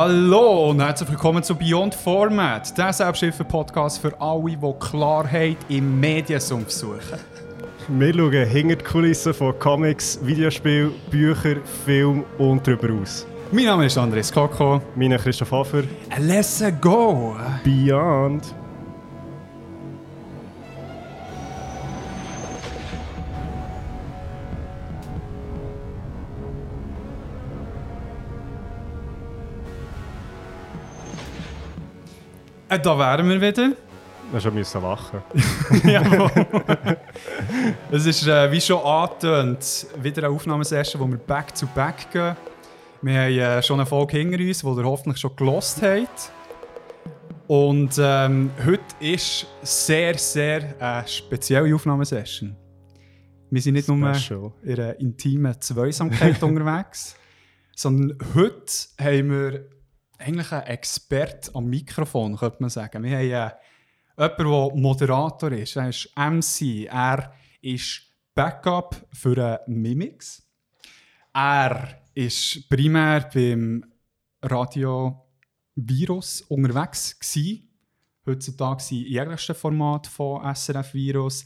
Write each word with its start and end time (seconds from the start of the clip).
Hallo 0.00 0.70
und 0.70 0.80
herzlich 0.80 1.10
willkommen 1.10 1.42
zu 1.42 1.56
Beyond 1.56 1.92
Format, 1.92 2.78
der 2.78 2.92
Selbsthilfe-Podcast 2.92 4.00
für 4.00 4.20
alle, 4.20 4.44
die 4.44 4.74
Klarheit 4.78 5.56
im 5.68 5.98
Mediensumpf 5.98 6.70
suchen. 6.70 7.18
Wir 7.88 8.14
schauen 8.14 8.46
hinter 8.46 8.76
die 8.76 8.84
Kulissen 8.84 9.34
von 9.34 9.58
Comics, 9.58 10.20
Videospielen, 10.22 10.92
Büchern, 11.10 11.62
Film 11.84 12.24
und 12.38 12.64
darüber 12.64 13.02
aus. 13.02 13.26
Mein 13.50 13.64
Name 13.64 13.86
ist 13.86 13.98
Andres 13.98 14.30
Koko. 14.30 14.80
Mein 14.94 15.08
Name 15.08 15.16
ist 15.16 15.24
Christoph 15.24 15.50
Hofer. 15.50 15.82
Let's 16.20 16.62
go! 16.80 17.34
Beyond. 17.64 18.54
Da 32.82 32.98
wären 32.98 33.28
wir 33.28 33.40
wieder. 33.40 33.72
Wir 34.30 34.40
schon 34.40 34.54
müssen 34.54 34.82
lachen. 34.82 35.20
Jawohl. 35.84 36.30
es 37.90 38.06
ist, 38.06 38.26
äh, 38.26 38.52
wie 38.52 38.60
schon 38.60 38.80
angetönt, 38.84 39.86
wieder 40.02 40.24
eine 40.24 40.34
Aufnahmesession, 40.34 41.00
wo 41.00 41.08
wir 41.08 41.16
back-to-back 41.16 42.10
gehen. 42.12 42.36
Wir 43.00 43.20
haben 43.20 43.58
äh, 43.58 43.62
schon 43.62 43.80
eine 43.80 43.86
Folge 43.86 44.18
hinter 44.18 44.38
uns, 44.38 44.60
die 44.60 44.66
ihr 44.66 44.84
hoffentlich 44.84 45.20
schon 45.20 45.34
gelost 45.34 45.82
habt. 45.82 46.30
Und 47.46 47.98
ähm, 47.98 48.50
heute 48.66 48.82
ist 49.00 49.46
sehr, 49.62 50.18
sehr 50.18 50.74
eine 50.78 51.08
spezielle 51.08 51.74
Aufnahmesession. 51.74 52.54
Wir 53.50 53.62
sind 53.62 53.74
nicht 53.74 53.86
Special. 53.86 54.40
nur 54.40 54.52
in 54.62 54.74
einer 54.74 55.00
intimen 55.00 55.58
Zweisamkeit 55.58 56.42
unterwegs, 56.42 57.16
sondern 57.74 58.18
heute 58.34 58.72
haben 59.00 59.30
wir 59.30 59.77
eigentlich 60.18 60.52
einen 60.52 60.66
Expert 60.66 61.54
am 61.54 61.66
Mikrofon, 61.66 62.36
könnte 62.36 62.58
man 62.60 62.70
sagen. 62.70 63.02
Wir 63.02 63.18
haben 63.18 63.52
äh, 64.16 64.24
jemanden, 64.24 64.42
der 64.42 64.80
Moderator 64.80 65.52
ist. 65.52 65.76
Er 65.76 65.88
ist 65.88 66.10
MC. 66.16 66.86
Er 66.86 67.32
ist 67.60 68.02
Backup 68.34 68.96
für 69.12 69.60
Mimix. 69.66 70.42
Er 71.32 72.02
ist 72.14 72.68
primär 72.68 73.28
beim 73.32 73.84
Radio 74.42 75.24
Virus 75.74 76.42
unterwegs 76.42 77.18
gewesen. 77.18 77.68
Heutzutage 78.26 78.84
in 78.90 79.06
jeglichen 79.06 79.54
Format 79.54 80.06
von 80.06 80.54
SRF 80.54 80.94
Virus. 80.94 81.44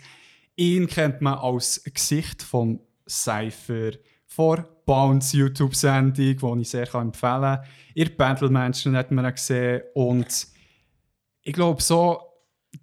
Ihn 0.57 0.87
kennt 0.87 1.21
man 1.21 1.39
als 1.39 1.83
Gesicht 1.85 2.43
von 2.43 2.81
Cypher, 3.09 3.93
vor 4.35 4.65
Bounce 4.87 5.37
YouTube-Sendung, 5.37 6.15
die 6.57 6.63
ich 6.63 6.71
sehr 6.71 6.95
empfehlen 6.95 7.43
kann. 7.43 7.65
Ihr 7.95 8.17
Battle-Menschen 8.17 8.97
hat 8.97 9.11
man 9.11 9.33
gesehen. 9.33 9.83
Und 9.95 10.47
ich 11.43 11.53
glaube, 11.53 11.83
so 11.83 12.21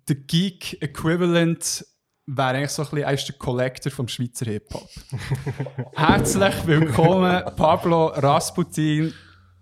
der 0.07 0.15
Geek-Equivalent 0.15 1.85
wäre 2.27 2.49
eigentlich 2.49 2.69
so 2.69 2.83
ein 2.83 2.89
bisschen, 2.89 3.13
ist 3.13 3.27
der 3.27 3.35
Collector 3.37 3.91
vom 3.91 4.07
Schweizer 4.07 4.45
Hip-Hop. 4.45 4.87
Herzlich 5.95 6.67
willkommen, 6.67 7.43
Pablo 7.55 8.07
Rasputin. 8.07 9.13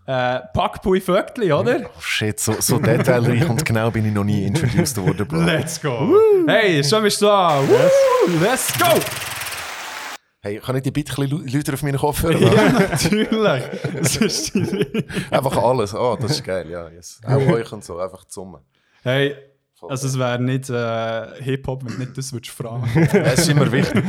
Äh, 0.05 0.39
Packpui 0.53 1.01
Vögtli, 1.01 1.51
oder? 1.51 1.81
Oh 1.83 1.99
shit, 1.99 2.39
so, 2.39 2.55
so 2.59 2.79
detailreich 2.79 3.43
und 3.49 3.65
genau 3.65 3.91
bin 3.91 4.05
ich 4.05 4.13
noch 4.13 4.23
nie 4.23 4.45
introduced 4.45 4.95
worden, 4.97 5.27
Bro. 5.27 5.41
Let's 5.41 5.81
go! 5.81 6.15
Hey, 6.47 6.81
schon 6.81 7.03
bist 7.03 7.21
du 7.21 7.25
da! 7.25 7.61
Woo, 7.61 8.39
let's 8.41 8.71
go! 8.77 9.36
Hey, 10.47 10.59
kann 10.59 10.77
ich 10.77 10.83
die 10.83 10.91
bitte 10.91 11.11
ein 11.21 11.27
bisschen 11.29 11.47
lauter 11.47 11.73
auf 11.73 11.83
meinen 11.83 11.97
Kopf 11.97 12.23
hören? 12.23 12.41
Ja, 12.41 12.69
natürlich! 12.71 13.63
Das 14.01 14.15
ist 14.15 14.55
die 14.55 15.05
Einfach 15.29 15.57
alles. 15.57 15.93
Ah, 15.93 16.15
das 16.15 16.31
ist 16.31 16.43
geil, 16.45 16.69
ja. 16.69 16.87
Yes. 16.87 17.19
Auch 17.25 17.35
euch 17.35 17.69
und 17.73 17.83
so, 17.83 17.99
einfach 17.99 18.23
zusammen. 18.23 18.61
Hey, 19.03 19.35
also 19.81 20.07
es 20.07 20.17
wäre 20.17 20.41
nicht 20.41 20.69
äh, 20.69 21.43
Hip-Hop, 21.43 21.83
wenn 21.83 21.97
nicht 21.97 22.17
das 22.17 22.31
würdest 22.31 22.55
fragen. 22.55 22.89
Es 23.13 23.39
ist 23.39 23.49
immer 23.49 23.69
wichtig. 23.69 24.01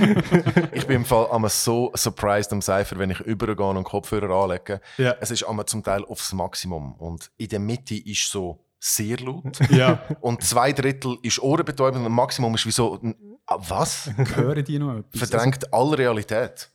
Ich 0.70 0.86
bin 0.86 0.96
im 0.96 1.04
Fall 1.04 1.26
immer 1.34 1.48
so 1.48 1.90
surprised 1.96 2.52
am 2.52 2.62
Cypher, 2.62 3.00
wenn 3.00 3.10
ich 3.10 3.18
übergehe 3.20 3.66
und 3.66 3.82
Kopfhörer 3.82 4.30
anlege. 4.30 4.80
Ja. 4.96 5.16
Es 5.18 5.32
ist 5.32 5.42
immer 5.42 5.66
zum 5.66 5.82
Teil 5.82 6.04
aufs 6.04 6.32
Maximum. 6.32 6.94
Und 6.94 7.32
in 7.36 7.48
der 7.48 7.58
Mitte 7.58 7.96
ist 7.96 8.30
so 8.30 8.60
sehr 8.78 9.18
laut. 9.18 9.58
Ja. 9.70 10.02
Und 10.20 10.42
zwei 10.42 10.72
Drittel 10.72 11.16
ist 11.22 11.40
ohrenbetäubend 11.40 12.04
und 12.06 12.12
Maximum 12.12 12.54
ist 12.54 12.66
wie 12.66 12.70
so, 12.70 13.00
ah, 13.46 13.56
was? 13.68 14.10
Hören 14.34 14.64
die 14.64 14.78
noch 14.78 14.98
etwas? 14.98 15.28
Verdrängt 15.28 15.72
alle 15.72 15.98
Realität. 15.98 16.70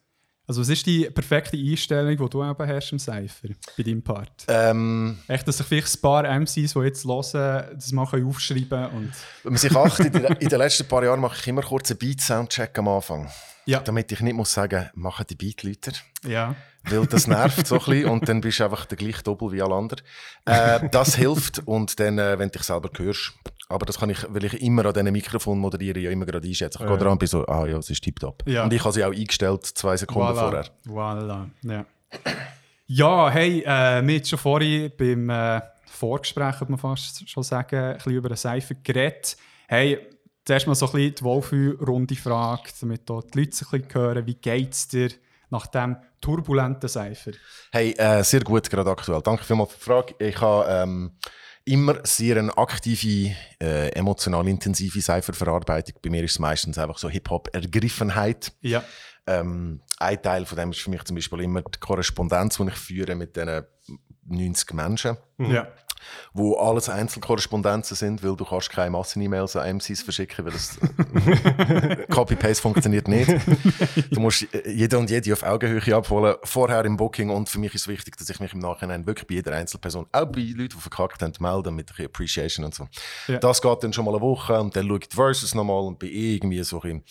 Also 0.46 0.60
was 0.60 0.68
ist 0.68 0.86
die 0.86 1.10
perfekte 1.10 1.56
Einstellung, 1.56 2.18
die 2.18 2.30
du 2.30 2.44
eben 2.44 2.68
hast 2.68 2.92
im 2.92 3.00
Cypher, 3.00 3.48
bei 3.78 3.84
deinem 3.84 4.04
Part? 4.04 4.44
Ähm, 4.50 5.18
Echt, 5.30 5.48
dass 5.48 5.58
sich 5.60 5.66
vielleicht 5.66 5.96
ein 5.96 6.02
paar 6.02 6.24
MCs, 6.26 6.74
die 6.74 6.80
jetzt 6.80 7.06
hören, 7.06 7.66
das 7.74 7.92
mal 7.94 8.06
können 8.06 8.28
aufschreiben 8.28 8.88
und... 8.90 9.14
Wenn 9.44 9.54
man 9.54 9.58
sich 9.58 9.74
achtet, 9.74 10.14
in 10.14 10.22
den- 10.24 10.34
in 10.34 10.50
den 10.50 10.60
letzten 10.60 10.86
paar 10.86 11.02
Jahren 11.06 11.22
mache 11.22 11.38
ich 11.40 11.48
immer 11.48 11.62
kurz 11.62 11.90
einen 11.92 12.00
Beat-Soundcheck 12.00 12.78
am 12.78 12.90
Anfang. 12.90 13.32
Ja. 13.66 13.80
Damit 13.80 14.12
ich 14.12 14.20
nicht 14.22 14.36
muss 14.36 14.54
sagen, 14.54 14.90
machen 14.94 15.26
die 15.30 15.36
Beat-Leute. 15.36 15.94
Ja. 16.26 16.56
Weil 16.84 17.08
das 17.08 17.28
nervt 17.28 17.66
so 17.66 17.76
ein 17.76 17.80
bisschen 17.80 18.06
und 18.10 18.28
dann 18.28 18.42
bist 18.42 18.60
du 18.60 18.66
einfach 18.66 18.86
der 18.86 18.98
gleiche 18.98 19.24
Doppel 19.24 19.52
wie 19.54 19.62
alle 19.62 19.76
anderen. 19.76 20.02
Äh, 20.46 20.90
das 20.90 21.16
hilft 21.16 21.60
und 21.66 22.00
dann, 22.00 22.20
äh, 22.20 22.38
wenn 22.38 22.50
du 22.50 22.58
dich 22.58 22.64
selber 22.64 22.90
hörst. 22.98 23.34
Aber 23.70 23.86
das 23.86 24.00
kann 24.00 24.10
ich, 24.10 24.26
weil 24.30 24.44
ich 24.44 24.62
immer 24.62 24.86
an 24.86 24.94
diesem 24.94 25.14
Mikrofon 25.14 25.60
moderiere, 25.60 26.00
ja 26.00 26.12
immer 26.12 26.26
gerade 26.26 26.48
einschätzen. 26.48 26.84
Ich 26.84 26.88
gehe 26.88 26.98
dran 26.98 27.14
und 27.14 27.20
bin 27.20 27.28
so, 27.28 27.46
ah 27.48 27.66
ja, 27.66 27.78
es 27.78 27.90
ist 27.90 28.04
tipptopp. 28.04 28.44
Ja. 28.46 28.66
Und 28.66 28.74
ich 28.74 28.84
habe 28.84 28.94
sie 28.94 29.04
auch 29.04 29.14
eingestellt, 29.14 29.66
zwei 29.66 29.96
Sekunden 29.96 30.36
vorher. 30.36 30.66
Voilà. 30.86 31.50
Ja. 31.64 31.86
ja, 32.88 33.30
hey, 33.30 33.62
äh, 33.62 33.66
wir 33.66 34.16
haben 34.16 34.26
schon 34.26 34.40
vorhin 34.40 34.92
beim 34.98 35.30
äh, 35.30 35.62
Vorgespräch, 35.86 36.58
könnte 36.58 36.72
man 36.72 36.80
fast 36.80 37.30
schon 37.30 37.44
sagen, 37.44 37.78
ein 37.78 37.96
bisschen 37.96 38.14
über 38.14 38.30
den 38.30 38.38
Cypher 38.38 38.76
geredet. 38.84 39.38
Hey, 39.68 40.00
zuerst 40.46 40.68
mal 40.68 40.76
so 40.76 40.88
ein 40.88 40.92
bisschen 40.92 41.16
die 41.16 41.24
Wohlfühlrunde 41.24 42.16
Frage, 42.16 42.70
damit 42.82 43.08
die 43.08 43.14
Leute 43.14 43.40
ein 43.40 43.46
bisschen 43.46 43.88
hören, 43.94 44.26
wie 44.26 44.36
geht 44.36 44.74
es 44.74 44.88
dir 44.88 45.10
nach 45.50 45.68
dem 45.68 45.98
turbulenten 46.20 46.90
Cypher? 46.90 47.32
Hey, 47.72 47.92
äh, 47.92 48.24
sehr 48.24 48.42
gut 48.42 48.70
gerade 48.70 48.90
aktuell. 48.90 49.22
Danke 49.22 49.44
vielmals 49.44 49.72
für 49.74 49.78
die 49.78 49.84
Frage. 49.84 50.16
Ich 50.20 50.42
habe 50.42 50.66
ähm, 50.70 51.12
immer 51.66 52.00
sehr 52.04 52.38
eine 52.38 52.58
aktive, 52.58 53.36
äh, 53.62 53.90
emotional 53.90 54.48
intensive 54.48 55.02
Cypherverarbeitung. 55.02 55.96
Bei 56.02 56.10
mir 56.10 56.24
ist 56.24 56.32
es 56.32 56.40
meistens 56.40 56.78
einfach 56.78 56.98
so 56.98 57.10
Hip-Hop-Ergriffenheit. 57.10 58.52
Ja. 58.62 58.84
Ähm, 59.26 59.82
ein 60.00 60.22
Teil 60.22 60.46
von 60.46 60.58
dem 60.58 60.72
ist 60.72 60.82
für 60.82 60.90
mich 60.90 61.04
zum 61.04 61.16
Beispiel 61.16 61.42
immer 61.42 61.62
die 61.62 61.80
Korrespondenz, 61.80 62.58
die 62.58 62.68
ich 62.68 62.76
führe 62.76 63.16
mit 63.16 63.36
diesen 63.36 63.64
90 64.26 64.74
Menschen, 64.74 65.18
Ja. 65.38 65.68
Wo 66.34 66.56
alles 66.58 66.90
Einzelkorrespondenzen 66.90 67.96
sind, 67.96 68.24
weil 68.24 68.36
du 68.36 68.46
kannst 68.46 68.70
keine 68.70 68.92
Massen-E-Mails 68.92 69.56
an 69.56 69.78
MCs 69.78 70.02
verschicken, 70.02 70.46
weil 70.46 70.54
das 70.54 70.78
Copy-Paste 72.10 72.62
funktioniert 72.62 73.08
nicht. 73.08 73.32
Du 74.12 74.20
musst 74.20 74.48
jede 74.66 74.98
und 74.98 75.10
jede 75.10 75.34
auf 75.34 75.44
Augenhöhe 75.44 75.96
abholen, 75.96 76.36
vorher 76.44 76.86
im 76.86 76.98
Booking 76.98 77.30
und 77.30 77.50
für 77.50 77.60
mich 77.60 77.74
ist 77.76 77.82
es 77.82 77.88
wichtig, 77.88 78.18
dass 78.18 78.30
ich 78.30 78.40
mich 78.40 78.54
im 78.54 78.60
Nachhinein 78.60 79.06
wirklich 79.06 79.28
bei 79.28 79.36
jeder 79.36 79.54
Einzelperson, 79.54 80.08
auch 80.12 80.26
bei 80.26 80.42
Leuten, 80.42 80.76
die 80.76 80.82
verkackt 80.82 81.22
haben, 81.22 81.34
melde 81.40 81.72
mit 81.72 81.86
ein 81.86 81.96
bisschen 81.96 82.06
Appreciation 82.06 82.66
und 82.66 82.76
so. 82.76 82.88
Ja. 83.28 83.40
Das 83.40 83.62
geht 83.62 83.84
dann 83.84 83.94
schon 83.94 84.06
mal 84.06 84.12
eine 84.12 84.22
Woche 84.22 84.60
und 84.60 84.76
dann 84.76 84.88
schaue 84.88 85.00
ich 85.02 85.10
die 85.10 85.16
Verses 85.16 85.56
nochmal 85.56 85.82
und 85.82 86.00
bin 86.00 86.10
irgendwie 86.12 86.64
so 86.64 86.82
ein 86.82 87.04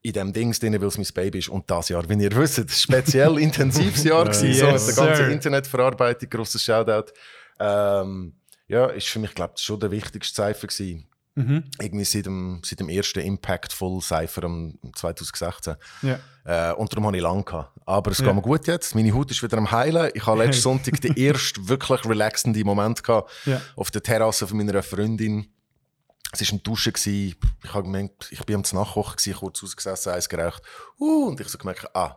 in 0.00 0.12
dem 0.12 0.32
Dings 0.32 0.60
drin, 0.60 0.80
weil 0.80 0.88
es 0.88 0.96
mein 0.96 1.06
Baby 1.12 1.38
ist. 1.38 1.48
Und 1.48 1.68
das 1.70 1.88
Jahr, 1.88 2.08
wie 2.08 2.22
ihr 2.22 2.34
wisst, 2.34 2.58
ein 2.58 2.68
speziell 2.68 3.38
intensives 3.38 4.04
Jahr 4.04 4.32
so 4.32 4.46
Yes, 4.46 4.86
mit 4.86 4.96
der 4.96 5.06
ganzen. 5.06 5.30
Internetverarbeitung, 5.32 6.30
grosses 6.30 6.62
Shoutout. 6.62 7.12
Ähm, 7.58 8.34
ja, 8.68 8.86
ist 8.86 9.08
für 9.08 9.18
mich, 9.18 9.34
glaube 9.34 9.54
ich, 9.56 9.62
schon 9.62 9.80
der 9.80 9.90
wichtigste 9.90 10.34
Cypher 10.34 10.66
gewesen. 10.66 11.08
Mhm. 11.38 11.64
Irgendwie 11.80 12.04
seit 12.04 12.26
dem, 12.26 12.60
seit 12.64 12.80
dem 12.80 12.88
ersten 12.88 13.20
Impactful 13.20 14.02
Cypher 14.02 14.42
im 14.42 14.76
2016. 14.92 15.76
Ja. 16.02 16.18
Äh, 16.44 16.74
und 16.74 16.92
darum 16.92 17.06
habe 17.06 17.16
ich 17.16 17.22
lange 17.22 17.44
gehabt. 17.44 17.78
Aber 17.86 18.10
es 18.10 18.18
geht 18.18 18.34
mir 18.34 18.42
gut 18.42 18.66
jetzt. 18.66 18.94
Meine 18.96 19.14
Haut 19.14 19.30
ist 19.30 19.42
wieder 19.42 19.56
am 19.56 19.70
Heilen. 19.70 20.10
Ich 20.14 20.26
habe 20.26 20.38
letzten 20.44 20.62
Sonntag 20.62 21.00
den 21.00 21.16
ersten 21.16 21.68
wirklich 21.68 22.04
relaxenden 22.04 22.64
Moment 22.66 23.04
gehabt. 23.04 23.30
Ja. 23.46 23.60
Auf 23.76 23.92
der 23.92 24.02
Terrasse 24.02 24.48
von 24.48 24.56
meiner 24.56 24.82
Freundin. 24.82 25.46
Es 26.32 26.40
war 26.40 26.58
ein 26.58 26.62
Duschen. 26.64 26.92
gewesen. 26.92 27.36
Ich 27.62 27.72
habe 27.72 27.84
gemerkt, 27.84 28.28
ich 28.32 28.44
bin 28.44 28.56
am 28.56 28.64
Nachkochen, 28.72 29.34
kurz 29.34 29.62
ausgesessen, 29.62 30.12
eins 30.12 30.28
geraucht. 30.28 30.62
Uh, 30.98 31.28
und 31.28 31.40
ich 31.40 31.48
so 31.48 31.56
gemerkt, 31.56 31.86
ah, 31.94 32.16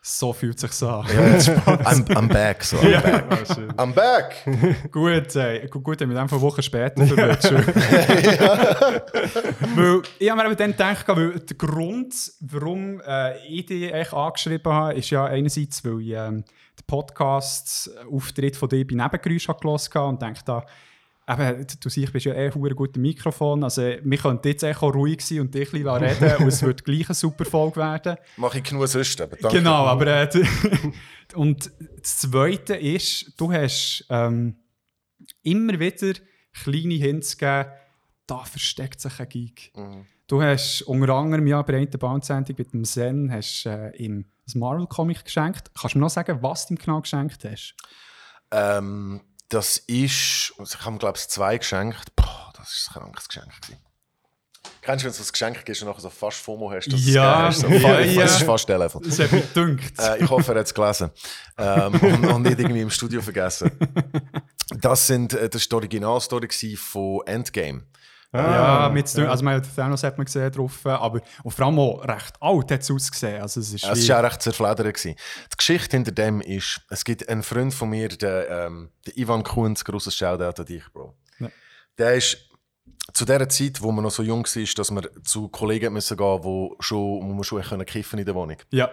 So 0.00 0.32
fühlt 0.32 0.58
sich 0.60 0.82
an. 0.82 1.04
ja, 1.08 1.20
I'm, 1.84 2.04
I'm 2.14 2.28
back. 2.28 2.62
So, 2.62 2.76
I'm 2.78 3.02
back. 3.02 3.24
Ah, 3.28 3.54
schön. 3.54 3.72
I'm 3.72 3.92
back. 3.92 4.90
Gut, 4.92 5.34
ey. 5.36 5.66
Gut, 5.66 6.00
haben 6.00 6.10
wir 6.10 6.20
einfach 6.20 6.40
Wochen 6.40 6.62
später 6.62 7.04
verwirrt. 7.04 7.44
weil 9.74 10.02
ich 10.18 10.30
habe 10.30 10.42
mir 10.42 10.46
eben 10.46 10.56
dann 10.56 10.70
gedacht, 10.70 11.08
weil 11.08 11.40
der 11.40 11.56
Grund, 11.56 12.14
warum 12.40 13.00
äh, 13.00 13.44
ich 13.48 13.66
dich 13.66 13.92
eigentlich 13.92 14.12
angeschrieben 14.12 14.72
habe, 14.72 14.94
ist 14.94 15.10
ja 15.10 15.24
einerseits, 15.24 15.84
weil 15.84 16.00
ich 16.00 16.10
ähm, 16.10 16.44
den 16.44 16.86
Podcast-Auftritt 16.86 18.56
von 18.56 18.68
dir 18.68 18.86
bei 18.86 18.94
Nebengeräusch 18.94 19.46
gehört 19.48 19.94
habe 19.94 20.06
und 20.06 20.22
dachte, 20.22 20.42
da, 20.44 20.64
eben, 21.28 21.66
du 21.80 21.88
siehst, 21.88 22.12
bist 22.12 22.26
ja 22.26 22.34
eh 22.34 22.50
ein 22.50 22.76
guter 22.76 23.00
Mikrofon. 23.00 23.64
Also, 23.64 23.82
wir 23.82 24.18
könnten 24.18 24.48
jetzt 24.48 24.62
echt 24.62 24.82
auch 24.82 24.94
ruhig 24.94 25.20
sein 25.20 25.40
und 25.40 25.54
dich 25.54 25.72
ein 25.72 25.82
bisschen 25.82 26.04
reden 26.04 26.36
und 26.42 26.48
es 26.48 26.62
wird 26.62 26.84
gleich 26.84 27.08
eine 27.08 27.14
super 27.14 27.44
Folge 27.44 27.76
werden. 27.76 28.16
Mache 28.36 28.58
ich 28.58 28.64
genug 28.64 28.88
sonst. 28.88 29.20
Aber 29.20 29.36
danke. 29.36 29.58
Genau, 29.58 29.86
aber 29.86 30.06
äh, 30.06 30.28
und 31.34 31.70
das 32.00 32.18
Zweite 32.18 32.74
ist, 32.74 33.32
du 33.36 33.52
hast 33.52 34.06
ähm, 34.08 34.56
immer 35.42 35.78
wieder 35.78 36.18
kleine 36.52 36.94
Hints 36.94 37.36
gegeben, 37.36 37.70
da 38.26 38.44
versteckt 38.44 39.00
sich 39.00 39.20
ein 39.20 39.28
Geek. 39.28 39.72
Mhm. 39.74 40.06
Du 40.26 40.42
hast 40.42 40.82
unter 40.82 41.14
anderem 41.14 41.46
ja 41.46 41.62
bei 41.62 41.74
einer 41.76 41.86
Bounce-Sendung 41.86 42.56
mit 42.58 42.72
dem 42.72 42.84
Zen 42.84 43.32
hast, 43.32 43.64
äh, 43.64 43.90
ihm 43.96 44.26
ein 44.46 44.58
Marvel-Comic 44.58 45.24
geschenkt. 45.24 45.70
Kannst 45.74 45.94
du 45.94 45.98
mir 45.98 46.04
noch 46.04 46.10
sagen, 46.10 46.38
was 46.42 46.66
du 46.66 46.74
ihm 46.74 46.78
genau 46.78 47.00
geschenkt 47.00 47.44
hast? 47.44 47.74
Ähm, 48.50 49.22
das 49.48 49.78
ist, 49.78 50.52
also 50.58 50.76
ich 50.78 50.84
habe 50.84 50.98
glaube 50.98 51.18
ich, 51.18 51.28
zwei 51.28 51.58
geschenkt. 51.58 52.14
Boah, 52.16 52.52
das 52.56 52.68
ist 52.72 52.90
ein 52.90 53.00
krankes 53.02 53.28
Geschenk. 53.28 53.60
Gewesen. 53.62 53.80
Kennst 54.82 55.02
du, 55.04 55.06
wenn 55.08 55.12
du 55.12 55.18
so 55.18 55.24
ein 55.28 55.32
Geschenk 55.32 55.64
gibst 55.64 55.82
und 55.82 55.88
nachher 55.88 56.00
so 56.00 56.10
fast 56.10 56.38
FOMO 56.38 56.70
hast, 56.70 56.88
dass 56.92 57.00
es 57.00 57.06
Ja, 57.08 57.48
gegeben 57.48 57.48
hast? 57.48 57.60
So, 57.60 57.68
ja, 57.68 57.80
fa- 57.94 58.00
ja. 58.00 58.22
Das 58.22 58.36
ist 58.36 58.42
fast 58.42 58.68
der 58.68 58.78
Level. 58.78 59.00
Das 59.04 59.18
hat 59.18 59.32
mich 59.32 59.52
gedünkt. 59.52 59.98
Äh, 59.98 60.22
ich 60.24 60.30
hoffe, 60.30 60.52
er 60.52 60.58
hat 60.60 60.66
es 60.66 60.74
gelesen. 60.74 61.10
Ähm, 61.56 61.94
und, 61.94 62.26
und 62.26 62.42
nicht 62.42 62.58
irgendwie 62.58 62.80
im 62.82 62.90
Studio 62.90 63.22
vergessen. 63.22 63.70
Das, 64.82 65.06
sind, 65.06 65.32
äh, 65.32 65.48
das 65.48 65.62
ist 65.62 65.72
die 65.72 65.74
Originalstory 65.76 66.76
von 66.76 67.22
Endgame. 67.26 67.84
Ja, 68.32 68.90
mit 68.92 69.12
ja. 69.14 69.28
also 69.30 69.42
man 69.44 69.54
hat 69.56 69.66
Thanos 69.74 70.02
hat 70.02 70.18
man 70.18 70.24
gesehen 70.26 70.50
drauf, 70.52 70.84
aber 70.84 71.20
und 71.42 71.50
vor 71.50 71.66
allem 71.66 71.78
auch 71.78 72.04
recht 72.06 72.34
alt 72.40 72.70
hat 72.70 72.80
es 72.82 72.90
ausgesehen. 72.90 73.40
Also 73.40 73.60
es 73.60 73.72
ist, 73.72 73.84
Es 73.84 74.04
wie- 74.04 74.08
war 74.10 74.20
auch 74.20 74.24
recht 74.24 74.42
zerfledert. 74.42 74.78
gewesen. 74.94 75.14
Die 75.52 75.56
Geschichte 75.56 75.96
hinter 75.96 76.12
dem 76.12 76.40
ist, 76.42 76.80
es 76.90 77.04
gibt 77.04 77.26
einen 77.28 77.42
Freund 77.42 77.72
von 77.72 77.88
mir, 77.90 78.08
der, 78.08 78.48
ähm, 78.66 78.90
der 79.06 79.16
Ivan 79.16 79.42
Kunz, 79.42 79.84
grosses 79.84 80.14
Shoutout 80.14 80.60
an 80.60 80.66
dich, 80.66 80.84
Bro. 80.92 81.14
Ja. 81.40 81.48
Der 81.96 82.14
ist 82.14 82.36
zu 83.14 83.24
der 83.24 83.48
Zeit, 83.48 83.80
wo 83.80 83.90
man 83.92 84.04
noch 84.04 84.10
so 84.10 84.22
jung 84.22 84.44
war, 84.44 84.74
dass 84.76 84.90
man 84.90 85.06
zu 85.24 85.48
Kollegen 85.48 85.94
müssen 85.94 86.16
gehen 86.16 86.44
wo, 86.44 86.76
schon, 86.80 86.98
wo 86.98 87.32
man 87.32 87.44
schon 87.44 87.62
können 87.62 87.86
kiffen 87.86 88.18
in 88.18 88.26
der 88.26 88.34
Wohnung. 88.34 88.56
ja. 88.70 88.90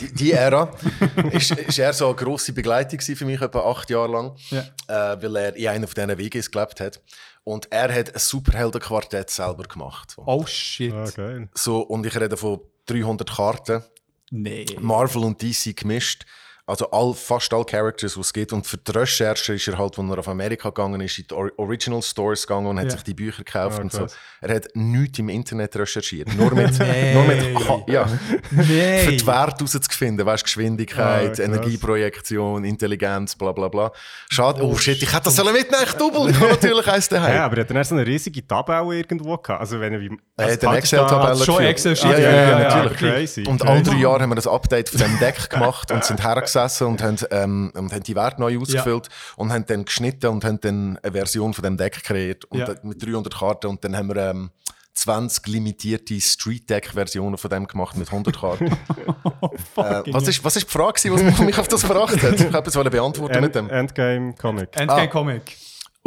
Die, 0.00 0.14
die 0.14 0.30
Ära 0.30 0.70
ist, 1.32 1.50
ist 1.50 1.76
eher 1.76 1.92
so 1.92 2.06
eine 2.06 2.14
grosse 2.14 2.52
Begleitung 2.52 3.00
für 3.00 3.24
mich, 3.24 3.40
etwa 3.42 3.68
acht 3.68 3.90
Jahre 3.90 4.12
lang, 4.12 4.36
Ja. 4.50 4.60
äh, 4.86 5.20
weil 5.20 5.34
er 5.36 5.56
in 5.56 5.66
einer 5.66 5.88
von 5.88 5.94
diesen 5.96 6.16
WGs 6.16 6.50
gelebt 6.52 6.78
hat. 6.80 7.00
Und 7.48 7.72
er 7.72 7.90
hat 7.94 8.14
ein 8.14 8.18
Superheldenquartett 8.18 9.30
selber 9.30 9.62
gemacht. 9.62 10.16
Oh 10.18 10.44
shit. 10.44 10.92
Ah, 10.92 11.08
geil. 11.16 11.48
so, 11.54 11.80
und 11.80 12.04
ich 12.04 12.14
rede 12.14 12.36
von 12.36 12.60
300 12.84 13.26
Karten. 13.26 13.82
Nee. 14.30 14.66
Marvel 14.78 15.24
und 15.24 15.40
DC 15.40 15.74
gemischt. 15.74 16.26
Also 16.68 16.90
all, 16.90 17.14
fast 17.14 17.52
alle 17.54 17.64
Characters, 17.64 18.14
die 18.14 18.20
es 18.20 18.32
gibt. 18.32 18.52
Und 18.52 18.66
für 18.66 18.76
die 18.76 18.90
Recherche 18.92 19.54
ist 19.54 19.66
er 19.68 19.78
halt, 19.78 19.98
als 19.98 20.10
er 20.10 20.18
auf 20.18 20.28
Amerika 20.28 20.68
gegangen 20.68 21.00
ist, 21.00 21.18
in 21.18 21.26
die 21.28 21.34
Or 21.34 21.50
Original 21.56 22.02
Stores 22.02 22.46
gegangen 22.46 22.66
und 22.66 22.78
hat 22.78 22.84
Ja. 22.84 22.90
sich 22.90 23.02
die 23.04 23.14
Bücher 23.14 23.42
gekauft 23.42 23.78
Ah, 23.78 23.82
und 23.82 23.90
so. 23.92 24.06
Er 24.42 24.54
hat 24.54 24.68
nichts 24.74 25.18
im 25.18 25.28
Internet 25.30 25.74
recherchiert. 25.76 26.32
Nur 26.36 26.52
mit, 26.54 26.78
Nee. 26.78 27.14
nur 27.14 27.24
mit 27.24 27.42
ja, 27.88 28.06
für 28.06 29.12
die 29.12 29.26
Werte 29.26 29.64
rauszufinden. 29.64 30.24
Weißt 30.26 30.44
Geschwindigkeit, 30.44 31.28
krass. 31.28 31.38
Energieprojektion, 31.38 32.64
Intelligenz, 32.64 33.34
bla 33.34 33.52
bla 33.52 33.68
bla. 33.68 33.90
Schade. 34.30 34.62
Oh, 34.62 34.76
shit, 34.76 35.02
ich 35.02 35.10
hätte 35.12 35.24
das 35.24 35.36
sollen 35.36 35.52
mitnehmen, 35.54 35.84
ich 35.86 35.92
double. 35.94 36.34
Habe 36.34 36.48
natürlich 36.50 36.86
eins 36.86 37.08
daheim. 37.08 37.34
Ja, 37.34 37.44
aber 37.46 37.56
er 37.56 37.60
hat 37.64 37.70
dann 37.70 37.82
so 37.84 37.94
eine 37.94 38.06
riesige 38.06 38.46
Tabelle 38.46 38.94
irgendwo 38.94 39.36
gehabt. 39.38 39.60
Also 39.60 39.80
wenn 39.80 39.94
er 39.94 40.00
wie... 40.00 40.10
Also 40.36 40.52
hat 40.52 40.64
eine 40.66 40.76
Excel-Tabelle 40.78 41.44
schon. 41.44 41.62
Excel-Sheet, 41.62 42.10
Ja, 42.10 42.18
ja, 42.18 42.30
ja, 42.30 42.30
ja, 42.30 42.40
ja, 42.50 42.60
ja, 42.60 42.76
natürlich. 42.84 42.98
Crazy. 42.98 43.44
Und 43.46 43.60
crazy. 43.60 43.72
alle 43.72 43.82
drei 43.82 43.96
Jahre 43.96 44.20
haben 44.22 44.30
wir 44.30 44.36
das 44.36 44.46
Update 44.46 44.88
von 44.90 45.00
dem 45.00 45.18
Deck 45.18 45.48
gemacht 45.50 45.90
und 45.90 46.04
sind 46.04 46.22
hergesessen 46.58 46.86
und 46.86 47.02
haben, 47.02 47.16
ähm, 47.30 47.72
und 47.74 47.92
haben 47.92 48.02
die 48.02 48.14
Werte 48.16 48.40
neu 48.40 48.58
ausgefüllt 48.58 49.08
und 49.36 49.52
haben 49.52 49.66
dann 49.66 49.84
geschnitten 49.84 50.26
und 50.28 50.44
haben 50.44 50.60
dann 50.60 50.98
eine 51.02 51.12
Version 51.12 51.54
von 51.54 51.62
dem 51.64 51.76
Deck 51.76 52.02
kreiert 52.02 52.44
und 52.46 52.58
Ja. 52.58 52.66
dann 52.66 52.78
mit 52.82 53.04
300 53.04 53.34
Karten 53.34 53.66
und 53.68 53.84
dann 53.84 53.96
haben 53.96 54.08
wir 54.08 54.16
ähm, 54.16 54.50
20 54.94 55.46
limitierte 55.46 56.20
Street 56.20 56.68
Deck 56.68 56.90
Versionen 56.92 57.38
von 57.38 57.48
dem 57.50 57.66
gemacht 57.68 57.96
mit 57.96 58.08
100 58.08 58.36
Karten. 58.40 58.66
äh, 58.66 60.02
was, 60.12 60.26
ist, 60.26 60.42
was 60.42 60.56
ist 60.56 60.66
die 60.66 60.72
Frage, 60.72 61.00
was 61.12 61.40
mich 61.40 61.58
auf 61.58 61.68
das 61.68 61.84
verbracht 61.84 62.20
hat? 62.20 62.40
Ich 62.40 62.52
habe 62.52 62.68
es 62.68 62.74
beantworten 62.74 63.40
mit 63.40 63.54
dem. 63.54 63.70
End, 63.70 63.90
Endgame 63.96 64.34
Comic. 64.34 64.70
Endgame 64.76 65.02
Ah. 65.02 65.06
Comic. 65.06 65.56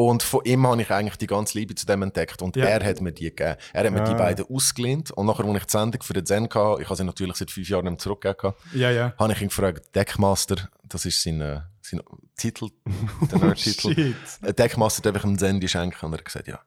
Und 0.04 0.24
von 0.24 0.42
ihm 0.46 0.66
habe 0.66 0.82
ich 0.82 0.90
eigentlich 0.90 1.18
die 1.18 1.28
ganze 1.28 1.58
Liebe 1.60 1.76
zu 1.76 1.86
dem 1.86 2.02
entdeckt. 2.02 2.42
Und 2.42 2.56
Ja. 2.56 2.66
er 2.66 2.84
hat 2.84 3.02
mir 3.02 3.12
die 3.12 3.26
gegeben. 3.26 3.56
Er 3.74 3.84
hat 3.84 3.92
mir 3.92 4.04
die 4.04 4.12
Ah. 4.12 4.16
beiden 4.16 4.46
ausgelehnt. 4.50 5.12
Und 5.12 5.26
nachher, 5.28 5.46
als 5.46 5.58
ich 5.58 5.66
die 5.66 5.72
Sendung 5.72 6.02
für 6.02 6.14
den 6.14 6.26
Zen 6.26 6.44
hatte, 6.46 6.82
ich 6.82 6.86
habe 6.88 6.96
sie 6.96 7.04
natürlich 7.04 7.36
seit 7.36 7.52
fünf 7.52 7.70
Jahren 7.70 7.86
nicht 7.86 8.02
zurückgegeben, 8.02 8.54
Ja, 8.74 8.90
ja. 8.92 9.14
habe 9.20 9.34
ich 9.34 9.42
ihn 9.42 9.50
gefragt, 9.50 9.94
Deckmaster, 9.96 10.70
das 10.84 11.06
ist 11.06 11.22
sein, 11.22 11.40
äh, 11.42 11.62
sein 11.82 12.02
Titel, 12.38 12.70
der 13.32 13.40
Nerd-Titel. 13.40 13.94
Shit. 13.94 14.16
Ein 14.42 14.56
Deckmaster 14.56 15.02
darf 15.04 15.16
ich 15.24 15.30
ihm 15.30 15.38
Zen 15.38 15.68
schenken. 15.68 16.06
Und 16.06 16.14
er 16.14 16.18
hat 16.18 16.26
gesagt, 16.26 16.48
ja. 16.48 16.60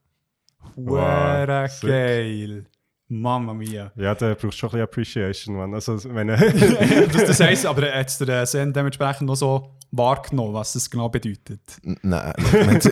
Wow, 0.77 1.81
geil. 1.83 2.67
Mamma 3.09 3.53
mia. 3.53 3.93
Ja, 3.97 4.15
da 4.15 4.29
brauchst 4.35 4.45
du 4.45 4.51
schon 4.53 4.71
ein 4.71 4.73
bisschen 4.73 4.83
Appreciation. 4.83 5.75
Also, 5.75 6.03
wenn 6.15 6.29
das, 7.13 7.27
das 7.27 7.41
heisst, 7.41 7.67
aber 7.67 7.93
hat 7.93 8.19
der 8.27 8.47
Sen 8.47 8.73
dementsprechend 8.73 9.27
noch 9.29 9.35
so 9.37 9.75
wahrgenommen, 9.97 10.55
was 10.55 10.75
das 10.75 10.91
genau 10.91 11.09
bedeutet? 11.09 11.61
Nein, 11.83 12.33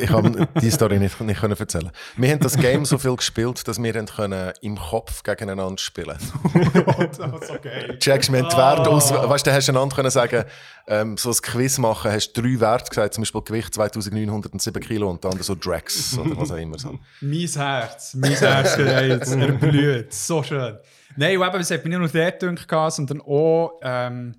ich 0.00 0.10
habe 0.10 0.49
die 0.60 0.70
Story 0.70 0.99
nicht, 0.99 1.20
nicht 1.20 1.40
können 1.40 1.56
erzählen. 1.56 1.90
Wir 2.16 2.31
haben 2.31 2.40
das 2.40 2.56
Game 2.56 2.84
so 2.84 2.99
viel 2.99 3.16
gespielt, 3.16 3.66
dass 3.66 3.82
wir 3.82 3.93
können 3.93 4.52
im 4.60 4.76
Kopf 4.76 5.22
gegeneinander 5.22 5.78
spielen 5.78 6.16
das 6.54 7.19
war 7.19 7.43
so 7.43 7.54
geil. 7.62 7.99
Checkst 7.99 8.28
du, 8.28 8.32
wir 8.32 8.43
haben 8.43 8.50
die 8.50 8.56
Werte 8.56 8.90
aus, 8.90 9.12
weißt 9.12 9.46
du, 9.46 9.52
hast 9.52 9.69
du 9.69 9.72
einander 9.72 9.94
können 9.94 10.10
sagen, 10.10 10.44
ähm, 10.87 11.16
so 11.16 11.31
ein 11.31 11.37
Quiz 11.37 11.78
machen, 11.78 12.10
hast 12.10 12.32
drei 12.32 12.60
Werte 12.60 12.88
gesagt, 12.88 13.14
zum 13.14 13.22
Beispiel 13.22 13.43
Gewicht 13.43 13.75
2907 13.75 14.82
Kilo 14.82 15.10
und 15.10 15.25
dann 15.25 15.40
so 15.40 15.54
Drax 15.54 16.19
oder 16.19 16.37
was 16.37 16.50
auch 16.50 16.56
immer. 16.56 16.78
So. 16.78 16.99
Mein 17.20 17.49
Herz, 17.49 18.14
mein 18.14 18.32
Herz 18.32 18.76
gerät, 18.76 19.26
er 19.26 19.52
blüht, 19.52 20.12
so 20.12 20.43
schön. 20.43 20.78
Nein, 21.16 21.37
und 21.37 21.46
eben, 21.46 21.60
es 21.60 21.70
hat 21.70 21.84
mich 21.84 21.96
nicht 21.96 22.14
nur 22.14 22.22
dort 22.22 22.40
gedacht, 22.40 22.93
sondern 22.94 23.20
auch 23.20 23.81
ähm, 23.82 24.34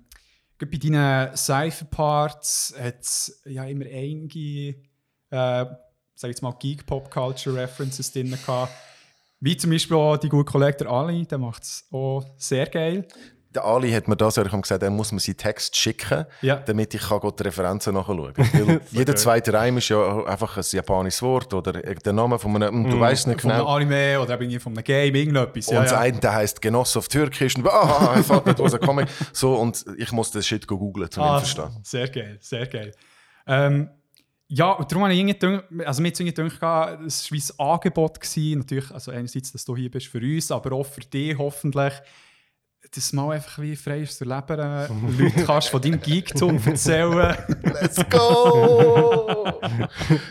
bei 0.58 0.76
deinen 0.78 1.36
Cypher-Parts 1.36 2.74
hat 2.78 3.00
es 3.00 3.42
ja 3.44 3.64
immer 3.64 3.86
einige, 3.86 4.76
äh, 5.30 5.66
sag 6.14 6.28
jetzt 6.28 6.42
mal, 6.42 6.52
Geek-Pop-Culture-References 6.52 8.12
drin 8.12 8.30
gehabt. 8.30 8.72
Wie 9.40 9.56
zum 9.56 9.70
Beispiel 9.70 9.96
auch 9.96 10.16
die 10.16 10.28
gute 10.28 10.50
Kollege 10.50 10.78
der 10.78 10.88
Ali, 10.88 11.26
der 11.26 11.38
macht 11.38 11.64
es 11.64 11.86
auch 11.90 12.24
sehr 12.38 12.66
geil. 12.66 13.06
Der 13.54 13.64
Ali 13.64 13.92
hat 13.92 14.08
mir 14.08 14.16
das, 14.16 14.36
ich 14.36 14.44
habe 14.50 14.60
gesagt, 14.62 14.82
er 14.82 14.90
muss 14.90 15.12
mir 15.12 15.20
seinen 15.20 15.36
Text 15.36 15.76
schicken, 15.76 16.26
Ja. 16.42 16.56
damit 16.56 16.92
ich 16.94 17.02
kann 17.02 17.20
die 17.38 17.42
Referenzen 17.42 17.94
nachschauen 17.94 18.34
kann. 18.34 18.80
Jeder 18.90 19.14
zweite 19.14 19.52
Reim 19.52 19.78
ist 19.78 19.88
ja 19.90 20.24
einfach 20.24 20.56
ein 20.56 20.64
japanisches 20.68 21.22
Wort 21.22 21.54
oder 21.54 21.72
der 21.72 22.12
Name 22.12 22.38
von 22.38 22.54
einem, 22.60 22.90
du 22.90 22.98
weißt 22.98 23.28
nicht 23.28 23.40
Von 23.42 23.50
einem 23.52 23.60
genau. 23.60 23.74
Anime 23.74 24.20
oder 24.20 24.40
eben 24.40 24.58
von 24.60 24.72
einem 24.72 24.82
Game, 24.82 25.14
irgendetwas. 25.14 25.68
Und 25.68 25.74
Ja, 25.74 25.82
das 25.82 25.92
ja. 25.92 26.00
eine, 26.00 26.18
der 26.18 26.34
heisst 26.34 26.60
Genoss 26.60 26.96
auf 26.96 27.08
Türkisch. 27.08 27.56
Und 27.56 27.68
ah, 27.68 28.16
ich 28.18 28.26
fällt 28.26 28.46
nicht 28.46 28.60
aus, 28.60 28.78
Comic. 28.80 29.08
So, 29.32 29.54
und 29.54 29.84
ich 29.98 30.10
muss 30.12 30.30
das 30.32 30.46
Shit 30.46 30.66
googeln, 30.66 31.08
um 31.16 31.22
ihn 31.22 31.26
Ah, 31.28 31.38
zu 31.42 31.54
verstehen. 31.54 31.80
Sehr 31.84 32.08
geil, 32.08 32.38
sehr 32.40 32.66
geil. 32.66 32.92
Ähm, 33.46 33.88
ja, 34.48 34.72
und 34.72 34.90
darum 34.90 35.04
habe 35.04 35.14
ich 35.14 35.20
irgendwie 35.20 35.38
gedacht, 35.38 35.64
also 35.86 36.02
mir 36.02 36.08
irgendwie 36.08 36.32
gedacht, 36.32 37.00
es 37.06 37.30
war 37.32 37.38
ein 37.68 37.72
Angebot 37.74 38.20
gewesen, 38.20 38.58
natürlich, 38.58 38.90
also 38.90 39.10
einerseits, 39.10 39.52
dass 39.52 39.64
du 39.64 39.74
hier 39.76 39.90
bist 39.90 40.06
für 40.08 40.18
uns, 40.18 40.50
aber 40.50 40.72
auch 40.76 40.84
für 40.86 41.00
dich 41.00 41.36
hoffentlich, 41.38 41.92
dass 42.94 43.10
du 43.10 43.16
mal 43.16 43.34
einfach 43.34 43.60
wie 43.60 43.76
frei 43.76 44.00
ist 44.00 44.18
zu 44.18 44.24
leben, 44.24 44.58
äh, 44.58 44.88
Leute 44.88 45.44
kannst 45.44 45.68
von 45.68 45.80
deinem 45.80 46.00
Geektum 46.00 46.60
erzählen. 46.64 47.36
Let's 47.62 48.08
go! 48.10 49.60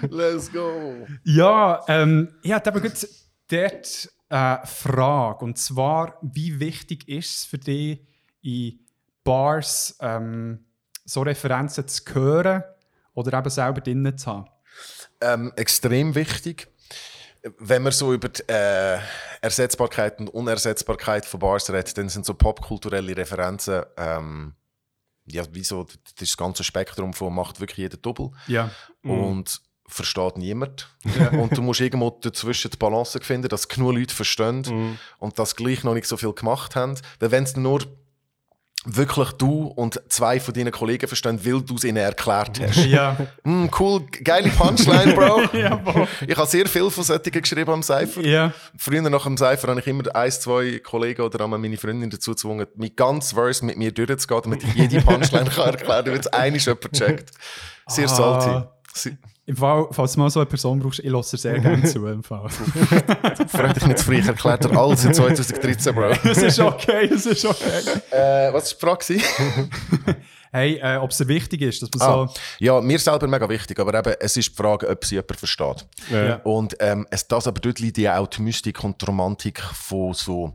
Let's 0.09 0.51
go! 0.51 1.05
ja, 1.23 1.83
ähm, 1.87 2.35
ich 2.41 2.51
hatte 2.51 2.69
eben 2.69 2.81
gerade 2.81 3.07
dort 3.49 4.09
eine 4.29 4.61
Frage, 4.65 5.45
und 5.45 5.57
zwar, 5.57 6.17
wie 6.21 6.59
wichtig 6.59 7.07
ist 7.07 7.37
es 7.37 7.45
für 7.45 7.57
dich, 7.57 7.99
in 8.41 8.79
Bars 9.23 9.95
ähm, 10.01 10.65
so 11.05 11.21
Referenzen 11.21 11.87
zu 11.87 12.03
hören 12.13 12.63
oder 13.13 13.37
eben 13.37 13.49
selber 13.49 13.81
drinnen 13.81 14.17
zu 14.17 14.31
haben? 14.31 14.49
Ähm, 15.21 15.53
extrem 15.55 16.15
wichtig. 16.15 16.72
Wenn 17.57 17.83
man 17.83 17.91
so 17.91 18.13
über 18.13 18.29
die 18.29 18.41
äh, 18.47 18.99
Ersetzbarkeit 19.41 20.19
und 20.19 20.29
Unersetzbarkeit 20.29 21.25
von 21.25 21.39
Bars 21.41 21.69
redet, 21.69 21.97
dann 21.97 22.09
sind 22.09 22.25
so 22.25 22.33
popkulturelle 22.33 23.15
Referenzen, 23.17 23.83
ähm, 23.97 24.53
ja, 25.25 25.43
wie 25.51 25.63
so 25.63 25.85
das, 26.17 26.37
ganze 26.37 26.63
Spektrum 26.63 27.13
von 27.13 27.33
macht 27.33 27.59
wirklich 27.59 27.77
jeder 27.77 27.97
Doppel 27.97 28.31
Ja. 28.47 28.71
und 29.03 29.61
versteht 29.87 30.37
niemand. 30.37 30.89
Und 31.33 31.57
du 31.57 31.61
musst 31.61 31.81
irgendwo 31.81 32.09
dazwischen 32.09 32.71
die 32.71 32.77
Balance 32.77 33.19
finden, 33.21 33.49
dass 33.49 33.67
genug 33.67 33.93
Leute 33.93 34.15
verstehen 34.15 34.97
und 35.19 35.39
das 35.39 35.55
gleich 35.55 35.83
noch 35.83 35.93
nicht 35.93 36.07
so 36.07 36.17
viel 36.17 36.33
gemacht 36.33 36.75
haben. 36.75 36.95
Weil 37.19 37.31
wenn 37.31 37.43
es 37.43 37.55
nur 37.55 37.81
wirklich 38.85 39.31
du 39.33 39.67
und 39.67 40.01
zwei 40.09 40.39
von 40.39 40.53
deinen 40.53 40.71
Kollegen 40.71 41.07
verstehen, 41.07 41.39
weil 41.45 41.61
du 41.61 41.75
es 41.75 41.83
ihnen 41.83 41.97
erklärt 41.97 42.59
hast. 42.59 42.85
Ja. 42.85 43.15
Mm, 43.43 43.67
cool, 43.79 44.01
geile 44.23 44.49
Punchline, 44.49 45.13
Bro. 45.13 45.41
Ja, 45.57 45.75
boah. 45.75 46.07
ich 46.27 46.35
habe 46.35 46.47
sehr 46.47 46.65
viel 46.67 46.89
von 46.89 47.03
solchen 47.03 47.31
geschrieben 47.31 47.71
am 47.71 47.81
Cypher. 47.83 48.21
Ja. 48.21 48.53
Früher 48.77 49.01
nach 49.01 49.23
dem 49.23 49.37
Cypher 49.37 49.69
habe 49.69 49.79
ich 49.79 49.87
immer 49.87 50.13
ein, 50.15 50.31
zwei 50.31 50.79
Kollegen 50.79 51.21
oder 51.21 51.43
einmal 51.43 51.59
meine 51.59 51.77
Freundin 51.77 52.09
dazu 52.09 52.31
gezwungen, 52.31 52.67
mit 52.75 52.97
ganz 52.97 53.31
Verse 53.33 53.63
mit 53.65 53.77
mir 53.77 53.91
durchzugehen, 53.91 54.41
damit 54.43 54.63
ich 54.63 54.73
jede 54.73 55.01
Punchline 55.01 55.49
kann 55.49 55.67
erklären 55.69 55.87
kann, 55.87 56.05
damit 56.05 56.21
es 56.21 56.27
einmal 56.27 56.59
jemand 56.59 56.91
checkt. 56.93 57.31
Sehr 57.87 58.05
Ah. 58.09 58.67
salty. 58.93 59.17
Im 59.45 59.57
Fall, 59.57 59.87
falls 59.91 60.13
du 60.13 60.19
mal 60.19 60.29
so 60.29 60.39
eine 60.39 60.45
Person 60.45 60.79
brauchst, 60.79 60.99
ich 60.99 61.09
lasse 61.09 61.35
sehr 61.35 61.59
gerne 61.59 61.83
zu. 61.91 62.05
Im 62.07 62.23
Fall. 62.23 62.47
Freut 62.49 63.75
dich 63.75 63.85
nicht 63.85 63.97
zu 63.99 64.05
früh, 64.05 64.19
ich 64.19 64.27
erkläre 64.27 64.57
dir 64.57 64.77
alles 64.77 65.03
in 65.03 65.13
2013, 65.13 65.93
Bro. 65.93 66.11
Es 66.23 66.37
ist 66.41 66.59
okay, 66.59 67.09
es 67.13 67.25
ist 67.25 67.43
okay. 67.45 67.81
äh, 68.11 68.53
was 68.53 68.81
war 68.81 68.97
die 68.97 69.19
Frage? 69.19 70.17
Hey, 70.55 70.75
äh, 70.83 70.97
ob 70.97 71.09
es 71.09 71.17
dir 71.17 71.27
wichtig 71.27 71.63
ist, 71.63 71.81
dass 71.81 71.89
man 71.97 72.01
Ah, 72.07 72.27
so... 72.27 72.33
ja, 72.59 72.79
mir 72.79 72.99
selber 72.99 73.27
mega 73.27 73.49
wichtig, 73.49 73.79
aber 73.79 73.97
eben, 73.97 74.13
es 74.19 74.37
ist 74.37 74.51
die 74.51 74.55
Frage, 74.55 74.87
ob 74.87 75.03
sie 75.03 75.15
jemand 75.15 75.35
versteht. 75.35 75.87
Ja. 76.11 76.35
Und 76.43 76.75
ähm, 76.79 77.07
es, 77.09 77.27
das 77.27 77.47
aber 77.47 77.59
dort 77.59 77.79
liegt 77.79 77.97
ja 77.97 78.19
auch 78.19 78.27
die 78.27 78.43
Mystik 78.43 78.83
und 78.83 79.01
die 79.01 79.05
Romantik 79.07 79.59
von 79.59 80.13
so 80.13 80.53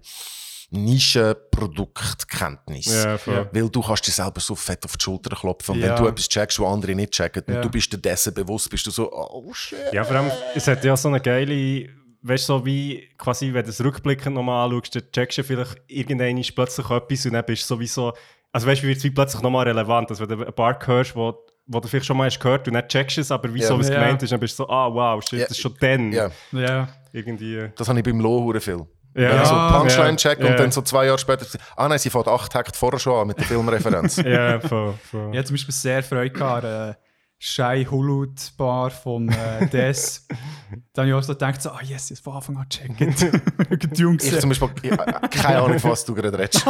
Nischenproduktkenntnis. 0.71 2.87
Ja, 3.05 3.19
voll. 3.19 3.49
Weil 3.53 3.69
du 3.71 3.83
kannst 3.83 4.07
dir 4.07 4.13
selber 4.13 4.41
so 4.41 4.55
fett 4.55 4.85
auf 4.85 4.97
die 4.97 5.03
Schulter 5.05 5.35
klopfen. 5.37 5.75
Und 5.77 5.81
Ja. 5.83 5.95
wenn 5.97 6.03
du 6.05 6.09
etwas 6.09 6.29
checkst, 6.29 6.61
was 6.61 6.67
andere 6.73 6.95
nicht 6.95 7.13
checken, 7.13 7.43
Ja. 7.47 7.57
und 7.57 7.65
du 7.65 7.71
bist 7.71 7.93
dir 7.93 7.99
dessen 7.99 8.35
bewusst, 8.35 8.71
bist 8.71 8.87
du 8.87 8.91
so, 8.91 9.11
oh 9.13 9.53
shit. 9.53 9.79
Ja, 9.93 10.05
vor 10.05 10.17
allem, 10.17 10.31
es 10.55 10.67
hat 10.67 10.85
ja 10.85 10.97
so 10.97 11.09
eine 11.09 11.21
geile, 11.21 11.89
weißt 12.23 12.49
du, 12.49 12.53
so 12.59 12.67
wie 12.67 13.09
quasi, 13.17 13.53
wenn 13.53 13.65
du 13.65 13.71
es 13.71 13.83
rückblickend 13.83 14.35
nochmal 14.35 14.67
anschaust, 14.69 14.97
dann 14.97 15.03
checkst 15.13 15.39
du 15.39 15.45
vielleicht 15.45 15.77
irgendwann 15.87 16.43
plötzlich 16.55 16.91
etwas 16.91 17.27
und 17.27 17.33
dann 17.33 17.45
bist 17.47 17.63
du 17.63 17.67
sowieso, 17.75 18.13
also 18.53 18.67
weißt 18.67 18.83
du, 18.83 18.87
wie 18.87 18.91
wird 18.91 19.05
es 19.05 19.15
plötzlich 19.15 19.43
nochmal 19.43 19.67
relevant, 19.69 20.11
dass 20.11 20.21
wenn 20.21 20.29
du 20.29 20.47
ein 20.47 20.53
Part 20.53 20.87
hörst, 20.87 21.15
wo, 21.17 21.35
wo 21.67 21.81
du 21.81 21.89
vielleicht 21.89 22.07
schon 22.07 22.17
mal 22.17 22.27
hast 22.27 22.41
gehört 22.41 22.67
und 22.67 22.75
dann 22.75 22.89
checkst 22.89 23.19
es, 23.19 23.31
aber 23.31 23.53
wieso 23.53 23.75
Ja. 23.75 23.81
was 23.81 23.91
gemeint 23.91 24.23
ist, 24.23 24.33
dann 24.33 24.41
bist 24.41 24.59
du 24.59 24.65
so, 24.65 24.69
ah 24.71 24.93
wow, 24.93 25.23
shit, 25.23 25.43
das 25.43 25.51
ist 25.51 25.61
schon 25.61 25.75
dann. 25.81 26.13
Ja, 26.13 26.31
Ja. 26.53 26.89
Irgendwie. 27.13 27.71
das 27.77 27.89
habe 27.89 27.99
ich 27.99 28.05
beim 28.05 28.21
Lo 28.21 28.43
hure 28.43 28.61
viel. 28.61 28.87
Ja. 29.15 29.31
Wenn 29.33 29.43
ich 29.43 29.49
so 29.49 29.55
Ja. 29.55 29.79
Punchline 29.79 30.11
Ja. 30.11 30.17
check 30.17 30.39
Ja. 30.41 30.47
und 30.51 30.59
dann 30.59 30.71
so 30.71 30.83
zwei 30.83 31.07
Jahre 31.07 31.19
später, 31.19 31.47
ah 31.77 31.89
nein, 31.89 31.99
sie 31.99 32.11
fährt 32.11 32.29
acht 32.29 32.53
Takte 32.53 32.79
vorher 32.79 32.99
schon 33.01 33.21
an 33.21 33.27
mit 33.29 33.39
der 33.39 33.47
Filmreferenz. 33.47 34.17
Ja, 34.25 34.61
voll, 34.61 34.95
voll. 35.11 35.31
Ich 35.33 35.39
hatte 35.39 35.49
zum 35.49 35.55
Beispiel 35.55 35.75
sehr 35.75 36.03
Freude 36.03 36.31
gehabt, 36.31 36.65
an 36.65 36.91
äh, 36.91 36.95
Shai 37.41 37.85
Hulut 37.85 38.53
Bar 38.57 38.91
vom 38.91 39.29
äh, 39.29 39.67
Des. 39.73 40.27
da 40.93 41.03
habe 41.03 41.09
ich 41.11 41.15
auch 41.15 41.23
so 41.23 41.33
gedacht, 41.35 41.63
so, 41.63 41.71
ah 41.71 41.81
yes, 41.83 42.11
jetzt 42.11 42.23
von 42.23 42.35
Anfang 42.35 42.57
an 42.57 42.69
checken. 42.69 43.15
Dune 43.97 44.19
ich 44.21 44.39
zum 44.41 44.49
Beispiel, 44.51 44.69
ich, 44.83 44.91
äh, 44.93 44.97
keine 45.31 45.63
Ahnung, 45.63 45.83
was 45.85 46.05
du 46.05 46.15
gerade 46.15 46.37
redest. 46.39 46.67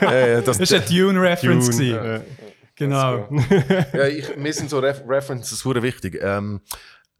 äh, 0.00 0.42
das, 0.42 0.58
Das 0.58 0.70
war 0.70 0.78
eine 0.78 0.86
Dune-Reference. 0.86 1.70
Dune, 1.76 1.88
ja. 1.88 2.20
Genau. 2.76 3.28
ja, 3.92 4.06
ich, 4.06 4.36
mir 4.36 4.52
sind 4.52 4.70
so 4.70 4.78
Ref 4.78 5.02
References 5.06 5.64
wichtig. 5.64 6.18
Ähm, 6.22 6.60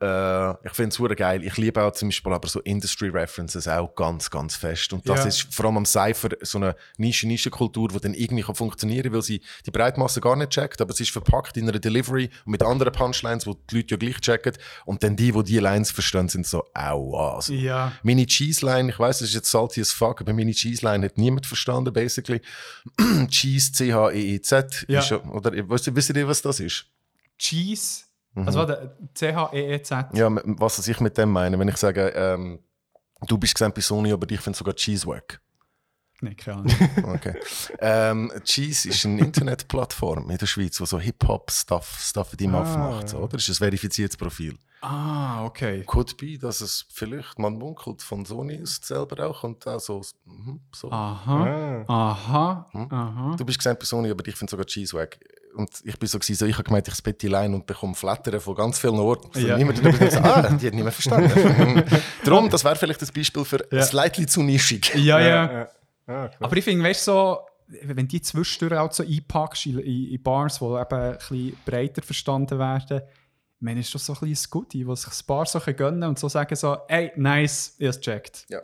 äh, 0.03 0.67
ich 0.67 0.73
finde 0.73 0.89
es 0.89 0.95
super 0.97 1.15
geil. 1.15 1.45
Ich 1.45 1.57
liebe 1.57 1.83
auch 1.83 1.93
zum 1.93 2.09
Beispiel 2.09 2.33
aber 2.33 2.49
so 2.49 2.61
Industry 2.61 3.09
References 3.09 3.69
auch 3.69 3.95
ganz, 3.95 4.29
ganz 4.31 4.57
fest. 4.57 4.93
Und 4.93 5.09
das 5.09 5.21
Ja. 5.21 5.27
ist 5.27 5.55
vor 5.55 5.67
allem 5.67 5.77
am 5.79 5.87
Cypher 5.87 6.31
so 6.43 6.59
eine 6.59 6.75
Nische-Nische-Kultur, 6.99 7.89
die 7.89 8.01
dann 8.01 8.15
irgendwie 8.15 8.43
kann 8.43 8.55
funktionieren 8.55 9.13
weil 9.13 9.23
sie 9.23 9.41
die 9.65 9.71
Breitmasse 9.71 10.21
gar 10.21 10.37
nicht 10.37 10.51
checkt, 10.51 10.81
aber 10.81 10.91
es 10.93 11.01
ist 11.01 11.11
verpackt 11.11 11.57
in 11.57 11.69
einer 11.69 11.79
Delivery 11.79 12.31
und 12.45 12.51
mit 12.53 12.63
anderen 12.63 12.93
Punchlines, 12.93 13.47
wo 13.47 13.55
die 13.71 13.77
Leute 13.77 13.95
ja 13.95 13.97
gleich 13.99 14.21
checken. 14.21 14.53
Und 14.85 15.03
dann 15.03 15.17
die, 15.17 15.31
die 15.33 15.43
die 15.45 15.59
Lines 15.59 15.91
verstehen, 15.91 16.29
sind 16.29 16.47
so, 16.47 16.65
aua. 16.75 17.37
Also, 17.37 17.53
Ja. 17.53 17.93
Meine 18.03 18.27
Cheese-Line, 18.27 18.91
ich 18.91 18.99
weiß, 18.99 19.21
es 19.21 19.29
ist 19.29 19.35
jetzt 19.35 19.51
salty 19.51 19.81
as 19.81 19.93
fuck, 19.93 20.21
aber 20.21 20.33
meine 20.33 20.53
Cheese-Line 20.53 21.05
hat 21.07 21.19
niemand 21.19 21.47
verstanden, 21.47 21.93
basically. 21.93 22.41
Cheese, 23.29 23.73
C-H-E-E-Z. 23.73 24.87
Ja. 24.89 25.01
Ist 25.01 25.11
ja, 25.11 25.23
oder, 25.25 25.53
wisst 25.69 26.11
ihr, 26.11 26.29
was 26.29 26.43
das 26.43 26.61
ist? 26.61 26.87
Cheese. 27.39 28.05
Also 28.35 28.59
warte, 28.61 28.97
C-H-E-E-Z. 29.15 30.07
Ja, 30.15 30.29
was 30.31 30.87
ich 30.87 31.01
mit 31.01 31.19
dem 31.19 31.31
meine, 31.31 31.59
wenn 31.59 31.69
ich 31.69 31.77
sage, 31.77 32.09
ähm, 32.17 32.61
du 33.27 33.37
bist 33.39 33.55
gesehen 33.55 33.73
bei 33.75 33.81
Sony, 33.83 34.13
aber 34.13 34.31
ich 34.31 34.41
finde 34.41 34.59
sogar 34.59 34.75
Cheese 34.75 35.07
wack. 35.07 35.41
Nein, 36.23 36.37
keine 36.37 36.59
Ahnung. 36.59 36.73
Okay. 37.15 37.35
ähm, 37.81 38.33
Cheese 38.45 38.89
ist 38.89 39.05
eine 39.05 39.21
Internetplattform 39.21 40.31
in 40.31 40.39
der 40.39 40.47
Schweiz, 40.47 40.77
die 40.79 40.87
so 40.87 40.99
Hip-Hop-Stuff 40.99 41.99
Stuff 42.01 42.33
in 42.33 42.39
deinem 42.39 42.55
Aff 42.55 42.77
macht. 42.77 43.09
So, 43.09 43.19
oder? 43.19 43.37
Das 43.37 43.49
ist 43.49 43.61
ein 43.61 43.65
verifiziertes 43.67 44.17
Profil. 44.17 44.57
ah, 44.83 45.45
okay. 45.45 45.83
Could 45.85 46.17
be, 46.17 46.39
dass 46.39 46.61
es 46.61 46.87
vielleicht, 46.93 47.39
man 47.41 47.55
munkelt, 47.59 48.03
von 48.03 48.25
Sony 48.25 48.63
aus 48.63 48.81
selber 48.83 49.27
auch 49.29 49.43
und 49.43 49.67
auch 49.67 49.81
so. 49.81 50.01
mhm, 50.25 50.61
so. 50.73 50.91
Aha. 50.93 51.85
Ah. 51.89 52.11
Aha. 52.11 52.67
Hm? 52.71 52.89
Aha. 52.93 53.35
Du 53.37 53.45
bist 53.45 53.59
gesehen 53.59 53.77
bei 53.79 53.85
Sony, 53.85 54.11
aber 54.11 54.27
ich 54.27 54.37
finde 54.37 54.51
sogar 54.53 54.67
Cheese 54.67 54.97
wack. 54.97 55.19
Und 55.55 55.71
ich 55.85 55.99
bin 55.99 56.09
so, 56.09 56.19
gewesen, 56.19 56.35
so 56.37 56.47
ich 56.47 56.55
habe 56.55 56.65
gemeint, 56.65 56.89
ich 56.89 56.95
spette 56.95 57.19
die 57.19 57.29
Line 57.29 57.55
und 57.55 57.67
bekomme 57.67 57.95
Flattern 57.95 58.41
von 58.41 58.55
ganz 58.55 58.79
vielen 58.79 58.99
Orten. 58.99 59.29
So, 59.33 59.47
Ja. 59.47 59.57
Niemand 59.59 59.83
hat 59.83 59.99
gesagt, 59.99 60.25
ah, 60.27 60.43
die 60.43 60.67
hat 60.67 60.75
nicht 60.75 60.83
mehr 60.83 60.93
verstanden. 60.93 61.85
Darum, 62.25 62.49
das 62.49 62.65
wäre 62.65 62.77
vielleicht 62.77 63.03
ein 63.03 63.09
Beispiel 63.15 63.45
für 63.45 63.59
Ja. 63.71 63.79
ein 63.81 63.85
slightly 63.85 64.27
zu 64.27 64.43
nischig. 64.43 64.95
Ja, 64.95 65.21
ja. 65.21 65.53
ja. 65.53 65.69
Krass. 66.07 66.35
Aber 66.41 66.57
ich 66.57 66.65
finde, 66.65 66.85
weißt 66.85 67.07
du, 67.07 67.13
so, 67.13 67.39
wenn 67.83 68.09
die 68.09 68.21
zwischendurch 68.21 68.79
auch 68.81 68.93
so 68.93 69.03
einpackst 69.03 69.67
in, 69.67 69.79
in, 69.79 70.09
in 70.13 70.23
Bars, 70.23 70.59
die 70.59 70.65
eben 70.65 70.93
ein 70.93 71.13
bisschen 71.19 71.57
breiter 71.65 72.03
verstanden 72.03 72.59
werden, 72.59 73.03
meine, 73.63 73.81
ist 73.81 73.95
das 73.95 74.05
so 74.05 74.15
ein 74.15 74.29
bisschen 74.29 74.47
ein 74.47 74.51
Goodie, 74.51 74.87
was 74.87 75.03
sich 75.03 75.13
ein 75.13 75.27
Bar 75.27 75.47
so 75.47 75.61
gönnen 75.61 76.09
und 76.09 76.19
so 76.19 76.29
sagen 76.29 76.55
so, 76.57 76.79
ey, 76.89 77.13
nice, 77.17 77.77
ich 77.79 77.87
hab's 77.87 77.99
gecheckt. 77.99 78.47
Ja. 78.49 78.61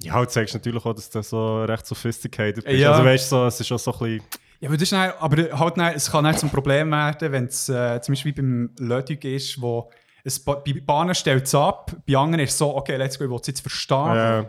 Ja, 0.00 0.12
halt 0.12 0.30
zeigst 0.30 0.54
natürlich 0.54 0.84
auch, 0.84 0.94
dass 0.94 1.10
du 1.10 1.22
so 1.22 1.64
recht 1.64 1.86
sophisticated 1.86 2.64
bist. 2.64 2.78
Ja. 2.78 2.92
Also 2.92 3.04
weißt 3.04 3.32
du, 3.32 3.36
so, 3.36 3.46
es 3.46 3.60
ist 3.60 3.72
auch 3.72 3.78
so 3.78 3.92
ein 3.94 3.98
bisschen... 3.98 4.24
Ja, 4.60 4.68
aber, 4.68 4.76
das 4.76 4.82
ist 4.84 4.92
dann, 4.92 5.12
aber 5.18 5.58
halt 5.58 5.76
dann, 5.76 5.94
es 5.94 6.10
kann 6.10 6.24
nicht 6.24 6.38
zum 6.38 6.50
Problem 6.50 6.90
werden, 6.90 7.32
wenn 7.32 7.44
es 7.46 7.68
äh, 7.68 8.00
zum 8.00 8.12
Beispiel 8.14 8.32
beim 8.32 8.70
Lötig 8.78 9.24
ist, 9.24 9.60
wo 9.60 9.90
es 10.24 10.42
bei 10.42 10.54
Bahnen 10.84 11.14
stellt 11.14 11.44
es 11.44 11.54
ab, 11.54 11.92
bei 12.06 12.16
anderen 12.16 12.44
ist 12.44 12.52
es 12.52 12.58
so, 12.58 12.74
okay, 12.76 12.96
let's 12.96 13.18
go, 13.18 13.24
ich 13.24 13.30
will 13.30 13.38
es 13.40 13.46
jetzt 13.46 13.60
verstehen. 13.60 14.14
Ja. 14.14 14.46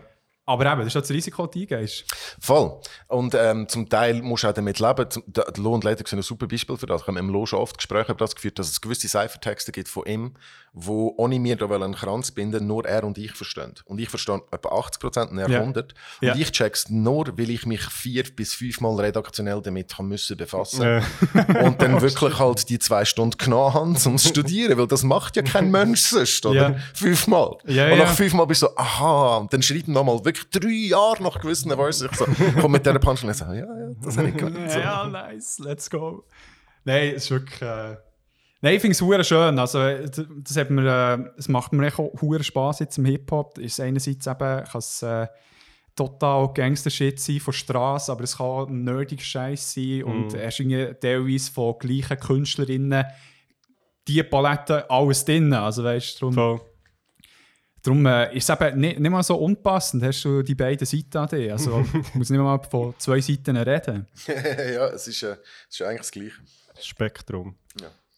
Aber 0.48 0.64
eben, 0.64 0.78
das 0.78 0.88
ist 0.88 0.96
auch 0.96 1.02
das 1.02 1.10
Risiko, 1.10 1.46
das 1.46 1.52
du 1.52 1.60
eingehst. 1.60 2.04
Voll. 2.40 2.80
Und 3.08 3.34
ähm, 3.34 3.68
zum 3.68 3.86
Teil 3.88 4.22
musst 4.22 4.44
du 4.44 4.48
auch 4.48 4.54
damit 4.54 4.78
leben. 4.80 5.06
Der, 5.26 5.44
der 5.44 5.62
Lo 5.62 5.74
und 5.74 5.84
Leder 5.84 6.02
sind 6.06 6.18
ein 6.18 6.22
super 6.22 6.46
Beispiel 6.46 6.78
für 6.78 6.86
das. 6.86 7.02
Ich 7.02 7.06
habe 7.06 7.12
mit 7.12 7.22
dem 7.22 7.30
Lo 7.30 7.44
schon 7.44 7.58
oft 7.58 7.76
Gespräche 7.76 8.12
über 8.12 8.18
das 8.24 8.34
geführt, 8.34 8.58
dass 8.58 8.70
es 8.70 8.80
gewisse 8.80 9.08
Cyphertexte 9.08 9.72
gibt 9.72 9.88
von 9.88 10.06
ihm, 10.06 10.34
wo 10.72 11.12
ohne 11.18 11.38
mir 11.38 11.56
da 11.56 11.66
einen 11.66 11.94
Kranz 11.94 12.30
binden, 12.30 12.66
nur 12.66 12.86
er 12.86 13.04
und 13.04 13.18
ich 13.18 13.32
verstehen. 13.32 13.74
Und 13.84 13.98
ich 13.98 14.08
verstehe 14.08 14.40
etwa 14.50 14.68
80% 14.70 15.28
und 15.28 15.38
er 15.38 15.50
Ja. 15.50 15.60
100. 15.60 15.92
Ja. 16.22 16.32
Und 16.32 16.40
ich 16.40 16.50
check's 16.52 16.88
nur, 16.88 17.26
weil 17.36 17.50
ich 17.50 17.66
mich 17.66 17.82
vier 17.82 18.24
bis 18.34 18.54
fünfmal 18.54 18.98
redaktionell 18.98 19.60
damit 19.60 19.98
haben 19.98 20.08
müssen 20.08 20.36
befassen. 20.38 20.82
Äh, 20.82 21.02
Und 21.62 21.82
dann 21.82 22.00
wirklich 22.00 22.38
halt 22.38 22.68
die 22.68 22.78
zwei 22.78 23.04
Stunden 23.04 23.36
genommen 23.36 23.74
haben, 23.74 23.96
um 24.06 24.16
zu 24.18 24.28
studieren, 24.28 24.78
weil 24.78 24.86
das 24.86 25.02
macht 25.02 25.36
ja 25.36 25.42
kein 25.42 25.70
Mensch 25.70 26.02
sonst, 26.02 26.46
oder? 26.46 26.70
Ja. 26.70 26.76
Fünfmal. 26.94 27.56
Und 27.64 27.98
nach 27.98 28.14
fünfmal 28.14 28.46
bist 28.46 28.62
du 28.62 28.66
so, 28.66 28.76
aha, 28.76 29.38
und 29.38 29.52
dann 29.52 29.62
schreibt 29.62 29.88
nochmal 29.88 30.24
wirklich 30.24 30.37
drei 30.50 30.88
Jahre 30.88 31.22
nach 31.22 31.40
gewissen 31.40 31.70
Versen. 31.70 32.08
Ich 32.10 32.18
so, 32.18 32.26
komm 32.60 32.72
mit 32.72 32.84
dieser 32.84 32.98
Punchline 32.98 33.34
so, 33.34 33.44
ja, 33.46 33.54
ja, 33.54 33.90
das 34.02 34.18
habe 34.18 34.28
ich 34.28 34.36
gehört. 34.36 34.70
So. 34.70 34.78
Ja, 34.78 35.06
nice, 35.06 35.58
let's 35.60 35.90
go. 35.90 36.24
Nein, 36.84 37.14
es 37.14 37.24
ist 37.24 37.30
wirklich. 37.30 37.62
Äh... 37.62 37.96
Nein, 38.60 38.74
ich 38.74 38.80
finde 38.80 38.92
es 38.92 39.00
hure 39.00 39.22
schön. 39.22 39.58
Also, 39.58 39.78
das 39.78 40.56
hat 40.56 40.70
mir, 40.70 40.84
äh, 40.84 41.38
es 41.38 41.48
macht 41.48 41.72
mir 41.72 41.86
echt 41.86 41.98
auch 41.98 42.12
hure 42.20 42.42
Spaß 42.42 42.80
jetzt 42.80 42.98
im 42.98 43.04
Hip-Hop. 43.04 43.58
Ist 43.58 43.80
einerseits 43.80 44.26
eben, 44.26 44.64
kann 44.64 44.78
es 44.78 45.02
äh, 45.02 45.28
total 45.94 46.52
Gangster-Shit 46.52 47.20
sein 47.20 47.40
von 47.40 47.52
Straße, 47.52 48.10
aber 48.10 48.24
es 48.24 48.36
kann 48.36 48.46
auch 48.46 48.68
nerdig 48.68 49.22
Scheiß 49.22 49.74
sein 49.74 50.04
und 50.04 50.34
er 50.34 50.48
ist 50.48 50.60
irgendwie 50.60 50.94
teilweise 50.94 51.52
von 51.52 51.78
gleichen 51.78 52.18
Künstlerinnen 52.18 53.04
die 54.06 54.22
Palette 54.22 54.90
alles 54.90 55.24
drin. 55.24 55.52
Also, 55.52 55.84
weißt 55.84 56.16
du, 56.16 56.30
darum, 56.30 56.34
voll. 56.34 56.60
Darum 57.82 58.06
äh, 58.06 58.36
ist 58.36 58.48
es 58.48 58.60
eben 58.60 58.80
nicht, 58.80 58.98
nicht 58.98 59.10
mal 59.10 59.22
so 59.22 59.36
unpassend. 59.36 60.02
Hast 60.02 60.24
du 60.24 60.42
die 60.42 60.54
beiden 60.54 60.86
Seiten 60.86 61.18
an 61.18 61.28
dir? 61.28 61.52
Also, 61.52 61.80
ich 61.94 62.14
muss 62.14 62.30
nicht 62.30 62.40
mal 62.40 62.58
von 62.70 62.94
zwei 62.98 63.20
Seiten 63.20 63.56
reden. 63.56 64.06
ja, 64.26 64.88
es 64.88 65.08
ist, 65.08 65.22
äh, 65.22 65.36
es 65.68 65.80
ist 65.80 65.82
eigentlich 65.82 66.00
das 66.00 66.10
Gleiche. 66.10 66.36
Spektrum. 66.80 67.56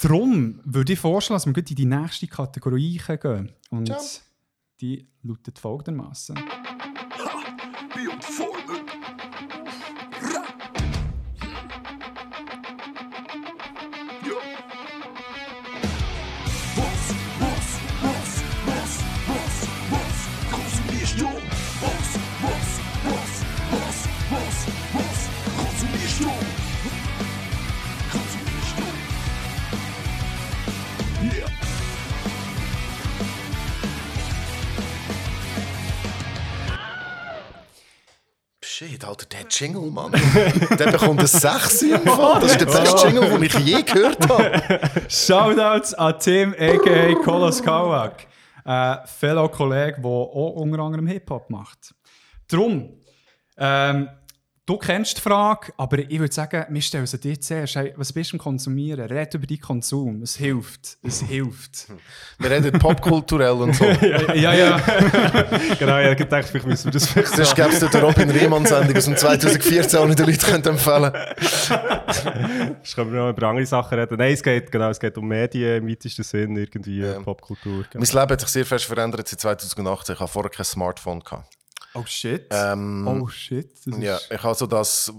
Darum 0.03 0.61
würde 0.65 0.95
ich 0.95 0.99
vorschlagen, 0.99 1.37
dass 1.37 1.47
wir 1.47 1.57
in 1.57 1.77
die 1.77 1.85
nächste 1.85 2.27
Kategorie 2.27 2.99
gehen. 3.21 3.53
Und 3.69 3.87
Ciao. 3.87 4.01
die 4.81 5.07
lautet 5.23 5.59
folgendermaßen. 5.59 6.39
Shit, 38.81 39.05
Alter, 39.05 39.27
der 39.27 39.47
Jingle, 39.51 39.91
Mann. 39.91 40.11
der 40.79 40.93
bekommt 40.93 41.21
ein 41.21 41.27
6 41.27 41.83
im 41.83 42.01
Fall. 42.01 42.41
Das 42.41 42.53
ist 42.53 42.61
der 42.63 42.65
beste 42.65 43.09
Jingle, 43.09 43.29
den 43.29 43.43
ich 43.43 43.59
je 43.59 43.83
gehört 43.83 44.27
habe. 44.27 44.81
Shoutouts 45.07 45.93
an 45.93 46.19
Tim, 46.19 46.55
a.k.a. 46.59 47.15
Kolos 47.17 47.63
Kawak. 47.63 48.27
Ein 48.65 49.01
Fellow-Kollege, 49.05 50.01
der 50.01 50.11
auch 50.11 50.55
unter 50.57 50.79
anderem 50.79 51.07
Hip-Hop 51.09 51.51
macht. 51.51 51.95
Darum, 52.49 52.99
ähm, 53.59 54.09
du 54.71 54.79
kennst 54.79 55.17
die 55.17 55.21
Frage, 55.21 55.73
aber 55.77 55.99
ich 55.99 56.21
würde 56.21 56.33
sagen, 56.33 56.65
wir 56.69 56.81
stellen 56.81 57.07
sie 57.07 57.19
dir 57.19 57.41
zuerst. 57.41 57.75
Hey, 57.75 57.93
was 57.97 58.13
bist 58.13 58.31
du 58.31 58.37
am 58.37 58.39
Konsumieren? 58.39 59.05
Red 59.09 59.35
über 59.35 59.45
deinen 59.45 59.61
Konsum. 59.61 60.23
Es 60.23 60.37
hilft. 60.37 60.97
Es 61.03 61.23
hilft. 61.23 61.89
Wir 62.39 62.51
reden 62.53 62.79
popkulturell 62.79 63.51
und 63.51 63.75
so. 63.75 63.85
ja, 64.35 64.55
ja. 64.55 64.77
genau, 65.79 65.99
ich 65.99 66.07
habe 66.07 66.17
gedacht, 66.17 66.45
vielleicht 66.45 66.67
müssen 66.69 66.85
wir 66.85 66.93
das 66.93 67.09
vielleicht 67.09 67.35
Sonst 67.35 67.57
gäbe 67.57 67.71
es 67.71 67.81
die 67.81 67.97
Robin 67.97 68.31
Riemann-Sendung 68.31 68.97
aus 68.97 69.05
dem 69.07 69.17
2014, 69.17 70.09
die 70.09 70.15
die 70.15 70.23
Leute 70.23 70.47
können 70.47 70.65
empfehlen 70.65 71.13
Sonst 72.07 72.95
können 72.95 73.13
wir 73.13 73.23
noch 73.23 73.31
über 73.31 73.49
andere 73.49 73.67
Sachen 73.67 73.99
reden. 73.99 74.19
Nein, 74.19 74.35
es 74.35 74.43
geht, 74.43 74.71
genau, 74.71 74.91
es 74.91 75.01
geht 75.01 75.19
um 75.19 75.27
Medien 75.27 75.83
im 75.83 75.89
weitesten 75.89 76.23
Sinn, 76.23 76.57
irgendwie 76.57 77.01
Ja. 77.01 77.19
Popkultur. 77.19 77.87
Genau. 77.91 78.05
Mein 78.05 78.21
Leben 78.21 78.33
hat 78.33 78.41
sich 78.41 78.51
sehr 78.51 78.67
fest 78.67 78.85
verändert 78.85 79.27
seit 79.27 79.41
2018. 79.41 80.15
Ich 80.15 80.21
habe 80.21 80.31
vorher 80.31 80.51
kein 80.51 80.65
Smartphone. 80.65 81.21
Gehabt. 81.21 81.60
Oh 81.95 82.05
shit. 82.07 82.47
Ähm, 82.51 83.07
oh 83.07 83.29
shit. 83.29 83.71
Ja, 83.99 84.19
ich 84.31 84.43
habe 84.43 84.55
so 84.55 84.67
das, 84.67 85.13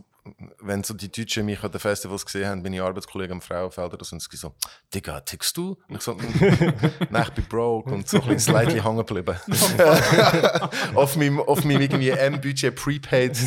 wenn 0.60 0.84
so 0.84 0.94
die 0.94 1.12
Deutschen 1.12 1.46
mich 1.46 1.64
an 1.64 1.72
den 1.72 1.80
Festivals 1.80 2.26
gesehen 2.26 2.48
haben, 2.48 2.64
bin 2.64 2.74
ich 2.74 2.82
Arbeitskollege 2.82 3.34
am 3.34 3.42
Frauenfelder, 3.42 3.98
da 3.98 4.06
sind 4.06 4.22
sie 4.22 4.38
so, 4.38 4.54
Digga, 4.94 5.22
tickst 5.22 5.58
du? 5.58 5.78
Und 5.88 5.96
ich 5.96 6.02
so, 6.02 6.14
nein, 7.10 7.24
ich 7.24 7.34
bin 7.34 7.46
broke 7.50 7.92
und 7.92 8.08
so 8.08 8.18
ein 8.18 8.28
bisschen 8.28 8.54
slightly 8.54 8.80
hängen 8.80 8.98
geblieben. 8.98 9.36
auf 10.96 11.16
meinem, 11.16 11.40
auf 11.40 11.64
meinem 11.64 11.82
irgendwie 11.82 12.10
M-Budget 12.10 12.76
Prepaid 12.76 13.38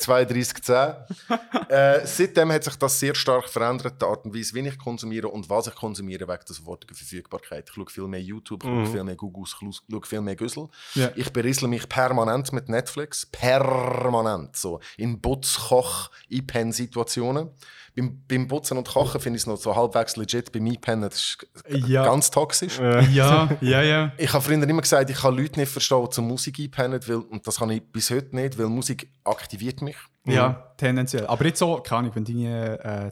3210. 0.00 1.68
äh, 1.68 2.06
seitdem 2.06 2.52
hat 2.52 2.64
sich 2.64 2.76
das 2.76 2.98
sehr 2.98 3.14
stark 3.14 3.48
verändert, 3.48 4.00
die 4.00 4.06
Art 4.06 4.24
und 4.24 4.34
Weise, 4.34 4.54
wie 4.54 4.66
ich 4.66 4.78
konsumiere 4.78 5.28
und 5.28 5.48
was 5.48 5.66
ich 5.66 5.74
konsumiere, 5.74 6.26
wegen 6.26 6.44
der 6.46 6.54
sofortigen 6.54 6.94
Verfügbarkeit. 6.94 7.68
Ich 7.68 7.74
schaue 7.74 7.88
viel 7.88 8.08
mehr 8.08 8.22
YouTube, 8.22 8.64
ich 8.64 8.70
schaue 8.70 8.86
viel 8.86 9.04
mehr 9.04 9.16
Google, 9.16 9.44
ich 9.44 9.50
schaue 9.50 10.06
viel 10.06 10.20
mehr 10.20 10.36
Güssel. 10.36 10.68
Ja. 10.94 11.10
Ich 11.16 11.32
berissle 11.32 11.68
mich 11.68 11.88
permanent 11.88 12.52
mit 12.52 12.68
Netflix. 12.68 13.26
Permanent. 13.26 14.56
So. 14.56 14.80
In 14.96 15.20
Butz, 15.20 15.56
Koch, 15.68 16.10
Einpenn-Situationen. 16.32 17.50
Beim, 17.96 18.22
beim 18.28 18.46
Putzen 18.48 18.78
und 18.78 18.88
Kochen 18.88 19.20
finde 19.20 19.36
ich 19.36 19.42
es 19.42 19.46
noch 19.46 19.56
so 19.56 19.74
halbwegs 19.74 20.16
legit. 20.16 20.52
Beim 20.52 20.66
Einpennen, 20.66 21.08
das 21.10 21.36
ist 21.64 21.88
Ja. 21.88 22.04
ganz 22.04 22.30
toxisch. 22.30 22.78
Ja, 23.12 23.48
ja, 23.60 23.82
ja. 23.82 24.12
Ich 24.16 24.32
habe 24.32 24.42
früher 24.44 24.62
immer 24.62 24.82
gesagt, 24.82 25.10
ich 25.10 25.16
kann 25.16 25.36
Leute 25.36 25.58
nicht 25.58 25.70
verstehen, 25.72 26.04
die 26.04 26.10
zur 26.10 26.24
Musik 26.24 26.58
einpennen, 26.58 27.00
weil, 27.06 27.16
und 27.16 27.46
das 27.46 27.56
kann 27.58 27.70
ich 27.70 27.82
bis 27.82 28.10
heute 28.10 28.34
nicht, 28.36 28.58
weil 28.58 28.66
Musik 28.66 29.10
aktiviert 29.24 29.82
mich. 29.82 29.96
Ja, 30.26 30.72
tendenziell. 30.76 31.26
Aber 31.26 31.44
jetzt 31.46 31.58
so, 31.58 31.76
keine 31.80 31.98
Ahnung, 32.00 32.12
wenn 32.14 32.24
die, 32.24 32.44
äh, 32.46 33.10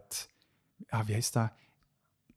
die 0.79 0.87
ah, 0.91 1.03
wie 1.07 1.15
heißt 1.15 1.37
der? 1.37 1.53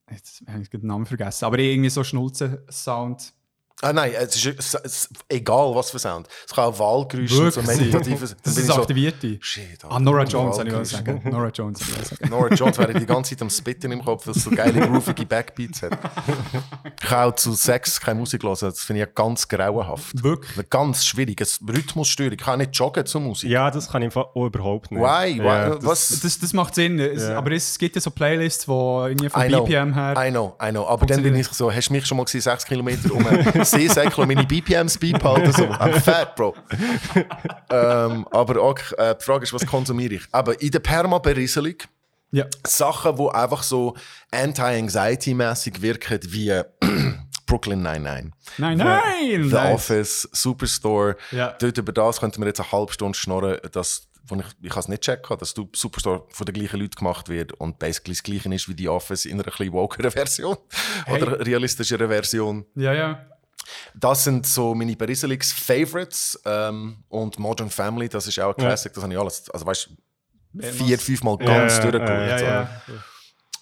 Jetzt 0.09 0.43
habe 0.47 0.61
ich 0.61 0.69
den 0.69 0.85
Namen 0.85 1.05
vergessen. 1.05 1.45
Aber 1.45 1.57
irgendwie 1.59 1.89
so 1.89 2.03
Schnulzen-Sound. 2.03 3.33
Ah 3.81 3.93
nein, 3.93 4.11
es 4.15 4.35
ist, 4.35 4.45
es 4.45 4.73
ist 4.83 5.09
egal, 5.27 5.73
was 5.73 5.89
für 5.91 5.99
Sound. 5.99 6.27
Es 6.47 6.53
kann 6.53 6.65
auch 6.65 6.77
Wahlgeräusche 6.79 7.41
und 7.43 7.51
so 7.53 7.61
meditative... 7.63 8.19
Das 8.21 8.35
Dann 8.43 8.53
bin 8.53 8.63
ist 8.63 8.67
so, 8.67 8.73
Aktivierte. 8.75 9.37
Shit, 9.41 9.79
Ah, 9.89 9.99
Nora 9.99 10.19
Alter, 10.19 10.31
Jones, 10.31 10.55
soll 10.55 10.67
ich 10.67 10.73
mal 10.73 10.79
Wahlgeräusche. 10.79 10.95
sagen. 10.97 11.29
Nora 11.31 11.47
Jones, 11.49 11.79
sagen. 11.79 12.29
Nora 12.29 12.53
Jones 12.53 12.77
wäre 12.77 12.93
die 12.93 13.05
ganze 13.05 13.31
Zeit 13.31 13.41
am 13.41 13.49
Spitten 13.49 13.91
im 13.91 14.03
Kopf, 14.05 14.27
weil 14.27 14.35
es 14.35 14.43
so 14.43 14.51
geile, 14.51 14.79
groovige 14.87 15.25
Backbeats 15.25 15.81
hat. 15.83 15.97
Ich 17.01 17.07
kann 17.07 17.29
auch 17.29 17.35
zu 17.35 17.53
Sex 17.53 17.99
keine 17.99 18.19
Musik 18.19 18.43
hören, 18.43 18.57
das 18.61 18.81
finde 18.81 19.01
ich 19.01 19.07
ja 19.07 19.11
ganz 19.13 19.47
grauenhaft. 19.47 20.23
Wirklich? 20.23 20.69
Ganz 20.69 21.05
schwierig, 21.05 21.41
eine 21.41 21.73
Rhythmusstörung. 21.77 22.33
Ich 22.33 22.37
kann 22.39 22.59
nicht 22.59 22.75
joggen 22.75 23.05
zur 23.05 23.21
Musik. 23.21 23.49
Ja, 23.49 23.71
das 23.71 23.89
kann 23.89 24.01
ich 24.03 24.15
auch 24.15 24.35
überhaupt 24.45 24.91
nicht. 24.91 25.01
Why? 25.01 25.39
Why? 25.39 25.71
Das- 25.75 25.85
Was? 25.85 26.19
Das, 26.21 26.39
das 26.39 26.53
macht 26.53 26.75
Sinn. 26.75 26.99
Es, 26.99 27.23
Ja. 27.23 27.37
Aber 27.37 27.51
es 27.51 27.77
gibt 27.77 27.95
ja 27.95 28.01
so 28.01 28.11
Playlists, 28.11 28.65
die 28.65 28.71
irgendwie 28.71 29.29
von 29.29 29.41
I 29.41 29.47
know, 29.47 29.63
BPM 29.63 29.93
her. 29.93 30.13
I 30.17 30.29
know, 30.29 30.55
I 30.63 30.69
know. 30.69 30.85
Aber 30.87 31.05
dann 31.05 31.23
bin 31.23 31.35
ich 31.35 31.47
so, 31.47 31.71
hast 31.71 31.89
du 31.89 31.93
mich 31.93 32.05
schon 32.05 32.17
mal 32.17 32.23
gesehen, 32.25 32.41
6 32.41 32.65
Kilometer 32.65 33.11
um 33.11 33.25
einen 33.73 33.87
Seesäckchen 33.87 34.23
und 34.23 34.27
meine 34.33 34.45
BPMs 34.45 34.97
beibehalten? 34.97 35.51
So, 35.53 35.63
I'm 35.65 35.99
fat, 35.99 36.35
Bro. 36.35 36.55
ähm, 37.69 38.27
aber 38.31 38.61
auch, 38.61 38.77
äh, 38.97 39.15
die 39.19 39.23
Frage 39.23 39.43
ist, 39.43 39.53
was 39.53 39.65
konsumiere 39.65 40.15
ich? 40.15 40.23
Aber 40.31 40.59
in 40.61 40.71
der 40.71 40.79
Perma-Berieselung 40.79 41.75
Ja. 42.31 42.45
Sachen, 42.65 43.15
die 43.15 43.29
einfach 43.29 43.63
so 43.63 43.95
anti-anxiety-mäßig 44.31 45.81
wirken, 45.81 46.19
wie 46.27 46.61
Brooklyn 47.45 47.81
99. 47.81 48.31
Nein, 48.57 48.77
nein! 48.77 49.43
The 49.49 49.55
nein. 49.55 49.73
Office, 49.73 50.29
Superstore. 50.31 51.17
Ja. 51.31 51.53
Dort 51.59 51.77
über 51.77 51.91
das 51.91 52.19
könnten 52.19 52.39
wir 52.41 52.47
jetzt 52.47 52.61
eine 52.61 52.71
halbe 52.71 52.93
Stunde 52.93 53.17
schnorren, 53.17 53.57
dass, 53.73 54.07
wo 54.25 54.35
ich, 54.35 54.45
ich 54.61 54.69
kann 54.69 54.79
es 54.79 54.87
nicht 54.87 55.01
checken, 55.01 55.37
dass 55.37 55.53
du 55.53 55.69
Superstore 55.75 56.23
von 56.29 56.45
den 56.45 56.53
gleichen 56.53 56.79
Leuten 56.79 56.95
gemacht 56.95 57.27
wird 57.27 57.51
und 57.53 57.77
basically 57.77 58.13
das 58.13 58.23
gleiche 58.23 58.53
ist 58.53 58.69
wie 58.69 58.73
die 58.75 58.87
Office 58.87 59.25
in 59.25 59.33
einer 59.33 59.47
etwas 59.47 59.69
wokeren 59.71 60.11
Version. 60.11 60.55
Hey. 61.05 61.21
Oder 61.21 61.45
realistischeren 61.45 62.07
Version. 62.07 62.65
Ja, 62.75 62.93
ja. 62.93 63.25
Das 63.93 64.23
sind 64.23 64.45
so 64.45 64.73
meine 64.73 64.95
Beriselix 64.95 65.51
Favorites 65.51 66.39
ähm, 66.45 67.03
und 67.09 67.39
Modern 67.39 67.69
Family, 67.69 68.09
das 68.09 68.27
ist 68.27 68.39
auch 68.39 68.49
ein 68.49 68.55
Classic, 68.55 68.93
das 68.93 69.03
habe 69.03 69.13
ich 69.13 69.19
alles, 69.19 69.49
also 69.49 69.65
weißt 69.65 69.89
du, 69.89 70.61
vier, 70.71 70.99
fünfmal 70.99 71.37
ganz 71.37 71.77
Ja, 71.77 71.83
ja, 71.83 71.91
durchgeschaut. 71.91 72.07
Ja, 72.07 72.41
ja. 72.41 72.69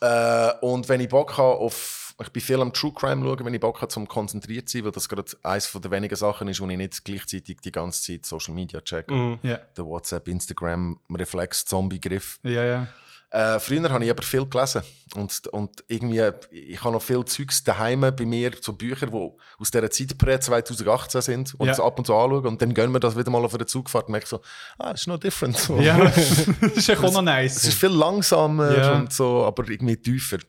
Äh, 0.01 0.53
und 0.61 0.87
wenn 0.87 1.01
ich 1.01 1.09
Bock 1.09 1.37
habe 1.37 1.55
auf, 1.57 2.15
ich 2.21 2.29
bin 2.29 2.41
viel 2.41 2.61
am 2.61 2.73
True 2.73 2.93
Crime 2.93 3.23
schauen, 3.23 3.45
wenn 3.45 3.53
ich 3.53 3.59
Bock 3.59 3.81
habe 3.81 3.89
zum 3.89 4.07
konzentriert 4.07 4.69
zu 4.69 4.77
sein, 4.77 4.85
weil 4.85 4.91
das 4.91 5.09
gerade 5.09 5.25
eines 5.43 5.67
von 5.67 5.81
der 5.81 5.91
wenigen 5.91 6.15
Sachen 6.15 6.47
ist, 6.47 6.61
wo 6.61 6.67
ich 6.67 6.77
nicht 6.77 7.03
gleichzeitig 7.03 7.59
die 7.61 7.71
ganze 7.71 8.01
Zeit 8.03 8.25
Social 8.25 8.53
Media 8.53 8.81
check. 8.81 9.09
Mhm. 9.09 9.39
Ja, 9.43 9.57
Der 9.77 9.85
WhatsApp, 9.85 10.27
Instagram, 10.27 10.99
Reflex, 11.13 11.65
Zombie-Griff. 11.65 12.39
ja. 12.43 12.63
ja. 12.63 12.87
Äh, 13.31 13.59
früher 13.59 13.87
habe 13.91 14.03
ich 14.03 14.09
aber 14.09 14.23
viel 14.23 14.43
gelesen 14.47 14.81
und, 15.15 15.45
und 15.49 15.83
irgendwie, 15.87 16.31
ich 16.49 16.83
habe 16.83 16.93
noch 16.93 17.01
viel 17.01 17.23
Zeugs 17.25 17.63
daheim 17.63 18.01
bei 18.01 18.25
mir, 18.25 18.51
so 18.59 18.73
Bücher, 18.73 19.05
die 19.05 19.31
aus 19.59 19.69
dieser 19.69 19.91
Zeit 19.91 20.17
prä 20.17 20.39
2018 20.39 21.21
sind 21.21 21.53
und 21.59 21.67
Ja. 21.67 21.73
das 21.73 21.79
ab 21.79 21.99
und 21.99 22.05
zu 22.05 22.15
anschauen 22.15 22.47
und 22.47 22.59
dann 22.59 22.73
gönnen 22.73 22.91
wir 22.91 22.99
das 22.99 23.15
wieder 23.15 23.29
mal 23.29 23.45
auf 23.45 23.53
einer 23.53 23.67
Zugfahrt 23.67 24.07
und 24.07 24.13
merke 24.13 24.25
so, 24.25 24.41
ah, 24.79 24.91
das 24.93 25.01
ist 25.01 25.07
noch 25.07 25.19
different. 25.19 25.57
So. 25.57 25.77
Ja, 25.79 25.97
das 25.99 26.17
ist 26.75 26.89
echt 26.89 27.03
auch 27.03 27.21
noch 27.21 27.31
Es 27.37 27.57
ist 27.57 27.63
nice. 27.65 27.73
viel 27.75 27.89
langsamer 27.89 28.75
Ja. 28.75 28.93
und 28.95 29.13
so, 29.13 29.45
aber 29.45 29.69
irgendwie 29.69 29.97
tiefer. 29.97 30.39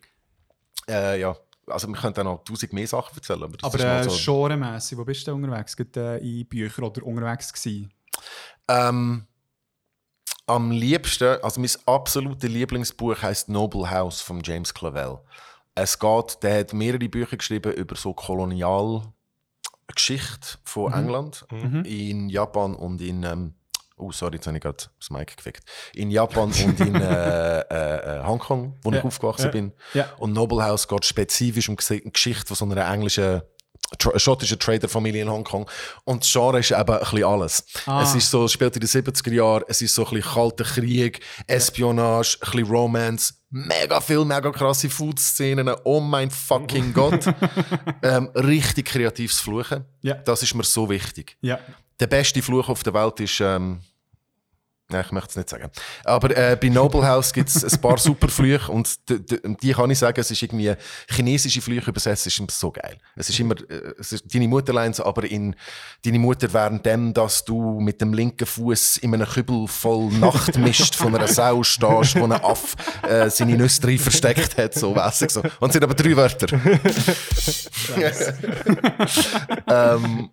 Äh, 0.89 1.21
ja, 1.21 1.37
also 1.67 1.87
wir 1.87 1.97
könnten 1.97 2.21
auch 2.27 2.39
noch 2.39 2.45
tausend 2.45 2.73
mehr 2.73 2.87
Sachen 2.87 3.15
erzählen, 3.15 3.43
aber 3.43 3.59
Aber 3.61 3.79
äh, 3.79 4.09
so. 4.09 4.33
genremässig, 4.49 4.97
wo 4.97 5.05
bist 5.05 5.27
du 5.27 5.33
denn 5.35 5.45
unterwegs? 5.45 5.77
Gerade, 5.77 6.19
äh, 6.23 6.41
in 6.41 6.47
Büchern 6.47 6.85
oder 6.87 7.03
unterwegs 7.03 7.53
gewesen? 7.53 7.93
Ähm, 8.69 9.27
am 10.51 10.71
liebsten, 10.73 11.39
also 11.43 11.61
mein 11.61 11.71
absolutes 11.87 12.51
Lieblingsbuch 12.51 13.23
heißt 13.23 13.49
Noble 13.49 13.91
House 13.91 14.21
von 14.21 14.43
James 14.43 14.75
Clavell. 14.75 15.19
Es 15.75 15.99
geht, 15.99 16.43
der 16.43 16.61
hat 16.61 16.73
mehrere 16.73 17.09
Bücher 17.09 17.37
geschrieben 17.37 17.73
über 17.73 17.95
so 17.97 18.13
Kolonialgeschichte 18.13 20.59
von 20.65 20.93
England 20.93 21.47
in 21.85 22.29
Japan 22.29 22.75
und 22.75 23.01
in 23.01 23.23
ähm, 23.23 23.55
Oh, 23.97 24.11
sorry, 24.13 24.37
jetzt 24.37 24.47
habe 24.47 24.57
ich 24.57 24.63
gerade 24.63 24.79
das 24.99 25.11
Mic 25.11 25.37
gefickt. 25.37 25.63
In 25.93 26.11
Japan 26.11 26.51
und 26.51 26.81
in 26.81 26.95
äh, 26.95 27.61
äh, 27.61 28.21
äh, 28.21 28.25
Hongkong, 28.25 28.79
wo 28.83 28.91
Ja. 28.91 28.99
ich 28.99 29.05
aufgewachsen 29.05 29.45
Ja. 29.45 29.51
bin. 29.51 29.73
Ja. 29.93 30.07
Und 30.17 30.33
Noble 30.33 30.65
House 30.65 30.89
geht 30.89 31.05
spezifisch 31.05 31.69
um 31.69 31.77
die 31.77 32.11
Geschichte 32.11 32.47
von 32.47 32.57
so 32.57 32.65
einer 32.65 32.91
englischen, 32.91 33.43
tra 33.99 34.19
schottischen 34.19 34.59
Traderfamilie 34.59 35.23
in 35.23 35.31
Hongkong. 35.31 35.69
Und 36.05 36.23
das 36.23 36.31
Genre 36.33 36.61
ist 36.61 36.71
eben 36.71 36.81
ein 36.91 36.99
bisschen 37.01 37.25
alles. 37.25 37.65
Ah. 37.87 38.03
Es 38.03 38.15
ist 38.15 38.31
so, 38.31 38.45
es 38.45 38.53
spielt 38.53 38.77
in 38.77 38.81
den 38.81 38.89
70er 38.89 39.33
Jahren, 39.33 39.65
es 39.69 39.83
ist 39.83 39.95
so 39.95 40.07
ein 40.07 40.15
bisschen 40.15 40.33
kalter 40.33 40.65
Krieg, 40.65 41.21
Espionage, 41.47 42.39
ein 42.41 42.51
bisschen 42.51 42.69
Romance, 42.71 43.35
mega 43.51 44.01
viel, 44.01 44.25
mega 44.25 44.51
krasse 44.51 44.89
Food-Szenen, 44.89 45.75
oh 45.85 46.01
mein 46.01 46.31
fucking 46.31 46.93
Gott. 46.95 47.27
ähm, 48.03 48.31
richtig 48.35 48.87
kreatives 48.87 49.41
Fluchen. 49.41 49.85
Ja. 50.03 50.15
Das 50.15 50.43
ist 50.43 50.55
mir 50.55 50.65
so 50.65 50.89
wichtig. 50.89 51.37
Ja. 51.41 51.59
Der 51.99 52.07
beste 52.07 52.41
Fluch 52.43 52.69
auf 52.69 52.83
der 52.83 52.95
Welt 52.95 53.21
ist. 53.21 53.41
Ähm, 53.41 53.81
Nein, 54.91 55.05
ich 55.07 55.13
möchte 55.13 55.31
es 55.31 55.37
nicht 55.37 55.49
sagen. 55.49 55.71
Aber 56.05 56.37
äh, 56.37 56.57
bei 56.61 56.69
Noble 56.69 57.07
House 57.07 57.33
gibt 57.33 57.49
es 57.49 57.65
ein 57.65 57.81
paar 57.81 57.99
super 57.99 58.29
Flüche 58.29 58.71
und 58.71 58.99
die, 59.09 59.73
kann 59.73 59.91
ich 59.91 59.99
sagen, 59.99 60.21
es 60.21 60.31
ist 60.31 60.43
irgendwie 60.43 60.75
chinesische 61.09 61.61
Flüche 61.61 61.91
übersetzt, 61.91 62.27
ist 62.27 62.39
immer 62.39 62.49
so 62.51 62.71
geil. 62.71 62.97
Es 63.17 63.29
ist 63.29 63.39
immer, 63.39 63.55
äh, 63.69 63.95
es 63.99 64.13
ist 64.13 64.25
deine 64.35 64.49
Mutterlines, 64.49 65.01
aber 65.01 65.25
in 65.25 65.55
deine 66.05 66.19
Mutter 66.19 66.53
während 66.53 66.85
dem, 66.85 67.15
dass 67.15 67.45
du 67.45 67.81
mit 67.81 68.01
dem 68.01 68.13
linken 68.13 68.47
Fuß 68.47 68.99
in 68.99 69.15
einem 69.15 69.29
Kübel 69.29 69.69
voll 69.69 70.11
Nachtmist 70.13 70.97
von 70.97 71.15
einer 71.15 71.29
Sau 71.29 71.63
stehst, 71.63 72.17
wo 72.17 72.25
ein 72.25 72.33
Aff 72.33 72.75
äh, 73.09 73.31
seine 73.31 73.57
Nüsse 73.57 73.81
drin 73.83 73.99
versteckt 73.99 74.59
hat, 74.59 74.75
so 74.75 74.95
weiss 74.97 75.23
ich 75.23 75.31
so. 75.31 75.43
Und 75.61 75.69
es 75.69 75.73
sind 75.75 75.85
aber 75.85 75.95
drei 75.95 76.17
Wörter. 76.17 76.49
ähm, 79.69 80.31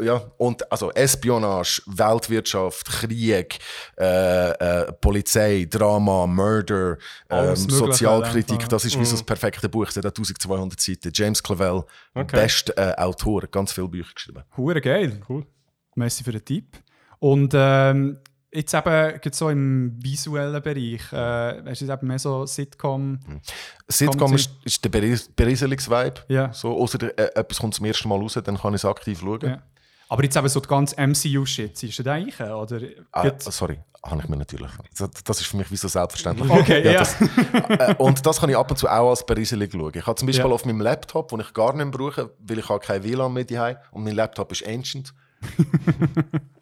ja, 0.00 0.22
und 0.38 0.70
also 0.70 0.90
Espionage, 0.92 1.82
Weltwirtschaft, 1.86 2.86
Krieg, 2.86 3.58
äh, 3.98 4.50
äh, 4.50 4.92
Polizei, 4.92 5.66
Drama, 5.70 6.26
Murder, 6.26 6.98
ähm, 7.30 7.56
Sozialkritik, 7.56 8.68
das 8.68 8.84
ist 8.84 8.98
wie 8.98 9.04
so 9.04 9.12
das 9.12 9.22
perfekte 9.22 9.68
Buch, 9.68 9.88
es 9.88 9.96
hat 9.96 10.04
1200 10.04 10.80
Seiten. 10.80 11.10
James 11.12 11.42
Clavell, 11.42 11.84
Okay. 12.14 12.36
bester 12.36 12.74
äh, 12.76 12.94
Autor, 13.00 13.42
ganz 13.50 13.72
viele 13.72 13.88
Bücher 13.88 14.12
geschrieben. 14.14 14.42
Hure 14.56 14.80
geil. 14.80 15.20
Cool. 15.28 15.44
Merci 15.96 16.24
für 16.24 16.32
den 16.32 16.44
Tipp. 16.44 16.76
Und 17.18 17.52
ähm, 17.54 18.18
jetzt 18.54 18.72
eben 18.74 18.84
gerade 18.84 19.30
so 19.32 19.48
im 19.50 19.96
visuellen 20.02 20.62
Bereich, 20.62 21.12
äh, 21.12 21.62
hast 21.70 21.80
du 21.80 21.84
jetzt 21.86 21.90
eben 21.98 22.06
mehr 22.06 22.18
so 22.18 22.46
Sitcom? 22.46 23.18
Sitcom 23.88 24.18
Kommt 24.18 24.34
ist, 24.36 24.50
ist 24.64 24.84
der 24.84 24.90
Berieselungs-Vibe. 24.90 26.22
Ja. 26.28 26.52
So, 26.52 26.76
außer 26.80 27.02
äh, 27.18 27.30
etwas 27.34 27.58
kommt 27.58 27.74
zum 27.74 27.84
ersten 27.86 28.08
Mal 28.08 28.18
raus, 28.18 28.38
dann 28.42 28.56
kann 28.58 28.72
ich 28.74 28.80
es 28.80 28.84
aktiv 28.84 29.20
schauen. 29.20 29.40
Ja. 29.42 29.62
Aber 30.08 30.22
jetzt 30.22 30.36
eben 30.36 30.48
so 30.48 30.60
die 30.60 30.68
ganze 30.68 30.94
MCU-Shit, 31.00 31.76
siehst 31.76 31.98
du 31.98 32.02
da 32.02 32.12
rein? 32.12 32.30
Oder 32.52 32.80
Ah, 33.10 33.30
sorry, 33.38 33.80
habe 34.04 34.20
ich 34.22 34.28
mir 34.28 34.36
natürlich. 34.36 34.70
Das, 34.96 35.10
das 35.24 35.40
ist 35.40 35.46
für 35.48 35.56
mich 35.56 35.70
wie 35.70 35.76
so 35.76 35.88
selbstverständlich. 35.88 36.48
Okay, 36.50 36.84
ja. 36.84 36.98
das, 36.98 37.16
äh, 37.20 37.94
und 37.98 38.24
das 38.24 38.38
kann 38.38 38.50
ich 38.50 38.56
ab 38.56 38.70
und 38.70 38.76
zu 38.76 38.86
auch 38.86 39.10
als 39.10 39.24
Beriseli 39.26 39.68
schauen. 39.70 39.92
Ich 39.94 40.06
habe 40.06 40.14
zum 40.16 40.26
Beispiel 40.26 40.46
Ja. 40.46 40.52
auf 40.52 40.64
meinem 40.66 40.80
Laptop, 40.82 41.28
den 41.28 41.40
ich 41.40 41.52
gar 41.54 41.74
nicht 41.74 41.90
brauche, 41.90 42.30
weil 42.38 42.58
ich 42.58 42.68
habe 42.68 42.80
kein 42.80 43.02
WLAN 43.02 43.32
mehr 43.32 43.46
habe 43.58 43.78
und 43.92 44.04
mein 44.04 44.14
Laptop 44.14 44.52
ist 44.52 44.64
ancient. 44.66 45.12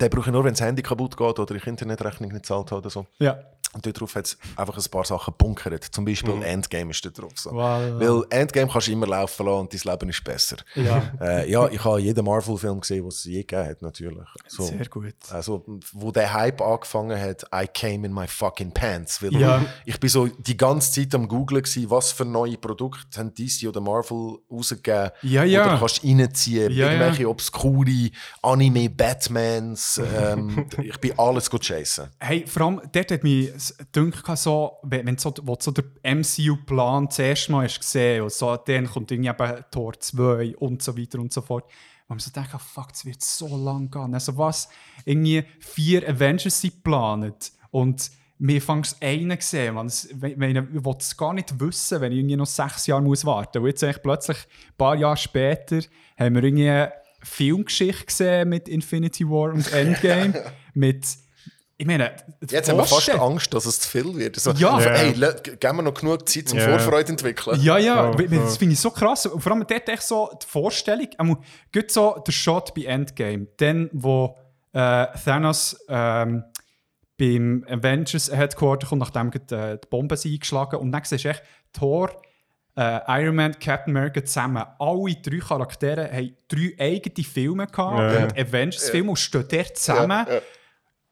Den 0.00 0.10
brauche 0.10 0.28
ich 0.28 0.32
nur, 0.32 0.44
wenn 0.44 0.52
das 0.52 0.60
Handy 0.60 0.82
kaputt 0.82 1.16
geht 1.16 1.38
oder 1.38 1.54
ich 1.54 1.66
Internetrechnung 1.66 2.30
nicht 2.32 2.46
zahlt 2.46 2.70
habe 2.70 2.80
oder 2.80 2.90
so. 2.90 3.06
ja. 3.18 3.38
Und 3.76 3.84
dort 3.84 4.00
drauf 4.00 4.14
hat 4.14 4.24
es 4.24 4.38
einfach 4.56 4.78
ein 4.78 4.90
paar 4.90 5.04
Sachen 5.04 5.34
bunkert. 5.36 5.84
Zum 5.84 6.06
Beispiel 6.06 6.42
Endgame 6.42 6.92
ist 6.92 7.04
da 7.04 7.10
drauf. 7.10 7.32
So. 7.34 7.50
Wow. 7.50 8.00
Weil 8.00 8.24
Endgame 8.30 8.72
kannst 8.72 8.86
du 8.88 8.92
immer 8.92 9.06
laufen 9.06 9.44
lassen 9.44 9.60
und 9.60 9.74
dein 9.74 9.92
Leben 9.92 10.08
ist 10.08 10.24
besser. 10.24 10.56
Ja. 10.74 11.12
Äh, 11.20 11.50
ja, 11.50 11.68
ich 11.68 11.84
habe 11.84 12.00
jeden 12.00 12.24
Marvel-Film 12.24 12.80
gesehen, 12.80 13.02
den 13.02 13.08
es 13.08 13.24
je 13.24 13.42
gegeben 13.42 13.68
hat, 13.68 13.82
natürlich. 13.82 14.26
So. 14.48 14.62
Sehr 14.62 14.86
gut. 14.86 15.14
Also, 15.30 15.62
wo 15.92 16.10
der 16.10 16.32
Hype 16.32 16.62
angefangen 16.62 17.20
hat, 17.20 17.44
I 17.54 17.66
came 17.66 18.06
in 18.06 18.14
my 18.14 18.26
fucking 18.26 18.72
pants. 18.72 19.22
Weil 19.22 19.34
Ja. 19.34 19.62
Ich 19.84 20.00
bin 20.00 20.08
so 20.08 20.26
die 20.26 20.56
ganze 20.56 20.92
Zeit 20.92 21.14
am 21.14 21.28
googlen 21.28 21.62
gsi, 21.62 21.84
was 21.90 22.12
für 22.12 22.24
neue 22.24 22.56
Produkte 22.56 23.18
haben 23.18 23.34
DC 23.34 23.68
oder 23.68 23.82
Marvel 23.82 24.38
rausgegeben. 24.50 25.10
Ja, 25.20 25.44
ja. 25.44 25.66
Oder 25.66 25.78
kannst 25.80 26.02
du 26.02 26.08
reinziehen, 26.08 26.72
Ja, 26.72 26.86
irgendwelche 26.86 27.28
obskure 27.28 28.10
Anime, 28.40 28.88
Batmans. 28.88 30.00
Ähm, 30.16 30.66
ich 30.82 30.98
bin 30.98 31.18
alles 31.18 31.50
gut 31.50 31.60
chasen. 31.62 32.08
Hey, 32.18 32.46
vor 32.46 32.62
allem, 32.62 32.80
dort 32.90 33.10
hat 33.10 33.22
mich 33.22 33.50
gedacht, 33.76 34.38
so, 34.38 34.78
wenn, 34.82 35.06
wenn 35.06 35.18
so, 35.18 35.32
wo 35.42 35.56
so 35.58 35.70
der 35.70 35.84
MCU-Plan 36.02 37.06
das 37.06 37.18
erste 37.18 37.52
Mal 37.52 37.64
hast 37.64 37.78
gesehen 37.80 38.22
und 38.22 38.32
so, 38.32 38.56
dann 38.56 38.86
kommt 38.86 39.10
irgendwie 39.10 39.30
eben 39.30 39.64
Tor 39.70 39.92
2 39.98 40.56
und 40.56 40.82
so 40.82 40.96
weiter 40.96 41.18
und 41.20 41.32
so 41.32 41.40
fort. 41.42 41.64
Und 42.08 42.10
man 42.10 42.18
so 42.20 42.30
denkt, 42.30 42.50
ah, 42.54 42.58
fuck, 42.58 42.88
es 42.92 43.04
wird 43.04 43.22
so 43.22 43.56
lang 43.56 43.90
gehen. 43.90 44.14
Also 44.14 44.36
was, 44.36 44.68
irgendwie 45.04 45.44
vier 45.60 46.08
Avengers 46.08 46.60
sind 46.60 46.74
geplant 46.74 47.52
und 47.70 48.10
mir 48.38 48.60
fängt 48.60 48.94
einen 49.00 49.36
gesehen, 49.38 49.74
man. 49.74 49.86
Es- 49.86 50.04
Ich 50.04 50.20
will 50.20 50.94
es 50.98 51.16
gar 51.16 51.32
nicht 51.32 51.58
wissen, 51.58 52.00
wenn 52.02 52.12
ich 52.12 52.18
irgendwie 52.18 52.36
noch 52.36 52.44
sechs 52.46 52.86
Jahre 52.86 53.02
muss 53.02 53.24
warten 53.24 53.58
muss. 53.58 53.64
Und 53.64 53.68
jetzt 53.68 53.82
eigentlich 53.84 54.02
plötzlich, 54.02 54.36
ein 54.36 54.76
paar 54.76 54.94
Jahre 54.94 55.16
später, 55.16 55.80
haben 56.18 56.34
wir 56.34 56.44
irgendwie 56.44 56.68
eine 56.68 56.92
Filmgeschichte 57.22 58.04
gesehen 58.04 58.48
mit 58.50 58.68
Infinity 58.68 59.26
War 59.28 59.52
und 59.52 59.72
Endgame. 59.72 60.34
mit, 60.74 61.06
ich 61.78 61.86
meine, 61.86 62.12
Jetzt 62.48 62.68
haben 62.70 62.78
wir 62.78 62.84
fast 62.86 63.10
Angst, 63.10 63.52
dass 63.52 63.66
es 63.66 63.80
zu 63.80 63.88
viel 63.88 64.14
wird. 64.16 64.36
So, 64.36 64.52
Ja. 64.52 64.80
Ja. 64.80 64.90
Hey, 64.92 65.12
geben 65.12 65.76
wir 65.76 65.82
noch 65.82 65.94
genug 65.94 66.28
Zeit 66.28 66.48
zum 66.48 66.58
Ja. 66.58 66.68
Vorfreude 66.70 67.10
entwickeln. 67.12 67.60
Ja, 67.60 67.76
ja, 67.78 68.10
Oh, 68.10 68.18
weil 68.18 68.26
oh. 68.32 68.42
das 68.44 68.56
finde 68.56 68.72
ich 68.74 68.80
so 68.80 68.90
krass. 68.90 69.26
Und 69.26 69.40
vor 69.42 69.52
allem 69.52 69.66
dort 69.66 69.88
echt 69.88 70.02
so 70.02 70.30
die 70.42 70.46
Vorstellung, 70.46 71.08
einmal, 71.18 71.36
gut 71.74 71.90
so 71.90 72.22
der 72.26 72.32
Shot 72.32 72.74
bei 72.74 72.82
Endgame, 72.84 73.46
dann 73.58 73.90
wo 73.92 74.36
äh, 74.72 75.06
Thanos 75.24 75.76
ähm, 75.88 76.44
beim 77.18 77.64
Avengers 77.68 78.30
Headquarter 78.30 78.86
kommt, 78.86 79.00
nachdem 79.00 79.30
gerade, 79.30 79.72
äh, 79.74 79.78
die 79.82 79.88
Bomben 79.88 80.16
sind 80.16 80.32
eingeschlagen 80.32 80.76
und 80.80 80.92
dann 80.92 81.02
siehst 81.04 81.24
du 81.24 81.28
echt 81.30 81.42
Thor, 81.72 82.10
äh, 82.78 83.00
Iron 83.22 83.36
Man, 83.36 83.58
Captain 83.58 83.96
America 83.96 84.22
zusammen. 84.24 84.62
Alle 84.78 85.14
drei 85.22 85.38
Charaktere 85.38 86.10
haben 86.12 86.36
drei 86.48 86.74
eigene 86.78 87.24
Filme 87.26 87.66
gehabt, 87.66 87.98
Ja. 88.14 88.24
und 88.24 88.38
Avengers-Filme 88.38 89.10
und 89.10 89.16
stehen 89.16 89.46
dort 89.50 89.76
zusammen. 89.78 90.26
ja. 90.28 90.40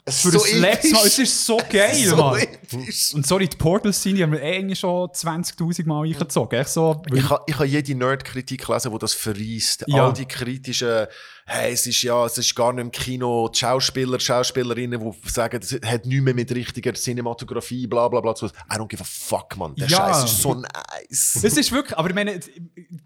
Es 0.06 0.20
Für 0.20 0.32
das 0.32 0.52
letzte 0.52 0.92
Mal, 0.92 1.06
es 1.06 1.18
ist 1.18 1.46
so 1.46 1.56
geil, 1.70 1.94
so 1.94 2.16
Mann. 2.16 2.38
episch. 2.38 3.14
Und 3.14 3.26
sorry, 3.26 3.48
die 3.48 3.56
Portals-Szene 3.56 4.22
haben 4.22 4.32
wir 4.32 4.42
eh 4.42 4.58
eigentlich 4.58 4.78
schon 4.78 5.08
20'000 5.08 5.86
Mal 5.86 6.04
eingezogen. 6.04 6.60
Echt 6.60 6.68
so, 6.68 7.00
Ich 7.10 7.30
habe 7.30 7.42
ich 7.46 7.58
ha 7.58 7.64
jede 7.64 7.94
Nerd-Kritik 7.94 8.66
gelesen, 8.66 8.92
die 8.92 8.98
das 8.98 9.14
verreist. 9.14 9.84
Ja. 9.86 10.06
All 10.06 10.12
die 10.12 10.26
kritischen, 10.26 11.06
hey, 11.46 11.72
es 11.72 11.86
ist 11.86 12.02
ja, 12.02 12.26
es 12.26 12.36
ist 12.36 12.54
gar 12.54 12.74
nicht 12.74 12.82
im 12.82 12.90
Kino, 12.92 13.48
die 13.48 13.58
Schauspieler, 13.60 14.20
Schauspielerinnen, 14.20 15.00
die 15.00 15.30
sagen, 15.30 15.58
es 15.62 15.72
hat 15.72 16.04
nichts 16.04 16.22
mehr 16.22 16.34
mit 16.34 16.54
richtiger 16.54 16.92
Cinematografie, 16.92 17.86
bla 17.86 18.06
bla 18.08 18.20
bla 18.20 18.34
zu 18.34 18.48
tun. 18.48 18.58
I 18.70 18.74
don't 18.76 18.88
give 18.88 19.02
a 19.02 19.06
fuck, 19.06 19.56
man. 19.56 19.74
Der 19.76 19.88
Ja. 19.88 19.96
Scheiß 20.12 20.24
ist 20.24 20.42
so 20.42 20.52
nice. 20.52 21.40
Es 21.42 21.56
ist 21.56 21.72
wirklich, 21.72 21.96
aber 21.96 22.10
ich 22.10 22.14
meine, 22.14 22.40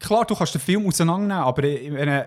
klar, 0.01 0.25
du 0.25 0.35
kannst 0.35 0.53
den 0.55 0.61
Film 0.61 0.85
auseinandernehmen, 0.89 1.45
aber 1.45 1.63
ich 1.63 1.93
meine, 1.93 2.27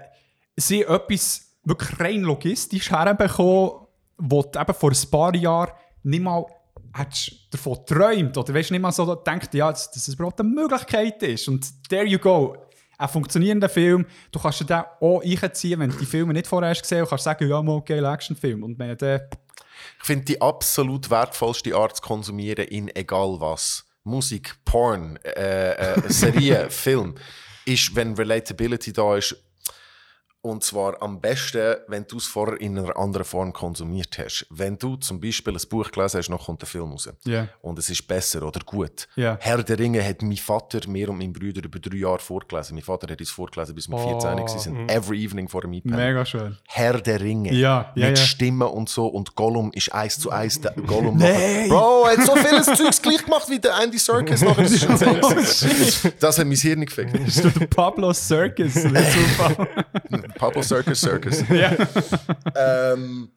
sie 0.55 0.83
etwas 0.83 1.41
wirklich 1.65 1.99
rein 1.99 2.21
logistisch 2.21 2.89
herbekommen, 2.89 3.80
wo 4.21 4.43
du 4.43 4.59
eben 4.59 4.73
vor 4.73 4.91
ein 4.91 5.09
paar 5.09 5.35
Jahren 5.35 5.71
nicht 6.03 6.23
mal 6.23 6.45
hättest 6.93 7.47
davon 7.51 7.77
geträumt 7.85 8.37
oder 8.37 8.53
weißt 8.53 8.71
nicht 8.71 8.81
mal 8.81 8.91
so 8.91 9.05
gedacht, 9.05 9.53
ja, 9.53 9.71
dass, 9.71 9.91
dass 9.91 10.07
es 10.07 10.13
überhaupt 10.13 10.39
eine 10.39 10.49
Möglichkeit 10.49 11.21
ist. 11.23 11.47
Und 11.47 11.67
there 11.89 12.05
you 12.05 12.19
go. 12.19 12.55
Ein 12.97 13.09
funktionierender 13.09 13.69
Film, 13.69 14.05
du 14.31 14.39
kannst 14.39 14.61
dir 14.61 14.65
den 14.65 14.83
auch 14.99 15.23
einziehen, 15.23 15.79
wenn 15.79 15.89
du 15.89 15.97
die 15.97 16.05
Filme 16.05 16.33
nicht 16.33 16.45
vorher 16.45 16.69
hast 16.69 16.83
gesehen 16.83 17.01
und 17.01 17.09
kannst 17.09 17.23
sagen, 17.23 17.49
ja, 17.49 17.61
mal 17.61 17.81
geil 17.81 18.05
Actionfilm. 18.05 18.63
Und 18.63 18.77
wenn 18.77 18.95
der, 18.97 19.27
Ich 19.99 20.05
finde 20.05 20.25
die 20.25 20.39
absolut 20.39 21.09
wertvollste 21.09 21.75
Art 21.75 21.95
zu 21.95 22.01
konsumieren 22.03 22.67
in 22.67 22.95
egal 22.95 23.37
was. 23.39 23.85
Musik, 24.03 24.55
Porn, 24.65 25.17
äh, 25.23 25.71
äh, 25.71 26.09
Serie, 26.11 26.69
Film, 26.69 27.15
ist, 27.65 27.95
wenn 27.95 28.13
Relatability 28.13 28.93
da 28.93 29.17
ist. 29.17 29.35
Und 30.43 30.63
zwar 30.63 30.99
am 31.03 31.21
besten, 31.21 31.75
wenn 31.87 32.05
du 32.07 32.17
es 32.17 32.25
vorher 32.25 32.59
in 32.59 32.75
einer 32.75 32.97
anderen 32.97 33.25
Form 33.25 33.53
konsumiert 33.53 34.17
hast. 34.17 34.47
Wenn 34.49 34.75
du 34.75 34.95
zum 34.95 35.21
Beispiel 35.21 35.53
ein 35.53 35.61
Buch 35.69 35.91
gelesen 35.91 36.17
hast, 36.17 36.29
noch 36.29 36.47
kommt 36.47 36.61
der 36.61 36.67
Film 36.67 36.91
raus. 36.91 37.07
Ja. 37.25 37.47
Und 37.61 37.77
es 37.77 37.91
ist 37.91 38.07
besser 38.07 38.41
oder 38.41 38.59
gut. 38.65 39.07
Ja. 39.15 39.37
Herr 39.39 39.61
der 39.61 39.77
Ringe 39.77 40.03
hat 40.03 40.23
mein 40.23 40.37
Vater, 40.37 40.79
mir 40.89 41.09
und 41.09 41.19
mein 41.19 41.31
Bruder 41.31 41.63
über 41.63 41.77
drei 41.77 41.97
Jahre 41.97 42.17
vorgelesen. 42.17 42.73
Mein 42.73 42.83
Vater 42.83 43.11
hat 43.11 43.19
uns 43.19 43.29
vorgelesen, 43.29 43.75
bis 43.75 43.87
wir 43.87 43.97
Oh. 43.97 44.19
14 44.19 44.75
waren. 44.77 44.89
Every 44.89 45.23
evening 45.23 45.47
vor 45.47 45.61
dem 45.61 45.73
iPad. 45.73 45.91
mega 45.95 46.25
schön. 46.25 46.57
Herr 46.67 46.99
der 46.99 47.21
Ringe. 47.21 47.53
Ja, 47.53 47.91
ja, 47.95 48.07
mit 48.07 48.17
ja. 48.17 48.25
Stimmen 48.25 48.67
und 48.67 48.89
so. 48.89 49.05
Und 49.05 49.35
Gollum 49.35 49.71
ist 49.73 49.93
eins 49.93 50.17
zu 50.17 50.31
eins 50.31 50.59
der 50.59 50.71
Gollum. 50.87 51.17
Nein! 51.17 51.69
Bro, 51.69 52.05
er 52.07 52.17
hat 52.17 52.25
so 52.25 52.35
vieles 52.35 52.65
Zeugs 52.77 52.99
gleich 52.99 53.23
gemacht 53.23 53.47
wie 53.47 53.59
der 53.59 53.79
Andy 53.79 53.99
Serkis. 53.99 54.41
Nachher 54.41 54.63
ist 54.65 54.83
es 54.89 56.03
Oh, 56.03 56.09
das 56.19 56.39
hat 56.39 56.47
mein 56.47 56.57
Hirn 56.57 56.83
gefickt. 56.83 57.15
Ist 57.27 57.43
der 57.43 57.67
Pablo 57.67 58.11
Circus? 58.11 58.73
Pablo 60.35 60.61
Circus 60.61 61.01
Circus. 61.01 61.43
ja. 61.49 61.75
ähm, 62.55 63.31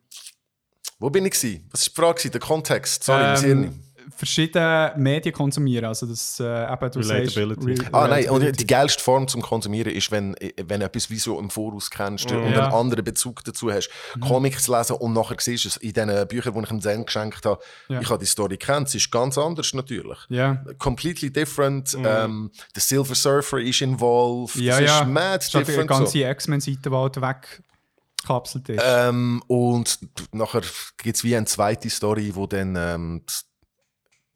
wo 0.99 1.11
bin 1.11 1.27
ich? 1.27 1.33
Gewesen? 1.33 1.69
Was 1.71 1.87
war 1.97 2.15
die 2.15 2.21
Frage? 2.21 2.31
Der 2.31 2.41
Kontext. 2.41 3.05
Sorry, 3.05 3.51
ähm. 3.51 3.84
Verschiedene 4.17 4.93
Medien 4.97 5.35
konsumieren. 5.35 5.87
Also 5.87 6.07
das 6.07 6.39
äh, 6.41 6.45
eben, 6.73 6.91
du 6.91 6.99
Relatability. 7.01 7.77
sagst... 7.77 7.95
Ah 7.95 8.09
nein, 8.09 8.29
und 8.31 8.61
die 8.61 8.67
geilste 8.67 9.03
Form 9.03 9.29
zum 9.29 9.43
Konsumieren 9.43 9.93
ist, 9.93 10.11
wenn, 10.11 10.35
wenn 10.65 10.81
du 10.81 10.87
etwas 10.87 11.11
wie 11.11 11.19
so 11.19 11.39
im 11.39 11.51
Voraus 11.51 11.91
kennst 11.91 12.31
und 12.31 12.39
Ja. 12.53 12.65
einen 12.65 12.73
anderen 12.73 13.05
Bezug 13.05 13.45
dazu 13.45 13.71
hast, 13.73 13.89
Comics 14.21 14.69
lesen 14.69 14.97
und 14.97 15.13
nachher 15.13 15.37
siehst 15.39 15.65
du 15.65 15.69
es 15.69 15.77
in 15.79 15.93
den 15.93 16.29
Büchern, 16.29 16.55
die 16.55 16.61
ich 16.65 16.71
ihm 16.71 16.81
Zen 16.81 17.05
geschenkt 17.07 17.45
habe. 17.47 17.61
Ja. 17.89 18.01
Ich 18.01 18.09
habe 18.11 18.19
die 18.19 18.27
Story 18.27 18.57
kennt, 18.57 18.89
es 18.89 18.95
ist 18.95 19.11
ganz 19.11 19.39
anders 19.39 19.73
natürlich. 19.75 20.19
Ja. 20.29 20.65
Completely 20.79 21.31
different. 21.33 21.97
Ähm, 22.05 22.51
der 22.75 22.83
Silver 22.83 23.15
Surfer 23.15 23.59
ist 23.59 23.81
involved. 23.81 24.57
Ja, 24.57 24.79
es 24.79 24.87
ja. 24.91 25.01
ist 25.01 25.09
mad 25.09 25.45
Statt 25.45 25.63
die 25.63 25.67
different. 25.67 25.89
ganze 25.91 26.19
So. 26.19 26.25
X-Men-Seite, 26.25 26.91
die 26.91 26.91
halt 26.91 27.17
weggekapselt 27.21 28.69
ist. 28.69 28.83
Ähm, 28.85 29.43
und 29.47 29.99
nachher 30.33 30.63
gibt 30.99 31.17
es 31.17 31.25
wie 31.25 31.37
eine 31.37 31.47
zweite 31.47 31.91
Story, 31.91 32.33
wo 32.35 32.47
dann 32.47 32.77
ähm, 32.77 33.23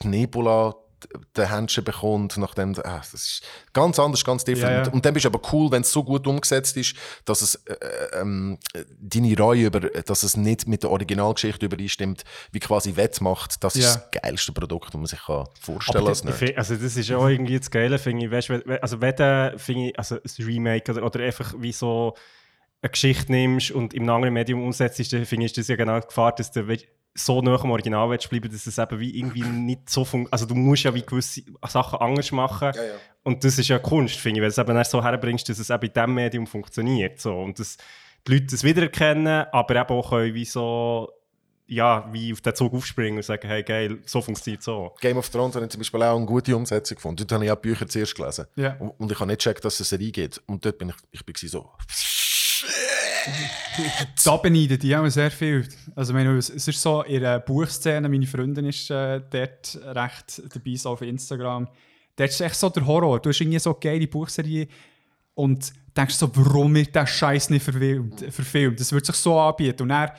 die 0.02 0.08
Nebula 0.08 0.74
den 1.36 1.48
Händchen 1.48 1.84
bekommt, 1.84 2.36
nachdem, 2.38 2.74
ah, 2.82 2.98
das 2.98 3.14
ist 3.14 3.42
ganz 3.72 4.00
anders, 4.00 4.24
ganz 4.24 4.42
different. 4.42 4.78
Ja, 4.78 4.82
ja. 4.86 4.92
Und 4.92 5.04
dann 5.04 5.14
bist 5.14 5.24
du 5.24 5.28
aber 5.28 5.40
cool, 5.52 5.70
wenn 5.70 5.82
es 5.82 5.92
so 5.92 6.02
gut 6.02 6.26
umgesetzt 6.26 6.76
ist, 6.76 6.96
dass 7.24 7.40
es 7.40 7.54
äh, 7.66 8.20
ähm, 8.20 8.58
deine 8.98 9.36
Reue 9.38 9.66
über, 9.66 9.78
dass 9.78 10.24
es 10.24 10.36
nicht 10.36 10.66
mit 10.66 10.82
der 10.82 10.90
Originalgeschichte 10.90 11.66
übereinstimmt, 11.66 12.24
wie 12.50 12.58
quasi 12.58 12.96
wettmacht, 12.96 13.62
das 13.62 13.76
ist 13.76 13.84
Ja. 13.84 13.94
das 14.10 14.22
geilste 14.22 14.50
Produkt, 14.50 14.88
das 14.88 14.94
man 14.94 15.06
sich 15.06 15.20
kann 15.24 15.46
vorstellen 15.60 16.04
als 16.08 16.22
find- 16.22 16.58
Also 16.58 16.74
das 16.74 16.96
ist 16.96 17.12
auch 17.12 17.28
irgendwie 17.28 17.58
das 17.60 17.70
Geile, 17.70 17.98
finde 18.00 18.26
ich. 18.26 18.32
Weißt, 18.32 18.50
also 18.82 19.00
wenn 19.00 19.56
finde 19.58 19.90
ich, 19.90 19.98
also 19.98 20.16
ein 20.16 20.44
Remake 20.44 20.90
oder, 20.90 21.04
oder 21.06 21.20
einfach 21.20 21.54
wie 21.58 21.70
so 21.72 22.14
eine 22.82 22.90
Geschichte 22.90 23.30
nimmst 23.30 23.70
und 23.70 23.94
im 23.94 24.08
anderen 24.08 24.34
Medium 24.34 24.64
umsetzt, 24.64 24.98
dann 25.12 25.24
finde 25.26 25.46
ich, 25.46 25.52
ist 25.52 25.58
das 25.58 25.68
ja 25.68 25.76
genau 25.76 26.00
die 26.00 26.08
Gefahr, 26.08 26.34
dass 26.34 26.50
du 26.50 26.66
we- 26.66 26.78
so 27.18 27.40
nah 27.42 27.60
am 27.60 27.70
Original 27.70 28.08
willst 28.10 28.30
bleiben, 28.30 28.50
dass 28.50 28.66
es 28.66 28.78
eben 28.78 29.00
wie 29.00 29.18
irgendwie 29.18 29.42
nicht 29.42 29.90
so 29.90 30.04
funktioniert. 30.04 30.32
Also 30.32 30.46
du 30.46 30.54
musst 30.54 30.84
ja 30.84 30.94
wie 30.94 31.02
gewisse 31.02 31.42
Sachen 31.66 31.98
anders 31.98 32.32
machen. 32.32 32.72
Ja, 32.74 32.82
ja. 32.82 32.94
Und 33.22 33.44
das 33.44 33.58
ist 33.58 33.68
ja 33.68 33.78
Kunst, 33.78 34.16
finde 34.16 34.38
ich, 34.38 34.42
weil 34.42 34.50
du 34.50 34.52
es 34.52 34.58
eben 34.58 34.76
erst 34.76 34.90
so 34.90 35.02
herbringst, 35.02 35.48
dass 35.48 35.58
es 35.58 35.70
eben 35.70 35.86
in 35.86 35.92
diesem 35.92 36.14
Medium 36.14 36.46
funktioniert. 36.46 37.20
So. 37.20 37.38
Und 37.38 37.58
dass 37.58 37.76
die 38.26 38.32
Leute 38.32 38.46
das 38.46 38.64
wiedererkennen, 38.64 39.46
aber 39.52 39.76
eben 39.76 39.90
auch 39.90 40.10
können 40.10 40.34
wie 40.34 40.44
so 40.44 41.10
ja, 41.68 42.08
wie 42.10 42.32
auf 42.32 42.40
den 42.40 42.54
Zug 42.54 42.72
aufspringen 42.72 43.18
und 43.18 43.22
sagen, 43.22 43.46
hey 43.46 43.62
geil, 43.62 43.98
so 44.06 44.22
funktioniert 44.22 44.62
so. 44.62 44.94
Game 45.00 45.18
of 45.18 45.28
Thrones 45.28 45.54
habe 45.54 45.66
ich 45.66 45.70
zum 45.70 45.80
Beispiel 45.80 46.02
auch 46.02 46.16
eine 46.16 46.24
gute 46.24 46.56
Umsetzung 46.56 46.94
gefunden. 46.94 47.18
Dort 47.18 47.32
habe 47.32 47.44
ich 47.44 47.50
auch 47.50 47.56
die 47.56 47.68
Bücher 47.68 47.86
zuerst 47.86 48.14
gelesen. 48.14 48.46
Ja. 48.56 48.74
Und, 48.78 48.90
und 48.98 49.12
ich 49.12 49.20
habe 49.20 49.28
nicht 49.28 49.44
gecheckt, 49.44 49.64
dass 49.64 49.78
es 49.78 49.92
eine 49.92 49.98
Serie 49.98 50.12
gibt. 50.12 50.42
Und 50.46 50.64
dort 50.64 50.78
bin 50.78 50.88
ich, 50.88 50.94
ich 51.10 51.26
bin 51.26 51.34
so... 51.36 51.70
Da 54.24 54.36
beneiden 54.36 54.78
die 54.78 54.96
auch 54.96 55.08
sehr 55.08 55.30
viel. 55.30 55.66
Also, 55.94 56.12
meine, 56.12 56.36
es 56.36 56.50
ist 56.50 56.80
so, 56.80 57.02
in 57.02 57.20
der 57.20 57.40
Buchszene, 57.40 58.08
meine 58.08 58.26
Freundin 58.26 58.66
ist 58.66 58.90
äh, 58.90 59.20
dort 59.30 59.78
recht 59.84 60.42
dabei, 60.52 60.74
so 60.74 60.90
auf 60.90 61.02
Instagram. 61.02 61.68
Dort 62.16 62.30
ist 62.30 62.40
echt 62.40 62.56
so 62.56 62.68
der 62.68 62.84
Horror. 62.86 63.20
Du 63.20 63.28
hast 63.28 63.40
irgendwie 63.40 63.58
so 63.60 63.74
geile 63.74 64.08
Buchserie 64.08 64.66
und 65.34 65.72
denkst 65.96 66.16
so, 66.16 66.30
warum 66.34 66.74
wird 66.74 66.94
der 66.94 67.06
Scheiß 67.06 67.50
nicht 67.50 67.62
verfilmt? 67.62 68.20
verfilmt? 68.32 68.80
Das 68.80 68.92
wird 68.92 69.06
sich 69.06 69.14
so 69.14 69.38
anbieten. 69.38 69.82
Und 69.82 69.88
dann 69.90 70.10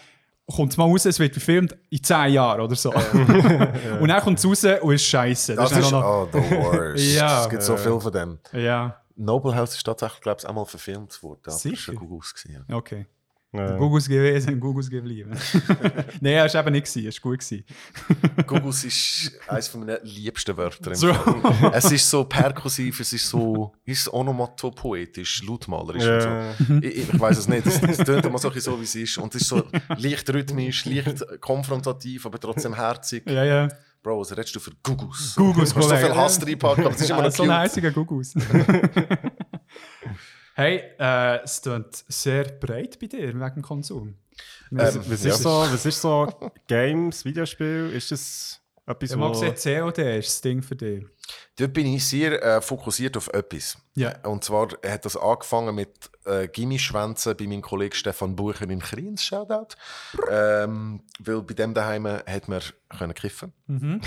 kommt 0.45 0.71
es 0.71 0.77
mal 0.77 0.85
raus, 0.85 1.05
es 1.05 1.19
wird 1.19 1.33
verfilmt 1.33 1.75
in 1.89 2.01
10 2.01 2.33
Jahren 2.33 2.61
oder 2.61 2.75
so. 2.75 2.93
und 2.93 4.07
dann 4.07 4.21
kommt 4.21 4.39
es 4.39 4.45
raus 4.45 4.63
und 4.81 4.93
ist 4.93 5.05
scheiße. 5.05 5.55
Das, 5.55 5.71
ist 5.71 5.91
oh, 5.93 6.27
the 6.31 6.39
worst. 6.39 7.15
Ja. 7.15 7.43
es 7.43 7.49
gibt 7.49 7.63
so 7.63 7.75
viel 7.75 7.99
von 7.99 8.11
dem. 8.13 8.39
ja, 8.53 9.01
Noble 9.19 9.55
House 9.55 9.75
ist 9.75 9.83
tatsächlich, 9.83 10.21
glaube 10.21 10.39
ich, 10.41 10.47
einmal 10.47 10.65
verfilmt 10.65 11.21
worden. 11.21 11.41
Sicher? 11.51 11.69
Das 11.75 11.87
war 11.87 11.93
schon 11.93 11.95
gut 11.95 12.19
ausgesehen. 12.19 12.65
Ja. 12.67 12.75
okay. 12.75 13.05
Ja. 13.51 13.77
Gugus 13.77 14.07
gewesen, 14.07 14.59
Gugus 14.59 14.87
geblieben. 14.91 15.31
Nein, 16.21 16.33
er 16.33 16.53
war 16.53 16.61
eben 16.61 16.71
nicht, 16.71 16.85
gewesen, 16.85 17.07
es 17.07 17.15
war 17.23 17.31
gut. 17.31 17.39
Gewesen. 17.39 17.65
Gugus 18.45 18.83
ist 18.83 19.31
eines 19.47 19.73
meiner 19.73 19.99
liebsten 20.03 20.55
Wörter. 20.55 20.91
im 20.91 20.95
So. 20.95 21.41
Es 21.73 21.91
ist 21.91 22.07
so 22.07 22.25
perkussiv, 22.25 22.99
es 22.99 23.11
ist 23.11 23.27
so, 23.27 23.73
ist 23.85 24.13
onomatopoetisch, 24.13 25.41
lautmalerisch 25.47 26.03
und 26.03 26.09
Ja. 26.09 26.53
so. 26.53 26.73
Ich, 26.75 26.97
ich, 27.11 27.19
weiß 27.19 27.39
es 27.39 27.47
nicht, 27.47 27.65
es, 27.65 27.81
es 27.81 27.97
tönt 27.97 28.23
immer 28.23 28.37
so, 28.37 28.51
so, 28.51 28.79
wie 28.79 28.83
es 28.83 28.93
ist. 28.93 29.17
Und 29.17 29.33
es 29.33 29.41
ist 29.41 29.47
so 29.47 29.63
leicht 29.97 30.29
rhythmisch, 30.31 30.85
leicht 30.85 31.41
konfrontativ, 31.41 32.27
aber 32.27 32.39
trotzdem 32.39 32.75
herzig. 32.75 33.27
Ja, 33.27 33.43
ja. 33.43 33.67
Bro, 34.01 34.21
was 34.21 34.31
redest 34.31 34.55
du 34.55 34.59
für 34.59 34.71
Gugus? 34.81 35.35
Gugus, 35.35 35.73
Du 35.73 35.81
so 35.81 35.95
viel 35.95 36.15
Hass 36.15 36.41
reinpacken, 36.45 36.85
aber 36.85 36.95
es 36.95 37.01
ist 37.01 37.09
immer 37.09 37.19
Ah, 37.19 37.23
noch 37.23 37.31
so 37.31 37.43
ein 37.43 37.51
einziger 37.51 37.91
Gugus. 37.91 38.33
hey, 40.55 40.81
äh, 40.99 41.43
es 41.43 41.61
klingt 41.61 42.03
sehr 42.07 42.43
breit 42.45 42.99
bei 42.99 43.07
dir 43.07 43.27
wegen 43.27 43.39
dem 43.39 43.61
Konsum. 43.61 44.15
Was, 44.71 44.95
Ähm, 44.95 45.03
was, 45.07 45.23
ja. 45.23 45.33
ist 45.33 45.41
so, 45.43 45.49
was 45.49 45.85
ist 45.85 46.01
so 46.01 46.51
Games, 46.67 47.25
Videospiel? 47.25 47.91
Ist 47.93 48.11
das 48.11 48.58
etwas, 48.89 49.09
Ich 49.09 49.11
habe 49.11 49.21
mal 49.21 49.35
wo... 49.35 49.39
gesehen, 49.39 49.81
COD 49.81 49.97
ist 50.19 50.27
das 50.27 50.41
Ding 50.41 50.61
für 50.61 50.75
dich. 50.75 51.05
Dort 51.57 51.73
bin 51.73 51.85
ich 51.87 52.05
sehr 52.07 52.41
äh, 52.41 52.61
fokussiert 52.61 53.17
auf 53.17 53.27
etwas. 53.33 53.77
Ja. 53.93 54.17
Und 54.23 54.43
zwar 54.43 54.69
hat 54.85 55.05
das 55.05 55.17
angefangen 55.17 55.75
mit 55.75 56.09
äh, 56.25 56.47
Gimmischwänzen 56.47 57.35
bei 57.35 57.45
meinem 57.47 57.61
Kollegen 57.61 57.93
Stefan 57.93 58.35
Bucher 58.35 58.69
in 58.69 58.79
Kriens, 58.79 59.23
Shoutout. 59.23 59.75
Ähm, 60.31 61.01
weil 61.19 61.41
bei 61.41 61.53
dem 61.53 61.73
daheim 61.73 62.07
hat 62.07 62.47
man 62.47 62.61
können 62.97 63.13
kiffen. 63.13 63.53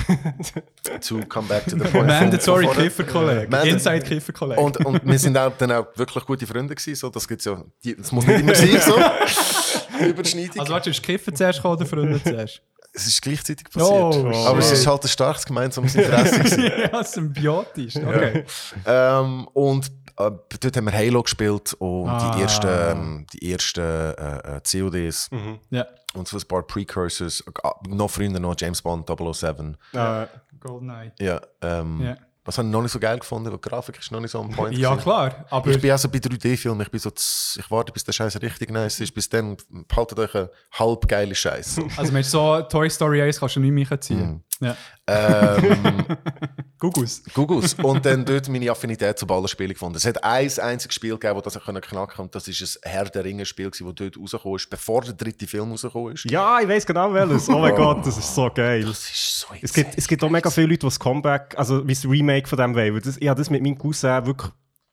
to 1.06 1.20
come 1.28 1.46
back 1.46 1.64
to 1.66 1.76
the 1.76 1.84
point. 1.84 2.06
Mhm. 2.06 2.06
Mandatory. 2.06 2.66
Kiffer-Kollege. 2.68 3.68
Inside 3.68 4.00
Kiffer-Kollege. 4.00 4.60
Und, 4.60 4.84
und 4.84 5.06
wir 5.06 5.18
sind 5.18 5.36
auch, 5.36 5.56
dann 5.58 5.72
auch 5.72 5.86
wirklich 5.94 6.24
gute 6.24 6.46
Freunde 6.46 6.74
gewesen. 6.74 6.94
So, 6.96 7.10
das, 7.10 7.28
gibt's 7.28 7.44
ja, 7.44 7.62
die, 7.84 7.96
das 7.96 8.10
muss 8.12 8.26
nicht 8.26 8.40
immer 8.40 8.54
sein, 8.54 8.80
so. 8.80 8.96
Überschneidung. 10.06 10.58
Also, 10.58 10.72
warte, 10.72 10.90
ist 10.90 11.02
Kiffer 11.02 11.34
zuerst 11.34 11.64
oder 11.64 11.86
Freunde 11.86 12.22
zuerst? 12.22 12.62
Es 12.94 13.06
ist 13.06 13.22
gleichzeitig 13.22 13.64
passiert. 13.70 13.90
Oh, 13.90 14.46
Aber 14.46 14.58
es 14.58 14.70
ist 14.72 14.86
halt 14.86 15.02
ein 15.04 15.08
starkes 15.08 15.44
gemeinsames 15.46 15.94
Interesse. 15.96 16.60
ja, 16.92 17.02
symbiotisch. 17.04 17.96
Okay. 17.96 18.44
Ähm, 18.86 19.48
und 19.54 19.86
äh, 20.18 20.30
dort 20.60 20.76
haben 20.76 20.84
wir 20.84 20.92
Halo 20.92 21.22
gespielt 21.22 21.74
und 21.78 22.08
Ah. 22.08 22.34
die 22.36 22.42
ersten, 22.42 22.66
ähm, 22.68 23.26
die 23.32 23.52
ersten 23.52 23.80
äh, 23.80 24.56
äh, 24.56 24.60
CODs 24.60 25.30
Ja. 25.70 25.86
und 26.14 26.28
so 26.28 26.36
ein 26.36 26.42
paar 26.46 26.62
Precursors. 26.62 27.40
Äh, 27.40 27.88
noch 27.88 28.10
früher 28.10 28.28
noch 28.28 28.54
James 28.58 28.82
Bond 28.82 29.06
007. 29.08 29.76
Äh, 29.94 30.26
Goldeneye. 30.60 31.12
Ja, 31.18 31.40
ähm, 31.62 32.00
Ja. 32.02 32.16
Was 32.44 32.58
habe 32.58 32.66
ich 32.66 32.72
noch 32.72 32.82
nicht 32.82 32.90
so 32.90 32.98
geil 32.98 33.18
gefunden, 33.20 33.50
weil 33.50 33.56
die 33.58 33.68
Grafik 33.68 33.98
ist 33.98 34.10
noch 34.10 34.18
nicht 34.18 34.32
so 34.32 34.40
am 34.40 34.50
Point. 34.50 34.76
Ja, 34.76 34.90
gewesen. 34.90 35.02
klar. 35.04 35.44
Aber 35.50 35.70
Ich 35.70 35.80
bin 35.80 35.90
also 35.92 36.08
bei 36.08 36.18
3D-Filmen, 36.18 36.80
ich 36.80 36.90
bin 36.90 36.98
so, 36.98 37.10
z- 37.10 37.56
ich 37.60 37.70
warte, 37.70 37.92
bis 37.92 38.02
der 38.02 38.12
Scheiß 38.12 38.40
richtig 38.42 38.70
nice 38.70 38.98
ist. 39.00 39.14
Bis 39.14 39.28
dann 39.28 39.56
behaltet 39.88 40.18
euch 40.18 40.34
einen 40.34 40.48
halb 40.72 41.06
geile 41.06 41.34
Scheiß. 41.36 41.80
also, 41.96 42.12
mit 42.12 42.24
so 42.26 42.60
Toy 42.62 42.90
Story 42.90 43.22
1 43.22 43.38
kannst 43.38 43.54
du 43.56 43.60
nicht 43.60 43.88
mehr 43.90 44.00
ziehen. 44.00 44.42
Ja. 44.62 44.76
ähm, 45.08 46.04
Gugus. 46.78 47.22
Gugus. 47.34 47.74
Und 47.74 48.06
dann 48.06 48.24
dort 48.24 48.48
meine 48.48 48.70
Affinität 48.70 49.18
zu 49.18 49.26
Ballerspielen 49.26 49.72
gefunden. 49.72 49.96
Es 49.96 50.06
hat 50.06 50.22
ein 50.22 50.50
einziges 50.60 50.94
Spiel 50.94 51.18
gegeben, 51.18 51.40
das 51.44 51.56
ich 51.56 51.62
knacken 51.62 51.98
konnte. 51.98 52.22
Und 52.22 52.34
das 52.34 52.48
ist 52.48 52.80
ein 52.84 52.90
Herr 52.90 53.04
der 53.04 53.24
Ringe-Spiel, 53.24 53.70
das 53.70 53.78
dort 53.78 54.18
rausgekommen 54.18 54.56
ist, 54.56 54.70
bevor 54.70 55.02
der 55.02 55.14
dritte 55.14 55.46
Film 55.46 55.70
rausgekommen 55.70 56.14
ist. 56.14 56.30
ja, 56.30 56.60
ich 56.60 56.68
weiß 56.68 56.86
genau 56.86 57.12
welches. 57.12 57.48
Oh 57.48 57.58
mein 57.58 57.74
Gott, 57.74 58.06
das 58.06 58.16
ist 58.18 58.34
so 58.34 58.50
geil. 58.54 58.84
Das 58.84 59.10
ist 59.10 59.40
so 59.40 59.46
Es 59.60 59.72
gibt, 59.72 59.98
es 59.98 60.06
gibt 60.08 60.22
auch 60.24 60.30
mega 60.30 60.50
viele 60.50 60.68
Leute, 60.68 60.80
die 60.80 60.86
das 60.86 60.98
Comeback, 60.98 61.54
also 61.56 61.86
wie 61.86 61.94
das 61.94 62.04
Remake 62.04 62.48
von 62.48 62.58
dem 62.58 62.74
wollen. 62.74 63.00
Das, 63.02 63.16
ich 63.16 63.28
habe 63.28 63.38
das 63.38 63.50
mit 63.50 63.62
meinem 63.62 63.76
Cousin 63.78 64.26
wirklich 64.26 64.52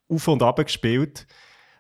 auf 0.09 0.27
und 0.27 0.41
ab 0.43 0.57
gespielt. 0.57 1.27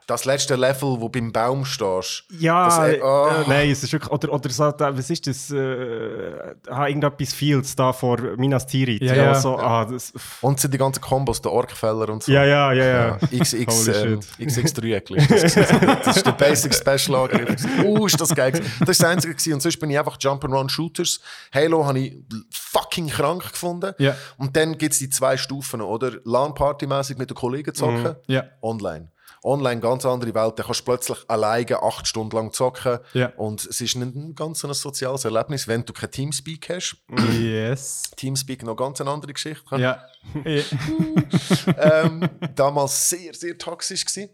Das 0.09 0.25
letzte 0.25 0.55
Level, 0.55 0.99
wo 0.99 1.07
beim 1.07 1.31
Baum 1.31 1.65
stehst. 1.65 2.23
Ja, 2.39 2.65
Das, 2.65 2.79
äh, 2.79 2.95
äh, 2.95 3.01
oh. 3.03 3.29
nein, 3.47 3.69
es 3.69 3.83
ist 3.83 3.93
wirklich, 3.93 4.11
oder, 4.11 4.33
oder 4.33 4.49
so, 4.49 4.71
da, 4.71 4.97
was 4.97 5.07
ist 5.11 5.27
das, 5.27 5.51
äh, 5.51 6.55
ah, 6.67 6.87
irgendetwas 6.87 7.31
Fields 7.31 7.75
da 7.75 7.93
vor 7.93 8.17
Minas 8.35 8.65
Tirith. 8.65 9.03
Ja, 9.03 9.13
ja. 9.13 9.35
So, 9.35 9.55
ah, 9.59 9.85
das, 9.85 10.11
Und 10.41 10.55
es 10.55 10.63
sind 10.63 10.73
die 10.73 10.79
ganzen 10.79 10.99
Kombos, 10.99 11.39
der 11.43 11.51
Orkfeller 11.51 12.09
und 12.09 12.23
so. 12.23 12.31
ja, 12.31 12.43
ja, 12.43 12.73
ja, 12.73 12.85
ja. 12.85 13.17
XX, 13.17 13.53
Holy 13.53 14.13
ähm, 14.13 14.21
shit. 14.21 14.49
XX3 14.49 15.15
ist 15.15 15.55
das, 15.55 16.03
das 16.03 16.17
ist 16.17 16.25
der 16.25 16.31
Basic 16.31 16.73
Special 16.73 17.15
Angriff. 17.15 17.63
Uh, 17.83 18.07
ist 18.07 18.19
das 18.19 18.33
geil. 18.33 18.51
Das 18.79 18.89
ist 18.89 19.03
das 19.03 19.03
Einzige. 19.03 19.35
Gewesen. 19.35 19.53
Und 19.53 19.61
sonst 19.61 19.77
bin 19.79 19.91
ich 19.91 19.99
einfach 19.99 20.17
Jump'n'Run 20.17 20.69
Shooters. 20.69 21.19
Halo 21.53 21.85
habe 21.85 21.99
ich 21.99 22.17
fucking 22.49 23.09
krank 23.09 23.51
gefunden. 23.51 23.93
Ja. 23.99 24.15
Und 24.37 24.55
dann 24.55 24.75
gibt 24.77 24.93
es 24.93 24.99
die 24.99 25.09
zwei 25.09 25.37
Stufen, 25.37 25.81
oder? 25.81 26.13
LAN-Party-mäßig 26.23 27.17
mit 27.19 27.29
den 27.29 27.35
Kollegen 27.35 27.75
zocken. 27.75 28.03
Mhm. 28.03 28.15
Ja. 28.33 28.45
Online. 28.61 29.11
Online, 29.43 29.79
ganz 29.79 30.05
andere 30.05 30.33
Welt. 30.33 30.59
Da 30.59 30.63
kannst 30.63 30.81
du 30.81 30.85
plötzlich 30.85 31.17
alleine 31.27 31.81
acht 31.81 32.07
Stunden 32.07 32.35
lang 32.35 32.51
zocken. 32.51 32.99
Ja. 33.13 33.31
Und 33.37 33.65
es 33.65 33.81
ist 33.81 33.95
ein 33.95 34.35
ganz 34.35 34.63
ein 34.65 34.73
soziales 34.73 35.25
Erlebnis, 35.25 35.67
wenn 35.67 35.85
du 35.85 35.93
kein 35.93 36.11
Teamspeak 36.11 36.69
hast. 36.69 36.97
Yes. 37.39 38.11
Teamspeak 38.15 38.63
noch 38.63 38.75
ganz 38.75 38.99
eine 39.01 39.11
andere 39.11 39.33
Geschichte. 39.33 39.77
Ja. 39.77 40.03
Ja. 40.45 42.03
ähm, 42.03 42.29
damals 42.55 43.09
sehr, 43.09 43.33
sehr 43.33 43.57
toxisch 43.57 44.05
gewesen. 44.05 44.29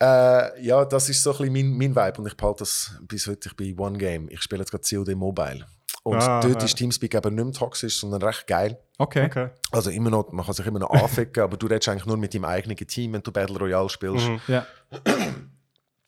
Äh, 0.00 0.62
ja, 0.64 0.84
das 0.84 1.08
ist 1.08 1.22
so 1.22 1.32
ein 1.32 1.52
bisschen 1.52 1.76
mein, 1.76 1.94
mein 1.94 1.96
Vibe 1.96 2.20
und 2.20 2.26
ich 2.28 2.36
behalte 2.36 2.60
das 2.60 2.92
bis 3.02 3.26
heute. 3.26 3.48
Ich 3.48 3.56
bin 3.56 3.78
One 3.78 3.98
Game. 3.98 4.28
Ich 4.30 4.40
spiele 4.42 4.60
jetzt 4.60 4.70
gerade 4.70 4.84
COD 4.88 5.16
Mobile. 5.16 5.66
Und 6.02 6.16
Ah, 6.22 6.40
dort 6.40 6.60
ja. 6.60 6.64
ist 6.64 6.76
Teamspeak 6.76 7.14
aber 7.14 7.30
nicht 7.30 7.44
mehr 7.44 7.52
toxisch, 7.52 7.98
sondern 7.98 8.22
recht 8.22 8.46
geil. 8.46 8.78
Okay. 8.98 9.26
Okay. 9.26 9.48
Also 9.72 9.90
immer 9.90 10.10
noch, 10.10 10.30
man 10.32 10.44
kann 10.44 10.54
sich 10.54 10.66
immer 10.66 10.78
noch 10.78 10.90
anficken, 11.02 11.42
aber 11.42 11.56
du 11.56 11.66
redest 11.66 11.88
eigentlich 11.88 12.06
nur 12.06 12.16
mit 12.16 12.34
deinem 12.34 12.44
eigenen 12.44 12.76
Team, 12.76 13.12
wenn 13.14 13.22
du 13.22 13.32
Battle 13.32 13.58
Royale 13.58 13.88
spielst. 13.88 14.28
Mhm. 14.28 14.40
Ja. 14.48 14.66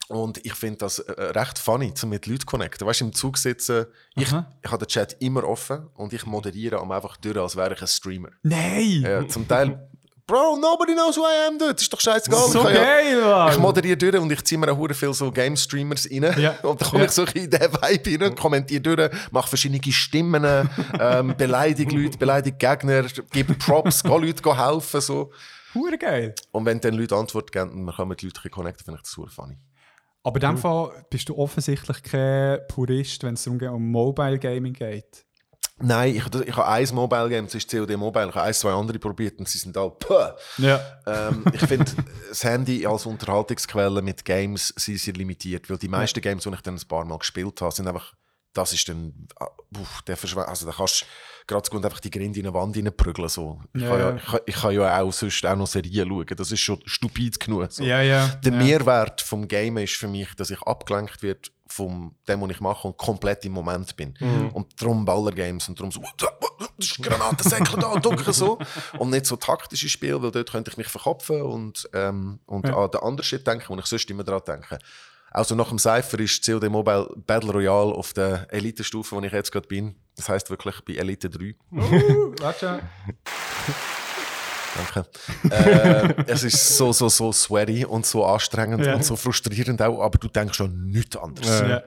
Und 0.09 0.45
ich 0.45 0.55
finde 0.55 0.79
das 0.79 0.99
äh, 0.99 1.13
recht 1.23 1.57
funny, 1.59 1.93
um 2.03 2.09
mit 2.09 2.27
Leuten 2.27 2.41
zu 2.41 2.47
connecten. 2.47 2.85
Weißt 2.85 3.01
du, 3.01 3.05
im 3.05 3.13
Zug 3.13 3.39
sitzen, 3.39 3.87
ich, 4.17 4.33
Aha. 4.33 4.51
ich 4.61 4.71
habe 4.71 4.85
den 4.85 4.89
Chat 4.89 5.17
immer 5.21 5.45
offen 5.45 5.87
und 5.95 6.13
ich 6.13 6.27
moderiere 6.27 6.81
am 6.81 6.91
einfach 6.91 7.17
durch, 7.19 7.37
als 7.37 7.55
wäre 7.55 7.75
ich 7.75 7.81
ein 7.81 7.87
Streamer. 7.87 8.31
Nein! 8.43 9.03
Ja, 9.03 9.29
zum 9.29 9.47
Teil, 9.47 9.89
Bro, 10.31 10.57
nobody 10.59 10.93
knows 10.95 11.17
who 11.17 11.23
I 11.23 11.49
am, 11.49 11.59
dude. 11.59 11.73
Ist 11.73 11.93
doch 11.93 12.01
scheißegal. 12.01 12.49
so 12.49 12.63
ja- 12.69 12.73
geil, 12.73 13.21
Mann! 13.21 13.53
Ich 13.53 13.59
moderiere 13.59 13.97
durch 13.97 14.15
und 14.17 14.31
ich 14.31 14.45
ziehe 14.45 14.59
mir 14.59 14.71
auch 14.71 14.77
hure 14.77 14.95
viel 14.95 15.13
so 15.13 15.31
Game-Streamers 15.33 16.09
rein. 16.11 16.35
Ja. 16.41 16.53
Und 16.63 16.81
dann 16.81 16.89
komme 16.89 17.03
Ja. 17.03 17.07
ich 17.09 17.13
so 17.13 17.23
in 17.25 17.51
diesen 17.51 17.73
Vibe 17.73 18.25
rein, 18.25 18.35
kommentiere 18.37 18.81
durch, 18.81 19.11
mache 19.33 19.49
verschiedene 19.49 19.81
Stimmen, 19.93 20.71
ähm, 21.01 21.35
beleidige 21.37 21.97
Leute, 21.97 22.17
beleidige 22.17 22.57
Gegner, 22.57 23.03
gebe 23.33 23.55
Props, 23.55 24.03
gehe 24.05 24.19
Leute 24.19 24.57
helfen. 24.67 25.01
So. 25.01 25.33
Hure 25.75 25.99
geil. 25.99 26.35
Und 26.53 26.65
wenn 26.65 26.81
dann 26.81 26.95
Leute 26.95 27.17
Antwort 27.17 27.51
geben 27.51 27.91
kann 27.95 28.09
mit 28.09 28.23
Leuten 28.23 28.37
ein 28.37 28.43
bisschen 28.43 28.51
connecten, 28.53 28.85
finde 28.85 28.99
ich 28.99 29.03
das 29.03 29.13
super 29.13 29.31
funny. 29.31 29.57
Aber 30.23 30.37
in 30.37 30.41
dem 30.43 30.59
Fall 30.59 30.91
bist 31.11 31.29
du 31.29 31.37
offensichtlich 31.39 32.03
kein 32.03 32.59
Purist, 32.69 33.23
wenn 33.25 33.35
es 33.35 33.47
um 33.47 33.59
Mobile 33.91 34.39
Gaming 34.39 34.75
geht. 34.75 35.25
Nein, 35.83 36.15
ich, 36.17 36.25
ich 36.47 36.57
habe 36.57 36.69
ein 36.69 36.89
Mobile 36.95 37.29
Game, 37.29 37.47
das 37.47 37.55
ist 37.55 37.71
COD 37.71 37.97
Mobile, 37.97 38.29
ich 38.29 38.35
habe 38.35 38.43
ein, 38.47 38.55
zwei 38.55 38.73
andere 38.73 38.99
probiert 38.99 39.39
und 39.39 39.49
sie 39.49 39.59
sind 39.59 39.77
alle 39.77 39.91
puh. 39.91 40.15
Ja. 40.59 40.81
Ähm, 41.07 41.45
ich 41.53 41.61
finde, 41.61 41.91
das 42.29 42.45
Handy 42.45 42.87
als 42.87 43.07
Unterhaltungsquelle 43.07 44.03
mit 44.03 44.25
Games 44.25 44.73
sind 44.77 44.99
sehr 44.99 45.15
limitiert, 45.15 45.69
weil 45.71 45.79
die 45.79 45.89
meisten 45.89 46.21
Games, 46.21 46.45
die 46.45 46.51
ich 46.51 46.61
dann 46.61 46.75
ein 46.77 46.89
paar 46.89 47.05
Mal 47.05 47.19
gespielt 47.19 47.61
habe, 47.61 47.75
sind 47.75 47.89
einfach, 47.89 48.13
das 48.53 48.73
ist 48.73 48.89
dann, 48.89 49.27
ah, 49.39 49.47
uff, 49.81 50.03
der 50.03 50.17
verschw 50.17 50.41
also 50.41 50.67
da 50.67 50.73
kannst 50.73 51.03
du 51.03 51.07
gerade 51.47 51.67
so 51.67 51.77
gut 51.77 51.85
einfach 51.85 52.01
die 52.01 52.11
Grinde 52.11 52.41
in 52.41 52.47
eine 52.47 52.55
Wand 52.55 52.77
reinprügeln, 52.77 53.29
so. 53.29 53.61
Ich, 53.75 53.81
Ja, 53.83 53.89
kann 53.91 53.99
ja, 54.01 54.17
ich, 54.17 54.25
kann- 54.25 54.41
ich 54.47 54.55
kann 54.57 54.75
ja 54.75 55.01
auch 55.01 55.13
sonst 55.13 55.47
auch 55.47 55.57
noch 55.57 55.67
Serien 55.67 56.09
schauen, 56.09 56.27
das 56.37 56.53
ist 56.53 56.61
schon 56.61 56.81
stupid 56.85 57.41
genug. 57.41 57.73
So. 57.73 57.83
Ja, 57.85 58.03
ja. 58.03 58.27
Der. 58.45 58.53
Mehrwert 58.53 59.21
vom 59.21 59.49
Game 59.49 59.79
ist 59.79 59.95
für 59.97 60.09
mich, 60.09 60.35
dass 60.35 60.51
ich 60.51 60.61
abgelenkt 60.63 61.23
werde 61.23 61.41
von 61.73 62.15
dem, 62.29 62.41
was 62.41 62.51
ich 62.51 62.61
mache 62.61 62.89
und 62.89 62.97
komplett 62.97 63.45
im 63.45 63.53
Moment 63.53 63.95
bin. 63.97 64.15
Und 64.53 64.81
darum 64.81 65.05
Ballergames 65.05 65.69
und 65.69 65.79
darum 65.79 65.93
so, 65.93 66.03
das 66.17 66.31
ist 66.79 67.03
Granatensäckchen 67.03 67.81
da, 67.81 67.95
dunkel 67.97 68.33
so. 68.33 68.59
Und 68.99 69.11
nicht 69.11 69.27
so 69.27 69.37
taktische 69.37 69.89
Spiele, 69.89 70.23
weil 70.23 70.31
dort 70.31 70.51
könnte 70.51 70.71
ich 70.71 70.77
mich 70.77 70.89
verkopfen 70.89 71.43
und, 71.43 71.89
ähm, 71.95 72.41
und 72.47 72.67
Ja. 72.67 72.77
an 72.77 72.91
den 72.91 73.01
anderen 73.01 73.25
Shit 73.25 73.47
denken, 73.47 73.65
wo 73.69 73.79
ich 73.79 73.87
sonst 73.87 74.11
immer 74.11 74.25
dran 74.25 74.43
denke. 74.47 74.79
Also 75.33 75.55
nach 75.55 75.69
dem 75.69 75.79
Cypher 75.79 76.19
ist 76.19 76.45
COD 76.45 76.69
Mobile 76.69 77.09
Battle 77.25 77.53
Royale 77.53 77.93
auf 77.95 78.13
der 78.13 78.53
Elite-Stufe, 78.53 79.15
wo 79.15 79.21
ich 79.21 79.33
jetzt 79.33 79.53
gerade 79.53 79.69
bin. 79.69 79.95
Das 80.17 80.29
heißt 80.29 80.51
wirklich 80.51 80.81
bei 80.85 80.95
Elite 80.95 81.31
3. 81.31 81.55
Uh. 81.71 82.35
Danke. 84.77 85.09
äh, 85.55 86.15
es 86.27 86.43
ist 86.45 86.77
so, 86.77 86.93
so, 86.93 87.09
so 87.09 87.33
sweaty 87.33 87.85
und 87.85 88.07
so 88.07 88.25
anstrengend 88.25 88.85
Ja. 88.87 88.95
und 88.95 89.05
so 89.05 89.17
frustrierend 89.17 89.83
auch, 89.83 90.01
aber 90.01 90.19
du 90.19 90.29
denkst 90.29 90.57
schon 90.57 90.87
nichts 90.91 91.17
anderes. 91.17 91.61
Ja. 91.61 91.69
Ja. 91.69 91.83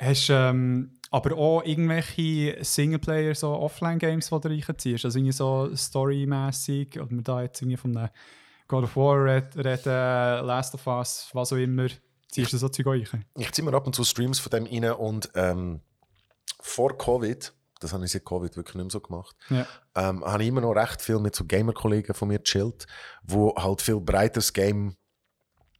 Hast 0.00 0.28
du 0.28 0.32
ähm, 0.32 0.90
aber 1.10 1.36
auch 1.36 1.62
irgendwelche 1.64 2.56
Singleplayer, 2.64 3.34
so 3.34 3.52
Offline-Games, 3.54 4.30
die 4.30 4.40
du 4.40 4.48
reinziehst? 4.48 5.04
Also 5.04 5.18
irgendwie 5.18 5.32
so 5.32 5.70
storymäßig, 5.76 7.00
oder 7.00 7.12
man 7.12 7.22
da 7.22 7.42
jetzt 7.42 7.62
irgendwie 7.62 7.76
von 7.76 7.96
einem 7.96 8.08
God 8.66 8.84
of 8.84 8.96
War, 8.96 9.22
Red, 9.24 9.56
Red 9.56 9.86
äh, 9.86 10.40
Last 10.40 10.74
of 10.74 10.86
Us, 10.86 11.28
was 11.32 11.52
auch 11.52 11.56
immer. 11.56 11.86
Ziehst 12.30 12.52
du 12.52 12.56
so 12.58 12.68
Zeug 12.68 12.86
euch? 12.88 13.08
Ich 13.38 13.52
ziehe 13.52 13.64
mir 13.64 13.76
ab 13.76 13.86
und 13.86 13.94
zu 13.94 14.02
Streams 14.02 14.40
von 14.40 14.50
dem 14.50 14.66
rein 14.66 14.92
und 14.94 15.30
ähm, 15.36 15.80
vor 16.60 16.98
Covid, 16.98 17.52
das 17.84 17.92
habe 17.92 18.04
ich 18.04 18.10
seit 18.10 18.24
Covid 18.24 18.56
wirklich 18.56 18.74
nicht 18.74 18.84
mehr 18.84 18.90
so 18.90 19.00
gemacht, 19.00 19.36
Ja. 19.50 19.66
ähm, 19.94 20.24
habe 20.24 20.42
ich 20.42 20.48
immer 20.48 20.60
noch 20.62 20.72
recht 20.72 21.00
viel 21.02 21.18
mit 21.20 21.34
so 21.36 21.44
Gamer-Kollegen 21.44 22.14
von 22.14 22.28
mir 22.28 22.42
chillt, 22.42 22.86
wo 23.22 23.54
halt 23.56 23.80
viel 23.82 24.00
breiteres 24.00 24.52
Game 24.52 24.96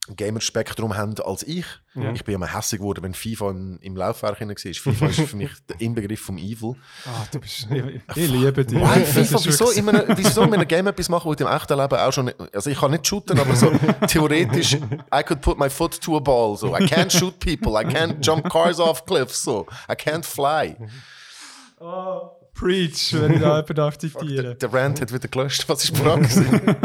Gamer-Spektrum 0.06 0.94
haben 0.98 1.14
als 1.24 1.42
ich. 1.44 1.64
Ich 2.12 2.24
bin 2.24 2.34
immer 2.34 2.52
hässlich 2.54 2.80
geworden, 2.80 3.02
wenn 3.04 3.14
FIFA 3.14 3.50
im, 3.52 3.78
im 3.80 3.96
Laufwerk 3.96 4.38
war. 4.38 4.54
FIFA 4.54 5.06
ist 5.06 5.20
für 5.20 5.36
mich 5.36 5.50
der 5.68 5.80
Inbegriff 5.80 6.20
vom 6.20 6.36
Evil. 6.36 6.74
Ah, 7.06 7.24
du 7.32 7.40
bist. 7.40 7.68
Ich, 7.70 8.16
ich 8.16 8.30
liebe 8.30 8.66
dich. 8.66 8.78
Das 8.78 9.08
FIFA? 9.08 9.38
Wieso 9.44 9.70
in, 9.70 9.88
einem, 9.88 10.02
wieso 10.18 10.42
in 10.42 10.52
einem 10.52 10.68
Game 10.68 10.86
etwas 10.88 11.08
machen, 11.08 11.26
wo 11.28 11.32
ich 11.32 11.40
im 11.40 11.46
echten 11.46 11.78
Leben 11.78 11.94
auch 11.96 12.12
schon. 12.12 12.30
Also 12.52 12.68
ich 12.68 12.78
kann 12.78 12.90
nicht 12.90 13.06
shooten, 13.06 13.38
aber 13.38 13.56
so 13.56 13.70
theoretisch, 14.06 14.74
I 14.74 15.22
could 15.22 15.40
put 15.40 15.58
my 15.58 15.70
foot 15.70 15.98
to 16.02 16.16
a 16.18 16.20
ball. 16.20 16.54
So. 16.58 16.76
I 16.76 16.80
can't 16.84 17.10
shoot 17.10 17.38
people, 17.38 17.72
I 17.80 17.84
can't 17.86 18.20
jump 18.20 18.50
cars 18.50 18.78
off 18.80 19.06
cliffs. 19.06 19.40
So. 19.42 19.66
I 19.88 19.94
can't 19.94 20.26
fly. 20.26 20.76
Preach, 22.54 23.12
wenn 23.20 23.32
ich 23.32 23.40
da 23.40 23.56
jemanden 23.56 23.74
darf 23.74 23.98
Der, 23.98 24.10
zitieren. 24.10 24.58
der 24.58 24.72
Rant 24.72 25.00
hat 25.00 25.12
wieder 25.12 25.26
gelöscht. 25.26 25.68
Was 25.68 25.84
ist 25.84 25.92
dran 25.98 26.22
gewesen? 26.22 26.60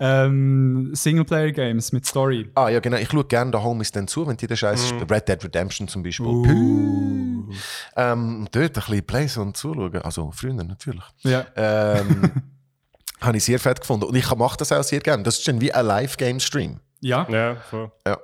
Ähm, 0.00 0.90
Singleplayer-Games 0.94 1.92
mit 1.92 2.06
Story. 2.06 2.50
Ah 2.54 2.68
ja, 2.68 2.80
genau. 2.80 2.96
Ich 2.98 3.08
schaue 3.08 3.24
gerne 3.24 3.50
da 3.50 3.62
Homies 3.62 3.90
dann 3.92 4.06
zu, 4.06 4.26
wenn 4.26 4.36
die 4.36 4.46
den 4.46 4.56
Scheiß 4.56 4.92
Mhm. 4.92 5.02
Red 5.10 5.28
Dead 5.28 5.42
Redemption 5.44 5.88
zum 5.88 6.02
Beispiel. 6.02 6.26
Uh. 6.26 7.50
Ähm, 7.96 8.48
dort 8.52 8.64
ein 8.64 8.72
bisschen 8.72 9.06
Plays 9.06 9.36
und 9.36 9.56
zuschauen. 9.56 9.96
Also 10.02 10.30
früher 10.32 10.52
natürlich. 10.52 11.02
Ja. 11.22 11.44
Ähm, 11.56 12.30
habe 13.20 13.36
ich 13.36 13.44
sehr 13.44 13.58
fett 13.58 13.80
gefunden. 13.80 14.04
Und 14.06 14.14
ich 14.14 14.32
mache 14.34 14.56
das 14.58 14.70
auch 14.72 14.82
sehr 14.82 15.00
gerne. 15.00 15.22
Das 15.22 15.38
ist 15.38 15.48
dann 15.48 15.60
wie 15.60 15.72
ein 15.72 15.86
Live-Game-Stream. 15.86 16.80
Ja. 17.00 17.26
Ja, 17.30 17.56
voll. 17.56 17.90
Ja. 18.06 18.18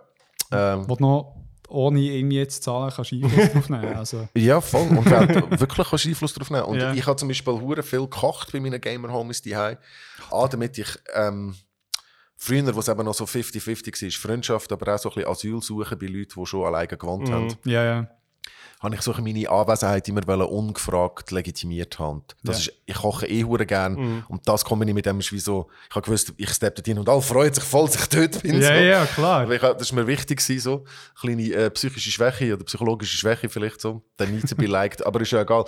Ähm, 0.53 0.87
noch 0.99 1.40
ohne 1.71 2.01
irgendwie 2.01 2.37
jetzt 2.39 2.63
zahlen 2.63 2.93
kannst 2.95 3.13
Einfluss 3.13 3.51
drauf 3.53 3.69
nehmen. 3.71 3.97
Also, 3.97 4.29
Ja, 4.37 4.61
voll. 4.61 4.89
Und 4.89 5.07
hat 5.11 5.29
wirklich 5.61 5.89
kannst 5.89 6.07
Einfluss 6.07 6.35
darauf 6.35 6.51
nehmen. 6.51 6.65
Und 6.65 6.79
Ja. 6.81 6.93
ich 6.93 7.07
habe 7.07 7.17
zum 7.17 7.29
Beispiel 7.29 7.55
hure 7.55 7.83
viel 7.83 8.01
gekocht 8.01 8.53
bei 8.53 8.61
meinen 8.61 8.81
Gamer-Homies 8.81 9.41
die 9.43 9.55
A, 9.55 9.77
damit 10.51 10.77
ich 10.79 10.89
ähm, 11.15 11.55
früher, 12.37 12.75
wo 12.75 12.81
es 12.81 12.89
eben 12.89 13.05
noch 13.05 13.15
so 13.15 13.25
50-50 13.25 14.03
war, 14.03 14.11
Freundschaft, 14.31 14.73
aber 14.73 14.95
auch 14.95 14.99
so 14.99 15.11
ein 15.11 15.15
bisschen 15.15 15.31
Asyl 15.31 15.63
suchen 15.63 15.99
bei 15.99 16.07
Leuten, 16.07 16.39
die 16.41 16.47
schon 16.47 16.67
alleine 16.67 16.89
gewohnt 16.89 17.29
Mhm. 17.29 17.33
haben, 17.33 17.57
ja, 17.65 17.85
ja. 17.85 18.11
Habe 18.81 18.95
ich 18.95 19.03
so 19.03 19.13
meine 19.21 19.49
Anwesenheit 19.49 20.09
immer 20.09 20.27
ungefragt 20.51 21.31
legitimiert 21.31 21.99
haben. 21.99 22.23
Das 22.43 22.65
Ja. 22.67 22.73
ist, 22.73 22.81
ich 22.87 22.95
koche 22.97 23.27
eh 23.27 23.45
hure 23.45 23.67
gern 23.67 23.93
Mhm. 23.95 24.25
und 24.29 24.49
das 24.49 24.65
kombiniere 24.65 24.93
ich 24.93 24.95
mit 24.97 25.07
dem 25.07 25.21
ist 25.21 25.33
wie 25.33 25.39
so, 25.39 25.69
ich 25.89 25.95
habe 25.95 26.05
gewusst, 26.07 26.33
ich 26.37 26.51
steppe 26.51 26.77
dort 26.77 26.87
hin 26.87 26.99
und 26.99 27.09
alle 27.09 27.21
freuen 27.21 27.53
sich 27.53 27.63
voll, 27.65 27.87
dass 27.87 27.97
ich 27.97 28.09
dort 28.09 28.43
bin. 28.43 28.61
Ja, 28.61 28.69
so. 28.69 28.73
ja, 28.75 29.07
klar. 29.07 29.51
Ich, 29.51 29.61
das 29.61 29.83
ist 29.83 29.93
mir 29.93 30.07
wichtig 30.07 30.39
gewesen, 30.39 30.61
so. 30.63 30.85
Kleine 31.21 31.53
äh, 31.53 31.71
psychische 31.71 32.11
Schwäche 32.11 32.55
oder 32.55 32.65
psychologische 32.65 33.17
Schwäche 33.19 33.49
vielleicht 33.51 33.81
so. 33.81 34.03
Dann 34.17 34.35
nicht 34.35 34.49
to 34.49 34.57
be 34.57 34.67
liked, 34.67 35.05
aber 35.05 35.21
ist 35.21 35.31
ja 35.33 35.43
egal. 35.43 35.65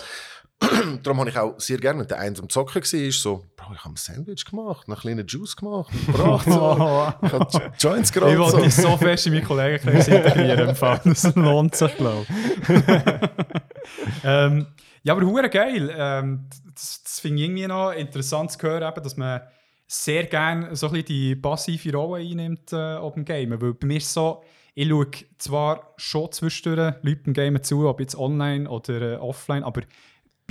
Darum 1.03 1.20
habe 1.20 1.31
ich 1.31 1.38
auch 1.38 1.59
sehr 1.59 1.79
gerne, 1.79 2.01
wenn 2.01 2.09
der 2.09 2.18
eine 2.18 2.38
am 2.38 2.48
Zocken 2.48 2.77
war, 2.83 3.01
ist 3.01 3.22
so, 3.22 3.44
Bro, 3.57 3.75
ich 3.75 3.81
habe 3.85 3.94
ein 3.94 3.96
Sandwich 3.96 4.44
gemacht, 4.44 4.87
einen 4.88 4.96
kleinen 4.96 5.27
Juice 5.27 5.57
gemacht, 5.57 5.90
gebracht, 6.07 6.44
so. 6.46 6.53
Ich 7.27 7.33
habe 7.33 7.48
Jo- 7.53 7.61
Joints 7.79 8.11
Ich 8.11 8.14
gerollt, 8.14 8.38
wollte 8.38 8.57
so. 8.57 8.62
dich 8.62 8.75
so 8.75 8.96
fest 8.96 9.27
in 9.27 9.35
meine 9.35 9.44
Kollegenkreis 9.44 10.09
integrieren. 10.09 10.68
Im 10.70 10.77
Fall. 10.77 11.01
Das 11.05 11.35
lohnt 11.35 11.75
sich, 11.75 11.96
glaube 11.96 12.27
ich. 12.29 12.68
ähm, 14.25 14.66
ja, 15.03 15.14
aber 15.14 15.27
hure 15.27 15.48
geil. 15.51 15.92
Ähm, 15.96 16.48
das 16.75 17.03
das 17.03 17.20
finde 17.20 17.38
ich 17.42 17.48
irgendwie 17.48 17.66
noch 17.66 17.92
interessant 17.92 18.53
zu 18.53 18.59
hören, 18.62 18.83
eben, 18.90 19.03
dass 19.03 19.16
man 19.16 19.40
sehr 19.87 20.25
gerne 20.25 20.75
so 20.77 20.87
ein 20.87 20.92
bisschen 20.92 21.07
die 21.07 21.37
passive 21.37 21.92
Rolle 21.96 22.22
einnimmt 22.22 22.72
äh, 22.72 22.94
auf 22.96 23.14
dem 23.14 23.25
Game. 23.25 23.51
Weil 23.61 23.75
bei 23.75 23.87
mir 23.87 23.96
ist 23.98 24.07
es 24.07 24.14
so, 24.14 24.42
ich 24.75 24.88
schaue 24.88 25.07
zwar 25.38 25.92
schon 25.98 26.33
zwischendurch 26.33 26.94
Leuten 27.03 27.35
Game 27.35 27.62
zu, 27.62 27.87
ob 27.87 28.01
jetzt 28.01 28.16
online 28.16 28.68
oder 28.70 29.14
äh, 29.14 29.16
offline, 29.16 29.64
aber 29.64 29.83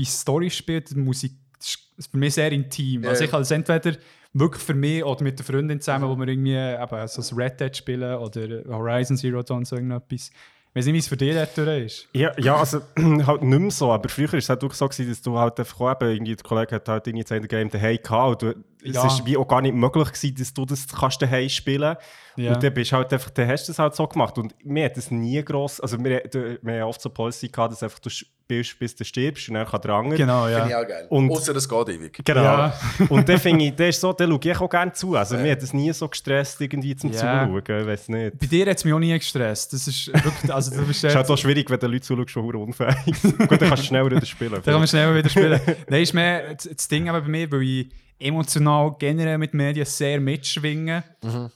bei 0.01 0.09
Storyspielen, 0.09 0.83
die 0.89 0.95
Musik, 0.95 1.33
das 1.57 1.77
ist 1.97 2.11
für 2.11 2.17
mich 2.17 2.33
sehr 2.33 2.51
intim. 2.51 3.05
Also 3.05 3.23
ich 3.23 3.31
kann 3.31 3.41
es 3.41 3.51
entweder 3.51 3.97
wirklich 4.33 4.63
für 4.63 4.73
mich 4.73 5.03
oder 5.03 5.23
mit 5.23 5.37
der 5.37 5.45
Freundin 5.45 5.79
zusammen, 5.79 6.09
wo 6.09 6.15
wir 6.15 6.27
irgendwie 6.27 6.55
eben 6.55 7.07
so 7.07 7.21
das 7.21 7.35
Red 7.35 7.59
Dead 7.59 7.75
spielen 7.75 8.17
oder 8.17 8.63
Horizon 8.69 9.17
Zero 9.17 9.43
Dawn, 9.43 9.65
so 9.65 9.75
irgendetwas. 9.75 10.31
Ich 10.73 10.75
weiß 10.75 10.85
nicht, 10.85 10.93
wie 10.93 10.99
es 10.99 11.07
für 11.09 11.17
dich 11.17 11.35
dort 11.35 11.81
ist. 11.81 12.07
Ja, 12.13 12.31
ja, 12.39 12.55
also 12.55 12.81
halt 12.97 13.43
nicht 13.43 13.59
mehr 13.59 13.71
so, 13.71 13.91
aber 13.91 14.07
früher 14.07 14.31
war 14.31 14.39
es 14.39 14.47
halt 14.47 14.63
auch 14.63 14.73
so, 14.73 14.87
gewesen, 14.87 15.09
dass 15.09 15.21
du 15.21 15.37
halt 15.37 15.59
einfach 15.59 15.81
auch 15.81 15.91
eben, 15.91 16.11
irgendwie, 16.11 16.35
der 16.35 16.43
Kollege 16.43 16.75
hat 16.75 16.87
halt 16.87 17.07
irgendwie 17.07 17.35
in 17.35 17.47
Game 17.47 17.69
daheim 17.69 17.97
gehabt 18.01 18.43
und 18.43 18.55
du, 18.55 18.63
Ja. 18.84 19.06
es 19.06 19.13
ist 19.13 19.26
wie 19.26 19.38
auch 19.38 19.48
gar 19.48 19.62
nicht 19.62 19.76
möglich 19.76 20.08
gewesen, 20.12 20.36
dass 20.38 20.54
du 20.54 20.65
das 20.65 20.88
kannst 20.88 21.22
daheim 21.22 21.50
spielen 21.50 21.96
Ja. 22.36 22.54
und 22.54 22.63
dann 22.63 22.74
bist 22.74 22.91
halt 22.91 23.12
einfach, 23.13 23.30
dann 23.32 23.48
hast 23.48 23.67
du 23.67 23.72
das 23.72 23.80
halt 23.80 23.96
so 23.96 24.08
gemacht 24.08 24.38
und 24.38 24.54
mir 24.65 24.86
hat 24.86 24.98
das 24.98 25.12
nie 25.12 25.44
gross, 25.44 25.80
also 25.80 26.04
wir, 26.04 26.24
wir 26.62 26.82
haben 26.82 26.89
oft 26.89 27.02
so 27.02 27.10
Policy 27.10 27.50
gehabt, 27.50 27.74
dass 27.74 27.84
einfach 27.84 28.00
du 28.00 28.10
spielst, 28.10 28.80
bis 28.80 28.96
du 28.96 29.06
stirbst 29.06 29.48
und 29.50 29.56
dann 29.56 29.65
kann 29.65 29.82
der 29.82 29.91
andere. 29.91 30.17
Genau, 30.17 30.44
Finde 30.46 30.63
ich 30.65 30.70
ja. 30.72 30.82
auch 30.82 30.88
geil. 30.88 31.06
Und- 31.10 31.32
Außer 31.32 31.56
es 31.56 31.70
geht 31.70 31.89
ewig. 31.89 32.22
Genau. 32.26 32.41
Ja. 32.44 32.74
Und 33.10 33.30
dann 33.30 33.39
finde 33.39 33.63
ich, 33.65 33.76
das 33.76 33.89
ist 33.89 34.02
so, 34.02 34.12
dann 34.12 34.30
schaue 34.30 34.39
ich 34.52 34.60
auch 34.60 34.70
gerne 34.70 34.91
zu. 34.91 35.15
Also 35.15 35.38
mir 35.38 35.54
hat 35.54 35.62
das 35.62 35.72
nie 35.74 35.91
so 35.94 36.08
gestresst, 36.10 36.60
irgendwie 36.60 36.94
zum 36.98 37.13
Ja. 37.13 37.48
Zuschauen, 37.48 37.88
weiß 37.88 38.10
nicht. 38.10 38.39
Bei 38.39 38.46
dir 38.48 38.65
hat 38.70 38.76
es 38.78 38.84
mich 38.84 38.94
auch 38.94 39.00
nie 39.00 39.17
gestresst. 39.17 39.72
Das 39.72 39.88
ist 39.88 40.08
wirklich, 40.08 40.54
also 40.54 40.72
du 40.72 40.86
bist 40.86 41.02
Es 41.02 41.04
ist 41.12 41.15
halt 41.15 41.30
auch 41.30 41.38
schwierig, 41.38 41.70
wenn 41.70 41.80
du 41.80 41.88
Leute 41.88 42.02
zuschaust, 42.02 42.28
die 42.30 42.34
verdammt 42.34 42.56
unfähig. 42.56 43.22
Gut, 43.48 43.62
dann 43.62 43.70
kannst 43.70 43.84
du 43.84 43.88
schneller 43.88 44.06
wieder 44.12 44.26
spielen. 44.26 44.52
Da 44.52 44.60
kann 44.60 44.74
man 44.80 44.88
schnell 44.88 45.15
wieder 45.15 45.30
spielen. 45.30 45.62
Nein, 45.88 46.02
ist 46.02 46.13
mehr 46.13 46.54
das 46.54 46.67
das 46.76 46.88
Ding 46.89 47.08
eben 47.08 47.22
bei 47.24 47.30
mir, 47.30 47.50
weil 47.52 47.62
ich 47.62 47.89
emotional 48.21 48.95
generell 48.99 49.38
mit 49.38 49.53
Medien 49.53 49.86
sehr 49.86 50.19
mitschwinge. 50.19 51.03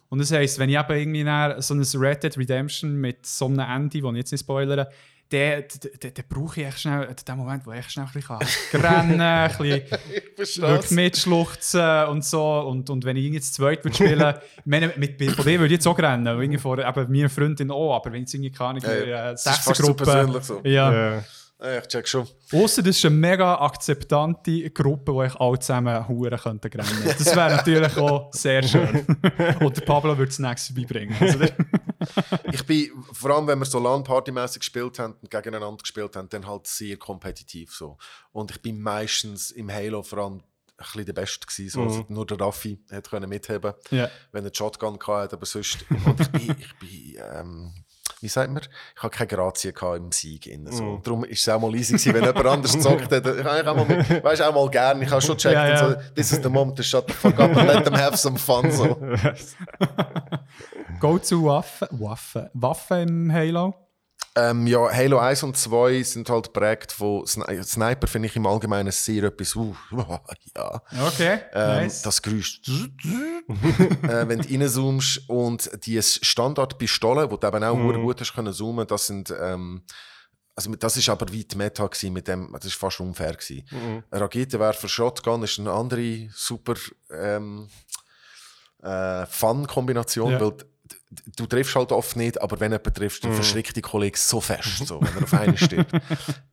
Und 0.09 0.19
das 0.19 0.31
heisst, 0.31 0.59
wenn 0.59 0.69
ich 0.69 0.77
eben 0.77 0.91
irgendwie 0.97 1.23
so 1.61 1.73
ein 1.73 1.83
Red 2.01 2.23
Dead 2.23 2.37
Redemption 2.37 2.95
mit 2.95 3.25
so 3.25 3.45
einem 3.45 3.59
Ende, 3.59 4.01
das 4.01 4.11
ich 4.11 4.17
jetzt 4.17 4.31
nicht 4.31 4.41
spoilere, 4.41 4.89
dann 5.31 5.63
dann- 5.99 6.13
dann 6.13 6.25
brauche 6.29 6.61
ich 6.61 6.67
echt 6.67 6.79
schnell 6.81 7.07
den 7.27 7.37
Moment, 7.37 7.65
wo 7.65 7.71
ich 7.71 7.79
echt 7.79 7.91
schnell 7.91 8.05
ein 8.05 8.11
bisschen 8.13 8.37
kann 8.71 8.81
rennen 8.85 9.17
kann, 9.17 9.65
ein 9.65 9.81
bisschen 10.37 10.95
mitschluchzen 10.95 12.05
und 12.09 12.23
so. 12.23 12.43
Und, 12.59 12.89
und 12.91 13.05
wenn 13.05 13.17
ich 13.17 13.23
jetzt 13.33 13.55
zweit 13.55 13.83
würde 13.83 13.95
spielen 13.97 14.33
meine, 14.65 14.93
mit, 14.97 15.19
mit, 15.19 15.31
von 15.31 15.43
dem 15.45 15.59
würde 15.61 15.65
ich 15.73 15.79
jetzt 15.79 15.87
auch 15.87 15.97
rennen, 15.97 16.25
weil 16.25 16.41
irgendwie 16.41 16.59
vor 16.59 16.77
eben 16.77 17.11
meiner 17.11 17.29
Freundin 17.29 17.71
auch, 17.71 17.95
aber 17.95 18.11
wenn 18.11 18.17
ich 18.19 18.21
jetzt 18.21 18.33
irgendwie 18.35 18.51
keine 18.51 18.79
fast 19.63 19.81
zu 19.83 19.93
persönlich 20.13 20.43
so. 20.43 20.61
Ja. 20.63 20.93
Ja. 20.93 21.23
Ja, 21.61 21.77
ich 21.79 21.87
check 21.87 22.07
schon. 22.07 22.27
Ausser 22.51 22.83
das 22.83 22.97
ist 22.97 23.05
eine 23.05 23.15
mega 23.15 23.55
akzeptante 23.61 24.69
Gruppe, 24.71 25.13
wo 25.13 25.23
ich 25.23 25.33
alle 25.35 25.57
zusammen 25.59 26.05
Huren 26.07 26.37
könnten 26.37 26.81
rennen. 26.81 27.03
Das 27.17 27.33
wäre 27.35 27.55
natürlich 27.55 27.95
auch 27.97 28.31
sehr 28.33 28.61
schön. 28.63 29.05
Und 29.61 29.77
der 29.77 29.81
Pablo 29.85 30.17
würde 30.17 30.29
es 30.31 30.39
nächstes 30.39 30.75
vorbeibringen. 30.75 31.15
Also 31.19 31.39
Ich 32.51 32.65
bin, 32.65 32.91
vor 33.13 33.31
allem 33.31 33.47
wenn 33.47 33.59
wir 33.59 33.65
so 33.65 33.79
LAN-Party-mäßig 33.79 34.59
gespielt 34.59 34.99
haben 34.99 35.13
und 35.21 35.31
gegeneinander 35.31 35.81
gespielt 35.81 36.15
haben, 36.15 36.29
dann 36.29 36.45
halt 36.45 36.67
sehr 36.67 36.97
kompetitiv 36.97 37.73
so. 37.73 37.97
Und 38.31 38.51
ich 38.51 38.61
bin 38.61 38.81
meistens 38.81 39.51
im 39.51 39.71
Halo 39.71 40.03
vor 40.03 40.19
allem 40.19 40.33
ein 40.35 40.43
bisschen 40.77 41.05
der 41.05 41.13
Beste 41.13 41.47
gewesen, 41.47 41.69
so. 41.69 41.83
Also 41.83 42.05
nur 42.09 42.25
der 42.25 42.39
Raffi 42.39 42.83
können 43.09 43.29
mitheben, 43.29 43.73
Ja. 43.91 44.09
wenn 44.33 44.43
er 44.43 44.47
einen 44.47 44.53
Shotgun 44.53 44.99
hatte, 45.07 45.35
aber 45.37 45.45
sonst. 45.45 45.85
Und 46.05 46.19
ich 46.19 46.27
bin, 46.29 46.55
ich 46.59 46.79
bin 46.79 47.21
ähm, 47.33 47.73
wie 48.25 48.29
sagt 48.29 48.51
man? 48.51 48.63
Ich 48.95 49.03
habe 49.03 49.15
keine 49.15 49.27
Grazie 49.27 49.71
gehabt 49.71 49.97
im 49.97 50.11
Sieg. 50.11 50.47
Innen, 50.47 50.71
so. 50.71 50.83
Mhm. 50.83 51.03
Darum 51.03 51.21
war 51.21 51.29
es 51.29 51.47
auch 51.47 51.61
mal 51.61 51.73
easy, 51.75 51.93
gewesen, 51.93 52.13
wenn 52.15 52.23
jemand 52.23 52.45
anders 52.47 52.73
gezockt 52.73 53.11
hat. 53.11 53.25
Ich 53.25 53.43
habe 53.45 53.71
auch 53.71 53.87
mal, 53.87 54.23
weißt, 54.23 54.41
auch 54.41 54.53
mal 54.55 54.69
gerne. 54.71 55.03
Ich 55.03 55.11
habe 55.11 55.21
schon 55.21 55.35
gecheckt, 55.35 55.53
Ja, 55.53 55.67
ja. 55.69 55.77
so, 55.77 55.95
this 56.15 56.31
is 56.31 56.39
the 56.41 56.49
moment 56.49 56.75
to 56.77 56.83
shut 56.83 57.05
the 57.07 57.13
fuck 57.13 57.39
up 57.39 57.55
and 57.55 57.67
let 57.67 57.85
them 57.85 57.95
have 57.95 58.17
some 58.17 58.37
fun. 58.37 58.71
So. 58.71 58.97
Go 60.99 61.19
zu 61.19 61.45
Waffen. 61.45 61.87
Waffen. 61.91 62.49
Waffen 62.53 63.07
im 63.07 63.31
Halo. 63.31 63.75
Ähm, 64.37 64.67
ja, 64.67 64.91
Halo 64.91 65.19
1 65.19 65.43
und 65.43 65.55
2 65.55 66.03
sind 66.03 66.29
halt 66.29 66.53
geprägt 66.53 66.91
von 66.91 67.25
Sni 67.25 67.63
Sniper, 67.63 68.05
finde 68.05 68.27
ich 68.27 68.35
im 68.35 68.45
Allgemeinen 68.45 68.91
sehr 68.91 69.23
etwas, 69.23 69.55
uh, 69.55 69.73
ja. 70.55 70.81
Okay, 71.07 71.39
Ähm, 71.53 71.83
nice. 71.83 72.01
Das 72.01 72.21
Geräusch, 72.21 72.61
äh, 72.67 74.27
wenn 74.27 74.41
du 74.41 74.53
reinzoomst 74.53 75.29
und 75.29 75.69
die 75.85 76.01
Standardpistolen, 76.01 77.29
die 77.29 77.39
du 77.39 77.47
eben 77.47 77.63
auch 77.63 77.75
mhm. 77.77 78.01
gut 78.01 78.19
hast 78.19 78.33
können 78.33 78.51
zoomen, 78.51 78.85
das 78.85 79.07
sind, 79.07 79.33
ähm, 79.39 79.83
also 80.53 80.73
das 80.75 80.97
ist 80.97 81.07
aber 81.07 81.31
wie 81.31 81.45
die 81.45 81.55
Meta 81.55 81.85
gewesen, 81.87 82.11
mit 82.11 82.27
dem, 82.27 82.51
das 82.53 82.65
ist 82.65 82.75
fast 82.75 82.99
unfair 82.99 83.33
gewesen. 83.35 83.65
Ein 84.11 84.19
Raketenwerfer 84.19 84.87
Shotgun 84.89 85.43
ist 85.43 85.59
eine 85.59 85.71
andere 85.71 86.27
super 86.33 86.75
ähm, 87.09 87.69
äh, 88.83 89.25
Fun-Kombination, 89.27 90.31
Ja. 90.33 90.41
weil 90.41 90.53
du 91.37 91.45
triffst 91.45 91.75
halt 91.75 91.91
oft 91.91 92.15
nicht, 92.15 92.41
aber 92.41 92.59
wenn 92.59 92.71
jemand 92.71 92.95
triffst, 92.95 93.23
dann 93.23 93.31
verschreckt 93.33 93.75
die 93.75 93.81
Kollege 93.81 94.17
so 94.17 94.41
fest, 94.41 94.85
so, 94.87 94.99
wenn 95.01 95.15
er 95.17 95.23
auf 95.23 95.33
einen 95.39 95.57
steht. 95.57 95.87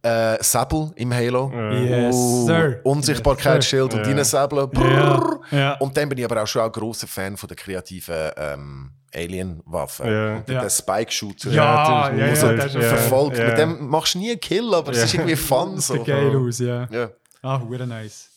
äh, 0.03 0.43
Säbel 0.43 0.93
im 0.97 1.13
Halo. 1.13 1.51
Yes, 1.73 2.15
Uh, 2.15 2.47
sir. 2.47 2.81
Unsichtbarkeitsschild 2.85 3.95
und 3.95 4.07
deine 4.07 4.25
Säbel. 4.25 4.69
Ja, 4.75 5.41
ja. 5.51 5.73
Und 5.79 5.97
dann 5.97 6.09
bin 6.09 6.19
ich 6.19 6.25
aber 6.25 6.43
auch 6.43 6.47
schon 6.47 6.63
ein 6.63 6.71
grosser 6.73 7.07
Fan 7.07 7.37
von 7.37 7.49
der 7.49 7.57
kreativen 7.57 8.31
ähm, 8.37 8.91
Alien-Waffen. 9.15 10.07
Ja. 10.07 10.37
Und 10.37 10.49
Ja. 10.49 10.61
der 10.63 10.71
Spike-Shooter. 10.71 11.51
Ja, 11.51 12.11
ja, 12.11 12.27
ja, 12.29 12.53
das 12.55 12.75
ist 12.75 12.85
verfolgt. 12.85 13.39
Ja. 13.39 13.49
Mit 13.49 13.59
dem 13.59 13.87
machst 13.89 14.15
du 14.15 14.19
nie 14.19 14.31
einen 14.31 14.41
Kill, 14.41 14.73
aber 14.75 14.93
es 14.93 15.05
ist 15.05 15.15
irgendwie 15.15 15.37
fun. 15.37 15.79
So. 15.81 15.95
Sieht 15.95 16.05
geil 16.07 16.35
aus, 16.37 16.59
ja. 16.61 16.87
Ja. 16.91 17.11
Ah, 17.43 17.61
hure 17.61 17.87
nice. 17.87 18.29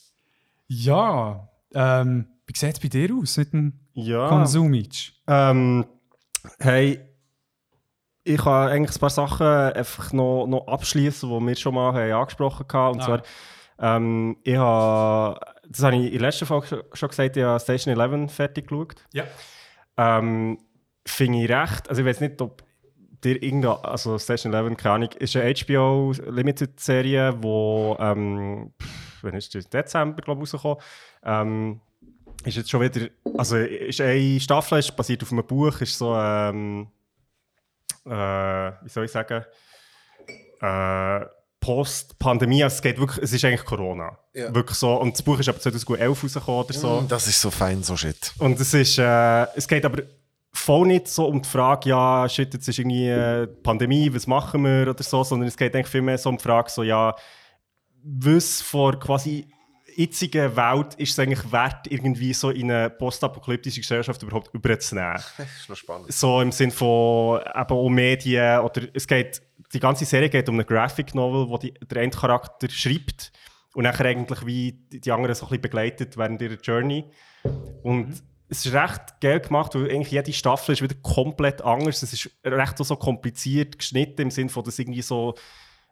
Ja, 0.68 1.48
ähm, 1.74 2.26
Wie 2.48 2.58
sieht 2.58 2.74
es 2.74 2.80
bei 2.80 2.88
dir 2.88 3.10
aus 3.16 3.38
mit 3.38 3.54
dem 3.54 3.74
Ja. 3.94 4.28
Konsumitsch? 4.30 5.12
Ähm, 5.28 5.86
hey, 6.60 7.00
ich 8.24 8.38
kann 8.38 8.70
eigentlich 8.70 8.96
ein 8.98 9.00
paar 9.00 9.10
Sachen 9.10 9.46
einfach 9.46 10.12
noch, 10.14 10.48
noch 10.48 10.68
abschließen, 10.68 11.30
die 11.30 11.46
wir 11.48 11.56
schon 11.56 11.76
mal 11.76 11.94
haben 11.94 12.12
angesprochen 12.12 12.66
haben. 12.74 12.94
Und 12.96 13.02
Ah. 13.02 13.06
zwar, 13.06 13.22
ähm, 13.98 14.38
ich 14.44 14.56
habe, 14.58 15.40
das 15.70 15.84
habe 15.84 15.96
ich 15.98 16.06
in 16.06 16.12
der 16.14 16.22
letzten 16.22 16.46
Folge 16.46 16.68
schon- 16.68 16.84
schon 16.94 17.10
gesagt, 17.10 17.38
ich 17.38 17.44
habe 17.44 17.60
Station 17.60 17.94
11 18.00 18.32
fertig 18.34 18.68
geschaut. 18.68 18.96
Ja. 19.14 19.26
Ähm, 19.98 20.58
Finde 21.08 21.44
ich 21.44 21.50
recht, 21.52 21.88
also 21.88 22.02
ich 22.02 22.08
weiß 22.08 22.20
nicht, 22.22 22.42
ob 22.42 22.64
dir 23.24 23.42
irgendein, 23.44 23.78
also 23.84 24.18
Station 24.18 24.54
11, 24.54 24.76
keine 24.76 24.96
Ahnung, 24.96 25.10
ist 25.20 25.36
eine 25.36 25.54
HBO 25.54 26.12
Limited 26.28 26.80
Serie, 26.80 27.36
wo, 27.42 27.96
ähm, 28.00 28.74
pff, 28.82 29.20
wann 29.24 29.36
ist 29.36 29.54
das? 29.54 29.70
Dezember, 29.70 30.24
glaube 30.24 30.44
ich, 30.44 30.52
rausgekommen. 30.54 30.78
Ähm, 31.24 31.82
ist 32.46 32.58
jetzt 32.58 32.70
schon 32.70 32.82
wieder, 32.82 33.08
also 33.38 33.58
ist 33.58 34.02
eine 34.02 34.40
Staffel, 34.40 34.80
ist 34.80 34.96
basiert 34.96 35.24
auf 35.24 35.32
einem 35.32 35.46
Buch, 35.46 35.82
ist 35.82 35.98
so, 35.98 36.16
ähm, 36.16 36.88
äh, 38.06 38.10
wie 38.12 38.90
soll 38.90 39.06
ich 39.06 39.12
sagen, 39.12 39.44
äh, 40.62 41.26
Post-Pandemie, 41.60 42.64
also 42.64 42.76
es 42.76 42.82
geht 42.82 43.00
wirklich, 43.00 43.24
es 43.24 43.34
ist 43.34 43.44
eigentlich 43.44 43.66
Corona. 43.66 44.18
Ja. 44.34 44.54
Wirklich 44.54 44.78
so, 44.78 44.94
und 45.02 45.14
das 45.14 45.24
Buch 45.24 45.40
ist 45.40 45.50
aber 45.50 45.60
2011 45.60 46.24
rausgekommen 46.24 46.64
oder 46.64 46.74
so. 46.74 47.02
Mm, 47.02 47.08
Das 47.08 47.26
ist 47.28 47.42
so 47.42 47.50
fein, 47.50 47.82
so 47.82 47.98
shit. 47.98 48.34
Und 48.38 48.60
es 48.60 48.74
ist, 48.74 49.00
äh, 49.00 49.48
es 49.56 49.68
geht 49.68 49.84
aber 49.84 50.04
voll 50.54 50.88
nicht 50.88 51.08
so 51.08 51.26
um 51.26 51.42
die 51.42 51.50
Frage, 51.50 51.90
ja, 51.90 52.30
shit, 52.30 52.54
jetzt 52.54 52.68
ist 52.68 52.78
irgendwie 52.78 53.08
äh, 53.08 53.48
Pandemie, 53.48 54.14
was 54.14 54.28
machen 54.28 54.64
wir 54.64 54.90
oder 54.92 55.04
so, 55.04 55.24
sondern 55.24 55.48
es 55.48 55.58
geht 55.58 55.76
eigentlich 55.76 55.88
viel 55.88 56.04
mehr 56.04 56.20
so 56.20 56.30
um 56.30 56.38
die 56.38 56.44
Frage, 56.44 56.70
so, 56.70 56.84
ja, 56.84 57.16
was 58.04 58.62
vor 58.62 59.00
quasi 59.00 59.48
jetzigen 59.96 60.56
Welt 60.56 60.96
ist 60.96 61.12
es 61.12 61.20
eigentlich 61.20 61.52
wert, 61.52 61.88
irgendwie 61.90 62.34
so 62.34 62.50
in 62.50 62.72
eine 62.72 62.90
postapokalyptische 62.90 63.82
Gesellschaft 63.82 64.22
überhaupt 64.24 64.54
überzunehmen? 64.54 65.22
Das 65.38 65.48
ist 65.62 65.70
noch 65.70 65.76
spannend. 65.76 66.12
so 66.12 66.42
im 66.42 66.52
Sinn 66.52 66.72
von 66.72 67.40
eben 67.42 67.72
auch 67.72 67.90
Medien 67.90 68.60
oder 68.60 68.82
es 68.94 69.08
geht, 69.08 69.42
die 69.74 69.80
ganze 69.80 70.06
Serie 70.06 70.30
geht 70.30 70.48
um 70.50 70.56
eine 70.56 70.66
Graphic 70.66 71.16
Novel, 71.16 71.50
wo 71.50 71.58
die, 71.58 71.74
der 71.74 72.04
Endcharakter 72.04 72.70
schreibt 72.70 73.32
und 73.74 73.84
nachher 73.84 74.06
eigentlich 74.06 74.46
wie 74.46 74.72
die, 74.72 75.12
anderen 75.12 75.36
so 75.36 75.46
ein 75.46 75.50
bisschen 75.50 75.62
begleitet 75.62 76.18
während 76.18 76.42
ihrer 76.42 76.60
Journey. 76.62 77.06
Und 77.84 78.24
es 78.48 78.66
ist 78.66 78.74
recht 78.74 79.20
geil 79.22 79.40
gemacht, 79.40 79.76
weil 79.76 79.90
eigentlich 79.90 80.12
jede 80.12 80.34
Staffel 80.34 80.74
ist 80.74 80.82
wieder 80.82 80.96
komplett 81.02 81.62
anders. 81.62 82.04
Es 82.04 82.14
ist 82.14 82.30
recht 82.44 82.78
so 82.78 82.96
kompliziert 82.96 83.78
geschnitten 83.78 84.22
im 84.22 84.32
Sinn 84.32 84.50
von, 84.50 84.64
dass 84.64 84.80
irgendwie 84.80 85.02
so 85.02 85.36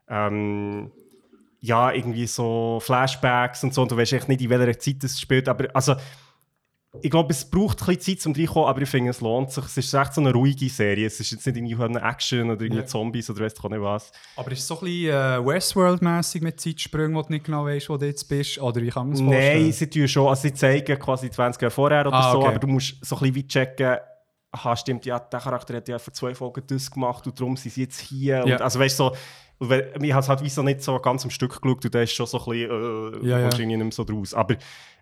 ähm, 0.07 0.91
ja, 1.65 1.91
irgendwie 1.93 2.27
so 2.27 2.79
Flashbacks 2.81 3.63
und 3.63 3.73
so, 3.73 3.83
und 3.83 3.91
du 3.91 3.95
weißt 3.97 4.13
echt 4.13 4.27
nicht, 4.27 4.41
in 4.41 4.49
welcher 4.49 4.77
Zeit 4.77 5.01
es 5.03 5.19
spielt, 5.19 5.47
aber 5.47 5.67
also 5.73 5.95
ich 7.01 7.09
glaube, 7.09 7.31
es 7.31 7.43
braucht 7.49 7.81
ein 7.81 7.95
bisschen 7.95 8.19
Zeit, 8.19 8.25
um 8.27 8.33
reinzukommen, 8.33 8.69
aber 8.69 8.81
ich 8.81 8.89
finde, 8.89 9.09
es 9.09 9.19
lohnt 9.19 9.49
sich. 9.51 9.65
Es 9.65 9.77
ist 9.77 9.93
echt 9.95 10.13
so 10.13 10.21
eine 10.21 10.31
ruhige 10.31 10.69
Serie. 10.69 11.07
Es 11.07 11.19
ist 11.19 11.31
jetzt 11.31 11.47
nicht 11.47 11.57
irgendwie 11.57 11.83
eine 11.83 11.99
Action 11.99 12.51
oder 12.51 12.61
irgendwie 12.61 12.81
Ja. 12.81 12.85
Zombies 12.85 13.27
oder 13.31 13.47
ich 13.47 13.53
auch 13.63 13.67
nicht 13.69 13.81
was. 13.81 14.11
Aber 14.35 14.51
ist 14.51 14.59
es 14.59 14.67
so 14.67 14.75
ein 14.75 14.81
bisschen 14.81 15.09
äh, 15.15 15.43
Westworld-mässig 15.43 16.43
mit 16.43 16.59
Zeitsprüngen, 16.61 17.15
wo 17.15 17.23
du 17.23 17.31
nicht 17.33 17.45
genau 17.45 17.65
weißt, 17.65 17.89
wo 17.89 17.97
du 17.97 18.05
jetzt 18.05 18.25
bist? 18.25 18.59
Oder 18.59 18.79
wie 18.79 18.89
kann 18.89 19.07
man 19.07 19.15
es 19.15 19.21
Nein, 19.21 19.71
sie 19.71 19.89
tun 19.89 20.07
schon, 20.07 20.27
also 20.27 20.43
sie 20.43 20.53
zeigen 20.53 20.99
quasi 20.99 21.31
20 21.31 21.59
Jahre 21.63 21.71
vorher 21.71 22.05
oder 22.05 22.13
Ah, 22.15 22.31
so, 22.31 22.37
okay. 22.41 22.47
aber 22.49 22.59
du 22.59 22.67
musst 22.67 23.03
so 23.03 23.15
ein 23.15 23.19
bisschen 23.21 23.35
wie 23.35 23.47
checken, 23.47 23.97
aha, 24.51 24.75
stimmt, 24.75 25.03
ja, 25.07 25.17
der 25.17 25.39
Charakter 25.39 25.75
hat 25.77 25.87
ja 25.87 25.97
vor 25.97 26.13
zwei 26.13 26.35
Folgen 26.35 26.61
das 26.67 26.91
gemacht 26.91 27.25
und 27.25 27.39
darum 27.39 27.57
sind 27.57 27.73
sie 27.73 27.81
jetzt 27.81 27.99
hier. 28.01 28.35
Ja. 28.45 28.53
Und, 28.57 28.61
also 28.61 28.79
weißt 28.79 28.99
du, 28.99 29.05
so, 29.05 29.15
und 29.59 29.69
wenn- 29.69 30.03
ich 30.03 30.11
habe 30.11 30.21
es 30.21 30.29
halt 30.29 30.41
wie 30.43 30.49
so 30.49 30.61
nicht 30.63 30.81
so 30.81 30.97
ganz 30.99 31.23
am 31.23 31.29
Stück 31.29 31.61
geschaut 31.61 31.85
und 31.85 31.95
da 31.95 32.01
ist 32.01 32.11
schon 32.13 32.25
so 32.25 32.37
ein 32.39 32.45
bisschen, 32.45 33.23
äh, 33.23 33.27
Ja, 33.27 33.39
ja. 33.39 33.45
irgendwie 33.45 33.65
nicht 33.67 33.77
mehr 33.77 33.91
so 33.91 34.03
draus. 34.03 34.33
Aber 34.33 34.55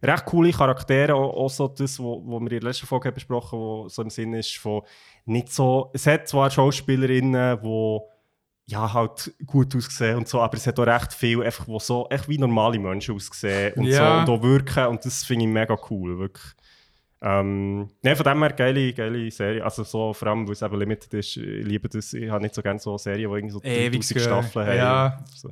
recht 0.03 0.25
coole 0.25 0.51
Charaktere, 0.51 1.15
auch, 1.15 1.33
auch 1.33 1.49
so 1.49 1.67
das, 1.67 1.99
wo 1.99 2.21
wir 2.29 2.39
in 2.41 2.45
der 2.49 2.61
letzten 2.61 2.85
Folge 2.87 3.11
besprochen 3.11 3.57
haben, 3.57 3.65
wo 3.65 3.89
so 3.89 4.01
im 4.01 4.09
Sinn 4.09 4.33
ist 4.33 4.57
von 4.57 4.81
nicht 5.25 5.51
so, 5.51 5.89
es 5.93 6.05
hat 6.07 6.27
zwar 6.27 6.49
Schauspielerinnen, 6.51 7.59
die 7.61 7.99
ja, 8.67 8.93
halt 8.93 9.33
gut 9.45 9.75
aussehen 9.75 10.17
und 10.17 10.27
so, 10.29 10.39
aber 10.39 10.55
es 10.55 10.65
hat 10.65 10.79
auch 10.79 10.85
recht 10.87 11.13
viel, 11.13 11.43
einfach, 11.43 11.67
wo 11.67 11.77
so 11.79 12.07
echt 12.09 12.29
wie 12.29 12.37
normale 12.37 12.79
Menschen 12.79 13.15
aussehen 13.15 13.73
und 13.75 13.83
Ja. 13.85 14.23
so 14.25 14.31
und 14.31 14.39
auch 14.39 14.43
wirken 14.43 14.85
und 14.87 15.03
das 15.03 15.23
finde 15.25 15.45
ich 15.45 15.51
mega 15.51 15.77
cool, 15.89 16.17
wirklich. 16.19 16.53
Ähm, 17.23 17.89
ne, 18.01 18.15
von 18.15 18.23
dem 18.23 18.41
her 18.41 18.53
geile, 18.53 18.93
geile 18.93 19.29
Serie, 19.29 19.63
also 19.63 19.83
so, 19.83 20.11
vor 20.11 20.27
allem, 20.27 20.47
weil 20.47 20.53
es 20.53 20.61
eben 20.63 20.79
limited 20.79 21.13
ist, 21.13 21.37
ich 21.37 21.65
liebe 21.65 21.87
das, 21.87 22.13
ich 22.13 22.29
habe 22.29 22.41
nicht 22.41 22.55
so 22.55 22.63
gerne 22.63 22.79
so 22.79 22.97
Serien, 22.97 23.29
die 23.29 23.35
irgendwie 23.35 23.53
so 23.53 23.61
Ewig 23.61 24.01
3000 24.01 24.19
Staffeln 24.19 24.67
haben. 24.67 24.77
Ja. 24.77 25.23
So. 25.35 25.51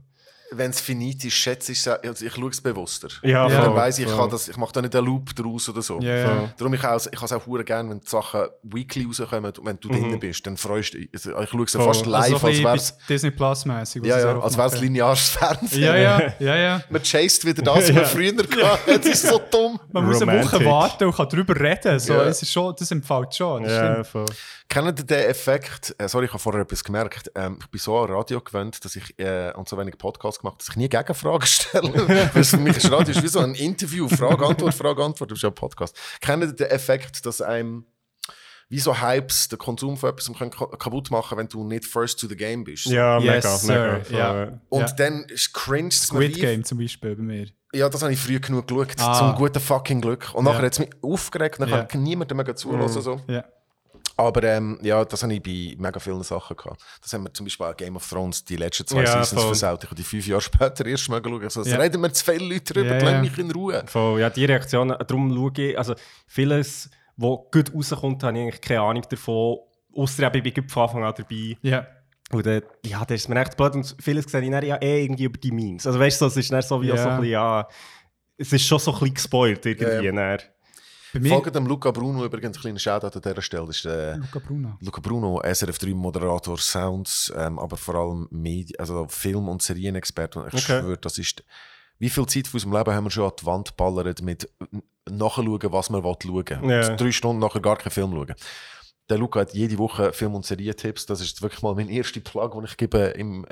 Wenn 0.52 0.72
es 0.72 0.82
finit 0.82 1.24
ist, 1.26 1.34
schätze 1.34 1.72
ich 1.74 1.80
es, 1.80 1.88
also 1.88 2.26
ich 2.26 2.34
schaue 2.34 2.50
es 2.50 2.60
bewusster. 2.62 3.08
Ja, 3.22 3.48
Ja. 3.48 3.62
Dann 3.66 3.76
weiss 3.76 4.00
ich, 4.00 4.08
kann 4.08 4.30
das, 4.30 4.48
ich 4.48 4.58
mache 4.58 4.74
da 4.74 4.82
nicht 4.82 4.96
einen 4.96 5.06
Loop 5.06 5.36
draus 5.36 5.70
oder 5.70 5.82
so. 5.82 6.00
Ja, 6.00 6.16
ja. 6.16 6.26
Voll. 6.28 6.50
Darum 6.58 6.74
ich, 6.74 6.84
auch, 6.84 6.98
ich 7.00 7.16
habe 7.18 7.26
es 7.26 7.32
auch 7.34 7.46
hure 7.46 7.64
gerne, 7.64 7.90
wenn 7.90 8.00
die 8.00 8.08
Sachen 8.08 8.42
weekly 8.64 9.06
rauskommen 9.06 9.52
und 9.58 9.66
wenn 9.66 9.80
du 9.80 9.90
drinnen 9.90 10.20
bist, 10.20 10.46
dann 10.48 10.58
freust 10.58 10.94
du 10.94 10.98
dich. 11.00 11.10
Also 11.14 11.40
ich 11.40 11.50
schaue 11.50 11.64
es 11.66 11.72
Voll. 11.74 11.84
fast 11.86 12.06
live, 12.06 12.34
also 12.34 12.48
als 12.48 12.58
wäre 12.64 12.76
es 12.78 12.98
Disney 13.08 13.32
Plus-mäßig. 13.32 14.04
ja, 14.06 14.20
ja, 14.20 14.40
als 14.40 14.58
wär's 14.58 14.80
lineares 14.82 15.30
Fernsehen. 15.30 15.84
Ja, 15.84 15.96
ja, 15.96 16.34
ja, 16.40 16.56
ja. 16.56 16.82
Man 16.90 17.04
chased 17.04 17.46
wieder 17.46 17.62
das, 17.62 17.76
was 17.90 17.92
man 17.94 18.06
früher 18.06 18.34
gehabt 18.34 18.88
hat. 18.88 19.06
Das 19.06 19.06
ist 19.06 19.28
so 19.28 19.40
dumm. 19.52 19.80
Man 19.92 20.06
muss 20.06 20.22
eine 20.22 20.32
Woche 20.32 20.58
Romantic. 20.58 20.68
warten 20.68 21.04
und 21.06 21.16
kann 21.16 21.30
darüber 21.30 21.60
reden. 21.60 22.00
So, 22.00 22.14
Ja. 22.14 22.24
es 22.24 22.42
ist 22.42 22.52
schon, 22.52 22.74
das 22.78 22.90
empfiehlt 22.92 23.36
schon. 23.36 23.64
Das 23.64 23.72
Ja, 23.74 23.92
stimmt. 23.94 24.08
voll. 24.08 24.26
Kennt 24.70 25.00
ihr 25.00 25.04
den 25.06 25.26
Effekt? 25.30 25.96
Äh, 25.98 26.08
sorry, 26.08 26.26
ich 26.26 26.32
habe 26.32 26.40
vorher 26.40 26.62
etwas 26.62 26.84
gemerkt. 26.84 27.32
Ähm, 27.34 27.58
ich 27.60 27.68
bin 27.72 27.80
so 27.80 27.98
an 27.98 28.12
Radio 28.12 28.40
gewöhnt, 28.40 28.86
dass 28.86 28.96
ich 28.96 29.18
äh, 29.20 29.52
und 29.56 29.68
so 29.68 29.76
wenig 29.80 29.98
Podcasts 29.98 30.40
gemacht, 30.40 30.60
dass 30.60 30.70
ich 30.70 30.76
nie 30.76 30.88
Gegenfragen 30.88 31.42
stelle. 31.48 32.08
Weil 32.08 32.30
es 32.42 32.52
für 32.52 32.58
mich 32.58 32.78
ist 32.78 32.92
Radio 32.92 33.12
ist 33.16 33.24
wie 33.24 33.28
so 33.28 33.40
ein 33.40 33.56
Interview, 33.56 34.08
Frage, 34.08 34.46
Antwort, 34.46 34.76
Frage, 34.76 35.04
Antwort. 35.04 35.32
Das 35.32 35.40
ist 35.40 35.44
ja 35.44 35.50
ein 35.50 35.56
Podcast. 35.56 35.98
Kennt 36.22 36.44
ihr 36.44 36.54
den 36.54 36.68
Effekt, 36.68 37.26
dass 37.26 37.42
einem 37.42 37.86
wie 38.72 38.78
so 38.80 39.02
Hypes 39.02 39.48
den 39.50 39.58
Konsum 39.58 39.98
von 39.98 40.12
etwas 40.12 40.32
können 40.38 40.52
ka- 40.52 40.68
kaputt 40.68 41.10
machen, 41.10 41.40
wenn 41.40 41.48
du 41.48 41.64
nicht 41.64 41.86
first 41.86 42.20
to 42.20 42.28
the 42.28 42.36
game 42.38 42.64
bist? 42.64 42.86
Ja, 42.86 43.18
Yes, 43.18 43.64
mega, 43.64 44.02
mega. 44.08 44.34
voll. 44.36 44.62
Und 44.70 44.82
Ja. 44.82 44.92
dann 44.98 45.24
ist 45.24 45.52
cringe 45.52 45.90
Squid 45.92 46.36
Game 46.36 46.64
zum 46.64 46.78
Beispiel 46.78 47.16
bei 47.16 47.24
mir. 47.24 47.48
Ja, 47.74 47.90
das 47.90 48.04
habe 48.04 48.14
ich 48.14 48.20
früher 48.20 48.40
genug 48.40 48.68
geschaut, 48.68 48.94
Ah. 49.00 49.14
zum 49.18 49.34
guten 49.36 49.60
fucking 49.60 50.02
Glück. 50.02 50.30
Und 50.36 50.44
nachher 50.46 50.60
Ja. 50.60 50.66
hat 50.68 50.74
es 50.74 50.80
mich 50.80 50.90
aufgeregt, 51.02 51.60
dann 51.60 51.70
Ja. 51.70 51.84
kann 51.86 52.04
niemand 52.04 52.32
mehr 52.36 52.56
zulassen. 52.56 53.02
So. 53.02 53.20
Ja. 53.28 53.44
Aber 54.20 54.44
ähm, 54.44 54.78
ja, 54.82 55.06
das 55.06 55.24
habe 55.24 55.34
ich 55.34 55.42
bei 55.42 55.76
mega 55.82 56.00
vielen 56.00 56.22
Sachen 56.24 56.58
gehabt. 56.58 56.82
Das 57.02 57.14
haben 57.14 57.24
wir 57.24 57.34
zum 57.34 57.46
Beispiel 57.46 57.66
auch 57.66 57.76
Game 57.78 57.96
of 57.96 58.08
Thrones 58.10 58.44
die 58.44 58.58
letzten 58.58 58.86
zwei 58.86 59.04
Ja, 59.04 59.08
Seasons 59.24 59.30
voll. 59.42 59.44
versaut. 59.56 59.84
Ich 59.84 59.90
habe 59.90 59.96
die 59.96 60.04
fünf 60.04 60.28
Jahre 60.28 60.42
später 60.50 60.86
erst 60.86 61.08
mal 61.10 61.22
geschaut. 61.22 61.44
Also, 61.44 61.64
Ja. 61.64 61.78
reden 61.78 62.02
wir 62.02 62.12
zu 62.12 62.26
viele 62.26 62.54
Leute 62.54 62.74
drüber, 62.74 62.98
Ja, 63.00 63.12
lass 63.12 63.22
mich 63.22 63.38
in 63.38 63.50
Ruhe. 63.52 63.82
Voll, 63.88 64.20
ja, 64.20 64.30
die 64.30 64.44
Reaktion, 64.46 64.90
darum 64.90 65.34
schaue 65.34 65.52
ich, 65.66 65.78
also 65.78 65.96
vieles, 66.28 66.90
was 67.16 67.38
gut 67.52 67.74
rauskommt, 67.74 68.22
habe 68.24 68.38
ich 68.38 68.44
eigentlich 68.44 68.62
keine 68.62 68.82
Ahnung 68.82 69.04
davon. 69.10 69.60
Eben, 69.96 70.46
ich 70.46 70.54
bin 70.54 70.68
von 70.70 70.84
Anfang 70.84 71.04
an 71.06 71.14
dabei. 71.18 71.58
Ja. 71.62 71.88
Und 72.32 72.46
dann, 72.46 72.62
ja, 72.86 73.04
das 73.06 73.22
ist 73.22 73.30
mir 73.30 73.40
echt 73.42 73.56
blöd. 73.58 73.74
Und 73.76 73.96
vieles 74.02 74.26
sehe 74.32 74.42
ich 74.42 74.52
dann 74.52 74.64
ja 74.66 74.76
eh 74.82 75.04
irgendwie 75.04 75.24
über 75.24 75.38
die 75.38 75.52
Memes. 75.52 75.88
Also 75.88 75.98
weißt 76.00 76.20
du, 76.22 76.26
so, 76.26 76.28
es 76.32 76.38
ist 76.38 76.52
dann 76.52 76.62
so 76.62 76.82
wie 76.82 76.88
Ja. 76.88 76.98
so 76.98 77.10
ein 77.10 77.16
bisschen, 77.22 77.32
ja, 77.32 77.68
es 78.38 78.54
ist 78.54 78.66
schon 78.66 78.80
so 78.80 78.92
ein 78.92 79.00
bisschen 79.00 79.14
gespoilt 79.16 79.66
irgendwie. 79.66 80.06
Ja, 80.06 80.12
dann. 80.12 80.40
Folgt 81.28 81.56
dem 81.56 81.66
Luca 81.66 81.92
Bruno 81.92 82.24
übrigens, 82.26 82.58
ein 82.58 82.62
kleiner 82.62 82.80
Shoutout 82.80 83.16
an 83.18 83.22
dieser 83.22 83.42
Stelle. 83.42 83.66
Das 83.68 83.78
ist, 83.78 83.86
äh, 83.86 84.16
Luca 84.16 84.40
Bruno. 84.40 84.78
Luca 84.80 85.02
Bruno, 85.02 85.42
SRF3 85.42 85.96
Moderator, 85.96 86.58
Sounds, 86.58 87.32
ähm, 87.36 87.58
aber 87.60 87.78
vor 87.78 87.96
allem 87.96 88.28
Medi 88.32 88.76
also 88.78 89.08
Film- 89.10 89.50
und 89.50 89.62
Serienexperte. 89.62 90.46
Ich 90.48 90.54
Okay. 90.54 90.80
schwöre, 90.82 90.98
das 90.98 91.18
ist. 91.18 91.44
Wie 91.98 92.10
viel 92.10 92.26
Zeit 92.28 92.48
von 92.48 92.58
unserem 92.58 92.74
Leben 92.78 92.94
haben 92.96 93.04
wir 93.06 93.12
schon 93.12 93.26
an 93.26 93.34
die 93.40 93.46
Wand 93.46 93.76
ballert 93.76 94.22
mit 94.22 94.50
nachschauen, 95.10 95.60
was 95.72 95.90
man 95.90 96.02
schauen 96.04 96.18
will. 96.34 96.70
Ja. 96.72 96.92
Und 96.92 97.02
Drei 97.02 97.12
Stunden 97.12 97.40
nachher 97.42 97.60
gar 97.62 97.78
keinen 97.78 97.92
Film 97.92 98.12
schauen. 98.12 98.36
Der 99.10 99.18
Luca 99.18 99.40
hat 99.40 99.54
jede 99.54 99.78
Woche 99.80 100.14
Film- 100.14 100.36
und 100.36 100.46
Serientipps. 100.46 101.08
Das 101.08 101.20
ist 101.20 101.42
wirklich 101.42 101.62
mal 101.64 101.74
mein 101.74 101.90
erster 101.90 102.20
Plug, 102.20 102.52
den 102.54 102.66
ich 102.66 102.78
gebe 102.78 103.00
im 103.18 103.46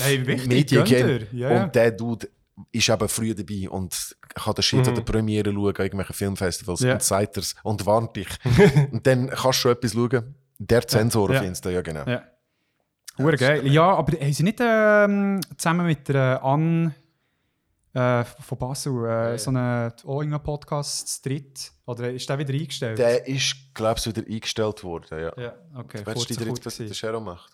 Hey, 0.00 0.26
wichtig. 0.26 0.70
Ja, 0.72 1.18
ja. 1.50 1.62
Und 1.64 1.74
der 1.74 1.90
Dude 1.92 2.28
ist 2.70 2.88
eben 2.88 3.08
früh 3.08 3.34
dabei 3.34 3.68
und 3.70 4.16
kann 4.34 4.54
den 4.54 4.62
Shit 4.62 4.86
an 4.88 4.94
der 4.94 5.02
Premiere 5.02 5.52
schauen, 5.52 5.68
an 5.76 5.82
irgendwelchen 5.84 6.14
Filmfestivals 6.14 6.80
Ja. 6.80 6.94
und 6.94 7.02
sagt 7.02 7.36
er's 7.36 7.54
und 7.62 7.84
warnt 7.86 8.14
dich. 8.16 8.28
und 8.92 9.06
dann 9.06 9.28
kannst 9.28 9.44
du 9.44 9.52
schon 9.52 9.72
etwas 9.72 9.92
schauen. 9.92 10.34
Der 10.58 10.86
Zensor 10.86 11.32
Ja. 11.32 11.40
auf 11.40 11.46
Insta, 11.46 11.70
ja 11.70 11.80
genau. 11.82 12.04
Ja. 12.06 12.22
Hure 13.18 13.36
geil. 13.36 13.66
Ja, 13.66 13.94
aber 13.94 14.16
haben 14.18 14.32
sie 14.32 14.42
nicht 14.42 14.58
ähm, 14.60 15.40
zusammen 15.56 15.86
mit 15.86 16.08
der 16.08 16.42
Anne 16.42 16.94
äh, 17.94 18.24
von 18.24 18.58
Basel 18.58 19.04
äh, 19.06 19.38
so 19.38 19.50
einen 19.50 19.92
irgendeinen 20.04 20.42
Podcast 20.42 21.08
zu 21.22 21.28
dritt? 21.28 21.72
Oder 21.84 22.10
ist 22.12 22.28
der 22.28 22.38
wieder 22.38 22.54
eingestellt? 22.54 22.98
Der 22.98 23.26
ist, 23.26 23.54
glaube 23.74 23.98
ich, 23.98 24.06
wieder 24.06 24.26
eingestellt 24.26 24.82
worden. 24.84 25.06
Ja. 25.20 25.32
ja, 25.36 25.54
okay. 25.76 26.00
Wenn 26.04 26.14
du 26.14 26.24
dir 26.24 26.36
gut 26.36 26.46
jetzt 26.58 26.66
was 26.66 26.76
der. 26.76 26.94
Shero 26.94 27.20
macht. 27.20 27.52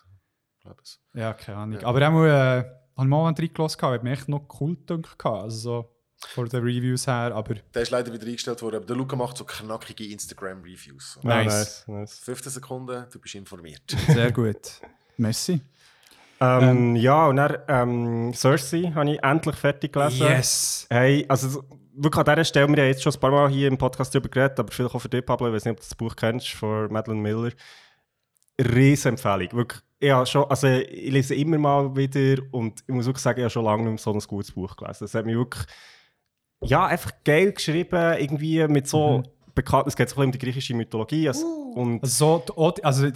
Es. 0.83 0.99
Ja, 1.13 1.33
keine 1.33 1.57
Ahnung. 1.57 1.83
Aber 1.83 2.07
auch 2.07 2.11
mal, 2.11 2.59
äh, 2.59 2.78
habe 2.99 3.07
ich 3.07 3.09
mal 3.09 3.27
einen 3.27 3.37
reingelassen, 3.37 3.81
hat 3.81 4.03
mir 4.03 4.11
echt 4.11 4.27
noch 4.27 4.45
cool 4.59 4.75
gedacht. 4.75 5.25
Also 5.25 5.57
so 5.57 5.89
von 6.27 6.49
den 6.49 6.61
Reviews 6.61 7.07
her, 7.07 7.33
aber 7.33 7.55
Der 7.73 7.81
ist 7.81 7.91
leider 7.91 8.11
wieder 8.11 8.25
eingestellt 8.25 8.61
worden, 8.61 8.77
aber 8.77 8.85
der 8.85 8.95
Luca 8.95 9.15
macht 9.15 9.37
so 9.37 9.45
knackige 9.45 10.05
Instagram-Reviews. 10.11 11.13
So. 11.13 11.21
Nice. 11.27 11.85
Ah, 11.87 11.91
nice, 11.91 12.11
nice. 12.11 12.19
15 12.19 12.51
Sekunden, 12.51 13.05
du 13.09 13.19
bist 13.19 13.35
informiert. 13.35 13.81
sehr 14.07 14.31
gut. 14.31 14.81
Merci. 15.17 15.61
Ähm, 16.41 16.95
ja, 16.95 17.27
und 17.27 17.37
dann 17.37 17.57
ähm, 17.67 18.33
Cersei 18.33 18.91
habe 18.93 19.11
ich 19.11 19.23
endlich 19.23 19.55
fertig 19.55 19.91
gelesen. 19.93 20.19
Yes! 20.19 20.87
Hey, 20.89 21.25
also 21.27 21.63
wirklich 21.93 22.25
an 22.25 22.33
dieser 22.33 22.45
Stelle, 22.45 22.67
wir 22.67 22.81
haben 22.81 22.89
jetzt 22.89 23.03
schon 23.03 23.13
ein 23.13 23.19
paar 23.19 23.31
Mal 23.31 23.49
hier 23.49 23.67
im 23.67 23.77
Podcast 23.77 24.13
darüber 24.13 24.29
geredet, 24.29 24.59
aber 24.59 24.71
vielleicht 24.71 24.95
auch 24.95 24.99
für 24.99 25.09
dich, 25.09 25.25
Pablo, 25.25 25.47
ich 25.47 25.53
weiß 25.53 25.65
nicht, 25.65 25.71
ob 25.71 25.77
du 25.77 25.83
das 25.83 25.95
Buch 25.95 26.15
kennst, 26.15 26.49
von 26.49 26.91
Madeleine 26.91 27.21
Miller. 27.21 27.51
Riesenempfehlung. 28.59 29.51
Wirklich, 29.53 29.81
ja, 30.01 30.25
schon, 30.25 30.45
also 30.49 30.67
ich 30.67 31.11
lese 31.11 31.35
immer 31.35 31.57
mal 31.57 31.95
wieder 31.95 32.41
und 32.51 32.81
ich 32.87 32.93
muss 32.93 33.05
wirklich 33.05 33.21
sagen, 33.23 33.39
ich 33.39 33.43
habe 33.43 33.49
schon 33.51 33.65
lange 33.65 33.83
nicht 33.83 33.91
mehr 33.91 33.97
so 33.97 34.13
ein 34.13 34.19
gutes 34.19 34.51
Buch 34.51 34.75
gelesen. 34.77 35.03
Es 35.05 35.13
hat 35.13 35.25
mich 35.25 35.35
wirklich, 35.35 35.65
ja, 36.63 36.85
einfach 36.85 37.11
geil 37.25 37.51
geschrieben, 37.51 38.15
irgendwie 38.17 38.65
mit 38.67 38.87
so 38.87 39.19
Mhm. 39.19 39.23
bekannt, 39.55 39.87
es 39.87 39.95
geht 39.95 40.09
so 40.09 40.21
um 40.21 40.31
die 40.31 40.37
griechische 40.39 40.73
Mythologie. 40.73 41.27
Also, 41.27 41.45
und 41.75 42.01
Also, 42.01 42.37
so, 42.37 42.43
die 42.47 42.57
Od 42.57 42.83
also 42.85 43.07
ich 43.07 43.13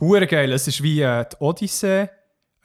würde 0.00 0.26
geil. 0.26 0.52
Es 0.52 0.68
ist 0.68 0.82
wie 0.82 1.00
äh, 1.00 1.24
die 1.30 1.36
Odyssee 1.40 2.08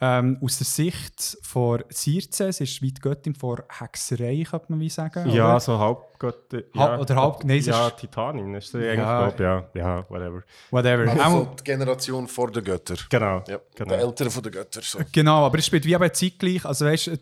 ähm, 0.00 0.38
aus 0.42 0.58
der 0.58 0.66
Sicht 0.66 1.38
von 1.42 1.82
Circe. 1.90 2.40
Es 2.48 2.60
ist 2.60 2.82
wie 2.82 2.92
die 2.92 3.00
Göttin 3.00 3.34
vor 3.34 3.64
Hexerei, 3.78 4.44
könnte 4.48 4.66
man 4.70 4.80
wie 4.80 4.88
sagen. 4.90 5.30
ja, 5.30 5.50
oder? 5.52 5.60
so 5.60 5.78
Halbgötter. 5.78 6.62
Halb- 6.76 7.00
oder 7.00 7.14
Halb- 7.16 7.44
nein, 7.44 7.60
Ja, 7.62 7.86
ist- 7.88 7.96
Titanin 7.98 8.54
ist 8.54 8.72
sie 8.72 8.78
eigentlich, 8.78 8.98
Ja. 8.98 9.30
glaub, 9.30 9.40
ja, 9.40 9.68
ja, 9.74 10.10
whatever. 10.10 10.42
Whatever. 10.70 11.10
Also 11.10 11.22
Auch- 11.38 11.56
die 11.56 11.64
Generation 11.64 12.26
vor 12.28 12.50
den 12.50 12.64
Göttern. 12.64 12.98
Genau. 13.08 13.42
Ja, 13.46 13.58
genau. 13.74 13.88
der 13.90 13.98
Ältere 14.00 14.30
von 14.30 14.42
den 14.42 14.52
Göttern. 14.52 14.82
So. 14.84 14.98
Genau, 15.12 15.46
aber 15.46 15.58
es 15.58 15.66
spielt 15.66 15.84
wie 15.86 15.94
eben 15.94 16.12
zeitgleich. 16.12 16.64
Also 16.66 16.86
weißt, 16.86 17.06
du, 17.06 17.16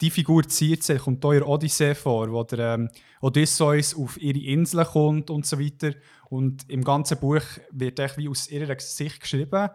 die 0.00 0.10
Figur 0.10 0.44
Circe 0.48 0.96
kommt 0.98 1.22
hier 1.24 1.32
in 1.32 1.38
der 1.40 1.48
Odyssee 1.48 1.94
vor, 1.94 2.30
wo 2.30 2.44
der 2.44 2.74
ähm, 2.74 2.88
Odysseus 3.20 3.94
auf 3.96 4.20
ihre 4.20 4.38
Insel 4.38 4.84
kommt 4.84 5.30
und 5.30 5.46
so 5.46 5.58
weiter. 5.58 5.94
Und 6.30 6.68
im 6.70 6.84
ganzen 6.84 7.18
Buch 7.18 7.42
wird 7.70 7.98
echt 7.98 8.16
wie 8.18 8.28
aus 8.28 8.48
ihrer 8.48 8.78
Sicht 8.78 9.20
geschrieben. 9.20 9.68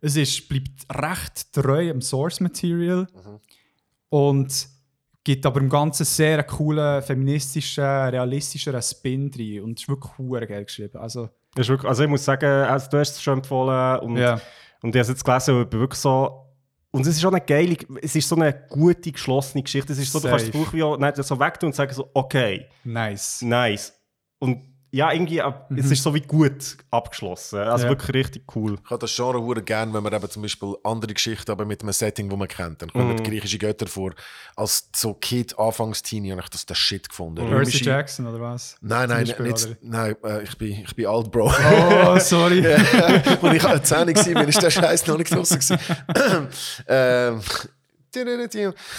Es 0.00 0.16
ist, 0.16 0.48
bleibt 0.48 0.86
recht 0.90 1.52
treu 1.52 1.90
am 1.90 2.00
Source 2.00 2.40
Material 2.40 3.06
und 4.08 4.68
gibt 5.24 5.44
aber 5.44 5.60
im 5.60 5.68
Ganzen 5.68 6.04
sehr 6.04 6.38
einen 6.38 6.46
coolen, 6.46 7.02
feministischen, 7.02 7.84
realistischen 7.84 8.80
Spin 8.82 9.30
drin. 9.30 9.62
Und 9.62 9.78
es 9.78 9.82
ist 9.84 9.88
wirklich 9.88 10.48
geil 10.48 10.64
geschrieben. 10.64 10.98
Also, 10.98 11.28
Das 11.54 11.66
ist 11.66 11.68
wirklich, 11.68 11.88
also 11.88 12.02
ich 12.02 12.08
muss 12.08 12.24
sagen, 12.24 12.46
also 12.46 12.88
du 12.90 12.98
hast 12.98 13.10
es 13.12 13.22
schon 13.22 13.38
empfohlen 13.38 14.00
und, 14.00 14.16
ja. 14.16 14.40
und 14.82 14.94
ich 14.94 14.94
habe 14.94 15.00
es 15.00 15.08
jetzt 15.08 15.24
gelesen 15.24 15.56
und 15.56 15.62
ich 15.64 15.68
bin 15.68 15.80
wirklich 15.80 16.00
so... 16.00 16.46
Und 16.92 17.06
es 17.06 17.16
ist 17.16 17.24
auch 17.24 17.30
eine 17.30 17.40
geile, 17.40 17.76
es 18.02 18.16
ist 18.16 18.28
so 18.28 18.34
eine 18.34 18.52
gute, 18.68 19.12
geschlossene 19.12 19.62
Geschichte. 19.62 19.92
Es 19.92 20.00
ist 20.00 20.10
so, 20.10 20.18
du 20.18 20.28
kannst 20.28 20.46
das 20.46 20.52
Safe. 20.52 20.64
Buch 20.64 20.72
wie 20.72 20.82
auch 20.82 20.96
nicht 20.96 21.16
so 21.22 21.38
wegtun 21.38 21.68
und 21.68 21.72
sagen 21.74 21.94
so, 21.94 22.10
okay, 22.14 22.66
Nice. 22.82 23.42
nice. 23.42 23.92
Und 24.40 24.69
ja, 24.92 25.12
irgendwie, 25.12 25.40
ab- 25.40 25.70
es 25.76 25.90
ist 25.90 26.02
so 26.02 26.12
wie 26.14 26.20
gut 26.20 26.76
abgeschlossen. 26.90 27.58
Also 27.60 27.84
Ja. 27.84 27.90
wirklich 27.90 28.14
richtig 28.26 28.44
cool. 28.56 28.76
Ich 28.84 28.90
habe 28.90 28.98
das 28.98 29.14
Genre 29.14 29.40
hure 29.40 29.62
gern, 29.62 29.94
wenn 29.94 30.02
man 30.02 30.12
eben 30.12 30.28
zum 30.30 30.42
Beispiel 30.42 30.74
andere 30.82 31.14
Geschichten, 31.14 31.50
aber 31.50 31.64
mit 31.64 31.82
einem 31.82 31.92
Setting, 31.92 32.30
wo 32.30 32.36
man 32.36 32.48
kennt. 32.48 32.82
Dann 32.82 32.90
kommen 32.90 33.12
Mhm. 33.14 33.22
griechische 33.22 33.58
Götter 33.58 33.86
vor. 33.86 34.12
Als 34.56 34.88
so 34.94 35.14
Kind, 35.14 35.58
Anfangs-Teenie, 35.58 36.32
habe 36.32 36.40
ich 36.42 36.48
das 36.50 36.66
der 36.66 36.74
Shit 36.74 37.08
gefunden. 37.08 37.44
Mhm. 37.44 37.50
Percy 37.50 37.78
Römische- 37.78 37.84
Jackson 37.84 38.26
oder 38.26 38.40
was? 38.40 38.76
Nein, 38.80 39.08
nein, 39.08 39.26
Beispiel, 39.26 39.46
nicht, 39.46 39.76
nein 39.82 40.16
äh, 40.24 40.42
ich, 40.42 40.58
bin, 40.58 40.72
ich 40.72 40.96
bin 40.96 41.06
alt, 41.06 41.30
Bro. 41.30 41.46
Oh, 41.52 41.52
sorry. 42.18 42.66
Als 42.66 43.26
ich 43.26 43.82
10 43.84 44.34
war, 44.34 44.48
ist 44.48 44.62
der 44.62 44.70
Scheiß 44.70 45.06
noch 45.06 45.18
nicht 45.18 45.32
draußen. 45.34 45.60
ähm, 46.88 47.40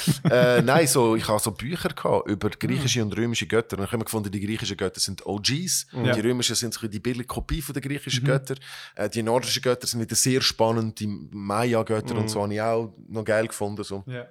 äh, 0.30 0.62
nein, 0.62 0.88
so, 0.88 1.16
ich 1.16 1.28
hatte 1.28 1.44
so 1.44 1.52
Bücher 1.52 1.90
gehabt 1.90 2.30
über 2.30 2.50
griechische 2.50 3.02
und 3.02 3.16
römische 3.16 3.48
Götter. 3.48 3.78
Und 3.78 3.84
ich 3.84 3.88
habe 3.88 3.98
immer 3.98 4.06
gefunden, 4.06 4.32
die 4.32 4.40
griechischen 4.40 4.78
Götter 4.78 5.00
sind 5.00 5.26
OGs. 5.26 5.88
Ja. 5.92 6.14
Die 6.14 6.20
römischen 6.22 6.56
sind 6.56 6.74
so 6.74 6.88
die 6.88 7.00
billige 7.00 7.26
Kopie 7.26 7.62
von 7.62 7.74
der 7.74 7.82
griechischen 7.82 8.24
Götter. 8.24 8.56
Äh, 8.96 9.10
die 9.10 9.24
nordischen 9.24 9.62
Götter 9.62 9.88
sind 9.88 10.02
wieder 10.02 10.16
sehr 10.16 10.42
spannend. 10.42 11.00
Die 11.00 11.08
Maya-Götter 11.08 12.16
und 12.16 12.30
so 12.30 12.42
habe 12.44 12.54
ich 12.54 12.62
auch 12.62 12.94
noch 13.08 13.24
geil 13.24 13.48
gefunden. 13.48 13.84
So. 13.84 14.04
Ja. 14.08 14.28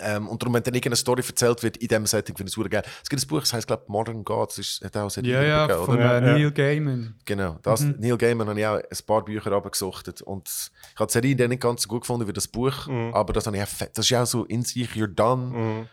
Ähm, 0.00 0.28
und 0.28 0.42
darum, 0.42 0.54
wenn 0.54 0.62
dann 0.62 0.74
irgendeine 0.74 0.96
Story 0.96 1.22
erzählt 1.26 1.62
wird 1.62 1.76
in 1.78 1.88
diesem 1.88 2.06
Setting, 2.06 2.36
finde 2.36 2.48
ich 2.48 2.52
es 2.52 2.54
super 2.54 2.68
geil. 2.68 2.82
Es 3.02 3.08
gibt 3.08 3.22
ein 3.22 3.28
Buch, 3.28 3.40
das 3.40 3.52
heißt, 3.52 3.66
glaube 3.66 3.84
Modern 3.88 4.24
Gods. 4.24 4.56
Das 4.56 4.66
ist, 4.66 4.84
hat 4.84 4.96
auch 4.96 5.08
sehr 5.10 5.24
Ja, 5.24 5.42
ja, 5.42 5.66
gegeben, 5.66 5.84
von 5.86 5.98
Ja, 5.98 6.18
äh, 6.18 6.26
ja. 6.26 6.32
Neil 6.38 6.50
Gaiman. 6.52 7.14
Genau, 7.24 7.58
das, 7.62 7.80
Neil 7.82 8.16
Gaiman 8.16 8.48
habe 8.48 8.60
ich 8.60 8.66
auch 8.66 8.76
ein 8.76 9.06
paar 9.06 9.24
Bücher 9.24 9.52
abgesuchtet 9.52 10.22
und 10.22 10.48
ich 10.48 11.00
habe 11.00 11.06
die 11.08 11.12
Serie 11.12 11.36
dann 11.36 11.50
nicht 11.50 11.62
ganz 11.62 11.82
so 11.82 11.88
gut 11.88 12.02
gefunden 12.02 12.26
wie 12.28 12.32
das 12.32 12.48
Buch, 12.48 12.88
aber 13.12 13.32
das 13.32 13.46
habe 13.46 13.56
ich 13.56 13.62
auch. 13.62 13.68
Das 13.94 14.04
ist 14.04 14.10
ja 14.10 14.22
auch 14.22 14.26
so 14.26 14.44
in 14.44 14.62
sich, 14.62 14.90
you're 14.92 15.06
done. 15.06 15.86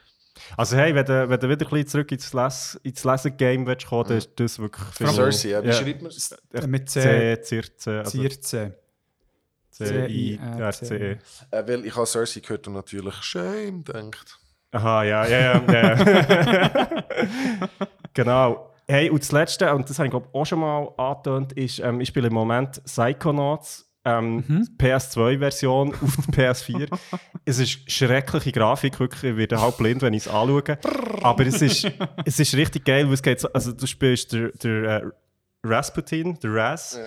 Also 0.57 0.75
hey, 0.77 0.95
wenn 0.95 1.05
du, 1.05 1.29
wenn 1.29 1.39
du 1.39 1.47
wieder 1.47 1.65
ein 1.65 1.69
bisschen 1.69 1.87
zurück 1.87 2.11
ins, 2.11 2.33
Les, 2.33 2.79
ins 2.83 3.03
Lesen-Game 3.03 3.67
willst 3.67 3.85
kommen, 3.85 4.07
dann 4.07 4.17
ist 4.17 4.31
das 4.35 4.57
wirklich... 4.57 4.83
Cersei, 4.95 5.49
ja. 5.49 5.63
wie 5.63 5.67
Ja. 5.67 5.73
schreibt 5.73 6.01
man 6.01 6.11
es? 6.11 6.35
Mit 6.67 6.89
C. 6.89 7.37
C, 7.43 7.61
Circe, 7.61 7.99
also 7.99 8.17
Circe. 8.19 8.73
C-I-R-C-E. 9.73 11.17
Äh, 11.51 11.67
weil 11.67 11.85
ich 11.85 11.95
habe 11.95 12.05
Cersei 12.05 12.39
gehört 12.39 12.67
und 12.67 12.73
natürlich 12.73 13.15
Shame 13.15 13.83
denkt. 13.83 14.39
Aha, 14.71 15.03
ja, 15.03 15.25
ja, 15.27 15.61
ja. 15.61 17.03
genau. 18.13 18.71
Hey, 18.87 19.09
und 19.09 19.21
das 19.21 19.31
Letzte, 19.31 19.73
und 19.73 19.89
das 19.89 19.97
habe 19.99 20.07
ich 20.07 20.11
glaube 20.11 20.27
auch 20.33 20.45
schon 20.45 20.59
mal 20.59 20.89
angetönt, 20.97 21.53
ist, 21.53 21.79
ähm, 21.79 22.01
ich 22.01 22.09
spiele 22.09 22.27
im 22.27 22.33
Moment 22.33 22.83
Psychonauts, 22.83 23.89
ähm, 24.05 24.43
PS2-Version 24.77 25.93
auf 25.93 26.17
der 26.27 26.53
PS4. 26.53 26.87
es 27.45 27.59
ist 27.59 27.91
schreckliche 27.91 28.51
Grafik, 28.51 28.99
wirklich, 28.99 29.31
ich 29.31 29.37
werde 29.37 29.61
halb 29.61 29.77
blind, 29.77 30.01
wenn 30.01 30.13
ich 30.13 30.25
es 30.25 30.27
anschaue. 30.27 30.77
Aber 31.21 31.45
es 31.45 31.61
ist, 31.61 31.89
es 32.25 32.39
ist 32.39 32.55
richtig 32.55 32.83
geil, 32.85 33.05
weil 33.07 33.13
es 33.13 33.21
geht 33.21 33.39
so, 33.39 33.47
also 33.53 33.71
du 33.71 33.85
spielst 33.87 34.33
der, 34.33 34.49
der 34.51 34.83
äh, 34.83 35.09
Rasputin, 35.63 36.37
der 36.39 36.53
Ras. 36.53 36.99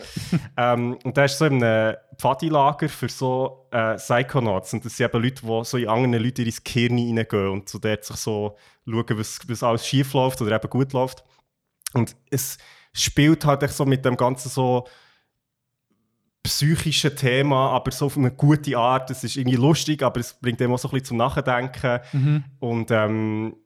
Ähm, 0.56 0.96
und 1.04 1.16
der 1.16 1.26
ist 1.26 1.38
so 1.38 1.44
in 1.44 1.62
einem 1.62 1.96
Pfadilager 2.16 2.88
für 2.88 3.08
so 3.08 3.68
äh, 3.70 3.96
Psychonauts. 3.96 4.72
Und 4.72 4.84
das 4.84 4.96
sind 4.96 5.06
eben 5.06 5.22
Leute, 5.22 5.42
die 5.42 5.64
so 5.64 5.76
in 5.76 5.88
andere 5.88 6.22
Leute 6.22 6.42
in 6.42 6.48
ins 6.48 6.64
Gehirn 6.64 6.98
reingehen 6.98 7.48
und 7.50 7.68
so 7.68 7.78
dort 7.78 8.04
sich 8.04 8.16
so 8.16 8.56
schauen, 8.88 9.18
was, 9.18 9.38
was 9.46 9.62
alles 9.62 9.86
schief 9.86 10.14
läuft 10.14 10.40
oder 10.40 10.56
eben 10.56 10.70
gut 10.70 10.92
läuft. 10.94 11.22
Und 11.92 12.16
es 12.30 12.56
spielt 12.92 13.44
halt 13.44 13.62
echt 13.62 13.74
so 13.74 13.84
mit 13.84 14.04
dem 14.04 14.16
ganzen 14.16 14.48
so 14.48 14.86
psychischen 16.42 17.14
Thema, 17.14 17.70
aber 17.70 17.90
so 17.90 18.06
auf 18.06 18.16
eine 18.16 18.30
gute 18.30 18.78
Art. 18.78 19.10
Es 19.10 19.24
ist 19.24 19.36
irgendwie 19.36 19.56
lustig, 19.56 20.02
aber 20.02 20.20
es 20.20 20.32
bringt 20.32 20.60
dem 20.60 20.72
auch 20.72 20.78
so 20.78 20.88
ein 20.88 20.92
bisschen 20.92 21.06
zum 21.06 21.16
Nachdenken. 21.18 22.00
Und 22.60 22.90
ähm, 22.90 23.56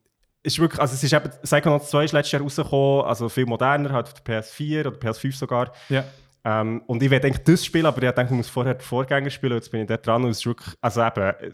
ist 0.42 0.58
wirklich, 0.58 0.80
also 0.80 0.94
es 0.94 1.02
ist 1.02 1.12
eben, 1.12 1.30
Psychonauts 1.42 1.90
2 1.90 2.04
ist 2.04 2.12
letztes 2.12 2.32
Jahr 2.32 2.42
rausgekommen, 2.42 3.04
also 3.04 3.28
viel 3.28 3.46
moderner, 3.46 3.92
halt 3.92 4.06
auf 4.06 4.14
der 4.14 4.42
PS4 4.42 4.86
oder 4.86 4.90
PS5 4.96 5.36
sogar. 5.36 5.72
Ja. 5.88 6.04
Ähm, 6.44 6.82
und 6.86 7.02
ich 7.02 7.10
werde 7.10 7.26
eigentlich 7.26 7.44
das 7.44 7.64
spielen, 7.64 7.84
aber 7.86 8.02
ich 8.02 8.10
denke, 8.12 8.32
ich 8.32 8.36
muss 8.36 8.48
vorher 8.48 8.74
den 8.74 8.80
Vorgänger 8.80 9.28
spielen, 9.30 9.52
jetzt 9.54 9.70
bin 9.70 9.82
ich 9.82 9.86
da 9.88 9.98
dran 9.98 10.24
und 10.24 10.30
es 10.30 10.38
ist 10.38 10.46
wirklich, 10.46 10.74
also 10.80 11.02
eben, 11.02 11.20
äh, 11.20 11.50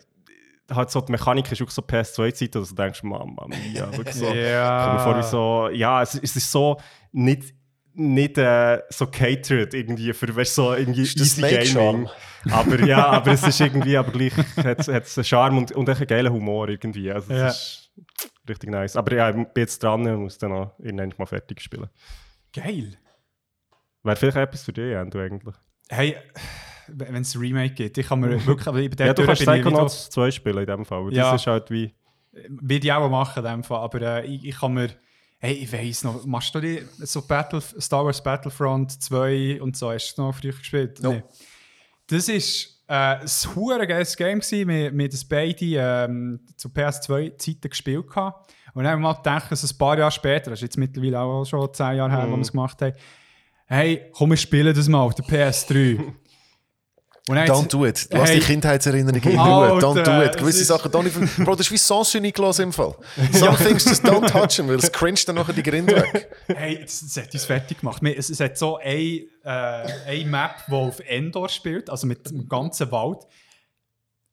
halt 0.73 0.91
so 0.91 1.01
die 1.01 1.13
Mechanik 1.13 1.51
ist 1.51 1.61
wirklich 1.61 1.75
so 1.75 1.83
PS2-Zeit, 1.83 2.55
dass 2.55 2.69
du 2.69 2.75
denkst, 2.75 3.03
Mama 3.03 3.47
mia, 3.49 3.91
wirklich 3.97 4.15
so. 4.15 4.33
Ja. 4.33 4.99
Vor 4.99 5.23
so, 5.23 5.69
ja, 5.73 6.03
es, 6.03 6.15
es 6.15 6.37
ist 6.37 6.51
so 6.53 6.77
nicht, 7.13 7.55
nicht 7.95 8.39
äh, 8.39 8.83
so 8.91 9.07
catered 9.07 9.75
irgendwie 9.75 10.13
für 10.13 10.35
weißt, 10.35 10.55
so 10.55 10.75
irgendwie 10.75 11.03
Ist 11.03 11.19
easy? 11.19 11.41
Gaming. 11.41 12.09
Aber 12.51 12.81
ja, 12.85 13.07
aber 13.11 13.33
es 13.33 13.43
ist 13.43 13.61
irgendwie, 13.61 13.97
aber 13.97 14.13
gleich 14.13 14.37
hat 14.37 14.81
es 14.81 14.89
einen 15.19 15.25
Charme 15.25 15.59
und, 15.59 15.73
und 15.73 15.89
einen 15.89 16.07
geilen 16.07 16.33
Humor 16.33 16.69
irgendwie. 16.69 17.11
Also 17.11 17.33
es 17.33 17.39
Ja. 17.41 17.49
ist 17.49 17.91
richtig 18.49 18.71
nice. 18.71 18.97
Aber 18.97 19.15
ja, 19.15 19.31
ich 19.31 19.35
bin 19.35 19.47
jetzt 19.57 19.83
dran 19.83 20.07
und 20.07 20.23
muss 20.23 20.39
dann 20.39 20.51
noch 20.51 20.73
irgendwann 20.79 21.13
mal 21.19 21.27
fertig 21.27 21.61
spielen. 21.61 21.89
Geil. 22.53 22.97
Wäre 24.03 24.17
vielleicht 24.17 24.37
etwas 24.37 24.65
für 24.65 24.73
dich, 24.73 24.95
Endo, 24.95 25.19
eigentlich. 25.19 25.55
Hey, 25.89 26.17
wenn 26.89 27.23
es 27.23 27.35
ein 27.35 27.41
Remake 27.41 27.75
gibt, 27.75 27.99
ich 27.99 28.07
kann 28.07 28.21
mir 28.21 28.31
wirklich, 28.47 28.67
aber 28.67 28.81
Ja, 28.81 29.15
du 29.15 29.27
kannst 29.27 29.43
Psychonauts 29.43 30.11
2 30.11 30.31
spielen 30.31 30.59
in 30.59 30.67
dem 30.67 30.85
Fall. 30.85 31.13
Ja. 31.13 31.33
Das 31.33 31.43
ist 31.43 31.47
halt 31.47 31.71
wie... 31.71 31.93
Würde 32.49 32.87
ich 32.87 32.93
auch 32.93 33.09
machen, 33.09 33.45
in 33.45 33.51
dem 33.51 33.65
Fall. 33.65 33.79
aber 33.79 34.01
äh, 34.03 34.27
ich, 34.27 34.45
ich 34.45 34.59
kann 34.59 34.75
mir. 34.75 34.91
Hey, 35.39 35.55
ich 35.55 35.73
weiss 35.73 36.05
noch, 36.05 36.25
machst 36.27 36.55
du 36.55 36.61
die 36.61 36.83
so 36.99 37.23
Battle, 37.23 37.61
Star 37.61 38.05
Wars 38.05 38.23
Battlefront 38.23 39.03
2 39.03 39.61
und 39.63 39.77
so? 39.77 39.91
Hast 39.91 40.17
du 40.17 40.23
noch 40.23 40.35
früher 40.35 40.53
gespielt? 40.53 40.99
Nope. 41.03 41.25
Das 42.09 42.29
ist 42.29 42.76
äh, 42.89 42.93
ein 42.93 43.29
hure 43.55 43.87
geiles 43.87 44.17
Game 44.17 44.41
gewesen. 44.41 44.69
Wir, 44.69 44.97
wir 44.97 45.09
das 45.09 45.25
beide 45.25 45.65
ähm, 45.65 46.41
zu 46.57 46.69
PS2-Zeiten 46.69 47.71
gespielt. 47.71 48.09
Gehabt. 48.09 48.53
Und 48.75 48.85
dann 48.85 48.93
haben 48.93 49.01
wir 49.01 49.09
mal 49.09 49.15
gedacht, 49.15 49.51
dass 49.51 49.65
ein 49.65 49.79
paar 49.79 49.99
Jahre 49.99 50.11
später, 50.11 50.51
das 50.51 50.59
ist 50.59 50.65
jetzt 50.65 50.77
mittlerweile 50.77 51.21
auch 51.21 51.45
schon 51.45 51.73
zehn 51.73 51.97
Jahre 51.97 52.11
her, 52.11 52.27
wo 52.29 52.37
wir 52.37 52.43
es 52.43 52.53
gemacht 52.53 52.81
haben, 52.83 52.95
hey, 53.67 54.11
komm, 54.13 54.31
wir 54.31 54.37
spielen 54.37 54.75
das 54.75 54.89
mal 54.89 55.01
auf 55.01 55.15
der 55.15 55.25
PS3. 55.25 55.99
Don't 57.29 57.69
do 57.69 57.85
it. 57.85 58.07
Lass 58.11 58.31
Hey. 58.31 58.39
die 58.39 58.47
Kindheitserinnerungen 58.47 59.23
in 59.33 59.39
Ruhe. 59.39 59.79
Don't 59.81 60.03
do 60.03 60.23
it. 60.23 60.31
es 60.31 60.37
Gewisse 60.37 60.65
Sachen, 60.65 60.91
don't 60.93 61.07
even, 61.07 61.29
Bro, 61.45 61.57
das 61.57 61.67
ist 61.67 61.73
wie 61.73 61.77
Sans 61.77 62.13
gelassen 62.13 62.63
im 62.63 62.73
Fall. 62.73 62.95
Some 63.33 63.57
things 63.65 63.85
just 63.85 64.05
don't 64.05 64.27
touch 64.31 64.57
them, 64.57 64.69
weil 64.69 64.77
es 64.77 64.93
cringe 64.93 65.21
dann 65.27 65.35
nachher 65.35 65.53
die 65.53 65.63
Grinde 65.63 65.97
weg. 65.97 66.31
Hey, 66.47 66.81
das 66.83 67.17
hat 67.17 67.35
uns 67.35 67.45
fertig 67.45 67.81
gemacht. 67.81 68.01
Es, 68.05 68.31
es 68.31 68.39
hat 68.39 68.57
so 68.57 68.77
eine, 68.77 68.95
äh, 68.95 69.27
eine 69.45 70.25
Map, 70.27 70.67
die 70.69 70.73
auf 70.73 71.01
Endor 71.01 71.49
spielt, 71.49 71.91
also 71.91 72.07
mit 72.07 72.31
dem 72.31 72.49
ganzen 72.49 72.91
Wald. 72.93 73.19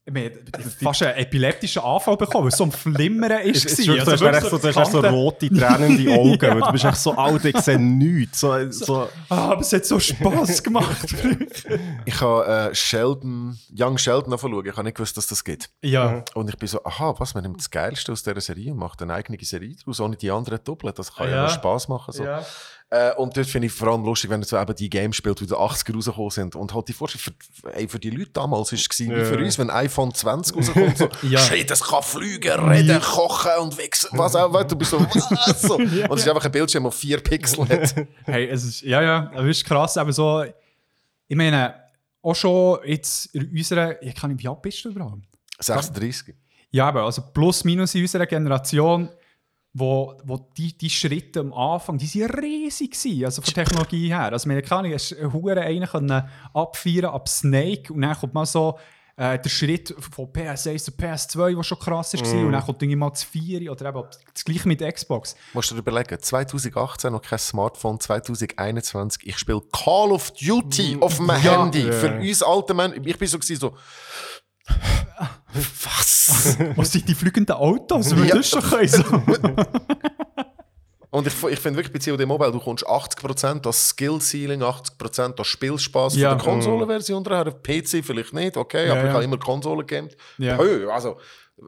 Ich 0.05 0.11
meine, 0.13 0.31
fast 0.81 1.01
einen 1.03 1.17
epileptischen 1.17 1.81
Anfall 1.81 2.17
bekommen, 2.17 2.43
weil 2.43 2.49
es 2.51 2.57
so 2.57 2.65
ein 2.65 2.73
Flimmern 2.73 3.31
ist. 3.43 3.65
Es 3.65 3.79
Also 3.87 4.17
du 4.17 4.27
hast 4.33 4.49
so, 4.49 4.57
so 4.57 4.71
Kanten- 5.01 5.05
rote, 5.05 5.49
tränende 5.49 6.11
Augen. 6.19 6.41
weil 6.41 6.59
Du 6.59 6.71
bist 6.73 6.83
echt 6.83 6.97
so 6.97 7.13
alt, 7.13 7.45
ich 7.45 7.57
sehe 7.59 7.79
nichts. 7.79 8.41
So, 8.41 8.69
so, 8.69 9.07
Ah, 9.29 9.51
aber 9.51 9.61
es 9.61 9.71
hat 9.71 9.85
so 9.85 9.97
Spass 9.99 10.61
gemacht. 10.61 11.07
Ich 12.05 12.19
habe 12.19 12.69
äh, 12.71 12.75
Sheldon, 12.75 13.57
Young 13.73 13.97
Sheldon 13.97 14.33
anschauen. 14.33 14.65
Ich 14.65 14.73
habe 14.73 14.83
nicht 14.83 14.95
gewusst, 14.97 15.15
dass 15.15 15.27
das 15.27 15.41
gibt. 15.43 15.69
ja. 15.81 16.23
Und 16.33 16.49
ich 16.49 16.57
bin 16.57 16.67
so, 16.67 16.83
aha, 16.83 17.15
was, 17.17 17.33
man 17.33 17.43
nimmt 17.43 17.59
das 17.59 17.69
Geilste 17.71 18.11
aus 18.11 18.23
dieser 18.23 18.41
Serie 18.41 18.73
und 18.73 18.79
macht 18.79 19.01
eine 19.01 19.13
eigene 19.13 19.37
Serie 19.41 19.73
daraus, 19.79 20.01
ohne 20.01 20.17
die 20.17 20.29
anderen 20.29 20.59
doppeln. 20.65 20.93
Das 20.97 21.15
kann 21.15 21.29
ja, 21.29 21.35
Ja. 21.35 21.43
noch 21.43 21.49
Spass 21.49 21.87
machen. 21.87 22.11
So. 22.11 22.25
ja. 22.25 22.45
Äh, 22.93 23.15
und 23.15 23.35
dort 23.35 23.47
finde 23.47 23.65
ich 23.65 23.73
vor 23.73 23.87
allem 23.87 24.03
lustig, 24.05 24.29
wenn 24.29 24.41
er 24.41 24.45
so 24.45 24.55
eben 24.55 24.75
die 24.75 24.87
Games 24.87 25.15
spielt, 25.15 25.39
die 25.39 25.45
in 25.45 25.49
den 25.49 25.57
80er 25.57 25.95
rausgekommen 25.95 26.29
sind. 26.29 26.55
Und 26.55 26.75
halt 26.75 26.87
die 26.87 26.93
Vorstellung, 26.93 27.35
für, 27.61 27.73
ey, 27.73 27.87
für 27.87 27.97
die 27.97 28.11
Leute 28.11 28.29
damals 28.33 28.71
war 28.71 28.77
es 28.77 28.87
gewesen, 28.87 29.15
wie 29.15 29.19
Ja. 29.19 29.25
für 29.25 29.37
uns, 29.39 29.57
wenn 29.57 29.71
iPhone 29.71 30.13
20 30.13 30.55
rauskommt, 30.55 30.97
so, 30.99 31.09
Ja. 31.27 31.39
shit, 31.39 31.71
das 31.71 31.81
kann 31.83 32.03
fliegen, 32.03 32.51
reden, 32.69 33.01
kochen 33.01 33.49
und 33.61 33.75
wichsen, 33.79 34.09
was 34.13 34.35
auch 34.35 34.47
immer. 34.47 34.63
Du 34.63 34.75
bist 34.75 34.91
so, 34.91 34.99
was? 35.09 35.61
So. 35.63 35.75
Und 35.77 35.87
es 35.91 36.21
ist 36.21 36.27
einfach 36.29 36.45
ein 36.45 36.51
Bildschirm, 36.51 36.83
der 36.83 36.91
vier 36.91 37.19
Pixel 37.19 37.67
hat. 37.67 37.95
Hey, 38.25 38.47
es 38.49 38.63
ist, 38.63 38.81
ja, 38.83 39.01
ja, 39.01 39.31
das 39.33 39.45
ist 39.47 39.65
krass, 39.65 39.97
aber 39.97 40.13
so, 40.13 40.43
ich 41.27 41.35
meine, 41.35 41.73
auch 42.21 42.35
schon 42.35 42.77
jetzt 42.85 43.25
in 43.33 43.49
unserer, 43.49 43.99
ich 44.03 44.13
kann 44.13 44.31
nicht, 44.31 44.43
wie 44.43 44.47
alt 44.47 44.61
bist 44.61 44.85
du 44.85 44.89
überhaupt? 44.89 45.23
36. 45.59 46.35
Ja, 46.69 46.89
aber 46.89 47.03
also 47.05 47.23
plus 47.33 47.63
minus 47.63 47.95
in 47.95 48.01
unserer 48.01 48.27
Generation, 48.27 49.09
wo, 49.73 50.15
wo 50.23 50.37
die, 50.55 50.77
die 50.77 50.89
Schritte 50.89 51.39
am 51.39 51.51
Anfang, 51.51 51.97
die 51.97 52.21
waren 52.21 52.31
riesig 52.39 52.91
gewesen, 52.91 53.25
also 53.25 53.41
von 53.41 53.53
Technologie 53.53 54.09
her. 54.09 54.31
Also 54.31 54.47
meine 54.47 54.61
kann 54.61 54.85
ich 54.85 55.15
hure 55.31 55.59
einen 55.61 55.87
können 55.87 56.23
abfeiern 56.53 57.05
ab 57.05 57.27
Snake 57.27 57.91
und 57.91 58.01
dann 58.01 58.15
kommt 58.15 58.35
mal 58.35 58.45
so 58.45 58.77
äh, 59.15 59.37
der 59.37 59.49
Schritt 59.49 59.93
von 60.11 60.25
PS1 60.25 60.85
zu 60.85 60.91
PS2, 60.91 61.55
der 61.55 61.63
schon 61.63 61.77
krass 61.77 62.13
war, 62.13 62.45
und 62.45 62.51
dann 62.51 62.63
kommt 62.63 62.81
irgendwie 62.81 62.95
mal 62.95 63.09
das 63.11 63.23
4 63.23 63.71
oder 63.71 63.89
eben 63.89 64.03
das 64.33 64.43
gleiche 64.43 64.67
mit 64.67 64.79
Xbox. 64.81 65.35
Musst 65.53 65.69
du 65.69 65.75
dir 65.75 65.81
überlegen, 65.81 66.19
2018 66.19 67.11
noch 67.11 67.21
kein 67.21 67.37
Smartphone, 67.37 67.99
2021, 67.99 69.27
ich 69.27 69.37
spiele 69.37 69.61
Call 69.71 70.11
of 70.11 70.31
Duty 70.31 70.97
auf 70.99 71.17
dem 71.17 71.27
Ja. 71.27 71.61
Handy. 71.63 71.85
Ja. 71.85 71.91
Für 71.91 72.19
uns 72.19 72.41
alte 72.41 72.73
Männer, 72.73 72.95
ich 73.03 73.17
bin 73.17 73.27
so, 73.27 73.37
gewesen, 73.37 73.59
so 73.59 73.73
was? 75.53 76.57
Was 76.75 76.91
sind 76.91 77.07
die 77.07 77.15
fliegenden 77.15 77.55
Autos? 77.55 78.15
Weil 78.15 78.27
Ja. 78.27 78.35
das 78.35 78.49
schon. 78.49 78.63
Und 81.13 81.27
ich, 81.27 81.43
ich 81.43 81.59
finde 81.59 81.77
wirklich 81.77 81.93
bei 81.93 82.11
COD 82.11 82.25
Mobile, 82.25 82.51
du 82.51 82.59
kommst 82.59 82.87
80% 82.87 83.67
als 83.67 83.89
Skill-Ceiling, 83.89 84.63
80% 84.63 85.37
als 85.37 85.47
Spielspaß 85.47 86.15
Ja. 86.15 86.29
von 86.29 86.37
der 86.39 86.47
Konsolenversion 86.47 87.23
daher. 87.23 87.51
PC 87.51 88.03
vielleicht 88.03 88.33
nicht, 88.33 88.57
okay, 88.57 88.87
Ja, 88.87 88.93
aber 88.93 89.01
ich 89.01 89.07
ja. 89.07 89.13
habe 89.13 89.23
immer 89.23 89.37
Konsolen 89.37 89.85
gegamed. 89.85 90.17
Ja. 90.39 90.57
Hö, 90.57 90.89
also, 90.89 91.17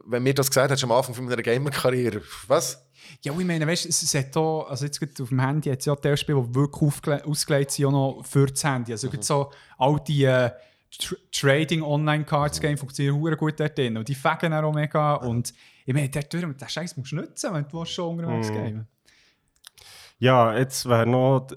wenn 0.06 0.24
mir 0.24 0.34
das 0.34 0.48
gesagt 0.50 0.70
hättest 0.70 0.82
am 0.82 0.90
Anfang 0.90 1.14
von 1.14 1.26
meiner 1.26 1.42
Gamer-Karriere, 1.42 2.22
was? 2.48 2.82
Ja, 3.22 3.32
ich 3.38 3.44
meine, 3.46 3.68
weißt, 3.68 3.86
es, 3.86 4.14
hat 4.14 4.34
da, 4.34 4.62
also 4.62 4.84
jetzt 4.84 4.98
gerade 4.98 5.22
auf 5.22 5.28
dem 5.28 5.40
Handy 5.40 5.70
es 5.70 5.84
ja 5.84 5.94
Teilspiele, 5.94 6.42
die 6.42 6.54
wirklich 6.56 7.24
ausgelegt 7.24 7.70
sind, 7.70 7.86
auch 7.86 7.92
noch 7.92 8.24
für 8.24 8.46
das 8.46 8.64
Handy. 8.64 8.90
Also 8.90 9.08
mhm. 9.08 9.22
so 9.22 9.52
all 9.78 10.00
die 10.08 10.24
äh, 10.24 10.50
Tr 10.98 11.14
Trading 11.32 11.82
Online 11.82 12.24
Cards 12.24 12.60
Game 12.60 12.76
funktionieren 12.78 13.16
hure 13.16 13.36
gut 13.36 13.58
dort 13.60 13.76
drin. 13.76 13.96
Und 13.96 14.08
die 14.08 14.14
fegen 14.14 14.52
auch 14.52 14.72
mega. 14.72 15.14
Und 15.14 15.52
ich 15.84 15.94
meine, 15.94 16.08
dort 16.08 16.32
durch, 16.32 16.42
den 16.44 16.68
Scheiß 16.68 16.96
musst 16.96 17.12
du 17.12 17.16
nutzen, 17.16 17.52
wenn 17.54 17.66
du 17.68 17.84
schon 17.84 18.18
unterwegs 18.18 18.50
Mhm. 18.50 18.54
gamen. 18.54 18.86
ja, 20.18 20.56
jetzt 20.56 20.88
wär 20.88 21.04
noch, 21.04 21.48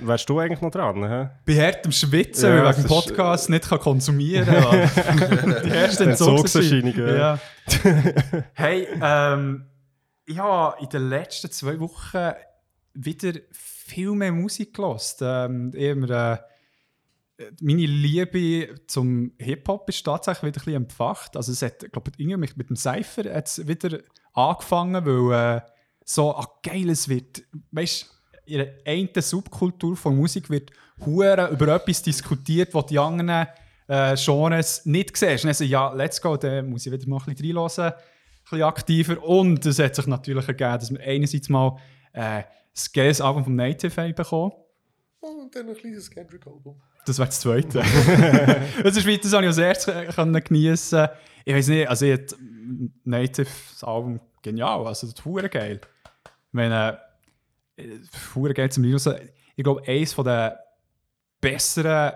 wärst 0.00 0.28
du 0.28 0.38
eigentlich 0.40 0.60
noch 0.60 0.70
dran, 0.72 1.08
hä? 1.08 1.28
Bei 1.46 1.54
hartem 1.66 1.92
Schwitzen, 1.92 2.48
Ja, 2.50 2.56
weil 2.56 2.62
das 2.64 2.78
wegen 2.78 2.88
dem 2.88 2.96
ist- 2.98 3.06
Podcast 3.06 3.50
nicht 3.50 3.68
kann 3.68 3.78
konsumieren 3.78 4.46
kann. 4.46 5.56
die 5.64 5.68
erste 5.70 6.04
Entzugserscheinung. 6.04 6.92
Entzugserscheinung, 6.94 6.96
ja. 6.96 7.38
Ja. 8.34 8.42
hey, 8.54 8.88
ähm, 9.00 9.66
ich 10.26 10.38
habe 10.38 10.76
in 10.82 10.88
den 10.88 11.08
letzten 11.08 11.50
zwei 11.52 11.78
Wochen 11.78 12.32
wieder 12.94 13.32
viel 13.52 14.10
mehr 14.12 14.32
Musik 14.32 14.74
gehört. 14.74 15.16
Ähm, 15.20 15.72
immer, 15.74 16.10
äh, 16.32 16.38
meine 17.60 17.86
Liebe 17.86 18.74
zum 18.86 19.32
Hip-Hop 19.38 19.88
ist 19.88 20.04
tatsächlich 20.04 20.52
wieder 20.52 20.60
ein 20.60 20.64
bisschen 20.64 20.82
entfacht. 20.82 21.36
Also 21.36 21.52
es 21.52 21.62
hat, 21.62 21.90
glaube 21.92 22.10
ich, 22.12 22.20
irgendwie 22.20 22.50
mit 22.56 22.68
dem 22.68 22.76
Cypher 22.76 23.32
hat's 23.34 23.66
wieder 23.66 24.00
angefangen, 24.32 25.04
weil 25.04 25.56
äh, 25.56 25.60
so, 26.04 26.34
ah, 26.34 26.46
geil, 26.62 26.90
es 26.90 27.08
wird, 27.08 27.42
weißt 27.72 28.02
du, 28.02 28.52
in 28.52 28.58
der 28.58 28.74
einen 28.84 29.08
Subkultur 29.14 29.96
von 29.96 30.16
Musik 30.16 30.50
wird 30.50 30.70
hure 31.04 31.50
über 31.50 31.68
etwas 31.68 32.02
diskutiert, 32.02 32.74
was 32.74 32.86
die 32.86 32.98
anderen 32.98 33.46
äh, 33.86 34.16
Genres 34.16 34.84
nicht 34.86 35.16
siehst. 35.16 35.44
Und 35.44 35.48
dann 35.48 35.54
so, 35.54 35.64
ja, 35.64 35.92
let's 35.92 36.20
go, 36.20 36.36
dann 36.36 36.68
muss 36.68 36.86
ich 36.86 36.92
wieder 36.92 37.08
mal 37.08 37.18
ein 37.18 37.34
bisschen 37.34 37.56
reinhören, 37.56 37.92
ein 37.92 38.00
bisschen 38.42 38.62
aktiver. 38.62 39.22
Und 39.22 39.64
es 39.66 39.78
hat 39.78 39.94
sich 39.94 40.06
natürlich 40.06 40.48
ergeben, 40.48 40.78
dass 40.78 40.90
wir 40.90 41.00
einerseits 41.00 41.48
mal 41.48 41.78
äh, 42.12 42.42
das 42.74 42.92
geiles 42.92 43.20
Album 43.20 43.44
vom 43.44 43.54
Native 43.54 44.02
haben 44.02 44.14
bekommen 44.14 44.52
Und 45.20 45.54
dann 45.54 45.68
ein 45.68 45.76
kleines 45.76 46.10
Kendrick-Album. 46.10 46.80
Das 47.06 47.18
wäre 47.18 47.28
das 47.28 47.40
Zweite. 47.40 47.78
das 48.82 48.96
ist 48.96 49.06
wie, 49.06 49.18
das 49.18 49.32
habe 49.32 49.44
ich 49.44 49.48
als 49.48 49.58
erstes 49.58 50.44
geniessen. 50.44 51.08
Ich 51.44 51.54
weiß 51.54 51.68
nicht, 51.68 51.88
also 51.88 52.06
ich 52.06 52.20
Native 53.04 53.48
das 53.72 53.84
Album 53.84 54.20
genial, 54.42 54.86
also 54.86 55.06
das 55.06 55.14
ist 55.14 55.50
geil. 55.50 55.80
Ich 56.24 56.52
meine, 56.52 56.98
äh, 57.76 58.52
geil 58.54 58.70
zum 58.70 58.84
Reinhören. 58.84 59.30
Ich 59.56 59.64
glaube, 59.64 59.82
eines 59.86 60.12
von 60.12 60.24
der 60.24 60.60
besseren 61.40 62.12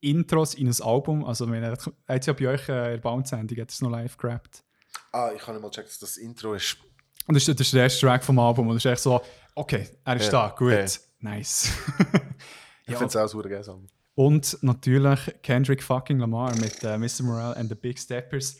Intros 0.00 0.54
in 0.54 0.68
ein 0.68 0.82
Album, 0.82 1.24
also 1.24 1.44
ich 1.44 1.50
meine, 1.50 1.76
hat 2.08 2.26
ja 2.26 2.32
bei 2.32 2.48
euch 2.48 2.68
äh, 2.68 2.86
in 2.86 2.90
der 2.92 2.98
Bounce-Sendung, 2.98 3.56
noch 3.80 3.90
live 3.90 4.16
gerappt. 4.16 4.64
Ah, 5.12 5.30
ich 5.34 5.40
kann 5.40 5.54
nicht 5.54 5.62
mal 5.62 5.70
checken, 5.70 5.88
dass 5.88 5.98
das 5.98 6.16
Intro 6.16 6.54
ist. 6.54 6.76
Und 7.26 7.34
das 7.34 7.46
ist, 7.46 7.60
das 7.60 7.66
ist 7.66 7.74
der 7.74 7.84
erste 7.84 8.06
Track 8.06 8.24
vom 8.24 8.38
Album 8.38 8.68
und 8.68 8.76
es 8.76 8.84
ist 8.84 8.90
echt 8.90 9.02
so, 9.02 9.20
okay, 9.54 9.88
er 10.04 10.16
ist 10.16 10.26
Ja, 10.26 10.48
da, 10.48 10.54
gut, 10.56 10.72
ja. 10.72 10.86
nice. 11.20 11.72
Ich 12.84 12.96
finde 12.96 13.06
es 13.06 13.16
auch 13.16 13.28
super 13.28 13.48
geil. 13.48 13.62
Und 14.14 14.58
natürlich 14.62 15.20
Kendrick 15.42 15.82
fucking 15.82 16.18
Lamar 16.18 16.54
mit 16.56 16.82
äh, 16.84 16.98
Mr. 16.98 17.22
Morale 17.22 17.56
and 17.56 17.68
the 17.68 17.74
Big 17.74 17.98
Steppers. 17.98 18.58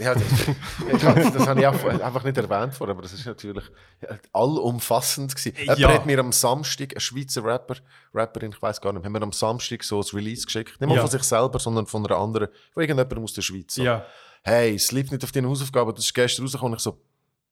Ja, 0.00 0.14
das, 0.14 1.02
hab, 1.04 1.16
das 1.34 1.46
habe 1.48 1.60
ich 1.60 1.66
einfach 1.66 2.22
nicht 2.22 2.36
erwähnt 2.36 2.74
vorher, 2.74 2.92
aber 2.94 3.02
das 3.02 3.12
ist 3.12 3.26
natürlich 3.26 3.64
allumfassend 4.32 5.34
gewesen. 5.34 5.56
Ja. 5.64 5.74
Jemand 5.74 5.98
hat 5.98 6.06
mir 6.06 6.18
am 6.20 6.30
Samstag, 6.30 6.94
ein 6.94 7.00
Schweizer 7.00 7.42
Rapper, 7.44 7.74
Rapperin, 8.14 8.52
ich 8.52 8.62
weiß 8.62 8.80
gar 8.80 8.92
nicht, 8.92 9.04
haben 9.04 9.10
mir 9.12 9.22
am 9.22 9.32
Samstag 9.32 9.82
so 9.82 10.00
ein 10.00 10.06
Release 10.12 10.46
geschickt. 10.46 10.80
Nicht 10.80 10.88
mal 10.88 10.94
Ja. 10.94 11.00
von 11.00 11.10
sich 11.10 11.22
selber, 11.24 11.58
sondern 11.58 11.86
von 11.86 12.06
einer 12.06 12.16
anderen, 12.18 12.48
von 12.72 12.82
irgendjemandem 12.82 13.24
aus 13.24 13.32
der 13.32 13.42
Schweiz. 13.42 13.74
So. 13.74 13.82
Ja. 13.82 14.06
Hey, 14.44 14.78
sleep 14.78 15.10
nicht 15.10 15.24
auf 15.24 15.32
deine 15.32 15.48
Hausaufgaben, 15.48 15.92
das 15.94 16.04
ist 16.04 16.14
gestern 16.14 16.44
rausgekommen. 16.44 16.76
Ich 16.76 16.82
so, 16.82 17.00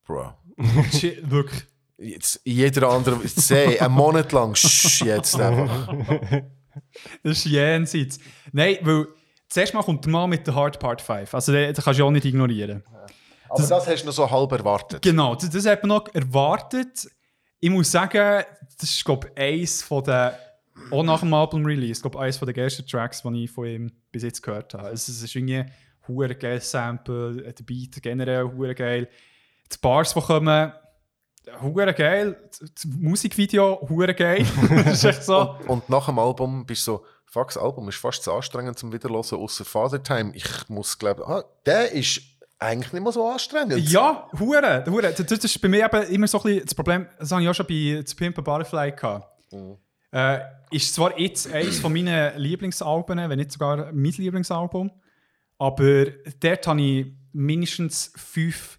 Bro, 0.07 0.33
Wirklich. 0.57 1.67
jetzt 1.99 2.41
jeder 2.45 2.89
andere, 2.89 3.21
seh, 3.27 3.79
einen 3.79 3.95
Monat 3.95 4.33
lang, 4.33 4.55
shh, 4.55 5.05
jetzt 5.05 5.39
einfach. 5.39 5.95
Das 7.23 7.39
ist 7.39 7.45
jenseits. 7.47 8.19
Nein, 8.53 8.79
weil 8.83 9.09
zuerst 9.49 9.75
mal 9.75 9.83
kommt 9.83 10.05
der 10.05 10.13
Mann 10.13 10.31
mit 10.31 10.47
der 10.47 10.55
Hard 10.55 10.79
Part 10.79 11.03
5. 11.03 11.35
Also 11.35 11.53
den, 11.53 11.75
den 11.75 11.85
kannst 11.85 11.99
du 11.99 12.05
auch 12.05 12.11
nicht 12.11 12.25
ignorieren. 12.25 12.85
Aber 13.49 13.63
das, 13.63 13.87
hast 13.87 14.03
du 14.03 14.07
noch 14.07 14.13
so 14.13 14.31
halb 14.31 14.53
erwartet. 14.53 15.03
Genau, 15.03 15.35
das, 15.35 15.51
das 15.51 15.67
hat 15.67 15.83
man 15.83 15.89
noch 15.89 16.15
erwartet. 16.15 17.09
Ich 17.61 17.71
muss 17.71 17.91
sagen, 17.91 18.45
das 18.79 18.91
ist, 18.91 19.05
glaube 19.05 19.31
ich, 19.35 19.43
eins 19.43 19.83
von 19.83 20.05
den, 20.05 20.33
auch 20.91 21.03
nach 21.03 21.21
dem 21.21 21.35
Album-Release, 21.35 22.01
glaube 22.01 22.21
eins 22.21 22.37
von 22.37 22.47
den 22.47 22.57
ersten 22.57 22.87
Tracks, 22.87 23.23
die 23.23 23.45
ich 23.45 23.51
von 23.51 23.67
ihm 23.67 23.93
bis 24.13 24.23
jetzt 24.23 24.43
gehört 24.43 24.75
habe. 24.75 24.89
Also, 24.89 25.11
es 25.11 25.23
ist 25.23 25.35
irgendwie 25.35 25.65
hure 26.07 26.35
geil 26.35 26.61
Sample, 26.61 27.53
der 27.53 27.65
Beat 27.65 28.03
generell 28.03 28.49
geil. 28.75 29.09
Die 29.73 29.77
Bars, 29.81 30.15
die 30.15 30.21
kommen, 30.21 30.73
hure 31.61 31.95
geil. 31.95 32.37
Das 32.61 32.85
Musikvideo, 32.87 33.87
hure 33.89 34.15
geil. 34.15 34.47
das 34.85 34.95
ist 34.95 35.05
echt 35.05 35.25
so. 35.25 35.57
Und, 35.61 35.69
und 35.69 35.89
nach 35.89 36.07
dem 36.07 36.19
Album 36.19 36.67
bist 36.67 36.87
du 36.87 36.93
so, 36.93 37.05
fuck, 37.27 37.49
das 37.49 37.59
Album 37.59 37.89
ist 37.89 37.97
fast 37.97 38.23
zu 38.23 38.33
anstrengend 38.33 38.79
zum 38.79 38.93
Wiederhören, 38.93 39.39
außer 39.39 39.65
Father 39.65 40.03
Time. 40.03 40.33
Ich 40.35 40.69
muss 40.69 40.99
glauben, 40.99 41.23
ah, 41.25 41.45
der 41.67 41.93
ist 41.93 42.21
eigentlich 42.59 42.93
nicht 42.93 43.03
mehr 43.03 43.13
so 43.13 43.27
anstrengend. 43.27 43.79
Ja, 43.91 44.29
hure, 44.39 44.85
hure. 44.87 45.13
Das, 45.13 45.27
das 45.27 45.45
ist 45.45 45.61
bei 45.61 45.69
mir 45.69 45.85
eben 45.85 46.03
immer 46.13 46.27
so 46.27 46.39
ein 46.39 46.45
bisschen 46.45 46.65
das 46.65 46.75
Problem, 46.75 47.07
das 47.19 47.31
habe 47.31 47.43
ich 47.43 47.49
auch 47.49 47.55
schon 47.55 47.67
bei 47.67 48.03
«To 48.03 48.17
Pimp 48.17 48.39
a 48.39 48.41
Butterfly» 48.41 48.93
gehabt. 48.93 49.29
Äh, 50.11 50.41
ist 50.71 50.95
zwar 50.95 51.19
jetzt 51.19 51.53
eines 51.53 51.81
von 51.81 51.93
meinen 51.93 52.37
Lieblingsalben, 52.39 53.19
wenn 53.19 53.39
nicht 53.39 53.53
sogar 53.53 53.93
mein 53.93 54.13
Lieblingsalbum, 54.13 54.91
aber 55.59 56.07
dort 56.41 56.67
habe 56.67 56.81
ich 56.81 57.07
mindestens 57.33 58.13
fünf 58.17 58.78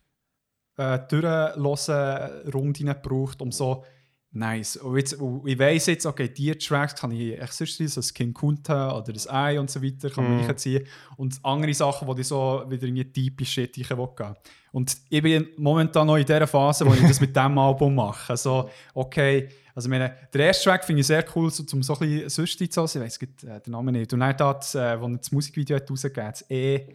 äh, 0.79 0.99
durchlosen 1.07 2.51
Runden 2.53 2.87
gebraucht, 2.87 3.41
um 3.41 3.51
so 3.51 3.83
Nice. 4.31 4.77
Und 4.77 4.95
jetzt, 4.95 5.15
und 5.15 5.47
ich 5.47 5.57
weiss 5.57 5.87
jetzt, 5.87 6.05
okay, 6.05 6.29
die 6.29 6.55
Tracks 6.55 6.93
kann 6.93 7.11
ich 7.11 7.41
echt 7.41 7.51
sonst 7.51 7.77
so 7.77 7.99
das 7.99 8.13
King 8.13 8.31
Kunta 8.31 8.95
oder 8.95 9.11
das 9.11 9.27
Ei 9.27 9.59
und 9.59 9.71
so 9.71 9.81
weiter 9.81 10.11
kann 10.11 10.23
man 10.23 10.45
reinziehen. 10.45 10.85
Und 11.17 11.39
andere 11.41 11.73
Sachen, 11.73 12.07
die 12.13 12.21
ich 12.21 12.27
so 12.27 12.63
wieder 12.67 12.85
in 12.85 12.93
die 12.93 13.11
tiefe 13.11 13.43
Shit 13.43 13.75
rein 13.89 13.97
will. 13.97 14.35
Und 14.71 14.95
ich 15.09 15.23
bin 15.23 15.47
momentan 15.57 16.05
noch 16.05 16.17
in 16.17 16.27
der 16.27 16.45
Phase, 16.45 16.85
wo 16.85 16.93
ich 16.93 17.01
das 17.01 17.19
mit 17.19 17.35
diesem 17.35 17.57
Album 17.57 17.95
mache. 17.95 18.31
Also, 18.31 18.69
okay, 18.93 19.49
also 19.73 19.89
meine, 19.89 20.13
der 20.31 20.45
erste 20.45 20.65
Track 20.65 20.85
finde 20.85 20.99
ich 20.99 21.07
sehr 21.07 21.25
cool, 21.35 21.49
so, 21.49 21.63
um 21.73 21.81
so 21.81 21.93
ein 21.93 21.99
bisschen 21.99 22.29
sonst 22.29 22.71
zu 22.71 22.81
hören. 22.81 23.07
Ich 23.07 23.19
weiß 23.19 23.21
äh, 23.23 23.61
den 23.61 23.71
Namen 23.71 23.93
nicht. 23.93 24.13
Und 24.13 24.19
dann 24.19 24.37
das, 24.37 24.75
äh, 24.75 25.01
wo 25.01 25.07
er 25.07 25.17
das 25.17 25.31
Musikvideo 25.31 25.75
hat 25.75 25.89
rausgegeben 25.89 26.27
hat, 26.27 26.41
das 26.41 26.51
E. 26.51 26.85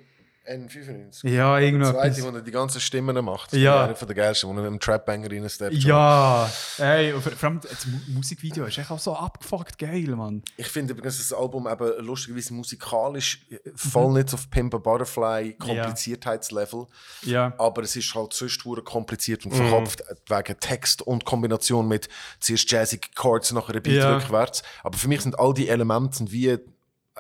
N95. 0.47 1.29
Ja, 1.29 1.59
Der 1.59 1.67
irgendwas. 1.67 1.91
zweite, 1.91 2.23
wo 2.23 2.29
er 2.29 2.43
die 2.43 2.51
ganzen 2.51 2.81
Stimmen 2.81 3.25
macht. 3.25 3.53
Ja. 3.55 3.85
Einer 3.85 3.95
von 3.97 4.07
der 4.09 4.15
geilsten, 4.15 4.49
wo 4.49 4.53
er 4.55 4.63
mit 4.63 4.67
dem 4.67 4.81
Trap-Banger 4.81 5.31
reinsteppt. 5.31 5.75
Ja, 5.75 6.51
ey, 6.79 7.13
vor 7.13 7.33
allem 7.49 7.61
das 7.61 7.87
Mu- 7.87 7.99
Musikvideo 8.15 8.65
ist 8.67 8.79
echt 8.79 8.91
auch 8.91 8.99
so 8.99 9.15
abgefuckt 9.17 9.79
geil, 9.79 10.09
Mann. 10.17 10.43
Ich 10.57 10.67
finde 10.69 10.93
übrigens 10.93 11.17
das 11.19 11.33
Album 11.33 11.67
eben 11.67 12.05
lustigerweise 12.05 12.53
musikalisch 12.55 13.47
äh, 13.51 13.59
voll 13.75 14.13
nicht 14.13 14.33
auf 14.35 14.51
Pimp 14.51 14.75
a 14.75 14.79
Butterfly 14.79 15.55
Kompliziertheitslevel. 15.55 16.87
Ja. 17.23 17.53
Aber 17.59 17.83
es 17.83 17.97
ist 17.97 18.15
halt 18.15 18.33
sonst 18.33 18.65
hure 18.65 18.83
kompliziert 18.83 19.45
und 19.47 19.53
verkopft 19.55 20.01
äh, 20.03 20.15
wegen 20.29 20.59
Text 20.61 21.03
und 21.03 21.25
Kombination 21.25 21.89
mit 21.89 22.09
zuerst 22.41 22.71
jazzige 22.71 23.09
Chords, 23.15 23.53
nachher 23.53 23.75
ein 23.77 23.83
Beat 23.83 23.95
Ja. 23.97 24.17
rückwärts. 24.17 24.63
Aber 24.83 24.97
für 24.99 25.09
mich 25.09 25.23
sind 25.23 25.39
all 25.39 25.55
die 25.55 25.69
Elemente 25.69 26.25
wie 26.31 26.59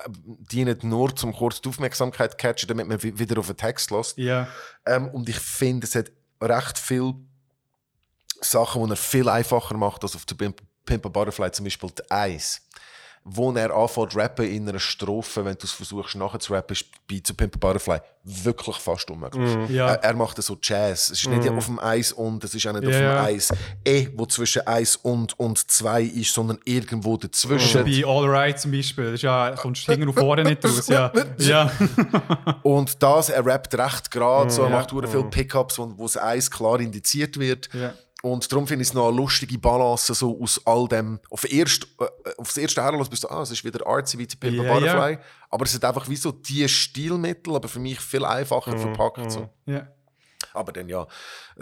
dienen 0.07 0.79
nur 0.83 1.15
zum 1.15 1.33
kurz 1.33 1.61
die 1.61 1.69
Aufmerksamkeit 1.69 2.33
zu 2.33 2.37
catchen, 2.37 2.69
damit 2.69 2.89
man 2.89 3.03
wi- 3.03 3.19
wieder 3.19 3.39
auf 3.39 3.47
den 3.47 3.57
Text 3.57 3.91
lässt. 3.91 4.19
Ja. 4.19 4.49
Ähm, 4.87 5.09
und 5.09 5.29
ich 5.29 5.39
finde, 5.39 5.87
es 5.87 5.95
hat 5.95 6.11
recht 6.41 6.79
viel 6.79 7.15
Sachen, 8.41 8.85
die 8.85 8.93
er 8.93 8.97
viel 8.97 9.29
einfacher 9.29 9.77
macht 9.77 10.03
als 10.03 10.17
auf 10.17 10.27
der 10.27 10.35
Pimp, 10.35 10.61
Pimp 10.85 11.07
a 11.07 11.09
Butterfly, 11.09 11.51
zum 11.53 11.65
Beispiel 11.65 11.91
die 11.91 12.11
Eis. 12.11 12.61
Wo 13.27 13.51
er 13.53 13.75
anfängt 13.75 14.13
zu 14.13 14.19
rappen 14.19 14.45
in 14.45 14.69
einer 14.69 14.79
Strophe, 14.79 15.47
wenn 15.47 15.55
du 15.55 15.65
es 15.65 15.73
versuchst 15.73 16.15
nachzurappen, 16.15 16.75
ist 16.75 16.85
bei 17.11 17.21
zu 17.25 17.33
Pimp 17.35 17.59
Butterfly 17.59 17.99
wirklich 18.23 18.77
fast 18.77 19.11
unmöglich. 19.11 19.71
Ja. 19.71 19.89
Er, 19.95 20.05
er 20.05 20.15
macht 20.15 20.43
so 20.43 20.59
Jazz. 20.63 21.11
Es 21.11 21.23
ist 21.23 21.29
nicht 21.29 21.49
auf 21.49 21.65
dem 21.67 21.79
Eis 21.79 22.13
und, 22.13 22.45
es 22.45 22.55
ist 22.55 22.67
auch 22.67 22.73
nicht 22.73 22.83
Ja, 22.85 22.89
auf 22.91 22.95
ja. 22.95 23.15
dem 23.27 23.35
Eis 23.37 23.49
E, 23.87 24.09
wo 24.15 24.27
zwischen 24.27 24.67
Eis 24.67 24.97
und 24.97 25.39
und 25.39 25.71
zwei 25.71 26.03
ist, 26.03 26.35
sondern 26.35 26.59
irgendwo 26.67 27.17
dazwischen. 27.17 27.85
Bei 27.85 28.05
All 28.07 28.29
Right 28.29 28.61
zum 28.61 28.73
Beispiel, 28.73 29.05
das 29.05 29.15
ist 29.15 29.23
ja, 29.23 29.55
kommst 29.57 29.89
du 29.89 29.93
und 29.93 30.13
vorne 30.13 30.45
nicht 30.45 30.63
raus. 30.63 30.87
Ja. 30.89 31.11
ja. 31.39 31.71
Und 32.63 33.03
das, 33.03 33.31
er 33.31 33.45
rappt 33.47 33.75
recht 33.79 34.11
gerade, 34.11 34.51
so, 34.51 34.63
er 34.65 34.71
Ja. 34.71 34.77
macht 34.77 34.93
hure 34.93 35.09
viele 35.09 35.25
Pickups, 35.25 35.79
wo, 35.79 35.93
wo 35.97 36.03
das 36.05 36.19
Eis 36.19 36.51
klar 36.51 36.79
indiziert 36.81 37.39
wird. 37.39 37.69
Ja. 37.73 37.95
Und 38.25 38.51
darum 38.51 38.67
finde 38.67 38.81
ich 38.81 38.89
es 38.89 38.95
noch 38.95 39.09
eine 39.09 39.19
lustige 39.19 39.59
Balance 39.59 40.15
so 40.15 40.41
aus 40.41 40.59
all 40.65 40.89
dem. 40.89 41.21
Auf 41.29 41.45
erst, 41.53 41.87
äh, 42.01 42.07
aufs 42.39 42.57
erste 42.57 42.83
Herrenlos 42.83 43.11
bist 43.11 43.23
du, 43.23 43.29
ah, 43.29 43.43
es 43.43 43.51
ist 43.51 43.63
wieder 43.63 43.87
artsy 43.87 44.19
wie 44.19 44.25
Pimp 44.25 44.57
Ja, 44.57 44.73
Butterfly. 44.73 45.13
ja. 45.13 45.19
Aber 45.51 45.67
es 45.67 45.73
sind 45.73 45.85
einfach 45.85 46.09
wie 46.09 46.17
so 46.17 46.33
die 46.33 46.67
Stilmittel, 46.67 47.55
aber 47.55 47.69
für 47.69 47.81
mich 47.81 48.01
viel 48.01 48.25
einfacher 48.25 48.79
verpackt. 48.79 49.31
So. 49.31 49.51
ja. 49.67 49.87
Aber 50.55 50.73
dann 50.73 50.89
ja, 50.89 51.07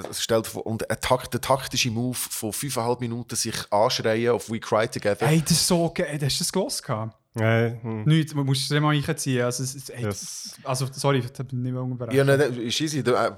es 0.08 0.22
stellt 0.22 0.46
vor, 0.46 0.64
und 0.64 0.88
ein 0.88 1.00
Takt, 1.00 1.34
der 1.34 1.40
taktische 1.40 1.90
Move 1.90 2.14
von 2.14 2.52
fünfeinhalb 2.52 3.00
Minuten 3.00 3.34
sich 3.34 3.56
anschreien 3.72 4.30
auf 4.30 4.48
We 4.48 4.60
Cry 4.60 4.86
Together. 4.86 5.26
Hey, 5.26 5.40
das 5.40 5.52
ist 5.52 5.66
so 5.66 5.90
geil. 5.92 6.20
Hast 6.22 6.38
du 6.38 6.44
das 6.44 6.52
gelesen? 6.52 7.12
Äh, 7.34 7.76
hm. 7.80 8.04
Nicht, 8.04 8.34
man 8.34 8.44
muss 8.44 8.62
es 8.62 8.80
mal 8.80 8.94
reinziehen. 8.94 9.42
Also, 9.42 9.62
es, 9.62 9.74
es, 9.74 9.84
Das- 10.02 10.54
also, 10.64 10.86
sorry, 10.92 11.18
ich 11.20 11.24
nicht 11.38 11.52
mehr 11.72 11.82
unterbrechen. 11.82 12.14
Ja, 12.14 12.24
nein, 12.24 12.38
das 12.38 12.50
ist 12.58 12.78
easy, 12.80 13.02
du 13.02 13.12
äh, 13.14 13.30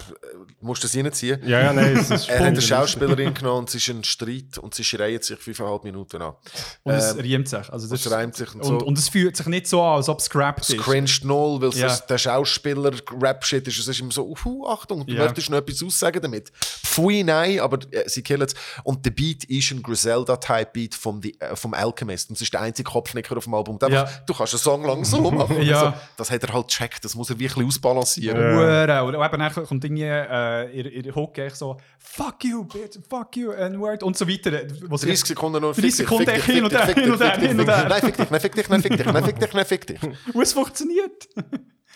musst 0.60 0.82
das 0.82 0.96
reinziehen. 0.96 1.38
Ja, 1.46 1.60
ja, 1.60 1.72
nein, 1.72 1.96
es 1.96 2.10
ist 2.10 2.28
Er 2.28 2.40
hat 2.40 2.46
eine 2.48 2.60
Schauspielerin 2.60 3.32
genommen 3.32 3.60
und 3.60 3.68
es 3.68 3.76
ist 3.76 3.88
ein 3.90 4.02
Streit 4.02 4.58
und 4.58 4.74
sie 4.74 4.82
schreien 4.82 5.22
sich 5.22 5.38
fünfeinhalb 5.38 5.84
Minuten 5.84 6.20
an. 6.22 6.34
Und 6.82 6.92
es 6.94 7.12
ähm, 7.14 7.20
reimt 7.20 7.48
sich. 7.48 7.70
Also, 7.72 7.88
das 7.88 8.04
es 8.04 8.10
reimt 8.10 8.34
sich 8.34 8.52
und 8.54 8.62
und, 8.62 8.80
so. 8.80 8.84
und 8.86 8.98
es 8.98 9.08
fühlt 9.08 9.36
sich 9.36 9.46
nicht 9.46 9.68
so 9.68 9.80
an, 9.80 9.96
als 9.98 10.08
ob 10.08 10.18
es 10.18 10.24
scrapped 10.24 10.64
Es 10.64 10.70
ist. 10.70 10.80
cringed 10.80 11.24
null, 11.24 11.60
weil 11.62 11.70
Ja. 11.78 11.86
es 11.86 12.04
der 12.04 12.18
Schauspieler-Rap-Shit 12.18 13.68
ist. 13.68 13.78
Es 13.78 13.86
ist 13.86 14.00
immer 14.00 14.10
so, 14.12 14.34
uh, 14.44 14.66
Achtung, 14.66 15.06
du 15.06 15.12
Ja. 15.14 15.22
möchtest 15.24 15.50
noch 15.50 15.58
etwas 15.58 15.82
aussagen 15.82 16.20
damit. 16.20 16.50
Pfui, 16.50 17.22
nein, 17.22 17.60
aber 17.60 17.78
äh, 17.92 18.08
sie 18.08 18.22
killen 18.22 18.42
es. 18.42 18.54
Und 18.82 19.04
der 19.06 19.10
Beat 19.12 19.44
ist 19.44 19.70
ein 19.70 19.82
Griselda-Type-Beat 19.82 20.94
vom, 20.96 21.20
äh, 21.22 21.54
vom 21.56 21.74
Alchemist. 21.74 22.30
Und 22.30 22.36
es 22.36 22.42
ist 22.42 22.52
der 22.52 22.60
einzige 22.62 22.90
Kopfnicker 22.90 23.36
auf 23.36 23.44
dem 23.44 23.54
Album. 23.54 23.78
Einfach, 23.84 24.10
Ja. 24.10 24.20
Du 24.26 24.34
kannst 24.34 24.54
einen 24.54 24.60
Song 24.60 24.84
lang 24.84 25.04
so 25.04 25.30
machen. 25.30 25.62
Ja. 25.62 25.80
Also, 25.80 25.94
das 26.16 26.30
hat 26.30 26.42
er 26.42 26.52
halt 26.52 26.68
gecheckt. 26.68 27.04
Das 27.04 27.14
muss 27.14 27.30
er 27.30 27.38
wirklich 27.38 27.66
ausbalancieren. 27.66 28.38
Hure. 28.56 29.04
Und 29.04 29.14
eben 29.14 29.38
dann 29.40 29.52
kommt 29.66 29.84
irgendwie 29.84 30.02
äh, 30.04 30.70
ihr, 30.76 30.92
ihr 31.06 31.14
Hook 31.14 31.38
echt 31.38 31.56
so 31.56 31.76
Fuck 31.98 32.44
you, 32.44 32.64
bitch, 32.64 32.98
fuck 33.08 33.36
you, 33.36 33.50
N-Word 33.50 34.02
und 34.02 34.16
so 34.16 34.28
weiter. 34.28 34.52
Wo 34.88 34.96
sie 34.96 35.06
30 35.06 35.24
Sekunden 35.26 35.60
nur 35.60 35.72
30 35.72 35.96
Sekunden 35.96 36.26
dich, 36.26 36.44
hin 36.44 36.64
und 36.64 36.72
her, 36.72 36.86
hin 36.86 37.10
und 37.10 37.18
fick 37.18 37.26
her, 37.26 37.38
dich, 37.38 37.48
hin 37.48 37.60
und 37.60 37.66
her. 37.68 37.86
Nein, 37.88 38.00
fick 38.02 38.16
dich, 38.16 38.30
nein, 38.30 38.40
fick 38.40 38.54
dich, 38.54 38.68
nein, 38.68 38.82
fick 38.82 38.96
dich, 38.96 39.06
nein, 39.06 39.24
fick 39.24 39.38
dich, 39.40 39.52
nein, 39.54 39.64
fick 39.66 39.86
dich. 39.86 40.02
Und 40.34 40.42
es 40.42 40.52
funktioniert. 40.52 41.28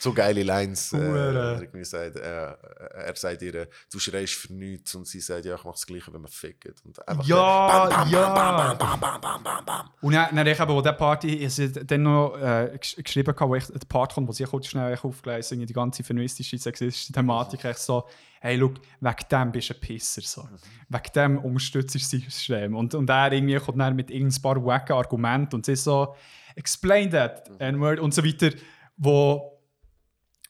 So 0.00 0.12
geile 0.12 0.42
Lines. 0.42 0.92
Äh, 0.92 0.98
er, 0.98 1.84
sagt, 1.84 2.16
äh, 2.16 2.20
er 2.20 3.16
sagt 3.16 3.42
ihr, 3.42 3.68
du 3.92 3.98
schreist 3.98 4.34
für 4.34 4.52
nichts 4.52 4.94
und 4.94 5.06
sie 5.06 5.20
sagt, 5.20 5.44
ja, 5.44 5.54
ich 5.56 5.64
mach 5.64 5.72
das 5.72 5.86
Gleiche, 5.86 6.12
wenn 6.12 6.20
man 6.20 6.30
fickt. 6.30 6.84
Und 6.84 7.08
einfach 7.08 7.24
Ja, 7.26 7.88
bam, 7.88 7.88
bam, 7.88 8.10
ja. 8.10 8.34
Bam, 8.34 8.78
bam, 8.78 9.00
bam, 9.00 9.20
bam, 9.20 9.42
bam, 9.42 9.64
bam. 9.64 9.90
Und 10.00 10.12
dann, 10.12 10.34
dann 10.36 10.46
ich 10.46 10.60
eben, 10.60 10.72
wo 10.72 10.80
der 10.80 10.92
Party, 10.92 11.28
ich 11.44 11.58
habe 11.58 11.84
dann 11.84 12.02
noch 12.02 12.36
äh, 12.36 12.76
gesch- 12.80 13.02
geschrieben, 13.02 13.34
wo 13.38 13.54
ich 13.56 13.66
der 13.66 13.78
Part 13.88 14.14
kommt, 14.14 14.28
wo 14.28 14.32
sie 14.32 14.44
kurz 14.44 14.66
schnell 14.68 14.96
aufgelesen 15.02 15.66
die 15.66 15.72
ganze 15.72 16.04
feministische, 16.04 16.56
sexistische 16.58 17.12
Thematik, 17.12 17.64
echt 17.64 17.80
so, 17.80 18.06
hey, 18.40 18.56
look, 18.56 18.74
wegen 19.00 19.16
dem 19.32 19.50
bist 19.52 19.70
du 19.70 19.74
ein 19.74 19.80
Pisser, 19.80 20.22
so. 20.22 20.48
Wegen 20.88 21.12
dem 21.14 21.38
unterstützt 21.38 21.94
du 21.94 21.98
das 21.98 22.08
System. 22.08 22.76
Und, 22.76 22.94
und 22.94 23.10
er 23.10 23.32
irgendwie 23.32 23.56
kommt 23.56 23.80
dann 23.80 23.96
mit 23.96 24.10
irgendein 24.12 24.40
paar 24.42 24.64
wacken 24.64 24.94
Argumenten 24.94 25.56
und 25.56 25.66
sie 25.66 25.74
so, 25.74 26.14
explain 26.54 27.10
that, 27.10 27.50
N-Word 27.58 27.98
und 27.98 28.14
so 28.14 28.24
weiter, 28.24 28.50
wo 28.96 29.57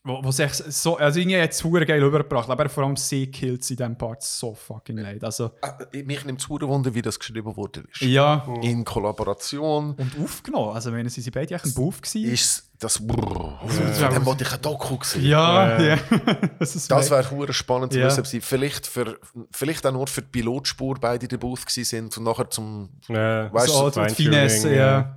wo, 0.04 0.24
wo 0.24 0.30
sich 0.30 0.52
so, 0.54 0.96
also 0.96 1.18
irgendwie 1.20 1.40
hat 1.40 1.50
es 1.50 1.62
hure 1.62 1.84
geil 1.84 2.02
übergebracht, 2.02 2.48
aber 2.48 2.68
vor 2.68 2.84
allem 2.84 2.96
sie 2.96 3.26
killt 3.30 3.62
sie 3.64 3.74
in 3.74 3.78
diesem 3.78 3.98
Part 3.98 4.22
so 4.22 4.54
fucking 4.54 4.96
leid. 4.98 5.22
Also, 5.24 5.50
Äh, 5.92 6.02
Mich 6.04 6.24
nimmt 6.24 6.40
es 6.40 6.48
Wunder, 6.48 6.94
wie 6.94 7.02
das 7.02 7.18
geschrieben 7.18 7.54
worden 7.56 7.86
ist. 7.92 8.00
ja. 8.00 8.46
In 8.62 8.84
Kollaboration 8.84 9.94
Und 9.94 10.12
aufgenommen, 10.22 10.74
also 10.74 10.92
wenn 10.92 11.08
sie 11.08 11.20
sie 11.20 11.30
beide 11.30 11.54
echt 11.54 11.64
ein 11.66 11.74
Buff 11.74 12.00
gewesen. 12.00 12.30
ist 12.32 12.64
das. 12.78 13.04
Brrr, 13.06 13.58
das 13.66 13.98
Dann 14.00 14.24
wollte 14.24 14.44
ich 14.44 14.52
ein 14.52 14.62
Doku 14.62 14.96
sehen. 15.02 15.24
Ja, 15.26 15.78
Ja. 15.78 15.96
ja. 15.96 15.98
das 16.58 16.76
ist 16.76 16.90
Das 16.90 17.10
wäre 17.10 17.30
hure 17.30 17.52
spannend 17.52 17.92
zu 17.92 17.98
Ja. 17.98 18.06
wissen, 18.06 18.20
ob 18.20 18.26
sie 18.26 18.40
vielleicht, 18.40 18.86
für, 18.86 19.18
vielleicht 19.50 19.84
auch 19.84 19.92
nur 19.92 20.06
für 20.06 20.22
die 20.22 20.28
Pilotspur 20.28 20.94
beide 21.00 21.24
in 21.26 21.28
der 21.28 21.38
Booth 21.38 21.66
gewesen 21.66 21.84
sind 21.84 22.16
und 22.16 22.24
nachher 22.24 22.48
zum. 22.48 22.88
Ja, 23.08 23.52
Weißt 23.52 23.66
so, 23.68 23.86
du, 23.90 23.94
Feintuning, 23.96 24.32
Finesse, 24.32 24.74
ja. 24.74 25.16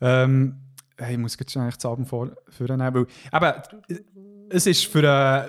Ähm, 0.00 0.60
hey, 0.98 1.12
ich 1.12 1.18
muss 1.18 1.38
jetzt 1.38 1.56
eigentlich 1.56 1.76
das 1.76 1.86
Album 1.86 2.06
vor, 2.06 2.30
vornehmen, 2.48 2.94
weil, 2.94 3.06
aber 3.30 3.62
es 4.50 4.66
ist 4.66 4.86
für 4.86 5.02
äh, 5.02 5.48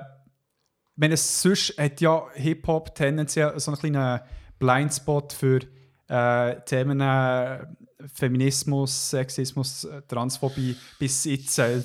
wenn 0.96 1.12
es 1.12 1.42
sonst 1.42 1.78
hat 1.78 2.02
ja 2.02 2.24
Hip-Hop 2.34 2.96
tendenziell 2.96 3.60
so 3.60 3.72
einen 3.72 3.80
kleinen 3.80 4.22
Blindspot 4.60 5.34
für 5.34 5.60
äh, 6.08 6.62
Themen 6.62 7.02
äh, 7.02 7.66
Feminismus, 8.14 9.10
Sexismus, 9.10 9.84
äh, 9.86 10.02
Transphobie 10.08 10.76
bis 11.00 11.26
jetzt. 11.26 11.60
Äh, 11.60 11.84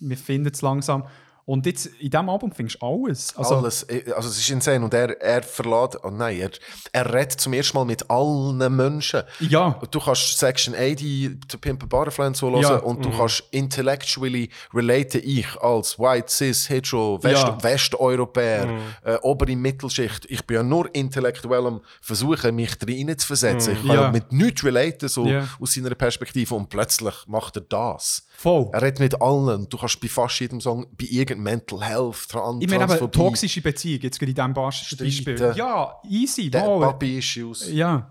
wir 0.00 0.16
finden 0.16 0.50
es 0.52 0.62
langsam. 0.62 1.04
Und 1.48 1.64
jetzt 1.64 1.86
in 1.86 2.10
diesem 2.10 2.28
Album 2.28 2.52
findest 2.52 2.82
du 2.82 2.86
alles. 2.86 3.34
Also, 3.34 3.56
alles. 3.56 3.82
äh, 3.84 4.12
Also, 4.14 4.28
es 4.28 4.36
ist 4.36 4.50
insane. 4.50 4.84
Und 4.84 4.92
er, 4.92 5.18
er 5.20 5.42
verlässt. 5.42 5.96
Oh 6.04 6.10
nein, 6.10 6.38
er, 6.40 6.50
er 6.92 7.14
redet 7.14 7.40
zum 7.40 7.54
ersten 7.54 7.74
Mal 7.78 7.86
mit 7.86 8.08
allen 8.10 8.58
Menschen. 8.76 9.22
Ja, 9.40 9.80
Du 9.90 9.98
kannst 9.98 10.38
Section 10.38 10.74
80 10.74 11.38
zu 11.48 11.56
Pimp 11.58 11.82
a 11.84 11.86
Butterfly 11.86 12.26
und 12.26 12.36
so 12.36 12.50
hören 12.50 12.60
Ja. 12.62 12.76
und 12.80 13.02
du 13.02 13.10
kannst 13.10 13.44
intellectually 13.50 14.50
relate 14.74 15.18
ich 15.20 15.46
als 15.62 15.98
White, 15.98 16.26
Cis, 16.28 16.68
Hetero, 16.68 17.18
West, 17.22 17.42
Ja. 17.44 17.56
Westeuropäer, 17.62 18.68
äh, 19.04 19.16
obere 19.22 19.56
Mittelschicht. 19.56 20.26
Ich 20.28 20.44
bin 20.46 20.56
ja 20.56 20.62
nur 20.62 20.94
intellektuell 20.94 21.66
am 21.66 21.80
versuchen, 22.02 22.54
mich 22.56 22.72
rein 22.86 23.18
zu 23.18 23.26
versetzen. 23.26 23.72
Ich 23.80 23.86
kann 23.86 23.96
Ja. 23.96 24.10
mit 24.12 24.32
nichts 24.32 24.64
relaten, 24.64 25.08
so 25.08 25.26
Ja. 25.26 25.48
aus 25.60 25.72
seiner 25.72 25.94
Perspektive. 25.94 26.54
Und 26.54 26.68
plötzlich 26.68 27.14
macht 27.26 27.56
er 27.56 27.62
das. 27.62 28.26
Voll. 28.38 28.70
Er 28.72 28.82
redet 28.82 29.00
mit 29.00 29.20
allen. 29.20 29.68
Du 29.68 29.76
kannst 29.76 30.00
bei 30.00 30.08
fast 30.08 30.40
jedem 30.40 30.60
Song, 30.60 30.86
bei 30.96 31.06
irgendeinem 31.06 31.42
Mental 31.42 31.82
Health, 31.82 32.28
Tran 32.28 32.60
Ich 32.60 32.68
meine 32.68 32.84
aber 32.84 33.10
toxische 33.10 33.60
Beziehung, 33.60 34.00
jetzt 34.02 34.18
gerade 34.18 34.30
in 34.30 34.36
diesem 34.36 34.54
Beispiel. 34.54 35.52
Ja, 35.56 36.00
easy. 36.08 36.50
Mal. 36.52 36.80
Papi-Issues. 36.80 37.70
Ja. 37.72 38.10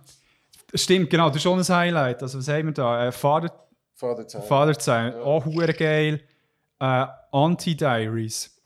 Stimmt, 0.73 1.09
genau, 1.09 1.27
das 1.27 1.37
ist 1.37 1.43
schon 1.43 1.57
ein 1.57 1.67
Highlight. 1.67 2.21
Also, 2.21 2.39
was 2.39 2.47
haben 2.49 2.65
wir 2.65 2.73
da? 2.73 3.07
Äh, 3.07 3.11
Vater, 3.11 3.53
Vaterzeit. 3.95 4.43
Vater 4.43 4.79
sein, 4.79 5.13
auch 5.15 5.45
hure 5.45 5.73
geil. 5.73 6.21
Äh, 6.79 7.05
Anti-Diaries. 7.31 8.61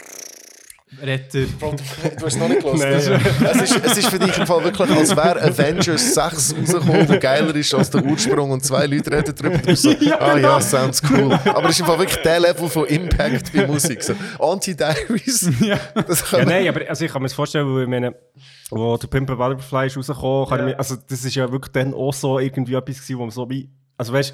Redet 1.02 1.34
er... 1.36 1.46
Bro, 1.60 1.76
du, 1.76 1.84
hast 1.84 2.24
es 2.24 2.38
noch 2.38 2.48
nicht 2.50 2.62
gelesen. 2.62 3.20
Es, 3.44 3.62
ist, 3.62 3.86
es 3.86 3.98
ist 3.98 4.08
für 4.10 4.20
dich 4.20 4.38
im 4.38 4.46
Fall 4.46 4.64
wirklich, 4.64 4.90
als 4.92 5.16
wäre 5.16 5.42
Avengers 5.42 6.14
6 6.14 6.56
rausgekommen, 6.58 7.08
der 7.08 7.18
geiler 7.18 7.56
ist 7.56 7.74
als 7.74 7.90
der 7.90 8.04
Ursprung 8.04 8.52
und 8.52 8.64
zwei 8.64 8.86
Leute 8.88 9.12
reden 9.12 9.36
drüber. 9.36 9.58
Du 9.58 9.76
so, 9.76 9.90
ah 10.20 10.38
ja, 10.38 10.60
sounds 10.60 11.02
cool. 11.10 11.34
Aber 11.46 11.66
es 11.66 11.72
ist 11.72 11.80
im 11.82 11.86
Fall 11.86 12.00
wirklich 12.00 12.22
der 12.22 12.40
Level 12.40 12.68
von 12.68 12.86
Impact 12.88 13.54
bei 13.54 13.68
Musik. 13.68 14.04
So, 14.04 14.14
Anti-Diaries. 14.40 15.50
Ja. 15.62 15.80
Ja, 16.32 16.46
nein, 16.46 16.68
aber 16.68 16.82
also 16.90 17.06
ich 17.06 17.12
kann 17.12 17.22
mir 17.22 17.28
das 17.28 17.34
vorstellen, 17.36 17.74
weil 17.74 17.84
ich 17.84 17.90
meine, 17.90 18.16
wo 18.72 18.98
der 18.98 19.08
Pimp 19.08 19.30
a 19.30 19.36
Butterfly 19.36 19.88
ist 19.88 19.98
rausgekommen, 19.98 20.48
kann 20.50 20.60
Ja. 20.60 20.66
ich 20.68 20.72
mir, 20.74 20.80
also 20.80 20.96
das 21.08 21.24
ist 21.24 21.36
ja 21.36 21.52
wirklich 21.52 21.72
dann 21.72 21.94
auch 21.94 22.14
so 22.14 22.40
irgendwie 22.40 22.74
etwas 22.74 22.96
gewesen, 22.98 23.18
wo 23.18 23.22
man 23.22 23.32
so 23.32 23.50
wie, 23.50 23.70
also 23.98 24.12
weißt, 24.14 24.34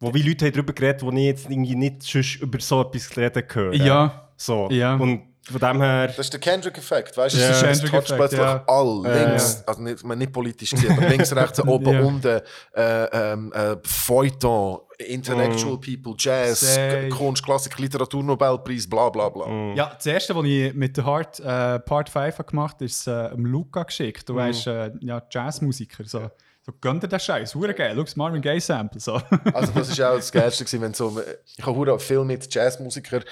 wo 0.00 0.12
wie 0.12 0.22
Leute 0.22 0.44
haben 0.46 0.52
darüber 0.52 0.72
geredet, 0.72 1.02
wo 1.02 1.10
ich 1.10 1.18
jetzt 1.18 1.50
irgendwie 1.50 1.74
nicht 1.74 2.02
sonst 2.02 2.36
über 2.36 2.60
so 2.60 2.82
etwas 2.82 3.16
reden 3.16 3.42
höre. 3.52 3.74
Ja. 3.74 4.28
So. 4.36 4.68
Ja. 4.70 4.96
Und 4.96 5.22
von 5.50 5.60
dem 5.60 5.80
her, 5.80 6.06
Das 6.08 6.18
ist 6.18 6.32
der 6.32 6.40
Kendrick-Effekt, 6.40 7.16
weißt 7.16 7.36
du? 7.36 7.40
Ja. 7.40 7.48
Das, 7.48 7.60
toucht 7.60 7.70
Kendrick-Effekt, 7.70 8.16
plötzlich 8.16 8.40
ja. 8.40 8.64
all. 8.66 9.02
Ja, 9.04 9.28
links, 9.28 9.62
also 9.66 9.82
nicht, 9.82 10.04
man 10.04 10.18
nicht 10.18 10.32
politisch 10.32 10.70
gesehen, 10.70 10.92
aber 10.98 11.08
links, 11.08 11.34
rechts, 11.34 11.60
oben, 11.66 11.92
Ja. 11.92 12.00
unten, 12.02 12.40
äh, 12.74 13.04
ähm, 13.32 13.52
äh, 13.52 13.76
Feuilleton, 13.84 14.80
Intellectual 14.98 15.78
People, 15.78 16.14
Jazz. 16.18 16.78
Kunst, 17.10 17.44
Klassik, 17.44 17.78
Literatur, 17.78 18.22
Nobelpreis, 18.22 18.88
bla 18.88 19.08
bla 19.10 19.28
bla. 19.28 19.74
Ja, 19.74 19.92
das 19.94 20.06
erste, 20.06 20.34
was 20.34 20.44
ich 20.46 20.72
mit 20.74 20.96
der 20.96 21.04
Heart 21.06 21.40
äh, 21.40 21.78
Part 21.80 22.08
5 22.08 22.38
habe 22.38 22.44
gemacht 22.50 22.74
habe, 22.76 22.84
ist 22.86 23.06
äh, 23.06 23.30
dem 23.30 23.44
Luca 23.46 23.82
geschickt. 23.82 24.28
Du 24.28 24.32
Mhm. 24.34 24.38
weißt, 24.38 24.66
äh, 24.68 24.90
ja, 25.00 25.22
Jazzmusiker. 25.30 26.04
So, 26.04 26.30
so 26.62 26.72
gönnt 26.80 27.02
dir 27.02 27.08
den 27.08 27.20
Scheiß, 27.20 27.54
hure 27.54 27.74
geil. 27.74 27.92
Schau, 27.94 28.02
das 28.02 28.16
Marvin 28.16 28.40
Gaye 28.42 28.58
Sample. 28.58 29.00
So. 29.00 29.20
Also 29.52 29.72
das 29.74 29.88
ist 29.90 30.00
auch 30.00 30.16
das 30.16 30.32
Geilste 30.32 30.80
wenn 30.80 30.94
so, 30.94 31.20
ich 31.56 31.64
habe 31.64 31.76
hure 31.76 31.98
viel 32.00 32.24
mit 32.24 32.52
Jazzmusikern, 32.52 33.22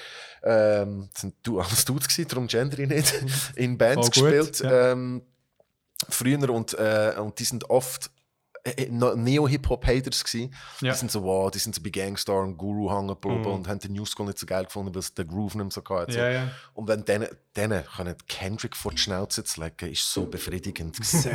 ähm, 0.44 1.08
das 1.12 1.22
sind 1.22 1.34
du, 1.42 1.60
alles 1.60 1.84
Dudes 1.84 2.08
gewesen, 2.08 2.28
darum 2.28 2.46
gender 2.46 2.78
ich 2.78 2.88
nicht, 2.88 3.14
in 3.56 3.78
Bands 3.78 4.08
Oh, 4.08 4.10
gespielt, 4.10 4.60
ja. 4.60 4.92
ähm, 4.92 5.22
früher 6.08 6.50
und, 6.50 6.74
äh, 6.74 7.14
und 7.18 7.38
die 7.38 7.44
sind 7.44 7.68
oft 7.70 8.10
Neo-Hip-Hop-Haters 8.88 10.24
gewesen. 10.24 10.54
Ja. 10.80 10.92
Die 10.92 10.98
sind 10.98 11.10
so, 11.10 11.22
wow, 11.22 11.50
die 11.50 11.58
sind 11.58 11.74
so 11.74 11.82
bei 11.82 11.90
Gangstar 11.90 12.42
und 12.42 12.56
Guru 12.56 12.90
hängen 12.90 13.14
Mhm. 13.24 13.46
und 13.46 13.68
haben 13.68 13.78
den 13.78 13.92
New 13.92 14.06
School 14.06 14.26
nicht 14.26 14.38
so 14.38 14.46
geil 14.46 14.64
gefunden, 14.64 14.94
weil 14.94 15.00
es 15.00 15.12
den 15.12 15.28
Groove 15.28 15.54
nicht 15.56 15.72
so 15.72 15.82
gehabt 15.82 16.08
hat. 16.08 16.14
Ja, 16.16 16.30
ja. 16.30 16.48
Und 16.72 16.88
wenn 16.88 17.04
denen, 17.04 17.28
denen 17.56 17.84
können 17.84 18.14
Kendrick 18.26 18.74
vor 18.76 18.92
die 18.92 18.98
Schnauze 18.98 19.44
zu 19.44 19.60
legen, 19.60 19.92
ist 19.92 20.10
so 20.10 20.26
befriedigend 20.26 20.96
gewesen. 20.96 21.30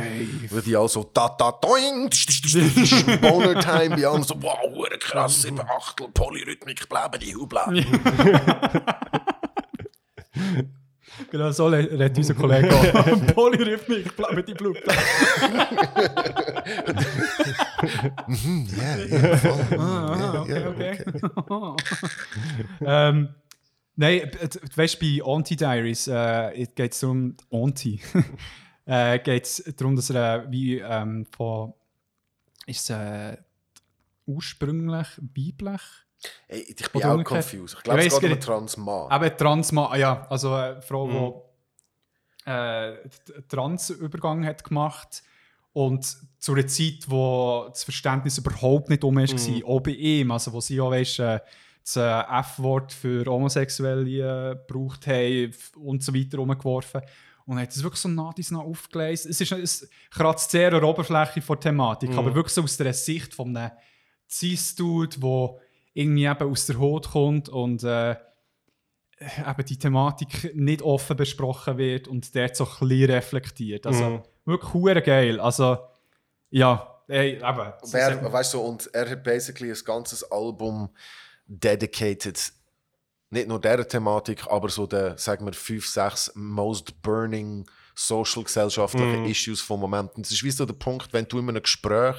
Weil 0.50 0.62
die 0.62 0.76
auch 0.76 0.88
so 0.88 1.04
da 1.14 1.28
da 1.28 1.52
doing, 1.52 2.10
Boner 3.20 3.60
Time, 3.60 3.96
die 3.96 4.06
anderen 4.06 4.24
so 4.24 4.34
wow, 4.42 4.88
krass, 4.98 5.42
sieben 5.42 5.60
Achtel, 5.60 6.08
Polyrhythmik, 6.08 6.86
die 7.20 7.36
Hubla. 7.36 7.72
Genau 11.30 11.50
so 11.50 11.66
redet 11.66 12.16
unser 12.16 12.34
Kollege 12.34 12.74
auch. 12.74 13.26
Polyrhythmik, 13.34 14.16
bleiben 14.16 14.44
die 14.46 14.54
Blut. 14.54 14.78
Ja, 18.76 18.96
ja, 18.96 19.36
voll. 19.36 19.78
Ah, 19.78 20.40
okay, 20.42 20.60
Ja, 20.60 20.68
okay. 20.70 21.04
ähm, 22.80 23.28
nein, 23.96 24.20
äh, 24.20 24.48
du 24.48 24.58
weißt, 24.76 25.00
bei 25.00 25.20
Anti-Diaries 25.24 26.08
äh, 26.08 26.66
geht 26.74 26.92
es 26.92 27.02
um 27.02 27.36
Anti. 27.50 28.00
äh, 28.86 29.18
geht 29.18 29.44
es 29.44 29.64
darum, 29.76 29.96
dass 29.96 30.10
er 30.10 30.44
äh, 30.44 30.50
wie 30.50 30.78
ähm, 30.78 31.26
von. 31.30 31.74
Ist 32.66 32.90
es 32.90 32.96
äh, 32.96 33.36
ursprünglich 34.26 35.08
weiblich? 35.18 35.80
Ey, 36.48 36.60
ich 36.60 36.76
bin 36.76 37.00
Oder 37.00 37.10
auch 37.12 37.14
umgekehrt. 37.18 37.44
confused. 37.50 37.76
Ich 37.78 37.82
glaube, 37.84 38.00
es 38.06 38.14
geht 38.14 38.22
um 38.24 38.30
einen 38.32 38.40
Transmann. 38.40 39.22
Eben 39.24 39.36
Transma, 39.36 39.86
ah 39.90 39.96
ja, 39.96 40.26
also 40.28 40.52
eine 40.52 40.82
Frau, 40.82 41.06
Mhm. 41.06 41.32
die 42.46 42.50
äh, 42.50 42.96
d- 43.28 43.42
Transübergang 43.48 44.44
hat 44.44 44.64
gemacht 44.64 45.22
und 45.72 46.04
zu 46.38 46.52
einer 46.54 46.66
Zeit, 46.66 47.04
wo 47.08 47.66
das 47.68 47.84
Verständnis 47.84 48.38
überhaupt 48.38 48.88
nicht 48.90 49.04
um 49.04 49.16
ist, 49.18 49.34
war, 49.34 49.68
auch 49.68 49.80
bei 49.80 49.92
ihm, 49.92 50.30
also 50.30 50.52
wo 50.52 50.60
sie 50.60 50.80
auch 50.80 50.90
weißt, 50.90 51.18
äh, 51.20 51.40
das 51.82 51.96
äh, 51.96 52.20
F-Wort 52.40 52.92
für 52.92 53.24
Homosexuelle 53.26 54.50
äh, 54.52 54.56
gebraucht 54.66 55.06
haben 55.06 55.54
und 55.76 56.02
so 56.02 56.14
weiter 56.14 56.38
umgeworfen. 56.40 57.00
Und 57.46 57.58
hat 57.58 57.70
es 57.70 57.82
wirklich 57.82 58.00
so 58.00 58.08
nah 58.08 58.32
dies 58.36 58.50
nah 58.50 58.60
aufgelesen. 58.60 59.30
Es, 59.30 59.40
ist, 59.40 59.50
es 59.52 59.88
kratzt 60.10 60.50
sehr 60.50 60.72
an 60.72 60.80
der 60.80 60.88
Oberfläche 60.88 61.40
von 61.42 61.56
der 61.56 61.60
Thematik, 61.70 62.10
aber 62.16 62.34
wirklich 62.34 62.54
so 62.54 62.62
aus 62.62 62.76
der 62.76 62.92
Sicht 62.92 63.34
von 63.34 63.56
einem 63.56 63.70
Cis-Dude, 64.28 65.18
der 65.18 65.54
irgendwie 65.92 66.24
eben 66.26 66.50
aus 66.50 66.66
der 66.66 66.78
Haut 66.78 67.10
kommt 67.10 67.48
und 67.48 67.82
äh, 67.84 68.12
eben 69.20 69.64
die 69.66 69.78
Thematik 69.78 70.54
nicht 70.54 70.82
offen 70.82 71.16
besprochen 71.16 71.76
wird 71.78 72.08
und 72.08 72.34
dort 72.34 72.56
so 72.56 72.64
ein 72.64 72.88
bisschen 72.88 73.10
reflektiert. 73.10 73.86
Also 73.86 74.04
Mhm. 74.04 74.22
wirklich 74.44 74.72
hure 74.74 75.02
geil. 75.02 75.40
Also 75.40 75.78
ja, 76.50 77.02
ey, 77.08 77.34
eben. 77.36 77.72
Und 77.82 77.94
er, 77.94 78.32
weißt 78.32 78.54
du, 78.54 78.60
und 78.60 78.88
er 78.94 79.10
hat 79.10 79.22
basically 79.22 79.70
ein 79.70 79.78
ganzes 79.84 80.22
Album 80.30 80.88
dedicated, 81.46 82.52
nicht 83.30 83.48
nur 83.48 83.60
dieser 83.60 83.86
Thematik, 83.86 84.46
aber 84.48 84.68
so 84.68 84.86
der, 84.86 85.18
sagen 85.18 85.44
wir, 85.46 85.52
fünf, 85.52 85.86
sechs 85.86 86.32
most 86.34 87.00
burning 87.02 87.68
social 87.94 88.42
gesellschaftlichen 88.44 89.24
Issues 89.26 89.60
vom 89.60 89.80
Moment. 89.80 90.14
Und 90.16 90.24
das 90.24 90.32
ist 90.32 90.42
wie 90.42 90.50
so 90.50 90.64
der 90.64 90.74
Punkt, 90.74 91.12
wenn 91.12 91.26
du 91.26 91.38
in 91.38 91.48
einem 91.48 91.62
Gespräch, 91.62 92.16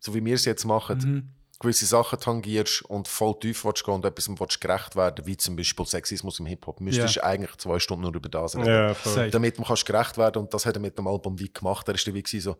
so 0.00 0.14
wie 0.14 0.24
wir 0.24 0.34
es 0.34 0.44
jetzt 0.44 0.64
machen, 0.64 1.34
gewisse 1.60 1.86
Sachen 1.86 2.18
tangierst 2.18 2.82
und 2.86 3.08
voll 3.08 3.38
tief 3.38 3.64
willst 3.64 3.84
gehen 3.84 3.94
und 3.94 4.04
etwas 4.04 4.28
willst 4.28 4.60
gerecht 4.60 4.96
werden, 4.96 5.24
wie 5.26 5.36
zum 5.36 5.56
Beispiel 5.56 5.86
Sexismus 5.86 6.38
im 6.40 6.46
Hip-Hop, 6.46 6.80
müsstest 6.80 7.16
du 7.16 7.24
eigentlich 7.24 7.56
zwei 7.56 7.78
Stunden 7.78 8.02
nur 8.02 8.14
über 8.14 8.28
das 8.28 8.56
reden. 8.56 8.94
Safe. 9.04 9.30
Damit 9.30 9.58
man 9.58 9.66
kannst 9.66 9.86
gerecht 9.86 10.18
werden 10.18 10.42
und 10.42 10.52
das 10.52 10.66
hat 10.66 10.74
er 10.76 10.80
mit 10.80 10.98
dem 10.98 11.06
Album 11.06 11.38
wie 11.38 11.52
gemacht. 11.52 11.86
Er 11.88 11.94
ist 11.94 12.06
dann 12.06 12.14
wie 12.14 12.40
so, 12.40 12.56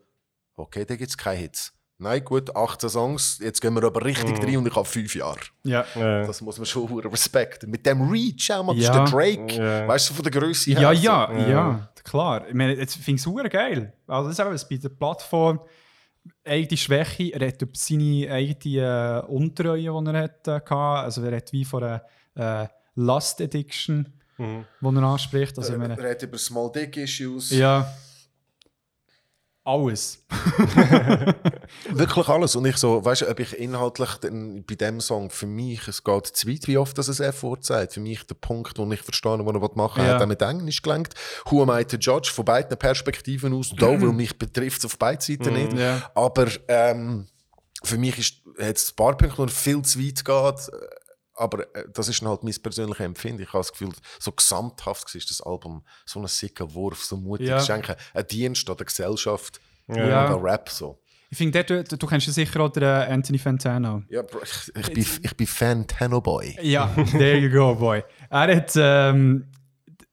okay, 0.57 0.85
da 0.85 0.97
gibt 0.97 1.11
es 1.11 1.19
keine 1.19 1.39
Hits. 1.41 1.73
Nein, 1.97 2.25
gut, 2.25 2.55
18 2.57 2.89
Songs, 2.91 3.39
jetzt 3.41 3.61
gehen 3.61 3.73
wir 3.75 3.85
aber 3.85 4.05
richtig 4.05 4.37
rein 4.43 4.57
und 4.57 4.67
ich 4.67 4.75
habe 4.75 4.85
fünf 4.85 5.15
Jahre. 5.15 5.39
Ja. 5.63 5.85
Ja. 5.95 6.27
Das 6.27 6.41
muss 6.41 6.59
man 6.59 6.67
schon 6.67 6.89
hure 6.91 7.11
respekten. 7.11 7.71
Mit 7.71 7.87
dem 7.87 8.11
Reach, 8.11 8.51
auch 8.53 8.65
mal, 8.65 8.75
das 8.75 8.85
Ja. 8.87 9.05
ist 9.05 9.13
der 9.13 9.19
Drake. 9.19 9.55
Ja. 9.55 9.87
Weißt 9.89 10.11
du, 10.11 10.15
von 10.15 10.23
der 10.25 10.33
Größe 10.33 10.73
her. 10.73 10.81
Ja, 10.81 10.93
ja, 10.93 11.33
ja, 11.33 11.49
Ja. 11.49 11.89
klar. 12.03 12.49
Ich 12.49 12.55
meine, 12.55 12.75
jetzt 12.75 12.95
finde 12.97 13.13
ich 13.13 13.21
es 13.21 13.27
hure 13.27 13.49
geil. 13.49 13.93
Also 14.09 14.29
das 14.29 14.39
ist 14.39 14.45
auch 14.45 14.51
was 14.51 14.69
bei 14.69 14.77
der 14.77 14.89
Plattform 14.89 15.61
eigene 16.45 16.77
Schwäche. 16.77 17.33
Er 17.33 17.49
hat 17.49 17.61
über 17.63 17.73
seine 17.75 18.31
eigene 18.31 19.23
äh, 19.27 19.31
Untreue, 19.31 19.79
die 19.81 19.87
er 19.87 20.23
hat, 20.23 20.65
äh. 20.65 21.03
Also 21.05 21.23
er 21.23 21.37
hat 21.37 21.53
wie 21.53 21.65
von 21.65 21.83
einer 21.85 22.03
äh, 22.35 22.67
Lust 22.97 23.41
Addiction, 23.41 24.13
Mhm. 24.37 24.65
die 24.81 24.87
er 24.97 25.03
anspricht. 25.05 25.57
Also 25.59 25.75
ich 25.75 25.79
meine, 25.79 25.95
Er 25.97 26.03
redet 26.11 26.25
über 26.25 26.39
Small 26.39 26.71
Dick 26.73 26.97
Issues. 26.97 27.51
ja, 27.51 27.89
alles. 29.65 30.23
Wirklich 31.91 32.29
alles. 32.29 32.55
Und 32.57 32.67
ich 32.67 32.77
so, 32.77 33.05
weißt 33.05 33.23
du, 33.23 33.29
ob 33.31 33.41
ich 33.41 33.59
inhaltlich 33.59 34.11
bei 34.21 34.75
dem 34.75 35.01
Song 35.01 35.31
für 35.31 35.47
mich, 35.47 35.87
es 35.89 36.05
geht 36.05 36.27
zu 36.27 36.49
weit, 36.49 36.67
wie 36.69 36.79
oft 36.79 36.97
das 36.99 37.09
es 37.09 37.21
er 37.21 37.33
vorzeit. 37.33 37.93
Für 37.93 38.01
mich 38.01 38.25
der 38.27 38.35
Punkt, 38.35 38.79
wo 38.79 38.91
ich 38.93 39.01
verstehe, 39.03 39.39
was 39.45 39.55
er 39.55 39.71
machen 39.77 40.03
will, 40.03 40.09
Ja. 40.09 40.15
hat 40.15 40.21
er 40.21 40.27
mit 40.27 40.43
Englisch 40.43 40.83
gelenkt. 40.83 41.15
Who 41.47 41.63
am 41.63 41.71
I 41.71 41.85
to 41.85 41.97
judge? 41.97 42.31
Von 42.33 42.45
beiden 42.45 42.77
Perspektiven 42.77 43.55
aus. 43.55 43.73
Da, 43.77 43.87
weil 44.01 44.13
mich 44.13 44.37
betrifft 44.39 44.81
es 44.81 44.85
auf 44.85 44.99
beiden 44.99 45.21
Seiten 45.21 45.55
nicht. 45.55 45.73
Ja. 45.73 46.11
Aber 46.15 46.47
ähm, 46.69 47.27
für 47.83 47.99
mich 47.99 48.19
ist 48.19 48.35
jetzt 48.59 48.93
ein 48.93 48.97
paar 48.97 49.17
Punkte, 49.17 49.39
wo 49.39 49.43
er 49.45 49.49
viel 49.49 49.83
zu 49.83 49.99
weit 49.99 50.25
geht. 50.25 50.71
Äh, 51.37 51.43
Aber 51.43 51.75
äh, 51.75 51.85
das 51.93 52.09
ist 52.09 52.21
dann 52.23 52.29
halt 52.29 52.43
mein 52.45 52.55
persönliches 52.63 53.05
Empfinden. 53.05 53.43
Ich 53.43 53.49
habe 53.49 53.59
das 53.61 53.73
Gefühl, 53.73 53.91
so 54.19 54.33
gesamthaft 54.33 55.15
war 55.15 55.21
das 55.27 55.41
Album 55.41 55.83
so 56.05 56.21
ein 56.21 56.27
sicker 56.27 56.73
Wurf, 56.75 57.05
so 57.05 57.17
mutig. 57.17 57.49
Ja. 57.49 57.59
Ist 57.59 57.71
eigentlich 57.71 57.97
ein 58.15 58.27
Dienst 58.29 58.69
an 58.71 58.77
der 58.77 58.87
Gesellschaft 58.87 59.61
Ja. 59.89 59.95
und 60.27 60.35
an 60.37 60.41
Rap. 60.41 60.69
So. 60.69 61.01
Ich 61.31 61.39
finde, 61.39 61.65
du, 61.65 61.83
du 61.83 62.07
kennst 62.07 62.27
ja 62.29 62.33
sicher 62.33 62.61
auch 62.61 62.69
den 62.69 62.85
äh, 62.85 62.87
Anthony 63.11 63.39
Fantano. 63.39 64.03
Ja, 64.09 64.23
ich, 64.43 64.73
ich, 64.77 64.93
bin, 64.93 65.07
ich 65.23 65.37
bin 65.37 65.47
Fan 65.47 65.87
Tenno 65.87 66.21
Boy. 66.21 66.57
Ja, 66.63 66.87
there 67.13 67.39
you 67.39 67.51
go, 67.51 67.75
boy. 67.75 68.05
Er 68.31 68.57
hat, 68.57 68.73
ähm, 68.77 69.51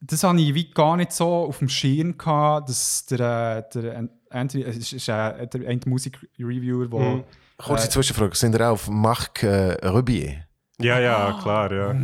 das 0.00 0.24
habe 0.24 0.40
ich 0.40 0.52
wie 0.54 0.68
gar 0.70 0.96
nicht 0.96 1.12
so 1.12 1.26
auf 1.28 1.58
dem 1.58 1.68
Schirm 1.68 2.18
gehabt, 2.18 2.68
dass 2.70 3.06
der, 3.06 3.64
äh, 3.72 3.80
der 3.80 3.98
An- 3.98 4.10
Anthony, 4.30 4.64
es 4.64 4.76
ist, 4.78 4.92
ist 4.94 5.08
äh, 5.08 5.46
der 5.46 5.68
ein 5.68 5.80
Musikreviewer, 5.86 6.88
der 6.88 6.98
Mhm. 6.98 7.24
Kurze 7.58 7.88
Zwischenfrage, 7.88 8.34
sind 8.34 8.56
ihr 8.56 8.66
auch 8.66 8.72
auf 8.72 8.88
Marc 8.88 9.44
äh, 9.44 9.74
Rebier? 9.86 10.44
Ja, 10.82 10.98
ja, 11.00 11.38
klar, 11.42 11.72
ja. 11.72 11.94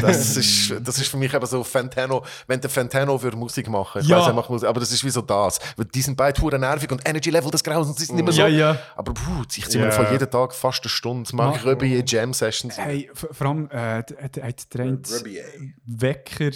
Das 0.00 0.36
ist, 0.36 0.74
das 0.82 0.98
ist 0.98 1.08
für 1.08 1.16
mich 1.16 1.32
eben 1.32 1.46
so 1.46 1.62
Fantano, 1.62 2.24
wenn 2.46 2.60
der 2.60 2.70
Fantano 2.70 3.22
würde 3.22 3.36
Musik 3.36 3.68
machen, 3.68 4.00
ich 4.02 4.08
Ja. 4.08 4.18
weiss, 4.18 4.26
er 4.26 4.32
macht 4.32 4.50
Musik, 4.50 4.68
aber 4.68 4.80
das 4.80 4.90
ist 4.92 5.04
wie 5.04 5.10
so 5.10 5.20
das. 5.22 5.58
Weil 5.76 5.86
die 5.86 6.00
sind 6.02 6.16
beide 6.16 6.40
hure 6.42 6.58
nervig 6.58 6.90
und 6.90 7.06
Energy 7.08 7.30
Level 7.30 7.50
des 7.50 7.62
Grausens, 7.62 7.96
die 7.96 8.04
sind 8.04 8.16
nicht 8.16 8.24
mehr 8.24 8.32
so. 8.32 8.40
Ja, 8.42 8.48
ja. 8.48 8.78
Aber 8.96 9.12
puh, 9.14 9.42
ich 9.56 9.68
ziehe 9.68 9.78
mir 9.84 9.90
Ja. 9.90 9.92
von 9.92 10.10
jeden 10.10 10.30
Tag 10.30 10.52
fast 10.54 10.82
eine 10.82 10.88
Stunde 10.90 11.34
Marc 11.36 11.64
Ma- 11.64 11.70
Rebier 11.70 12.02
Jam 12.04 12.32
Sessions. 12.32 12.76
Hey, 12.78 13.10
vor 13.14 13.46
allem, 13.46 13.68
äh, 13.70 14.02
hat 14.02 14.66
Rebier. 14.74 15.44
Wecker 15.86 16.50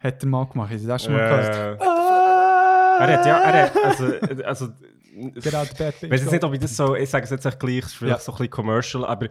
hat 0.00 0.22
er 0.22 0.28
mal 0.28 0.46
gemacht. 0.46 0.70
Hast 0.72 0.82
du 0.84 0.88
das 0.88 1.04
schon 1.04 1.12
mal 1.12 1.28
gehört? 1.28 1.80
Er 3.00 3.18
hat, 3.18 3.26
ja, 3.26 3.38
er 3.40 3.62
hat, 3.64 3.72
also, 3.84 4.04
also 4.44 4.68
Ich 5.12 5.44
weiß 5.44 6.20
jetzt 6.20 6.32
nicht, 6.32 6.44
ob 6.44 6.52
ich 6.54 6.60
das 6.60 6.76
so, 6.76 6.94
ich 6.94 7.08
sage 7.08 7.24
es 7.24 7.30
jetzt 7.30 7.58
gleich, 7.58 7.78
es 7.78 7.86
ist 7.86 7.94
vielleicht 7.94 8.18
Ja. 8.18 8.22
so 8.24 8.32
ein 8.32 8.36
bisschen 8.38 8.50
commercial, 8.50 9.04
aber 9.04 9.28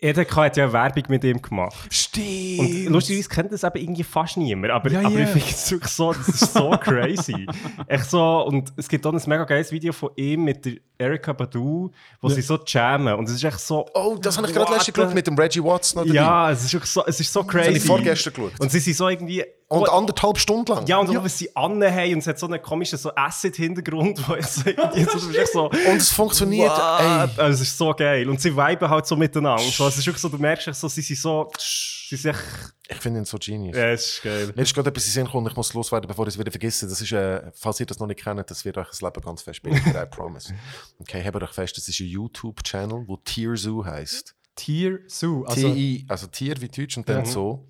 EDK 0.00 0.36
hat 0.36 0.56
ja 0.56 0.72
Werbung 0.72 1.04
mit 1.08 1.24
ihm 1.24 1.42
gemacht. 1.42 1.92
Stimmt. 1.92 2.86
Und 2.86 2.92
lustigerweise 2.92 3.28
kennt 3.28 3.52
das 3.52 3.64
eben 3.64 3.76
irgendwie 3.78 4.04
fast 4.04 4.36
niemand. 4.36 4.72
Aber, 4.72 4.90
Ja, 4.90 5.00
aber 5.00 5.10
ja. 5.10 5.24
ich 5.24 5.28
finde 5.30 5.46
es 5.48 5.70
wirklich 5.70 5.92
so, 5.92 6.12
das 6.12 6.28
ist 6.28 6.52
so 6.52 6.70
crazy. 6.80 7.46
Echt 7.86 8.10
so, 8.10 8.42
und 8.46 8.72
es 8.76 8.88
gibt 8.88 9.04
auch 9.06 9.12
ein 9.12 9.22
mega 9.26 9.44
geiles 9.44 9.72
Video 9.72 9.92
von 9.92 10.10
ihm 10.16 10.44
mit 10.44 10.64
der 10.64 10.74
Erika 10.98 11.32
Badu, 11.32 11.90
wo 12.20 12.28
sie 12.28 12.42
so 12.42 12.58
jammen. 12.66 13.14
Und 13.14 13.28
es 13.28 13.34
ist 13.34 13.44
echt 13.44 13.60
so. 13.60 13.86
oh, 13.94 14.16
das 14.20 14.36
habe 14.36 14.46
ich 14.46 14.54
gerade 14.54 14.72
letztens 14.72 14.94
geschaut 14.94 15.14
mit 15.14 15.26
dem 15.26 15.36
Reggie 15.36 15.62
Watts 15.62 15.94
noch 15.94 16.02
dabei. 16.04 16.14
Ja, 16.14 16.50
es 16.50 16.64
ist 16.64 16.72
wirklich 16.72 16.90
so, 16.90 17.04
es 17.06 17.18
ist 17.20 17.32
so 17.32 17.42
Das 17.42 17.54
habe 17.54 17.64
crazy. 17.64 17.78
ich 17.78 17.84
vorgestern 17.84 18.32
geschaut. 18.34 18.60
Und 18.60 18.70
sie 18.70 18.80
sind 18.80 18.96
so 18.96 19.08
irgendwie. 19.08 19.44
Und 19.70 19.82
oh, 19.82 19.92
anderthalb 19.92 20.38
Stunden 20.38 20.72
lang. 20.72 20.86
ja, 20.86 20.96
und 20.96 21.14
was 21.22 21.36
sie 21.36 21.54
anhaben 21.54 22.14
und 22.14 22.18
es 22.20 22.26
hat 22.26 22.38
so 22.38 22.46
einen 22.46 22.62
komischen 22.62 22.98
so 22.98 23.14
Acid-Hintergrund, 23.14 24.18
wo 24.28 24.32
es 24.32 24.64
irgendwie 24.64 25.46
so. 25.52 25.66
Und 25.66 25.96
es 25.96 26.08
funktioniert. 26.08 26.72
Ey. 26.72 26.78
What? 26.78 27.38
Also, 27.38 27.62
es 27.62 27.68
ist 27.68 27.76
so 27.76 27.92
geil. 27.92 28.30
Und 28.30 28.40
sie 28.40 28.56
viben 28.56 28.88
halt 28.88 29.06
so 29.06 29.14
miteinander. 29.14 29.62
So, 29.62 29.86
es 29.86 29.98
ist 29.98 30.06
wirklich 30.06 30.22
so, 30.22 30.30
du 30.30 30.38
merkst 30.38 30.74
so, 30.74 30.88
sie 30.88 31.02
sind 31.02 31.18
so. 31.18 31.50
Sie 31.58 32.16
sind 32.16 32.30
echt. 32.30 32.44
Ich 32.90 32.96
finde 32.96 33.20
ihn 33.20 33.26
so 33.26 33.36
genius. 33.38 33.76
Ja, 33.76 33.90
es 33.90 34.06
ist 34.06 34.22
geil. 34.22 34.52
Mir 34.56 34.62
ist 34.62 34.74
gerade 34.74 34.88
etwas 34.88 35.04
in 35.04 35.10
den 35.10 35.12
Sinn 35.12 35.24
gekommen, 35.26 35.46
ich 35.48 35.56
muss 35.56 35.74
loswerden, 35.74 36.08
bevor 36.08 36.26
ich 36.26 36.32
es 36.32 36.38
wieder 36.38 36.50
vergesse. 36.50 36.88
Das 36.88 37.02
ist, 37.02 37.12
äh, 37.12 37.52
falls 37.54 37.78
ihr 37.80 37.84
das 37.84 37.98
noch 37.98 38.06
nicht 38.06 38.24
kennt, 38.24 38.50
das 38.50 38.64
wird 38.64 38.78
euch 38.78 38.88
das 38.88 39.02
Leben 39.02 39.20
ganz 39.20 39.42
fest 39.42 39.62
bilden, 39.62 39.82
I 39.94 40.06
promise. 40.10 40.54
Okay, 40.98 41.22
habt 41.22 41.42
euch 41.42 41.50
fest, 41.50 41.76
das 41.76 41.86
ist 41.86 42.00
ein 42.00 42.06
YouTube-Channel, 42.06 43.04
wo 43.06 43.18
Tier 43.18 43.54
Zoo 43.58 43.84
heisst. 43.84 44.34
Tier 44.54 45.00
Zoo. 45.08 45.44
Also, 45.44 45.74
TI, 45.74 46.06
also 46.08 46.26
Tier 46.28 46.58
wie 46.62 46.68
Deutsch 46.68 46.96
und 46.96 47.06
dann 47.06 47.26
so. 47.26 47.68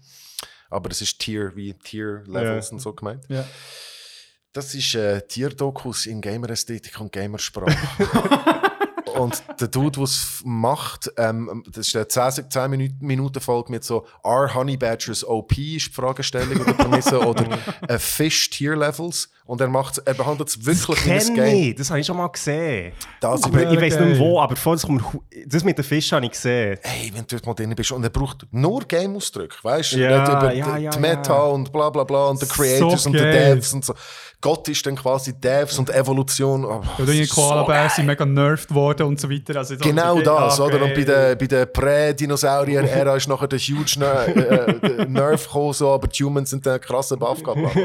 Aber 0.70 0.90
es 0.90 1.00
ist 1.02 1.18
Tier 1.18 1.54
wie 1.56 1.74
Tier-Levels 1.74 2.68
Ja. 2.68 2.72
und 2.72 2.78
so 2.80 2.92
gemeint. 2.92 3.24
ja. 3.28 3.44
Das 4.54 4.74
ist 4.74 4.94
äh, 4.94 5.20
Tierdokus 5.28 6.06
in 6.06 6.20
Gamerästhetik 6.22 6.98
und 7.00 7.12
Gamersprache. 7.12 7.76
und 9.18 9.42
der 9.60 9.68
Dude, 9.68 9.92
der 9.92 10.04
es 10.04 10.42
macht, 10.44 11.10
ähm, 11.16 11.64
das 11.70 11.88
ist 11.88 11.96
eine 11.96 12.08
10, 12.08 12.50
10 12.50 12.70
Minuten, 12.70 13.06
Minuten 13.06 13.40
Folge 13.40 13.72
mit 13.72 13.84
so 13.84 14.06
Are 14.22 14.54
Honey 14.54 14.76
Badgers 14.76 15.24
OP 15.24 15.52
ist 15.52 15.88
die 15.88 15.92
Fragestellung 15.92 16.60
oder 16.60 16.72
Prämisse 16.72 17.20
oder 17.26 17.58
äh, 17.88 17.98
Fish 17.98 18.50
Tier 18.50 18.76
Levels 18.76 19.30
und 19.44 19.60
er 19.62 19.68
er 20.04 20.14
behandelt 20.14 20.48
es 20.50 20.64
wirklich 20.64 21.06
wie 21.06 21.10
ein 21.12 21.34
Game. 21.34 21.70
ich, 21.70 21.74
das 21.74 21.88
habe 21.88 22.00
ich 22.00 22.06
schon 22.06 22.18
mal 22.18 22.28
gesehen. 22.28 22.92
Das 23.20 23.42
Aber 23.42 23.72
ich 23.72 23.80
weiß 23.80 23.98
nicht 24.00 24.18
wo, 24.18 24.40
aber 24.40 24.56
vor 24.56 24.74
das, 24.74 24.82
kommt, 24.82 25.02
das 25.46 25.64
mit 25.64 25.78
den 25.78 25.84
Fischen 25.84 26.16
habe 26.16 26.26
ich 26.26 26.32
gesehen. 26.32 26.78
hey, 26.82 27.10
wenn 27.14 27.26
du 27.26 27.36
dort 27.36 27.46
mal 27.46 27.54
drin 27.54 27.74
bist 27.74 27.90
und 27.92 28.04
er 28.04 28.10
braucht 28.10 28.46
nur 28.50 28.80
Game-Ausdrücke, 28.80 29.56
weißt 29.62 29.92
du? 29.92 29.98
Ja, 30.00 30.20
Nicht 30.20 30.32
über 30.32 30.54
ja, 30.54 30.76
ja, 30.76 30.90
die 30.90 30.98
Meta 30.98 31.34
ja. 31.34 31.44
und 31.44 31.72
bla 31.72 31.88
bla 31.88 32.04
bla 32.04 32.26
und 32.26 32.42
die 32.42 32.46
Creators 32.46 33.06
und 33.06 33.14
die. 33.14 33.18
Devs 33.18 33.72
und 33.72 33.84
so. 33.84 33.94
Gott 34.40 34.68
ist 34.68 34.86
dann 34.86 34.94
quasi 34.94 35.32
Devs 35.32 35.80
und 35.80 35.90
Evolution. 35.90 36.64
Oh, 36.64 36.80
das 36.80 36.98
irgendwie 37.00 37.20
ist 37.22 37.34
so 37.34 37.66
sind 37.94 38.06
mega 38.06 38.24
nerved 38.24 38.72
worden 38.72 39.08
und 39.08 39.20
so 39.20 39.28
weiter. 39.28 39.56
Also 39.56 39.76
Genau 39.76 40.20
das, 40.20 40.58
ja, 40.58 40.64
oder? 40.64 40.80
Und 40.80 40.94
bei 40.94 41.02
den, 41.02 41.36
bei 41.36 41.46
den 41.46 41.72
Prä-Dinosaurier-Ära 41.72 43.16
ist 43.16 43.26
nachher 43.26 43.48
der 43.48 43.58
huge 43.58 43.98
Ner 43.98 44.28
äh, 44.28 44.78
der 44.78 45.08
Nerf 45.08 45.46
gekommen, 45.46 45.72
so, 45.72 45.90
aber 45.90 46.06
die 46.06 46.22
Humans 46.22 46.50
sind 46.50 46.64
dann 46.64 46.80
krass 46.80 47.08
Buff 47.08 47.42
gehabt. 47.42 47.76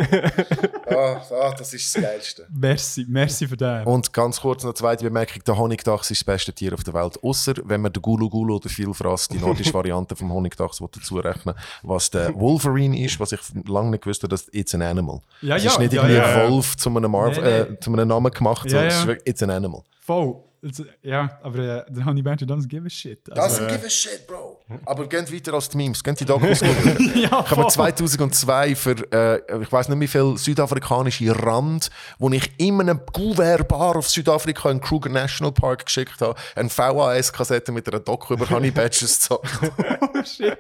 ah, 0.89 1.21
ah, 1.31 1.53
das 1.57 1.73
ist 1.73 1.95
das 1.95 2.03
Geilste. 2.03 2.45
Merci, 2.53 3.05
merci 3.09 3.47
für 3.47 3.57
den. 3.57 3.83
Und 3.85 4.13
ganz 4.13 4.39
kurz 4.39 4.61
noch 4.63 4.69
eine 4.69 4.75
zweite 4.75 5.03
Bemerkung: 5.03 5.41
Der 5.47 5.57
Honigdachs 5.57 6.11
ist 6.11 6.21
das 6.21 6.25
beste 6.25 6.53
Tier 6.53 6.73
auf 6.73 6.83
der 6.83 6.93
Welt. 6.93 7.17
Außer 7.23 7.53
wenn 7.63 7.81
man 7.81 7.91
den 7.91 8.01
Gulu 8.01 8.29
Gulu 8.29 8.57
oder 8.57 8.69
Vielfraß, 8.69 9.29
die 9.29 9.39
nordische 9.39 9.73
Variante 9.73 10.15
vom 10.15 10.31
Honigdachs, 10.31 10.77
dazu 10.77 11.17
rechnen 11.17 11.55
was 11.81 12.09
der 12.11 12.35
Wolverine 12.35 13.03
ist, 13.03 13.19
was 13.19 13.31
ich 13.31 13.39
lange 13.67 13.91
nicht 13.91 14.03
gewusst 14.03 14.21
habe, 14.23 14.29
dass 14.29 14.47
it's 14.51 14.75
an 14.75 14.81
animal. 14.81 15.21
Ja, 15.41 15.55
es 15.55 15.63
ja, 15.63 15.71
ist 15.71 15.79
nicht 15.79 15.93
ja, 15.93 16.01
irgendwie 16.01 16.17
ja. 16.17 16.42
Wolf 16.51 16.77
zu 16.77 16.89
einem, 16.89 17.11
Marv 17.11 17.37
Nee, 17.37 17.43
nee. 17.43 17.49
Äh, 17.73 17.79
zu 17.79 17.91
einem 17.93 18.07
Namen 18.07 18.31
gemacht, 18.31 18.65
Ja, 18.65 18.69
so, 18.71 18.77
ja. 18.77 18.87
ist 18.87 19.07
wirklich, 19.07 19.27
it's 19.29 19.43
an 19.43 19.49
animal. 19.49 19.83
Voll. 20.01 20.35
Also, 20.65 20.85
ja, 21.01 21.29
aber 21.43 21.59
äh, 21.59 21.85
der 21.91 22.05
Honey 22.05 22.21
Badger 22.21 22.45
doesn't 22.45 22.69
give 22.69 22.85
a 22.85 22.89
shit. 22.89 23.19
Also, 23.29 23.63
Doesn't 23.63 23.67
give 23.67 23.85
a 23.85 23.89
shit, 23.89 24.25
Bro. 24.25 24.61
Aber 24.85 25.07
geht 25.07 25.33
weiter 25.33 25.53
als 25.53 25.67
die 25.67 25.75
Memes. 25.75 26.01
Geht 26.01 26.21
die 26.21 26.25
Dokus 26.25 26.61
ja, 26.61 26.67
Ich 27.15 27.29
habe 27.31 27.47
voll. 27.55 27.69
2002 27.69 28.75
für, 28.75 28.95
äh, 29.11 29.61
ich 29.61 29.69
weiß 29.69 29.89
nicht 29.89 29.99
wie 29.99 30.07
viel 30.07 30.37
südafrikanische 30.37 31.35
Rand, 31.37 31.89
wo 32.17 32.29
ich 32.29 32.49
in 32.57 32.79
einem 32.79 33.01
Gouverneur-Bar 33.11 33.97
auf 33.97 34.09
Südafrika 34.09 34.71
in 34.71 34.79
Kruger 34.79 35.09
National 35.09 35.51
Park 35.51 35.85
geschickt 35.85 36.21
habe, 36.21 36.35
eine 36.55 36.69
VHS-Kassette 36.69 37.73
mit 37.73 37.89
einer 37.89 37.99
Doku 37.99 38.33
über 38.33 38.49
Honey 38.49 38.71
Badgers 38.71 39.19
gezockt. 39.19 39.59
Oh, 39.99 40.23
shit. 40.23 40.57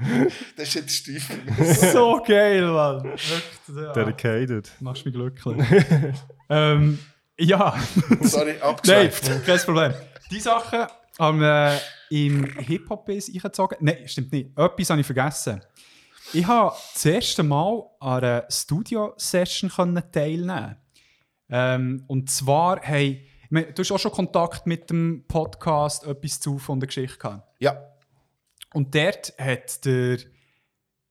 das 0.56 0.68
ist 0.68 0.74
jetzt 0.74 0.94
steif. 0.96 1.28
so 1.92 2.22
geil, 2.26 2.62
Mann. 2.66 3.04
Wirklich, 3.04 3.92
Dedicated. 3.94 4.70
machst 4.80 5.04
mich 5.04 5.14
glücklich. 5.14 5.66
ähm, 6.48 6.98
ja. 7.38 7.74
Sorry, 8.20 8.52
Nein, 8.52 8.62
abgeschweift. 8.62 9.46
kein 9.46 9.58
Problem. 9.58 9.94
Die 10.30 10.40
Sachen 10.40 10.86
haben 11.18 11.40
wir 11.40 11.80
im 12.10 12.44
Hip-Hop-Biss 12.58 13.28
eingezogen. 13.28 13.78
Nein, 13.80 14.06
stimmt 14.06 14.32
nicht. 14.32 14.50
Etwas 14.56 14.90
habe 14.90 15.00
ich 15.00 15.06
vergessen. 15.06 15.60
Ich 16.32 16.46
habe 16.46 16.74
das 16.94 17.04
erste 17.04 17.42
Mal 17.42 17.82
an 18.00 18.24
einer 18.24 18.46
Studio-Session 18.48 19.70
teilnehmen 20.12 20.76
ähm, 21.50 22.04
Und 22.06 22.30
zwar, 22.30 22.80
hey, 22.80 23.26
du 23.50 23.74
hast 23.78 23.92
auch 23.92 23.98
schon 23.98 24.12
Kontakt 24.12 24.66
mit 24.66 24.88
dem 24.88 25.24
Podcast 25.28 26.04
«Etwas 26.06 26.40
zu» 26.40 26.58
von 26.58 26.80
der 26.80 26.86
Geschichte 26.86 27.18
gehabt. 27.18 27.46
Ja. 27.58 27.91
Und 28.74 28.94
dort 28.94 29.34
hat 29.38 29.84
der 29.84 30.18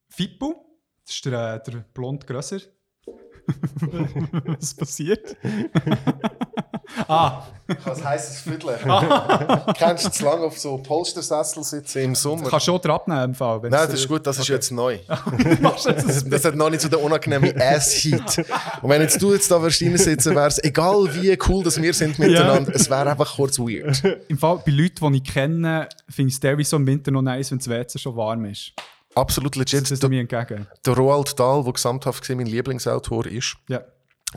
Fippo, 0.09 0.65
das 1.05 1.15
ist 1.15 1.25
der, 1.25 1.55
äh, 1.55 1.71
der 1.71 1.79
blond 1.93 2.25
Grösser. 2.27 2.59
Was 4.45 4.75
passiert? 4.75 5.35
ah, 7.07 7.43
Was 7.85 8.03
heisst 8.03 8.31
es 8.31 8.41
Viertel? 8.41 8.77
Kennst 9.77 10.05
du 10.05 10.11
zu 10.11 10.25
lange 10.25 10.43
auf 10.43 10.57
so 10.57 10.77
Polstersessel 10.77 11.63
sitzen 11.63 11.99
im 11.99 12.15
Sommer? 12.15 12.49
kannst 12.49 12.67
du 12.67 12.73
auch 12.73 12.81
dran 12.81 12.95
abnehmen 12.95 13.23
im 13.23 13.35
Fall. 13.35 13.59
Nein, 13.61 13.71
das 13.71 13.93
ist 13.93 14.07
gut, 14.07 14.25
das 14.27 14.39
ist 14.39 14.47
jetzt 14.49 14.71
neu. 14.71 14.99
Das, 15.07 16.45
hat 16.45 16.55
noch 16.55 16.69
nicht 16.69 16.81
so 16.81 16.89
den 16.89 16.99
unangenehmen 16.99 17.59
Ass-Heat. 17.59 18.45
Und 18.81 18.89
wenn 18.89 19.01
jetzt 19.01 19.21
du 19.21 19.33
jetzt 19.33 19.49
da 19.49 19.57
reinsitzen, 19.57 20.35
wäre 20.35 20.47
es 20.47 20.61
egal 20.63 21.07
wie 21.15 21.37
cool 21.47 21.63
dass 21.63 21.81
wir 21.81 21.93
sind 21.93 22.19
miteinander, 22.19 22.73
es 22.75 22.89
wäre 22.89 23.09
einfach 23.09 23.35
kurz 23.35 23.57
weird. 23.59 24.01
Im 24.27 24.37
Fall, 24.37 24.61
bei 24.65 24.71
Leuten, 24.71 25.11
die 25.13 25.17
ich 25.19 25.23
kenne, 25.33 25.87
finde 26.09 26.29
ich 26.29 26.35
es 26.35 26.39
teilweise 26.39 26.69
so 26.71 26.77
im 26.77 26.87
Winter 26.87 27.11
noch 27.11 27.21
nice, 27.21 27.51
wenn 27.51 27.59
das 27.59 27.69
WC 27.69 27.99
schon 27.99 28.15
warm 28.15 28.45
ist. 28.45 28.73
Absolut 29.15 29.55
legit. 29.55 29.83
Das 29.83 29.91
ist 29.91 30.07
mir 30.07 30.21
entgegen. 30.21 30.67
der 30.85 30.93
Roald 30.93 31.39
Dahl, 31.39 31.63
der 31.63 31.73
gesamthaft 31.73 32.21
gesehen 32.21 32.37
mein 32.37 32.47
Lieblingsautor 32.47 33.25
ist, 33.27 33.55
Ja. 33.67 33.81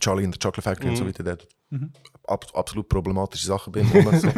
Charlie 0.01 0.25
in 0.25 0.33
der 0.33 0.41
Chocolate 0.41 0.63
Factory 0.63 0.91
und 0.91 0.97
so 0.97 1.07
weiter, 1.07 1.23
der 1.23 1.39
Mhm. 1.71 1.93
Ab, 2.27 2.47
absolut 2.55 2.89
problematische 2.89 3.47
Sachen 3.47 3.72
bei 3.72 3.81
ihm. 3.81 4.18
So. 4.20 4.29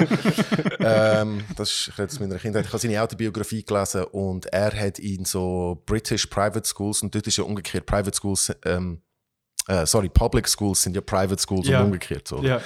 ähm, 0.80 1.44
das 1.56 1.70
ist 1.70 1.88
ich 1.88 1.98
rede 1.98 2.12
aus 2.12 2.20
meiner 2.20 2.38
Kindheit. 2.38 2.64
Ich 2.66 2.72
habe 2.72 2.78
seine 2.80 3.02
Autobiografie 3.02 3.64
gelesen 3.64 4.04
und 4.04 4.46
er 4.46 4.72
hat 4.72 4.98
in 4.98 5.24
so 5.24 5.82
British 5.86 6.26
Private 6.26 6.66
Schools, 6.66 7.02
und 7.02 7.14
dort 7.14 7.26
ist 7.26 7.36
ja 7.36 7.44
umgekehrt, 7.44 7.86
Private 7.86 8.16
Schools, 8.16 8.54
ähm, 8.64 9.02
äh, 9.68 9.86
sorry, 9.86 10.08
Public 10.08 10.48
Schools 10.48 10.82
sind 10.82 10.94
ja 10.94 11.00
Private 11.00 11.40
Schools 11.40 11.68
Ja. 11.68 11.80
und 11.80 11.86
umgekehrt. 11.86 12.26
So. 12.28 12.42
ja. 12.42 12.60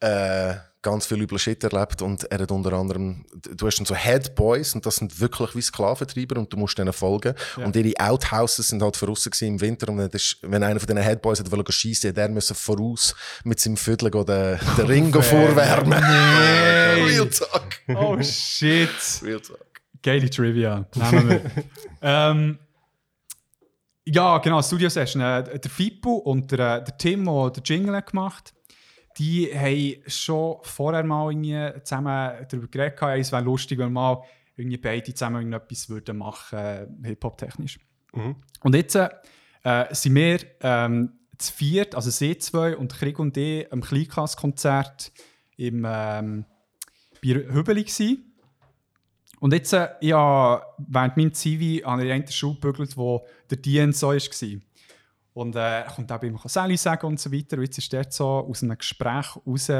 äh, 0.00 0.56
ganz 0.84 1.06
viel 1.06 1.20
übler 1.20 1.38
Shit 1.38 1.64
erlebt 1.64 2.02
und 2.02 2.24
er 2.30 2.38
hat 2.38 2.50
unter 2.52 2.74
anderem, 2.74 3.24
du 3.56 3.66
hast 3.66 3.78
dann 3.78 3.86
so 3.86 3.96
Head 3.96 4.34
Boys 4.36 4.74
und 4.74 4.86
das 4.86 4.96
sind 4.96 5.18
wirklich 5.18 5.56
wie 5.56 5.62
Sklaventreiber 5.62 6.38
und 6.38 6.52
du 6.52 6.56
musst 6.56 6.78
denen 6.78 6.92
folgen 6.92 7.34
Ja. 7.56 7.64
und 7.64 7.74
ihre 7.74 7.92
Outhouses 7.98 8.68
sind 8.68 8.82
halt 8.82 8.96
gewesen 9.00 9.48
im 9.48 9.60
Winter 9.60 9.88
und 9.88 9.98
wenn, 9.98 10.10
das, 10.10 10.36
wenn 10.42 10.62
einer 10.62 10.78
von 10.78 10.86
diesen 10.86 11.02
Head 11.02 11.22
Boys 11.22 11.40
hat 11.40 11.50
wollte 11.50 11.72
schiessen, 11.72 12.14
der 12.14 12.28
müsse 12.28 12.54
voraus 12.54 13.16
mit 13.42 13.58
seinem 13.58 13.76
Viertel 13.76 14.10
den, 14.10 14.24
den 14.78 14.86
Ring 14.86 15.10
gehen 15.12 15.22
vorwärmen. 15.22 15.92
Real 16.04 17.28
Talk. 17.28 17.80
Oh 17.88 18.22
shit. 18.22 18.88
Real 19.22 19.40
Talk. 19.40 19.58
Geile 20.02 20.28
Trivia. 20.30 20.86
Nehmen 20.94 21.28
wir. 21.30 21.40
ähm, 22.02 22.58
ja, 24.04 24.36
genau, 24.38 24.60
Studio 24.60 24.90
Session. 24.90 25.22
Äh, 25.22 25.58
der 25.58 25.70
Fippo 25.70 26.16
und 26.16 26.52
der, 26.52 26.76
äh, 26.76 26.84
der 26.84 26.98
Tim, 26.98 27.24
der 27.24 27.50
den 27.50 27.62
Jingle 27.64 28.02
gemacht 28.02 28.53
die 29.18 29.50
haben 29.54 30.10
schon 30.10 30.58
vorher 30.62 31.04
mal 31.04 31.30
irgendwie 31.30 31.82
zusammen 31.82 32.46
darüber 32.48 32.68
geredet. 32.68 33.00
Es 33.02 33.32
wäre 33.32 33.42
lustig, 33.42 33.78
wenn 33.78 33.86
wir 33.86 33.90
mal 33.90 34.22
irgendwie 34.56 34.78
beide 34.78 35.14
zusammen 35.14 35.36
irgendetwas 35.36 35.88
würden 35.88 36.18
machen, 36.18 36.58
äh, 36.58 36.86
Hip-Hop-technisch. 37.04 37.78
Und 38.62 38.74
jetzt 38.74 38.94
äh, 38.94 39.08
sind 39.94 40.14
wir 40.14 40.40
ähm, 40.60 41.12
zu 41.38 41.52
viert, 41.52 41.94
also 41.94 42.10
sie 42.10 42.38
zwei 42.38 42.76
und 42.76 42.92
Krieg 42.92 43.18
und 43.18 43.36
ich, 43.36 43.70
am 43.72 43.80
Kleinklasskonzert 43.80 45.12
im 45.56 45.84
ähm, 45.86 46.44
bei 47.22 47.34
Hübeli 47.34 47.84
gsi. 47.84 48.24
Und 49.40 49.52
jetzt, 49.52 49.72
äh, 49.72 49.88
ja, 50.00 50.62
während 50.78 51.16
meinem 51.16 51.34
Zivi 51.34 51.82
an 51.84 52.00
der 52.00 52.14
einen 52.14 52.28
Schule 52.28 52.54
gebügelt, 52.54 52.96
wo 52.96 53.26
der 53.50 53.58
Dien 53.58 53.92
so 53.92 54.08
war. 54.08 54.60
Und 55.34 55.56
äh, 55.56 55.82
er 55.82 55.90
kommt 55.94 56.10
auch 56.10 56.20
bei 56.20 56.28
ihm 56.28 56.38
Sally 56.44 56.76
sagen 56.76 57.06
und 57.06 57.20
so 57.20 57.30
weiter. 57.30 57.56
Und 57.56 57.64
jetzt 57.64 57.78
ist 57.78 57.92
dort 57.92 58.12
so 58.12 58.26
aus 58.26 58.62
einem 58.62 58.78
Gespräch 58.78 59.26
raus 59.46 59.70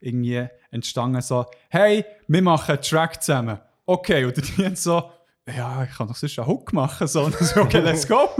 irgendwie 0.00 0.46
entstanden 0.70 1.20
so, 1.22 1.46
hey, 1.68 2.04
wir 2.26 2.42
machen 2.42 2.72
einen 2.72 2.82
Track 2.82 3.22
zusammen. 3.22 3.58
Okay, 3.86 4.24
und 4.24 4.36
der 4.36 4.44
Dien 4.44 4.76
so, 4.76 5.10
ja, 5.46 5.84
ich 5.84 5.90
kann 5.96 6.08
doch 6.08 6.16
sonst 6.16 6.38
einen 6.38 6.48
Hook 6.48 6.72
machen. 6.72 7.06
So, 7.06 7.24
und 7.24 7.34
so, 7.34 7.60
okay, 7.60 7.80
let's 7.80 8.08
go. 8.08 8.30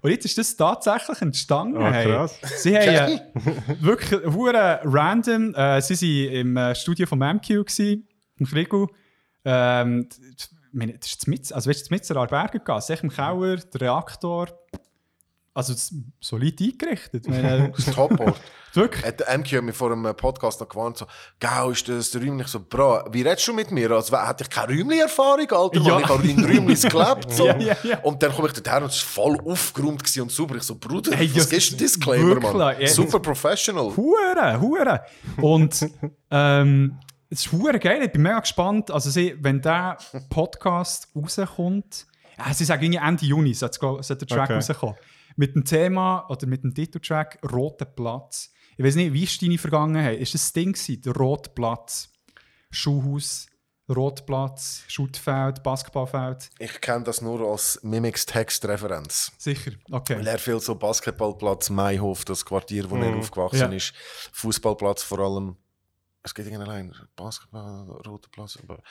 und 0.00 0.10
jetzt 0.10 0.24
ist 0.24 0.38
das 0.38 0.56
tatsächlich 0.56 1.20
entstanden. 1.20 1.76
Ah, 1.76 1.90
hey. 1.90 2.06
krass. 2.06 2.38
Sie 2.56 2.76
haben 2.76 2.88
äh, 2.88 3.20
wirklich 3.80 4.24
hure 4.24 4.80
random, 4.84 5.54
äh, 5.54 5.80
sie 5.80 6.26
waren 6.28 6.34
im 6.34 6.56
äh, 6.56 6.74
Studio 6.74 7.06
von 7.06 7.18
MQ, 7.18 7.46
gewesen, 7.46 8.08
im 8.38 8.46
Krigu. 8.46 8.86
Ähm, 9.44 10.08
das 10.72 11.08
ist 11.10 11.28
mit, 11.28 11.52
also 11.52 11.68
weißt 11.68 11.90
du, 11.90 11.94
mit 11.94 12.02
ist 12.02 12.90
echt 12.90 13.02
im 13.04 13.10
Keller, 13.10 13.56
der 13.56 13.80
Reaktor, 13.80 14.48
also 15.54 15.74
solid 16.20 16.60
eingerichtet. 16.60 17.24
Ich 17.26 17.30
meine, 17.30 17.72
Das 17.76 17.86
Topboard. 17.94 18.36
wirklich. 18.74 19.04
Hat 19.04 19.20
der 19.20 19.38
MQ 19.38 19.52
hat 19.56 19.62
mich 19.64 19.76
vor 19.76 19.92
einem 19.92 20.14
Podcast 20.16 20.60
noch 20.60 20.68
gewarnt, 20.68 20.96
so, 20.96 21.06
«Gau, 21.38 21.70
ist 21.70 21.86
das 21.88 22.14
räumlich 22.16 22.46
so, 22.48 22.60
Bro, 22.60 23.04
wie 23.12 23.20
redest 23.22 23.46
du 23.48 23.52
mit 23.52 23.70
mir? 23.70 23.90
Als 23.90 24.10
hätte 24.10 24.44
ich 24.44 24.50
keine 24.50 24.72
Räumli-Erfahrung, 24.72 25.50
Alter, 25.50 25.80
Ja. 25.80 25.92
Mann, 25.94 26.02
ich 26.02 26.08
habe 26.08 26.26
in 26.28 26.44
Räumlis 26.44 26.82
gelebt, 26.88 27.30
so. 27.32 27.46
Ja, 27.48 27.58
ja, 27.58 27.76
ja. 27.82 27.98
Und 28.00 28.22
dann 28.22 28.32
komme 28.32 28.48
ich 28.48 28.54
dorthin 28.54 28.82
und 28.84 28.90
es 28.92 29.02
war 29.16 29.24
voll 29.26 29.40
aufgeräumt 29.44 30.16
und 30.18 30.30
super. 30.32 30.56
Ich 30.56 30.62
so, 30.62 30.76
Bruder, 30.76 31.14
Hey, 31.16 31.30
was 31.34 31.50
ja, 31.50 31.56
ist 31.58 31.72
ein 31.72 31.76
Disclaimer, 31.78 32.40
Mann? 32.40 32.54
wirklich, 32.58 32.88
ja. 32.88 32.94
Super 32.94 33.20
professional. 33.20 33.94
Hure, 33.96 34.58
hure. 34.60 35.00
Und 35.40 35.86
ähm, 36.30 36.98
es 37.28 37.44
ist 37.46 37.52
hure 37.52 37.78
geil. 37.78 38.02
Ich 38.04 38.12
bin 38.12 38.22
mega 38.22 38.40
gespannt. 38.40 38.90
Also, 38.90 39.10
sie, 39.10 39.34
wenn 39.40 39.60
der 39.60 39.98
Podcast 40.30 41.08
rauskommt, 41.14 42.06
ja, 42.38 42.52
sie 42.54 42.64
sagen 42.64 42.82
irgendwie 42.84 43.06
Ende 43.06 43.26
Juni 43.26 43.52
sollte 43.54 43.78
der 43.80 44.18
Track 44.26 44.44
Okay. 44.50 44.54
rauskommen. 44.54 44.94
Mit 45.36 45.54
dem 45.54 45.64
Thema 45.64 46.26
oder 46.28 46.46
mit 46.46 46.62
dem 46.64 46.74
Titeltrack 46.74 47.38
Roter 47.52 47.84
Platz. 47.86 48.50
Ich 48.76 48.84
weiß 48.84 48.94
nicht, 48.96 49.12
wie 49.12 49.24
ist 49.24 49.40
deine 49.42 49.58
Vergangenheit? 49.58 50.18
Ist 50.20 50.34
das 50.34 50.52
Ding 50.52 50.72
gewesen, 50.72 51.02
der 51.02 51.14
Rote 51.14 51.50
Platz? 51.50 52.10
Schulhaus, 52.70 53.46
Rotplatz, 53.88 54.84
Schuttfeld, 54.88 55.62
Basketballfeld? 55.62 56.48
Ich 56.58 56.80
kenne 56.80 57.04
das 57.04 57.20
nur 57.20 57.40
als 57.50 57.78
Mimics-Text-Referenz. 57.82 59.32
Sicher, 59.38 59.72
Weil 59.88 60.00
okay. 60.00 60.24
er 60.24 60.38
viel 60.38 60.58
so 60.60 60.74
Basketballplatz, 60.74 61.68
Maihof, 61.68 62.24
das 62.24 62.44
Quartier, 62.44 62.88
wo 62.90 62.96
er 62.96 63.14
aufgewachsen 63.16 63.58
Ja. 63.58 63.76
ist. 63.76 63.92
Fußballplatz 64.32 65.02
vor 65.02 65.18
allem. 65.18 65.56
Es 66.22 66.34
geht 66.34 66.46
irgendein 66.46 66.68
allein. 66.68 66.94
Basketball, 67.16 67.90
roter 68.06 68.30
Platz. 68.30 68.58
aber- 68.62 68.82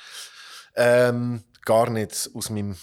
Ähm, 0.75 1.43
gar 1.65 1.89
nicht 1.89 2.29
aus 2.33 2.49
meinem 2.49 2.75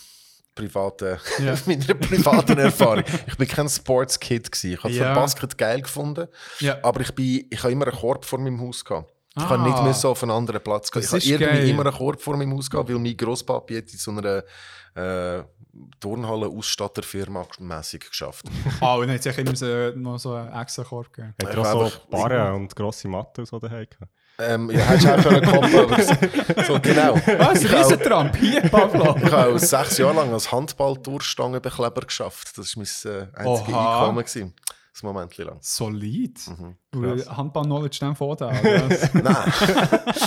privaten, 0.58 1.18
Ja. 1.44 1.54
meiner 1.66 1.94
privaten 1.94 2.58
Erfahrung. 2.58 3.04
Ich 3.26 3.36
bin 3.36 3.48
kein 3.48 3.68
Sports-Kid 3.68 4.50
gewesen. 4.52 4.72
Ich 4.74 4.82
habe 4.84 4.92
Ja. 4.94 5.14
Basket 5.14 5.56
geil 5.56 5.80
gefunden, 5.82 6.28
Ja. 6.60 6.78
aber 6.82 7.00
ich 7.00 7.14
bin, 7.14 7.46
ich 7.50 7.62
habe 7.62 7.72
immer 7.72 7.86
einen 7.88 7.96
Korb 7.96 8.24
vor 8.24 8.38
meinem 8.38 8.60
Haus 8.60 8.84
gehabt. 8.84 9.12
Ich 9.36 9.44
Ah. 9.44 9.48
kann 9.48 9.62
nicht 9.62 9.82
mehr 9.84 9.94
so 9.94 10.10
auf 10.10 10.22
einen 10.24 10.32
anderen 10.32 10.60
Platz 10.60 10.90
gehen. 10.90 11.00
Das 11.02 11.12
Ich 11.12 11.32
habe 11.32 11.44
irgendwie 11.44 11.60
geil. 11.60 11.68
immer 11.70 11.86
einen 11.86 11.94
Korb 11.94 12.20
vor 12.20 12.36
meinem 12.36 12.54
Haus 12.54 12.68
gehabt, 12.68 12.88
weil 12.88 12.98
mein 12.98 13.16
Grosspapi 13.16 13.76
hat 13.76 13.92
in 13.92 13.98
so 13.98 14.10
einer 14.10 14.42
äh, 14.96 15.44
Turnhalle-Ausstatterfirma 16.00 17.46
mässig 17.60 18.08
geschafft. 18.10 18.46
Ah, 18.80 18.94
und 18.96 19.02
dann 19.02 19.10
hat 19.14 19.20
es 19.20 19.26
echt 19.26 19.38
immer 19.38 19.54
so, 19.54 19.90
noch 19.94 20.18
so 20.18 20.34
einen 20.34 20.52
extra 20.60 20.82
Korb 20.84 21.12
gegeben. 21.12 21.34
Hat 21.40 21.50
Ich 21.50 21.56
er 21.56 21.62
auch 21.74 21.84
einfach- 21.84 22.00
so 22.00 22.08
Barren 22.10 22.54
und 22.54 22.74
grosse 22.74 23.06
Matten 23.08 23.40
und 23.42 23.46
so 23.46 23.58
daheim 23.60 23.86
gehabt? 23.88 24.12
Ähm, 24.40 24.70
ja, 24.70 24.78
hättest 24.84 25.06
du 25.06 25.10
auch 25.14 25.22
können 25.22 25.46
kommen, 25.50 25.76
aber 25.76 26.64
so 26.64 26.78
genau. 26.80 27.14
Was? 27.16 27.62
Ich 27.64 27.70
habe 27.72 27.80
auch- 27.84 27.90
Riesentramp 27.90 28.36
hier, 28.36 28.60
Pablo? 28.62 29.16
ich 29.22 29.32
habe 29.32 29.54
auch 29.54 29.58
sechs 29.58 29.98
Jahre 29.98 30.14
lang 30.14 30.32
als 30.32 30.52
Handball-Durchstangenbekleber 30.52 32.02
geschafft. 32.02 32.56
Das 32.56 32.76
war 32.76 32.84
mein 33.04 33.12
äh, 33.12 33.26
einziges. 33.36 33.74
Einkommen. 33.74 34.18
Gewesen. 34.24 34.54
Das 34.92 35.02
Moment 35.02 35.36
lang. 35.36 35.58
Solid. 35.60 36.38
Mhm. 36.48 36.76
Du 37.02 37.36
Handball-Knowledge 37.36 37.98
dann 38.00 38.14
vor 38.16 38.36
da. 38.36 38.48
oder 38.60 38.90
was? 38.90 39.14
Nein. 39.14 39.52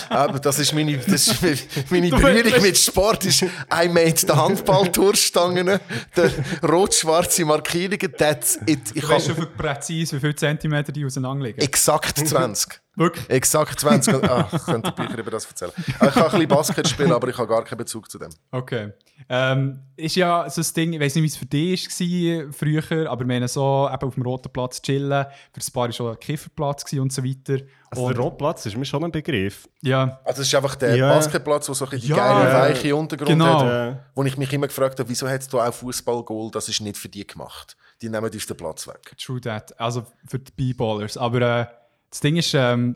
aber 0.10 0.40
das 0.40 0.60
ist 0.60 0.74
meine, 0.74 0.98
das 0.98 1.28
ist 1.28 1.42
meine- 1.90 2.10
Berührung 2.10 2.62
mit 2.62 2.78
Sport. 2.78 3.26
Ist, 3.26 3.42
I 3.44 3.88
made 3.90 4.16
the 4.18 4.28
Handball-Durchstangen, 4.34 5.80
der 6.16 6.32
rot-schwarze 6.64 7.46
Markierungen, 7.46 8.14
that's 8.18 8.60
it. 8.66 8.80
Ich 8.94 9.02
Du 9.04 9.10
weißt 9.10 9.28
schon 9.28 9.36
für 9.36 9.46
präzise, 9.48 10.16
wie 10.16 10.20
viele 10.20 10.36
Zentimeter 10.36 10.92
die 10.92 11.06
auseinander 11.06 11.46
liegen. 11.46 11.60
exakt 11.62 12.18
20. 12.28 12.80
Wirklich? 12.96 13.30
Exakt 13.30 13.80
20. 13.80 14.16
Ah, 14.30 14.50
ich 14.52 14.66
könnte 14.66 14.92
Bücher 14.92 15.18
über 15.18 15.32
das 15.32 15.46
erzählen. 15.46 15.72
Ich 15.78 15.96
kann 15.98 16.12
ein 16.14 16.24
bisschen 16.32 16.48
Basket 16.50 16.88
spielen, 16.90 17.14
aber 17.14 17.30
ich 17.30 17.38
habe 17.38 17.48
gar 17.48 17.64
keinen 17.64 17.78
Bezug 17.78 18.12
zu 18.12 18.20
dem. 18.20 18.30
Okay. 18.52 18.92
Ähm, 19.30 19.80
ist 19.96 20.18
ja 20.18 20.50
so 20.50 20.60
ein 20.62 20.68
Ding, 20.76 20.94
ich 20.94 21.00
weiß 21.00 21.16
nicht, 21.16 21.24
wie 21.24 21.28
es 21.28 21.38
für 21.38 21.46
dich 21.46 21.88
war 21.88 22.52
früher, 22.54 23.10
aber 23.10 23.22
wir 23.22 23.28
meine 23.28 23.48
so 23.48 23.90
eben 23.92 24.08
auf 24.08 24.14
dem 24.16 24.24
roten 24.24 24.52
Platz 24.52 24.82
chillen. 24.82 25.26
Für 25.54 25.60
das 25.60 25.72
Paar 25.72 25.84
war 25.86 25.92
schon 25.94 26.12
ein 26.12 26.20
Kifferplatz 26.20 26.61
gewesen 26.62 27.00
und 27.02 27.12
so 27.14 27.24
weiter. 27.24 27.64
Also 27.90 28.04
und, 28.06 28.16
der 28.16 28.24
Rotplatz 28.24 28.66
ist 28.66 28.78
mir 28.78 28.86
schon 28.86 29.04
ein 29.04 29.12
Begriff. 29.12 29.68
ja, 29.82 30.20
Also 30.24 30.42
es 30.42 30.48
ist 30.48 30.56
einfach 30.56 30.76
der 30.76 30.96
Ja. 30.96 31.14
Basketplatz, 31.14 31.66
der 31.66 31.76
so 31.76 31.86
ein 31.90 31.98
Ja. 32.00 32.16
geile, 32.16 32.50
Ja. 32.50 32.60
weiche 32.62 32.96
Untergrund 32.96 33.30
Genau. 33.30 33.60
hat. 33.62 33.94
Äh, 33.94 33.98
Wo 34.16 34.24
ich 34.24 34.38
mich 34.38 34.52
immer 34.54 34.68
gefragt 34.68 35.00
habe, 35.00 35.10
wieso 35.10 35.28
hat 35.28 35.42
es 35.42 35.48
da 35.48 35.68
auch 35.68 35.74
Fußballgoal? 35.74 36.52
Das 36.52 36.70
ist 36.70 36.82
nicht 36.82 36.98
für 36.98 37.10
die 37.10 37.26
gemacht. 37.28 37.76
Die 38.02 38.10
nehmen 38.10 38.32
uns 38.32 38.46
den 38.48 38.58
Platz 38.58 38.88
weg. 38.88 39.16
true 39.18 39.42
that. 39.42 39.80
Also 39.80 40.06
für 40.28 40.40
die 40.40 40.52
B-Ballers. 40.52 41.18
Aber 41.18 41.42
äh, 41.42 41.66
das 42.10 42.20
Ding 42.20 42.36
ist, 42.38 42.54
ähm, 42.54 42.96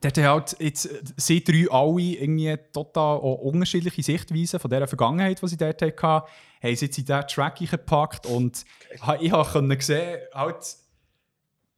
dort 0.00 0.16
haben 0.18 0.24
halt 0.26 0.56
jetzt, 0.58 0.86
äh, 0.86 1.00
sie 1.16 1.42
drei 1.44 1.66
alle 1.70 2.00
irgendwie 2.00 2.56
total 2.72 3.18
unterschiedliche 3.18 4.02
Sichtweisen 4.02 4.58
von 4.60 4.70
dieser 4.70 4.86
Vergangenheit, 4.86 5.40
die 5.42 5.48
sie 5.48 5.56
dort 5.56 5.80
hatten, 5.82 6.02
haben 6.02 6.76
sie 6.76 6.86
jetzt 6.86 6.98
in 6.98 7.04
diesen 7.04 7.26
Track 7.28 7.58
gepackt 7.58 8.26
und 8.26 8.64
ha- 9.02 9.16
ich 9.20 9.30
konnte 9.32 9.76
sehen, 9.80 10.18
halt, 10.34 10.56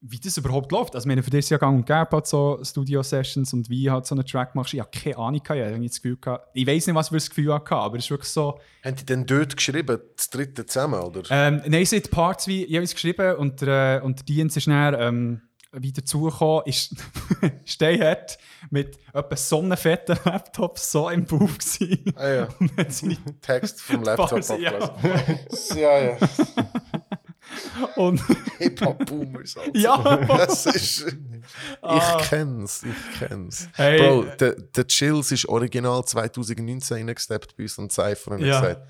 wie 0.04 0.18
das 0.18 0.36
überhaupt 0.36 0.72
läuft. 0.72 0.94
Also, 0.94 1.06
ich 1.06 1.08
meine, 1.08 1.22
für 1.22 1.30
dich 1.30 1.40
ist 1.40 1.50
ja 1.50 1.58
gang 1.58 1.78
und 1.78 1.86
gäbe, 1.86 2.08
halt 2.10 2.26
so 2.26 2.58
Studio-Sessions 2.62 3.52
und 3.52 3.70
wie 3.70 3.88
halt 3.88 4.04
so 4.04 4.16
einen 4.16 4.26
Track 4.26 4.54
machst. 4.54 4.74
Ich 4.74 4.80
habe 4.80 4.90
keine 4.90 5.16
Ahnung, 5.16 5.40
ich 5.42 5.48
habe 5.48 5.80
das 5.80 6.02
Gefühl 6.02 6.16
gehabt, 6.16 6.48
ich 6.54 6.66
weiß 6.66 6.88
nicht, 6.88 6.96
was 6.96 7.08
für 7.08 7.16
ein 7.16 7.20
Gefühl 7.20 7.54
hatte, 7.54 7.76
aber 7.76 7.96
es 7.98 8.04
ist 8.04 8.10
wirklich 8.10 8.28
so, 8.30 8.58
Haben 8.84 8.96
die 8.96 9.06
denn 9.06 9.26
dort 9.26 9.56
geschrieben, 9.56 10.00
das 10.16 10.28
dritte 10.28 10.66
zusammen, 10.66 11.00
oder? 11.00 11.22
ähm, 11.30 11.62
nein, 11.66 11.84
sie 11.86 11.96
hat 11.98 12.10
Parts 12.10 12.48
wie 12.48 12.66
jeweils 12.66 12.92
geschrieben 12.94 13.36
und 13.36 13.60
der, 13.60 14.00
äh, 14.02 14.04
und 14.04 14.18
der 14.18 14.24
Dienst 14.24 14.56
ist 14.56 14.66
dann 14.66 14.94
ähm, 14.98 15.42
wieder 15.72 16.04
zugekommen, 16.04 16.64
ist 16.66 16.94
steinhart 17.64 18.38
mit 18.70 18.98
etwa 19.14 19.36
so 19.36 19.60
einem 19.60 19.76
fetten 19.76 20.18
Laptop 20.24 20.78
so 20.78 21.08
im 21.10 21.24
Bauch 21.24 21.38
gewesen. 21.38 22.12
Ah 22.16 22.28
ja, 22.28 22.48
Und 22.58 22.76
hat 22.76 22.92
seine 22.92 23.16
Text 23.40 23.80
vom 23.80 24.02
Laptop 24.04 24.32
abgelesen. 24.32 24.90
Ja, 25.76 25.98
ja. 25.98 26.16
Und 27.96 28.22
Hip-Hop-Boomers. 28.58 29.56
Alter. 29.56 29.78
ja, 29.78 30.16
Das 30.26 30.66
ist... 30.66 31.06
Ah. 31.80 32.18
Ich 32.20 32.28
kenn's, 32.28 32.82
ich 32.84 33.18
kenn's. 33.18 33.68
Hey. 33.74 33.98
Bro, 33.98 34.24
der, 34.38 34.52
der 34.54 34.86
Chills 34.86 35.32
ist 35.32 35.48
original 35.48 36.04
2019 36.04 36.96
reingesteppt 37.08 37.56
bei 37.56 37.64
uns 37.64 37.78
und 37.78 37.92
Cypher 37.92 38.32
und 38.32 38.40
Ja. 38.44 38.60
gesagt, 38.60 38.88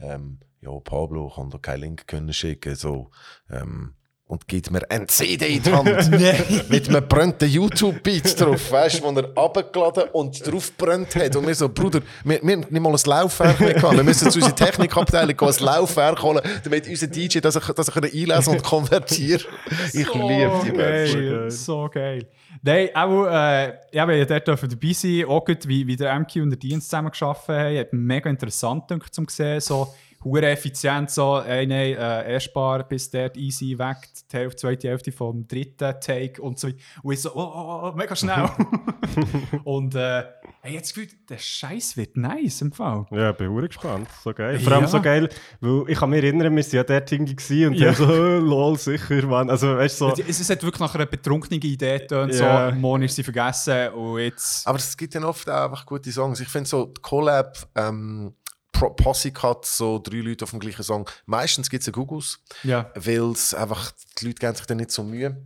ähm, 0.00 0.38
ja, 0.60 0.70
Pablo 0.80 1.32
kann 1.34 1.50
doch 1.50 1.62
keinen 1.62 1.80
Link 1.80 2.06
können 2.06 2.32
schicken, 2.32 2.74
so, 2.74 3.10
ähm, 3.50 3.94
und 4.28 4.48
gibt 4.48 4.72
mir 4.72 4.82
ein 4.90 5.06
CD 5.08 5.56
in 5.56 5.62
die 5.62 5.72
Hand. 5.72 6.10
Mit 6.68 6.88
einem 6.88 7.06
brennten 7.06 7.48
YouTube-Beat 7.48 8.40
drauf, 8.40 8.72
weißt 8.72 9.00
du, 9.00 9.04
wo 9.04 9.20
er 9.20 9.30
abgeladen 9.36 10.04
und 10.12 10.44
drauf 10.44 10.72
brennt 10.76 11.14
hat. 11.14 11.36
Und 11.36 11.46
wir 11.46 11.54
so, 11.54 11.68
Bruder, 11.68 12.00
wir, 12.24 12.42
wir 12.42 12.52
haben 12.54 12.66
nicht 12.68 12.80
mal 12.80 12.92
ein 12.92 12.98
Laufwerk 13.04 13.60
mehr 13.60 13.74
gehabt. 13.74 13.96
Wir 13.96 14.02
müssen 14.02 14.30
zu 14.30 14.38
unserer 14.38 14.56
Technikabteilung 14.56 15.36
gehen, 15.36 15.48
ein 15.48 15.64
Laufwerk 15.64 16.20
holen, 16.22 16.40
damit 16.64 16.88
unser 16.88 17.06
DJ 17.06 17.38
das 17.38 17.54
ich, 17.54 17.66
das 17.66 17.88
ich 17.88 17.96
einlesen 17.96 18.54
und 18.54 18.62
konvertieren 18.64 19.44
Ich 19.92 20.12
liebe 20.12 20.60
die 20.64 20.72
geil. 20.72 21.50
so 21.50 21.88
geil. 21.92 22.26
Nein, 22.62 22.88
auch, 22.94 23.26
äh, 23.26 23.74
ja, 23.92 24.08
wenn 24.08 24.20
ich 24.20 24.26
dort 24.26 24.48
dabei 24.48 24.92
sein 24.92 25.24
auch 25.26 25.44
gut, 25.44 25.68
wie, 25.68 25.86
wie 25.86 25.94
der 25.94 26.18
MQ 26.18 26.36
und 26.36 26.50
der 26.50 26.58
Dienst 26.58 26.90
zusammen 26.90 27.12
gearbeitet 27.12 27.92
haben, 27.92 28.06
mega 28.06 28.28
interessant 28.28 28.88
gedacht, 28.88 29.14
zum 29.14 29.28
sehen, 29.28 29.60
so 29.60 29.94
hure 30.26 30.50
effizient, 30.50 31.08
so, 31.10 31.40
ey, 31.40 31.66
nein, 31.66 31.94
äh, 31.94 32.32
erstbar 32.32 32.82
bis 32.88 33.08
dort 33.10 33.36
easy 33.36 33.78
weg, 33.78 33.96
die 34.32 34.36
Hälfte, 34.36 34.56
zweite 34.60 34.88
Hälfte 34.88 35.12
vom 35.12 35.46
dritten 35.46 35.94
Take 36.00 36.42
und 36.42 36.58
so. 36.58 36.68
Und 37.02 37.12
ich 37.12 37.20
so, 37.22 37.30
oh, 37.34 37.40
oh, 37.54 37.80
oh 37.88 37.92
mega 37.96 38.16
schnell. 38.16 38.48
und 39.64 39.94
äh, 39.94 40.24
hey, 40.62 40.74
jetzt 40.74 40.94
Gefühl, 40.94 41.08
der 41.28 41.38
Scheiß 41.38 41.96
wird 41.96 42.16
nice 42.16 42.60
im 42.62 42.72
Fall. 42.72 43.06
Ja, 43.12 43.30
bin 43.32 43.48
auch 43.56 43.60
gespannt. 43.66 44.08
So 44.24 44.32
geil. 44.32 44.58
Vor 44.58 44.72
allem 44.72 44.82
Ja. 44.82 44.88
so 44.88 45.00
geil, 45.00 45.28
weil 45.60 45.84
ich 45.88 45.98
kann 45.98 46.10
mich 46.10 46.22
erinnern, 46.22 46.54
wir 46.56 46.64
waren 46.64 46.72
ja 46.72 46.82
dort 46.84 47.12
irgendwie 47.12 47.36
gewesen 47.36 47.66
und 47.68 47.74
Ja. 47.74 47.92
so, 47.92 48.04
äh, 48.12 48.38
lol, 48.38 48.76
sicher, 48.78 49.22
Mann. 49.26 49.48
Also, 49.48 49.76
weißt 49.76 49.98
so. 49.98 50.12
Es, 50.26 50.40
es 50.40 50.50
hat 50.50 50.62
wirklich 50.62 50.80
nach 50.80 50.94
einer 50.94 51.06
betrunkenen 51.06 51.62
Idee 51.62 51.98
getönt, 52.00 52.34
Ja. 52.34 52.70
so, 52.70 52.76
morgen 52.76 53.02
ist 53.04 53.14
sie 53.14 53.22
vergessen 53.22 53.90
und 53.90 54.18
jetzt... 54.18 54.66
Aber 54.66 54.78
es 54.78 54.96
gibt 54.96 55.14
dann 55.14 55.24
oft 55.24 55.48
auch 55.48 55.66
einfach 55.70 55.86
gute 55.86 56.10
Songs. 56.10 56.40
Ich 56.40 56.48
finde 56.48 56.68
so, 56.68 56.86
die 56.86 57.00
Collab, 57.00 57.56
ähm, 57.76 58.34
Posse 58.96 59.32
Cut, 59.32 59.64
so 59.66 59.98
drei 60.02 60.18
Leute 60.18 60.44
auf 60.44 60.50
dem 60.50 60.60
gleichen 60.60 60.82
Song. 60.82 61.08
Meistens 61.26 61.70
gibt 61.70 61.82
es 61.82 61.88
einen 61.88 61.94
Gugus, 61.94 62.38
Ja. 62.62 62.90
weil 62.94 63.30
es 63.32 63.54
einfach, 63.54 63.92
die 64.20 64.26
Leute 64.26 64.38
geben 64.40 64.54
sich 64.54 64.66
dann 64.66 64.76
nicht 64.78 64.90
so 64.90 65.02
Mühe. 65.02 65.36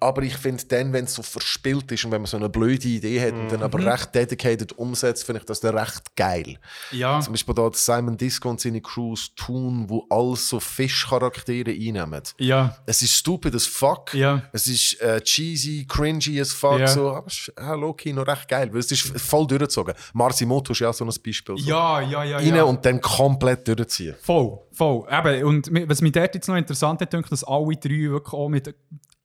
Aber 0.00 0.22
ich 0.22 0.36
finde 0.36 0.64
dann, 0.66 0.92
wenn 0.92 1.04
es 1.04 1.14
so 1.14 1.22
verspielt 1.22 1.90
ist 1.92 2.04
und 2.04 2.12
wenn 2.12 2.22
man 2.22 2.26
so 2.26 2.36
eine 2.36 2.48
blöde 2.48 2.88
Idee 2.88 3.20
hat 3.20 3.32
und 3.34 3.50
dann 3.52 3.62
aber 3.62 3.84
recht 3.84 4.14
dedicated 4.14 4.72
umsetzt, 4.78 5.24
finde 5.24 5.40
ich 5.40 5.46
das 5.46 5.60
dann 5.60 5.76
recht 5.76 6.14
geil. 6.16 6.58
Ja. 6.92 7.20
Zum 7.20 7.32
Beispiel 7.32 7.54
da 7.54 7.70
Simon 7.72 8.16
Disco 8.16 8.48
und 8.50 8.60
seine 8.60 8.80
Crews 8.80 9.34
tun, 9.34 9.84
wo 9.88 10.06
alles 10.10 10.48
so 10.48 10.60
Fischcharaktere 10.60 11.70
einnehmen. 11.70 12.22
Ja. 12.38 12.76
Es 12.86 13.02
ist 13.02 13.14
stupid 13.14 13.54
as 13.54 13.66
fuck. 13.66 14.14
Ja. 14.14 14.42
Es 14.52 14.66
ist 14.66 15.00
äh, 15.00 15.20
cheesy, 15.20 15.86
cringy 15.88 16.40
as 16.40 16.52
fuck. 16.52 16.78
Ja. 16.80 16.86
So, 16.88 17.10
aber 17.10 17.26
es 17.26 17.48
ist 17.48 17.52
äh, 17.56 17.74
low-key 17.74 18.12
noch 18.12 18.26
recht 18.26 18.48
geil, 18.48 18.68
weil 18.72 18.80
es 18.80 18.90
ist 18.90 19.02
voll 19.20 19.46
durchgezogen. 19.46 19.94
Marsimoto 20.12 20.72
ist 20.72 20.80
ja 20.80 20.90
auch 20.90 20.94
so 20.94 21.04
ein 21.04 21.08
Beispiel. 21.24 21.56
So. 21.58 21.64
Ja, 21.68 22.00
ja, 22.00 22.24
ja. 22.24 22.36
Rein 22.38 22.54
ja. 22.54 22.62
und 22.64 22.77
dann 22.82 23.00
komplett 23.00 23.66
durchziehen. 23.68 24.14
Voll, 24.20 24.58
voll. 24.72 25.06
Eben, 25.10 25.44
und 25.44 25.70
was 25.88 26.00
mich 26.00 26.12
dort 26.12 26.34
jetzt 26.34 26.48
noch 26.48 26.56
interessant 26.56 27.00
hat, 27.00 27.12
denke 27.12 27.30
dass 27.30 27.44
alle 27.44 27.76
drei 27.76 28.10
wirklich 28.10 28.32
auch 28.32 28.48
mit 28.48 28.74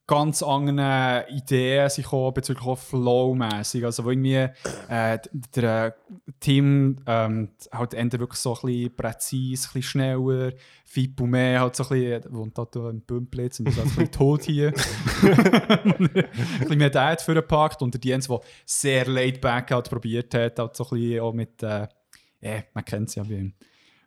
ganz 0.06 0.44
anderen 0.44 1.26
Ideen 1.30 1.90
sind 1.90 2.04
gekommen, 2.04 2.34
bezüglich 2.34 2.66
auch 2.66 2.78
Flow-mässig. 2.78 3.86
Also, 3.86 4.04
wo 4.04 4.10
irgendwie 4.10 4.50
äh, 4.90 5.20
der 5.56 5.86
äh, 5.86 5.92
Team 6.40 6.98
ähm, 7.08 7.50
halt 7.72 7.94
entweder 7.94 8.22
wirklich 8.22 8.40
so 8.40 8.54
ein 8.54 8.62
bisschen 8.62 8.96
präzise, 8.96 9.68
ein 9.70 9.74
bisschen 9.74 9.84
schneller, 9.84 10.52
Fippo 10.86 11.26
mehr, 11.26 11.62
halt 11.62 11.76
so 11.76 11.84
ein 11.86 11.90
bisschen, 11.90 12.36
wohnt 12.36 12.58
halt 12.58 12.76
da 12.76 12.90
im 12.90 13.02
Bümplitz 13.02 13.60
und 13.60 13.70
ist 13.70 13.78
halt 13.78 13.88
ein 13.88 13.96
bisschen 13.96 14.12
tot 14.12 14.44
hier. 14.44 14.68
ein 15.22 16.10
bisschen 16.60 16.78
mehr 16.78 16.90
Dad 16.90 17.22
für 17.22 17.34
gepackt 17.34 17.82
und 17.82 17.94
der 17.94 18.02
Jens, 18.04 18.28
der 18.28 18.42
sehr 18.66 19.08
laid 19.08 19.40
back 19.40 19.72
halt 19.72 19.90
probiert 19.90 20.34
hat, 20.34 20.60
halt 20.60 20.76
so 20.76 20.84
ein 20.84 20.90
bisschen 20.90 21.20
auch 21.22 21.34
mit, 21.34 21.64
äh, 21.64 21.88
ja, 22.44 22.64
man 22.74 22.86
kennt 22.86 23.10
es 23.10 23.16
ja 23.16 23.28
wie 23.28 23.36
ihm. 23.36 23.54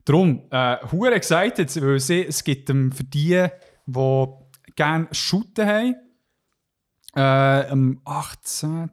Darum, 0.05 0.43
äh, 0.51 0.77
hure 0.93 1.15
excited, 1.15 1.83
weil 1.83 1.99
sie, 1.99 2.25
es 2.27 2.45
gibt 2.45 2.71
ähm, 2.71 2.93
für 2.93 3.05
die, 3.05 3.47
die 3.87 4.27
gerne 4.77 5.09
shooten 5.11 5.67
haben, 5.67 5.97
äh, 7.17 7.71
am 7.71 8.01
18. 8.05 8.91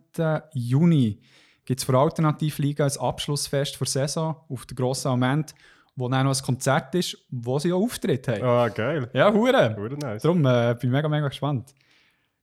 Juni 0.53 1.21
gibt 1.65 1.79
es 1.79 1.85
für 1.85 1.97
Alternativliga 1.97 2.85
ein 2.85 2.97
Abschlussfest 2.97 3.75
für 3.75 3.85
Saison 3.85 4.35
auf 4.49 4.65
der 4.65 4.75
grossen 4.75 5.11
Moment, 5.11 5.53
wo 5.95 6.09
dann 6.09 6.25
noch 6.25 6.35
ein 6.35 6.43
Konzert 6.43 6.95
ist, 6.95 7.17
wo 7.29 7.59
sie 7.59 7.71
auch 7.71 7.83
Auftritt 7.83 8.27
haben. 8.27 8.43
Ah, 8.43 8.69
geil. 8.69 9.09
Ja, 9.13 9.31
hure. 9.31 9.75
Hure 9.75 9.97
nice. 9.97 10.23
Darum 10.23 10.45
äh, 10.45 10.75
bin 10.79 10.89
ich 10.89 10.95
mega, 10.95 11.07
mega 11.07 11.27
gespannt. 11.27 11.73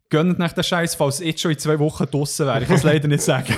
Gönnt 0.08 0.38
nach 0.38 0.52
den 0.52 0.64
Scheiß, 0.64 0.94
falls 0.94 1.20
es 1.20 1.26
jetzt 1.26 1.40
schon 1.40 1.52
in 1.52 1.58
zwei 1.58 1.78
Wochen 1.78 2.04
draußen 2.04 2.46
wäre. 2.46 2.62
Ich 2.62 2.68
kann 2.68 2.76
es 2.76 2.82
leider 2.84 3.08
nicht 3.08 3.22
sagen. 3.22 3.56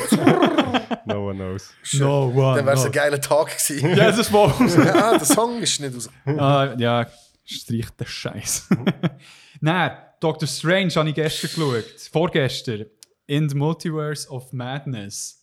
No 1.07 1.29
one 1.29 1.37
knows. 1.37 1.73
no 1.95 2.29
one. 2.29 2.57
Dann 2.57 2.67
wäre 2.67 2.77
es 2.77 2.85
ein 2.85 2.93
geiler 2.93 3.21
Tag 3.21 3.47
gewesen. 3.47 3.89
Ja, 3.97 4.07
das 4.07 4.19
ist 4.19 4.33
wohl. 4.33 4.53
ja, 4.85 5.19
der 5.19 5.25
Song 5.25 5.61
ist 5.63 5.81
nicht 5.81 5.97
aus. 5.97 6.09
Ah, 6.25 6.75
ja, 6.79 7.07
streich 7.45 7.91
den 7.91 8.07
Scheiß. 8.07 8.69
Nein, 9.61 9.97
Doctor 10.21 10.47
Strange 10.47 10.91
habe 10.95 11.09
ich 11.09 11.15
gestern 11.15 11.51
geschaut. 11.51 12.01
Vorgestern. 12.13 12.87
In 13.27 13.49
the 13.49 13.55
Multiverse 13.55 14.29
of 14.29 14.53
Madness. 14.53 15.43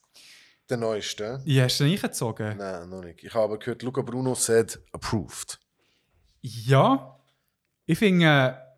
Der 0.70 0.78
neueste. 0.78 1.42
Ja, 1.46 1.64
hast 1.64 1.80
du 1.80 1.86
den 1.86 1.94
eingezogen? 1.94 2.58
Nein, 2.58 2.90
noch 2.90 3.04
nicht. 3.04 3.24
Ich 3.24 3.34
habe 3.34 3.58
gehört, 3.58 3.82
Luca 3.82 4.02
Bruno 4.02 4.36
said 4.36 4.80
approved. 4.92 5.60
Ja. 6.42 7.20
Ich 7.86 7.98
finde. 7.98 8.69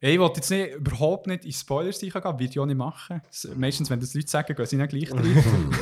Äh, 0.00 0.12
ich 0.12 0.18
wollte 0.18 0.36
jetzt 0.40 0.50
nicht, 0.50 0.74
überhaupt 0.74 1.26
nicht 1.26 1.44
in 1.44 1.52
Spoilers 1.52 2.02
reingehen, 2.02 2.24
würde 2.24 2.44
ich 2.44 2.58
auch 2.58 2.66
nicht 2.66 2.76
machen. 2.76 3.20
Meistens, 3.56 3.90
wenn 3.90 4.00
das 4.00 4.14
Leute 4.14 4.28
sagen, 4.28 4.54
gehen 4.54 4.66
sie 4.66 4.76
nicht 4.76 4.90
gleich 4.90 5.12
rein. 5.12 5.72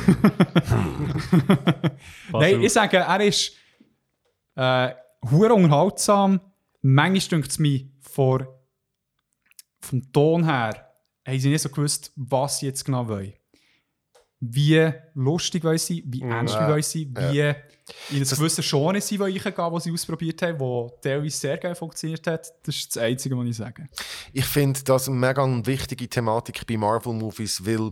Nein, 2.31 2.61
ich 2.63 2.73
sage, 2.73 2.97
er 2.97 3.21
ist 3.21 3.53
äh, 4.55 4.89
hure 5.29 5.53
unterhaltsam. 5.53 6.39
Manchmal 6.81 7.29
dünkt 7.39 7.51
es 7.51 7.59
mich 7.59 7.87
vor, 8.01 8.47
vom 9.79 10.11
Ton 10.11 10.43
her, 10.45 10.91
haben 11.27 11.39
sie 11.39 11.49
nicht 11.49 11.61
so 11.61 11.69
gewusst, 11.69 12.11
was 12.15 12.59
sie 12.59 12.67
jetzt 12.67 12.83
genau 12.85 13.07
wollen. 13.07 13.33
Wie 14.39 14.91
lustig 15.15 15.63
wollen 15.63 15.77
sie, 15.77 16.03
wie 16.07 16.21
ernst 16.21 16.55
Ja. 16.55 16.69
wollen 16.69 16.83
sie, 16.83 17.11
wie 17.15 17.53
in 18.09 18.17
ein 18.17 18.23
gewisses 18.23 18.69
Genre 18.69 18.99
sie 19.01 19.19
wollen 19.19 19.37
reingehen, 19.37 19.73
das 19.73 19.83
sie 19.83 19.91
ausprobiert 19.91 20.41
haben, 20.41 20.59
wo 20.59 20.91
teilweise 21.01 21.37
sehr 21.37 21.57
geil 21.57 21.75
funktioniert 21.75 22.25
hat. 22.27 22.51
Das 22.63 22.75
ist 22.75 22.95
das 22.95 23.03
Einzige, 23.03 23.37
was 23.37 23.47
ich 23.47 23.57
sage. 23.57 23.87
Ich 24.33 24.45
finde 24.45 24.81
das 24.83 25.07
eine 25.07 25.17
mega 25.17 25.45
wichtige 25.65 26.07
Thematik 26.07 26.65
bei 26.67 26.77
Marvel-Movies, 26.77 27.65
weil 27.65 27.91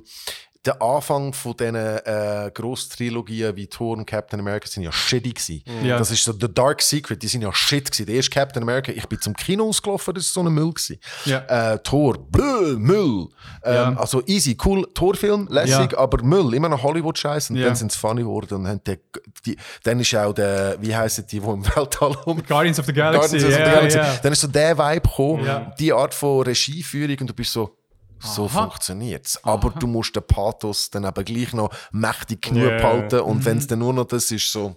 der 0.65 0.81
Anfang 0.81 1.31
von 1.33 1.55
diesen 1.55 1.75
äh, 1.75 2.51
Gross-Trilogien 2.53 3.55
wie 3.55 3.67
Thor 3.67 3.97
und 3.97 4.05
Captain 4.05 4.39
America 4.39 4.67
sind 4.67 4.83
ja 4.83 4.91
shitty 4.91 5.31
gewesen. 5.33 5.63
Ja. 5.83 5.97
Das 5.97 6.11
ist 6.11 6.23
so 6.23 6.31
The 6.33 6.51
Dark 6.53 6.81
Secret, 6.81 7.21
die 7.21 7.27
sind 7.27 7.41
ja 7.41 7.53
shit 7.53 7.85
gewesen. 7.91 8.05
Der 8.05 8.15
erste 8.15 8.31
Captain 8.31 8.63
America, 8.63 8.91
ich 8.91 9.05
bin 9.07 9.19
zum 9.21 9.33
Kino 9.35 9.67
ausgelaufen, 9.69 10.13
das 10.13 10.25
ist 10.25 10.33
so 10.33 10.41
ein 10.41 10.53
Müll 10.53 10.71
gewesen. 10.71 10.97
Ja. 11.25 11.73
Äh, 11.73 11.79
Thor, 11.79 12.17
blö, 12.17 12.77
Müll. 12.77 13.27
Ähm, 13.63 13.73
Ja. 13.75 13.95
Also 13.97 14.21
easy, 14.25 14.57
cool, 14.65 14.87
Torfilm, 14.93 15.47
lässig, 15.49 15.97
aber 15.97 16.23
Müll, 16.23 16.53
immer 16.53 16.69
noch 16.69 16.81
Hollywood-Scheiß. 16.83 17.49
Und 17.51 17.57
Ja. 17.57 17.67
dann 17.67 17.75
sind 17.75 17.91
sie 17.91 17.97
funny 17.99 18.21
geworden. 18.21 18.65
Und 18.65 18.87
die, 18.87 18.97
die, 19.45 19.57
dann 19.83 19.99
ist 19.99 20.15
auch 20.15 20.33
der, 20.33 20.77
wie 20.81 20.95
heissen 20.95 21.25
die, 21.29 21.39
die 21.39 21.45
im 21.45 21.65
Weltall 21.75 22.15
um 22.25 22.41
Guardians 22.43 22.79
of 22.79 22.85
the 22.85 22.93
Galaxy. 22.93 23.37
Guardians 23.37 23.53
of 23.53 23.65
the 23.65 23.71
Galaxy. 23.71 23.97
ja. 23.97 24.19
Dann 24.23 24.31
ist 24.33 24.41
so 24.41 24.47
der 24.47 24.77
Vibe 24.77 25.01
gekommen, 25.01 25.71
die 25.79 25.93
Art 25.93 26.13
von 26.13 26.43
Regieführung 26.43 27.17
und 27.21 27.27
du 27.29 27.33
bist 27.33 27.51
so, 27.51 27.75
so 28.19 28.45
Aha. 28.45 28.61
funktioniert 28.63 29.25
es. 29.27 29.43
Aber 29.43 29.69
du 29.71 29.87
musst 29.87 30.15
den 30.15 30.23
Pathos 30.23 30.89
dann 30.89 31.03
eben 31.05 31.25
gleich 31.25 31.53
noch 31.53 31.69
mächtig 31.91 32.41
genug 32.41 32.63
Ja. 32.71 32.77
behalten 32.77 33.19
und 33.21 33.37
Mhm. 33.39 33.45
wenn 33.45 33.57
es 33.57 33.67
dann 33.67 33.79
nur 33.79 33.93
noch 33.93 34.05
das 34.05 34.31
ist, 34.31 34.51
so, 34.51 34.75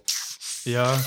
ja. 0.65 0.97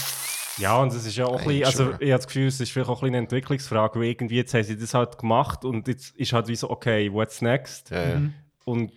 Ja, 0.59 0.77
und 0.77 0.93
es 0.93 1.07
ist 1.07 1.17
ja 1.17 1.25
auch 1.25 1.41
ein 1.41 1.47
bisschen, 1.47 1.65
also 1.65 1.83
ich 1.93 2.13
habe 2.13 2.19
das 2.19 2.27
Gefühl, 2.27 2.47
es 2.49 2.61
ist 2.61 2.71
vielleicht 2.73 2.91
auch 2.91 2.99
ein 2.99 3.01
bisschen 3.01 3.15
eine 3.15 3.25
Entwicklungsfrage, 3.25 3.99
weil 3.99 4.07
irgendwie 4.09 4.37
jetzt 4.37 4.53
haben 4.53 4.65
sie 4.65 4.77
das 4.77 4.93
halt 4.93 5.17
gemacht 5.19 5.65
und 5.65 5.89
jetzt 5.89 6.15
ist 6.17 6.33
halt 6.35 6.47
wie 6.49 6.57
so, 6.57 6.69
okay, 6.69 7.11
what's 7.13 7.41
next? 7.41 7.91
ja, 7.91 8.03
ja. 8.09 8.19
Mhm. 8.21 8.35
Und 8.65 8.93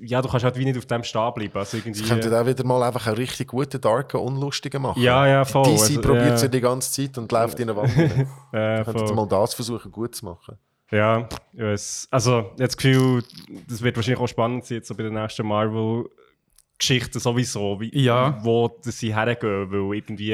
ja, 0.00 0.20
du 0.22 0.28
kannst 0.28 0.44
halt 0.44 0.56
wie 0.56 0.64
nicht 0.64 0.76
auf 0.78 0.86
dem 0.86 1.04
stehen 1.04 1.32
bleiben. 1.34 1.56
Also 1.56 1.76
irgendwie, 1.76 2.00
Sie 2.00 2.08
könnten 2.08 2.34
auch 2.34 2.46
wieder 2.46 2.64
mal 2.64 2.82
einfach 2.82 3.06
einen 3.06 3.16
richtig 3.16 3.48
guten, 3.48 3.80
darken, 3.80 4.16
unlustigen 4.16 4.82
machen. 4.82 5.00
Ja, 5.00 5.26
ja, 5.26 5.44
voll. 5.44 5.64
DC 5.64 5.80
Also, 5.82 6.00
probiert 6.00 6.26
ja. 6.26 6.34
es 6.34 6.42
ja 6.42 6.48
die 6.48 6.60
ganze 6.60 6.90
Zeit 6.90 7.16
und 7.18 7.30
läuft 7.30 7.60
in 7.60 7.70
eine 7.70 7.76
Wand. 7.76 7.96
äh, 8.52 8.84
Sie 8.84 8.90
voll. 8.92 9.14
mal 9.14 9.28
das 9.28 9.54
versuchen, 9.54 9.92
gut 9.92 10.16
zu 10.16 10.24
machen. 10.24 10.58
Ja, 10.90 11.28
ja, 11.54 11.72
es, 11.72 12.06
also 12.10 12.36
habe 12.36 12.50
das 12.58 12.76
Gefühl, 12.76 13.22
das 13.68 13.82
wird 13.82 13.96
wahrscheinlich 13.96 14.20
auch 14.20 14.28
spannend 14.28 14.64
sein, 14.66 14.76
jetzt 14.78 14.88
so 14.88 14.94
bei 14.94 15.02
den 15.02 15.14
nächsten 15.14 15.46
Marvel-Geschichten 15.46 17.18
sowieso, 17.20 17.80
wie, 17.80 17.90
Ja. 17.98 18.38
wo 18.44 18.70
sie 18.82 19.14
hergehen, 19.14 19.70
weil 19.72 19.96
irgendwie, 19.96 20.32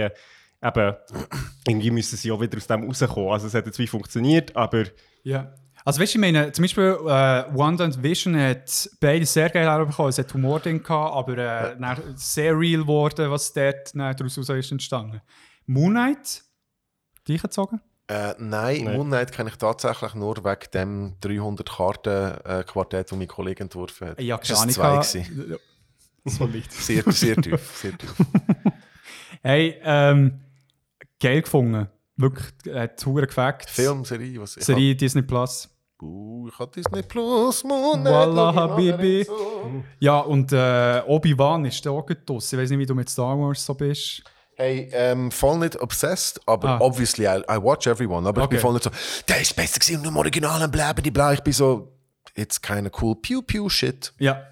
eben, 0.63 0.97
irgendwie 1.67 1.91
müssen 1.91 2.17
sie 2.17 2.33
auch 2.33 2.41
wieder 2.41 2.57
aus 2.59 2.67
dem 2.67 2.85
rauskommen. 2.85 3.31
Also 3.31 3.47
es 3.47 3.55
hat 3.55 3.67
jetzt 3.67 3.79
wie 3.79 3.87
funktioniert, 3.87 4.55
aber 4.57 4.85
Ja. 5.23 5.55
Also 5.83 5.99
weißt 6.03 6.13
du, 6.15 6.19
ich 6.19 6.21
meine, 6.21 6.53
zum 6.53 6.65
Beispiel 6.65 6.95
äh, 7.05 7.07
Wanda 7.57 7.85
und 7.87 8.03
Vision 8.03 8.37
hat 8.39 8.91
beide 9.01 9.25
sehr 9.25 9.49
geil 9.49 9.65
herbekommen. 9.65 10.11
Es 10.11 10.19
hat 10.19 10.33
Humor 10.35 10.61
drin 10.61 10.83
gehabt, 10.83 11.15
aber 11.17 11.39
äh, 11.39 11.77
dann 11.81 12.17
sehr 12.17 12.59
real 12.59 12.83
geworden, 12.83 13.31
was 13.31 13.51
dort 13.55 13.95
dann 13.95 14.15
daraus 14.15 14.37
ist 14.37 14.73
entstanden. 14.73 15.23
Moon 15.65 15.93
Knight, 15.93 16.43
dich 17.27 17.41
gezogen? 17.41 17.81
Äh, 18.11 18.35
nein, 18.39 18.85
Nein. 18.85 18.97
Moon 18.97 19.07
Knight 19.07 19.31
kenne 19.31 19.51
ich 19.51 19.57
tatsächlich 19.57 20.15
nur 20.15 20.37
wegen 20.39 20.71
dem 20.75 21.15
300-Karten-Quartett, 21.23 23.11
das 23.13 23.17
mein 23.19 23.29
Kollege 23.29 23.63
entworfen 23.63 24.09
hat. 24.09 24.21
Ja, 24.21 24.37
Das 24.37 24.51
war 24.51 24.69
zwei. 24.69 24.97
gewesen. 24.97 25.57
So 26.27 26.45
leicht. 26.47 26.71
Sehr, 26.73 27.03
sehr 27.13 27.35
tief. 27.37 27.77
Sehr 27.81 27.97
tief. 27.97 28.15
Hey, 29.43 29.77
ähm, 29.85 30.39
geil 31.19 31.41
gefunden. 31.41 31.89
Wirklich, 32.17 32.75
hat 32.75 33.07
hure 33.07 33.27
gefackt. 33.27 33.71
Film, 33.71 34.05
Serie, 34.05 34.39
was 34.39 34.55
ich 34.59 34.65
Serie 34.65 34.95
Disney 34.95 35.23
Plus. 35.23 35.65
hab- 35.65 35.71
Uh, 36.03 36.49
ich 36.49 36.59
habe 36.59 36.71
Disney 36.75 37.03
Plus, 37.03 37.63
Moon 37.65 38.03
nachher 38.03 38.55
Habibi. 38.55 39.19
nicht 39.19 39.27
so. 39.29 39.83
Ja, 39.99 40.19
und 40.21 40.51
äh, 40.53 41.03
Obi-Wan 41.07 41.65
ist 41.67 41.85
da 41.87 41.91
auch 41.91 42.07
draus. 42.27 42.51
Ich 42.53 42.59
weiß 42.59 42.71
nicht, 42.71 42.79
wie 42.79 42.87
du 42.87 42.95
mit 42.95 43.09
Star 43.11 43.39
Wars 43.39 43.65
so 43.65 43.75
bist. 43.75 44.23
Hey, 44.61 44.91
ähm, 44.93 45.31
voll 45.31 45.57
nicht 45.59 45.81
obsessed, 45.81 46.39
aber 46.47 46.69
Ah. 46.69 46.81
obviously 46.81 47.25
I, 47.27 47.41
I 47.51 47.57
watch 47.57 47.87
everyone. 47.87 48.29
Aber 48.29 48.43
ich 48.43 48.49
bin 48.51 48.59
Okay. 48.59 48.63
voll 48.67 48.75
nicht 48.75 48.85
so, 48.85 48.91
der 49.27 49.41
ist 49.41 49.57
besser 49.57 49.79
gewesen 49.81 50.01
und 50.01 50.05
im 50.09 50.17
Original 50.19 50.63
und 50.63 50.71
bla 50.71 50.93
bla 50.93 51.11
bla. 51.11 51.33
Ich 51.33 51.41
bin 51.41 51.55
so, 51.55 51.97
it's 52.35 52.61
kind 52.61 52.87
of 52.87 53.03
cool, 53.03 53.17
pew 53.17 53.41
pew 53.41 53.71
shit. 53.71 54.13
Ja. 54.19 54.43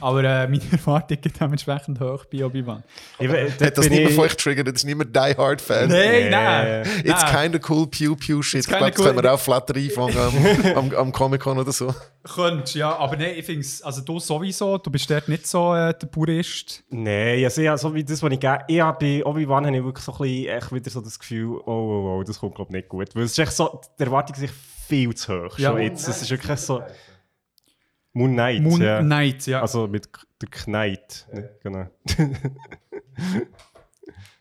Aber 0.00 0.24
äh, 0.24 0.46
meine 0.46 0.62
Erwartungen 0.72 1.20
sind 1.22 1.40
dementsprechend 1.40 2.00
hoch 2.00 2.24
bei 2.26 2.44
Obi-Wan. 2.44 2.82
Hat 3.18 3.78
das 3.78 3.88
niemand 3.88 4.14
von 4.14 4.24
euch 4.24 4.36
triggert? 4.36 4.66
Das 4.68 4.74
ist 4.76 4.84
niemand 4.84 5.14
Die 5.14 5.36
Hard 5.36 5.60
Fan. 5.60 5.88
Nein, 5.88 6.24
Nee. 6.24 6.30
nein. 6.30 6.86
It's 7.04 7.22
of 7.22 7.70
cool, 7.70 7.86
pew 7.86 8.16
pew 8.16 8.42
shit. 8.42 8.60
Ich 8.60 8.66
glaube, 8.66 8.90
das 8.90 8.98
cool. 8.98 9.06
können 9.06 9.22
wir 9.22 9.32
auch 9.32 9.40
flatter 9.40 9.74
einfangen 9.76 10.16
am, 10.16 10.76
am, 10.76 10.94
am 10.94 11.12
Comic-Con 11.12 11.58
oder 11.58 11.72
so. 11.72 11.94
Könntest, 12.22 12.74
ja. 12.74 12.96
Aber 12.96 13.16
nein, 13.16 13.34
ich 13.36 13.46
finde 13.46 13.60
es, 13.60 13.82
also 13.82 14.00
du 14.02 14.18
sowieso, 14.18 14.78
du 14.78 14.90
bist 14.90 15.08
dort 15.10 15.28
nicht 15.28 15.46
so 15.46 15.74
äh, 15.74 15.94
der 15.98 16.06
Purist. 16.06 16.82
Nein, 16.90 17.44
also 17.44 17.62
habe 17.66 17.78
so 17.78 17.94
wie 17.94 18.04
das, 18.04 18.22
was 18.22 18.32
ich 18.32 18.40
gegeben 18.40 18.62
ich 18.68 18.80
habe 18.80 18.98
bei 18.98 19.24
Obi-Wan 19.24 19.66
habe 19.66 19.76
ich 19.76 19.84
wirklich 19.84 20.04
so 20.04 20.12
ein 20.12 20.18
bisschen, 20.18 20.56
echt 20.56 20.72
wieder 20.72 20.90
so 20.90 21.00
das 21.00 21.18
Gefühl, 21.18 21.58
oh, 21.58 21.62
oh, 21.66 22.18
oh, 22.18 22.22
das 22.24 22.38
kommt 22.38 22.56
glaube 22.56 22.70
ich 22.70 22.76
nicht 22.76 22.88
gut. 22.88 23.14
Weil 23.14 23.24
es 23.24 23.32
ist 23.32 23.38
echt 23.38 23.52
so, 23.52 23.80
die 23.98 24.02
Erwartung 24.02 24.42
ist 24.42 24.54
viel 24.88 25.14
zu 25.14 25.44
hoch. 25.44 25.58
Ja. 25.58 25.70
Schon 25.70 25.82
jetzt. 25.82 26.08
Es 26.08 26.22
ist 26.22 26.30
wirklich 26.30 26.58
so... 26.58 26.82
Moon 28.16 28.32
Knight, 28.32 28.62
Moon 28.62 28.80
ja. 28.80 29.00
Knight, 29.02 29.46
ja. 29.46 29.60
Also 29.60 29.86
mit 29.86 30.08
der 30.40 30.48
Knight. 30.48 31.26
ne, 31.32 31.50
Genau. 31.62 31.86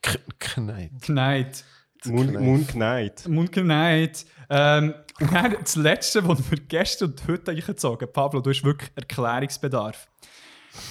K 0.01 0.17
Knight. 0.55 1.01
Knight. 1.01 1.65
Moon, 2.05 2.27
Knight. 2.29 2.41
Moon 2.41 2.67
Knight. 2.67 3.27
Moon 3.27 3.51
Knight. 3.51 4.25
Ähm, 4.49 4.93
und 5.19 5.33
dann 5.33 5.55
das 5.59 5.75
Letzte, 5.75 6.25
was 6.27 6.39
wir 6.49 6.59
gestern 6.59 7.11
und 7.11 7.27
heute 7.27 7.51
eingezogen 7.51 8.07
Pablo, 8.13 8.39
du 8.41 8.49
hast 8.51 8.63
wirklich 8.63 8.91
Erklärungsbedarf. 8.95 10.07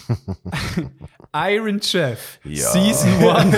Iron 1.35 1.81
Chef, 1.81 2.39
Ja. 2.45 2.71
Season 2.71 3.11
1, 3.29 3.55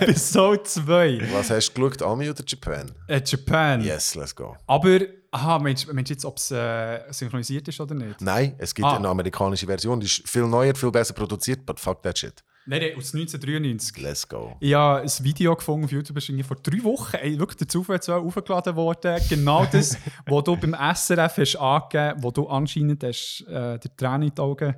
Episode 0.00 0.62
2, 0.62 1.20
Was 1.32 1.50
hast 1.50 1.72
du 1.74 1.82
geschaut, 1.82 2.02
Ami 2.02 2.28
oder 2.30 2.42
Japan? 2.46 2.90
äh, 3.08 3.20
Japan. 3.24 3.82
Yes, 3.82 4.14
let's 4.14 4.34
go. 4.34 4.56
Aber, 4.66 5.00
aha, 5.36 5.58
meinst 5.58 5.86
du 5.88 5.94
jetzt, 6.12 6.24
ob 6.24 6.36
es 6.38 6.50
äh, 6.50 7.00
synchronisiert 7.10 7.68
ist 7.68 7.80
oder 7.80 7.94
nicht? 7.94 8.20
Nein, 8.20 8.54
es 8.58 8.74
gibt 8.74 8.86
Ah. 8.86 8.96
eine 8.96 9.08
amerikanische 9.08 9.66
Version, 9.66 10.00
die 10.00 10.06
ist 10.06 10.28
viel 10.28 10.46
neuer, 10.46 10.74
viel 10.74 10.90
besser 10.90 11.14
produziert, 11.14 11.64
but 11.66 11.78
fuck 11.78 12.02
that 12.02 12.18
shit. 12.18 12.42
Nein, 12.68 12.80
nein, 12.80 12.96
aus 12.96 13.14
1993. 13.14 14.02
Let's 14.02 14.26
go. 14.28 14.56
Ich 14.58 14.74
habe 14.74 15.02
ein 15.02 15.10
Video 15.22 15.54
gefunden 15.54 15.84
auf 15.84 15.92
YouTube, 15.92 16.16
das 16.16 16.28
ist 16.28 16.46
vor 16.46 16.56
drei 16.56 16.82
Wochen 16.82 17.14
ey, 17.16 17.38
wirklich 17.38 17.68
Zufall 17.68 18.02
so 18.02 18.12
aufgeladen 18.14 18.74
worden. 18.74 19.20
Genau 19.28 19.64
das, 19.70 19.96
was 20.26 20.44
du 20.44 20.56
beim 20.56 20.74
SRF 20.74 21.36
hast 21.38 21.56
angegeben, 21.56 22.22
wo 22.24 22.30
du 22.32 22.48
anscheinend 22.48 23.04
hast, 23.04 23.44
äh, 23.48 23.78
der 23.78 23.96
Tränen 23.96 24.22
in 24.22 24.34
die 24.34 24.40
Augen 24.42 24.74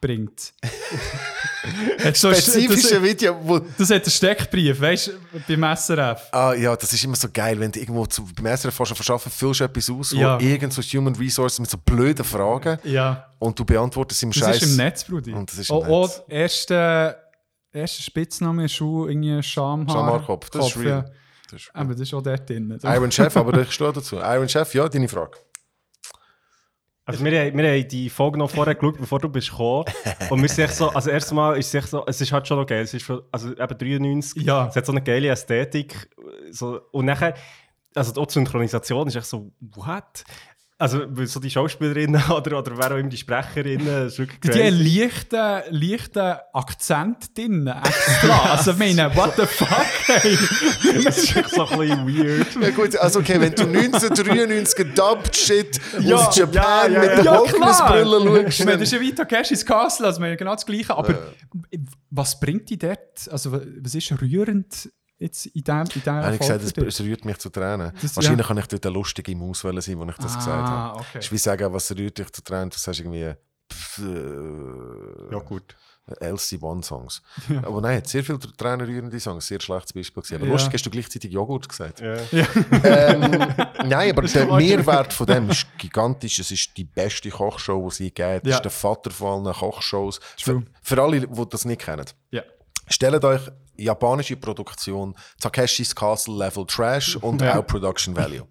bringt. 0.00 0.52
Spezifische 2.14 2.94
das, 2.94 3.02
Video, 3.02 3.36
wo 3.42 3.58
das 3.58 3.90
hat 3.90 4.02
einen 4.02 4.10
Steckbrief, 4.10 4.80
weißt 4.80 5.08
du, 5.08 5.12
beim 5.56 5.76
SRF. 5.76 6.28
Ah, 6.32 6.54
ja, 6.54 6.74
das 6.74 6.92
ist 6.92 7.04
immer 7.04 7.16
so 7.16 7.28
geil, 7.32 7.58
wenn 7.60 7.70
du 7.70 7.78
irgendwo 7.80 8.06
zu, 8.06 8.24
beim 8.34 8.56
SRF 8.56 8.74
fährst, 8.74 8.94
verschaffen, 8.94 9.30
füllst 9.30 9.60
du 9.60 9.64
etwas 9.64 9.90
aus, 9.90 10.14
wo 10.14 10.18
Ja. 10.18 10.38
irgend 10.40 10.72
so 10.72 10.80
Human 10.82 11.14
Resources 11.14 11.60
mit 11.60 11.70
so 11.70 11.78
blöden 11.78 12.24
Fragen 12.24 12.78
Ja, 12.84 13.26
und 13.38 13.58
du 13.58 13.64
beantwortest 13.64 14.22
im 14.22 14.30
das 14.30 14.38
Scheiß. 14.38 14.62
ist 14.62 14.70
im 14.70 14.76
Netz, 14.76 15.04
Brudi. 15.04 15.32
Und 15.32 15.50
das 15.50 15.58
ist 15.58 15.70
im 15.70 15.76
oh, 15.76 15.84
oh, 15.86 16.02
Netz. 16.06 16.22
erste, 16.28 17.16
erste 17.72 18.02
Spitzname 18.02 18.64
ist 18.64 18.72
schon 18.72 19.08
irgendwie 19.10 19.42
Schamhaar. 19.42 19.94
Schamhaarkopf, 19.94 20.50
das 20.50 20.68
ist 20.68 20.76
real. 20.78 20.86
ja. 20.86 21.04
Das 21.50 21.60
ist 21.62 21.70
Aber 21.74 21.92
das 21.92 22.02
ist 22.02 22.14
auch 22.14 22.22
dort 22.22 22.48
drin. 22.48 22.78
Iron 22.82 23.10
Chef, 23.10 23.36
aber 23.36 23.60
ich 23.60 23.72
stehe 23.72 23.92
dazu. 23.92 24.16
Iron 24.18 24.48
Chef, 24.48 24.72
ja, 24.72 24.88
deine 24.88 25.08
Frage. 25.08 25.36
Also 27.12 27.24
wir, 27.24 27.40
haben- 27.40 27.56
wir 27.58 27.68
haben 27.70 27.88
die 27.88 28.08
Folge 28.10 28.38
noch 28.38 28.50
vorher 28.50 28.74
geschaut, 28.74 28.98
bevor 28.98 29.18
du 29.18 29.28
bist 29.28 29.50
gekommen. 29.50 29.84
Und 30.30 30.40
wir 30.42 30.48
sind 30.48 30.64
echt 30.64 30.74
so, 30.74 30.88
also 30.90 31.10
erstens 31.10 31.32
mal 31.34 31.56
ist 31.56 31.74
es 31.74 31.90
so, 31.90 32.04
es 32.06 32.20
ist 32.20 32.32
halt 32.32 32.46
schon 32.46 32.58
noch 32.58 32.66
geil. 32.66 32.82
Es 32.82 32.94
ist 32.94 33.04
für, 33.04 33.24
also 33.32 33.50
eben 33.50 33.78
93, 33.78 34.42
Ja. 34.42 34.66
es 34.68 34.76
hat 34.76 34.86
so 34.86 34.92
eine 34.92 35.02
geile 35.02 35.28
Ästhetik. 35.28 36.08
So, 36.50 36.80
und 36.92 37.04
nachher, 37.06 37.34
also 37.94 38.20
auch 38.20 38.26
die 38.26 38.34
Synchronisation 38.34 39.08
ist 39.08 39.16
echt 39.16 39.26
so, 39.26 39.50
what? 39.60 40.24
Also 40.80 41.02
so 41.26 41.40
die 41.40 41.50
Schauspielerinnen 41.50 42.22
oder, 42.30 42.58
oder 42.58 42.78
wer 42.78 42.92
auch 42.92 42.96
immer 42.96 43.10
die 43.10 43.18
Sprecherinnen, 43.18 43.86
das 43.86 44.14
ist 44.14 44.18
wirklich 44.18 44.40
Die 44.40 44.62
haben 44.62 44.82
leichten, 44.82 45.74
leichten 45.78 46.36
Akzent 46.54 47.36
drin, 47.36 47.66
extra. 47.66 48.52
also 48.52 48.70
ich 48.70 48.78
meine, 48.78 49.14
what 49.14 49.34
the 49.36 49.44
fuck, 49.44 49.68
ey. 50.24 50.38
Das 51.04 51.18
ist 51.18 51.36
echt 51.36 51.50
so 51.50 51.66
ein 51.66 51.78
bisschen 51.78 52.06
weird. 52.06 52.46
Ja 52.62 52.70
gut, 52.70 52.96
also 52.96 53.18
okay, 53.18 53.38
wenn 53.38 53.54
du 53.54 53.64
1993 53.64 54.74
gedubbt 54.74 55.36
Shit 55.36 55.78
Ja, 56.00 56.16
aus 56.16 56.34
Japan 56.34 56.54
ja, 56.54 56.88
ja, 56.88 57.00
mit 57.00 57.10
der 57.10 57.24
ja. 57.24 57.44
Schaust, 57.46 58.60
das 58.66 58.80
ist 58.80 58.92
ja 58.92 59.00
Vito 59.00 59.26
Cashis 59.26 59.66
Castle, 59.66 60.06
also 60.06 60.18
wir 60.22 60.30
haben 60.30 60.36
genau 60.38 60.54
das 60.54 60.64
Gleiche. 60.64 60.96
Aber 60.96 61.14
was 62.10 62.40
bringt 62.40 62.70
die 62.70 62.78
dort? 62.78 63.28
Also 63.30 63.52
was 63.52 63.94
ist 63.94 64.10
rührend 64.22 64.88
jetzt 65.20 65.46
in 65.46 65.62
diesem 65.62 65.80
in 65.82 65.86
diesem 65.86 66.12
habe 66.14 66.34
ich 66.34 66.40
gesagt, 66.40 66.64
es, 66.64 66.72
es 66.76 67.00
rührt 67.00 67.24
mich 67.24 67.38
zu 67.38 67.48
Tränen. 67.50 67.92
Das- 68.02 68.16
Wahrscheinlich 68.16 68.40
ja. 68.44 68.48
kann 68.48 68.58
ich 68.58 68.66
dort 68.66 68.82
der 68.84 68.90
lustige 68.90 69.36
Maus 69.36 69.60
sein, 69.60 69.76
wo 69.76 69.80
ich 70.04 70.16
das 70.16 70.36
gesagt 70.36 70.48
Ah, 70.48 70.68
habe. 70.68 70.98
okay. 70.98 71.06
Das 71.14 71.24
ist 71.26 71.32
wie 71.32 71.38
sagen, 71.38 71.72
was 71.72 71.90
rührt 71.96 72.18
dich 72.18 72.32
zu 72.32 72.42
Tränen? 72.42 72.70
Du 72.70 72.76
sagst 72.78 72.98
irgendwie 73.00 73.32
pff, 73.72 73.98
äh, 73.98 75.32
Ja 75.32 75.38
gut. 75.38 75.76
Elsie 76.18 76.58
One 76.60 76.82
Songs. 76.82 77.22
Aber 77.62 77.80
nein, 77.80 78.02
sehr 78.04 78.24
viele 78.24 78.40
Tränen 78.40 78.80
rührende 78.84 79.20
Songs, 79.20 79.46
sehr 79.46 79.60
schlechtes 79.60 79.92
Beispiel. 79.92 80.22
gewesen. 80.22 80.34
Aber 80.36 80.46
Ja. 80.46 80.52
lustig 80.52 80.72
hast 80.74 80.86
du 80.86 80.90
gleichzeitig 80.90 81.30
Joghurt 81.30 81.68
gesagt. 81.68 82.00
Ja. 82.00 82.16
ähm, 82.82 83.30
nein, 83.86 84.10
aber 84.10 84.22
der 84.26 84.46
Mehrwert 84.46 85.12
von 85.12 85.26
dem 85.26 85.48
ist 85.50 85.66
gigantisch. 85.78 86.40
Es 86.40 86.50
ist 86.50 86.76
die 86.76 86.82
beste 86.84 87.30
Kochshow, 87.30 87.88
die 87.90 87.94
sie 87.94 88.10
gibt. 88.10 88.44
Es 88.44 88.50
Ja. 88.50 88.56
ist 88.56 88.62
der 88.62 88.72
Vater 88.72 89.12
von 89.12 89.46
allen 89.46 89.54
Kochshows. 89.54 90.18
True. 90.42 90.64
Für, 90.82 90.96
für 90.96 91.02
alle, 91.02 91.20
die 91.20 91.48
das 91.48 91.64
nicht 91.64 91.80
kennen. 91.82 92.06
Ja. 92.32 92.42
Stellt 92.88 93.24
euch 93.24 93.42
japanische 93.82 94.36
Produktion, 94.36 95.14
Takeshis 95.40 95.94
Castle 95.94 96.34
Level 96.36 96.64
Trash 96.66 97.16
und 97.16 97.40
Ja. 97.40 97.58
auch 97.58 97.66
Production 97.66 98.14
Value. 98.16 98.46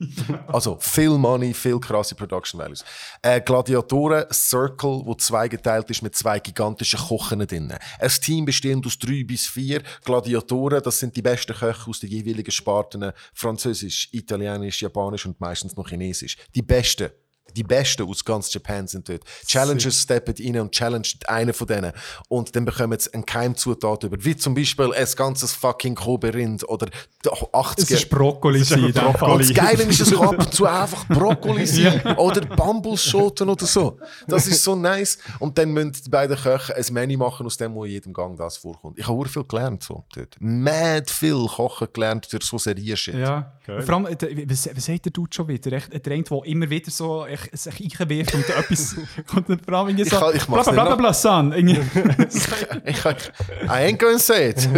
also 0.48 0.78
viel 0.80 1.12
Money, 1.12 1.54
viel 1.54 1.80
krasse 1.80 2.16
Production 2.16 2.60
Values. 2.60 2.84
Äh, 3.22 3.42
Gladiatoren 3.42 4.26
Circle, 4.32 5.02
wo 5.06 5.16
zweigeteilt 5.16 5.90
ist 5.90 6.02
mit 6.02 6.16
zwei 6.16 6.40
gigantischen 6.40 7.00
Kochen 7.00 7.40
drin. 7.46 7.74
Ein 8.00 8.10
Team 8.22 8.46
bestehend 8.46 8.86
aus 8.86 8.98
drei 8.98 9.24
bis 9.24 9.48
vier 9.48 9.82
Gladiatoren, 10.04 10.82
das 10.84 11.00
sind 11.00 11.16
die 11.16 11.22
besten 11.22 11.54
Köche 11.54 11.90
aus 11.90 12.00
den 12.00 12.10
jeweiligen 12.10 12.52
Sparten, 12.52 13.12
Französisch, 13.34 14.10
Italienisch, 14.12 14.82
Japanisch 14.82 15.26
und 15.26 15.40
meistens 15.40 15.76
noch 15.76 15.88
Chinesisch. 15.90 16.38
Die 16.56 16.62
besten. 16.62 17.10
Die 17.56 17.64
Besten 17.64 18.04
aus 18.04 18.24
ganz 18.24 18.52
Japan 18.54 18.88
sind 18.88 19.08
dort. 19.10 19.24
Challengers 19.46 20.02
steppen 20.02 20.36
rein 20.40 20.60
und 20.62 20.72
challengen 20.72 21.20
einen 21.28 21.54
von 21.54 21.68
denen. 21.68 21.92
Und 22.28 22.56
dann 22.56 22.66
bekommen 22.66 22.98
sie 23.00 23.14
eine 23.14 23.24
Keimzutat 23.24 24.04
über. 24.04 24.18
Wie 24.24 24.36
zum 24.36 24.54
Beispiel 24.54 24.94
ein 24.94 25.08
ganzes 25.16 25.54
fucking 25.54 25.96
Kobe-Rind 25.96 26.68
oder 26.68 26.88
die 27.26 27.30
80er. 27.30 27.74
Es 27.78 27.92
ist 27.92 28.10
Brokkoli 28.10 28.64
sein, 28.64 28.92
das 28.94 29.54
Geile 29.54 29.84
ist, 29.84 30.00
es 30.00 30.14
ab 30.14 30.38
und 30.38 30.54
zu 30.54 30.66
einfach 30.66 31.08
Brokkoli 31.08 31.66
sein 31.66 32.02
oder 32.18 32.42
Bambusschoten 32.42 33.50
oder 33.50 33.66
so. 33.66 34.00
Das 34.28 34.48
ist 34.48 34.64
so 34.64 34.76
nice. 34.76 35.18
Und 35.40 35.58
dann 35.58 35.72
müssen 35.72 35.94
die 36.06 36.10
beiden 36.10 36.38
Köche 36.38 36.76
ein 36.76 36.86
Menü 36.92 37.18
machen, 37.18 37.46
aus 37.46 37.58
dem 37.58 37.74
wo 37.74 37.86
in 37.86 37.92
jedem 37.92 38.14
Gang 38.14 38.38
das 38.38 38.58
vorkommt. 38.58 38.98
Ich 38.98 39.08
habe 39.08 39.28
viel 39.28 39.44
gelernt 39.44 39.84
so 39.84 40.04
dort. 40.14 40.36
Mad 40.40 41.12
viel 41.12 41.46
Kochen 41.48 41.88
gelernt 41.94 42.32
durch 42.32 42.44
so 42.44 42.58
Serien-Shit. 42.58 43.16
Ja, 43.16 43.54
Geil. 43.66 43.82
vor 43.82 43.96
allem, 43.96 44.06
äh, 44.08 44.50
was, 44.50 44.70
was 44.74 44.86
sagt 44.86 45.06
der 45.06 45.12
Dude 45.12 45.34
schon 45.34 45.48
wieder? 45.48 45.72
Echt, 45.74 45.94
Der 46.06 46.14
eine, 46.14 46.24
der 46.24 46.46
immer 46.46 46.70
wieder 46.70 46.92
so 46.92 47.26
sich 47.54 48.00
einwirft 48.00 48.34
und 48.36 48.50
etwas. 48.50 48.96
und 49.36 49.50
dann 49.50 49.60
vor 49.60 49.74
allem 49.74 49.90
irgendwie 49.90 50.10
so. 50.10 50.16
Ich 50.16 50.22
kann- 50.22 50.36
ich 50.36 50.46
bla, 50.46 50.62
bla, 50.64 50.72
bla, 50.72 50.84
nicht 50.86 50.98
bla, 50.98 51.14
son. 51.14 51.52
Ich, 52.86 53.06
I 53.06 53.70
ain't 53.70 53.98
gonna 53.98 54.18
say 54.20 54.50
it. 54.50 54.70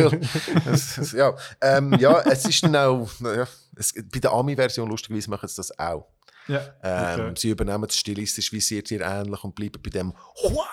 es, 0.71 0.97
es, 0.97 1.11
ja, 1.13 1.33
ähm, 1.61 1.95
ja, 1.99 2.19
es 2.21 2.45
ist 2.45 2.63
dann 2.63 2.75
auch, 2.75 3.09
ja, 3.21 3.45
es, 3.75 3.93
bei 3.93 4.19
der 4.19 4.31
Ami-Version 4.31 4.89
lustigerweise 4.89 5.29
machen 5.29 5.47
sie 5.47 5.55
das 5.57 5.77
auch. 5.79 6.07
ja. 6.47 6.61
Ähm, 6.83 7.19
Okay. 7.21 7.33
Sie 7.38 7.49
übernehmen 7.49 7.85
es 7.89 7.95
stilistisch 7.97 8.51
wie 8.51 8.61
sehr, 8.61 8.81
sehr 8.85 9.01
ähnlich 9.01 9.43
und 9.43 9.53
bleiben 9.55 9.81
bei 9.81 9.89
dem 9.89 10.13
Hua! 10.43 10.65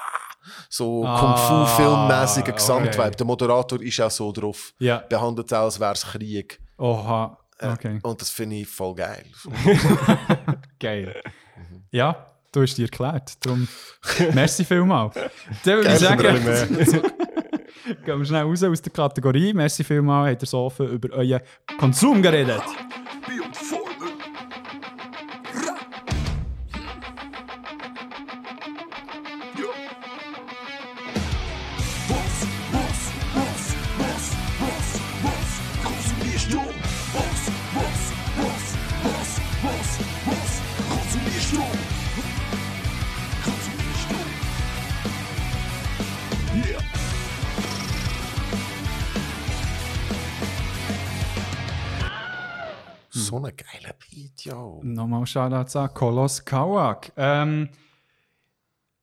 so 0.70 1.04
Ah, 1.04 1.18
Kung-Fu-filmmäßigen 1.20 2.54
Gesamtvibe. 2.54 3.02
okay. 3.06 3.16
Der 3.18 3.26
Moderator 3.26 3.82
ist 3.82 4.00
auch 4.00 4.10
so 4.10 4.32
drauf. 4.32 4.72
Ja. 4.78 4.98
Behandelt 5.08 5.46
es 5.48 5.52
auch, 5.52 5.64
als 5.64 5.78
wäre 5.78 5.92
es 5.92 6.04
Krieg. 6.06 6.60
Oha. 6.78 7.38
Äh, 7.58 7.68
Okay. 7.72 7.98
Und 8.02 8.20
das 8.20 8.30
finde 8.30 8.56
ich 8.56 8.68
voll 8.68 8.94
geil. 8.94 9.24
Geil. 10.80 11.20
Ja, 11.90 12.26
du 12.52 12.62
hast 12.62 12.76
dir 12.76 12.84
erklärt. 12.84 13.44
Darum, 13.44 13.68
merci 14.34 14.64
vielmals. 14.64 15.14
Dann 15.64 15.76
würde 15.76 15.92
ich 15.92 15.98
sagen, 15.98 16.22
gehen 18.04 18.18
wir 18.18 18.24
schnell 18.24 18.42
raus 18.42 18.62
aus 18.62 18.82
der 18.82 18.92
Kategorie. 18.92 19.52
Merci 19.52 19.84
vielmals, 19.84 20.32
habt 20.32 20.42
ihr 20.42 20.46
so 20.46 20.70
viel 20.70 20.86
über 20.86 21.14
euren 21.16 21.40
Konsum 21.78 22.20
geredet. 22.22 22.62
So 53.38 53.44
ein 53.44 53.54
geiler 53.56 53.94
Beat, 53.94 54.46
yo. 54.46 54.80
Nochmal 54.82 55.24
Shoutouts 55.24 55.76
an 55.76 55.94
Kolos 55.94 56.44
Kawak. 56.44 57.12
Ähm, 57.16 57.68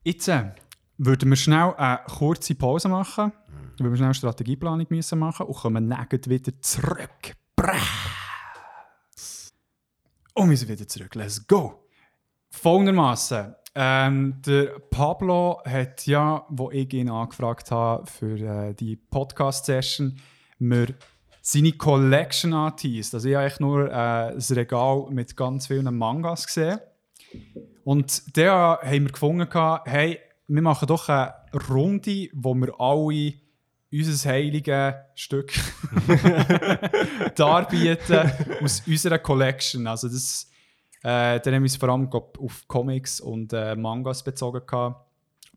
jetzt 0.03 0.27
äh, 0.27 0.51
würden 0.97 1.29
wir 1.29 1.37
schnell 1.37 1.73
eine 1.77 2.01
kurze 2.05 2.53
Pause 2.53 2.89
machen, 2.89 3.31
weil 3.79 3.91
wir 3.91 3.95
schnell 3.95 4.07
eine 4.07 4.13
Strategieplanung 4.13 4.87
müssen 4.89 5.19
machen 5.19 5.45
und 5.45 5.55
kommen 5.55 5.89
dann 5.89 6.05
wieder 6.11 6.51
zurück. 6.59 7.33
Bra! 7.55 7.77
Und 10.33 10.49
wir 10.49 10.57
sind 10.57 10.67
wieder 10.67 10.85
zurück. 10.85 11.15
Let's 11.15 11.47
go! 11.47 11.87
Folgendermaßen. 12.49 13.55
Ähm, 13.73 14.41
der 14.45 14.79
Pablo 14.91 15.61
hat 15.63 16.05
ja, 16.07 16.45
wo 16.49 16.71
ich 16.71 16.91
ihn 16.91 17.09
angefragt 17.09 17.71
habe 17.71 18.05
für 18.05 18.37
äh, 18.37 18.73
die 18.73 18.97
Podcast-Session, 18.97 20.19
mir 20.59 20.87
seine 21.47 21.73
Collection 21.73 22.53
angeteased. 22.53 23.13
Also 23.13 23.29
ich 23.29 23.35
habe 23.35 23.45
eigentlich 23.45 23.59
nur 23.59 23.91
äh, 23.91 24.31
ein 24.31 24.39
Regal 24.39 25.05
mit 25.11 25.37
ganz 25.37 25.67
vielen 25.67 25.95
Mangas 25.95 26.47
gesehen. 26.47 26.79
Und 27.83 28.35
da 28.35 28.79
haben 28.81 29.03
wir 29.03 29.11
gefunden, 29.11 29.47
hey, 29.85 30.19
wir 30.47 30.61
machen 30.63 30.87
doch 30.87 31.07
eine 31.07 31.35
Runde, 31.69 32.29
wo 32.33 32.55
wir 32.55 32.73
alle 32.79 33.33
unser 33.91 34.29
heiliges 34.29 34.95
Stück 35.13 35.53
darbieten 37.35 38.31
aus 38.63 38.81
unserer 38.87 39.19
Collection. 39.19 39.85
Also 39.85 40.07
das, 40.09 40.49
äh, 41.03 41.39
dann 41.39 41.53
haben 41.53 41.61
wir 41.61 41.61
uns 41.61 41.75
vor 41.75 41.89
allem 41.89 42.09
glaub, 42.09 42.39
auf 42.39 42.67
Comics 42.67 43.19
und 43.21 43.53
äh, 43.53 43.75
Mangas 43.75 44.23
bezogen. 44.23 44.65
Gehabt. 44.65 45.05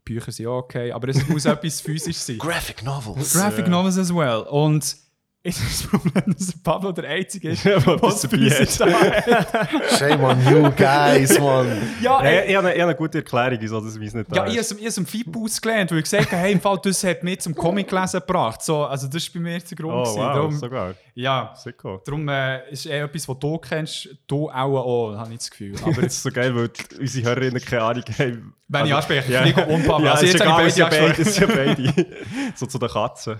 Bücher 0.05 0.33
sind 0.33 0.49
auch 0.49 0.59
okay, 0.59 0.93
aber 0.93 1.09
es 1.09 1.27
muss 1.27 1.45
etwas 1.47 1.81
physisch 1.81 2.19
sein. 2.19 2.37
Graphic 2.37 2.83
Novels. 2.83 3.33
Graphic 3.33 3.69
Novels 3.69 3.97
as 3.97 4.15
well. 4.15 4.45
Und 4.51 5.08
ist 5.43 5.61
das 5.63 5.83
Problem, 5.89 6.35
dass 6.37 6.47
der 6.49 6.59
Pablo 6.65 6.93
der 6.93 7.09
Einzige 7.11 7.51
ist, 7.51 7.65
Ja, 7.65 7.79
der 7.79 8.03
was 8.03 8.23
dabei 8.23 8.49
da 8.79 9.69
Shame 9.97 10.25
on 10.25 10.41
you 10.47 10.63
guys, 10.73 11.39
man. 11.39 11.67
Ja, 12.03 12.21
Ja, 12.23 12.23
ey, 12.23 12.45
ich, 12.45 12.51
ich, 12.51 12.57
habe 12.57 12.67
eine, 12.69 12.75
ich 12.77 12.83
habe 12.83 12.91
eine 12.91 12.95
gute 12.99 13.19
Erklärung, 13.19 13.57
wieso 13.61 13.81
das 13.81 13.99
weiss 14.01 14.15
nicht 14.15 14.35
Ja, 14.35 14.47
ich 14.47 14.57
ist. 14.57 14.73
habe 14.73 14.85
es 14.85 14.99
im 14.99 15.07
Feedback 15.07 15.41
ausgelernt, 15.43 15.91
weil 15.93 15.99
ich 15.99 16.05
gesagt 16.05 16.27
habe, 16.33 16.37
hey, 16.43 16.53
im 16.53 16.61
Fall, 16.61 16.79
das 16.83 17.03
hat 17.05 17.23
mich 17.23 17.41
zum 17.41 17.55
Comic-Lesen 17.55 18.21
gebracht. 18.21 18.63
So, 18.63 18.85
also 18.85 19.07
das 19.07 19.17
ist 19.23 19.33
bei 19.33 19.41
mir 19.41 19.53
jetzt 19.53 19.71
der 19.71 19.77
Grund. 19.79 20.07
Oh, 20.09 20.17
wow, 20.17 20.35
Darum, 20.35 20.53
sogar. 20.57 20.95
ja, 21.15 21.53
Sicko. 21.55 22.03
darum 22.05 22.29
äh, 22.29 22.69
ist 22.71 22.87
eher 22.87 23.05
etwas, 23.05 23.29
was 23.29 23.39
du 23.39 23.59
kennst, 23.59 24.09
du 24.27 24.51
auch, 24.51 24.55
auch 24.85 25.17
habe 25.17 25.33
ich 25.33 25.39
das 25.39 25.51
Gefühl. 25.51 25.77
Aber 25.83 25.93
Aber 25.93 26.03
es 26.03 26.15
ist 26.15 26.23
so 26.25 26.31
geil, 26.31 26.55
weil 26.55 26.71
unsere 27.01 27.27
Hörerinnen 27.29 27.63
keine 27.65 27.83
Ahnung 27.83 28.05
haben. 28.19 28.55
Wenn 28.71 28.85
ich 28.85 28.95
anspreche, 28.95 29.33
ja. 29.33 29.43
Fliegen 29.43 29.65
und 29.65 29.87
Pablo. 29.87 30.05
Ja, 30.07 30.13
Also 30.13 30.27
ist 30.27 30.33
jetzt 30.35 30.43
egal, 30.43 30.53
habe 30.59 30.69
ich 30.69 30.75
beide 30.77 31.23
ja 31.23 31.47
beide. 31.47 32.07
so 32.55 32.67
zu 32.67 32.79
den 32.79 32.89
Katzen. 32.91 33.37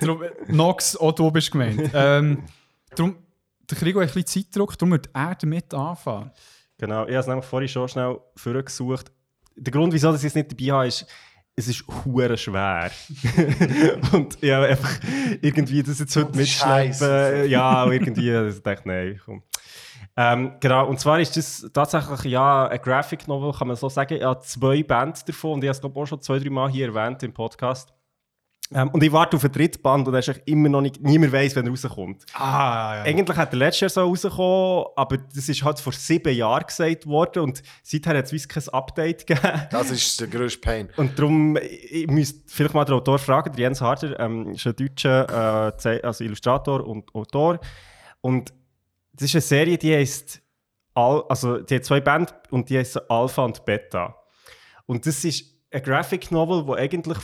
darum, 0.00 0.22
Nox, 0.48 0.96
auch 0.96 1.12
du 1.12 1.30
bist 1.30 1.39
gemeint. 1.48 1.90
ähm, 1.94 2.44
darum, 2.94 3.16
der 3.70 3.78
Krigo 3.78 4.00
hat 4.00 4.08
ein 4.08 4.14
bisschen 4.14 4.44
Zeitdruck, 4.44 4.76
darum 4.76 4.92
wird 4.92 5.08
er 5.12 5.34
damit 5.34 5.72
anfangen. 5.72 6.30
Genau, 6.78 7.02
ich 7.04 7.10
habe 7.10 7.18
es 7.18 7.26
nämlich 7.26 7.44
vorhin 7.44 7.68
schon 7.68 7.88
schnell 7.88 8.18
vorgesucht. 8.36 9.12
Der 9.54 9.72
Grund, 9.72 9.92
wieso 9.92 10.14
ich 10.14 10.24
es 10.24 10.34
nicht 10.34 10.50
dabei 10.50 10.72
habe, 10.72 10.86
ist, 10.88 11.06
es 11.56 11.68
ist 11.68 11.84
hure 12.04 12.36
schwer. 12.36 12.90
und 14.12 14.42
ich 14.42 14.50
habe 14.50 14.66
einfach 14.66 14.98
irgendwie 15.42 15.82
das 15.82 15.98
jetzt 15.98 16.16
heute 16.16 16.30
Oh, 16.32 16.36
mitschleppen. 16.36 17.48
Ja, 17.50 17.86
irgendwie, 17.86 18.30
ich 18.30 18.62
dachte, 18.62 18.88
nein, 18.88 19.20
komm. 19.24 19.42
Ähm, 20.16 20.56
genau, 20.60 20.88
und 20.88 20.98
zwar 20.98 21.20
ist 21.20 21.36
das 21.36 21.70
tatsächlich 21.72 22.32
ja 22.32 22.66
ein 22.66 22.80
Graphic 22.82 23.28
Novel, 23.28 23.52
kann 23.52 23.68
man 23.68 23.76
so 23.76 23.88
sagen. 23.88 24.14
Ich 24.14 24.22
habe 24.22 24.40
zwei 24.40 24.82
Bands 24.82 25.24
davon 25.24 25.54
und 25.54 25.64
ich 25.64 25.68
habe 25.68 25.76
es 25.76 25.80
glaube 25.80 26.00
auch 26.00 26.06
schon 26.06 26.20
zwei, 26.20 26.38
drei 26.38 26.50
Mal 26.50 26.70
hier 26.70 26.86
erwähnt 26.94 27.22
im 27.22 27.32
Podcast. 27.32 27.92
Ähm, 28.72 28.88
und 28.90 29.02
ich 29.02 29.10
warte 29.10 29.36
auf 29.36 29.44
ein 29.44 29.50
drittes 29.50 29.82
Band 29.82 30.06
und 30.06 30.14
er 30.14 30.20
ist 30.20 30.28
eigentlich 30.28 30.46
immer 30.46 30.68
noch 30.68 30.80
nicht, 30.80 31.02
niemand 31.02 31.32
weiß, 31.32 31.56
wenn 31.56 31.66
er 31.66 31.70
rauskommt. 31.70 32.24
Ah, 32.34 32.98
ja. 32.98 33.02
Eigentlich 33.02 33.36
hat 33.36 33.52
er 33.52 33.58
letztes 33.58 33.80
Jahr 33.80 33.90
so 33.90 34.02
rausgekommen, 34.02 34.84
aber 34.94 35.16
das 35.18 35.48
ist 35.48 35.64
halt 35.64 35.80
vor 35.80 35.92
sieben 35.92 36.32
Jahren 36.32 36.64
gesagt 36.64 37.06
worden 37.06 37.42
und 37.42 37.62
seither 37.82 38.16
hat 38.16 38.32
es 38.32 38.48
kein 38.48 38.68
Update 38.68 39.26
gegeben. 39.26 39.62
Das 39.70 39.90
ist 39.90 40.20
der 40.20 40.28
grösste 40.28 40.60
Pain. 40.60 40.88
Und 40.96 41.18
darum, 41.18 41.56
ich 41.56 42.06
müsste 42.06 42.42
vielleicht 42.46 42.74
mal 42.74 42.84
den 42.84 42.94
Autor 42.94 43.18
fragen, 43.18 43.52
der 43.52 43.60
Jens 43.60 43.80
Harder 43.80 44.18
ähm, 44.20 44.50
ist 44.52 44.66
ein 44.66 44.76
deutscher 44.76 45.72
äh, 45.84 46.00
also 46.02 46.22
Illustrator 46.22 46.86
und 46.86 47.12
Autor. 47.12 47.58
Und 48.20 48.52
das 49.12 49.24
ist 49.24 49.34
eine 49.34 49.42
Serie, 49.42 49.78
die 49.78 49.94
heißt, 49.94 50.40
Al 50.94 51.24
also 51.28 51.58
die 51.58 51.76
hat 51.76 51.84
zwei 51.84 52.00
Bände 52.00 52.32
und 52.50 52.70
die 52.70 52.78
heißt 52.78 53.10
Alpha 53.10 53.44
und 53.44 53.64
Beta. 53.64 54.14
Und 54.86 55.06
das 55.06 55.24
ist 55.24 55.44
ein 55.72 55.82
Graphic 55.82 56.30
Novel, 56.30 56.66
wo 56.66 56.74
eigentlich 56.74 57.18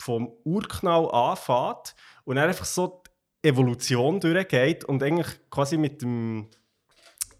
vom 0.00 0.32
Urknall 0.44 1.10
anfängt 1.10 1.94
und 2.24 2.36
dann 2.36 2.48
einfach 2.48 2.64
so 2.64 3.02
die 3.44 3.48
Evolution 3.48 4.20
durchgeht 4.20 4.84
und 4.84 5.02
eigentlich 5.02 5.28
quasi 5.50 5.76
mit 5.76 6.02
dem 6.02 6.48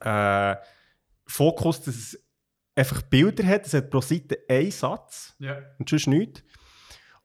äh, 0.00 0.56
Fokus, 1.26 1.82
dass 1.82 1.94
es 1.94 2.24
einfach 2.74 3.02
Bilder 3.02 3.46
hat. 3.46 3.66
Es 3.66 3.74
hat 3.74 3.90
pro 3.90 4.00
Seite 4.00 4.38
einen 4.48 4.70
Satz 4.70 5.34
ja. 5.38 5.58
und 5.78 5.88
sonst 5.88 6.06
nichts. 6.06 6.42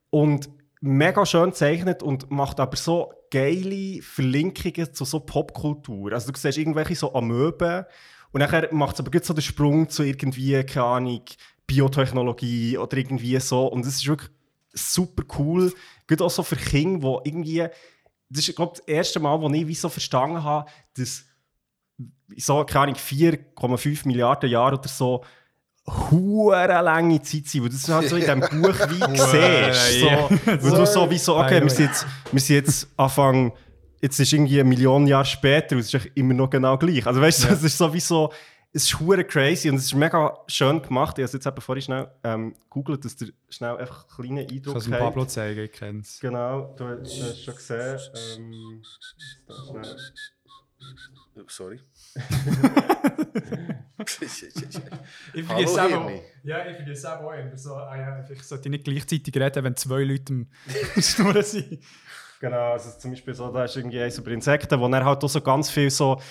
Und 0.10 0.50
mega 0.82 1.26
schön 1.26 1.54
zeichnet 1.54 2.04
und 2.04 2.30
macht 2.32 2.60
aber 2.60 2.78
so 2.78 3.12
geile 3.32 4.02
Verlinkungen 4.02 4.94
zu 4.94 5.04
so 5.04 5.20
Popkultur. 5.20 6.14
Also 6.14 6.32
du 6.32 6.40
siehst 6.40 6.58
irgendwelche 6.58 6.96
so 6.96 7.14
Amöben 7.14 7.86
und 8.32 8.40
dann 8.40 8.68
macht 8.72 9.00
es 9.00 9.06
aber 9.06 9.24
so 9.24 9.34
den 9.34 9.42
Sprung 9.42 9.90
zu 9.90 10.04
irgendwie, 10.04 10.64
keine 10.64 10.86
Ahnung, 10.86 11.22
Biotechnologie 11.68 12.78
oder 12.78 12.98
irgendwie 12.98 13.40
so. 13.40 13.68
Und 13.68 13.86
es 13.86 13.96
ist 13.96 14.08
wirklich 14.08 14.30
super 14.76 15.24
cool. 15.40 15.74
Geht 16.08 16.22
auch 16.22 16.30
so 16.30 16.44
für 16.44 16.56
Kinder, 16.56 17.22
die 17.24 17.30
irgendwie... 17.30 17.68
Das 18.30 18.48
ist, 18.48 18.56
glaube 18.56 18.74
ich, 18.74 18.80
das 18.80 18.88
erste 18.88 19.20
Mal, 19.20 19.40
wo 19.40 19.50
ich 19.50 19.68
wie 19.68 19.76
so 19.76 19.88
verstanden 19.88 20.44
habe, 20.44 20.70
dass 20.98 21.26
so, 22.38 22.64
keine 22.66 22.84
Ahnung, 22.84 22.96
4,5 22.96 24.08
Milliarden 24.08 24.50
Jahre 24.50 24.78
oder 24.78 24.90
so 24.90 25.24
hure 25.88 26.66
lange 26.82 27.22
Zeit 27.22 27.48
sein, 27.48 27.64
weil 27.64 27.70
das 27.70 27.88
halt 27.88 28.10
so 28.10 28.16
in 28.16 28.22
diesem 28.22 28.40
Buch 28.62 28.80
wie 28.90 29.18
siehst. 29.18 30.00
So, 30.00 30.70
weil 30.70 30.80
du 30.80 30.86
so 30.86 31.10
wie 31.10 31.18
so, 31.18 31.38
okay, 31.38 31.62
wir 31.62 31.70
sind 31.70 31.88
jetzt, 31.88 32.06
wir 32.32 32.42
sind 32.42 32.56
jetzt 32.56 32.88
Anfang, 32.98 33.54
jetzt 34.02 34.20
ist 34.20 34.34
irgendwie 34.34 34.60
eine 34.60 34.70
Million 34.70 35.06
Jahre 35.06 35.26
später 35.26 35.76
und 35.76 35.82
es 35.82 35.94
ist 35.94 36.10
immer 36.16 36.34
noch 36.34 36.50
genau 36.50 36.78
gleich. 36.78 37.06
Also 37.06 37.22
weißt 37.22 37.44
du, 37.44 37.48
es 37.50 37.64
ist 37.64 37.78
so 37.78 37.94
wie 37.94 38.00
so, 38.00 38.32
es 38.76 38.84
ist 38.84 39.00
hure 39.00 39.24
crazy 39.24 39.70
und 39.70 39.78
es 39.78 39.86
ist 39.86 39.96
mega 39.96 40.38
schön 40.48 40.82
gemacht. 40.82 41.18
Ich 41.18 41.22
habe 41.22 41.28
es 41.28 41.32
jetzt 41.32 41.48
eben 41.48 41.62
vorhin 41.62 41.82
schnell 41.82 42.12
ähm, 42.26 42.56
googelt, 42.70 43.06
dass 43.06 43.16
ihr 43.22 43.32
schnell 43.48 43.78
einfach 43.78 44.06
einen 44.20 44.28
kleinen 44.28 44.50
Ich 44.50 44.52
Eindruck 44.58 44.74
kann 44.74 44.78
es 44.80 44.84
dem 44.84 44.94
habt. 44.94 45.04
Pablo 45.04 45.26
zeigen, 45.26 45.64
ich 45.64 45.72
kenne 45.72 46.00
es. 46.02 46.20
Genau, 46.20 46.76
du 46.78 46.86
hast 46.86 47.18
es 47.18 47.42
schon 47.42 47.56
gesehen. 47.56 48.00
Ähm, 48.38 48.84
Sorry. 51.48 51.80
Ich 53.98 55.48
Hallo, 55.50 55.68
vergesse 55.68 55.84
auch, 55.84 56.12
ja, 56.44 56.66
ich 56.68 56.76
vergesse 56.76 57.20
auch 57.20 57.32
immer 57.32 57.58
so, 57.58 57.76
ah 57.76 57.98
ja, 57.98 58.30
ich 58.30 58.44
sollte 58.44 58.70
nicht 58.70 58.84
gleichzeitig 58.84 59.36
reden, 59.36 59.64
wenn 59.64 59.76
zwei 59.76 60.04
Leute 60.04 60.34
im 60.34 60.48
Schnurren 61.02 61.44
sind. 61.44 61.80
Genau, 62.40 62.74
also 62.74 62.98
zum 63.00 63.12
Beispiel 63.12 63.34
so, 63.34 63.52
da 63.52 63.64
ist 63.64 63.76
irgendwie 63.76 64.02
eins 64.02 64.18
über 64.18 64.32
Insekten, 64.32 64.80
wo 64.80 64.88
er 64.88 65.06
halt 65.06 65.24
auch 65.24 65.30
so 65.30 65.42
ganz 65.42 65.70
viel 65.70 65.90
so 65.90 66.22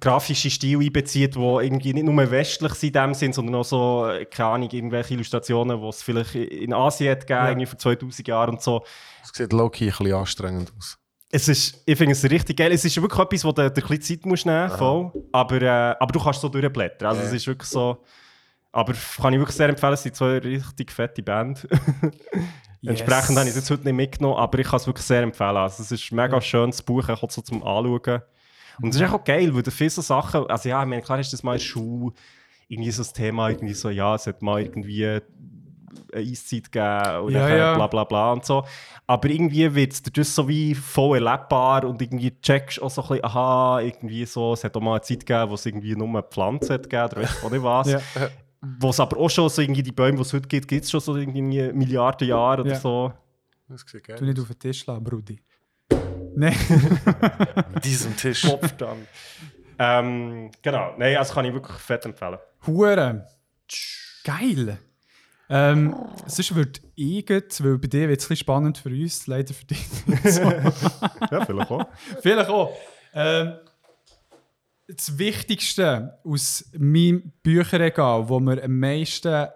grafische 0.00 0.50
Stil 0.50 0.80
einbezieht, 0.80 1.36
wo 1.36 1.60
irgendwie 1.60 1.94
nicht 1.94 2.04
nur 2.06 2.30
westlich 2.30 2.72
sind 2.74 2.96
in 2.96 3.02
dem 3.02 3.14
Sinn, 3.14 3.32
sondern 3.32 3.54
auch 3.56 3.64
so, 3.64 4.06
äh, 4.08 4.24
keine 4.24 4.48
Ahnung, 4.50 4.70
irgendwelche 4.70 5.14
Illustrationen, 5.14 5.80
die 5.80 5.86
es 5.88 6.02
vielleicht 6.02 6.34
in 6.34 6.72
Asien 6.72 7.10
hat 7.12 7.20
gegeben, 7.20 7.38
Ja. 7.44 7.48
irgendwie 7.50 7.66
vor 7.66 7.78
2000 7.78 8.26
Jahren 8.28 8.50
und 8.54 8.62
so. 8.62 8.84
Das 9.22 9.30
sieht 9.32 9.52
low-key 9.52 9.84
ein 9.86 9.90
bisschen 9.90 10.12
anstrengend 10.14 10.72
aus. 10.76 10.98
Es 11.30 11.48
ist, 11.48 11.82
ich 11.86 11.98
finde 11.98 12.12
es 12.12 12.24
richtig 12.24 12.56
geil. 12.56 12.72
Es 12.72 12.84
ist 12.84 13.00
wirklich 13.00 13.20
etwas, 13.20 13.44
wo 13.44 13.52
du 13.52 13.62
dir 13.62 13.82
ein 13.82 13.88
bisschen 13.88 14.00
Zeit 14.20 14.26
musst 14.26 14.46
nehmen 14.46 14.70
voll. 14.70 15.12
Aber, 15.32 15.60
äh, 15.62 15.68
aber 15.98 16.12
du 16.12 16.20
kannst 16.20 16.40
so 16.40 16.48
durchblättern. 16.48 17.08
Also 17.08 17.20
Ja. 17.22 17.26
es 17.28 17.32
ist 17.34 17.46
wirklich 17.46 17.68
so... 17.70 18.02
Aber 18.72 18.92
kann 19.20 19.32
ich 19.32 19.38
wirklich 19.38 19.56
sehr 19.56 19.68
empfehlen, 19.70 19.94
es 19.94 20.02
sind 20.02 20.14
zwei 20.14 20.36
richtig 20.38 20.92
fette 20.92 21.22
Band. 21.22 21.66
Entsprechend 22.84 23.36
habe 23.36 23.42
ich 23.48 23.50
es 23.50 23.56
jetzt 23.56 23.70
heute 23.70 23.84
nicht 23.84 23.94
mitgenommen, 23.94 24.36
aber 24.36 24.58
ich 24.58 24.66
kann 24.66 24.76
es 24.76 24.86
wirklich 24.86 25.06
sehr 25.06 25.22
empfehlen. 25.22 25.56
Also 25.56 25.82
es 25.82 25.90
ist 25.90 26.12
ein 26.12 26.16
mega 26.16 26.40
schönes 26.40 26.82
Buch, 26.82 27.08
auch 27.08 27.30
so 27.30 27.40
zum 27.42 27.62
Anschauen. 27.64 28.22
Und 28.82 28.90
es 28.94 29.00
ist 29.00 29.10
auch 29.10 29.24
geil, 29.24 29.54
weil 29.54 29.62
viele 29.70 29.90
so 29.90 30.02
Sachen, 30.02 30.46
also 30.48 30.68
ja, 30.68 30.82
ich 30.82 30.88
meine, 30.88 31.02
klar 31.02 31.18
ist 31.18 31.32
das 31.32 31.42
mal 31.42 31.56
in 31.56 32.12
irgendwie 32.68 32.90
so 32.90 33.00
das 33.02 33.12
Thema, 33.12 33.50
irgendwie 33.50 33.74
so, 33.74 33.90
ja, 33.90 34.14
es 34.14 34.26
hat 34.26 34.42
mal 34.42 34.60
irgendwie 34.60 35.06
eine 35.06 35.22
Eiszeit 36.12 36.70
gegeben 36.72 37.24
und 37.24 37.32
Ja, 37.32 37.48
ja. 37.56 37.74
bla 37.74 37.86
bla 37.86 38.04
bla 38.04 38.32
und 38.32 38.44
so. 38.44 38.64
Aber 39.06 39.28
irgendwie 39.28 39.72
wird 39.74 39.92
es 39.92 40.02
dadurch 40.02 40.28
so 40.28 40.48
wie 40.48 40.74
voll 40.74 41.18
erlebbar 41.18 41.84
und 41.84 42.02
irgendwie 42.02 42.38
checkst 42.40 42.82
auch 42.82 42.90
so 42.90 43.02
ein 43.02 43.08
bisschen, 43.08 43.24
aha, 43.24 43.80
irgendwie 43.80 44.24
so, 44.26 44.52
es 44.52 44.64
hat 44.64 44.76
auch 44.76 44.80
mal 44.80 44.92
eine 44.94 45.00
Zeit 45.02 45.24
gegeben, 45.24 45.50
wo 45.50 45.54
es 45.54 45.64
irgendwie 45.66 45.94
nur 45.94 46.22
Pflanzen 46.24 46.74
hat 46.74 46.82
gegeben 46.90 47.04
oder 47.12 47.22
weißt 47.22 47.42
du 47.42 47.46
auch 47.46 47.50
nicht 47.50 47.62
was. 47.62 47.88
Ja. 48.18 48.28
Wo 48.80 48.88
es 48.88 48.98
aber 48.98 49.18
auch 49.18 49.28
schon 49.28 49.48
so 49.48 49.60
irgendwie 49.62 49.82
die 49.82 49.92
Bäume, 49.92 50.16
die 50.16 50.22
es 50.22 50.32
heute 50.32 50.48
gibt, 50.48 50.66
gibt 50.66 50.84
es 50.84 50.90
schon 50.90 50.98
so 50.98 51.14
irgendwie 51.14 51.42
Milliarden 51.72 52.26
Jahre 52.26 52.62
oder 52.62 52.72
Ja. 52.72 52.80
so. 52.80 53.12
Das 53.68 53.82
sieht 53.82 54.08
Du 54.08 54.14
geil 54.14 54.22
nicht 54.22 54.40
auf 54.40 54.48
den 54.48 54.58
Tisch 54.58 54.86
lassen, 54.86 55.04
Brudi. 55.04 55.38
Nein. 56.36 56.54
Mit 57.72 57.84
diesem 57.84 58.14
Tisch. 58.16 58.42
Kopfstand. 58.42 59.08
ähm, 59.78 60.50
genau, 60.60 60.94
nein, 60.98 61.16
also 61.16 61.32
kann 61.32 61.46
ich 61.46 61.52
wirklich 61.52 61.78
fett 61.78 62.04
empfehlen. 62.04 62.38
Hure. 62.66 63.26
Geil. 64.22 64.78
Ähm, 65.48 65.94
sonst 66.26 66.54
würde 66.54 66.80
ich, 66.94 67.28
weil 67.28 67.78
bei 67.78 67.88
dir 67.88 68.08
wird 68.08 68.20
es 68.20 68.26
ein 68.26 68.28
bisschen 68.28 68.36
spannend 68.36 68.78
für 68.78 68.90
uns, 68.90 69.26
leider 69.26 69.54
für 69.54 69.64
dich. 69.64 70.06
nicht 70.06 70.28
so. 70.28 70.42
Ja, 71.30 71.44
vielleicht 71.44 71.70
auch. 71.70 71.86
Vielleicht 72.20 72.50
auch. 72.50 72.76
Ähm, 73.14 73.54
das 74.88 75.18
Wichtigste 75.18 76.18
aus 76.22 76.68
meinem 76.76 77.32
Bücherregal, 77.42 78.28
wo 78.28 78.40
mir 78.40 78.62
am 78.62 78.78
meisten 78.78 79.48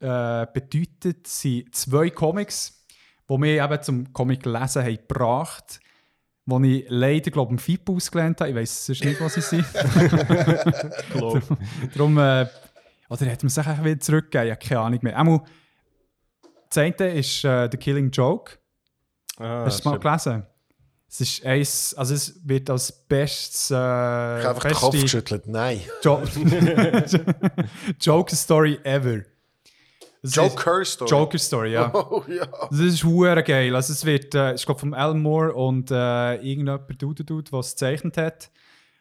äh, 0.00 0.46
bedeutet, 0.52 1.26
sind 1.28 1.74
zwei 1.74 2.10
Comics, 2.10 2.84
die 3.28 3.38
mich 3.38 3.60
eben 3.62 3.82
zum 3.82 4.12
Comic-Lesen 4.12 4.82
haben 4.82 4.96
gebracht 4.96 5.80
die 6.46 6.80
ich 6.80 6.86
leider, 6.88 7.30
glaube 7.30 7.50
ich, 7.50 7.52
im 7.52 7.58
FIP 7.58 7.88
ausgelernt 7.90 8.40
habe. 8.40 8.50
Ich 8.50 8.56
weiß 8.56 8.86
sonst 8.86 9.04
nicht, 9.04 9.20
was 9.20 9.34
sie 9.34 9.40
sind. 9.40 9.64
Glaub. 11.12 11.42
Darum, 11.94 12.18
äh, 12.18 12.46
oder 13.08 13.30
hat 13.30 13.42
man 13.42 13.50
sich 13.50 13.66
einfach 13.66 13.84
wieder 13.84 14.00
zurückgegeben? 14.00 14.46
Ich 14.46 14.52
habe 14.52 14.66
keine 14.68 14.80
Ahnung 14.80 14.98
mehr. 15.02 15.18
Einmal, 15.18 15.42
das 16.68 16.78
eine 16.78 17.14
ist 17.14 17.44
äh, 17.44 17.68
The 17.70 17.76
Killing 17.76 18.10
Joke. 18.10 18.58
Ah, 19.38 19.64
Hast 19.64 19.78
du 19.78 19.80
es 19.80 19.84
mal 19.84 19.98
gelesen? 19.98 20.46
Es 21.08 21.20
ist 21.20 21.46
eins, 21.46 21.94
also 21.94 22.14
es 22.14 22.40
wird 22.44 22.68
als 22.70 22.90
bestes, 22.90 23.70
äh, 23.70 23.74
Ich 23.74 23.78
habe 23.78 24.48
einfach 24.48 24.62
den 24.62 24.74
Kopf 24.74 25.00
geschüttelt. 25.00 25.46
Nein. 25.46 25.80
jo 26.02 26.20
Joker 28.00 28.34
Story 28.34 28.80
ever. 28.82 29.22
Ist- 30.24 30.36
Joker 30.36 30.84
Story. 30.84 31.10
Joker 31.10 31.38
Story, 31.38 31.72
ja. 31.72 31.90
Oh 31.94 32.24
ja. 32.28 32.46
Das 32.70 32.78
ist 32.80 33.04
hure 33.04 33.42
geil. 33.42 33.74
Also 33.76 33.92
es 33.92 34.04
wird, 34.04 34.34
äh, 34.34 34.54
ich 34.54 34.64
glaube 34.64 34.80
von 34.80 34.94
Alan 34.94 35.20
Moore 35.20 35.52
und 35.54 35.90
äh, 35.90 36.34
irgendjemand 36.36 37.00
Dude 37.00 37.24
Dude, 37.24 37.52
was 37.52 37.66
es 37.68 37.72
gezeichnet 37.74 38.16
hat. 38.16 38.50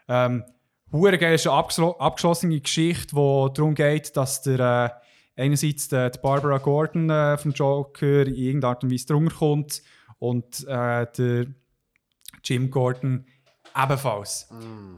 Ähm, 0.07 0.43
hure 0.91 1.17
geil 1.17 1.35
ist 1.35 1.47
eine 1.47 1.55
abgeschlo 1.55 1.91
abgeschlossene 1.97 2.59
Geschichte, 2.59 3.15
wo 3.15 3.47
darum 3.49 3.73
geht, 3.73 4.15
dass 4.17 4.41
der 4.41 4.99
äh, 5.37 5.41
einerseits 5.41 5.87
der, 5.87 6.09
die 6.09 6.19
Barbara 6.19 6.57
Gordon 6.57 7.09
äh, 7.09 7.37
vom 7.37 7.51
Joker 7.51 8.27
in 8.27 8.35
irgendeiner 8.35 8.71
Art 8.71 8.83
und 8.83 8.91
Weise 8.91 9.07
drunter 9.07 9.33
kommt 9.35 9.81
und 10.19 10.67
äh, 10.67 11.07
der 11.17 11.45
Jim 12.43 12.69
Gordon 12.69 13.25
ebenfalls. 13.75 14.49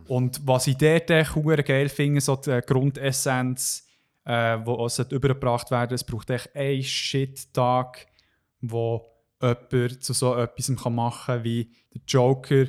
Und 0.08 0.42
was 0.46 0.68
ich 0.68 0.76
dort 0.78 1.10
echt 1.10 1.36
hure 1.36 1.64
geil 1.64 1.88
finde, 1.88 2.20
so 2.20 2.36
die 2.36 2.60
Grundessenz, 2.66 3.85
äh, 4.26 4.58
wo 4.64 4.76
also 4.84 5.04
übergebracht 5.04 5.72
werden, 5.72 5.94
es 5.94 6.04
braucht 6.04 6.30
echt 6.30 6.56
einen 6.56 6.84
Shit-Tag, 6.84 8.08
wo 8.62 9.06
jemand 9.42 10.04
zu 10.04 10.14
so 10.14 10.36
etwas 10.36 10.72
kann 10.82 10.96
machen 10.96 11.36
kann, 11.36 11.44
wie 11.44 11.72
der 11.94 12.02
Joker 12.08 12.66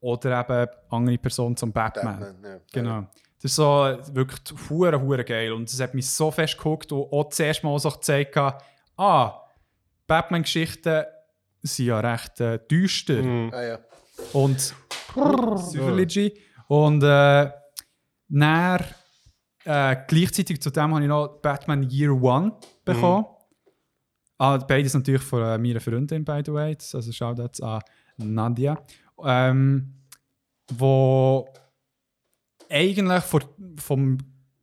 oder 0.00 0.40
eben 0.40 0.70
andere 0.90 1.18
Person 1.18 1.56
zum 1.56 1.72
Batman. 1.72 2.20
Batman, 2.20 2.52
ja. 2.52 2.60
Genau. 2.72 3.00
Das 3.40 3.50
ist 3.50 3.56
so 3.56 3.64
wirklich 4.12 4.40
hure 4.68 5.00
hure 5.00 5.24
geil 5.24 5.52
und 5.52 5.68
es 5.68 5.80
hat 5.80 5.94
mich 5.94 6.08
so 6.08 6.30
fest 6.30 6.56
geguckt 6.56 6.92
und 6.92 7.12
auch 7.12 7.28
zuerst 7.30 7.64
mal 7.64 7.76
so 7.78 7.90
gezeigt, 7.90 8.36
ah, 8.96 9.42
Batman-Geschichten 10.06 11.04
sind 11.62 11.86
ja 11.86 12.00
recht 12.00 12.40
äh, 12.40 12.58
düster 12.70 13.22
Ah, 13.52 13.62
ja. 13.62 13.78
und 14.32 14.74
Psychology 15.08 16.40
und 16.68 17.02
äh, 17.02 17.50
dann, 18.28 18.84
äh, 19.64 19.96
gleichzeitig 20.06 20.60
zu 20.60 20.70
dem 20.70 20.94
habe 20.94 21.02
ich 21.02 21.08
noch 21.08 21.40
Batman 21.40 21.88
Year 21.88 22.12
One 22.12 22.52
bekommen. 22.84 23.26
Ah, 24.38 24.56
beides 24.56 24.94
natürlich 24.94 25.22
von 25.22 25.42
äh, 25.42 25.58
meiner 25.58 25.80
Freundin, 25.80 26.24
by 26.24 26.42
the 26.44 26.52
way. 26.52 26.76
Also 26.92 27.12
schaut 27.12 27.38
jetzt 27.38 27.62
an 27.62 27.80
Nadia. 28.16 28.76
Ähm, 29.24 29.94
wo 30.72 31.48
eigentlich 32.68 33.22
vor, 33.22 33.42
vom, 33.76 34.18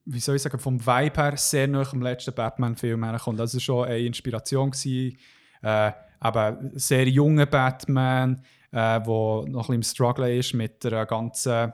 wie 0.06 0.20
soll 0.20 0.36
ich 0.36 0.42
sagen, 0.42 0.60
vom 0.60 0.86
Vibe 0.86 1.22
her 1.22 1.38
sehr 1.38 1.68
nah 1.68 1.88
am 1.92 2.02
letzten 2.02 2.34
Batman-Film 2.34 3.04
herkommt. 3.06 3.40
Das 3.40 3.54
war 3.54 3.62
schon 3.62 3.86
eine 3.86 4.00
Inspiration. 4.00 4.72
Gewesen. 4.72 5.18
Äh, 5.62 5.92
aber 6.20 6.60
sehr 6.74 7.08
junger 7.08 7.46
Batman, 7.46 8.44
äh, 8.72 9.00
wo 9.06 9.46
noch 9.48 9.48
ein 9.48 9.54
bisschen 9.54 9.76
im 9.76 9.84
Struggle 9.84 10.38
ist 10.38 10.54
mit 10.54 10.84
der 10.84 11.06
ganzen 11.06 11.72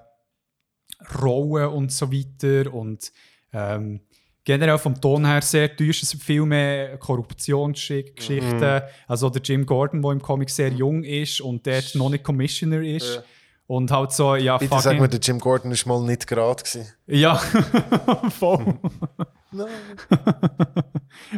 Rolle 1.21 1.69
und 1.69 1.91
so 1.91 2.11
weiter. 2.11 2.73
Und 2.73 3.11
ähm, 3.53 4.01
generell 4.43 4.77
vom 4.77 4.99
Ton 4.99 5.25
her 5.25 5.41
sehr 5.41 5.69
düster, 5.69 6.03
es 6.03 6.21
viel 6.21 6.45
mehr 6.45 6.97
Korruptionsgeschichten. 6.97 8.81
Also 9.07 9.29
der 9.29 9.41
Jim 9.41 9.65
Gordon, 9.65 10.01
der 10.01 10.11
im 10.11 10.21
Comic 10.21 10.49
sehr 10.49 10.69
jung 10.69 11.03
ist 11.03 11.41
und 11.41 11.65
dort 11.65 11.95
noch 11.95 12.09
nicht 12.09 12.23
Commissioner 12.23 12.81
ist. 12.81 13.15
Ja. 13.15 13.23
Und 13.67 13.89
halt 13.89 14.11
so, 14.11 14.35
ja, 14.35 14.57
Bitte 14.57 14.79
sag 14.79 14.99
mir, 14.99 15.09
der 15.09 15.19
Jim 15.19 15.39
Gordon 15.39 15.71
ist 15.71 15.87
mal 15.87 15.99
nicht 16.01 16.27
gerade. 16.27 16.63
Ja, 17.07 17.35
voll. 18.29 18.77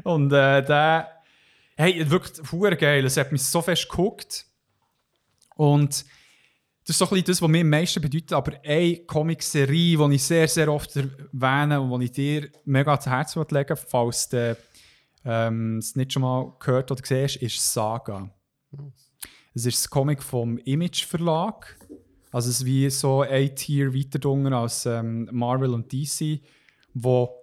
Und 0.04 0.34
äh, 0.34 0.64
der, 0.66 1.08
hey, 1.78 2.12
wirklich 2.12 2.80
geil. 2.80 3.06
Es 3.06 3.16
hat 3.16 3.32
mich 3.32 3.44
so 3.44 3.62
fest 3.62 3.88
geguckt. 3.88 4.46
Und 5.56 6.06
das 6.88 7.02
ist 7.02 7.10
so 7.10 7.14
ein 7.14 7.24
das, 7.26 7.42
was 7.42 7.50
mir 7.50 7.62
am 7.62 7.70
meisten 7.70 8.02
bedeutet. 8.02 8.32
Aber 8.32 8.54
eine 8.64 8.96
Comic-Serie, 9.00 9.98
die 9.98 10.16
ich 10.16 10.24
sehr, 10.24 10.48
sehr 10.48 10.72
oft 10.72 10.96
erwähne 10.96 11.82
und 11.82 12.00
die 12.00 12.06
ich 12.06 12.12
dir 12.14 12.50
mega 12.64 12.92
ans 12.92 13.06
Herz 13.06 13.36
legen 13.36 13.76
falls 13.76 14.30
du 14.30 14.56
ähm, 15.26 15.80
es 15.80 15.98
nicht 15.98 16.14
schon 16.14 16.22
mal 16.22 16.54
gehört 16.60 16.90
oder 16.90 17.02
gesehen 17.02 17.26
hast, 17.26 17.36
ist 17.36 17.74
Saga. 17.74 18.30
Es 19.54 19.66
ist 19.66 19.80
das 19.80 19.90
Comic 19.90 20.24
vom 20.24 20.58
Image 20.60 21.04
Verlag. 21.04 21.78
Also 22.32 22.50
es 22.50 22.60
ist 22.60 22.66
wie 22.66 22.90
so 22.90 23.20
ein 23.22 23.54
Tier 23.54 23.94
weiter 23.94 24.26
als 24.56 24.86
ähm, 24.86 25.28
Marvel 25.34 25.74
und 25.74 25.92
DC, 25.92 26.40
wo 26.94 27.36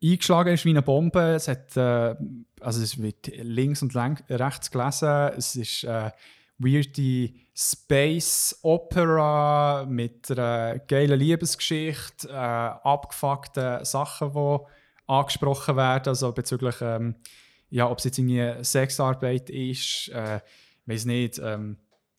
eingeschlagen 0.00 0.54
ist 0.54 0.64
wie 0.64 0.70
eine 0.70 0.82
Bombe. 0.82 1.34
Es 1.34 1.48
hat, 1.48 1.76
äh, 1.76 2.14
also 2.60 2.82
es 2.82 3.02
wird 3.02 3.32
links 3.36 3.82
und 3.82 3.96
rechts 3.96 4.70
gelesen. 4.70 5.32
Es 5.36 5.56
ist 5.56 5.82
äh, 5.82 6.12
weirde 6.58 7.32
Space 7.58 8.58
Opera 8.62 9.86
mit 9.88 10.30
einer 10.30 10.78
geilen 10.80 11.18
Liebesgeschichte, 11.18 12.28
äh, 12.28 12.32
abgefuckten 12.32 13.82
Sachen, 13.82 14.32
die 14.32 14.58
angesprochen 15.06 15.76
werden, 15.76 16.08
also 16.10 16.32
bezüglich, 16.32 16.76
ähm, 16.82 17.14
ja, 17.70 17.88
ob 17.90 17.98
es 17.98 18.04
jetzt 18.04 18.18
irgendwie 18.18 18.62
Sexarbeit 18.62 19.48
ist, 19.48 20.10
äh, 20.10 20.40
weiß 20.84 21.06
nicht, 21.06 21.40
ähm, 21.42 21.78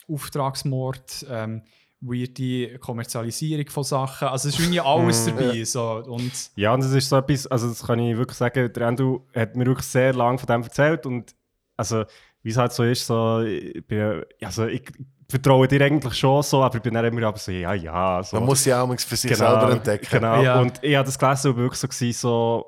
Auftragsmord, 0.10 1.28
ähm, 1.30 1.62
weirde 2.02 2.80
Kommerzialisierung 2.80 3.70
von 3.70 3.84
Sachen. 3.84 4.30
Also 4.30 4.50
es 4.50 4.56
ist 4.56 4.62
irgendwie 4.62 4.80
alles 4.80 5.26
dabei. 5.26 5.64
So. 5.64 6.04
Und 6.06 6.32
Ja, 6.56 6.74
und 6.74 6.84
das 6.84 6.92
ist 6.94 7.10
so 7.10 7.18
etwas, 7.18 7.46
also 7.46 7.68
das 7.70 7.86
kann 7.86 8.00
ich 8.00 8.18
wirklich 8.18 8.38
sagen, 8.38 8.74
der 8.74 8.88
Andrew 8.88 9.20
hat 9.36 9.56
mir 9.56 9.68
wirklich 9.68 9.88
sehr 9.88 10.14
lange 10.14 10.40
von 10.40 10.48
dem 10.48 10.64
erzählt 10.64 11.06
und 11.06 11.36
also, 11.78 12.06
wie 12.44 12.50
es 12.50 12.58
halt 12.58 12.72
so 12.74 12.84
ist, 12.84 13.06
so, 13.06 13.42
ich, 13.42 13.86
bin, 13.86 14.24
also, 14.42 14.68
ich 14.68 14.84
vertraue 15.30 15.68
dir 15.68 15.82
eigentlich 15.82 16.14
schon 16.14 16.42
so, 16.44 16.64
aber 16.64 16.78
ich 16.78 16.82
bin 16.82 16.94
dann 16.94 17.04
immer 17.06 17.24
aber 17.28 17.38
so, 17.38 17.52
ja, 17.52 17.74
ja, 17.74 18.24
so. 18.24 18.38
Man 18.38 18.46
muss 18.46 18.64
sie 18.64 18.74
auch 18.74 18.88
mal 18.88 18.98
für 18.98 19.16
sich 19.16 19.36
selber 19.36 19.72
entdecken. 19.72 20.08
Genau, 20.10 20.42
Ja. 20.42 20.60
und 20.62 20.82
ich 20.82 20.96
habe 20.96 21.06
das 21.06 21.20
gelesen 21.20 21.52
und 21.52 21.58
wirklich 21.58 21.80
so, 21.80 21.88
gewesen, 21.88 22.18
so 22.20 22.66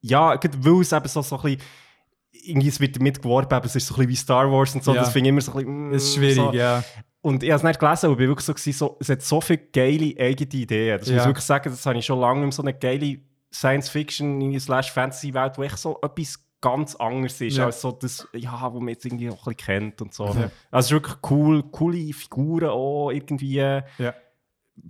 ja, 0.00 0.38
weil 0.58 0.80
es 0.80 0.92
eben 0.92 1.08
so, 1.08 1.22
so 1.22 1.36
ein 1.36 1.42
bisschen 1.42 1.60
irgendwie 2.46 2.68
es 2.68 2.78
wird 2.80 2.96
damit 2.96 3.22
geworben, 3.22 3.54
aber 3.54 3.64
es 3.64 3.74
ist 3.76 3.86
so 3.86 3.94
ein 3.94 3.98
bisschen 3.98 4.10
wie 4.10 4.16
Star 4.16 4.50
Wars 4.52 4.74
und 4.74 4.84
so, 4.84 4.92
Ja. 4.94 5.00
das 5.02 5.12
finde 5.12 5.28
ich 5.28 5.30
immer 5.30 5.40
so 5.40 5.52
ein 5.52 5.56
bisschen, 5.58 5.88
mm, 5.90 5.94
es 5.94 6.04
ist 6.04 6.14
schwierig, 6.16 6.34
so. 6.36 6.52
ja. 6.52 6.82
Und 7.22 7.42
ich 7.42 7.50
habe 7.50 7.56
es 7.56 7.62
nicht 7.62 7.80
gelesen, 7.80 8.06
aber 8.06 8.14
ich 8.20 8.28
war 8.28 8.36
wirklich 8.36 8.44
so, 8.64 8.72
so, 8.72 8.96
es 9.00 9.08
hat 9.08 9.22
so 9.22 9.40
viele 9.40 9.60
geile 9.72 10.14
eigene 10.18 10.50
Ideen. 10.52 10.98
Das 10.98 11.08
muss 11.08 11.16
Ja. 11.16 11.22
ich 11.22 11.26
wirklich 11.28 11.44
sagen, 11.46 11.70
das 11.70 11.86
habe 11.86 11.96
ich 11.98 12.04
schon 12.04 12.20
lange 12.20 12.44
nicht 12.44 12.54
so 12.54 12.60
eine 12.62 12.74
geile 12.74 13.16
Science-Fiction 13.50 14.60
slash 14.60 14.92
Fantasy-Welt, 14.92 15.56
wo 15.56 15.62
echt 15.62 15.78
so 15.78 15.98
etwas 16.02 16.43
ganz 16.64 16.94
anderes 16.96 17.40
ist, 17.40 17.56
Ja. 17.56 17.66
als 17.66 17.80
so 17.80 17.92
das, 17.92 18.26
ja, 18.32 18.72
wo 18.72 18.80
man 18.80 18.88
jetzt 18.88 19.04
irgendwie 19.04 19.28
auch 19.30 19.46
ein 19.46 19.54
bisschen 19.54 19.56
kennt 19.56 20.00
und 20.02 20.12
so. 20.14 20.24
Ja. 20.26 20.30
Also 20.30 20.50
es 20.78 20.86
ist 20.86 20.90
wirklich 20.92 21.16
cool, 21.30 21.62
coole 21.70 22.12
Figuren 22.12 22.68
auch 22.70 23.10
irgendwie, 23.10 23.56
Ja. 23.56 24.14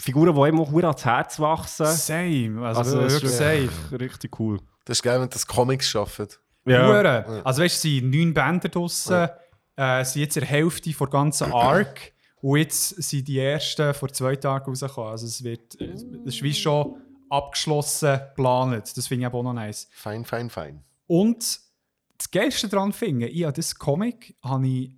Figuren, 0.01 0.35
die 0.35 0.41
einem 0.41 0.61
auch 0.61 0.73
ans 0.73 1.05
Herz 1.05 1.39
wachsen. 1.41 1.87
Same, 1.87 2.67
also, 2.67 2.79
Also 2.81 3.01
wirklich 3.01 3.25
ist 3.25 3.37
safe. 3.39 3.69
wirklich 3.91 4.13
richtig 4.13 4.41
cool. 4.41 4.59
Das 4.87 4.99
ist 4.99 5.03
geil, 5.03 5.21
wenn 5.21 5.29
das 5.29 5.47
Comics 5.47 5.89
schaffen. 5.89 6.29
Hure. 6.67 7.43
Also 7.45 7.63
weißt 7.63 7.85
du, 7.85 7.89
es 7.89 7.99
sind 8.01 8.11
neun 8.11 8.33
Bänder 8.33 8.69
draussen, 8.71 9.29
äh, 9.77 10.05
sind 10.05 10.23
jetzt 10.23 10.37
in 10.37 10.41
der 10.41 10.49
Hälfte 10.49 10.91
der 10.91 11.07
ganzen 11.09 11.53
Arc 11.53 12.13
und 12.41 12.59
jetzt 12.59 12.89
sind 13.03 13.29
die 13.29 13.39
ersten 13.39 13.93
vor 13.93 14.09
zwei 14.11 14.37
Tagen 14.37 14.67
rausgekommen. 14.71 15.11
Also 15.11 15.27
es 15.27 15.45
wird, 15.45 15.79
es 15.81 16.03
ist 16.25 16.43
wie 16.43 16.55
schon 16.55 16.97
abgeschlossen 17.29 18.19
geplant. 18.29 18.97
Das 18.97 19.07
finde 19.07 19.23
ich 19.23 19.27
aber 19.27 19.39
auch 19.39 19.43
noch 19.43 19.53
nice. 19.53 19.89
Fein, 19.93 20.25
fein, 20.25 20.49
fein. 20.49 20.83
Und 21.07 21.61
das 22.19 22.31
Geilste 22.31 22.69
daran 22.69 22.93
finde 22.93 23.29
ich, 23.29 23.45
habe 23.45 23.53
das 23.53 23.75
Comic 23.77 24.37
habe 24.43 24.67
ich 24.67 24.93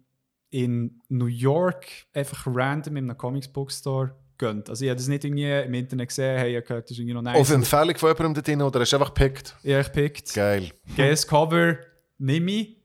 in 0.51 1.01
New 1.09 1.27
York 1.27 1.87
einfach 2.13 2.47
random 2.47 2.97
in 2.97 3.11
einem 3.11 3.19
Comics 3.19 3.49
Bookstore 3.49 4.15
gönnt. 4.39 4.69
Also 4.69 4.85
ich 4.85 4.91
habe 4.91 4.97
das 4.99 5.09
nicht 5.09 5.25
irgendwie 5.25 5.51
im 5.51 5.75
Internet 5.75 6.09
gesehen, 6.09 6.39
hey, 6.39 6.57
ich 6.59 6.65
gehört, 6.65 6.85
das 6.85 6.93
ist 6.93 6.99
irgendwie 6.99 7.15
noch 7.15 7.23
nice. 7.23 7.39
Auf 7.41 7.51
Empfehlung 7.51 7.97
von 7.97 8.09
jemandem 8.11 8.35
da 8.35 8.41
drin 8.43 8.63
oder 8.63 8.81
hast 8.81 8.93
du 8.93 8.97
einfach 8.97 9.13
gepickt? 9.15 9.57
Ich 9.63 9.73
habe 9.75 9.85
gepickt. 9.85 10.35
Geil. 10.35 10.71
geiles 10.97 11.27
Cover, 11.27 11.77
nimm 12.19 12.49
ich. 12.49 12.77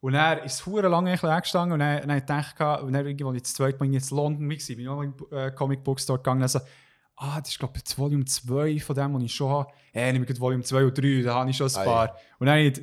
Und 0.00 0.14
dann 0.14 0.38
ist 0.44 0.64
hure 0.66 0.88
lange 0.88 1.12
angestanden 1.22 1.72
und 1.74 1.78
dann, 1.78 2.06
dann 2.08 2.18
ich 2.18 2.24
gedacht, 2.24 2.82
und 2.82 2.92
dann 2.92 3.06
irgendwann 3.06 3.36
ich 3.36 3.42
das 3.42 3.54
zweite 3.54 3.78
Mal 3.78 3.92
jetzt 3.92 4.10
in 4.10 4.16
London 4.16 4.48
war, 4.50 4.56
bin 4.56 4.80
ich 4.80 4.88
auch 4.88 5.02
im 5.02 5.14
äh, 5.30 5.50
Comic 5.52 5.84
Book 5.84 6.00
Store 6.00 6.18
gegangen 6.18 6.42
und 6.42 6.48
so, 6.48 6.58
ah, 7.16 7.40
das 7.40 7.50
ist 7.50 7.58
glaube 7.60 7.74
ich 7.76 7.84
das 7.84 7.96
Volume 7.96 8.24
2 8.24 8.80
von 8.80 8.96
dem, 8.96 9.14
was 9.14 9.22
ich 9.22 9.34
schon 9.34 9.48
habe. 9.50 9.70
Äh, 9.92 10.12
nehme 10.12 10.26
ich 10.28 10.40
Volume 10.40 10.64
2 10.64 10.84
und 10.86 10.98
3, 10.98 11.22
da 11.22 11.34
habe 11.36 11.50
ich 11.50 11.56
schon 11.56 11.68
ein 11.68 11.76
Ah, 11.76 11.84
paar. 11.84 12.16
Und 12.40 12.46
dann 12.46 12.56
habe 12.58 12.66
ich- 12.66 12.80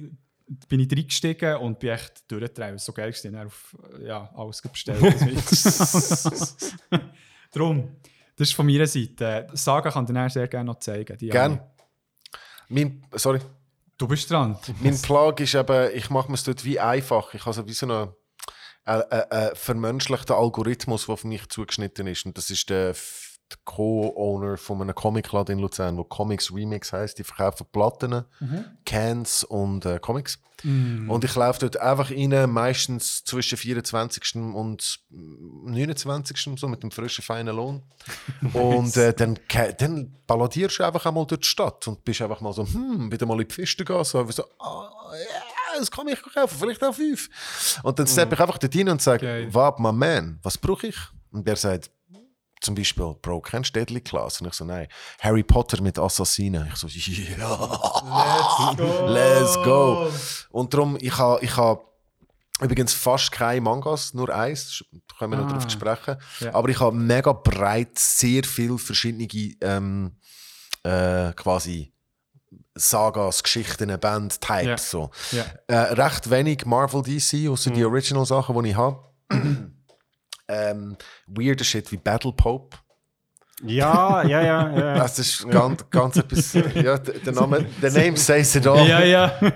bin 0.68 0.80
ich 0.80 0.92
reingestiegen 0.92 1.58
und 1.58 1.80
bin 1.80 1.92
echt 1.92 2.24
war 2.32 2.78
so 2.78 2.94
geil, 2.94 3.12
gewesen. 3.12 3.34
dann 3.34 3.48
auf 3.48 3.76
ja, 4.02 4.30
alles 4.36 4.62
bestellt. 4.62 5.02
Darum, 7.52 7.96
das 8.36 8.50
ist 8.50 8.54
von 8.54 8.66
meiner 8.66 8.88
Seite. 8.88 9.48
Saga 9.54 9.92
kann 9.92 10.06
ich 10.06 10.12
dir 10.12 10.30
sehr 10.30 10.48
gerne 10.48 10.66
noch 10.66 10.80
zeigen. 10.80 11.18
Die 11.18 11.30
habe 11.30 11.32
Gern. 11.32 11.60
Mein, 12.68 13.04
sorry. 13.14 13.40
Du 13.98 14.08
bist 14.08 14.32
dran. 14.32 14.58
Mein 14.82 15.00
Plag 15.02 15.40
ist 15.42 15.56
eben, 15.56 15.92
ich 15.94 16.10
mache 16.10 16.30
mir 16.30 16.36
es 16.36 16.44
dort 16.44 16.64
wie 16.64 16.80
einfach. 16.80 17.34
Ich 17.34 17.46
habe 17.46 17.54
so 17.54 17.68
wie 17.68 17.74
so 17.74 17.86
einen 17.86 18.14
äh, 18.86 19.00
äh, 19.12 19.50
äh, 19.50 19.56
vermenschlichten 19.56 20.36
Algorithmus, 20.36 21.06
der 21.06 21.14
auf 21.14 21.26
mich 21.26 21.50
zugeschnitten 21.50 22.08
ist. 22.08 22.26
Und 22.26 22.38
das 22.38 22.50
ist 22.50 22.70
der 22.70 22.96
Co-Owner 23.66 24.58
von 24.58 24.82
einem 24.82 24.96
Comicladen 24.96 25.58
in 25.58 25.62
Luzern, 25.62 25.98
wo 25.98 26.04
Comics 26.04 26.54
Remix 26.54 26.94
heißt. 26.94 27.18
Die 27.18 27.24
verkaufen 27.24 27.66
Platten, 27.72 28.26
Cans 28.86 29.44
und 29.44 29.86
äh, 29.86 30.00
Comics. 30.00 30.40
Und 30.64 31.24
ich 31.24 31.36
laufe 31.36 31.60
dort 31.62 31.78
einfach 31.78 32.12
rein, 32.12 32.50
meistens 32.50 33.24
zwischen 33.24 33.58
24. 33.58 34.36
und 34.36 35.00
29. 35.10 36.60
so 36.60 36.68
mit 36.68 36.84
dem 36.84 36.92
frischen, 36.92 37.24
feinen 37.24 37.56
Lohn. 37.56 37.84
Und 38.54 38.96
äh, 38.98 39.14
dann, 39.14 39.40
dann 39.78 40.16
balladierst 40.28 40.80
du 40.80 40.84
einfach 40.84 41.06
einmal 41.06 41.26
durch 41.26 41.42
die 41.42 41.48
Stadt 41.48 41.88
und 41.88 42.04
bist 42.04 42.22
einfach 42.22 42.42
mal 42.42 42.54
so, 42.54 42.66
hm, 42.66 43.12
wieder 43.12 43.26
mal 43.26 43.34
in 43.34 43.40
die 43.40 43.46
Piste 43.46 43.86
gehen. 43.86 44.04
So, 44.04 44.26
so 44.30 44.44
ah, 44.60 44.90
ja, 45.14 45.80
das 45.80 45.92
kann 45.92 46.08
ich 46.08 46.22
kaufen, 46.22 46.58
vielleicht 46.60 46.84
auch 46.84 46.94
fünf. 46.94 47.30
Und 47.84 48.00
dann 48.00 48.08
steppe 48.08 48.36
ich 48.36 48.42
einfach 48.42 48.58
dort 48.58 48.76
rein 48.76 48.90
und 48.90 49.02
sage, 49.02 49.48
warte 49.52 49.82
mal, 49.82 49.92
man, 49.92 50.40
was 50.44 50.58
brauche 50.58 50.88
ich? 50.88 50.98
Und 51.32 51.48
der 51.48 51.56
sagt, 51.56 51.92
zum 52.62 52.76
Beispiel, 52.76 53.16
Bro, 53.22 53.42
kennst 53.42 53.76
du 53.76 53.80
Deadly 53.80 54.02
Class? 54.02 54.42
Und 54.42 54.48
ich 54.48 54.54
so, 54.54 54.66
nein. 54.66 54.88
Harry 55.20 55.44
Potter 55.44 55.82
mit 55.82 55.98
Assassinen. 55.98 56.68
Ich 56.72 56.76
so, 56.76 56.88
ja. 57.40 57.56
Let's 58.74 58.78
go! 58.78 59.08
Let's 59.08 59.56
go. 59.64 60.12
Und 60.52 60.74
darum, 60.74 60.98
ich 61.00 61.18
habe 61.18 61.44
ich 61.44 61.56
ha 61.56 61.80
Übrigens 62.62 62.94
fast 62.94 63.32
keine 63.32 63.62
Mangas, 63.62 64.14
nur 64.14 64.36
eins, 64.36 64.84
da 64.92 65.16
können 65.18 65.32
wir 65.32 65.38
noch 65.38 65.46
Ah. 65.46 65.54
darauf 65.54 65.72
sprechen. 65.72 66.18
Ja. 66.42 66.54
Aber 66.54 66.68
ich 66.68 66.78
habe 66.82 66.94
mega 66.94 67.32
breit 67.32 67.98
sehr 67.98 68.44
viele 68.44 68.78
verschiedene 68.78 69.28
ähm, 69.62 70.18
äh, 70.84 71.32
quasi 71.38 71.94
Sagas, 72.76 73.42
Geschichten, 73.44 73.98
Band, 73.98 74.42
Types. 74.42 74.66
Ja. 74.66 74.78
So. 74.78 75.10
Äh, 75.68 75.76
recht 75.76 76.30
wenig 76.30 76.66
Marvel 76.66 77.02
DC, 77.02 77.48
außer 77.50 77.72
die 77.72 77.86
Original-Sachen, 77.86 78.62
die 78.62 78.72
ich 78.72 78.76
habe. 78.76 79.10
Ähm, 80.50 80.98
weirder 81.28 81.64
Shit 81.64 81.92
wie 81.92 81.98
Battle 81.98 82.34
Pope. 82.34 82.78
Ja, 83.64 84.24
ja, 84.24 84.42
ja. 84.42 84.78
ja. 84.78 84.94
Das 85.00 85.20
ist 85.20 85.50
ganz, 85.50 85.84
ganz 85.90 86.16
etwas. 86.18 86.54
Ja, 86.54 86.98
der, 86.98 87.34
Name, 87.34 87.66
der 87.82 87.92
Name 88.04 88.18
says 88.18 88.56
it 88.56 88.66
all. 88.68 88.88
Ja, 88.88 89.04
ja. 89.04 89.32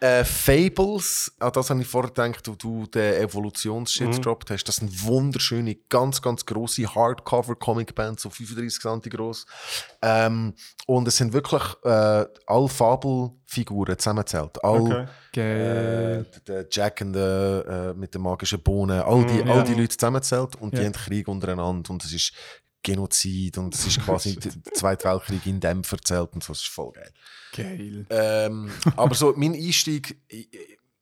Äh, 0.00 0.24
Fables, 0.24 1.32
an 1.38 1.52
das 1.52 1.70
habe 1.70 1.80
ich 1.80 1.86
vorher 1.86 2.10
gedacht, 2.10 2.46
wo 2.48 2.54
du 2.54 2.86
den 2.86 3.14
Evolutionsshit 3.14 4.08
Mhm. 4.08 4.12
gedroppt 4.12 4.50
hast. 4.50 4.64
Das 4.64 4.76
sind 4.76 5.04
wunderschöne, 5.06 5.74
ganz, 5.88 6.20
ganz 6.20 6.44
grosse 6.44 6.82
Hardcover-Comic-Bands, 6.94 8.22
so 8.22 8.28
35 8.30 8.80
cm 8.82 9.00
groß. 9.10 9.46
Ähm, 10.02 10.54
und 10.86 11.08
es 11.08 11.16
sind 11.16 11.32
wirklich 11.32 11.62
äh, 11.84 12.24
alle 12.46 12.68
Fabelfiguren 12.68 13.98
zusammengezählt. 13.98 14.62
All, 14.62 15.06
Okay. 15.32 16.18
äh, 16.20 16.24
der 16.46 16.66
Jack 16.70 17.00
and 17.02 17.14
the, 17.14 17.20
äh, 17.20 17.94
mit 17.94 18.14
den 18.14 18.22
magischen 18.22 18.60
Bohnen, 18.62 19.00
all 19.00 19.24
die, 19.24 19.42
Mhm, 19.44 19.50
all 19.50 19.56
ja. 19.58 19.62
die 19.62 19.74
Leute 19.74 19.96
zusammengezählt 19.96 20.56
und 20.56 20.72
die 20.74 20.78
Ja. 20.78 20.84
haben 20.86 20.92
Krieg 20.92 21.28
untereinander 21.28 21.90
und 21.90 22.04
es 22.04 22.12
ist 22.12 22.32
Genozid 22.86 23.58
und 23.58 23.74
es 23.74 23.86
ist 23.86 24.00
quasi 24.04 24.36
der 24.40 24.52
Zweite 24.74 25.04
Weltkrieg 25.08 25.44
in 25.46 25.60
dem 25.60 25.82
erzählt 25.90 26.30
und 26.32 26.42
so, 26.42 26.52
das 26.52 26.62
ist 26.62 26.68
voll 26.68 26.92
geil. 26.92 27.10
Geil. 27.52 28.06
Ähm, 28.10 28.70
aber 28.96 29.14
so, 29.14 29.32
mein 29.36 29.54
Einstieg 29.54 30.16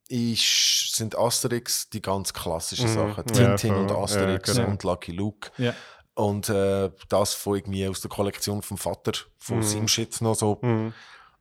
ist, 0.09 0.95
sind 0.97 1.17
Asterix, 1.19 1.89
die 1.91 2.03
ganz 2.03 2.33
klassischen 2.33 2.91
Mhm. 2.91 2.95
Sachen. 2.95 3.25
Ja, 3.35 3.57
Tintin 3.57 3.75
und 3.75 3.91
Asterix 3.91 4.49
Ja, 4.49 4.55
genau. 4.55 4.69
und 4.71 4.83
Lucky 4.83 5.13
Luke. 5.13 5.51
Ja. 5.59 5.75
Und 6.15 6.49
äh, 6.49 6.91
das 7.09 7.35
von 7.35 7.57
irgendwie 7.57 7.89
aus 7.89 8.01
der 8.01 8.09
Kollektion 8.11 8.63
vom 8.63 8.79
Vater, 8.79 9.13
von 9.39 9.59
Mhm. 9.59 9.63
seinem 9.63 9.89
Shit 9.89 10.21
noch 10.21 10.35
so. 10.35 10.59
Mhm. 10.63 10.93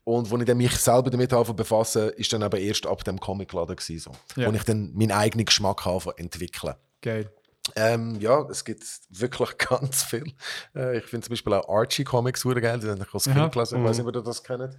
Und 0.05 0.31
als 0.31 0.39
ich 0.41 0.45
dann 0.47 0.57
mich 0.57 0.75
selber 0.77 1.09
damit 1.09 1.31
anfangen 1.31 1.55
befassen, 1.55 2.09
ist 2.11 2.33
dann 2.33 2.41
eben 2.41 2.57
erst 2.59 2.85
ab 2.87 3.03
dem 3.03 3.19
Comicladen 3.19 3.75
gewesen, 3.75 3.99
so. 3.99 4.41
Ja. 4.41 4.49
Wo 4.51 4.55
ich 4.55 4.63
dann 4.63 4.91
meinen 4.93 5.11
eigenen 5.11 5.45
Geschmack 5.45 5.85
habe 5.85 6.17
entwickeln. 6.17 6.73
Geil. 7.01 7.31
Ähm, 7.77 8.19
ja, 8.19 8.41
es 8.49 8.65
gibt 8.65 8.83
wirklich 9.09 9.57
ganz 9.69 10.03
viel. 10.03 10.33
Äh, 10.75 10.97
ich 10.97 11.05
finde 11.05 11.25
zum 11.25 11.31
Beispiel 11.31 11.53
auch 11.53 11.69
Archie 11.69 12.03
Comics 12.03 12.41
super 12.41 12.59
geil, 12.59 12.77
die 12.79 12.89
habe 12.89 12.99
ich 13.01 13.13
als 13.13 13.25
Ja. 13.25 13.33
Kind 13.33 13.53
gelesen. 13.53 13.77
Ich 13.79 13.83
weiß 13.85 13.97
Mhm. 13.99 14.05
nicht, 14.05 14.15
ob 14.17 14.21
ihr 14.21 14.21
das 14.25 14.43
kennt. 14.43 14.77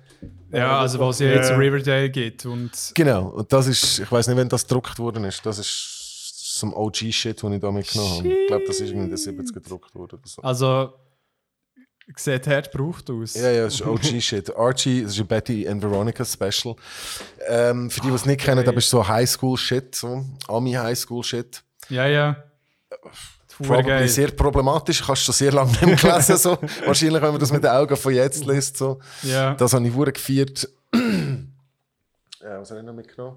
Ja, 0.52 0.80
also 0.80 0.98
was 0.98 1.18
ja 1.18 1.28
Ja, 1.28 1.34
jetzt 1.36 1.50
ja. 1.50 1.56
Riverdale 1.56 2.10
gibt 2.10 2.44
und 2.44 2.70
Genau, 2.94 3.28
und 3.28 3.50
das 3.52 3.66
ist, 3.68 4.00
ich 4.00 4.12
weiß 4.12 4.26
nicht, 4.28 4.36
wenn 4.36 4.48
das 4.50 4.62
gedruckt 4.66 4.98
worden 4.98 5.24
ist, 5.24 5.44
das 5.46 5.58
ist 5.58 6.58
some 6.58 6.74
OG-Shit, 6.76 7.42
den 7.42 7.54
ich 7.54 7.60
da 7.62 7.72
mitgenommen 7.72 8.18
habe. 8.18 8.28
Ich 8.28 8.46
glaube, 8.48 8.64
das 8.66 8.76
ist 8.76 8.82
irgendwie 8.90 9.04
in 9.04 9.08
den 9.10 9.16
70 9.16 9.54
gedruckt 9.54 9.94
worden 9.94 10.20
so. 10.24 10.42
also 10.42 10.92
sieht 12.16 12.46
hart 12.46 12.70
gebraucht 12.70 13.08
aus. 13.10 13.32
Ja, 13.34 13.50
ja, 13.50 13.64
das 13.64 13.74
ist 13.76 13.82
OG-Shit. 13.86 14.54
Archie, 14.56 15.02
das 15.04 15.12
ist 15.12 15.20
ein 15.20 15.26
Betty 15.26 15.66
and 15.66 15.82
Veronica 15.82 16.22
Special. 16.22 16.76
Ähm, 17.48 17.90
für 17.90 18.02
die, 18.02 18.08
die 18.08 18.14
es 18.14 18.26
nicht 18.26 18.42
kennen, 18.42 18.62
das 18.62 18.74
ist 18.76 18.90
so 18.90 19.08
Highschool-Shit, 19.08 19.94
so 19.94 20.22
Ami-Highschool-Shit. 20.48 21.64
ja. 21.88 22.06
ja. 22.06 22.44
Probably 23.58 23.82
geil. 23.84 24.08
sehr 24.08 24.30
problematisch, 24.32 25.00
kannst 25.04 25.22
du 25.22 25.26
schon 25.26 25.34
sehr 25.34 25.52
lange 25.52 25.70
nicht 25.70 26.02
mehr 26.02 26.16
lesen. 26.16 26.36
So. 26.36 26.58
Wahrscheinlich, 26.86 27.22
wenn 27.22 27.30
man 27.30 27.38
das 27.38 27.52
mit 27.52 27.62
den 27.62 27.70
Augen 27.70 27.96
von 27.96 28.12
jetzt 28.12 28.44
liest. 28.44 28.76
So. 28.76 28.98
Ja. 29.22 29.54
Das 29.54 29.72
habe 29.72 29.86
ich 29.86 29.94
hure 29.94 30.12
gefeiert. 30.12 30.68
ja, 30.94 32.60
was 32.60 32.70
habe 32.70 32.80
ich 32.80 32.86
noch 32.86 32.92
mitgenommen? 32.94 33.36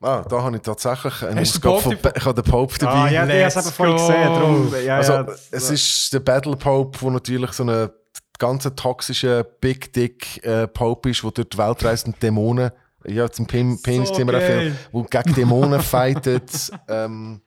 Ah, 0.00 0.22
da 0.28 0.42
habe 0.42 0.56
ich 0.56 0.62
tatsächlich 0.62 1.22
eine 1.22 1.40
Hast 1.40 1.64
du 1.64 1.68
Ausgabe 1.70 1.80
von 1.80 2.02
Ba- 2.02 2.12
Ich 2.14 2.24
habe 2.26 2.42
den 2.42 2.50
Pope 2.50 2.78
dabei. 2.78 2.92
Ah, 2.92 3.08
ja, 3.10 3.20
habe 3.22 3.32
es 3.32 3.56
eben 3.56 3.70
vorhin 3.72 3.96
gesehen. 3.96 4.22
Darum, 4.22 4.74
ja, 4.84 4.96
also, 4.98 5.12
ja, 5.14 5.26
es 5.50 5.70
ist 5.70 6.12
der 6.12 6.20
Battle 6.20 6.56
Pope, 6.56 7.00
wo 7.00 7.08
natürlich 7.08 7.52
so 7.52 7.62
eine 7.62 7.90
ganz 8.38 8.68
toxische 8.76 9.46
Big 9.60 9.94
Dick 9.94 10.44
äh, 10.44 10.66
Pope 10.68 11.08
ist, 11.08 11.24
wo 11.24 11.30
durch 11.30 11.48
die 11.48 11.56
Welt 11.56 11.82
reist 11.84 12.06
und 12.06 12.22
Dämonen, 12.22 12.70
ja, 13.06 13.30
zum 13.30 13.46
Pin 13.46 13.80
Penis 13.80 14.08
So. 14.10 14.14
Film, 14.16 14.76
wo 14.92 15.02
gegen 15.04 15.34
Dämonen 15.34 15.80
fightet 15.82 16.70
ähm, 16.88 17.40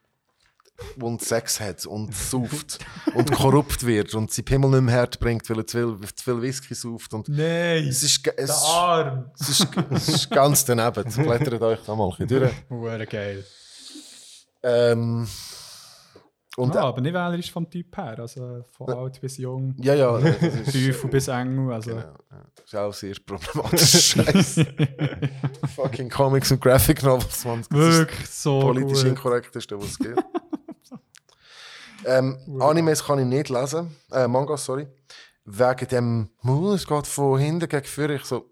und 1.00 1.22
Sex 1.22 1.60
hat 1.60 1.86
und 1.86 2.14
sauft 2.14 2.80
und 3.16 3.32
korrupt 3.32 3.86
wird 3.86 4.14
und 4.14 4.32
sie 4.32 4.44
Pimmel 4.44 4.70
nicht 4.72 4.82
mehr 4.82 4.96
hart 4.96 5.20
bringt, 5.20 5.50
weil 5.50 5.58
er 5.60 5.68
zu 5.68 5.78
viel, 5.78 6.08
zu 6.14 6.24
viel 6.24 6.42
Whisky 6.42 6.76
sauft 6.76 7.14
und 7.14 7.30
Nein. 7.30 7.88
es 7.88 8.04
ist, 8.04 8.28
es, 8.36 8.48
Der 8.48 8.56
Arm. 8.56 9.32
es 9.40 9.50
ist, 9.50 9.68
es 9.92 10.10
ist 10.10 10.30
ganz 10.30 10.66
daneben. 10.66 11.04
Blättert 11.24 11.62
euch 11.62 11.80
da 11.86 11.96
mal 11.96 12.10
ein 12.10 12.28
bisschen 12.28 12.68
durch. 12.70 13.10
Geil. 13.10 13.44
Ähm, 14.64 15.28
und 16.58 16.76
ah, 16.76 16.86
aber 16.86 17.02
nicht 17.02 17.14
wählerisch 17.14 17.52
vom 17.52 17.70
Typ 17.70 17.96
her. 17.96 18.18
Also 18.18 18.64
von 18.72 18.90
alt 18.90 19.22
bis 19.22 19.38
jung, 19.38 19.76
ja, 19.78 19.94
ja, 19.94 20.20
Teufel 20.20 21.10
bis 21.10 21.28
Engel. 21.28 21.72
Also. 21.72 21.92
Genau, 21.92 22.02
ja. 22.02 22.46
Das 22.56 22.66
ist 22.66 22.76
auch 22.76 22.94
sehr 22.94 23.16
problematisch. 23.24 24.16
Scheiße. 24.16 24.66
Fucking 25.76 26.10
Comics 26.10 26.52
und 26.52 26.60
Graphic 26.60 27.04
Novels, 27.04 27.46
man. 27.46 27.64
Wirklich 27.70 28.28
so 28.28 28.60
politisch 28.60 29.04
gut. 29.04 29.10
inkorrekteste, 29.10 29.78
was 29.78 29.92
es 29.92 30.00
gibt. 30.00 30.24
Ähm, 32.06 32.38
Animes 32.60 33.04
kann 33.04 33.20
ich 33.20 33.26
nicht 33.26 33.50
lesen. 33.50 33.96
Äh, 34.12 34.28
Mangas, 34.28 34.66
sorry. 34.66 34.88
Wegen 35.46 35.88
dem, 35.88 36.30
«Hm, 36.42 36.66
es 36.74 36.86
geht 36.86 37.08
von 37.08 37.40
hinten 37.40 37.70
gegen 37.70 37.86
vorne. 37.86 38.16
Ich 38.16 38.26
so, 38.26 38.46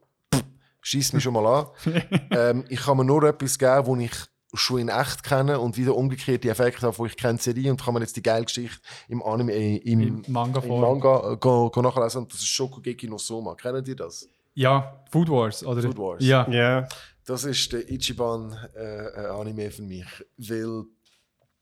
schießt 0.82 1.14
mich 1.14 1.24
schon 1.24 1.34
mal 1.34 1.46
an. 1.46 1.68
ähm, 2.32 2.66
ich 2.70 2.82
kann 2.82 2.98
mir 2.98 3.06
nur 3.06 3.24
etwas 3.24 3.58
geben, 3.58 3.86
wo 3.86 3.96
ich 3.98 4.12
schon 4.54 4.80
in 4.80 4.90
echt 4.90 5.24
kenne 5.24 5.60
und 5.60 5.78
wieder 5.78 5.96
umgekehrt 5.96 6.44
die 6.44 6.50
Effekte 6.50 6.86
habe, 6.86 6.98
wo 6.98 7.06
ich 7.06 7.18
kenne 7.18 7.38
die 7.38 7.44
Serie 7.44 7.72
und 7.72 7.84
kann 7.84 7.94
mir 7.94 8.00
jetzt 8.00 8.16
die 8.16 8.24
geile 8.24 8.46
Geschichte 8.46 8.80
im 9.10 9.22
Anime, 9.22 9.54
äh, 9.54 9.78
im, 9.78 10.02
Im 10.02 10.24
Manga 10.28 10.62
im 10.62 10.68
vor. 10.68 10.80
Manga 10.80 11.34
äh, 11.34 11.38
go, 11.38 11.70
go 11.70 11.82
nachlesen 11.82 12.22
und 12.24 12.32
das 12.32 12.40
ist 12.40 12.48
Shokugeki 12.48 13.08
no 13.08 13.18
Soma. 13.18 13.56
Kennt 13.56 13.88
ihr 13.88 13.96
das? 13.96 14.30
Ja, 14.54 15.04
Food 15.12 15.30
Wars. 15.30 15.66
Oder? 15.66 15.82
Food 15.82 15.98
Wars. 15.98 16.24
Ja. 16.24 16.48
ja. 16.50 16.88
Das 17.26 17.44
ist 17.44 17.74
der 17.74 17.90
Ichiban-Anime 17.90 19.72
für 19.72 19.82
mich. 19.82 20.06
Weil 20.38 20.86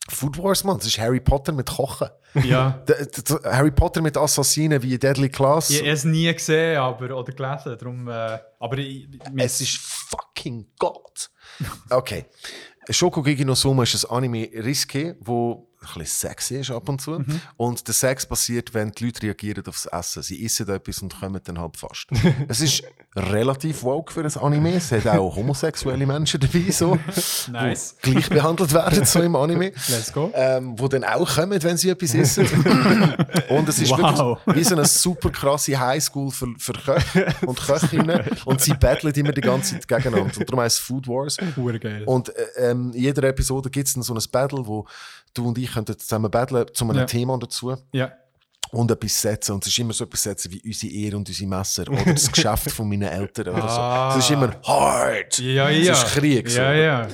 Food 0.09 0.37
Wars, 0.37 0.63
Mann, 0.63 0.77
das 0.77 0.87
ist 0.87 0.97
Harry 0.99 1.19
Potter 1.19 1.53
mit 1.53 1.69
Kochen. 1.69 2.09
ja. 2.43 2.83
Harry 3.45 3.71
Potter 3.71 4.01
mit 4.01 4.17
Assassinen 4.17 4.81
wie 4.81 4.97
Deadly 4.97 5.29
Class. 5.29 5.69
Ich 5.69 5.79
habe 5.79 5.89
es 5.89 6.03
nie 6.03 6.31
gesehen 6.33 6.77
aber, 6.77 7.15
oder 7.15 7.31
gelesen. 7.31 7.77
Darum, 7.79 8.07
äh, 8.09 8.39
aber 8.59 8.77
ich, 8.79 9.07
Es 9.37 9.61
ist 9.61 9.77
fucking 9.77 10.67
Gott. 10.77 11.29
Okay. 11.89 12.25
Shokugeki 12.89 13.45
no 13.45 13.55
Soma 13.55 13.83
ist 13.83 14.03
ein 14.05 14.11
Anime 14.17 14.49
risky, 14.55 15.13
wo 15.21 15.69
ein 15.83 15.99
bisschen 15.99 16.29
sexy 16.29 16.55
ist 16.57 16.71
ab 16.71 16.87
und 16.89 17.01
zu. 17.01 17.11
Mhm. 17.19 17.41
Und 17.57 17.87
der 17.87 17.93
Sex 17.93 18.25
passiert, 18.25 18.73
wenn 18.73 18.91
die 18.91 19.05
Leute 19.05 19.23
reagieren 19.23 19.63
aufs 19.67 19.85
Essen. 19.85 20.23
Sie 20.23 20.43
essen 20.45 20.69
etwas 20.69 21.01
und 21.01 21.19
kommen 21.19 21.39
dann 21.43 21.59
halb 21.59 21.77
fast. 21.77 22.07
es 22.47 22.61
ist 22.61 22.83
relativ 23.15 23.83
woke 23.83 24.11
für 24.11 24.21
ein 24.23 24.37
Anime. 24.37 24.75
Es 24.75 24.91
hat 24.91 25.05
auch 25.07 25.35
homosexuelle 25.35 26.05
Menschen 26.05 26.39
dabei, 26.39 26.71
so, 26.71 26.97
Nice. 27.51 27.95
die 28.03 28.11
gleich 28.11 28.29
behandelt 28.29 28.73
werden 28.73 29.05
so 29.05 29.21
im 29.21 29.35
Anime. 29.35 29.65
Let's 29.89 30.11
go. 30.11 30.31
ähm, 30.33 30.73
wo 30.79 30.87
dann 30.87 31.03
auch 31.03 31.35
kommen, 31.35 31.61
wenn 31.61 31.77
sie 31.77 31.89
etwas 31.89 32.13
essen. 32.15 32.47
und 33.49 33.69
es 33.69 33.79
ist 33.79 33.91
Wow. 33.91 34.39
wirklich 34.45 34.57
wie 34.57 34.63
so 34.63 34.75
eine 34.75 34.85
super 34.85 35.29
krasse 35.29 35.79
Highschool 35.79 36.31
für, 36.31 36.47
für 36.57 36.73
Köche 36.73 37.27
und 37.45 37.59
Köchinnen. 37.59 38.21
und 38.45 38.61
sie 38.61 38.73
battlen 38.73 39.13
immer 39.13 39.31
die 39.31 39.41
ganze 39.41 39.73
Zeit 39.75 39.87
gegeneinander. 39.87 40.37
Und 40.39 40.49
darum 40.49 40.63
heißt 40.63 40.77
es 40.79 40.83
Food 40.83 41.07
Wars. 41.07 41.37
Und 42.05 42.29
äh, 42.29 42.45
ähm, 42.71 42.91
in 42.93 43.01
jeder 43.01 43.23
Episode 43.23 43.69
gibt 43.69 43.87
es 43.87 43.93
dann 43.93 44.03
so 44.03 44.13
ein 44.13 44.21
Battle, 44.31 44.65
wo 44.65 44.87
du 45.33 45.47
und 45.47 45.57
ich 45.57 45.71
könnten 45.71 45.97
zusammen 45.97 46.29
battlen 46.31 46.65
zu 46.73 46.83
einem 46.85 46.97
Ja. 46.97 47.05
Thema 47.05 47.37
dazu 47.37 47.75
ja. 47.91 48.11
und 48.71 48.91
etwas 48.91 49.21
setzen. 49.21 49.53
Und 49.53 49.63
es 49.65 49.71
ist 49.71 49.79
immer 49.79 49.93
so 49.93 50.03
etwas 50.05 50.23
setzen 50.23 50.51
wie 50.51 50.61
unsere 50.65 50.93
Ehre 50.93 51.17
und 51.17 51.27
unsere 51.27 51.49
Messer 51.49 51.87
oder 51.89 52.03
das 52.13 52.31
Geschäft 52.31 52.71
von 52.71 52.87
meinen 52.89 53.03
Eltern 53.09 53.49
oder 53.49 53.63
Ah. 53.63 54.11
so. 54.13 54.19
Es 54.19 54.25
ist 54.25 54.31
immer 54.31 54.53
hard. 54.65 55.39
Ja, 55.39 55.69
ja. 55.69 55.93
Es 55.93 56.03
ist 56.03 56.13
Krieg. 56.15 56.49
so. 56.49 56.59
Ja, 56.61 56.73
ja. 56.73 57.07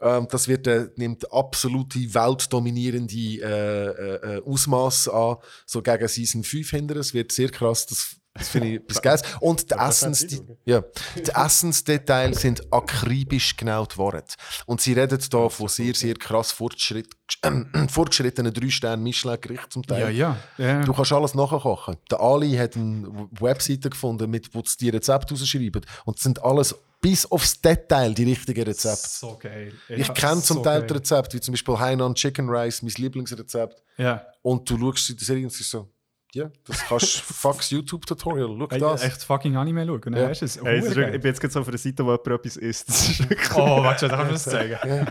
Ähm, 0.00 0.28
das 0.30 0.46
wird, 0.46 0.66
äh, 0.66 0.88
nimmt 0.96 1.32
absolute 1.32 1.98
weltdominierende 2.12 3.14
äh, 3.14 3.44
äh, 3.44 4.36
äh, 4.36 4.42
Ausmaß 4.44 5.08
an, 5.08 5.36
so 5.64 5.80
gegen 5.82 6.06
Season 6.08 6.44
5 6.44 6.70
hinter. 6.70 6.96
Es 6.96 7.14
wird 7.14 7.32
sehr 7.32 7.48
krass, 7.48 7.86
das, 7.86 8.16
das 8.36 8.48
finde 8.48 8.68
ich 8.68 8.74
etwas 8.82 9.02
Geiles. 9.02 9.22
Und 9.40 9.70
die, 9.70 9.74
Essens, 9.74 10.42
ja, 10.64 10.82
die 11.14 11.30
Essensdetails 11.30 12.40
sind 12.40 12.72
akribisch 12.72 13.56
genau 13.56 13.84
geworden. 13.84 14.22
Und 14.66 14.80
sie 14.80 14.92
reden 14.92 15.18
da 15.30 15.48
von 15.48 15.68
sehr, 15.68 15.94
sehr 15.94 16.14
krass 16.14 16.52
fortschritt, 16.52 17.08
äh, 17.42 17.50
fortgeschrittenen 17.88 18.52
drei 18.52 18.70
Sterne 18.70 19.02
Michelin-Gericht 19.02 19.72
zum 19.72 19.84
Teil. 19.84 20.14
Ja, 20.14 20.36
ja. 20.58 20.64
ja. 20.64 20.82
Du 20.82 20.92
kannst 20.92 21.12
alles 21.12 21.34
nachkochen. 21.34 21.96
Der 22.10 22.20
Ali 22.20 22.56
hat 22.56 22.76
eine 22.76 23.28
Webseite 23.40 23.90
gefunden, 23.90 24.30
mit 24.30 24.54
wo 24.54 24.62
sie 24.64 24.76
die 24.78 24.90
Rezepte 24.90 25.34
rausschreiben. 25.34 25.84
Und 26.04 26.16
es 26.16 26.22
sind 26.22 26.42
alles 26.42 26.74
bis 27.00 27.30
aufs 27.30 27.60
Detail 27.60 28.14
die 28.14 28.24
richtigen 28.24 28.64
Rezepte. 28.64 29.08
So 29.08 29.38
geil. 29.40 29.72
Ich 29.88 30.12
kenne 30.14 30.40
zum 30.42 30.58
so 30.58 30.62
Teil 30.62 30.80
geil. 30.80 30.88
die 30.88 30.94
Rezepte, 30.94 31.36
wie 31.36 31.40
zum 31.40 31.52
Beispiel 31.52 31.78
Hainan 31.78 32.14
Chicken 32.14 32.48
Rice, 32.48 32.82
mein 32.82 32.92
Lieblingsrezept. 32.96 33.82
Ja. 33.96 34.26
Und 34.42 34.68
du 34.68 34.78
schaust 34.78 35.10
in 35.10 35.16
der 35.16 35.24
Serie 35.24 35.44
und 35.44 35.52
es 35.52 35.60
ist 35.60 35.70
so, 35.70 35.88
Ja, 36.36 36.50
das 36.66 36.84
kannst 36.86 37.16
du 37.16 37.20
Fox 37.34 37.70
YouTube-Tutorial, 37.70 38.56
schau 38.58 38.66
das. 38.78 39.02
echt 39.02 39.22
fucking 39.22 39.56
Anime 39.56 39.86
schauen. 39.86 40.14
Ja. 40.14 40.22
Ja. 40.22 40.28
Hast 40.28 40.42
du 40.42 40.44
es? 40.44 40.60
Hey, 40.62 40.78
es 40.78 40.86
ist 40.86 40.96
ich 40.96 41.10
bin 41.12 41.22
jetzt 41.22 41.40
gerade 41.40 41.52
so 41.52 41.60
auf 41.60 41.68
einer 41.68 41.78
Seite, 41.78 42.04
wo 42.04 42.10
jemand 42.12 42.26
etwas 42.28 42.56
isst. 42.56 42.88
Das 42.88 43.56
Oh, 43.56 43.82
warte 43.82 44.00
schon, 44.00 44.08
da 44.10 44.16
kannst 44.24 44.46
du 44.46 44.50
es 44.50 44.56
zeigen. 44.56 45.06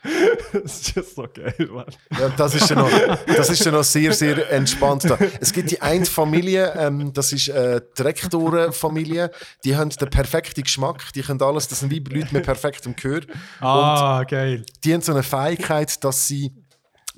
das 0.52 0.80
ist 0.80 0.94
just 0.96 1.16
so 1.16 1.26
geil, 1.32 1.68
Mann. 1.72 1.86
Ja, 2.18 2.28
das 2.30 2.54
ist 2.54 2.70
dann 2.70 2.78
noch, 2.78 2.90
das 3.26 3.50
ist 3.50 3.66
dann 3.66 3.74
noch 3.74 3.82
sehr, 3.84 4.12
sehr 4.12 4.50
entspannt 4.52 5.04
da. 5.04 5.18
Es 5.40 5.52
gibt 5.52 5.70
die 5.70 5.82
eine 5.82 6.06
Familie, 6.06 6.72
ähm, 6.76 7.12
das 7.12 7.32
ist 7.32 7.48
äh, 7.48 7.80
die 7.96 8.02
Rektorenfamilie, 8.02 9.30
die 9.64 9.76
haben 9.76 9.90
den 9.90 10.10
perfekten 10.10 10.62
Geschmack, 10.62 11.12
die 11.14 11.22
können 11.22 11.42
alles, 11.42 11.68
das 11.68 11.80
sind 11.80 11.90
wie 11.90 11.98
Leute 11.98 12.32
mit 12.32 12.44
perfektem 12.44 12.94
Gehör. 12.96 13.20
Ah, 13.60 14.24
geil. 14.24 14.64
Die 14.84 14.94
haben 14.94 15.00
so 15.02 15.12
eine 15.12 15.22
Fähigkeit, 15.22 16.02
dass 16.04 16.26
sie, 16.26 16.52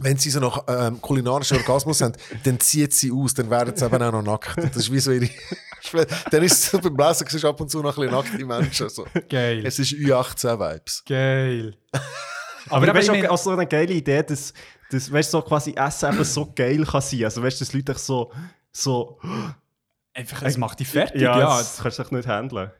wenn 0.00 0.16
sie 0.16 0.30
so 0.30 0.40
noch 0.40 0.64
ähm, 0.68 1.00
kulinarischen 1.00 1.58
Orgasmus 1.58 2.00
haben, 2.00 2.14
dann 2.44 2.58
zieht 2.58 2.92
sie 2.92 3.12
aus, 3.12 3.34
dann 3.34 3.50
werden 3.50 3.76
sie 3.76 3.84
eben 3.84 4.02
auch 4.02 4.12
noch 4.12 4.22
nackt. 4.22 4.56
Das 4.58 4.76
ist 4.76 4.92
wie 4.92 4.98
so 4.98 5.12
ihre... 5.12 5.28
dann 6.30 6.42
ist 6.42 6.52
es 6.52 6.70
so 6.70 6.78
beim 6.78 6.96
Lesen, 6.96 7.26
siehst 7.28 7.44
ab 7.44 7.60
und 7.60 7.70
zu 7.70 7.80
noch 7.82 7.96
ein 7.96 8.08
bisschen 8.08 8.16
nackte 8.16 8.44
Menschen. 8.44 8.88
So. 8.88 9.06
Geil. 9.28 9.64
Es 9.64 9.78
ist 9.78 9.92
Ü18-Vibes. 9.92 11.04
Geil. 11.06 11.74
Aber, 12.68 12.86
eben, 12.86 12.96
weißt 12.96 13.08
du, 13.08 13.14
ich 13.14 13.28
auch 13.28 13.38
so 13.38 13.50
eine 13.50 13.66
geile 13.66 13.94
Idee, 13.94 14.22
dass, 14.22 14.52
dass 14.90 15.10
weißt, 15.10 15.30
so 15.30 15.42
quasi 15.42 15.74
Essen 15.74 16.12
eben 16.12 16.24
so 16.24 16.52
geil 16.54 16.84
kann 16.84 17.00
sein. 17.00 17.24
Also 17.24 17.42
weißt 17.42 17.60
du, 17.60 17.64
dass 17.64 17.72
Leute 17.72 17.94
so, 17.94 18.32
so 18.70 19.18
Einfach, 20.12 20.42
es 20.42 20.56
macht 20.56 20.80
dich 20.80 20.88
fertig, 20.88 21.22
ja, 21.22 21.38
ja. 21.38 21.58
das 21.58 21.78
kannst 21.82 21.98
du 21.98 22.14
nicht 22.16 22.26
handeln. 22.26 22.70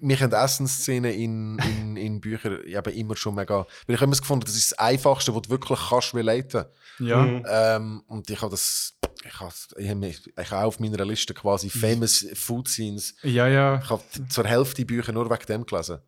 Mich 0.00 0.20
haben 0.22 0.32
Essensszenen 0.32 1.12
in, 1.12 1.58
in, 1.58 1.96
in 1.96 2.20
Büchern 2.20 2.62
eben 2.64 2.92
immer 2.94 3.16
schon 3.16 3.34
mega. 3.34 3.58
Weil 3.86 3.94
ich 3.94 4.00
habe 4.00 4.04
immer 4.10 4.16
gefunden, 4.16 4.44
das 4.44 4.56
ist 4.56 4.72
das 4.72 4.78
Einfachste, 4.78 5.34
was 5.34 5.42
du 5.42 5.50
wirklich 5.50 5.78
kannst 5.88 6.14
relaten. 6.14 6.64
ja. 6.98 7.22
Mhm. 7.22 7.44
Ähm, 7.48 8.02
und 8.08 8.28
ich 8.30 8.40
habe 8.40 8.50
das. 8.50 8.94
Ich 9.24 9.40
habe, 9.40 9.52
ich 9.76 9.88
habe, 9.88 9.98
mich- 9.98 10.32
ich 10.40 10.50
habe 10.50 10.64
auf 10.66 10.78
meiner 10.80 11.04
Liste 11.04 11.34
quasi 11.34 11.68
famous 11.70 12.26
Food 12.34 12.68
Scenes. 12.68 13.14
ja, 13.22 13.46
ja. 13.48 13.80
Ich 13.82 13.90
habe 13.90 14.02
zur 14.28 14.44
Hälfte 14.46 14.84
Bücher 14.84 15.12
nur 15.12 15.28
wegen 15.28 15.46
dem 15.46 15.66
gelesen. 15.66 15.98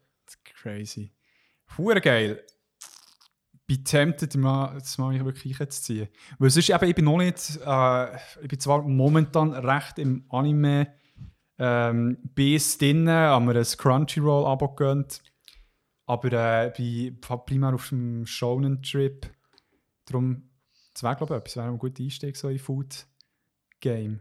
Crazy. 0.62 1.10
Hure 1.76 2.00
geil. 2.00 2.42
Bin 3.66 3.84
tempted, 3.84 4.34
mal, 4.36 4.74
das 4.78 4.98
mal 4.98 5.12
mich 5.12 5.24
wirklich 5.24 5.60
einzuziehen. 5.60 6.08
Weil 6.38 6.50
sonst 6.50 6.70
eben, 6.70 6.84
ich 6.88 6.94
bin 6.94 7.04
noch 7.04 7.18
nicht, 7.18 7.58
äh, 7.64 8.16
ich 8.42 8.48
bin 8.48 8.58
zwar 8.58 8.82
momentan 8.82 9.52
recht 9.52 9.98
im 9.98 10.24
Anime 10.28 10.92
ähm, 11.60 12.16
bis 12.34 12.78
drin, 12.78 13.08
haben 13.08 13.46
wir 13.46 13.54
ein 13.54 13.64
Crunchyroll-Abo 13.64 14.68
gegönnt, 14.68 15.22
aber 16.06 16.32
äh, 16.32 16.72
bin 16.74 17.20
primär 17.20 17.74
auf 17.74 17.90
dem 17.90 18.24
Shonen-Trip. 18.24 19.26
Darum, 20.06 20.48
das 20.94 21.02
wäre 21.02 21.16
glaube 21.16 21.34
ich 21.34 21.40
etwas, 21.40 21.56
wäre 21.56 21.68
ein 21.68 21.78
guter 21.78 22.02
Einstieg 22.02 22.36
so 22.36 22.48
in 22.48 22.58
Food-Game. 22.58 24.20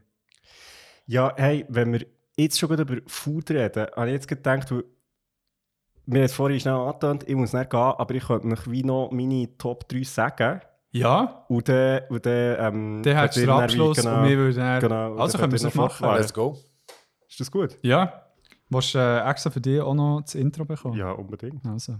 Ja, 1.05 1.33
hey, 1.37 1.65
wenn 1.69 1.93
wir 1.93 2.05
jetzt 2.35 2.59
schon 2.59 2.69
gerade 2.69 2.83
über 2.83 3.01
Food 3.07 3.51
reden, 3.51 3.87
habe 3.95 4.07
ich 4.07 4.13
jetzt 4.13 4.27
gedacht, 4.27 4.69
weil 4.69 4.83
wir 6.05 6.19
haben 6.19 6.25
es 6.25 6.33
vorhin 6.33 6.59
schnell 6.59 6.73
angetönt, 6.73 7.23
ich 7.25 7.35
muss 7.35 7.53
nicht 7.53 7.69
gehen, 7.69 7.79
aber 7.79 8.15
ich 8.15 8.25
könnte 8.25 8.47
euch 8.47 8.69
wie 8.69 8.83
noch 8.83 9.11
meine 9.11 9.57
Top 9.57 9.87
3 9.87 10.03
sagen. 10.03 10.61
Ja, 10.91 11.45
Und 11.47 11.69
dann, 11.69 12.01
und 12.09 12.25
dann, 12.25 12.55
ähm, 12.59 13.03
dann 13.03 13.15
hättest 13.15 13.37
du 13.37 13.41
den 13.41 13.47
dann 13.49 13.63
Abschluss 13.63 14.05
und 14.05 14.27
wir 14.27 14.37
würden 14.37 14.57
dann, 14.57 14.81
genau, 14.81 15.15
Also 15.15 15.37
dann 15.37 15.41
können 15.41 15.51
wir 15.53 15.67
es 15.67 15.75
noch 15.75 15.75
machen. 15.75 16.15
Let's 16.15 16.33
go. 16.33 16.57
Ist 17.39 17.47
das 17.47 17.51
gut? 17.53 17.77
Ja. 17.83 18.25
Willst 18.67 18.95
du 18.95 18.97
äh, 18.99 19.29
extra 19.29 19.49
für 19.49 19.61
dich 19.61 19.79
auch 19.79 19.93
noch 19.93 20.19
das 20.19 20.35
Intro 20.35 20.65
bekommen? 20.65 20.97
Ja, 20.97 21.11
unbedingt. 21.11 21.65
Also. 21.65 21.95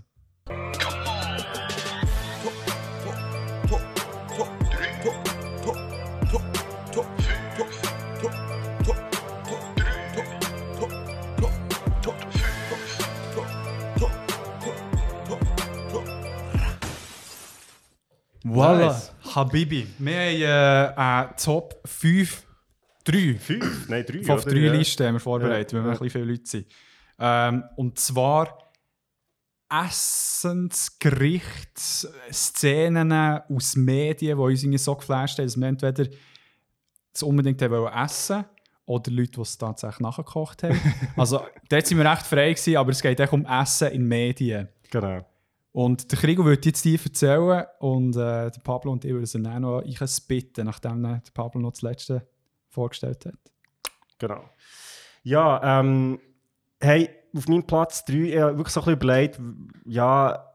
Voilà, 18.43 18.87
Nice. 18.87 19.13
Habibi. 19.35 19.87
Wir 19.99 20.13
haben 20.19 20.95
äh, 20.95 20.99
eine 20.99 21.35
Top 21.37 21.79
5, 21.85 22.45
3 23.11 23.35
Fünf? 23.39 23.89
Nein, 23.89 24.05
drei. 24.05 24.19
oder? 24.21 24.37
3 24.37 24.57
Ja. 24.57 24.73
Listen 24.73 25.07
haben 25.07 25.15
wir 25.15 25.19
vorbereitet, 25.19 25.71
Ja, 25.71 25.77
weil 25.79 25.85
wir 25.85 25.91
ein 25.91 25.99
bisschen 25.99 26.09
viele 26.09 26.31
Leute 26.31 26.45
sind. 26.45 26.67
Ähm, 27.19 27.63
und 27.75 27.99
zwar 27.99 28.57
Essensgericht, 29.71 31.77
Szenen 31.77 33.11
aus 33.11 33.75
Medien, 33.75 34.37
die 34.37 34.43
uns 34.43 34.63
irgendwie 34.63 34.77
so 34.79 34.95
geflasht 34.95 35.37
haben, 35.37 35.45
dass 35.45 35.57
wir 35.57 35.67
entweder 35.67 36.07
es 37.13 37.23
unbedingt 37.23 37.61
haben 37.61 37.71
wollen 37.71 37.93
essen 37.93 38.45
oder 38.85 39.11
Leute, 39.11 39.31
die 39.31 39.41
es 39.41 39.57
tatsächlich 39.57 39.99
nachgekocht 39.99 40.63
haben. 40.63 40.79
also 41.17 41.41
dort 41.69 41.85
sind 41.85 41.97
wir 41.99 42.09
recht 42.09 42.25
frei 42.25 42.53
gewesen, 42.53 42.77
aber 42.77 42.91
es 42.91 43.01
geht 43.01 43.19
echt 43.19 43.33
um 43.33 43.45
Essen 43.45 43.91
in 43.91 44.07
Medien. 44.07 44.69
Genau. 44.89 45.25
Und 45.71 46.11
der 46.11 46.17
Krigo 46.17 46.43
würde 46.43 46.67
jetzt 46.67 46.83
dir 46.83 46.99
erzählen 46.99 47.65
und 47.79 48.15
äh, 48.15 48.49
der 48.49 48.61
Pablo 48.63 48.91
und 48.91 49.05
ich 49.05 49.11
würden 49.11 49.23
es 49.23 49.33
dann 49.33 49.45
auch 49.45 49.59
noch 49.59 49.81
einspitten, 49.83 50.65
nachdem 50.65 51.03
der 51.03 51.21
Pablo 51.33 51.61
noch 51.61 51.71
das 51.71 51.83
letzte 51.83 52.27
vorgestellt 52.69 53.25
hat. 53.25 53.35
Genau. 54.17 54.49
Ja, 55.23 55.79
ähm, 55.79 56.19
hey, 56.79 57.09
auf 57.35 57.47
meinem 57.47 57.65
Platz 57.65 58.05
3, 58.05 58.13
ich 58.13 58.39
habe 58.39 58.57
wirklich 58.57 58.73
so 58.73 58.81
ein 58.81 58.85
bisschen 58.85 58.93
überlegt, 58.93 59.39
ja, 59.85 60.45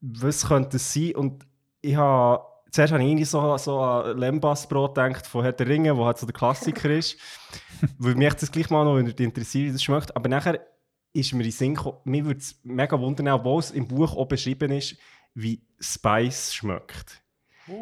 was 0.00 0.46
könnte 0.46 0.76
es 0.76 0.92
sein? 0.92 1.14
Und 1.14 1.46
ich 1.80 1.96
habe, 1.96 2.44
zuerst 2.70 2.92
habe 2.92 3.02
ich 3.02 3.08
irgendwie 3.08 3.24
so, 3.24 3.56
so 3.56 3.80
an 3.80 4.18
Lembasbrot 4.18 4.94
gedacht 4.94 5.26
von 5.26 5.42
Herr 5.42 5.52
der 5.52 5.68
Ringe, 5.68 5.96
wo 5.96 6.04
halt 6.04 6.18
so 6.18 6.26
der 6.26 6.34
Klassiker 6.34 6.90
ist. 6.90 7.16
Weil 7.98 8.14
mich 8.14 8.34
das 8.34 8.50
gleich 8.50 8.70
mal 8.70 8.84
noch 8.84 8.96
interessiert, 8.96 9.68
wie 9.68 9.72
das 9.72 9.82
schmeckt. 9.82 10.14
Aber 10.16 10.28
nachher 10.28 10.60
ist 11.12 11.32
mir 11.32 11.40
in 11.40 11.50
den 11.50 11.52
Sinn 11.52 11.74
gekommen, 11.74 11.98
mir 12.04 12.24
würde 12.24 12.40
es 12.40 12.58
mega 12.62 12.98
wundern, 12.98 13.28
obwohl 13.28 13.60
es 13.60 13.70
im 13.70 13.86
Buch 13.86 14.16
auch 14.16 14.26
beschrieben 14.26 14.72
ist, 14.72 14.96
wie 15.34 15.62
Spice 15.78 16.54
schmeckt. 16.54 17.21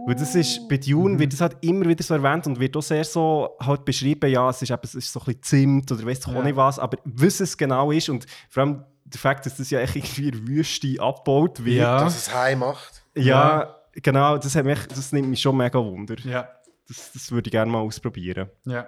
Weil 0.07 0.15
das 0.15 0.35
ist, 0.35 0.69
bei 0.69 0.77
Dune 0.77 1.19
wird 1.19 1.33
das 1.33 1.41
halt 1.41 1.57
immer 1.63 1.87
wieder 1.87 2.03
so 2.03 2.15
erwähnt 2.15 2.47
und 2.47 2.59
wird 2.61 2.77
auch 2.77 2.83
sehr 2.83 3.05
so 3.05 3.57
halt 3.61 3.85
beschrieben, 3.85 4.31
ja, 4.31 4.49
es 4.51 4.63
ist, 4.63 4.71
eben, 4.71 4.81
es 4.83 4.95
ist 4.95 5.13
so 5.13 5.21
ein 5.21 5.27
bisschen 5.27 5.43
Zimt 5.43 5.93
oder 5.93 6.05
weiss 6.07 6.21
doch 6.21 6.33
Ja. 6.33 6.39
auch 6.41 6.45
nicht 6.45 6.57
was, 6.57 6.79
aber 6.79 6.99
was 7.05 7.41
es 7.41 7.57
genau 7.57 7.91
ist 7.91 8.09
und 8.09 8.27
vor 8.49 8.63
allem 8.63 8.85
der 9.05 9.19
Fakt, 9.21 9.45
dass 9.47 9.57
das 9.57 9.71
ja 9.71 9.81
echt 9.81 9.97
irgendwie 9.97 10.29
in 10.29 10.47
Wüste 10.49 10.97
abgebaut 11.01 11.65
wird. 11.65 11.77
Ja. 11.79 12.05
Dass 12.05 12.17
es 12.17 12.35
heim 12.35 12.61
macht. 12.61 13.03
Ja, 13.15 13.77
genau, 13.93 14.39
das, 14.39 14.55
hat 14.55 14.65
mich, 14.65 14.87
das 14.87 15.13
nimmt 15.13 15.29
mich 15.29 15.41
schon 15.41 15.57
mega 15.57 15.79
wunder. 15.79 16.17
Ja. 16.25 16.49
Das, 16.89 17.13
das 17.13 17.31
würde 17.33 17.49
ich 17.49 17.53
gerne 17.53 17.71
mal 17.71 17.79
ausprobieren. 17.81 18.49
Ja. 18.65 18.87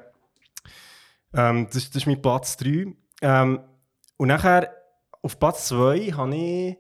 Ähm, 1.35 1.67
das, 1.73 1.87
das 1.89 1.97
ist 2.03 2.07
mein 2.07 2.21
Platz 2.21 2.57
3. 2.57 2.87
Ähm, 3.23 3.61
und 4.17 4.29
nachher 4.29 4.71
auf 5.23 5.39
Platz 5.39 5.69
2 5.69 6.13
habe 6.13 6.35
ich 6.37 6.77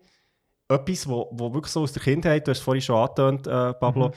etwas, 0.69 1.09
wo, 1.09 1.29
wo 1.33 1.53
wirklich 1.53 1.73
so 1.73 1.83
aus 1.83 1.93
der 1.93 2.03
Kindheit, 2.03 2.47
du 2.47 2.51
hast 2.51 2.59
es 2.59 2.65
vorhin 2.65 2.83
schon 2.83 2.97
angetönt, 2.97 3.47
äh, 3.47 3.75
Pablo, 3.75 4.09
Mhm. 4.09 4.13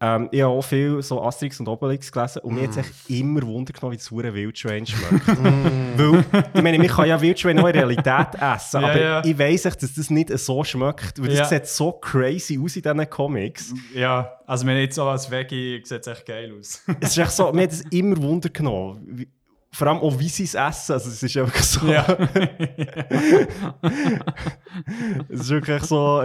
ähm, 0.00 0.28
ich 0.30 0.42
habe 0.42 0.52
auch 0.52 0.62
viel 0.62 1.02
so 1.02 1.22
Asterix 1.22 1.58
und 1.58 1.68
Obelix 1.68 2.12
gelesen 2.12 2.40
und 2.42 2.54
mir 2.54 2.64
hat 2.68 2.76
es 2.76 3.08
immer 3.08 3.42
Wunder 3.42 3.72
genommen, 3.72 3.92
wie 3.92 3.96
das 3.96 4.10
hure 4.10 4.32
Wildschwein 4.34 4.86
schmeckt. 4.86 5.26
Weil, 5.96 6.24
ich 6.54 6.62
meine, 6.62 6.78
man 6.78 6.86
kann 6.88 7.08
ja 7.08 7.18
Wildschwein 7.20 7.58
auch 7.58 7.66
in 7.68 7.72
Realität 7.74 8.28
essen, 8.40 8.82
Ja, 8.82 8.88
aber 8.90 9.00
ja. 9.00 9.24
ich 9.24 9.38
weiss 9.38 9.64
echt, 9.64 9.82
dass 9.82 9.94
das 9.94 10.10
nicht 10.10 10.28
so 10.38 10.62
schmeckt, 10.62 11.18
weil 11.20 11.28
das 11.30 11.38
Ja. 11.38 11.44
sieht 11.46 11.66
so 11.66 11.92
crazy 11.92 12.60
aus 12.62 12.76
in 12.76 12.82
diesen 12.82 13.08
Comics. 13.10 13.72
Ja, 13.94 14.38
also 14.46 14.66
wenn 14.66 14.76
jetzt 14.76 14.96
so 14.96 15.04
als 15.04 15.30
Veggie 15.30 15.80
sieht 15.82 16.02
es 16.02 16.06
echt 16.06 16.26
geil 16.26 16.52
aus. 16.58 16.82
es 17.00 17.08
ist 17.10 17.18
echt 17.18 17.30
so, 17.32 17.50
mir 17.52 17.62
hat 17.62 17.72
es 17.72 17.80
immer 17.90 18.16
Wunder 18.22 18.50
genommen. 18.50 19.00
Wie- 19.06 19.28
Vor 19.76 19.88
allem 19.88 19.98
auch, 19.98 20.18
wie 20.18 20.30
sie 20.30 20.44
es 20.44 20.54
essen. 20.54 20.92
Also, 20.92 21.10
es 21.10 21.22
ist 21.22 21.36
einfach 21.36 21.62
so. 21.62 21.86
ja. 21.86 22.06
Es 25.28 25.40
ist 25.40 25.50
wirklich 25.50 25.82
so. 25.82 26.24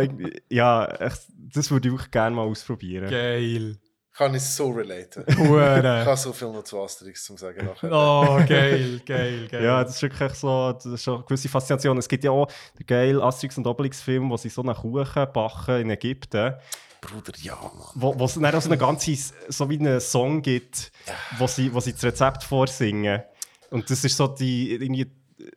Ja, 0.49 0.87
das 0.87 1.69
würde 1.69 1.89
ich 1.89 1.93
wirklich 1.93 2.11
gerne 2.11 2.33
mal 2.35 2.43
ausprobieren. 2.43 3.09
geil. 3.09 3.77
Kann 4.13 4.35
ich 4.35 4.43
so 4.43 4.69
relaten. 4.69 5.25
Ich 5.27 5.37
habe 5.37 6.17
so 6.17 6.31
viel 6.31 6.49
noch 6.49 6.63
zu 6.63 6.81
Asterix 6.81 7.25
zum 7.25 7.37
sagen 7.37 7.65
nachher. 7.65 7.91
Oh, 7.91 8.37
geil, 8.47 9.01
geil, 9.05 9.47
geil. 9.49 9.63
Ja, 9.63 9.83
das 9.83 9.95
ist 9.95 10.01
wirklich 10.01 10.33
so, 10.33 10.71
das 10.73 10.85
ist 10.85 11.07
eine 11.07 11.23
gewisse 11.23 11.49
Faszination. 11.49 11.97
Es 11.97 12.07
gibt 12.07 12.23
ja 12.23 12.31
auch 12.31 12.47
den 12.77 12.85
geilen 12.85 13.21
Asterix 13.21 13.57
und 13.57 13.67
Obelix-Film, 13.67 14.29
wo 14.29 14.37
sie 14.37 14.49
so 14.49 14.61
einen 14.63 14.75
Kuchen 14.75 15.27
backen 15.33 15.81
in 15.81 15.89
Ägypten, 15.89 16.55
Bruder, 17.01 17.33
ja, 17.41 17.55
Mann. 17.55 17.87
wo, 17.95 18.17
wo 18.19 18.25
es 18.25 18.35
dann 18.35 18.45
auch 18.45 18.61
so 18.61 18.69
eine 18.69 18.77
ganze, 18.77 19.15
so 19.49 19.69
wie 19.69 19.79
einen 19.79 19.99
Song 19.99 20.41
gibt, 20.43 20.91
wo 21.39 21.47
sie, 21.47 21.73
wo 21.73 21.79
sie 21.79 21.93
das 21.93 22.03
Rezept 22.03 22.43
vorsingen. 22.43 23.23
Und 23.71 23.89
das 23.89 24.03
ist 24.03 24.17
so 24.17 24.27
die, 24.27 24.71
irgendwie 24.73 25.07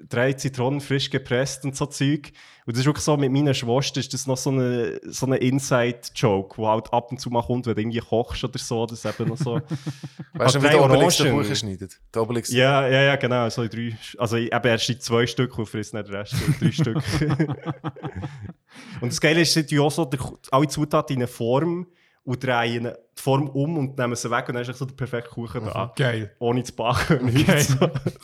drei 0.08 0.32
Zitronen 0.32 0.80
frisch 0.80 1.10
gepresst 1.10 1.64
und 1.64 1.76
so 1.76 1.86
Zeug. 1.86 2.32
Und 2.64 2.74
das 2.74 2.80
ist 2.80 2.86
wirklich 2.86 3.04
so, 3.04 3.16
mit 3.16 3.30
meiner 3.30 3.52
Schwester 3.54 4.00
ist 4.00 4.14
das 4.14 4.26
noch 4.26 4.36
so 4.36 4.50
eine, 4.50 5.00
so 5.04 5.26
eine 5.26 5.36
Inside-Joke, 5.36 6.56
wo 6.56 6.68
halt 6.68 6.92
ab 6.92 7.10
und 7.10 7.18
zu 7.20 7.28
mal 7.30 7.42
kommt, 7.42 7.66
wenn 7.66 7.74
du 7.74 7.80
irgendwie 7.82 7.98
kochst 8.00 8.42
oder 8.44 8.58
so, 8.58 8.86
das 8.86 9.04
eben 9.04 9.28
noch 9.28 9.36
so... 9.36 9.60
Weißt 10.32 10.54
du, 10.54 10.62
wie 10.62 10.68
der 10.68 10.82
Obelix 10.82 11.18
den. 11.18 11.36
Kuchen 11.36 11.56
schneidet? 11.56 12.00
Der 12.14 12.22
Obelix. 12.22 12.50
Ja, 12.50 12.86
ja, 12.88 13.02
ja, 13.02 13.16
genau. 13.16 13.48
So 13.50 13.62
in 13.62 13.68
drei, 13.68 13.98
also 14.18 14.36
ich- 14.36 14.52
eben 14.52 14.66
erst 14.66 14.88
in 14.88 15.00
zwei 15.00 15.26
Stück 15.26 15.58
und 15.58 15.66
frisst 15.66 15.92
nicht 15.92 16.06
den 16.08 16.14
Rest, 16.14 16.32
so 16.32 16.52
drei 16.58 16.72
Stück. 16.72 17.02
und 19.00 19.12
das 19.12 19.20
Geile 19.20 19.42
ist, 19.42 19.52
sie 19.52 19.66
tun 19.66 19.80
auch 19.80 19.90
so 19.90 20.08
alle 20.50 20.68
Zutaten 20.68 21.16
in 21.16 21.22
eine 21.22 21.28
Form 21.28 21.86
und 22.24 22.42
drehen 22.42 22.84
die 22.84 23.22
Form 23.22 23.48
um 23.50 23.76
und 23.78 23.98
nehmen 23.98 24.16
sie 24.16 24.30
weg 24.30 24.48
und 24.48 24.54
dann 24.54 24.62
ist 24.64 24.76
so 24.78 24.84
der 24.86 24.94
perfekte 24.94 25.30
Kuchen 25.30 25.64
da. 25.66 25.92
Geil. 25.94 26.32
Ohne 26.38 26.62
zu 26.64 26.72
backen. 26.74 27.18
Geil. 27.20 27.32
nichts. 27.56 27.76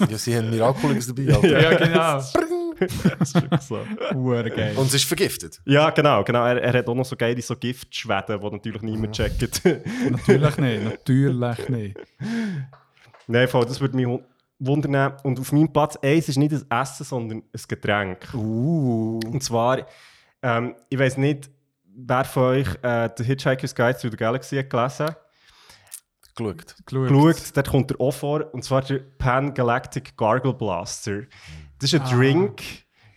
Ja, 0.09 0.19
sie 0.19 0.37
haben 0.37 0.51
Miraculix 0.51 1.07
dabei, 1.07 1.35
Alter. 1.35 1.61
Ja, 1.61 1.77
genau. 1.77 2.23
Das 2.81 3.29
ist 3.29 3.35
wirklich 3.35 3.61
so. 3.61 3.79
Geil. 4.55 4.75
Und 4.75 4.87
es 4.87 4.95
ist 4.95 5.05
vergiftet. 5.05 5.61
Ja, 5.67 5.91
genau. 5.91 6.25
genau. 6.25 6.47
Er, 6.47 6.63
er 6.63 6.73
hat 6.79 6.89
auch 6.89 6.95
noch 6.95 7.05
so 7.05 7.15
geile 7.15 7.43
so 7.43 7.55
Giftschweden, 7.55 8.41
die 8.41 8.51
natürlich 8.51 8.81
niemand 8.81 9.15
checkt. 9.15 9.43
natürlich 10.11 10.57
nicht, 10.57 10.85
natürlich 10.85 11.69
nicht. 11.69 11.99
Nein, 13.27 13.49
voll, 13.49 13.67
das 13.67 13.83
würde 13.83 13.95
mich 13.97 14.07
wu- 14.07 14.23
wundern. 14.59 15.13
Und 15.25 15.39
auf 15.39 15.53
meinem 15.53 15.71
Platz 15.71 15.97
1 16.01 16.31
ist 16.31 16.39
nicht 16.39 16.55
ein 16.55 16.65
Essen, 16.81 17.05
sondern 17.05 17.39
ein 17.39 17.63
Getränk. 17.69 18.33
Uh. 18.33 19.21
Und 19.27 19.43
zwar, 19.43 19.87
ähm, 20.43 20.75
ich 20.89 20.99
weiß 20.99 21.19
nicht, 21.19 21.51
wer 22.07 22.25
von 22.25 22.43
euch 22.45 22.69
äh, 22.83 23.09
The 23.17 23.25
Hitchhiker's 23.25 23.75
Guide 23.75 23.99
to 23.99 24.11
the 24.11 24.17
Galaxy 24.17 24.57
hat 24.57 24.71
gelesen 24.71 25.15
Geschaut. 26.37 26.75
geschaut. 26.87 27.57
Dort 27.57 27.69
kommt 27.69 27.91
er 27.91 28.01
auch 28.01 28.13
vor. 28.13 28.55
Und 28.55 28.65
zwar 28.65 28.83
der 28.83 29.01
Pan 29.19 29.53
Galactic 29.53 30.17
Gargle 30.17 30.55
Blaster. 30.55 31.23
Das 31.79 31.93
ist 31.93 32.01
ein 32.01 32.09
Drink, 32.19 32.63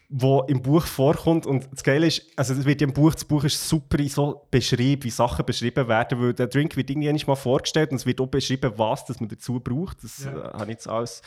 der 0.09 0.43
im 0.47 0.61
Buch 0.61 0.85
vorkommt. 0.85 1.45
Und 1.45 1.67
das 1.71 1.83
Geile 1.83 2.07
ist, 2.07 2.23
also 2.35 2.53
es 2.53 2.65
wird 2.65 2.81
ja 2.81 2.87
im 2.87 2.93
Buch, 2.93 3.13
das 3.13 3.23
Buch 3.25 3.43
ist 3.43 3.67
super 3.67 3.97
so 4.09 4.47
beschrieben, 4.51 5.03
wie 5.03 5.09
Sachen 5.09 5.45
beschrieben 5.45 5.87
werden, 5.87 6.19
weil 6.21 6.33
der 6.33 6.47
Drink 6.47 6.75
wird 6.75 6.89
irgendwie 6.89 7.25
mal 7.25 7.35
vorgestellt 7.35 7.91
und 7.91 7.97
es 7.97 8.05
wird 8.05 8.19
auch 8.19 8.27
beschrieben, 8.27 8.71
was 8.77 9.05
das 9.05 9.19
man 9.19 9.29
dazu 9.29 9.59
braucht. 9.59 10.03
Das 10.03 10.23
Ja. 10.25 10.31
äh, 10.31 10.53
habe 10.53 10.63
ich 10.65 10.69
jetzt 10.69 10.87
alles. 10.87 11.21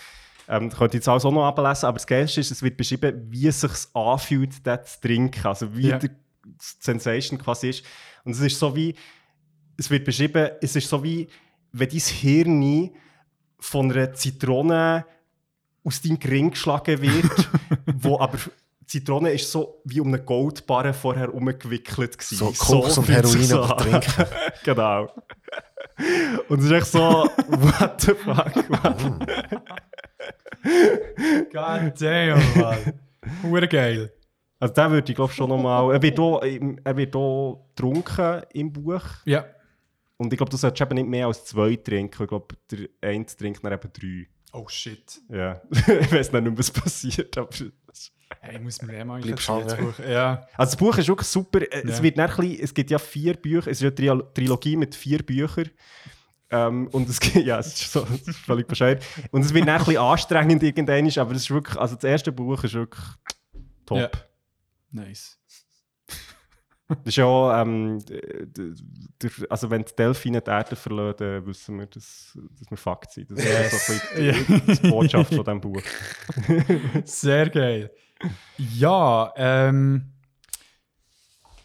Ähm, 0.48 0.68
das 0.70 0.78
könnte 0.78 0.96
ich 0.96 1.00
jetzt 1.00 1.08
alles 1.08 1.24
auch 1.24 1.32
noch 1.32 1.44
ablesen, 1.44 1.86
aber 1.86 1.96
das 1.96 2.06
Geilste 2.06 2.40
ist, 2.40 2.50
es 2.52 2.62
wird 2.62 2.76
beschrieben, 2.76 3.26
wie 3.30 3.48
es 3.48 3.60
sich 3.60 3.72
anfühlt, 3.94 4.64
das 4.66 4.94
zu 5.00 5.00
trinken. 5.08 5.44
Also 5.46 5.74
wie 5.76 5.88
Ja. 5.88 5.98
die 5.98 6.10
Sensation 6.58 7.38
quasi 7.38 7.70
ist. 7.70 7.84
Und 8.24 8.32
es 8.32 8.40
ist 8.40 8.58
so 8.58 8.74
wie, 8.74 8.94
es 9.76 9.90
wird 9.90 10.04
beschrieben, 10.04 10.50
es 10.60 10.76
ist 10.76 10.88
so 10.88 11.02
wie, 11.02 11.28
wenn 11.72 11.88
dein 11.88 12.00
Hirn 12.00 12.90
von 13.58 13.90
einer 13.90 14.12
Zitrone 14.14 15.04
aus 15.84 16.00
deinem 16.00 16.18
Gring 16.18 16.50
geschlagen 16.50 17.00
wird, 17.00 17.48
wo 17.86 18.18
aber 18.18 18.38
die 18.80 18.86
Zitrone 18.86 19.32
ist 19.32 19.50
so 19.50 19.80
wie 19.84 20.00
um 20.00 20.08
eine 20.08 20.22
Goldbarre 20.22 20.92
vorher 20.92 21.32
umgewickelt 21.34 22.18
gewesen. 22.18 22.36
So 22.36 22.52
Koks 22.52 22.98
und 22.98 23.04
fühlt 23.04 23.26
sich's 23.26 23.50
Heroin 23.50 23.76
trinken. 23.78 24.24
genau. 24.64 25.08
Und 26.48 26.58
es 26.60 26.66
ist 26.66 26.72
echt 26.72 26.86
so, 26.86 27.00
what 27.48 28.00
the 28.00 28.14
fuck, 28.14 28.70
man. 28.70 29.26
God 31.52 32.00
damn, 32.00 32.60
Mann. 32.60 32.92
Hure 33.42 33.68
geil. 33.68 34.12
Also 34.58 34.72
den 34.74 34.90
würde 34.90 35.10
ich 35.12 35.16
glaube 35.16 35.32
schon 35.32 35.48
nochmal, 35.48 35.92
er 35.94 36.02
wird 36.02 36.18
auch, 36.18 36.42
im- 36.42 36.78
er 36.82 36.96
wird 36.96 37.14
auch 37.14 37.66
getrunken 37.74 38.42
im 38.54 38.72
Buch. 38.72 39.02
Ja. 39.24 39.44
Und 40.16 40.32
ich 40.32 40.36
glaube, 40.38 40.50
du 40.50 40.56
solltest 40.56 40.80
eben 40.80 40.94
nicht 40.94 41.08
mehr 41.08 41.26
als 41.26 41.44
zwei 41.44 41.76
trinken. 41.76 42.22
Ich 42.22 42.28
glaube, 42.28 42.54
der 42.70 42.88
eine 43.02 43.26
trinkt 43.26 43.62
dann 43.64 43.72
eben 43.74 43.90
drei. 43.92 44.26
Oh 44.52 44.66
shit. 44.68 45.20
Ja. 45.28 45.60
ich 45.70 46.10
weiß 46.12 46.32
nicht, 46.32 46.42
mehr, 46.42 46.56
was 46.58 46.70
passiert. 46.70 47.36
Aber 47.36 47.50
Hey, 48.40 48.56
ich 48.56 48.60
muss 48.62 48.82
mir 48.82 49.04
mal 49.04 49.20
das 49.20 49.46
Buch. 49.46 49.98
Ja. 50.08 50.46
also 50.56 50.70
das 50.72 50.76
Buch 50.76 50.96
ist 50.98 51.06
wirklich 51.06 51.28
super. 51.28 51.60
Es, 51.70 51.98
Ja. 51.98 52.02
wird 52.02 52.18
ein 52.18 52.26
bisschen, 52.28 52.58
es 52.60 52.74
gibt 52.74 52.90
ja 52.90 52.98
vier 52.98 53.34
Bücher, 53.34 53.70
es 53.70 53.80
ist 53.80 53.82
eine 53.82 53.94
Tri 53.94 54.22
Trilogie 54.34 54.76
mit 54.76 54.94
vier 54.96 55.18
Büchern. 55.22 55.70
Ähm, 56.50 56.88
und 56.88 57.08
es 57.08 57.20
gibt, 57.20 57.36
ja, 57.46 57.58
es 57.58 57.68
ist, 57.80 57.92
so, 57.92 58.04
es 58.12 58.26
ist 58.26 58.38
völlig 58.38 58.66
bescheuert. 58.66 59.04
Und 59.30 59.42
es 59.42 59.52
wird 59.54 59.68
ein 59.68 59.78
bisschen 59.78 59.98
anstrengend 59.98 60.62
irgendwann, 60.62 61.10
aber 61.18 61.32
es 61.32 61.42
ist 61.42 61.50
wirklich, 61.50 61.76
also 61.78 61.94
das 61.94 62.04
erste 62.04 62.32
Buch 62.32 62.62
ist 62.64 62.74
wirklich 62.74 63.04
top. 63.84 63.98
Ja. 63.98 64.10
Nice. 64.96 65.38
Das 66.88 66.98
ist 67.04 67.16
ja 67.16 67.24
auch, 67.24 67.52
ähm, 67.60 67.98
also 69.50 69.70
wenn 69.70 69.84
die 69.84 69.94
Delfine 69.96 70.40
die 70.40 70.50
Erde 70.50 70.76
verlassen, 70.76 71.44
wissen 71.44 71.78
wir, 71.80 71.86
dass, 71.86 72.38
dass 72.58 72.70
wir 72.70 72.76
fucked 72.76 73.10
sind. 73.10 73.30
Das 73.30 73.40
ist 73.40 73.86
so 73.86 73.92
ein 73.92 74.36
bisschen 74.40 74.82
die 74.82 74.90
Botschaft 74.90 75.34
von 75.34 75.44
diesem 75.44 75.60
Buch. 75.60 75.82
Sehr 77.04 77.50
geil. 77.50 77.90
Ja, 78.56 79.32
ähm, 79.36 80.12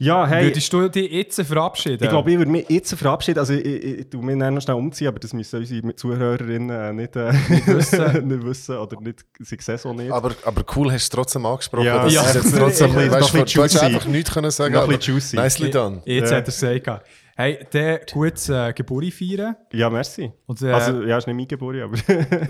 Ja, 0.03 0.25
hey, 0.25 0.45
würdest 0.45 0.73
du 0.73 0.87
dich 0.89 1.11
jetzt 1.11 1.39
verabschieden? 1.43 2.03
ich 2.03 2.09
glaube, 2.09 2.31
ich 2.31 2.37
würde 2.39 2.49
mich 2.49 2.65
jetzt 2.69 2.91
verabschieden. 2.95 3.37
Also, 3.37 3.53
ich, 3.53 3.63
ich, 3.63 3.99
ich 3.99 4.09
tue 4.09 4.23
mich 4.25 4.35
dann 4.39 4.55
noch 4.55 4.61
schnell 4.61 4.75
umziehen, 4.75 5.09
aber 5.09 5.19
das 5.19 5.31
müssen 5.31 5.59
unsere 5.59 5.95
Zuhörerinnen 5.95 6.69
äh, 6.71 6.91
nicht, 6.91 7.15
äh, 7.15 7.31
nicht, 7.49 7.67
wissen. 7.67 8.27
nicht 8.27 8.43
wissen 8.43 8.77
oder 8.77 8.99
nicht, 8.99 9.23
sie 9.37 9.57
sehen 9.59 9.75
es 9.75 9.85
auch 9.85 9.93
nicht. 9.93 10.11
Aber, 10.11 10.31
aber 10.43 10.63
cool, 10.75 10.91
hast 10.91 11.03
du 11.03 11.05
es 11.05 11.09
trotzdem 11.09 11.45
angesprochen. 11.45 11.85
Ja, 11.85 12.03
dass 12.03 12.13
ja. 12.15 12.23
es 12.23 12.33
jetzt 12.33 12.57
trotzdem, 12.57 12.87
ein 12.89 12.95
bisschen- 12.95 13.11
weißt, 13.11 13.21
noch 13.21 13.39
ein 13.41 13.45
du, 13.45 13.61
hättest 13.61 13.83
einfach 13.83 14.05
nichts 14.07 14.33
können 14.33 14.49
sagen 14.49 14.73
Noch 14.73 14.81
ein 14.81 14.87
aber 14.89 14.97
bisschen 14.97 15.13
juicy. 15.13 15.35
Nicely 15.37 15.69
done. 15.69 16.01
Jetzt 16.05 16.31
Ja. 16.31 16.37
hat 16.37 16.45
er 16.45 16.49
es 16.49 16.59
gesagt. 16.59 17.05
Hey, 17.37 17.59
der 17.71 18.01
gutes 18.11 18.49
äh, 18.49 18.73
Geburt 18.73 19.13
feiern. 19.13 19.55
ja, 19.71 19.87
merci. 19.91 20.31
Und, 20.47 20.63
äh, 20.63 20.71
Also, 20.71 21.03
ja, 21.03 21.19
ist 21.19 21.27
nicht 21.27 21.35
mein 21.35 21.47
Geburt, 21.47 21.75
aber... 21.79 21.95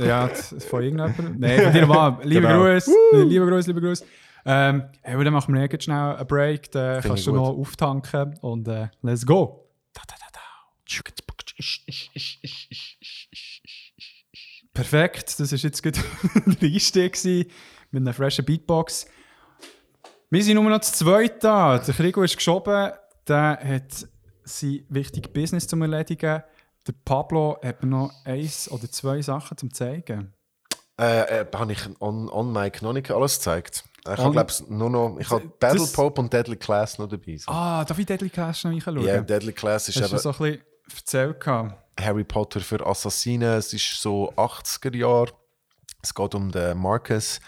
ja, 0.05 0.27
von 0.29 0.83
irgendjemandem. 0.83 1.35
Nein, 1.37 1.61
von 1.63 1.73
dir 1.73 1.85
mal. 1.85 2.17
Liebe 2.23 2.47
Genau. 2.47 2.63
Grüße, 2.63 2.91
liebe 3.25 3.45
Grüße, 3.45 3.67
liebe 3.67 3.81
Grüße. 3.81 4.05
Ähm, 4.45 4.89
hey, 5.01 5.23
dann 5.23 5.33
machen 5.33 5.53
wir 5.53 5.61
jetzt 5.61 5.83
schnell 5.83 6.15
einen 6.15 6.27
Break. 6.27 6.71
Dann 6.71 7.01
Finde 7.01 7.07
kannst 7.07 7.27
du 7.27 7.31
gut. 7.31 7.39
noch 7.39 7.49
auftanken 7.49 8.37
und 8.41 8.67
äh, 8.67 8.89
let's 9.01 9.25
go. 9.25 9.69
Da, 9.93 10.01
da, 10.07 10.15
da, 10.19 10.25
da. 10.33 10.39
Perfekt, 14.73 15.39
das 15.39 15.51
war 15.51 15.59
jetzt 15.59 15.83
gerade 15.83 15.99
der 16.45 16.69
Einstieg 16.69 17.21
mit 17.91 18.01
einer 18.01 18.13
freshen 18.13 18.45
Beatbox. 18.45 19.05
Wir 20.29 20.43
sind 20.43 20.55
nur 20.55 20.63
noch 20.69 20.79
zu 20.79 20.93
zweit 20.93 21.43
da. 21.43 21.77
Der 21.77 21.93
Krigo 21.93 22.23
ist 22.23 22.37
geschoben, 22.37 22.91
der 23.27 23.59
hat 23.61 24.07
sein 24.45 24.85
wichtiges 24.87 25.31
Business 25.33 25.67
zum 25.67 25.81
Erledigen. 25.81 26.43
Der 26.87 26.93
Pablo 27.05 27.57
hat 27.61 27.83
mir 27.83 27.89
noch 27.89 28.11
eins 28.23 28.71
oder 28.71 28.89
zwei 28.89 29.21
Sachen 29.21 29.57
zum 29.57 29.73
zeigen. 29.73 30.33
Äh, 30.99 31.41
äh, 31.41 31.45
habe 31.53 31.73
ich 31.73 31.81
on, 31.99 32.29
on 32.29 32.51
Mic 32.53 32.81
noch 32.81 32.93
nicht 32.93 33.11
alles 33.11 33.37
gezeigt. 33.37 33.83
Ich 34.03 34.17
habe, 34.17 34.31
glaube 34.31 34.53
nur 34.69 34.89
noch, 34.89 35.17
ich 35.19 35.29
habe 35.29 35.47
Battle 35.59 35.85
Pope 35.85 36.21
und 36.21 36.33
Deadly 36.33 36.55
Class 36.55 36.97
noch 36.97 37.07
dabei. 37.07 37.37
So. 37.37 37.51
Ah, 37.51 37.85
darf 37.85 37.97
ich 37.99 38.05
Deadly 38.05 38.29
Class 38.29 38.63
noch 38.63 38.71
reinschauen? 38.71 39.01
Ja, 39.01 39.21
Deadly 39.21 39.53
Class 39.53 39.89
ist 39.89 40.01
Hast 40.01 40.11
du 40.11 40.15
eben 40.15 40.21
so 40.21 40.31
ein 40.31 40.37
bisschen 40.37 40.65
erzählt? 40.95 41.45
Harry 41.99 42.23
Potter 42.23 42.61
für 42.61 42.85
Assassinen. 42.85 43.57
Es 43.57 43.73
ist 43.73 44.01
so 44.01 44.31
80er 44.33 44.95
Jahre. 44.95 45.33
Es 46.01 46.13
geht 46.13 46.33
um 46.35 46.51
den 46.51 46.77
Marcus. 46.77 47.39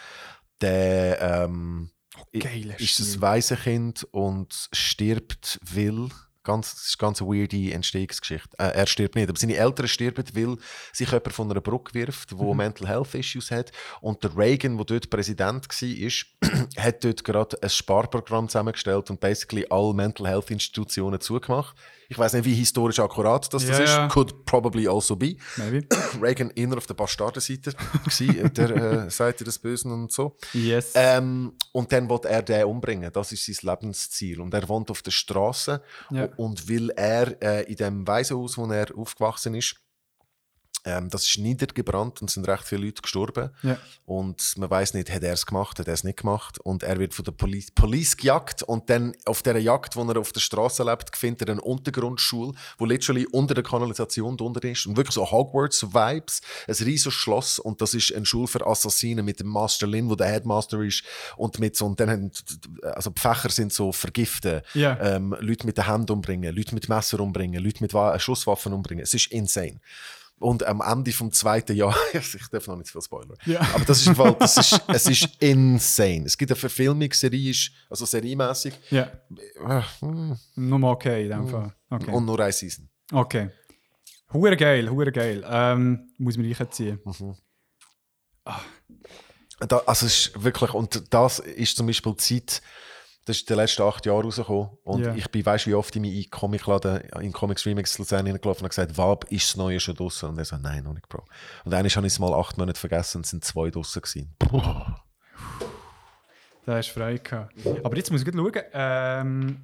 Der 0.62 1.20
ähm, 1.22 1.90
geiler 2.32 2.80
ist 2.80 3.00
ein 3.00 3.22
Waisenkind 3.22 4.08
und 4.12 4.70
stirbt 4.72 5.60
will. 5.64 6.10
Ganz, 6.44 6.74
das 6.74 6.88
ist 6.88 7.00
eine 7.00 7.08
ganz 7.08 7.22
weirde 7.22 7.72
Entstehungsgeschichte. 7.72 8.50
Äh, 8.58 8.72
er 8.74 8.86
stirbt 8.86 9.16
nicht, 9.16 9.30
aber 9.30 9.40
seine 9.40 9.56
Eltern 9.56 9.88
sterben, 9.88 10.26
weil 10.34 10.58
sich 10.92 11.10
jemand 11.10 11.34
von 11.34 11.50
einer 11.50 11.62
Brücke 11.62 11.94
wirft, 11.94 12.38
wo 12.38 12.54
Mental 12.54 12.88
Health 12.88 13.16
Issues 13.16 13.50
hat. 13.50 13.72
Und 14.02 14.24
der 14.24 14.36
Reagan, 14.38 14.76
der 14.78 14.86
dort 14.86 15.10
Präsident 15.10 15.68
war, 15.70 16.68
hat 16.78 17.04
dort 17.04 17.24
gerade 17.24 17.58
ein 17.62 17.70
Sparprogramm 17.70 18.50
zusammengestellt 18.50 19.10
und 19.10 19.20
basically 19.20 19.66
alle 19.70 19.94
Mental 19.94 20.28
Health 20.28 20.52
Institutionen 20.52 21.22
zugemacht. 21.22 21.76
Ich 22.14 22.20
weiß 22.20 22.34
nicht, 22.34 22.46
wie 22.46 22.54
historisch 22.54 23.00
akkurat 23.00 23.52
das, 23.52 23.66
das 23.66 23.80
Ja, 23.80 24.06
ist. 24.06 24.14
Could 24.14 24.46
probably 24.46 24.88
also 24.88 25.16
be. 25.16 25.36
Maybe. 25.58 25.88
Reagan 26.22 26.52
inner 26.52 26.78
auf 26.78 26.86
der 26.86 26.94
Bastardenseite 26.94 27.74
gsi, 28.08 28.28
der 28.52 28.70
äh, 28.70 29.10
Seite 29.10 29.44
des 29.44 29.58
Bösen 29.58 29.92
und 29.92 30.12
so. 30.12 30.38
Yes. 30.54 30.92
Ähm, 30.94 31.54
und 31.72 31.92
dann 31.92 32.08
will 32.08 32.20
er 32.26 32.44
den 32.44 32.66
umbringen. 32.66 33.12
Das 33.12 33.32
ist 33.32 33.48
sein 33.48 33.56
Lebensziel. 33.68 34.42
Und 34.42 34.54
er 34.54 34.70
wohnt 34.70 34.92
auf 34.92 35.02
der 35.02 35.10
Straße. 35.10 35.82
Ja. 36.12 36.30
Und 36.38 36.70
weil 36.70 36.92
er 36.92 37.42
äh, 37.42 37.64
in 37.64 37.78
dem 37.78 38.08
Waisenhaus, 38.08 38.60
wo 38.60 38.68
er 38.68 38.96
aufgewachsen 38.96 39.56
ist, 39.56 39.76
ähm, 40.86 41.10
das 41.10 41.24
ist 41.28 41.38
niedergebrannt 41.38 42.22
und 42.22 42.30
es 42.30 42.34
sind 42.34 42.48
recht 42.48 42.66
viele 42.66 42.86
Leute 42.86 43.02
gestorben. 43.02 43.52
Ja. 43.62 43.78
Und 44.06 44.58
man 44.58 44.70
weiß 44.70 44.94
nicht, 44.96 45.10
hat 45.10 45.24
er 45.24 45.34
es 45.34 45.46
gemacht, 45.46 45.80
hat 45.80 45.88
er 45.88 45.94
es 45.94 46.04
nicht 46.04 46.20
gemacht. 46.20 46.60
Und 46.60 46.84
er 46.84 47.00
wird 47.00 47.14
von 47.14 47.24
der 47.24 47.32
Police, 47.32 47.72
Police 47.72 48.18
gejagt. 48.18 48.64
Und 48.64 48.90
dann 48.90 49.16
auf 49.26 49.42
dieser 49.42 49.60
Jagd, 49.60 49.96
wo 49.96 50.04
er 50.04 50.18
auf 50.20 50.34
der 50.34 50.42
Straße 50.42 50.84
lebt, 50.84 51.16
findet 51.16 51.48
er 51.48 51.54
eine 51.54 51.62
Untergrundschule, 51.62 52.54
wo 52.78 52.86
literally 52.86 53.26
unter 53.32 53.54
der 53.54 53.64
Kanalisation 53.64 54.36
drunter 54.36 54.64
ist. 54.70 54.86
Und 54.86 54.98
wirklich 54.98 55.16
so 55.16 55.30
Hogwarts-Vibes. 55.30 56.42
Ein 56.68 56.76
riesiges 56.86 57.14
Schloss. 57.14 57.60
Und 57.60 57.82
das 57.82 57.94
ist 57.94 58.14
eine 58.14 58.26
Schule 58.26 58.48
für 58.48 58.66
Assassinen 58.66 59.24
mit 59.24 59.40
dem 59.40 59.48
Master 59.48 59.88
Lin, 59.88 60.10
wo 60.10 60.16
der 60.16 60.28
Headmaster 60.28 60.82
ist. 60.82 61.04
Und, 61.38 61.60
mit 61.60 61.78
so, 61.78 61.86
und 61.86 62.00
dann 62.00 62.10
haben, 62.10 62.32
also 62.82 63.10
die 63.10 63.22
Fächer 63.22 63.50
sind 63.50 63.72
so 63.72 63.94
vergiften. 63.94 64.62
Ja. 64.74 65.00
Ähm, 65.00 65.36
Leute 65.40 65.66
mit 65.66 65.78
den 65.78 65.88
Händen 65.88 66.12
umbringen, 66.12 66.54
Leute 66.54 66.76
mit 66.76 66.90
Messer 66.90 67.22
umbringen, 67.22 67.64
Leute 67.64 67.82
mit 67.82 67.94
Wa 67.94 68.20
Schusswaffen 68.20 68.74
umbringen. 68.74 69.04
Es 69.04 69.14
ist 69.14 69.28
insane. 69.32 69.80
Und 70.40 70.64
am 70.66 70.82
Ende 70.82 71.12
vom 71.14 71.32
zweiten 71.32 71.76
Jahr, 71.76 71.96
ich 72.14 72.48
darf 72.52 72.68
noch 72.68 72.76
nicht 72.76 72.88
zu 72.88 72.94
viel 72.94 73.02
spoilern, 73.02 73.38
Ja. 73.46 73.62
aber 73.74 73.86
das 73.86 74.02
ist, 74.02 74.08
im 74.08 74.16
Fall, 74.16 74.36
das 74.40 74.58
ist, 74.58 74.82
es 74.88 75.06
ist 75.08 75.30
insane. 75.40 76.24
Es 76.26 76.38
gibt 76.38 76.52
eine 76.52 76.60
Verfilmungsserie, 76.60 77.52
ist- 77.52 77.72
also 77.90 78.06
seriemäßig, 78.06 78.74
ja. 78.90 79.12
äh, 79.68 79.82
hm, 80.00 80.38
Nur 80.56 80.80
mal 80.80 80.92
okay 80.92 81.24
in 81.24 81.30
dem 81.30 81.48
Fall. 81.48 81.74
Okay. 81.90 82.12
und 82.12 82.26
nur 82.26 82.40
eine 82.40 82.52
Season. 82.52 82.90
okay. 83.12 83.50
Hure 84.34 84.58
geil, 84.58 84.90
hure 84.90 85.12
geil. 85.12 85.46
Ähm, 85.48 86.10
muss 86.18 86.36
man 86.38 86.52
reinziehen. 86.52 87.00
Da, 89.60 89.78
also 89.86 90.08
es 90.08 90.28
ist 90.28 90.44
wirklich, 90.44 90.74
und 90.74 91.14
das 91.14 91.40
ist 91.40 91.78
zum 91.78 91.88
Beispiel 91.88 92.14
die 92.14 92.18
Zeit, 92.42 92.62
Das 93.26 93.38
ist 93.38 93.44
in 93.50 93.56
den 93.56 93.58
letzten 93.64 93.84
acht 93.84 94.06
Jahren 94.06 94.26
rausgekommen. 94.26 94.70
Und 94.84 95.06
Ja. 95.06 95.16
ich 95.16 95.30
bin, 95.32 95.46
weißt 95.46 95.66
du, 95.66 95.70
wie 95.70 95.76
oft 95.76 95.96
in 95.96 96.02
meinen 96.02 96.30
Comicladen, 96.30 96.98
in 97.22 97.32
Comics 97.32 97.66
Remix 97.66 97.98
Luzern 97.98 98.26
hineingelaufen 98.26 98.64
und 98.64 98.70
gesagt, 98.70 98.98
Wab, 98.98 99.32
ist 99.32 99.50
das 99.50 99.56
Neue 99.58 99.80
schon 99.80 99.96
draussen? 99.96 100.30
Und 100.30 100.38
er 100.38 100.46
so, 100.46 100.58
nein, 100.58 100.84
noch 100.84 100.94
nicht, 100.94 101.08
Bro. 101.08 101.24
Und 101.64 101.74
eigentlich 101.74 101.96
habe 101.96 102.06
ich 102.06 102.14
es 102.14 102.20
mal 102.20 102.34
acht 102.34 102.58
Monate 102.58 102.80
vergessen 102.80 103.20
und 103.20 103.26
es 103.26 103.30
sind 103.32 103.46
zwei 103.46 103.70
draussen 103.70 104.02
gewesen. 104.02 104.36
Da 106.66 106.76
hast 106.78 106.90
du 106.90 106.94
Freude 107.00 107.20
gehabt. 107.20 107.54
Aber 107.84 107.96
jetzt 107.98 108.12
muss 108.12 108.22
ich 108.26 108.34
schauen. 108.34 108.52
Ähm, 108.74 109.62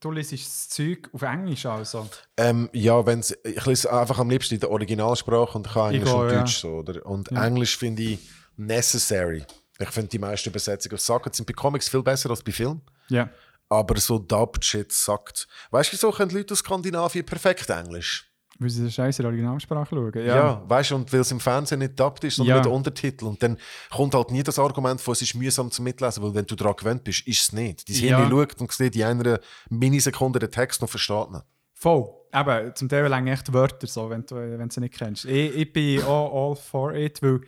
du 0.00 0.10
liest 0.12 0.32
das 0.32 0.68
Zeug 0.68 1.08
auf 1.12 1.22
Englisch 1.22 1.66
also. 1.66 2.08
Ähm, 2.36 2.70
ja, 2.72 3.04
wenn's, 3.06 3.36
ich 3.44 3.64
lese 3.66 3.92
einfach 3.92 4.18
am 4.18 4.30
liebsten 4.30 4.54
in 4.54 4.60
der 4.60 4.70
Originalsprache 4.70 5.58
und 5.58 5.68
kann 5.68 5.94
Englisch 5.94 6.10
auch, 6.10 6.20
und 6.22 6.30
ja. 6.30 6.38
Deutsch. 6.40 6.58
So, 6.58 6.68
oder? 6.78 7.04
Und 7.06 7.30
Ja. 7.30 7.46
Englisch 7.46 7.76
finde 7.76 8.02
ich 8.02 8.18
necessary. 8.56 9.44
Ich 9.78 9.88
finde 9.90 10.08
die 10.08 10.18
meisten 10.18 10.48
Übersetzungen 10.50 10.98
Sachen 10.98 11.32
sind 11.32 11.46
bei 11.46 11.52
Comics 11.52 11.88
viel 11.88 12.02
besser 12.02 12.30
als 12.30 12.42
bei 12.42 12.52
Film. 12.52 12.80
Ja. 13.08 13.28
Aber 13.68 13.98
so 13.98 14.18
dubbed 14.18 14.64
Shit 14.64 14.92
sagt. 14.92 15.48
Weißt 15.70 15.90
du, 15.90 15.94
wieso 15.94 16.10
können 16.12 16.30
Leute 16.30 16.52
aus 16.52 16.58
Skandinavien 16.60 17.24
perfekt 17.26 17.68
Englisch? 17.70 18.30
Weil 18.60 18.70
sie 18.70 18.88
scheiße 18.88 19.20
in 19.20 19.24
der 19.24 19.30
Originalsprache 19.30 19.96
schauen. 19.96 20.12
Ja, 20.14 20.36
Ja. 20.36 20.62
weißt 20.68 20.92
du, 20.92 20.94
und 20.96 21.12
weil 21.12 21.20
es 21.20 21.30
im 21.32 21.40
Fernsehen 21.40 21.80
nicht 21.80 21.98
dubbed 21.98 22.22
ist, 22.22 22.36
sondern 22.36 22.58
Ja. 22.58 22.62
mit 22.62 22.70
Untertitel. 22.72 23.24
Und 23.24 23.42
dann 23.42 23.58
kommt 23.90 24.14
halt 24.14 24.30
nie 24.30 24.44
das 24.44 24.60
Argument 24.60 25.00
von, 25.00 25.10
es 25.10 25.22
ist 25.22 25.34
mühsam 25.34 25.72
zu 25.72 25.82
mitlesen, 25.82 26.22
weil 26.22 26.34
wenn 26.36 26.46
du 26.46 26.54
daran 26.54 26.76
gewöhnt 26.76 27.02
bist, 27.02 27.26
ist 27.26 27.40
es 27.42 27.52
nicht. 27.52 27.88
Dein 27.88 27.96
Ja. 27.96 28.18
Hirn 28.18 28.30
schaut 28.30 28.60
und 28.60 28.70
sieht 28.70 28.94
in 28.94 29.02
einer 29.02 29.40
Minisekunde 29.70 30.38
den 30.38 30.52
Text 30.52 30.80
und 30.82 30.88
versteht 30.88 31.30
ihn. 31.30 31.42
Voll. 31.72 32.08
Eben, 32.32 32.74
zum 32.76 32.88
Teil 32.88 33.08
länger 33.08 33.32
echt 33.32 33.52
Wörter, 33.52 33.86
so, 33.88 34.08
wenn 34.08 34.24
du, 34.24 34.36
wenn 34.36 34.68
du 34.68 34.72
sie 34.72 34.80
nicht 34.80 34.94
kennst. 34.94 35.24
Ich, 35.24 35.54
ich 35.56 35.72
bin 35.72 36.02
auch 36.04 36.50
all 36.50 36.56
for 36.56 36.94
it, 36.94 37.20
weil 37.22 37.40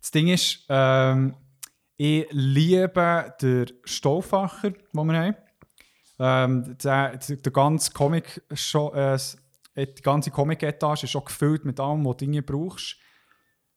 das 0.00 0.10
Ding 0.12 0.28
ist, 0.28 0.64
ähm, 0.68 1.34
ich 1.96 2.26
liebe 2.30 3.34
den 3.40 3.66
Stauffacher, 3.84 4.70
den 4.70 5.06
wir 5.06 5.18
haben. 5.18 5.36
Ähm, 6.18 6.76
der, 6.82 7.16
der, 7.16 7.36
der 7.36 7.52
ganze 7.52 7.92
Comic, 7.92 8.42
schon, 8.54 8.94
äh, 8.94 9.18
die 9.76 10.02
ganze 10.02 10.30
Comic-Etage 10.30 11.04
ist 11.04 11.10
schon 11.10 11.24
gefüllt 11.24 11.64
mit 11.64 11.80
allem, 11.80 12.04
was 12.04 12.16
du 12.16 12.26
Dinge 12.26 12.42
brauchst. 12.42 12.96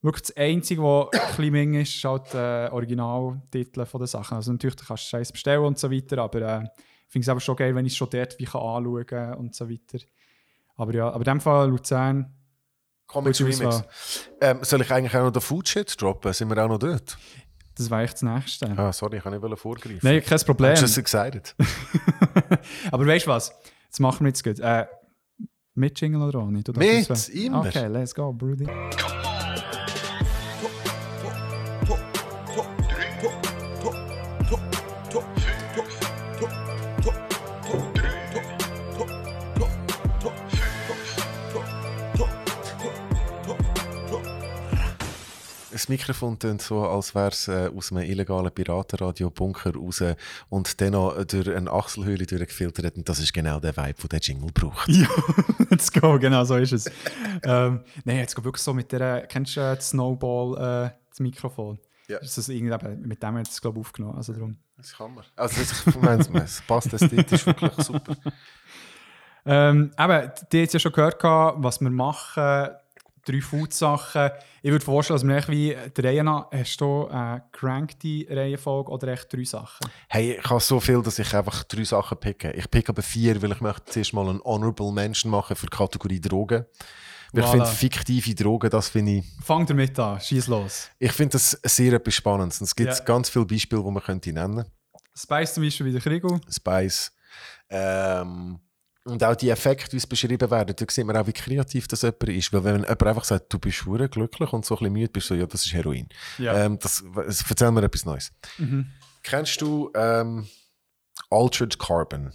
Wirklich 0.01 0.27
das 0.27 0.37
Einzige, 0.37 0.83
was 0.83 1.07
ein 1.13 1.51
bisschen 1.51 1.73
ist, 1.73 1.95
ist 1.95 2.03
halt 2.03 2.33
äh, 2.35 2.71
Originaltitel 2.71 3.85
den 3.85 4.07
Sachen. 4.07 4.35
Also 4.35 4.51
natürlich, 4.51 4.75
du 4.75 4.85
kannst 4.85 5.05
Scheiß 5.05 5.31
bestellen 5.31 5.63
und 5.63 5.79
so 5.79 5.91
weiter, 5.91 6.19
aber 6.19 6.41
äh, 6.41 6.63
ich 7.07 7.11
finde 7.11 7.23
es 7.25 7.29
aber 7.29 7.39
schon 7.39 7.55
geil, 7.55 7.73
wenn 7.73 7.85
ich 7.85 7.93
es 7.93 7.97
schon 7.97 8.09
dort 8.11 8.37
wie 8.37 8.45
kann 8.45 8.61
anschauen 8.61 9.05
kann 9.05 9.33
und 9.35 9.55
so 9.55 9.69
weiter. 9.69 10.03
Aber 10.75 10.93
ja, 10.93 11.07
aber 11.07 11.19
in 11.19 11.23
dem 11.23 11.41
Fall 11.41 11.69
Luzern, 11.69 12.31
Comics 13.07 13.37
Gute 13.37 13.59
Remix. 13.59 13.83
Ähm, 14.41 14.59
soll 14.63 14.81
ich 14.81 14.91
eigentlich 14.91 15.15
auch 15.15 15.23
noch 15.23 15.31
den 15.31 15.41
Food 15.41 15.67
Shit 15.67 16.01
droppen? 16.01 16.33
Sind 16.33 16.49
wir 16.49 16.63
auch 16.63 16.69
noch 16.69 16.79
dort? 16.79 17.17
Das 17.75 17.89
war 17.89 18.01
echt 18.01 18.13
das 18.13 18.21
Nächste. 18.21 18.77
Ah, 18.77 18.91
sorry, 18.91 19.17
ich 19.17 19.23
kann 19.23 19.39
nicht 19.39 19.59
vorgreifen. 19.59 19.99
Nein, 20.01 20.23
kein 20.23 20.39
Problem. 20.39 20.73
I'm 20.73 20.81
just 20.81 20.97
excited. 20.97 21.55
aber 22.91 23.05
weißt 23.05 23.25
du 23.25 23.31
was? 23.31 23.53
Jetzt 23.85 23.99
machen 23.99 24.21
wir 24.21 24.29
jetzt 24.29 24.43
gut. 24.43 24.59
Äh, 24.59 24.85
mit 25.75 25.99
Jingle 25.99 26.21
oder 26.21 26.39
ohne? 26.41 26.63
Du 26.63 26.71
Mit, 26.73 27.29
immer. 27.29 27.59
Okay, 27.59 27.87
let's 27.87 28.15
go, 28.15 28.31
Brudi. 28.31 28.65
Das 45.85 45.89
Mikrofon 45.89 46.39
tönt 46.39 46.63
so, 46.63 46.81
als 46.81 47.13
wäre 47.13 47.27
es 47.27 47.47
äh, 47.47 47.69
aus 47.69 47.91
einem 47.91 48.09
illegalen 48.09 48.51
Piratenradio-Bunker 48.51 49.75
raus 49.75 50.03
und 50.49 50.81
dann 50.81 50.93
noch 50.93 51.23
durch 51.25 51.47
eine 51.47 51.71
Achselhöhle 51.71 52.25
durchgefiltert. 52.25 52.97
Und 52.97 53.07
das 53.07 53.19
ist 53.19 53.31
genau 53.31 53.59
der 53.59 53.77
Vibe, 53.77 53.93
den 53.93 54.09
der 54.09 54.19
Jingle 54.19 54.51
braucht. 54.51 54.89
Ja, 54.89 55.07
let's 55.69 55.91
go, 55.91 56.17
genau 56.17 56.43
so 56.43 56.55
ist 56.55 56.71
es. 56.71 56.91
ähm, 57.43 57.81
Nein, 58.03 58.17
jetzt 58.17 58.35
geht 58.35 58.43
wirklich 58.43 58.63
so 58.63 58.73
mit 58.73 58.91
der, 58.91 59.27
kennst 59.27 59.57
du 59.57 59.59
äh, 59.59 59.75
das 59.75 59.91
Snowball, 59.91 60.87
äh, 60.87 60.97
das 61.07 61.19
Mikrofon? 61.19 61.77
Ja. 62.07 62.17
Das 62.17 62.35
ist 62.35 62.49
irgendwie, 62.49 62.87
mit 63.05 63.21
dem 63.21 63.37
hat 63.37 63.47
es 63.47 63.61
glaube 63.61 63.79
ich 63.79 63.85
aufgenommen, 63.85 64.17
also 64.17 64.33
darum. 64.33 64.57
Das 64.77 64.91
kann 64.91 65.13
man. 65.13 65.23
Also, 65.35 65.61
das, 65.61 66.29
es 66.33 66.61
passt 66.63 66.93
ästhetisch 66.93 67.45
wirklich 67.45 67.73
super. 67.77 68.15
Ähm, 69.45 69.91
eben, 69.99 70.31
die 70.51 70.63
hat 70.63 70.73
ja 70.73 70.79
schon 70.79 70.91
gehört, 70.91 71.21
was 71.23 71.79
wir 71.79 71.91
machen, 71.91 72.71
drei 73.25 73.41
Food-Sachen. 73.41 74.29
Ich 74.61 74.71
würde 74.71 74.83
vorstellen, 74.85 75.17
dass 75.19 75.27
wir 75.27 75.35
echt 75.35 75.49
wie 75.49 75.75
Reihe 75.97 76.23
nach, 76.23 76.47
hast 76.51 76.79
du 76.81 77.07
eine 77.07 77.43
crankte 77.51 78.25
Reihenfolge 78.29 78.91
oder 78.91 79.07
echt 79.09 79.31
drei 79.33 79.43
Sachen? 79.43 79.89
Hey, 80.09 80.37
ich 80.39 80.49
habe 80.49 80.59
so 80.59 80.79
viel, 80.79 81.01
dass 81.01 81.19
ich 81.19 81.33
einfach 81.33 81.63
drei 81.65 81.83
Sachen 81.83 82.17
picke. 82.19 82.51
Ich 82.51 82.69
pick 82.69 82.87
aber 82.89 83.01
vier, 83.01 83.41
weil 83.41 83.51
ich 83.51 83.61
möchte 83.61 83.85
zuerst 83.91 84.13
mal 84.13 84.27
einen 84.29 84.41
Honorable 84.43 84.91
Mention 84.91 85.31
machen 85.31 85.55
für 85.55 85.65
die 85.67 85.75
Kategorie 85.75 86.21
Drogen. 86.21 86.65
Weil 87.33 87.43
Ich 87.43 87.49
Voilà. 87.49 87.51
finde 87.51 87.65
fiktive 87.67 88.35
Drogen, 88.35 88.69
das 88.69 88.87
finde 88.89 89.11
ich, 89.17 89.25
Fang 89.43 89.65
damit 89.65 89.99
an, 89.99 90.21
schieß 90.21 90.47
los. 90.47 90.89
ich 90.99 91.11
finde 91.11 91.33
das 91.33 91.51
sehr 91.63 91.91
etwas 91.93 92.13
Spannendes. 92.13 92.61
Und 92.61 92.65
es 92.67 92.75
gibt 92.75 92.93
Ja. 92.93 93.03
ganz 93.03 93.29
viele 93.29 93.45
Beispiele, 93.45 93.83
die 93.83 93.91
man 93.91 94.01
könnte 94.03 94.31
nennen. 94.31 94.63
Spice 95.17 95.53
zum 95.55 95.63
Beispiel 95.63 95.87
wie 95.87 95.91
der 95.91 96.01
Krigo. 96.01 96.39
Spice. 96.49 97.11
Ähm, 97.69 98.59
und 99.05 99.23
auch 99.23 99.35
die 99.35 99.49
Effekte, 99.49 99.93
wie 99.93 99.97
es 99.97 100.07
beschrieben 100.07 100.49
werden, 100.49 100.75
da 100.75 100.85
sieht 100.89 101.05
man 101.05 101.15
auch, 101.15 101.27
wie 101.27 101.33
kreativ 101.33 101.87
das 101.87 102.01
jemand 102.01 102.23
ist. 102.29 102.51
Weil 102.51 102.63
wenn 102.63 102.81
jemand 102.81 103.03
einfach 103.03 103.23
sagt, 103.23 103.53
du 103.53 103.59
bist 103.59 103.77
schwer 103.77 104.07
glücklich 104.07 104.51
und 104.51 104.65
so 104.65 104.75
ein 104.75 104.79
bisschen 104.79 104.93
müde 104.93 105.09
bist, 105.09 105.27
so, 105.27 105.35
ja, 105.35 105.45
das 105.45 105.65
ist 105.65 105.73
Heroin. 105.73 106.09
Ja. 106.39 106.65
Ähm, 106.65 106.79
das, 106.79 107.03
das, 107.15 107.45
erzähl 107.47 107.71
mir 107.71 107.83
etwas 107.83 108.05
Neues. 108.05 108.31
Mhm. 108.57 108.91
Kennst 109.21 109.61
du 109.61 109.91
ähm, 109.95 110.47
Altered 111.29 111.77
Carbon? 111.77 112.33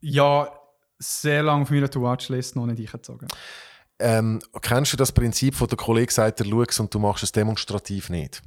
Ja, 0.00 0.48
sehr 0.98 1.42
lange 1.42 1.62
auf 1.62 1.70
meiner 1.70 1.90
To-Watch-List 1.90 2.54
noch 2.54 2.66
nicht 2.66 2.78
eingezogen. 2.78 3.26
Ähm, 3.98 4.40
kennst 4.62 4.92
du 4.92 4.96
das 4.96 5.10
Prinzip, 5.10 5.60
wo 5.60 5.66
der 5.66 5.76
Kollege 5.76 6.12
sagt, 6.12 6.38
du 6.38 6.44
schaust 6.44 6.78
und 6.78 6.94
du 6.94 7.00
machst 7.00 7.24
es 7.24 7.32
demonstrativ 7.32 8.10
nicht? 8.10 8.42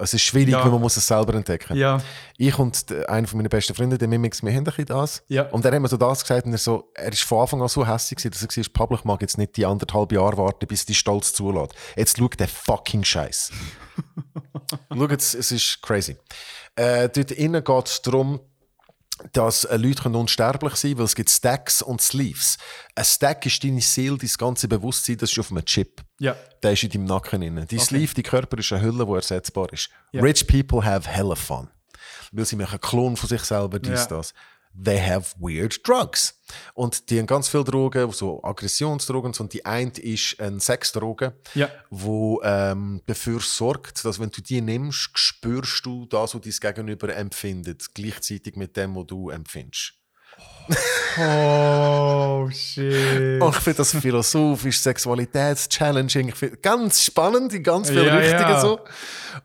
Es 0.00 0.14
ist 0.14 0.22
schwierig, 0.22 0.50
Ja. 0.52 0.64
weil 0.64 0.70
man 0.72 0.80
muss 0.80 0.96
es 0.96 1.06
selber 1.06 1.34
entdecken. 1.34 1.76
Ja, 1.76 2.00
Ich 2.38 2.58
und 2.58 2.90
einer 3.08 3.26
von 3.26 3.36
meinen 3.38 3.48
besten 3.48 3.74
Freunde, 3.74 3.98
der 3.98 4.08
Mimix, 4.08 4.42
wir 4.42 4.52
haben 4.52 4.66
ein 4.66 4.84
das. 4.86 5.22
Ja. 5.28 5.42
Und 5.50 5.64
er 5.64 5.72
hat 5.72 5.80
mir 5.80 5.88
so 5.88 5.96
das 5.96 6.22
gesagt 6.22 6.46
und 6.46 6.52
er 6.52 6.58
so, 6.58 6.90
er 6.94 7.12
ist 7.12 7.22
von 7.22 7.40
Anfang 7.42 7.60
an 7.62 7.68
so 7.68 7.86
hässlich 7.86 8.16
dass 8.32 8.42
er 8.42 8.48
gesagt 8.48 8.66
hat, 8.66 8.72
Public 8.72 9.04
mag 9.04 9.20
jetzt 9.20 9.38
nicht 9.38 9.56
die 9.56 9.66
anderthalb 9.66 10.12
Jahre 10.12 10.36
warten, 10.38 10.66
bis 10.66 10.86
die 10.86 10.94
Stolz 10.94 11.32
zulässt. 11.34 11.74
Jetzt 11.96 12.18
schau 12.18 12.28
den 12.28 12.48
fucking 12.48 13.04
Scheiß. 13.04 13.50
Schau 14.92 15.06
jetzt, 15.08 15.34
es 15.34 15.52
ist 15.52 15.82
crazy. 15.82 16.16
Äh, 16.76 17.08
dort 17.08 17.32
innen 17.32 17.62
geht 17.62 17.86
es 17.86 18.02
darum, 18.02 18.40
dass 19.32 19.64
äh, 19.64 19.76
Leute 19.76 20.02
können 20.02 20.14
unsterblich 20.16 20.74
sein 20.76 20.90
können, 20.90 20.98
weil 20.98 21.04
es 21.06 21.14
gibt 21.14 21.30
Stacks 21.30 21.82
und 21.82 22.00
Sleeves. 22.00 22.58
Ein 22.94 23.04
Stack 23.04 23.46
ist 23.46 23.62
deine 23.62 23.80
Seele, 23.80 24.16
dein 24.18 24.30
ganze 24.38 24.68
Bewusstsein, 24.68 25.16
das 25.18 25.30
ist 25.32 25.38
auf 25.38 25.50
einem 25.50 25.64
Chip. 25.64 26.02
ja. 26.18 26.36
Der 26.62 26.72
ist 26.72 26.82
in 26.82 26.90
deinem 26.90 27.04
Nacken 27.06 27.40
drin. 27.40 27.66
Dein 27.68 27.78
Sleeve, 27.78 28.12
dein 28.14 28.22
Körper 28.24 28.58
ist 28.58 28.70
eine 28.72 28.82
Hülle, 28.82 29.06
die 29.06 29.12
ersetzbar 29.12 29.72
ist. 29.72 29.88
Ja. 30.12 30.20
Rich 30.22 30.46
people 30.46 30.84
have 30.84 31.08
hella 31.08 31.34
fun. 31.34 31.68
Weil 32.32 32.44
sie 32.44 32.56
machen 32.56 32.72
einen 32.72 32.80
Klon 32.80 33.16
von 33.16 33.28
sich 33.28 33.42
selber, 33.42 33.78
dies, 33.78 33.90
Ja. 34.00 34.06
das. 34.06 34.34
They 34.72 34.98
have 35.00 35.34
weird 35.38 35.86
drugs. 35.86 36.40
Und 36.74 37.10
die 37.10 37.18
haben 37.18 37.26
ganz 37.26 37.48
viele 37.48 37.64
Drogen, 37.64 38.10
so 38.12 38.42
Aggressionsdrogen. 38.42 39.32
und 39.38 39.52
die 39.52 39.64
eine 39.66 39.90
ist 39.98 40.40
eine 40.40 40.60
Sexdroge, 40.60 41.34
Ja. 41.54 41.68
wo 41.90 42.40
ähm, 42.42 43.02
dafür 43.06 43.40
sorgt, 43.40 44.04
dass 44.04 44.18
wenn 44.18 44.30
du 44.30 44.40
die 44.40 44.60
nimmst, 44.60 45.10
spürst 45.14 45.84
du 45.84 46.06
das, 46.06 46.34
was 46.34 46.40
dein 46.42 46.74
Gegenüber 46.74 47.14
empfindet, 47.14 47.94
gleichzeitig 47.94 48.56
mit 48.56 48.76
dem, 48.76 48.96
was 48.96 49.06
du 49.06 49.30
empfindest. 49.30 49.94
Oh, 51.18 52.48
shit. 52.50 53.40
Und 53.42 53.50
ich 53.56 53.62
finde 53.62 53.76
das 53.78 53.92
philosophisch, 53.96 54.78
Sexualitätschallenging. 54.80 56.28
Ich 56.28 56.34
finde 56.36 56.56
ganz 56.58 57.02
spannend 57.02 57.52
in 57.52 57.62
ganz 57.62 57.90
vielen 57.90 58.06
Ja, 58.06 58.16
Richtungen 58.16 58.40
ja. 58.50 58.60
so. 58.60 58.80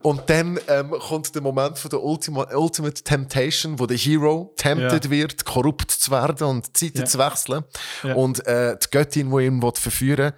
Und 0.02 0.22
dann 0.30 0.60
ähm, 0.68 0.92
kommt 0.92 1.34
der 1.34 1.42
Moment 1.42 1.78
von 1.78 1.90
der 1.90 2.02
Ultima, 2.04 2.48
Ultimate 2.54 3.04
Temptation, 3.04 3.80
wo 3.80 3.86
der 3.86 3.98
Hero 3.98 4.54
tempted 4.58 5.06
Ja. 5.06 5.12
wird, 5.12 5.46
korrupt 5.46 5.92
zu 5.92 6.12
werden 6.12 6.48
und 6.48 6.78
Zeiten 6.78 7.00
Ja. 7.00 7.06
zu 7.06 7.18
wechseln. 7.18 7.64
Und 8.16 8.46
äh, 8.46 8.78
die 8.78 8.88
Göttin, 8.92 9.32
die 9.36 9.46
ihn 9.46 9.62
verführen 9.74 10.34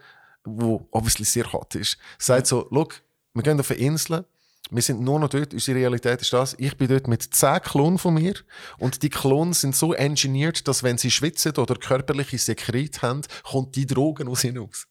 will, 0.45 0.77
die 0.79 0.85
obviously 0.91 1.25
sehr 1.25 1.51
hot 1.51 1.75
ist, 1.75 1.97
sagt 2.17 2.47
so, 2.47 2.67
look, 2.71 3.01
wir 3.33 3.43
gehen 3.43 3.59
auf 3.59 3.69
eine 3.71 3.79
Insel, 3.79 4.25
wir 4.69 4.81
sind 4.81 5.01
nur 5.01 5.19
noch 5.19 5.29
dort, 5.29 5.53
unsere 5.53 5.77
Realität 5.77 6.21
ist 6.21 6.33
das, 6.33 6.55
ich 6.57 6.75
bin 6.77 6.87
dort 6.87 7.07
mit 7.07 7.23
10 7.23 7.61
Klonen 7.61 7.97
von 7.97 8.13
mir 8.13 8.33
und 8.77 9.03
die 9.03 9.09
Klonen 9.09 9.53
sind 9.53 9.75
so 9.75 9.93
engineert, 9.93 10.67
dass 10.67 10.83
wenn 10.83 10.97
sie 10.97 11.11
schwitzen 11.11 11.55
oder 11.57 11.75
körperliche 11.75 12.37
Sekret 12.37 13.01
haben, 13.01 13.21
kommt 13.43 13.75
die 13.75 13.85
Drogen 13.85 14.27
aus 14.27 14.43
ihnen 14.43 14.57
raus. 14.57 14.87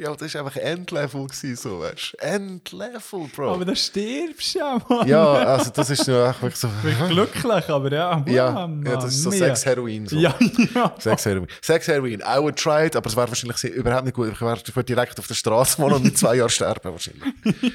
Ja, 0.00 0.14
das 0.14 0.32
war 0.34 0.42
einfach 0.46 0.56
Endlevel, 0.60 1.26
gewesen, 1.26 1.56
so, 1.56 1.80
weißt? 1.80 2.14
Endlevel, 2.20 3.28
Bro. 3.34 3.54
Aber 3.54 3.64
dann 3.64 3.74
stirbst 3.74 4.54
du 4.54 4.58
ja, 4.60 4.78
Mann. 4.88 5.08
ja, 5.08 5.24
also 5.34 5.70
das 5.74 5.90
ist 5.90 6.06
nur 6.06 6.28
echt 6.28 6.40
wirklich 6.40 6.60
so. 6.60 6.68
Ich 6.88 6.96
bin 6.96 7.08
glücklich, 7.08 7.68
aber 7.68 7.92
ja, 7.92 8.24
Ja, 8.28 8.50
Mann, 8.52 8.84
ja, 8.86 8.94
das 8.94 9.06
ist 9.06 9.22
so. 9.24 9.30
Sex-Heroin. 9.32 10.06
So. 10.06 10.16
Ja, 10.16 10.36
ja. 10.74 10.94
Sex-Heroin. 11.00 11.48
Sex-Heroin, 11.62 12.20
I 12.20 12.38
would 12.38 12.54
try 12.56 12.86
it, 12.86 12.94
aber 12.94 13.08
es 13.08 13.16
wäre 13.16 13.26
wahrscheinlich 13.28 13.64
überhaupt 13.64 14.04
nicht 14.04 14.14
gut. 14.14 14.30
Ich 14.32 14.40
wäre 14.40 14.56
wäre 14.76 14.84
direkt 14.84 15.18
auf 15.18 15.26
der 15.26 15.34
Straße 15.34 15.82
wohnen 15.82 15.94
und 15.96 16.04
in 16.04 16.14
zwei 16.14 16.36
Jahren 16.36 16.48
sterben 16.50 16.92
wahrscheinlich. 16.92 17.24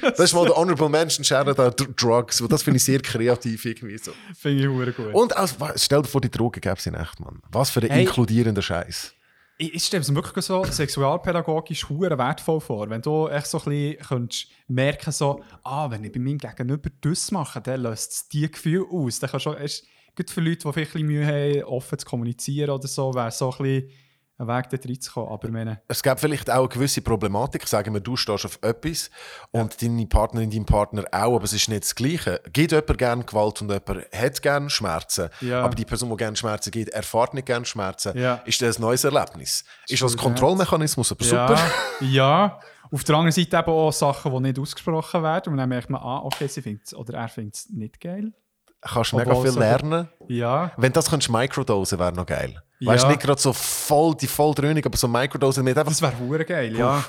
Das 0.00 0.20
ist 0.20 0.32
mal 0.34 0.46
der 0.46 0.56
Honorable 0.56 0.88
Shared 1.24 1.58
an 1.60 1.72
Dr- 1.76 1.88
Drugs, 1.94 2.42
das 2.50 2.62
finde 2.62 2.78
ich 2.78 2.84
sehr 2.84 3.00
kreativ 3.00 3.64
irgendwie 3.66 3.98
so. 3.98 4.12
Finde 4.38 4.62
ich 4.90 4.96
gut. 4.96 5.12
Und 5.12 5.36
also, 5.36 5.56
stell 5.76 6.00
dir 6.02 6.08
vor, 6.08 6.20
die 6.22 6.30
Drogen 6.30 6.60
gäbe 6.60 6.76
es 6.78 6.86
in 6.86 6.94
echt, 6.94 7.20
Mann. 7.20 7.40
Was 7.52 7.68
für 7.70 7.80
ein 7.82 7.90
Hey. 7.90 8.02
inkludierender 8.04 8.62
Scheiß. 8.62 9.12
Ich, 9.56 9.74
ich 9.74 9.84
stelle 9.84 10.02
es 10.02 10.10
mir 10.10 10.16
wirklich 10.16 10.44
so 10.44 10.64
sexualpädagogisch 10.64 11.88
wertvoll 11.88 12.60
vor, 12.60 12.90
wenn 12.90 13.02
du 13.02 13.28
echt 13.28 13.46
so 13.46 13.58
ein 13.58 13.64
bisschen 13.64 13.98
könntest 14.06 14.48
merken 14.66 15.12
so, 15.12 15.42
ah, 15.62 15.90
wenn 15.90 16.02
ich 16.02 16.12
bei 16.12 16.20
meinem 16.20 16.38
Gegenüber 16.38 16.90
das 17.00 17.30
mache, 17.30 17.60
dann 17.60 17.82
löst 17.82 18.12
es 18.12 18.28
die 18.28 18.50
Gefühle 18.50 18.86
aus. 18.90 19.20
Dann 19.20 19.30
kannst 19.30 19.46
du, 19.46 19.52
ist, 19.52 19.86
gut 20.16 20.30
für 20.30 20.40
Leute, 20.40 20.66
die 20.66 20.72
vielleicht 20.72 20.94
Mühe 20.94 21.26
haben, 21.26 21.64
offen 21.64 21.98
zu 21.98 22.06
kommunizieren 22.06 22.70
oder 22.70 22.88
so, 22.88 23.14
wäre 23.14 23.30
so 23.30 23.52
ein 23.52 23.58
bisschen 23.58 23.90
ein 24.36 24.48
Weg 24.48 24.68
dort 24.70 24.84
reinzukommen. 24.86 25.30
Aber 25.30 25.48
meine, 25.48 25.80
Es 25.86 26.02
gibt 26.02 26.18
vielleicht 26.20 26.50
auch 26.50 26.60
eine 26.60 26.68
gewisse 26.68 27.02
Problematik. 27.02 27.66
Sagen 27.68 27.94
wir, 27.94 28.00
du 28.00 28.16
stehst 28.16 28.44
auf 28.44 28.58
etwas 28.62 29.10
und 29.52 29.80
deine 29.80 30.06
Partnerin, 30.06 30.50
dein 30.50 30.64
Partner 30.66 31.04
auch, 31.12 31.36
aber 31.36 31.44
es 31.44 31.52
ist 31.52 31.68
nicht 31.68 31.84
das 31.84 31.94
Gleiche. 31.94 32.40
Gibt 32.52 32.72
jemand 32.72 32.98
gerne 32.98 33.24
Gewalt 33.24 33.62
und 33.62 33.70
jemand 33.70 34.06
hat 34.12 34.42
gerne 34.42 34.70
Schmerzen, 34.70 35.28
Ja. 35.40 35.62
aber 35.62 35.74
die 35.74 35.84
Person, 35.84 36.10
die 36.10 36.16
gerne 36.16 36.36
Schmerzen 36.36 36.70
gibt, 36.72 36.90
erfährt 36.90 37.34
nicht 37.34 37.46
gerne 37.46 37.64
Schmerzen. 37.64 38.18
Ja. 38.18 38.42
Ist 38.44 38.60
das 38.60 38.78
ein 38.78 38.82
neues 38.82 39.04
Erlebnis? 39.04 39.64
Ist 39.88 40.02
das 40.02 40.16
Kontrollmechanismus, 40.16 41.12
aber 41.12 41.24
super. 41.24 41.58
ja, 42.00 42.06
ja. 42.08 42.60
Auf 42.92 43.02
der 43.02 43.16
anderen 43.16 43.32
Seite 43.32 43.56
eben 43.56 43.70
auch 43.70 43.92
Sachen, 43.92 44.32
die 44.32 44.40
nicht 44.40 44.58
ausgesprochen 44.58 45.22
werden. 45.22 45.52
Und 45.52 45.56
dann 45.58 45.68
merkt 45.68 45.90
man, 45.90 46.00
ah, 46.00 46.20
okay, 46.22 46.46
sie 46.48 46.62
find's, 46.62 46.94
oder 46.94 47.14
er 47.18 47.28
findet 47.28 47.54
es 47.56 47.70
nicht 47.70 48.00
geil. 48.00 48.32
Kannst 48.80 49.14
mega 49.14 49.30
Obwohl 49.32 49.50
viel 49.50 49.58
lernen. 49.58 50.08
Ja, 50.28 50.70
Wenn 50.76 50.92
das 50.92 51.08
könntest 51.08 51.30
microdosen, 51.32 51.98
wäre 51.98 52.12
noch 52.12 52.26
geil. 52.26 52.62
Weißt 52.86 53.04
du, 53.04 53.08
nicht 53.08 53.20
gerade 53.20 53.40
so 53.40 53.52
voll, 53.52 54.14
die 54.14 54.26
voll 54.26 54.54
aber 54.56 54.96
so 54.96 55.08
microdosen 55.08 55.64
mit 55.64 55.76
einfach. 55.76 55.92
Das 55.92 56.02
wäre 56.02 56.18
hure 56.18 56.44
geil, 56.44 56.76
ja. 56.76 57.04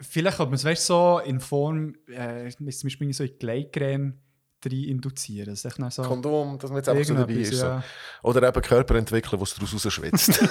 Vielleicht 0.00 0.36
könnte 0.36 0.50
man 0.50 0.56
es 0.56 0.64
weißt, 0.64 0.86
so 0.86 1.20
in 1.24 1.40
Form, 1.40 1.94
äh, 2.08 2.50
zum 2.50 2.66
Beispiel 2.66 3.12
so 3.12 3.24
in 3.24 3.38
Gleitcreme 3.38 4.18
rein 4.64 4.84
induzieren. 4.84 5.50
Das 5.50 5.64
ist 5.64 5.94
so 5.94 6.02
Kondom, 6.02 6.58
dass 6.58 6.70
man 6.70 6.78
jetzt 6.78 6.88
einfach 6.88 7.04
so 7.04 7.14
dabei 7.14 7.32
ist. 7.34 7.54
So. 7.54 7.66
ja. 7.66 7.84
Oder 8.22 8.48
eben 8.48 8.62
Körper 8.62 8.94
entwickeln, 8.96 9.38
wo 9.38 9.44
es 9.44 9.54
daraus 9.54 9.72
rausschwitzt. 9.74 10.40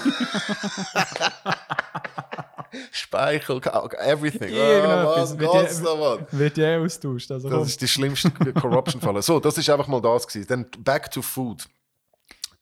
Speichel, 2.91 3.59
everything. 3.99 4.49
Irgendetwas. 4.49 5.83
Oh, 5.85 5.97
Mann? 5.97 6.25
Wird 6.31 6.57
ja 6.57 6.65
eh 6.65 6.77
austauscht. 6.77 7.29
Also, 7.31 7.49
Das 7.49 7.57
komm. 7.57 7.67
ist 7.67 7.81
die 7.81 7.87
schlimmste 7.87 8.31
Corruption-Falle. 8.31 9.21
So, 9.21 9.39
das 9.39 9.57
ist 9.57 9.69
einfach 9.69 9.87
mal 9.87 10.01
das 10.01 10.27
gewesen. 10.27 10.47
Dann 10.47 10.65
back 10.79 11.11
to 11.11 11.21
food. 11.21 11.67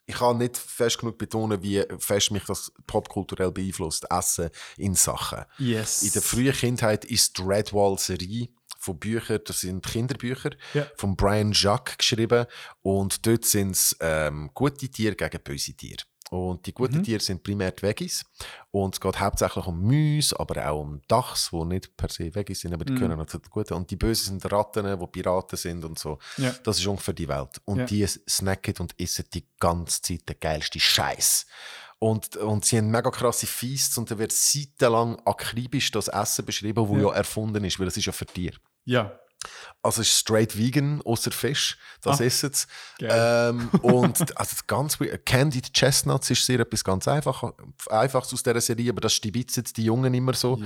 Ich 0.09 0.15
kann 0.15 0.39
nicht 0.39 0.57
fest 0.57 0.97
genug 0.97 1.19
betonen, 1.19 1.61
wie 1.61 1.83
fest 1.99 2.31
mich 2.31 2.43
das 2.45 2.71
popkulturell 2.87 3.51
beeinflusst, 3.51 4.07
Essen 4.09 4.49
in 4.77 4.95
Sachen. 4.95 5.45
yes. 5.59 6.01
In 6.01 6.11
der 6.13 6.23
frühen 6.23 6.51
Kindheit 6.53 7.05
ist 7.05 7.37
die 7.37 7.43
Redwall-Serie 7.43 8.49
von 8.79 8.97
Büchern, 8.97 9.39
das 9.45 9.59
sind 9.59 9.85
Kinderbücher, 9.85 10.51
Ja. 10.73 10.87
von 10.95 11.15
Brian 11.15 11.51
Jacques 11.53 11.97
geschrieben. 11.97 12.45
Und 12.81 13.25
dort 13.27 13.45
sind 13.45 13.71
es 13.71 13.95
ähm, 13.99 14.49
gute 14.55 14.89
Tiere 14.89 15.15
gegen 15.15 15.43
böse 15.43 15.73
Tiere. 15.73 16.03
Und 16.29 16.65
die 16.65 16.71
Mhm. 16.71 16.75
guten 16.75 17.03
Tiere 17.03 17.19
sind 17.21 17.41
primär 17.43 17.71
die 17.71 17.81
Veggies. 17.81 18.23
Und 18.71 18.95
es 18.95 19.01
geht 19.01 19.19
hauptsächlich 19.19 19.65
um 19.65 19.81
Mäuse, 19.81 20.39
aber 20.39 20.69
auch 20.69 20.81
um 20.81 21.01
Dachs, 21.07 21.49
die 21.51 21.65
nicht 21.65 21.97
per 21.97 22.09
se 22.09 22.33
Veggies 22.33 22.59
sind, 22.61 22.73
aber 22.73 22.85
die 22.85 22.93
Mhm. 22.93 22.99
können 22.99 23.17
natürlich 23.17 23.49
guten. 23.49 23.73
Und 23.73 23.89
die 23.89 23.95
Bösen 23.95 24.39
sind 24.39 24.51
Ratten, 24.51 24.85
die 24.99 25.07
Piraten 25.07 25.57
sind 25.57 25.83
und 25.85 25.97
so. 25.97 26.19
Ja. 26.37 26.53
Das 26.63 26.77
ist 26.79 26.85
ungefähr 26.87 27.13
die 27.13 27.27
Welt. 27.27 27.59
Und 27.65 27.79
Ja. 27.79 27.85
die 27.85 28.05
snacken 28.07 28.75
und 28.79 28.93
essen 28.99 29.25
die 29.33 29.45
ganze 29.59 30.01
Zeit 30.01 30.29
den 30.29 30.39
geilsten 30.39 30.79
Scheiß. 30.81 31.45
Und, 32.01 32.37
und 32.37 32.63
sie 32.63 32.77
haben 32.77 32.91
mega 32.91 33.09
krasse 33.11 33.45
Feasts 33.45 33.97
und 33.97 34.09
da 34.09 34.17
wird 34.17 34.31
seitenlang 34.31 35.19
akribisch 35.25 35.91
das 35.91 36.07
Essen 36.07 36.45
beschrieben, 36.45 36.85
das 36.87 36.95
Ja. 37.01 37.09
ja 37.09 37.13
erfunden 37.13 37.63
ist, 37.65 37.77
weil 37.79 37.87
es 37.87 37.97
ist 37.97 38.05
ja 38.05 38.11
für 38.13 38.25
Tiere. 38.25 38.57
ja. 38.85 39.19
Also 39.81 40.01
es 40.01 40.09
ist 40.09 40.17
straight 40.19 40.57
vegan, 40.57 41.01
außer 41.03 41.31
Fisch. 41.31 41.77
Das 42.01 42.19
Ah. 42.19 42.25
essen 42.25 42.51
sie. 42.53 42.67
Ähm, 43.01 43.69
und 43.81 44.37
also 44.37 44.55
ganz. 44.67 44.97
Candied 45.25 45.73
Chestnuts 45.73 46.29
ist 46.29 46.45
sehr 46.45 46.59
etwas 46.59 46.83
ganz 46.83 47.07
einfach, 47.07 47.43
Einfaches 47.89 48.33
aus 48.33 48.43
dieser 48.43 48.59
Serie, 48.61 48.91
aber 48.91 49.01
das 49.01 49.13
stibitzen 49.13 49.63
die 49.75 49.85
Jungen 49.85 50.13
immer 50.13 50.33
so. 50.33 50.61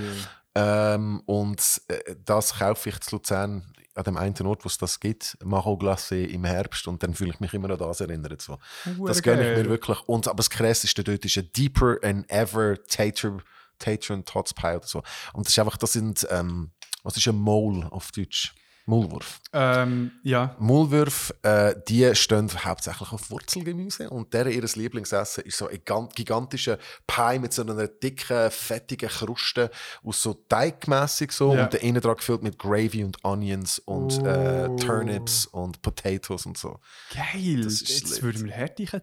Ähm, 0.56 1.20
und 1.26 1.60
äh, 1.88 2.16
das 2.24 2.58
kaufe 2.58 2.88
ich 2.88 3.00
zu 3.00 3.16
Luzern 3.16 3.72
an 3.96 4.02
dem 4.04 4.16
einen 4.16 4.46
Ort, 4.46 4.64
wo 4.64 4.68
es 4.68 4.76
das 4.78 4.98
gibt, 4.98 5.36
Macho 5.44 5.74
Glacé 5.74 6.24
im 6.26 6.44
Herbst 6.44 6.88
und 6.88 7.00
dann 7.04 7.14
fühle 7.14 7.30
ich 7.30 7.38
mich 7.38 7.54
immer 7.54 7.68
noch 7.68 7.80
an 7.80 7.86
das 7.88 8.00
erinnert. 8.00 8.42
So. 8.42 8.58
Das 9.06 9.22
gönne 9.22 9.52
ich 9.52 9.56
mir 9.58 9.68
wirklich. 9.68 10.00
Und, 10.08 10.26
aber 10.26 10.38
das 10.38 10.50
Krasseste 10.50 11.04
dort 11.04 11.24
ist 11.24 11.36
ein 11.38 11.48
Deeper 11.56 11.96
and 12.02 12.28
Ever 12.28 12.76
Tater, 12.88 13.38
Tater 13.78 14.14
and 14.14 14.26
Tots 14.26 14.52
Pie 14.52 14.74
oder 14.76 14.86
so. 14.86 15.02
Und 15.32 15.46
das 15.46 15.52
ist 15.52 15.58
einfach, 15.60 15.76
das 15.76 15.92
sind, 15.92 16.26
ähm, 16.30 16.72
was 17.04 17.16
ist 17.16 17.28
ein 17.28 17.36
Mole 17.36 17.86
auf 17.92 18.10
Deutsch? 18.10 18.52
Maulwurf. 18.86 19.40
Ähm, 19.52 20.10
ja. 20.22 20.54
Maulwürfe, 20.58 21.34
äh, 21.42 21.74
die 21.88 22.14
stehen 22.14 22.50
hauptsächlich 22.64 23.12
auf 23.12 23.30
Wurzelgemüse 23.30 24.10
und 24.10 24.34
deren 24.34 24.52
ihr 24.52 24.62
Lieblingsessen 24.62 25.44
ist 25.44 25.56
so 25.56 25.68
ein 25.68 25.80
gan- 25.84 26.08
gigantischer 26.14 26.78
Pie 27.06 27.38
mit 27.38 27.52
so 27.54 27.62
einer 27.62 27.88
dicken, 27.88 28.50
fettigen 28.50 29.08
Kruste 29.08 29.70
aus 30.02 30.20
so 30.22 30.34
teigmässig 30.34 31.32
so 31.32 31.54
Ja. 31.54 31.64
und 31.64 31.72
der 31.72 31.82
innen 31.82 32.02
dran 32.02 32.16
gefüllt 32.16 32.42
mit 32.42 32.58
Gravy 32.58 33.04
und 33.04 33.24
Onions 33.24 33.78
und 33.78 34.18
äh, 34.24 34.68
Oh. 34.68 34.76
Turnips 34.76 35.46
und 35.46 35.80
Potatoes 35.82 36.46
und 36.46 36.58
so. 36.58 36.78
Geil. 37.14 37.62
Das 37.62 37.74
ist 37.74 37.88
Jetzt 37.88 38.14
lit. 38.16 38.22
würden 38.22 38.44
wir 38.46 38.54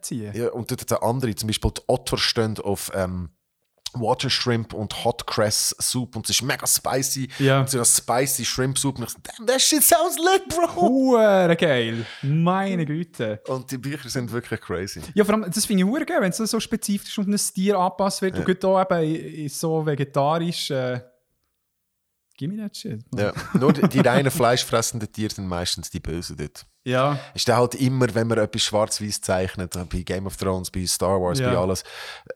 ziehen. 0.01 0.33
Ja, 0.35 0.49
und 0.51 0.69
dort 0.71 0.89
der 0.91 1.01
andere, 1.03 1.33
zum 1.35 1.47
Beispiel 1.47 1.71
die 1.71 1.81
Otter 1.87 2.17
stehen 2.17 2.57
auf 2.59 2.91
ähm, 2.93 3.29
Water 3.93 4.29
Shrimp 4.29 4.73
und 4.73 5.03
Hot 5.03 5.25
Cress 5.27 5.75
Soup 5.79 6.15
und 6.15 6.29
es 6.29 6.37
ist 6.37 6.41
mega 6.41 6.65
spicy. 6.65 7.29
Ja. 7.39 7.61
Und 7.61 7.69
so 7.69 7.77
eine 7.77 7.85
spicy 7.85 8.45
Shrimp 8.45 8.77
Soup 8.77 8.97
und 8.97 9.05
ich 9.05 9.09
so, 9.09 9.19
damn, 9.21 9.47
that 9.47 9.61
shit 9.61 9.83
sounds 9.83 10.17
lit, 10.17 10.47
bro! 10.49 10.75
Hure 10.75 11.55
geil. 11.55 12.05
Meine 12.21 12.85
Güte. 12.85 13.41
Und 13.47 13.69
die 13.71 13.77
Bücher 13.77 14.09
sind 14.09 14.31
wirklich 14.31 14.61
crazy. 14.61 15.01
Ja, 15.13 15.23
vor 15.23 15.35
allem, 15.35 15.51
das 15.51 15.65
finde 15.65 15.83
ich 15.83 15.89
hure 15.89 16.05
geil, 16.05 16.21
wenn 16.21 16.31
es 16.31 16.37
so 16.37 16.59
spezifisch 16.59 17.17
auf 17.19 17.25
ein 17.25 17.35
Tier 17.35 17.77
angepasst 17.77 18.21
wird. 18.21 18.37
Und 18.37 18.45
gerade 18.45 18.67
auch 18.67 18.81
eben 18.81 19.03
in, 19.03 19.35
in 19.43 19.49
so 19.49 19.85
vegetarisch. 19.85 20.71
Äh, 20.71 21.01
gib 22.41 22.51
mir 22.51 22.63
that 22.63 22.75
shit. 22.75 23.03
Ja. 23.15 23.31
Nur 23.53 23.71
die, 23.71 23.87
die 23.87 23.99
reinen 23.99 24.31
fleischfressenden 24.31 25.11
Tiere 25.11 25.31
sind 25.31 25.47
meistens 25.47 25.91
die 25.91 25.99
Bösen 25.99 26.37
dort. 26.37 26.65
Ja. 26.83 27.19
Ist 27.35 27.47
dann 27.47 27.57
halt 27.57 27.75
immer, 27.75 28.07
wenn 28.15 28.25
man 28.27 28.39
etwas 28.39 28.63
schwarz-weiß 28.63 29.21
zeichnet, 29.21 29.73
bei 29.91 30.01
Game 30.01 30.25
of 30.25 30.35
Thrones, 30.37 30.71
bei 30.71 30.83
Star 30.87 31.21
Wars, 31.21 31.37
Ja. 31.37 31.51
bei 31.51 31.57
alles. 31.57 31.83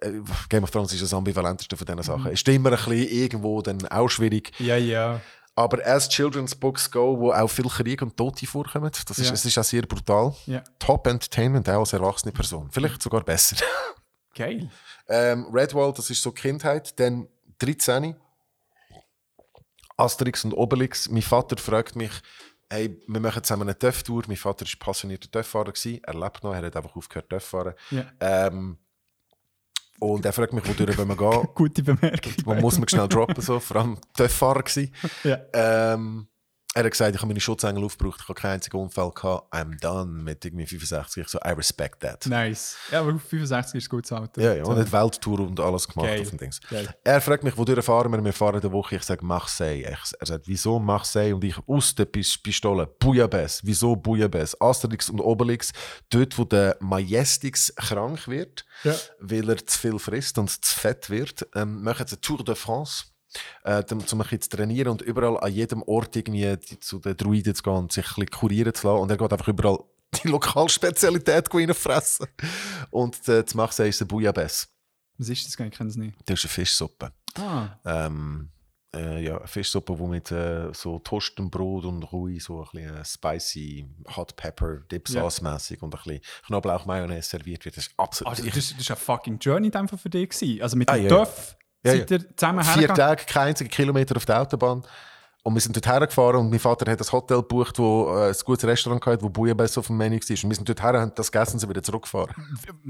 Äh, 0.01 0.11
Game 0.49 0.63
of 0.63 0.69
Thrones 0.69 0.93
ist 0.93 1.01
das 1.01 1.11
ambivalenteste 1.15 1.75
von 1.75 1.87
diesen 1.87 2.03
Sachen. 2.03 2.31
Ist 2.31 2.47
immer 2.47 2.69
ein 2.69 2.75
bisschen 2.75 2.93
irgendwo 3.09 3.61
dann 3.63 3.87
auch 3.87 4.07
schwierig. 4.09 4.51
Ja, 4.59 4.77
ja. 4.77 5.19
Aber 5.55 5.83
as 5.87 6.07
Children's 6.09 6.53
Books 6.53 6.91
go, 6.91 7.17
wo 7.19 7.31
auch 7.31 7.47
viel 7.47 7.67
Krieg 7.67 8.01
und 8.03 8.15
Tote 8.15 8.45
vorkommen, 8.45 8.91
das 9.07 9.17
ist, 9.17 9.27
Ja. 9.27 9.33
es 9.33 9.43
ist 9.45 9.57
auch 9.57 9.63
sehr 9.63 9.81
brutal. 9.83 10.35
Ja. 10.45 10.61
Top 10.77 11.07
Entertainment 11.07 11.67
auch 11.69 11.79
als 11.79 11.93
erwachsene 11.93 12.31
Person. 12.31 12.69
Vielleicht 12.71 13.01
sogar 13.01 13.23
besser. 13.23 13.55
Geil. 14.35 14.69
ähm, 15.09 15.47
Redwall, 15.51 15.91
das 15.93 16.09
ist 16.11 16.21
so 16.21 16.31
Kindheit. 16.31 16.99
Dann 16.99 17.27
13. 17.59 18.15
Asterix 19.97 20.43
und 20.45 20.53
Obelix. 20.53 21.09
Mein 21.09 21.21
Vater 21.21 21.57
fragt 21.57 21.95
mich, 21.95 22.11
hey, 22.69 23.01
wir 23.07 23.19
machen 23.19 23.43
zusammen 23.43 23.63
eine 23.63 23.77
Töff-Tour. 23.77 24.23
Mein 24.27 24.37
Vater 24.37 24.65
war 24.65 24.71
passionierter 24.79 25.29
Töfffahrer. 25.31 25.71
gewesen. 25.71 26.01
Er 26.03 26.13
lebt 26.13 26.43
noch, 26.43 26.53
er 26.53 26.65
hat 26.65 26.75
einfach 26.75 26.95
aufgehört 26.95 27.29
Töff 27.29 27.43
fahren. 27.43 27.73
Ja. 27.91 28.05
Ähm, 28.19 28.77
und 29.99 30.25
er 30.25 30.33
fragt 30.33 30.53
mich, 30.53 30.67
wodurch 30.67 30.97
wollen 30.97 31.07
wir 31.07 31.15
gehen. 31.15 31.47
Gute 31.55 31.83
Bemerkung. 31.83 32.33
Man 32.45 32.59
muss 32.61 32.77
man 32.77 32.87
schnell 32.87 33.07
droppen, 33.07 33.41
so. 33.41 33.59
vor 33.59 33.77
allem 33.77 33.97
gewesen. 34.63 34.93
Ja. 35.23 35.39
Ähm, 35.53 36.27
er 36.75 36.83
hat 36.83 36.91
gesagt, 36.91 37.15
ich 37.15 37.21
habe 37.21 37.27
meine 37.29 37.39
Schutzengel 37.39 37.83
aufgebraucht, 37.85 38.19
ich 38.21 38.27
habe 38.27 38.39
keinen 38.39 38.51
einzigen 38.55 38.77
Unfall 38.77 39.09
gehabt. 39.11 39.51
I'm 39.53 39.79
done 39.79 40.11
mit 40.11 40.43
irgendwie 40.43 40.65
65. 40.65 41.23
Ich 41.23 41.29
so, 41.29 41.39
I 41.39 41.51
respect 41.51 42.01
that. 42.01 42.25
Nice. 42.25 42.75
Ja, 42.91 42.99
aber 42.99 43.13
auf 43.15 43.21
65 43.23 43.77
ist 43.77 43.89
gutes 43.89 44.11
Alter. 44.11 44.41
Ja, 44.41 44.53
ja, 44.55 44.63
und 44.65 44.77
hat 44.77 44.91
Welttour 44.91 45.39
und 45.39 45.57
alles 45.59 45.87
gemacht 45.87 46.09
Geil. 46.09 46.21
auf 46.21 46.29
dem 46.29 46.37
Dings. 46.37 46.59
Geil. 46.69 46.93
Er 47.03 47.21
fragt 47.21 47.45
mich, 47.45 47.57
wodurch 47.57 47.83
fahren 47.85 48.11
wir? 48.11 48.23
Wir 48.23 48.33
fahren 48.33 48.59
eine 48.59 48.71
Woche. 48.73 48.97
Ich 48.97 49.03
sage, 49.03 49.25
Marseille. 49.25 49.83
Er 49.83 49.97
sagt, 50.25 50.47
wieso 50.47 50.77
Marseille? 50.77 51.33
Und 51.33 51.43
ich 51.45 51.55
aus 51.65 51.95
der 51.95 52.05
Pis- 52.05 52.37
Pistole, 52.37 52.85
Bouillabaisse. 52.87 53.61
Wieso 53.63 53.95
Bouillabaisse? 53.95 54.57
Asterix 54.59 55.09
und 55.09 55.21
Obelix, 55.21 55.71
dort, 56.09 56.37
wo 56.37 56.43
der 56.43 56.75
Majestix 56.81 57.73
krank 57.75 58.27
wird, 58.27 58.65
Ja. 58.83 58.93
weil 59.19 59.49
er 59.49 59.65
zu 59.65 59.79
viel 59.79 59.97
frisst 59.97 60.37
und 60.37 60.49
zu 60.49 60.75
fett 60.77 61.09
wird, 61.09 61.47
ähm, 61.55 61.81
machen 61.83 62.05
sie 62.05 62.17
Tour 62.17 62.43
de 62.43 62.55
France. 62.55 63.05
Äh, 63.63 63.83
um, 63.91 63.97
um 63.99 64.03
ein 64.03 64.17
bisschen 64.19 64.41
zu 64.41 64.49
trainieren 64.49 64.89
und 64.91 65.01
überall 65.01 65.37
an 65.39 65.51
jedem 65.51 65.81
Ort 65.83 66.15
irgendwie 66.15 66.55
die- 66.57 66.79
zu 66.79 66.99
den 66.99 67.17
Druiden 67.17 67.55
zu 67.55 67.63
gehen 67.63 67.73
und 67.73 67.91
sich 67.91 68.05
ein 68.05 68.09
bisschen 68.15 68.29
kurieren 68.31 68.73
zu 68.73 68.87
lassen. 68.87 68.99
Und 69.01 69.11
er 69.11 69.17
geht 69.17 69.31
einfach 69.31 69.47
überall 69.47 69.79
die 70.23 70.27
Lokalspezialität 70.29 71.53
reinfressen. 71.53 72.27
Und 72.91 73.27
äh, 73.27 73.45
zu 73.45 73.57
Marseille 73.57 73.89
ist 73.89 74.01
eine 74.01 74.07
Bouillabaisse. 74.07 74.67
Was 75.17 75.29
ist 75.29 75.45
das? 75.45 75.59
Ich 75.59 75.71
kenne 75.77 75.89
es 75.89 75.95
nicht. 75.95 76.15
Das 76.25 76.39
ist 76.39 76.45
eine 76.45 76.49
Fischsuppe. 76.51 77.11
Ah. 77.37 77.69
Ähm, 77.85 78.49
äh, 78.95 79.23
ja, 79.23 79.37
eine 79.37 79.47
Fischsuppe, 79.47 79.97
wo 79.99 80.07
mit 80.07 80.31
äh, 80.31 80.73
so 80.73 80.99
toastem 80.99 81.49
Brot 81.49 81.85
und 81.85 82.03
Rui 82.11 82.39
so 82.39 82.61
ein 82.63 82.69
bisschen 82.71 82.95
äh, 82.97 83.05
spicy 83.05 83.85
Hot 84.15 84.35
Pepper 84.37 84.77
Dip 84.91 85.07
Sauce 85.07 85.41
mäßig 85.41 85.81
und 85.81 85.93
ein 85.95 86.01
bisschen 86.03 86.21
Knoblauch 86.47 86.85
Mayonnaise 86.85 87.29
serviert 87.29 87.65
wird. 87.65 87.75
Das 87.77 87.87
ist 87.87 87.93
absolut. 87.97 88.31
Also, 88.31 88.43
das, 88.45 88.53
das 88.55 88.71
ist 88.79 88.89
eine 88.91 88.97
fucking 88.97 89.39
Journey 89.39 89.67
in 89.67 89.71
dem 89.71 89.87
Fall 89.87 89.99
für 89.99 90.09
dich 90.09 90.29
gewesen. 90.29 90.61
Also 90.61 90.77
mit 90.77 90.89
Ah, 90.89 90.93
dem 90.95 91.03
ja, 91.05 91.09
ja. 91.09 91.15
Dörf 91.15 91.57
Ja, 91.85 91.91
seid 91.91 92.11
ihr 92.11 92.35
zusammen 92.35 92.63
vier 92.63 92.73
hergegangen? 92.73 92.95
Tage, 92.95 93.23
kein 93.25 93.47
einziger 93.49 93.69
Kilometer 93.69 94.17
auf 94.17 94.25
der 94.25 94.41
Autobahn. 94.41 94.83
Und 95.43 95.53
wir 95.53 95.61
sind 95.61 95.75
dort 95.75 95.85
hergefahren 95.85 96.39
und 96.39 96.49
mein 96.49 96.57
Vater 96.57 96.91
hat 96.91 96.99
ein 96.99 97.11
Hotel 97.11 97.37
gebucht, 97.37 97.77
wo 97.77 98.07
äh, 98.17 98.29
ein 98.29 98.35
gutes 98.43 98.67
Restaurant 98.67 99.05
hatte, 99.05 99.21
wo 99.21 99.29
Bouillabaisse 99.29 99.79
auf 99.79 99.87
dem 99.87 99.97
Menü 99.97 100.15
war. 100.15 100.43
Und 100.43 100.49
wir 100.49 100.55
sind 100.55 100.67
dort 100.67 100.81
her, 100.81 100.99
haben 100.99 101.11
das 101.13 101.31
gegessen 101.31 101.53
und 101.53 101.59
sind 101.59 101.69
wieder 101.69 101.83
zurückgefahren. 101.83 102.33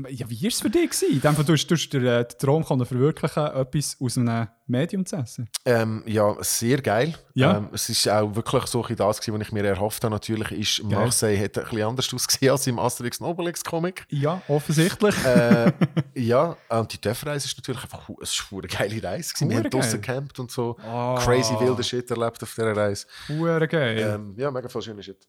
Ja, 0.09 0.29
wie 0.29 0.41
war 0.41 0.47
es 0.47 0.61
für 0.61 0.69
dich? 0.69 0.89
Gewesen? 0.89 1.15
In 1.15 1.19
dem 1.19 1.35
Fall, 1.35 1.43
du 1.43 1.51
hast, 1.51 1.93
äh, 1.93 1.99
den 1.99 2.27
Traum 2.39 2.63
können 2.63 2.85
verwirklichen, 2.85 3.45
etwas 3.45 3.97
aus 3.99 4.17
einem 4.17 4.47
Medium 4.67 5.05
zu 5.05 5.17
essen. 5.17 5.49
Ähm, 5.65 6.03
ja, 6.05 6.33
sehr 6.39 6.81
geil. 6.81 7.15
Ja. 7.37 7.57
Ähm, 7.57 7.69
es 7.73 7.89
ist 7.89 8.07
auch 8.07 8.33
wirklich 8.33 8.65
so 8.67 8.81
ein 8.83 8.95
das, 8.95 9.19
gewesen, 9.19 9.37
was 9.39 9.47
ich 9.47 9.51
mir 9.51 9.65
erhofft 9.65 10.01
habe. 10.05 10.13
Natürlich 10.15 10.51
ist 10.79 10.83
Marseille 10.89 11.37
hat 11.37 11.57
ein 11.57 11.63
bisschen 11.65 11.83
anders 11.83 12.13
ausgesehen 12.13 12.51
als 12.53 12.65
im 12.65 12.79
Asterix 12.79 13.19
und 13.19 13.27
Obelix 13.27 13.61
Comic. 13.61 14.05
Ja, 14.09 14.41
offensichtlich. 14.47 15.13
äh, 15.25 15.73
ja, 16.15 16.55
und 16.69 16.93
die 16.93 17.01
Dörfreise 17.01 17.45
ist 17.47 17.57
natürlich 17.57 17.83
einfach 17.83 18.09
es 18.21 18.51
war 18.51 18.59
eine 18.59 18.67
geile 18.69 19.03
Reise. 19.03 19.33
gewesen. 19.33 19.49
Wir 19.49 19.57
haben 19.57 19.69
draussen 19.69 20.01
geil. 20.01 20.15
gecampt 20.15 20.39
und 20.39 20.49
so 20.49 20.77
Ah. 20.81 21.19
crazy 21.23 21.53
wilde 21.59 21.83
Shit 21.83 22.09
erlebt 22.09 22.41
auf 22.41 22.55
dieser 22.55 22.75
Reise. 22.75 23.05
Hure 23.27 23.67
geil. 23.67 23.97
Ähm, 24.15 24.33
ja, 24.37 24.49
mega 24.49 24.69
viel 24.69 24.81
schöner 24.81 25.03
Shit. 25.03 25.27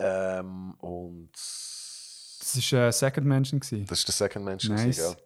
Ähm, 0.00 0.74
und 0.80 1.30
das 1.32 2.72
war 2.72 2.88
äh, 2.88 2.92
Second 2.92 3.26
Mention. 3.28 3.60
Gewesen. 3.60 3.86
das 3.86 4.00
ist 4.00 4.08
der 4.08 4.12
Second 4.12 4.44
Mention. 4.44 4.74
Nice. 4.74 4.96
Gell? 4.96 5.16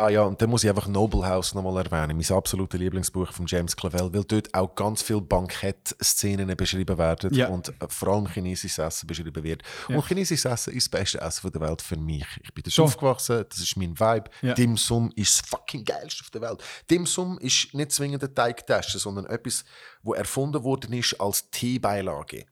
Ah 0.00 0.10
ja, 0.10 0.22
und 0.22 0.40
dann 0.40 0.48
muss 0.48 0.62
ich 0.62 0.70
einfach 0.70 0.86
Noble 0.86 1.26
House 1.26 1.54
nochmal 1.54 1.84
erwähnen, 1.84 2.16
mein 2.16 2.36
absolutes 2.36 2.78
Lieblingsbuch 2.78 3.32
von 3.32 3.46
James 3.48 3.74
Clavell, 3.74 4.12
weil 4.14 4.22
dort 4.22 4.54
auch 4.54 4.72
ganz 4.76 5.02
viele 5.02 5.20
Bankett-Szenen 5.22 6.56
beschrieben 6.56 6.96
werden 6.98 7.34
Ja. 7.34 7.48
und 7.48 7.72
vor 7.88 8.08
allem 8.14 8.28
chinesisches 8.28 8.78
Essen 8.78 9.08
beschrieben 9.08 9.42
wird. 9.42 9.62
Ja. 9.88 9.96
Und 9.96 10.06
chinesisches 10.06 10.44
Essen 10.44 10.72
ist 10.74 10.92
das 10.92 11.00
beste 11.00 11.20
Essen 11.20 11.50
der 11.50 11.60
Welt 11.62 11.82
für 11.82 11.96
mich. 11.96 12.24
Ich 12.44 12.54
bin 12.54 12.62
dort 12.62 12.72
Schon. 12.74 12.84
aufgewachsen, 12.84 13.44
das 13.48 13.58
ist 13.58 13.76
mein 13.76 13.98
Vibe. 13.98 14.30
Ja. 14.42 14.54
Dim 14.54 14.76
Sum 14.76 15.10
ist 15.16 15.40
das 15.42 15.48
fucking 15.48 15.84
geilste 15.84 16.22
auf 16.22 16.30
der 16.30 16.42
Welt. 16.42 16.62
Dim 16.88 17.04
Sum 17.04 17.36
ist 17.40 17.74
nicht 17.74 17.90
zwingend 17.90 18.22
eine 18.22 18.32
Teigtasche, 18.32 19.00
sondern 19.00 19.26
etwas, 19.26 19.64
wo 20.04 20.14
erfunden 20.14 20.62
worden 20.62 20.92
ist 20.92 21.20
als 21.20 21.50
Teebeilage. 21.50 22.46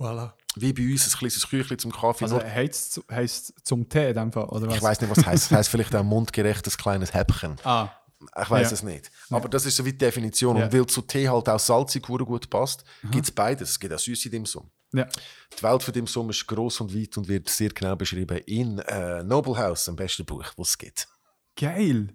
Voilà. 0.00 0.32
Wie 0.60 0.72
bei 0.72 0.82
uns 0.90 1.06
ein 1.06 1.18
kleines 1.18 1.48
Küchlein 1.48 1.78
zum 1.78 1.92
Kaffee. 1.92 2.24
Also 2.24 2.42
heisst 2.42 2.98
es 3.08 3.52
zum 3.64 3.88
Tee 3.88 4.08
in 4.08 4.14
dem 4.14 4.32
Fall, 4.32 4.44
oder 4.46 4.66
was? 4.68 4.76
ich 4.76 4.82
weiß 4.82 5.00
nicht, 5.00 5.10
was 5.10 5.18
es 5.18 5.26
heisst. 5.26 5.44
Es 5.46 5.50
heisst 5.56 5.68
vielleicht 5.70 5.94
auch 5.94 6.02
mundgerechtes 6.04 6.76
kleines 6.78 7.12
Häppchen. 7.14 7.56
Ah, 7.64 7.88
Ich 8.40 8.50
weiß 8.50 8.68
Ja. 8.70 8.74
es 8.74 8.82
nicht. 8.82 9.10
Aber 9.30 9.48
das 9.48 9.64
ist 9.66 9.76
so 9.76 9.84
wie 9.84 9.92
die 9.92 9.98
Definition. 9.98 10.56
Ja. 10.56 10.64
Und 10.66 10.72
weil 10.72 10.86
zu 10.86 11.02
Tee 11.02 11.28
halt 11.28 11.48
auch 11.48 11.60
salzig 11.60 12.02
gut 12.04 12.50
passt, 12.50 12.84
gibt 13.10 13.24
es 13.24 13.30
beides. 13.30 13.70
Es 13.70 13.78
gibt 13.80 13.92
auch 13.94 13.98
süße 13.98 14.28
Dimsum. 14.30 14.70
ja. 14.92 15.06
Die 15.58 15.62
Welt 15.62 15.82
von 15.82 15.94
Dimsum 15.94 16.30
ist 16.30 16.46
gross 16.46 16.80
und 16.80 16.94
weit 16.94 17.16
und 17.16 17.28
wird 17.28 17.48
sehr 17.48 17.70
genau 17.70 17.96
beschrieben 17.96 18.38
in 18.46 18.78
äh, 18.80 19.22
Noble 19.22 19.56
House, 19.56 19.84
dem 19.86 19.96
besten 19.96 20.24
Buch, 20.24 20.44
das 20.56 20.68
es 20.68 20.78
gibt. 20.78 21.08
Geil. 21.56 22.08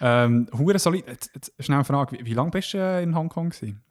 Ähm, 0.00 0.48
hure 0.56 0.78
solid. 0.78 1.06
Jetzt, 1.06 1.30
jetzt, 1.34 1.52
schnell 1.58 1.76
eine 1.78 1.84
Frage. 1.84 2.18
Wie, 2.18 2.24
wie 2.24 2.34
lange 2.34 2.50
bist 2.50 2.72
du 2.74 2.78
äh, 2.78 3.02
in 3.02 3.14
Hongkong? 3.14 3.50
Gewesen? 3.50 3.82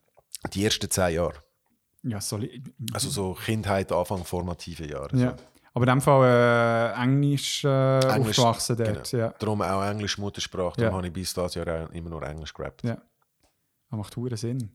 Die 0.54 0.64
ersten 0.64 0.90
zehn 0.90 1.14
Jahre. 1.16 1.36
Ja, 2.04 2.22
solid. 2.22 2.72
Also 2.94 3.10
so 3.10 3.34
Kindheit, 3.34 3.92
Anfang 3.92 4.24
formative 4.24 4.88
Jahre. 4.88 5.18
Ja. 5.18 5.36
Aber 5.74 5.86
in 5.86 5.90
dem 5.96 6.02
Fall 6.02 6.94
äh, 6.98 7.04
Englisch, 7.04 7.64
äh, 7.64 8.00
Englisch, 8.16 8.40
aufgewachsen 8.40 8.78
dort. 8.78 9.10
genau. 9.12 9.24
Ja. 9.24 9.34
Darum 9.38 9.62
auch 9.62 9.84
Englisch 9.90 10.18
Muttersprache. 10.18 10.80
Ja. 10.82 10.86
Darum 10.86 10.98
habe 10.98 11.08
ich 11.08 11.14
bis 11.14 11.34
das 11.34 11.56
Jahr 11.56 11.94
immer 11.94 12.10
nur 12.10 12.24
Englisch 12.24 12.54
gerappt. 12.54 12.84
ja. 12.84 12.96
Das 13.92 13.98
macht 13.98 14.16
hure 14.18 14.38
Sinn. 14.38 14.72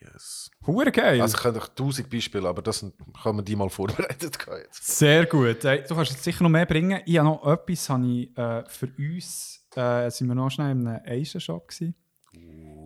Yes. 0.00 0.50
Hure 0.66 0.90
geil. 0.92 1.20
Also 1.20 1.36
ich 1.36 1.42
könnte 1.42 1.60
tausend 1.74 2.10
Beispiele, 2.10 2.48
aber 2.48 2.60
das 2.62 2.84
kann 3.22 3.36
man 3.36 3.44
die 3.44 3.54
mal 3.56 3.68
vorbereitet. 3.70 4.36
Jetzt. 4.62 4.98
Sehr 4.98 5.26
gut. 5.26 5.64
Äh, 5.64 5.82
du 5.84 5.94
kannst 5.94 6.12
jetzt 6.12 6.24
sicher 6.24 6.42
noch 6.42 6.50
mehr 6.50 6.66
bringen. 6.66 7.00
Ich 7.06 7.18
habe 7.18 7.28
noch 7.28 7.44
etwas 7.46 7.88
habe 7.88 8.06
ich, 8.06 8.36
äh, 8.36 8.64
für 8.68 8.88
uns. 8.98 9.64
Äh, 9.74 10.10
sind 10.10 10.28
wir 10.28 10.34
noch 10.34 10.50
schnell 10.50 10.72
in 10.72 10.86
einem 10.86 11.02
Asian-Shop 11.06 11.68
gewesen. 11.68 11.94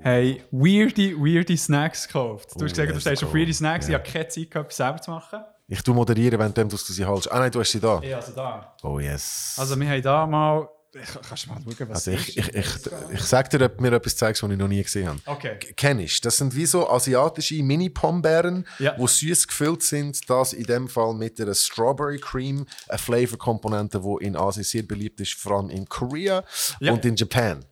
Hey, 0.03 0.43
weirde, 0.51 1.15
weirde 1.17 1.57
Snacks 1.57 2.07
gekauft. 2.09 2.49
Du 2.57 2.65
hast 2.65 2.73
gesagt, 2.75 2.93
du 2.95 3.01
stehst 3.01 3.23
auf 3.23 3.33
weirde 3.33 3.55
Snacks. 3.55 3.87
Ja. 3.87 3.99
Ich 3.99 4.03
habe 4.03 4.13
keine 4.13 4.29
Zeit 4.29 4.51
gehabt, 4.51 4.67
etwas 4.67 4.77
selber 4.77 5.01
zu 5.01 5.11
machen. 5.13 5.41
Ich 5.69 5.81
tu 5.83 5.95
moderieren, 5.95 6.39
wenn 6.41 6.69
du 6.69 6.77
sie 6.77 7.05
haltest. 7.05 7.31
Ah 7.31 7.39
nein, 7.39 7.51
du 7.53 7.61
hast 7.61 7.71
sie 7.71 7.81
da. 7.81 8.01
Ja, 8.03 8.17
also 8.17 8.33
da. 8.33 8.75
Oh 8.83 8.99
yes. 8.99 9.55
Also 9.59 9.79
wir 9.79 9.89
haben 9.89 10.03
da 10.03 10.27
mal... 10.27 10.69
Ich, 10.95 11.09
kannst 11.27 11.47
du 11.47 11.51
mal 11.51 11.61
schauen, 11.63 11.89
was 11.89 12.07
Also 12.07 12.11
ich, 12.11 12.37
ich, 12.37 12.55
ich, 12.55 12.67
ich 13.15 13.21
sag 13.23 13.49
dir, 13.49 13.63
ob 13.65 13.77
du 13.79 13.83
mir 13.83 13.93
etwas 13.93 14.15
zeigst, 14.15 14.43
was 14.43 14.51
ich 14.51 14.59
noch 14.59 14.69
nie 14.69 14.83
gesehen 14.83 15.09
habe. 15.09 15.19
Okay. 15.25 15.57
Kenn 15.75 16.01
ich. 16.01 16.21
Das 16.21 16.37
sind 16.37 16.55
wie 16.55 16.67
so 16.67 16.87
asiatische 16.91 17.63
Mini-Pombeeren, 17.63 18.67
Ja. 18.79 18.95
die 18.97 19.07
süß 19.07 19.49
gefüllt 19.49 19.83
sind. 19.83 20.29
Das 20.29 20.53
in 20.53 20.65
dem 20.65 20.89
Fall 20.89 21.15
mit 21.15 21.41
einer 21.41 21.55
Strawberry 21.55 22.19
Cream, 22.19 22.67
eine 22.89 22.99
Flavor-Komponente, 22.99 24.01
die 24.03 24.27
in 24.27 24.37
Asien 24.37 24.65
sehr 24.65 24.83
beliebt 24.83 25.21
ist, 25.21 25.33
vor 25.35 25.53
allem 25.59 25.71
in 25.71 25.89
Korea 25.89 26.45
Ja. 26.81 26.93
und 26.93 27.03
in 27.07 27.17
Japan. 27.17 27.65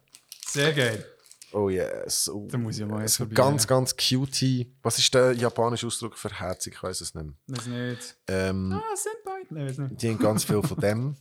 Sehr 0.46 0.72
geil. 0.72 1.04
Oh 1.52 1.68
yes. 1.68 2.28
Oh, 2.28 2.46
Da 2.50 2.58
muss 2.58 2.78
ich 2.78 2.86
mal 2.86 3.06
so 3.08 3.26
ganz, 3.28 3.66
ganz 3.66 3.96
cutie. 3.96 4.72
Was 4.82 4.98
ist 4.98 5.12
der 5.12 5.32
japanische 5.32 5.86
Ausdruck 5.86 6.16
für 6.16 6.30
herzig? 6.30 6.74
Ich 6.76 6.82
weiß 6.82 7.00
es 7.00 7.14
nicht. 7.14 7.30
Weiß 7.48 7.66
nicht. 7.66 8.16
Ähm, 8.28 8.72
Ah, 8.72 8.96
Senpai. 8.96 9.46
Nein, 9.50 9.66
weiß 9.68 9.78
nicht. 9.78 10.02
Die 10.02 10.10
haben 10.10 10.18
ganz 10.18 10.44
viel 10.44 10.62
von 10.62 10.76
dem. 10.80 11.16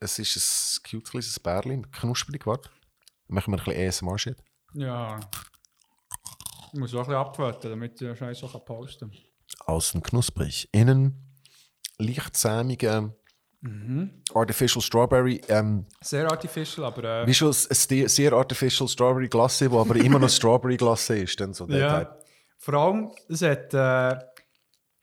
Es 0.00 0.18
ist 0.18 0.80
ein 0.84 0.90
cute 0.90 1.10
kleines 1.10 1.38
Bärchen, 1.40 1.90
knusprig, 1.90 2.46
warte. 2.46 2.70
Machen 3.28 3.52
wir 3.52 3.58
ein 3.58 3.64
bisschen 3.64 3.88
ASMR-Shit. 3.88 4.36
Ja. 4.74 5.20
Ich 6.72 6.78
muss 6.78 6.92
auch 6.94 6.98
ein 7.00 7.04
bisschen 7.06 7.14
abwarten, 7.14 7.68
damit 7.70 8.00
ich 8.00 8.18
Scheiß 8.18 8.42
auch 8.44 8.64
posten 8.64 9.10
kann. 9.10 9.20
Außen 9.66 10.02
knusprig, 10.02 10.68
innen 10.72 11.36
leicht 11.98 12.36
sämige 13.62 14.10
Artificial 14.34 14.82
Strawberry. 14.82 15.40
Ähm, 15.48 15.86
Sehr 16.00 16.30
artificial, 16.30 16.86
aber... 16.86 17.22
Äh, 17.22 17.26
wie 17.26 17.34
schon 17.34 17.48
ein 17.48 18.08
sehr- 18.08 18.32
Artificial 18.32 18.88
Strawberry 18.88 19.28
Glasse, 19.28 19.70
wo 19.70 19.80
aber 19.80 19.96
immer 19.96 20.18
noch 20.18 20.28
Strawberry 20.30 20.76
Glasse 20.76 21.18
ist. 21.18 21.38
Dann 21.40 21.52
so 21.54 21.66
der 21.66 21.78
ja. 21.78 21.98
Type. 22.04 22.18
Vor 22.58 22.74
allem, 22.74 23.10
es 23.28 23.42
hat... 23.42 23.74
Äh, 23.74 24.24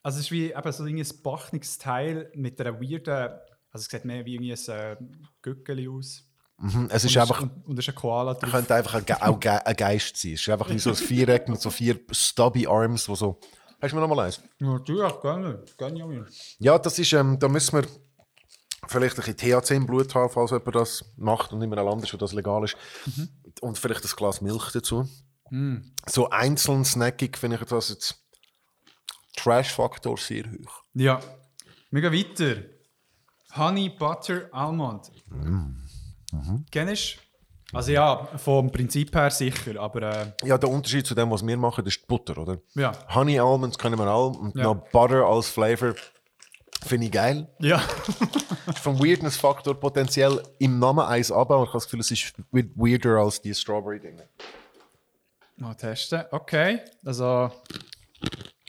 also 0.03 0.19
es 0.19 0.25
ist 0.25 0.31
wie 0.31 0.51
eben 0.51 0.71
so 0.71 0.83
ein 0.83 1.03
bachniges 1.23 1.77
Teil 1.77 2.31
mit 2.35 2.59
einer 2.61 2.79
weirden... 2.79 3.39
Also 3.71 3.83
es 3.83 3.89
sieht 3.89 4.05
mehr 4.05 4.25
wie 4.25 4.37
ein 4.37 4.69
äh, 4.69 4.95
Gückeli 5.41 5.89
aus. 5.89 6.23
Mhm, 6.57 6.87
es 6.89 7.03
ist 7.03 7.15
und 7.17 7.21
einfach, 7.21 7.41
Und, 7.41 7.65
und 7.67 7.77
es 7.79 7.85
ist 7.85 7.93
ein 7.93 7.95
Koala 7.95 8.33
drauf. 8.33 8.49
könnte 8.49 8.73
einfach 8.75 8.93
ein, 8.93 9.03
auch 9.21 9.39
ein 9.43 9.75
Geist 9.75 10.15
sein. 10.15 10.33
Es 10.33 10.41
ist 10.41 10.49
einfach 10.49 10.69
wie 10.69 10.79
so 10.79 10.91
ein 10.91 10.95
Viereck 10.95 11.49
mit 11.49 11.59
so 11.59 11.69
vier 11.69 11.99
stubby 12.11 12.65
Arms, 12.67 13.09
wo 13.09 13.15
so. 13.15 13.37
Hast 13.81 13.91
du 13.91 13.95
mir 13.97 14.01
noch 14.07 14.15
mal 14.15 14.25
eins? 14.25 14.41
Natürlich, 14.59 15.19
gerne. 15.19 15.61
Gerne. 15.77 16.25
Ja, 16.59 16.79
das 16.79 16.97
ist, 16.97 17.11
ähm, 17.11 17.37
da 17.37 17.49
müssen 17.49 17.73
wir 17.81 17.85
vielleicht 18.87 19.17
ein 19.19 19.25
bisschen 19.33 19.61
THC 19.61 19.71
im 19.75 19.85
Blut 19.85 20.13
haben, 20.15 20.29
falls 20.31 20.51
jemand 20.51 20.75
das 20.75 21.05
macht 21.17 21.51
und 21.53 21.59
nicht 21.59 21.69
mehr 21.69 21.79
ein 21.79 21.85
Land 21.85 22.03
ist, 22.03 22.13
wo 22.13 22.17
das 22.17 22.33
legal 22.33 22.63
ist. 22.63 22.75
Und 23.61 23.77
vielleicht 23.77 24.03
ein 24.03 24.11
Glas 24.15 24.41
Milch 24.41 24.71
dazu. 24.73 25.07
So 26.07 26.29
einzeln 26.29 26.83
snackig 26.85 27.37
finde 27.37 27.57
ich 27.61 27.63
das 27.67 27.89
jetzt 27.89 28.21
Trash-Faktor 29.37 30.17
sehr 30.17 30.43
hoch. 30.45 30.83
Ja. 30.93 31.19
Wir 31.91 32.01
gehen 32.09 32.13
weiter. 32.13 32.61
Honey 33.55 33.89
Butter 33.89 34.49
Almond. 34.51 35.11
Kennst 36.71 37.15
du? 37.71 37.77
Also 37.77 37.91
ja, 37.91 38.25
vom 38.37 38.71
Prinzip 38.71 39.13
her 39.15 39.29
sicher, 39.31 39.79
aber 39.81 40.01
äh, 40.03 40.31
Ja, 40.43 40.57
der 40.57 40.69
Unterschied 40.69 41.05
zu 41.05 41.15
dem, 41.15 41.29
was 41.31 41.45
wir 41.45 41.57
machen, 41.57 41.83
das 41.83 41.95
ist 41.95 42.03
die 42.03 42.07
Butter, 42.07 42.37
oder? 42.37 42.59
ja. 42.75 42.91
Honey 43.13 43.39
Almonds 43.39 43.77
können 43.77 43.97
wir 43.97 44.05
alle 44.07 44.27
und 44.37 44.55
Ja. 44.55 44.63
noch 44.65 44.75
Butter 44.91 45.25
als 45.25 45.49
Flavor 45.49 45.93
finde 46.85 47.05
ich 47.07 47.11
geil. 47.11 47.47
Ja. 47.59 47.79
Vom 48.81 48.99
Weirdness-Faktor 48.99 49.75
potenziell 49.79 50.41
im 50.59 50.79
Namen 50.79 51.05
eins 51.05 51.31
aber 51.31 51.55
ich 51.63 51.67
habe 51.67 51.73
das 51.73 51.85
Gefühl, 51.85 51.99
es 51.99 52.11
ist 52.11 52.33
we- 52.51 52.69
weirder 52.75 53.17
als 53.19 53.41
die 53.41 53.53
Strawberry-Dinge. 53.53 54.27
Mal 55.57 55.73
testen. 55.75 56.23
Okay. 56.31 56.81
Also, 57.03 57.51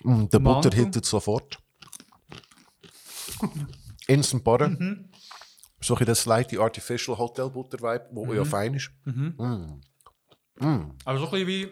Mm, 0.05 0.27
der 0.29 0.39
Butter 0.39 0.71
hittet 0.77 1.05
sofort. 1.07 1.59
Instant 4.07 4.45
Butter. 4.45 4.69
Mhm. 4.69 5.11
So 5.81 5.95
ein 5.95 5.99
bisschen 5.99 6.07
der 6.07 6.15
slightly 6.15 6.59
artificial 6.59 7.17
Hotel 7.19 7.51
Butter 7.51 7.79
Vibe, 7.81 8.09
wo 8.13 8.27
Mhm. 8.27 8.37
ja 8.37 8.45
fein 8.45 8.75
ist. 8.75 8.91
aber 11.05 11.19
so 11.19 11.25
ein 11.27 11.31
bisschen 11.31 11.47
wie 11.47 11.69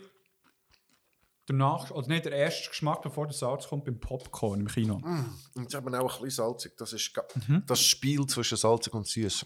danach, 1.47 1.91
oder 1.91 2.09
nicht 2.09 2.25
der 2.25 2.33
erste 2.33 2.69
Geschmack, 2.71 3.03
bevor 3.03 3.27
der 3.27 3.35
Salz 3.35 3.69
kommt 3.69 3.85
beim 3.85 3.99
Popcorn 4.01 4.61
im 4.61 4.66
Kino. 4.69 5.01
Und 5.55 5.71
sie 5.71 5.77
haben 5.77 5.95
auch 5.95 6.16
ein 6.16 6.23
bisschen 6.25 6.45
salzig. 6.45 6.77
Das 6.77 6.93
ist 6.93 7.12
Mhm. 7.49 7.62
das 7.66 7.81
Spiel 7.81 8.25
zwischen 8.27 8.57
salzig 8.57 8.95
und 8.95 9.07
süß. 9.07 9.45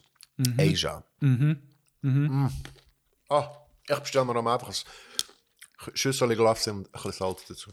Asia. 0.57 1.03
Mm. 1.21 2.47
Ah, 3.29 3.51
ich 3.89 3.99
bestelle 3.99 4.25
mir 4.25 4.41
mal 4.41 4.55
einfach 4.55 4.69
ein 4.69 5.91
Schüssel 5.95 6.35
Glasse 6.37 6.73
und 6.73 6.87
ein 6.87 6.93
bisschen 6.93 7.13
Salz 7.13 7.45
dazu. 7.49 7.71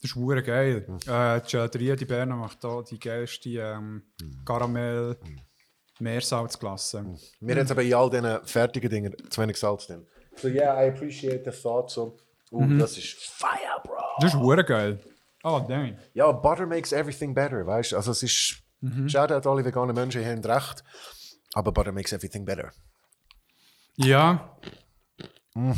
Das 0.00 0.10
ist 0.10 0.14
hure 0.16 0.42
geil. 0.42 0.86
Äh, 1.06 1.40
die 1.42 1.50
Gelateria 1.50 1.96
di 1.96 2.04
Berna 2.04 2.36
macht 2.36 2.62
da 2.64 2.82
die 2.82 2.98
geilste 2.98 3.48
ähm, 3.50 4.02
Karamell 4.44 5.16
Meersalzglasse. 5.98 7.04
Mir 7.40 7.56
hat 7.60 7.70
aber 7.70 7.82
in 7.82 7.94
all 7.94 8.08
diesen 8.10 8.44
fertigen 8.46 8.90
Dingen 8.90 9.14
zu 9.30 9.40
wenig 9.42 9.56
Salz 9.56 9.86
drin. 9.86 10.06
So, 10.36 10.48
yeah, 10.48 10.74
I 10.80 10.88
appreciate 10.88 11.42
the 11.44 11.50
thought. 11.50 11.90
So, 11.90 12.16
Uh, 12.50 12.78
Das 12.78 12.96
ist 12.96 13.14
Fire, 13.18 13.80
Bro. 13.84 13.96
Das 14.20 14.32
ist 14.34 14.40
hure 14.40 14.64
geil. 14.64 15.00
Oh, 15.44 15.64
dang. 15.68 15.98
Ja, 16.14 16.32
Butter 16.32 16.66
makes 16.66 16.92
everything 16.92 17.34
better, 17.34 17.66
weißt 17.66 17.92
du? 17.92 17.96
Also 17.96 18.10
es 18.12 18.22
ist, 18.22 18.58
Mhm. 18.80 19.08
schade, 19.08 19.34
dass 19.34 19.46
alle 19.46 19.64
veganen 19.64 19.94
Menschen 19.94 20.24
haben 20.24 20.44
recht, 20.44 20.84
aber 21.54 21.72
Butter 21.72 21.90
makes 21.92 22.12
everything 22.12 22.44
better. 22.44 22.70
Ja. 23.96 24.56
Und 25.54 25.76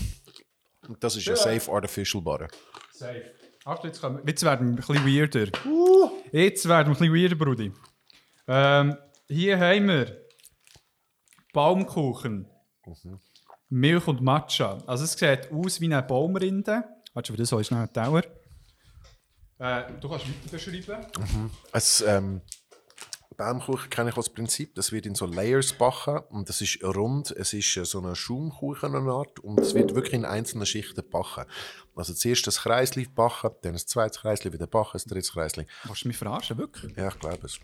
das 1.01 1.17
ist 1.17 1.25
ja 1.27 1.37
safe 1.37 1.71
artificial 1.73 2.23
Butter. 2.23 2.49
Safe. 2.93 3.35
Achtung, 3.65 3.87
jetzt, 3.91 4.01
kommen, 4.01 4.23
jetzt 4.27 4.43
werden 4.43 4.77
wir 4.77 4.83
ein 4.85 5.05
bisschen 5.05 5.07
weirder. 5.07 5.51
Jetzt 6.33 6.69
werden 6.69 6.89
wir 6.89 6.97
ein 6.97 6.99
bisschen 6.99 7.15
weirder, 7.15 7.37
Brudi. 7.37 7.73
Ähm, 8.49 8.97
hier 9.29 9.59
haben 9.59 9.89
wir 9.89 10.21
Baumkuchen, 11.53 12.49
Milch 13.71 14.07
und 14.07 14.21
Matcha. 14.21 14.79
Also 14.87 15.05
es 15.05 15.13
sieht 15.13 15.51
aus 15.53 15.81
wie 15.81 15.87
eine 15.87 16.03
Baumrinde. 16.03 16.85
Warte, 17.15 17.33
für 17.33 17.39
das 17.39 17.49
schnell 17.49 17.81
einen 17.81 17.93
Tower. 17.93 18.23
Äh, 19.59 19.83
du 20.01 20.09
kannst 20.09 20.27
weiter 20.27 20.51
beschreiben. 20.51 21.07
Es, 21.73 22.01
ähm, 22.01 22.41
Baumkuchen 23.37 23.89
kenne 23.89 24.11
ich 24.11 24.17
als 24.17 24.29
Prinzip. 24.29 24.75
Das 24.75 24.93
wird 24.93 25.07
in 25.07 25.15
so 25.15 25.25
Layers 25.25 25.73
backen 25.73 26.19
und 26.31 26.49
das 26.49 26.61
ist 26.61 26.83
rund. 26.85 27.31
Es 27.31 27.53
ist 27.53 27.77
äh, 27.77 27.85
so 27.85 27.99
eine 27.99 28.15
Schaumkuchenart 28.15 29.41
und 29.41 29.61
es 29.61 29.75
wird 29.75 29.95
wirklich 29.95 30.15
in 30.15 30.25
einzelnen 30.25 30.67
Schichten 30.67 31.03
backen. 31.09 31.47
Also 31.95 32.13
zuerst 32.13 32.47
das 32.47 32.59
Kreisli 32.59 33.07
backen, 33.07 33.51
dann 33.63 33.75
das 33.75 33.87
zweite 33.87 34.19
Kreisli 34.21 34.53
wieder 34.53 34.67
backen, 34.67 34.91
das 34.95 35.05
dritte 35.05 35.31
Kreisli. 35.31 35.67
Willst 35.85 36.05
du 36.05 36.09
mich 36.09 36.17
verarschen, 36.17 36.59
wirklich? 36.59 36.97
Ja, 36.97 37.09
ich 37.09 37.19
glaube 37.19 37.47
es. 37.47 37.59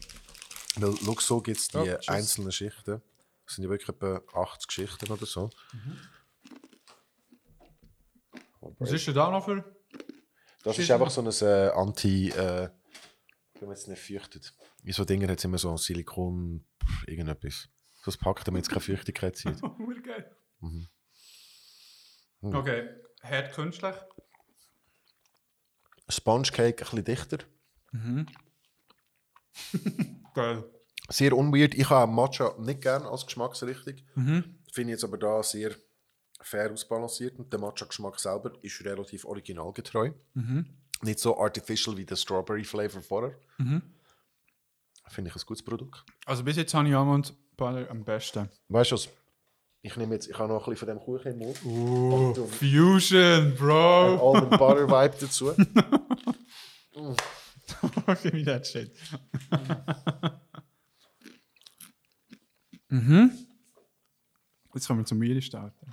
Weil, 0.76 0.94
schau, 1.04 1.16
so 1.20 1.40
gibt 1.42 1.58
es 1.58 1.68
die 1.68 1.78
tschüss. 1.78 2.08
einzelnen 2.08 2.52
Schichten. 2.52 3.02
Das 3.46 3.54
sind 3.54 3.64
ja 3.64 3.70
wirklich 3.70 3.88
etwa 3.88 4.20
80 4.34 4.70
Schichten 4.70 5.10
oder 5.12 5.24
so. 5.26 5.50
Was 8.78 8.90
ist 8.92 9.06
denn 9.06 9.14
da 9.14 9.30
noch 9.30 9.44
für... 9.44 9.64
Das 10.64 10.78
ist 10.78 10.90
einfach 10.90 11.10
so 11.10 11.20
ein 11.22 11.28
äh, 11.48 11.70
Anti- 11.70 12.30
äh, 12.30 12.68
wenn 13.60 13.68
man 13.68 13.76
es 13.76 13.86
nicht 13.86 14.02
fürchtet. 14.02 14.52
In 14.82 14.92
so 14.92 15.04
Dingen 15.04 15.30
hat 15.30 15.38
es 15.38 15.44
immer 15.44 15.58
so 15.58 15.76
Silikon, 15.76 16.66
pff, 16.84 17.06
irgendetwas. 17.08 17.68
So 18.02 18.10
ein 18.10 18.18
Pack, 18.18 18.44
damit 18.44 18.64
es 18.64 18.68
keine 18.68 18.80
Feuchtigkeit 18.80 19.36
zieht. 19.36 19.62
Hure 19.78 20.02
geil. 20.02 20.36
Okay, 22.42 22.88
hart 23.22 23.52
künstlich. 23.54 23.94
Sponge 26.08 26.48
Cake 26.52 26.84
ein 26.84 27.02
bisschen 27.02 27.04
dichter. 27.04 27.38
Geil. 30.34 30.64
Sehr 31.08 31.36
unweird. 31.36 31.74
Ich 31.74 31.88
habe 31.90 32.10
Matcha 32.10 32.54
nicht 32.58 32.80
gern 32.80 33.02
als 33.04 33.26
Geschmacksrichtung. 33.26 33.94
Finde 34.14 34.44
ich 34.76 34.86
jetzt 34.88 35.04
aber 35.04 35.18
da 35.18 35.42
sehr 35.42 35.72
fair 36.40 36.72
ausbalanciert. 36.72 37.38
Und 37.38 37.52
der 37.52 37.60
Matcha-Geschmack 37.60 38.18
selber 38.20 38.52
ist 38.62 38.84
relativ 38.84 39.24
originalgetreu. 39.24 40.12
Nicht 41.02 41.18
so 41.18 41.38
artificial 41.38 41.96
wie 41.96 42.04
der 42.04 42.16
Strawberry 42.16 42.64
Flavor 42.64 43.02
vorher. 43.02 43.34
Finde 45.08 45.30
ich 45.30 45.36
ein 45.36 45.42
gutes 45.46 45.62
Produkt. 45.64 46.04
Also 46.24 46.42
bis 46.42 46.56
jetzt 46.56 46.74
habe 46.74 46.88
ich 46.88 46.94
Almond 46.94 47.34
Butter 47.56 47.88
am 47.90 48.04
besten. 48.04 48.48
Weißt 48.68 48.90
du 48.90 48.94
was? 48.96 49.08
Ich 49.82 49.96
nehme 49.96 50.14
jetzt, 50.14 50.28
ich 50.28 50.36
habe 50.36 50.52
noch 50.52 50.66
ein 50.66 50.70
bisschen 50.72 50.88
von 50.88 50.96
dem 50.96 51.04
Kuchen 51.04 51.32
im 51.32 51.38
Mund. 51.38 51.60
Oh, 51.64 52.28
Und 52.28 52.36
du- 52.36 52.46
Fusion, 52.48 53.54
Bro! 53.56 54.34
Almond 54.34 54.50
Butter 54.58 54.88
Vibe 54.88 55.16
dazu. 55.20 55.54
Give 58.22 58.32
me 58.34 58.44
that 58.44 58.66
shit. 58.66 58.90
Mhm. 62.88 63.30
Jetzt 64.74 64.86
kommen 64.86 65.00
wir 65.00 65.06
zum 65.06 65.22
Weird 65.22 65.42
starten. 65.42 65.86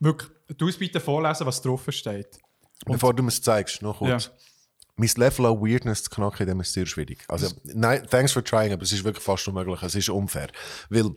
Wirklich, 0.00 0.30
du 0.56 0.64
musst 0.64 0.78
bitte 0.78 0.98
vorlesen, 0.98 1.46
was 1.46 1.62
drauf 1.62 1.86
steht. 1.90 2.38
Bevor 2.86 3.14
du 3.14 3.22
mir 3.22 3.28
es 3.28 3.40
zeigst, 3.40 3.82
noch 3.82 3.98
kurz. 3.98 4.26
Ja. 4.26 4.32
Mein 4.96 5.10
Level 5.16 5.46
an 5.46 5.60
Weirdness 5.60 6.02
zu 6.04 6.10
knacken, 6.10 6.46
dem 6.46 6.60
ist 6.60 6.72
sehr 6.72 6.86
schwierig. 6.86 7.24
Also, 7.28 7.54
nein, 7.64 8.06
thanks 8.10 8.32
for 8.32 8.44
trying, 8.44 8.72
aber 8.72 8.82
es 8.82 8.92
ist 8.92 9.04
wirklich 9.04 9.24
fast 9.24 9.46
unmöglich. 9.48 9.82
Es 9.82 9.94
ist 9.94 10.08
unfair. 10.08 10.48
Weil, 10.88 11.14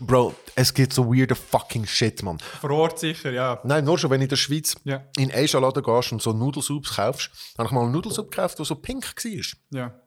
Bro, 0.00 0.34
es 0.54 0.72
gibt 0.72 0.92
so 0.92 1.06
weirde 1.06 1.34
fucking 1.34 1.86
Shit, 1.86 2.22
man. 2.22 2.38
Vor 2.38 2.70
Ort 2.70 2.98
sicher, 2.98 3.32
ja. 3.32 3.60
Nein, 3.64 3.84
nur 3.84 3.98
schon, 3.98 4.10
wenn 4.10 4.20
du 4.20 4.24
in 4.24 4.28
der 4.28 4.36
Schweiz 4.36 4.76
Ja. 4.84 5.04
in 5.16 5.32
Asia-Laden 5.32 5.82
gehst 5.82 6.12
und 6.12 6.22
so 6.22 6.32
Nudelsoups 6.32 6.96
kaufst, 6.96 7.30
habe 7.56 7.66
ich 7.68 7.72
mal 7.72 7.82
einen 7.82 7.92
Nudelsuppe 7.92 8.30
gekauft, 8.30 8.58
der 8.58 8.66
so 8.66 8.74
pink 8.76 9.04
war. 9.04 9.58
Ja. 9.70 10.00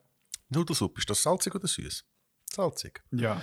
Nudelsuppe, 0.50 1.00
ist 1.00 1.10
das 1.10 1.24
salzig 1.24 1.56
oder 1.56 1.68
süß? 1.68 2.04
Salzig. 2.54 3.04
Ja. 3.12 3.42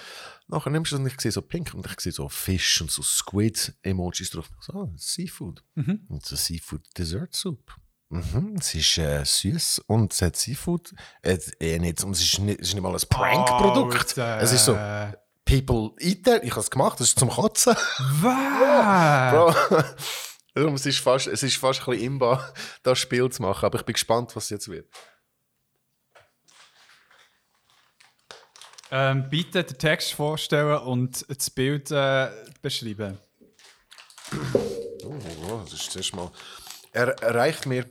Nachher 0.49 0.70
nimmst 0.70 0.93
du 0.93 0.97
es 0.97 1.01
und 1.01 1.07
ich 1.07 1.20
sehe 1.20 1.33
so 1.33 1.43
pink 1.43 1.74
und 1.74 1.87
ich 1.87 2.01
sehe 2.01 2.12
so 2.12 2.29
Fisch 2.29 2.81
und 2.81 2.91
so 2.91 3.03
Squid-Emojis 3.03 4.31
drauf. 4.31 4.51
So, 4.61 4.73
oh, 4.74 4.93
Seafood. 4.97 5.62
Und 6.09 6.24
so 6.24 6.37
Seafood 6.37 6.83
Dessert 6.97 7.35
Soup. 7.35 7.74
Mhm, 8.09 8.57
es 8.59 8.74
ist 8.74 8.99
äh, 8.99 9.24
süß 9.24 9.85
und 9.87 10.12
es 10.12 10.20
hat 10.20 10.37
Seafood. 10.37 10.95
Äh, 11.23 11.39
eh 11.61 11.79
nicht, 11.79 12.05
und 12.05 12.12
es 12.12 12.23
ist 12.23 12.39
nicht, 12.41 12.61
es 12.61 12.69
ist 12.69 12.74
nicht 12.74 12.83
mal 12.83 12.93
ein 12.93 13.01
Prank-Produkt. 13.09 14.19
Alter. 14.19 14.43
es 14.43 14.53
ist 14.53 14.66
so, 14.66 14.77
people 15.47 15.93
eat 15.99 16.24
that. 16.24 16.45
Ich 16.45 16.51
habe 16.51 16.61
es 16.61 16.70
gemacht, 16.70 17.01
das 17.01 17.09
ist 17.09 17.19
zum 17.19 17.31
Kotzen. 17.31 17.74
Was? 18.20 19.33
Bro. 19.33 19.85
Darum, 20.55 20.74
es 20.74 20.87
ist 20.87 20.99
fast, 20.99 21.27
es 21.27 21.43
ist 21.43 21.57
fast 21.57 21.81
ein 21.81 21.87
bisschen 21.87 22.05
imbar, 22.05 22.53
das 22.83 22.99
Spiel 22.99 23.31
zu 23.31 23.43
machen. 23.43 23.65
Aber 23.65 23.79
ich 23.79 23.85
bin 23.85 23.95
gespannt, 23.95 24.37
was 24.37 24.51
jetzt 24.51 24.69
wird. 24.69 24.89
Ähm, 28.94 29.31
bitte 29.31 29.64
den 29.64 29.78
Text 29.78 30.12
vorstellen 30.12 30.78
und 30.82 31.24
das 31.27 31.48
Bild 31.48 31.90
äh, 31.90 32.28
beschreiben. 32.60 33.16
Oh, 35.02 35.14
oh, 35.48 35.60
das 35.64 35.73
ist 35.73 35.93
zuerst 35.93 36.14
mal. 36.14 36.31
Er 36.93 37.09
erreicht 37.23 37.64
mir 37.64 37.86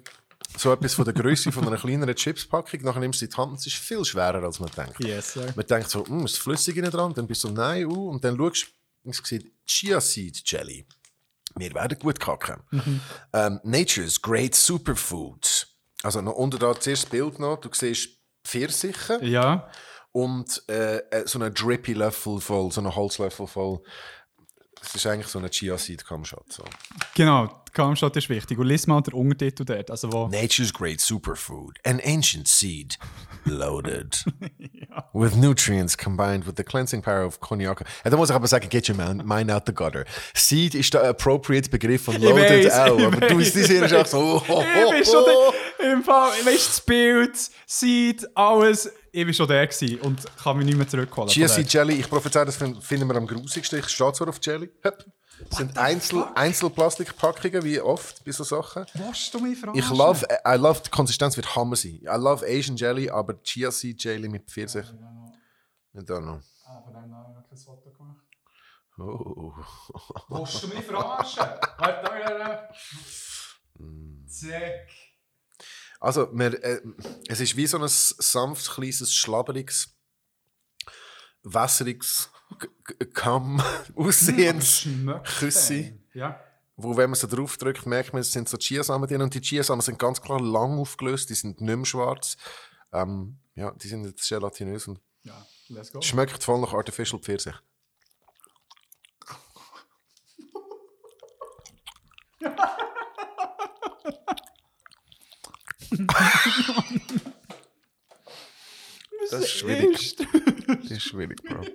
so 0.56 0.72
etwas 0.72 0.94
von 0.94 1.06
der 1.06 1.16
Größe 1.16 1.52
von 1.52 1.66
einer 1.66 1.78
kleineren 1.78 2.16
Chipspackung. 2.16 2.82
Nachher 2.84 3.00
nimmst 3.00 3.20
du 3.20 3.26
die 3.26 3.36
Hand 3.36 3.58
es 3.58 3.66
ist 3.66 3.78
viel 3.78 4.06
schwerer, 4.06 4.44
als 4.44 4.60
man 4.60 4.70
denkt. 4.78 5.04
Yes, 5.04 5.34
sir. 5.34 5.52
Man 5.56 5.66
denkt 5.66 5.90
so, 5.90 6.06
hm, 6.06 6.26
ist 6.26 6.38
flüssig 6.38 6.78
innen 6.78 6.92
dran? 6.92 7.16
Dann 7.16 7.26
bist 7.26 7.44
du 7.44 7.48
so, 7.48 7.54
nein, 7.54 7.88
uh, 7.88 8.10
und 8.10 8.24
dann 8.24 8.38
schaust 8.38 8.68
du, 9.04 9.10
es 9.10 9.18
sieht 9.24 9.52
Chia 9.66 10.00
Seed 10.00 10.44
Jelly. 10.46 10.86
Wir 11.56 11.74
werden 11.74 11.98
gut 11.98 12.20
kacken. 12.20 12.62
Ähm, 13.34 13.60
Nature's 13.64 14.22
Great 14.22 14.54
Superfood. 14.54 15.68
Also 16.04 16.22
noch 16.22 16.34
unter 16.34 16.60
da 16.60 16.80
zuerst 16.80 17.06
das 17.06 17.10
Bild 17.10 17.40
noch. 17.40 17.58
Du 17.58 17.70
siehst 17.74 18.10
Pfirsiche 18.44 19.20
Ja. 19.24 19.70
Und 20.12 20.64
äh, 20.70 20.98
äh, 20.98 21.28
so 21.28 21.40
einen 21.40 21.54
drippy 21.54 21.94
Löffel 21.94 22.40
voll, 22.40 22.72
so 22.72 22.82
einen 22.82 22.96
Holzlöffel 22.96 23.48
voll. 23.48 23.82
Das 24.82 24.96
ist 24.96 25.06
eigentlich 25.06 25.28
so 25.28 25.40
eine 25.40 25.50
Chia 25.50 25.78
Seed 25.78 26.06
Kamshot. 26.06 26.52
So. 26.52 26.64
Genau, 27.14 27.62
Kamstadt 27.74 28.16
ist 28.18 28.30
wichtig. 28.30 28.58
Und 28.58 28.68
lies 28.68 28.88
mal 28.88 29.02
den 29.02 29.14
Untertitel 29.14 29.64
dort. 29.64 29.92
Also 29.92 30.12
wo... 30.12 30.28
Nature's 30.28 30.74
great 30.74 31.00
superfood, 31.00 31.78
an 31.86 32.02
ancient 32.04 32.48
seed, 32.48 32.98
loaded 33.46 34.26
with 35.14 35.36
nutrients 35.36 35.96
combined 35.96 36.46
with 36.46 36.56
the 36.58 36.64
cleansing 36.64 37.02
power 37.02 37.26
of 37.26 37.40
Cognac. 37.40 37.82
Ja, 38.04 38.10
da 38.10 38.18
muss 38.18 38.30
ich 38.30 38.36
aber 38.36 38.48
sagen, 38.48 38.68
get 38.70 38.90
your 38.90 38.96
mind, 38.96 39.52
out 39.52 39.64
the 39.66 39.74
gutter. 39.74 40.06
Seed 40.34 40.76
ist 40.76 40.94
der 40.94 41.04
appropriate 41.04 41.70
Begriff 41.70 42.04
von 42.04 42.20
loaded 42.20 42.66
weiss, 42.66 42.74
auch, 42.74 43.00
aber 43.00 43.28
du 43.28 43.38
bist 43.38 43.56
hier 43.56 43.86
ich 43.86 43.96
auch 43.96 44.06
so, 44.06 44.44
oh, 44.48 44.64
oh, 44.64 45.04
schon 45.04 45.24
oh. 45.26 45.54
im 45.82 46.04
Fall, 46.04 46.32
weißt 46.46 46.70
das 46.70 46.82
Bild, 46.82 47.38
sieht 47.66 48.38
alles, 48.38 48.92
ich 49.12 49.26
bin 49.26 49.34
schon 49.34 49.48
der 49.48 49.68
gewesen 49.68 50.00
und 50.02 50.24
kann 50.38 50.58
mich 50.58 50.66
nicht 50.66 50.78
mehr 50.78 50.88
zurückholen. 50.88 51.30
Seed 51.30 51.72
Jelly, 51.74 51.96
ich 51.96 52.10
prophezei, 52.10 52.46
das 52.46 52.56
fin- 52.56 52.82
finden 52.82 53.08
wir 53.10 53.16
am 53.16 53.28
grusigsten. 53.28 53.80
Ich 53.80 53.88
stehe 53.90 54.14
zwar 54.14 54.30
auf 54.30 54.40
Jelly. 54.42 54.70
Höp. 54.84 55.06
Das 55.50 55.58
sind 55.58 55.76
Einzel, 55.78 56.24
Einzelplastikpackungen, 56.36 57.64
wie 57.64 57.82
oft 57.82 58.24
bei 58.24 58.32
so 58.32 58.44
Sachen. 58.44 58.86
Willst 58.94 59.34
du 59.34 59.40
mich 59.40 59.58
verarschen? 59.60 59.84
Ich 59.84 59.90
love, 59.90 60.26
I 60.48 60.56
love, 60.56 60.82
die 60.86 60.90
Konsistenz 60.92 61.36
wird 61.36 61.56
Hammer 61.56 61.76
sein. 61.76 62.00
I 62.04 62.16
love 62.18 62.46
Asian 62.46 62.76
Jelly, 62.78 63.10
aber 63.10 63.42
Chia 63.42 63.72
Seed 63.72 64.04
Jelly 64.04 64.30
mit 64.30 64.50
Pfirsich. 64.50 64.86
I 65.96 65.98
don't 66.00 66.22
know. 66.22 66.40
Ah, 66.68 66.82
von 66.84 66.94
dem 66.94 67.14
habe 67.14 67.32
ich 67.32 67.36
noch 67.36 67.50
kein 67.50 67.58
Foto 67.58 67.90
gemacht. 67.92 68.18
Oh. 69.00 69.54
Willst 70.30 70.64
du 70.64 70.68
mich 70.68 70.86
verarschen? 70.86 71.44
Warte, 71.78 72.04
da, 72.06 72.20
da, 72.20 72.38
da. 72.38 72.70
Zack. 74.28 74.90
Also, 76.02 76.28
wir, 76.34 76.62
äh, 76.64 76.82
es 77.28 77.40
ist 77.40 77.56
wie 77.56 77.68
so 77.68 77.78
ein 77.78 77.88
sanft, 77.88 78.72
kleines, 78.72 79.14
schlabberiges, 79.14 79.96
wässriges, 81.44 82.30
Kamm 83.14 83.62
aussehendes 83.96 84.88
Küssi. 85.40 85.98
Ja. 86.14 86.44
Wo, 86.76 86.98
wenn 86.98 87.12
man 87.12 87.20
so 87.20 87.28
drauf 87.28 87.56
drückt, 87.58 87.86
merkt 87.86 88.14
man, 88.14 88.22
es 88.22 88.32
sind 88.32 88.50
so 88.50 88.58
Chiasamen 88.58 89.08
drin. 89.08 89.22
Und 89.22 89.36
die 89.36 89.42
Chiasamen 89.42 89.82
sind 89.82 90.00
ganz 90.00 90.20
klar 90.22 90.42
lang 90.42 90.80
aufgelöst, 90.80 91.30
die 91.30 91.36
sind 91.36 91.62
nicht 91.62 91.76
mehr 91.78 91.86
schwarz. 91.86 92.36
Ähm, 92.92 93.40
ja, 93.54 93.72
die 93.72 93.88
sind 93.88 94.04
jetzt 94.06 94.28
gelatinös 94.28 94.88
und 94.88 95.00
Ja, 95.22 95.46
let's 95.70 95.92
go. 95.92 96.02
schmeckt 96.02 96.44
voll 96.44 96.60
nach 96.60 96.74
Artificial 96.74 97.22
Pfirsich. 97.22 97.54
Das 109.30 109.42
ist 109.42 109.50
schwierig. 109.52 110.16
Das 110.68 110.92
ist 110.92 111.04
schwierig, 111.04 111.42
Bro. 111.44 111.66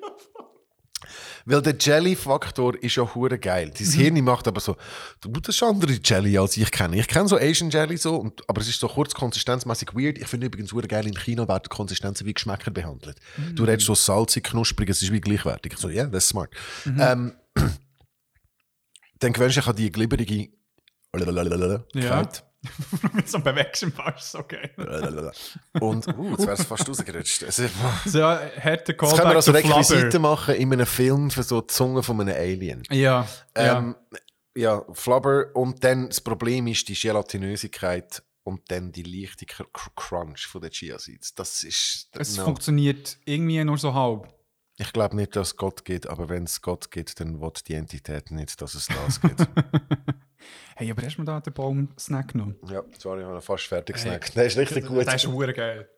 Weil 1.48 1.62
der 1.62 1.76
Jelly-Faktor 1.78 2.82
ist 2.82 2.96
ja 2.96 3.14
hure 3.14 3.38
geil. 3.38 3.70
Dein 3.76 3.86
Hirn 3.86 4.24
macht 4.24 4.48
aber 4.48 4.60
so, 4.60 4.76
du 5.20 5.30
das 5.30 5.54
ist 5.54 5.62
andere 5.62 5.92
Jelly, 6.02 6.36
als 6.36 6.56
ich 6.56 6.70
kenne. 6.72 6.98
Ich 6.98 7.06
kenne 7.06 7.28
so 7.28 7.36
Asian 7.36 7.70
Jelly 7.70 7.96
so, 7.96 8.16
und, 8.16 8.42
aber 8.48 8.60
es 8.60 8.68
ist 8.68 8.80
so 8.80 8.88
kurz 8.88 9.14
konsistenzmäßig 9.14 9.94
weird. 9.94 10.18
Ich 10.18 10.26
finde 10.26 10.48
übrigens 10.48 10.72
hure 10.72 10.88
geil, 10.88 11.06
in 11.06 11.14
China 11.16 11.46
werden 11.46 11.68
Konsistenzen 11.68 12.26
wie 12.26 12.34
Geschmäcker 12.34 12.72
behandelt. 12.72 13.20
Du 13.54 13.62
redest 13.62 13.86
so 13.86 13.94
salzig, 13.94 14.42
knusprig, 14.42 14.90
es 14.90 15.02
ist 15.02 15.12
wie 15.12 15.20
gleichwertig. 15.20 15.74
Ich 15.74 15.78
so, 15.78 15.88
ja, 15.88 16.02
yeah, 16.02 16.06
das 16.06 16.24
ist 16.24 16.30
smart. 16.30 16.50
Ähm, 16.98 17.32
dann 19.20 19.32
gewöhnst 19.32 19.56
du 19.56 19.60
dich 19.60 19.68
an 19.68 19.76
die 19.76 19.92
glibberige 19.92 20.48
Ja. 21.94 22.28
so 22.28 22.42
bewegst 23.42 23.82
du 23.82 23.86
im 23.86 23.92
Pass, 23.92 24.32
so 24.32 24.42
geil. 24.46 24.70
Und, 25.80 26.08
uh, 26.08 26.30
jetzt 26.30 26.46
wäre 26.46 26.52
es 26.52 26.64
fast 26.64 26.88
rausgerutscht. 26.88 27.42
Ist- 27.42 27.62
So, 28.06 28.18
ja, 28.18 28.38
härter 28.56 28.92
Das 28.94 29.10
können 29.16 29.28
wir 29.30 29.36
also. 29.36 29.52
Requisiten 29.52 30.22
machen 30.22 30.54
in 30.54 30.72
einem 30.72 30.86
Film 30.86 31.30
für 31.30 31.42
so 31.42 31.60
die 31.60 31.68
Zunge 31.68 32.02
von 32.02 32.20
einem 32.20 32.34
Alien. 32.36 32.82
Ja, 32.90 33.26
Ähm, 33.54 33.94
ja. 34.56 34.82
Flubber. 34.92 35.46
Und 35.54 35.82
dann 35.84 36.08
das 36.08 36.20
Problem 36.20 36.66
ist 36.66 36.88
die 36.88 36.94
Gelatinösigkeit 36.94 38.22
und 38.44 38.62
dann 38.70 38.92
die 38.92 39.02
leichte 39.02 39.44
Cr 39.46 39.66
Cr- 39.72 39.90
Crunch 39.96 40.46
von 40.46 40.60
den 40.60 40.70
Chia 40.70 40.98
Seeds. 40.98 41.34
Das 41.34 41.62
ist. 41.64 42.08
es 42.12 42.36
no. 42.36 42.44
funktioniert 42.44 43.18
irgendwie 43.24 43.62
nur 43.64 43.76
so 43.78 43.92
halb. 43.92 44.32
Ich 44.78 44.92
glaube 44.92 45.16
nicht, 45.16 45.34
dass 45.34 45.48
es 45.48 45.56
Gott 45.56 45.84
geht, 45.86 46.06
aber 46.06 46.28
wenn 46.28 46.44
es 46.44 46.60
Gott 46.60 46.90
geht, 46.90 47.18
dann 47.18 47.40
will 47.40 47.50
die 47.66 47.72
Entität 47.74 48.30
nicht, 48.30 48.60
dass 48.60 48.74
es 48.74 48.86
das 48.88 49.20
gibt. 49.22 49.40
Hey, 50.78 50.90
aber 50.90 51.02
hast 51.02 51.16
du 51.16 51.22
mir 51.22 51.24
da 51.24 51.40
den 51.40 51.54
Baum-Snack 51.54 52.32
genommen? 52.32 52.56
ja, 52.70 52.82
sorry, 52.98 53.22
ich 53.22 53.26
habe 53.26 53.40
fast 53.40 53.64
fertig 53.64 53.96
gesnackt. 53.96 54.36
Der 54.36 54.44
ist 54.44 54.58
richtig 54.58 54.86
gut. 54.86 55.06
Das 55.06 55.14
ist 55.14 55.26
hure 55.26 55.54
geil. 55.54 55.88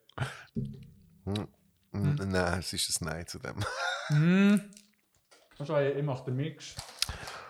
Mm, 1.25 1.33
Nein, 1.91 2.59
es 2.59 2.71
ist 2.71 3.01
ein 3.01 3.05
Nein 3.05 3.27
zu 3.27 3.39
dem. 3.39 3.55
Ich 5.61 6.03
mache 6.03 6.23
den 6.23 6.37
Mix. 6.37 6.73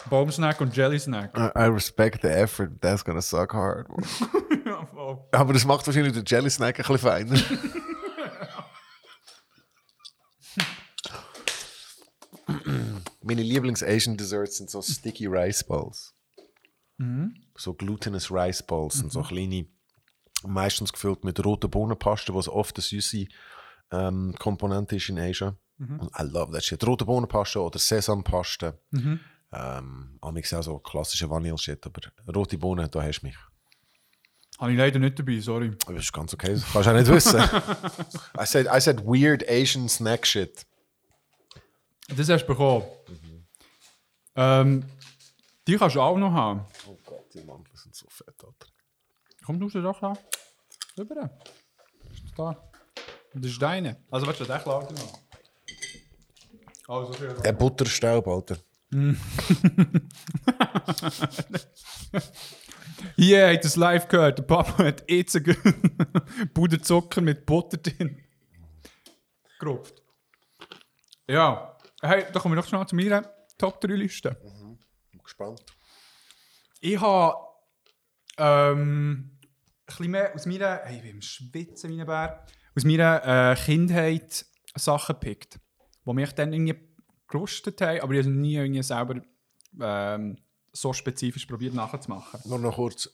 Baum-Snack 0.10 0.60
und 0.62 0.76
Jelly-Snack. 0.76 1.38
I 1.56 1.66
respect 1.66 2.24
the 2.24 2.30
effort, 2.30 2.70
but 2.72 2.82
that's 2.82 3.06
gonna 3.06 3.22
suck 3.22 3.54
hard. 3.54 3.88
Ja. 4.66 4.88
Aber 5.32 5.54
das 5.54 5.66
macht 5.66 5.86
wahrscheinlich 5.88 6.14
den 6.14 6.24
Jelly 6.26 6.50
Snack 6.50 6.80
ein 6.80 6.86
bisschen 6.86 6.98
feiner. 6.98 7.40
Meine 13.22 13.44
Lieblings-Asian 13.44 14.18
Desserts 14.18 14.58
sind 14.58 14.70
so 14.70 14.82
Sticky 14.82 15.28
Rice 15.28 15.64
Balls. 15.64 16.14
So 17.56 17.74
glutinous 17.74 18.30
Rice 18.30 18.62
Balls 18.62 18.96
sind 18.96 19.12
so 19.12 19.22
kleine, 19.22 19.66
meistens 20.44 20.92
gefüllt 20.92 21.24
mit 21.24 21.44
roter 21.46 21.68
Bohnenpaste, 21.68 22.36
was 22.36 22.48
oft 22.48 22.76
eine 22.78 22.84
süße 22.84 23.26
ähm, 23.92 24.36
Komponente 24.38 24.98
ist 24.98 25.10
in 25.10 25.18
Asia. 25.18 25.56
Und 25.80 26.12
I 26.20 26.24
love 26.24 26.52
that 26.52 26.64
shit. 26.64 26.86
Rote 26.86 27.06
Bohnenpaste 27.06 27.62
oder 27.62 27.80
Sesampaste. 27.80 28.78
Ähm, 29.52 30.20
amigs 30.22 30.54
auch 30.54 30.62
so 30.62 30.78
klassische 30.80 31.30
Vanille-Shit, 31.30 31.86
aber 31.86 32.02
rote 32.36 32.58
Bohnen, 32.58 32.90
da 32.92 33.02
hast 33.02 33.22
du 33.22 33.28
mich. 33.28 33.38
Habe 34.60 34.74
ich 34.74 34.78
leider 34.78 35.00
nicht 35.00 35.18
dabei, 35.18 35.40
sorry. 35.40 35.72
Das 35.88 35.96
ist 35.96 36.12
ganz 36.12 36.34
okay, 36.34 36.52
das 36.52 36.66
kannst 36.72 36.86
du 36.86 36.92
auch 36.92 36.96
nicht 36.98 37.08
wissen. 37.08 37.40
I 38.38 38.46
said, 38.46 38.68
I 38.68 38.82
said 38.82 39.06
weird 39.06 39.48
Asian 39.50 39.88
snack 39.88 40.28
shit. 40.28 40.66
Das 42.10 42.28
hast 42.28 42.44
du 42.44 42.48
bekommen. 42.48 42.84
Ähm, 44.36 44.84
die 45.66 45.78
kannst 45.78 45.96
du 45.96 46.02
auch 46.02 46.18
noch 46.18 46.34
haben. 46.34 46.66
Mandeln 47.46 47.76
sind 47.76 47.96
so 47.96 48.08
fett, 48.10 48.36
Alter. 48.44 48.68
Komm, 49.46 49.60
du 49.60 49.70
sie 49.70 49.82
doch 49.82 50.00
da. 50.00 50.14
Rüber. 50.98 51.30
Da. 52.36 52.70
Das 53.34 53.52
ist 53.52 53.62
deine. 53.62 54.04
Also, 54.12 54.26
willst 54.28 54.42
du 54.42 54.46
den 54.46 54.60
klar 54.60 54.84
noch? 54.92 55.20
Also, 56.88 57.14
Der 57.42 57.54
Butterstaub, 57.54 58.28
Alter. 58.28 58.58
Hier 63.16 63.46
habt 63.46 63.54
ihr 63.54 63.60
das 63.62 63.76
live 63.76 64.08
gehört. 64.08 64.40
Der 64.40 64.44
Papa 64.44 64.84
hat 64.84 65.04
jetzt 65.10 65.38
Puderzucker 66.54 67.22
mit 67.22 67.46
Butter 67.46 67.78
drin. 67.78 68.18
Gerupft. 69.60 70.02
Ja. 71.28 71.78
Hey, 72.02 72.26
da 72.32 72.40
kommen 72.40 72.54
wir 72.54 72.62
noch 72.62 72.68
schnell 72.68 72.86
zu 72.88 72.96
meiner 72.96 73.22
Top 73.58 73.80
3 73.82 73.94
Liste. 73.94 74.32
Bin 75.12 75.22
gespannt. 75.22 75.64
Ich 76.80 77.00
habe 77.02 77.36
ähm, 78.38 79.38
ein 79.40 79.40
bisschen 79.86 80.12
mehr 80.12 80.34
aus 80.34 80.46
meiner, 80.46 80.82
hey, 80.84 80.98
ich 80.98 81.02
bin 81.02 81.12
im 81.12 81.22
Schwitzen 81.22 82.00
ein 82.00 82.06
Bär, 82.06 82.46
aus 82.76 82.86
meiner 82.86 83.52
äh, 83.52 83.56
Kindheit 83.56 84.46
Sachen 84.76 85.16
gepickt, 85.16 85.60
die 86.06 86.14
mich 86.14 86.32
dann 86.34 86.54
irgendwie 86.54 86.80
gerustet 87.28 87.82
haben, 87.82 88.00
aber 88.02 88.14
ich 88.14 88.26
habe 88.26 88.34
nie 88.34 88.56
irgendwie 88.56 88.84
selber 88.84 89.22
ähm, 89.82 90.38
so 90.72 90.94
spezifisch 90.94 91.46
probiert 91.46 91.74
nachzumachen. 91.74 92.40
Nur 92.46 92.60
noch 92.60 92.76
kurz. 92.76 93.10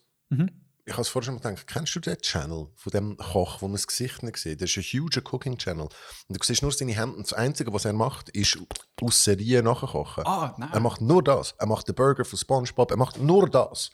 Ich 0.88 0.92
habe 0.92 1.02
es 1.02 1.08
vorher 1.08 1.26
schon 1.26 1.34
mal 1.34 1.40
gedacht, 1.40 1.66
kennst 1.66 1.96
du 1.96 2.00
den 2.00 2.16
Channel 2.18 2.68
von 2.76 2.90
dem 2.92 3.16
Koch, 3.16 3.60
wo 3.60 3.66
man 3.66 3.72
das 3.74 3.88
Gesicht 3.88 4.22
nicht 4.22 4.36
sieht? 4.36 4.62
Das 4.62 4.70
ist 4.70 4.76
ein 4.76 4.84
huge 5.00 5.20
Cooking 5.20 5.58
Channel. 5.58 5.88
Und 5.88 5.92
du 6.28 6.38
siehst 6.40 6.62
nur 6.62 6.70
seine 6.70 6.92
Hände. 6.92 7.20
Das 7.20 7.32
Einzige, 7.32 7.72
was 7.72 7.84
er 7.84 7.92
macht, 7.92 8.28
ist 8.28 8.56
aus 9.02 9.24
Serien 9.24 9.64
nachkochen. 9.64 10.24
Ah, 10.24 10.54
nein. 10.56 10.68
Er 10.72 10.78
macht 10.78 11.00
nur 11.00 11.24
das. 11.24 11.56
Er 11.58 11.66
macht 11.66 11.88
den 11.88 11.96
Burger 11.96 12.24
von 12.24 12.38
SpongeBob. 12.38 12.92
Er 12.92 12.96
macht 12.96 13.18
nur 13.18 13.50
das. 13.50 13.90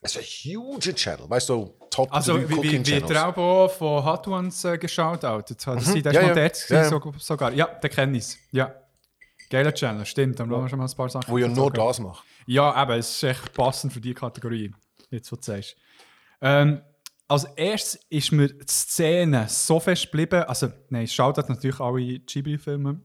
Es 0.00 0.16
ist 0.16 0.18
ein 0.18 0.52
huge 0.52 0.94
Channel. 0.96 1.30
Weißt 1.30 1.48
du, 1.48 1.54
so 1.54 1.86
Top 1.90 2.12
Also, 2.12 2.34
3 2.34 2.42
wie, 2.42 2.48
wie, 2.48 2.54
Cooking 2.56 2.86
wie 2.86 3.00
der 3.00 3.28
auch 3.38 3.70
von 3.70 4.04
Hot 4.04 4.26
Ones 4.26 4.64
äh, 4.64 4.78
geschaut 4.78 5.22
hat. 5.22 5.48
Das 5.50 5.58
der 5.64 5.74
Ja, 5.74 5.78
ist 5.78 6.04
ja. 6.12 6.22
mal 6.22 6.34
dort 6.34 6.68
Ja, 6.70 6.82
ja. 6.90 7.12
sogar. 7.18 7.52
Ja, 7.52 7.66
den 7.66 7.90
kenne 7.90 8.18
ich. 8.18 8.36
Ja. 8.50 8.74
Geiler 9.48 9.72
Channel, 9.72 10.04
stimmt. 10.04 10.40
Da 10.40 10.42
haben 10.44 10.50
wir 10.50 10.68
schon 10.68 10.80
mal 10.80 10.86
ein 10.86 10.96
paar 10.96 11.08
Sachen 11.08 11.30
Wo 11.30 11.38
ja 11.38 11.46
nur 11.46 11.72
das 11.72 12.00
macht. 12.00 12.24
Ja, 12.46 12.82
eben, 12.82 12.98
es 12.98 13.10
ist 13.10 13.22
echt 13.22 13.52
passend 13.54 13.92
für 13.92 14.00
die 14.00 14.12
Kategorie. 14.12 14.74
Jetzt, 15.10 15.32
was 15.32 15.40
du 15.40 15.44
sagst. 15.44 15.76
Ähm, 16.40 16.82
als 17.28 17.44
erstes 17.56 18.00
ist 18.08 18.32
mir 18.32 18.48
die 18.48 18.64
Szene 18.66 19.46
so 19.48 19.78
fest 19.78 20.04
geblieben. 20.04 20.44
Also, 20.44 20.72
nein, 20.88 21.06
schaut 21.06 21.36
natürlich 21.48 21.78
alle 21.78 22.20
Ghibli-Filme, 22.20 23.00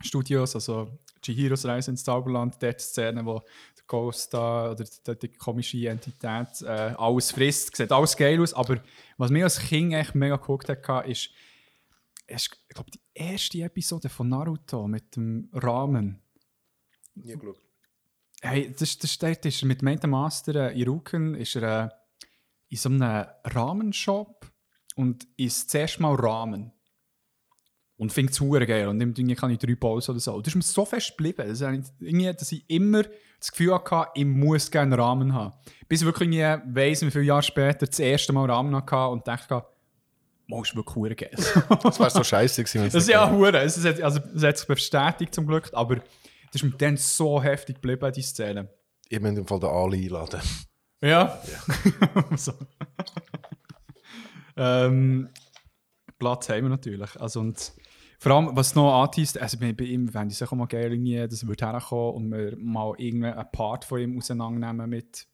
Studios, 0.00 0.54
also 0.54 0.98
Chihiros 1.22 1.64
Reise 1.66 1.90
ins 1.90 2.04
Zauberland, 2.04 2.56
dort 2.62 2.80
die 2.80 2.84
Szene, 2.84 3.24
wo 3.24 3.40
der 3.76 3.84
Ghost 3.86 4.32
da, 4.32 4.70
oder 4.70 4.84
die, 4.84 5.18
die 5.18 5.32
komische 5.32 5.88
Entität 5.88 6.62
äh, 6.62 6.94
alles 6.96 7.30
frisst. 7.30 7.76
Sieht 7.76 7.92
alles 7.92 8.16
geil 8.16 8.40
aus, 8.40 8.54
aber 8.54 8.82
was 9.18 9.30
mir 9.30 9.44
als 9.44 9.58
Kind 9.58 9.92
echt 9.92 10.14
mega 10.14 10.36
geguckt 10.36 10.68
hat, 10.68 11.06
ist, 11.06 11.30
ist 12.26 12.50
ich 12.68 12.74
glaube, 12.74 12.90
die 12.90 13.00
erste 13.12 13.58
Episode 13.62 14.08
von 14.08 14.28
Naruto 14.28 14.88
mit 14.88 15.16
dem 15.16 15.50
Ramen. 15.52 16.22
Nie 17.14 17.34
geschaut. 17.34 17.65
Hey, 18.46 18.74
das, 18.78 18.98
das 18.98 19.18
dort 19.18 19.44
ist 19.44 19.62
er 19.62 19.66
mit 19.66 19.80
dem 19.82 19.88
einen 19.88 20.10
Master 20.10 20.70
äh, 20.70 20.78
Iruken 20.78 21.34
ist 21.34 21.56
er 21.56 21.84
äh, 21.84 21.88
in 22.68 22.76
so 22.76 22.88
einem 22.88 23.26
Rahmenshop 23.44 24.50
und 24.94 25.26
isst 25.36 25.70
zuerst 25.70 26.00
mal 26.00 26.14
Ramen. 26.14 26.72
Und 27.98 28.16
es 28.16 28.40
hure 28.40 28.66
geil 28.66 28.88
und 28.88 28.98
nimmt 28.98 29.18
irgendwie 29.18 29.34
keine 29.34 29.56
drei 29.56 29.74
Pausen 29.74 30.12
oder 30.12 30.20
so. 30.20 30.34
Und 30.34 30.46
Das 30.46 30.52
ist 30.52 30.56
mir 30.56 30.62
so 30.62 30.84
fest 30.84 31.16
geblieben, 31.16 31.48
dass 31.48 31.60
ich, 31.60 31.80
irgendwie, 31.98 32.32
dass 32.32 32.52
ich 32.52 32.64
immer 32.68 33.04
das 33.38 33.50
Gefühl 33.50 33.74
hatte, 33.74 34.10
ich 34.14 34.24
muss 34.24 34.70
gerne 34.70 34.98
Ramen 34.98 35.32
haben. 35.32 35.54
Bis 35.88 36.00
ich 36.02 36.06
wirklich 36.06 36.28
weiss, 36.28 37.02
wie 37.02 37.10
viele 37.10 37.24
Jahre 37.24 37.42
später 37.42 37.86
das 37.86 37.98
erste 37.98 38.32
Mal 38.32 38.50
Ramen 38.50 38.74
hatte 38.76 39.08
und 39.08 39.26
dachte, 39.26 39.64
«Mo, 40.46 40.62
ist 40.62 40.76
wirklich 40.76 40.94
hure 40.94 41.14
geil. 41.14 41.30
Das 41.82 41.98
wäre 41.98 42.10
so 42.10 42.22
scheiße 42.22 42.62
gewesen. 42.62 42.84
Das 42.84 42.94
ist 42.94 43.08
ja 43.08 43.30
hure. 43.30 43.58
Es 43.60 43.82
hat, 43.84 44.00
also, 44.00 44.20
es 44.34 44.42
hat 44.42 44.58
sich 44.58 44.68
bestätigt 44.68 45.34
zum 45.34 45.46
Glück, 45.46 45.70
aber 45.72 45.96
das 46.56 46.62
ist 46.62 46.72
mir 46.72 46.78
dann 46.78 46.96
so 46.96 47.42
heftig 47.42 47.76
geblieben, 47.76 48.10
die 48.12 48.22
Szene. 48.22 48.70
Ich 49.08 49.20
muss 49.20 49.36
im 49.36 49.46
Fall 49.46 49.60
den 49.60 49.68
Ali 49.68 50.04
einladen. 50.04 50.40
Ja. 51.02 51.38
so. 52.36 52.54
ähm, 54.56 55.28
Platz 56.18 56.48
haben 56.48 56.62
wir 56.62 56.70
natürlich. 56.70 57.20
Also, 57.20 57.40
und 57.40 57.74
vor 58.18 58.32
allem, 58.32 58.56
was 58.56 58.74
noch 58.74 59.02
anteast, 59.02 59.38
also 59.38 59.58
bei, 59.58 59.74
bei 59.74 59.84
ihm 59.84 60.08
fände 60.08 60.32
ich 60.32 60.40
es 60.40 60.48
auch 60.48 60.52
mal 60.52 60.64
geil, 60.66 60.92
irgendwie, 60.92 61.18
dass 61.18 61.42
er 61.42 61.72
herkommen 61.72 62.14
und 62.14 62.32
wir 62.32 62.56
mal 62.56 62.94
irgendeinen 62.96 63.52
Part 63.52 63.84
von 63.84 64.00
ihm 64.00 64.16
auseinandernehmen 64.16 64.88
mit 64.88 65.28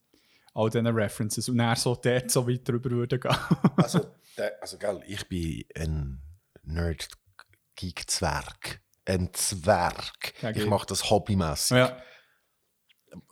all 0.54 0.70
diesen 0.70 0.88
References 0.88 1.48
und 1.48 1.60
er 1.60 1.76
so 1.76 1.94
dort 1.94 2.32
so 2.32 2.48
weit 2.48 2.68
drüber 2.68 2.90
würde 2.90 3.20
gehen. 3.20 3.36
Also, 3.76 4.00
der, 4.36 4.60
also 4.60 4.76
gell, 4.76 5.00
ich 5.06 5.28
bin 5.28 5.62
ein 5.76 6.20
Nerd-Geek-Zwerg. 6.64 8.82
Ein 9.04 9.30
Zwerg. 9.32 10.32
Ja, 10.42 10.50
ich 10.50 10.66
mache 10.66 10.86
das 10.86 11.10
hobbymäßig. 11.10 11.76
ja. 11.76 11.96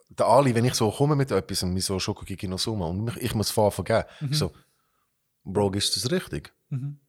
Der 0.08 0.26
Ali, 0.26 0.54
wenn 0.54 0.64
ich 0.64 0.74
so 0.74 0.90
komme 0.90 1.14
mit 1.16 1.30
etwas 1.30 1.62
und 1.62 1.72
mir 1.72 1.80
so 1.80 1.98
Schokokiki 1.98 2.48
no 2.48 2.56
Suma 2.58 2.86
und 2.86 3.16
ich 3.18 3.34
muss 3.34 3.50
fahren 3.52 3.70
vergeben, 3.70 4.04
Mhm. 4.20 4.32
ich 4.32 4.38
so, 4.38 4.52
Bro, 5.44 5.70
ist 5.70 5.94
das 5.96 6.10
richtig? 6.10 6.52
Und 6.70 7.00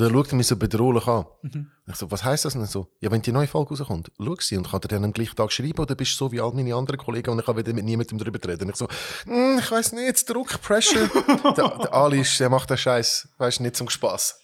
dann 0.00 0.12
schaut 0.12 0.28
er 0.32 0.36
mich 0.36 0.46
so 0.48 0.56
bedrohlich 0.56 1.06
an. 1.06 1.24
Mhm. 1.42 1.70
Ich 1.88 1.96
so, 1.96 2.10
was 2.10 2.22
heisst 2.24 2.44
das 2.44 2.52
denn 2.52 2.66
so? 2.66 2.88
Ja, 3.00 3.10
wenn 3.10 3.22
die 3.22 3.32
neue 3.32 3.46
Folge 3.46 3.70
rauskommt, 3.76 4.10
schau 4.20 4.34
sie 4.40 4.56
und 4.56 4.68
kann 4.68 4.80
dir 4.80 4.88
dann 4.88 5.04
am 5.04 5.12
gleichen 5.12 5.34
Tag 5.36 5.50
schreiben 5.52 5.78
oder 5.80 5.94
bist 5.94 6.12
du 6.12 6.16
so 6.26 6.32
wie 6.32 6.40
all 6.40 6.52
meine 6.52 6.74
anderen 6.74 6.98
Kollegen 6.98 7.30
und 7.30 7.38
ich 7.38 7.46
kann 7.46 7.56
wieder 7.56 7.72
mit 7.72 7.84
niemandem 7.84 8.18
darüber 8.18 8.38
reden. 8.46 8.64
Und 8.64 8.70
ich 8.70 8.76
so, 8.76 8.88
«Hm, 9.24 9.58
ich 9.60 9.70
weiß 9.70 9.92
nicht, 9.92 10.28
Druck, 10.28 10.60
Pressure. 10.60 11.08
der, 11.56 11.78
der 11.78 11.94
Ali 11.94 12.20
ist, 12.20 12.38
der 12.38 12.50
macht 12.50 12.68
den 12.70 12.76
Scheiß, 12.76 13.28
weißt 13.38 13.60
nicht 13.60 13.76
zum 13.76 13.88
Spaß. 13.88 14.40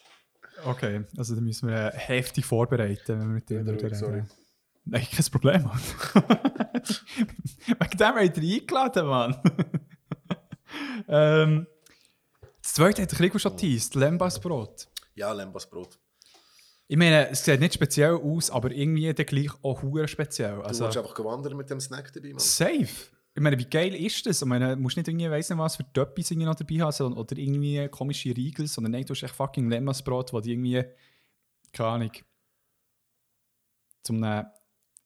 Okay, 0.64 1.04
also 1.16 1.34
da 1.34 1.40
müssen 1.40 1.68
wir 1.68 1.92
äh, 1.94 1.96
heftig 1.96 2.44
vorbereiten, 2.44 3.08
wenn 3.08 3.20
wir 3.20 3.26
mit 3.26 3.50
dem 3.50 3.68
reden. 3.68 3.94
sorry. 3.94 4.24
Nein, 4.84 5.06
kein 5.14 5.24
Problem, 5.26 5.62
Mann. 5.64 5.78
Wegen 7.66 7.98
dem 7.98 8.06
haben 8.06 8.16
wir 8.16 8.22
eingeladen, 8.22 9.06
Mann. 9.06 9.36
ähm, 11.08 11.66
das 12.62 12.72
zweite 12.74 13.02
hat 13.02 13.10
der 13.10 13.18
Krieg 13.18 13.38
schon 13.40 13.52
geteased, 13.52 13.94
Lembasbrot. 13.94 14.88
Ja, 15.14 15.32
Lembasbrot. 15.32 15.98
Ich 16.90 16.96
meine, 16.96 17.28
es 17.28 17.44
sieht 17.44 17.60
nicht 17.60 17.74
speziell 17.74 18.14
aus, 18.14 18.50
aber 18.50 18.70
irgendwie 18.70 19.12
dann 19.12 19.26
gleich 19.26 19.50
auch 19.62 19.82
hure 19.82 20.08
speziell. 20.08 20.56
Du 20.56 20.62
Also, 20.62 20.84
willst 20.84 20.96
einfach 20.96 21.22
wandern 21.24 21.56
mit 21.56 21.68
dem 21.68 21.80
Snack 21.80 22.10
dabei, 22.12 22.30
Mann. 22.30 22.38
safe. 22.38 22.88
Ich 23.34 23.42
meine, 23.42 23.58
wie 23.58 23.66
geil 23.66 23.94
ist 23.94 24.26
das? 24.26 24.42
Ich 24.42 24.48
meine, 24.48 24.74
du 24.74 24.82
musst 24.82 24.96
nicht 24.96 25.06
irgendwie 25.08 25.30
weiss 25.30 25.48
nicht 25.48 25.58
was 25.58 25.76
für 25.76 25.90
Töppis 25.92 26.30
irgendwie 26.30 26.46
noch 26.46 26.56
dabei 26.56 26.80
haben 26.80 26.92
sondern- 26.92 27.18
oder 27.20 27.36
irgendwie 27.36 27.86
komische 27.88 28.36
Riegel, 28.36 28.66
sondern 28.66 28.92
nein, 28.92 29.04
du 29.04 29.14
hast 29.14 29.22
echt 29.22 29.34
fucking 29.34 29.68
Lembasbrot, 29.70 30.32
wo 30.32 30.40
die 30.40 30.52
irgendwie, 30.52 30.82
keine 31.72 31.88
Ahnung, 31.90 32.10
zum 34.02 34.22
einem 34.22 34.46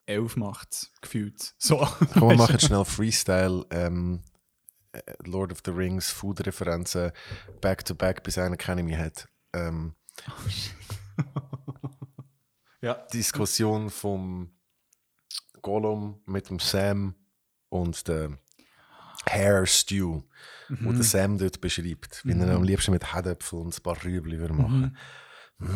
Elf 0.07 0.37
macht, 0.37 0.91
gefühlt. 1.01 1.55
So. 1.59 1.87
Komm, 2.15 2.31
wir 2.31 2.37
machen 2.37 2.59
schnell 2.61 2.85
Freestyle. 2.85 3.67
Ähm, 3.71 4.23
äh, 4.93 5.01
Lord 5.25 5.53
of 5.53 5.61
the 5.65 5.71
Rings, 5.71 6.11
Food-Referenzen, 6.11 7.13
Back-to-Back, 7.61 8.23
bis 8.23 8.39
einer 8.39 8.57
keine 8.57 8.83
mehr 8.83 8.99
hat. 8.99 9.29
Ähm, 9.53 9.95
Ja. 12.81 12.95
Diskussion 13.13 13.91
vom 13.91 14.51
Gollum 15.63 16.21
mit 16.27 16.51
dem 16.51 16.59
Sam 16.59 17.15
und 17.73 18.07
der 18.09 18.31
Hair 19.29 19.67
Stew, 19.67 20.23
wo 20.69 20.93
der 20.93 21.03
Sam 21.05 21.39
dort 21.39 21.61
beschreibt, 21.61 22.25
wie 22.25 22.33
er 22.33 22.55
am 22.55 22.63
liebsten 22.65 22.93
mit 22.93 23.13
Herdöpfel 23.15 23.59
und 23.61 23.77
ein 23.77 23.83
paar 23.83 24.03
Rüebli 24.05 24.39
würde 24.39 24.55
machen. 24.55 24.97
Mm, 25.59 25.67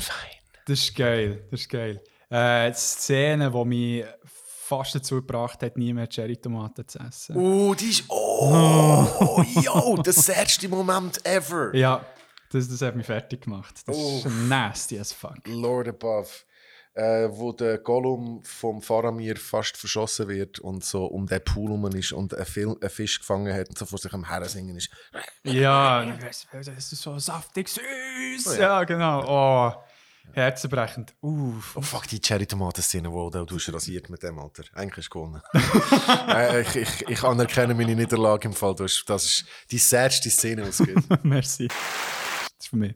fein. 0.00 0.30
Das 0.66 0.80
ist 0.80 0.96
geil, 0.96 1.46
das 1.50 1.60
ist 1.60 1.68
geil. 1.68 2.02
Äh, 2.30 2.70
die 2.70 2.76
Szene, 2.78 3.50
die 3.50 3.64
mich 3.66 4.04
fast 4.24 4.94
dazu 4.94 5.16
gebracht 5.16 5.62
hat, 5.62 5.76
nie 5.76 5.92
mehr 5.92 6.08
Cherry-Tomaten 6.08 6.88
zu 6.88 6.98
essen. 6.98 7.36
Oh, 7.36 7.74
die 7.74 7.90
ist. 7.90 8.04
Oh, 8.08 9.44
yo, 9.60 9.96
der 10.02 10.12
sätste 10.12 10.68
Moment 10.68 11.24
ever. 11.26 11.74
Ja, 11.74 12.04
das, 12.50 12.68
das 12.68 12.80
hat 12.80 12.96
mich 12.96 13.06
fertig 13.06 13.42
gemacht. 13.42 13.82
Das 13.86 13.94
Oh. 13.96 14.18
ist 14.24 14.26
nasty 14.48 14.98
as 14.98 15.12
fuck. 15.12 15.36
Lord 15.46 15.88
above. 15.88 16.28
Äh, 16.96 17.28
wo 17.32 17.52
der 17.52 17.78
Gollum 17.78 18.40
vom 18.44 18.80
Faramir 18.80 19.36
fast 19.36 19.76
verschossen 19.76 20.28
wird 20.28 20.60
und 20.60 20.84
so 20.84 21.06
um 21.06 21.26
den 21.26 21.42
Pool 21.42 21.72
rum 21.72 21.86
ist 21.86 22.12
und 22.12 22.32
einen, 22.34 22.46
Fil 22.46 22.76
einen 22.80 22.88
Fisch 22.88 23.18
gefangen 23.18 23.52
hat 23.52 23.68
und 23.68 23.76
so 23.76 23.84
vor 23.84 23.98
sich 23.98 24.12
am 24.12 24.28
Herren 24.28 24.48
singen 24.48 24.76
ist. 24.76 24.90
Ja, 25.42 26.06
das 26.22 26.46
ist 26.68 26.90
so 26.90 27.18
saftig 27.18 27.68
süß. 27.68 28.46
Oh 28.46 28.52
ja. 28.52 28.60
ja. 28.60 28.84
genau. 28.84 29.24
Oh, 29.26 29.72
herzenbrechend. 30.34 31.14
Uff. 31.20 31.76
Oh 31.76 31.82
fuck, 31.82 32.06
die 32.06 32.20
Cherry-Tomaten-Szene, 32.20 33.10
wo 33.12 33.28
du 33.28 33.44
du 33.44 33.56
hast 33.56 33.72
rasiert 33.72 34.08
mit 34.08 34.22
dem, 34.22 34.38
Alter. 34.38 34.62
Eigentlich 34.74 35.06
ist 35.06 35.10
gewonnen. 35.10 35.42
äh, 36.28 36.60
ich, 36.60 36.76
ich, 36.76 37.08
ich 37.08 37.22
anerkenne 37.24 37.74
meine 37.74 37.96
Niederlage 37.96 38.46
im 38.46 38.54
Fall. 38.54 38.76
Du 38.76 38.84
hast, 38.84 39.04
das 39.06 39.24
ist 39.24 39.46
die 39.70 39.78
sädste 39.78 40.30
Szene, 40.30 40.62
die 40.62 40.68
es 40.68 40.78
gibt. 40.78 41.24
Merci. 41.24 41.66
Das 41.66 42.52
ist 42.60 42.68
für 42.68 42.76
mich. 42.76 42.94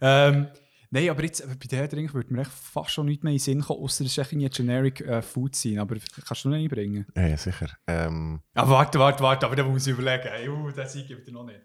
Ähm, 0.00 0.48
Nein, 0.96 1.10
aber 1.10 1.24
jetzt 1.24 1.46
bei 1.46 1.66
der 1.66 1.88
Drink 1.88 2.14
würde 2.14 2.32
mir 2.32 2.40
echt 2.40 2.50
fast 2.50 2.90
schon 2.90 3.04
nicht 3.04 3.22
mehr 3.22 3.30
in 3.30 3.36
den 3.36 3.42
Sinn 3.42 3.60
kommen, 3.60 3.82
außer 3.82 4.02
es 4.06 4.16
ist 4.16 4.56
generic 4.56 5.02
äh, 5.02 5.20
Food 5.20 5.54
sein. 5.54 5.78
Aber 5.78 5.96
kannst 6.26 6.44
du 6.46 6.48
noch 6.48 6.56
nicht 6.56 6.70
bringen? 6.70 7.04
Ja, 7.14 7.26
ja, 7.26 7.36
sicher. 7.36 7.68
Ähm, 7.86 8.40
Ah, 8.54 8.66
warte, 8.66 8.98
warte, 8.98 9.22
warte, 9.22 9.44
aber 9.44 9.56
da 9.56 9.64
muss 9.64 9.86
ich 9.86 9.92
überlegen. 9.92 10.26
Ey, 10.26 10.48
uh, 10.48 10.70
Sieg 10.86 11.06
gibt 11.06 11.28
er 11.28 11.34
noch 11.34 11.44
nicht. 11.44 11.60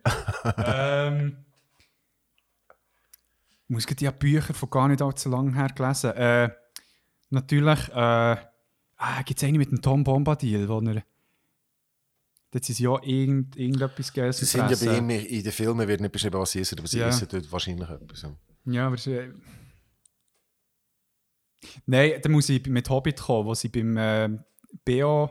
ähm, 0.66 1.38
ich 3.64 3.70
muss 3.70 3.88
gerade 3.88 4.06
die 4.06 4.20
Bücher 4.20 4.54
von 4.54 4.70
gar 4.70 4.90
nicht 4.90 5.02
allzu 5.02 5.30
lang 5.30 5.54
her 5.54 5.70
gelesen. 5.70 6.12
Äh, 6.12 6.50
natürlich, 7.30 7.88
äh, 7.88 7.96
ah, 7.96 9.22
gibt 9.24 9.42
es 9.42 9.48
eine 9.48 9.58
mit 9.58 9.72
dem 9.72 9.82
Tom 9.82 10.04
Bombadil, 10.04 10.68
wo 10.68 10.82
er. 10.82 11.04
Dort 12.52 12.66
sind 12.66 12.76
sie 12.76 12.84
ja 12.84 13.02
irgend, 13.02 13.56
irgendetwas 13.56 14.12
Geiles 14.12 14.40
sie 14.40 14.46
sind 14.46 14.70
ja 14.70 14.76
bei 14.76 14.98
ihm 14.98 15.10
in 15.10 15.42
den 15.42 15.54
Filmen 15.54 15.88
wird 15.88 16.02
nicht 16.02 16.12
beschrieben, 16.12 16.38
was 16.38 16.52
sie 16.52 16.60
essen, 16.60 16.78
aber 16.80 16.88
sie 16.90 17.00
essen 17.00 17.30
dort 17.32 17.50
wahrscheinlich 17.50 17.90
etwas. 17.90 18.26
Ja. 18.66 18.88
Aber. 18.88 19.08
Äh, 19.08 19.34
Nein, 21.86 22.20
dann 22.22 22.32
muss 22.32 22.50
ich 22.50 22.66
mit 22.68 22.90
Hobbit 22.90 23.20
kommen, 23.20 23.46
wo 23.46 23.54
sie 23.54 23.70
beim 23.70 23.96
äh, 23.98 24.30
BO. 24.84 25.30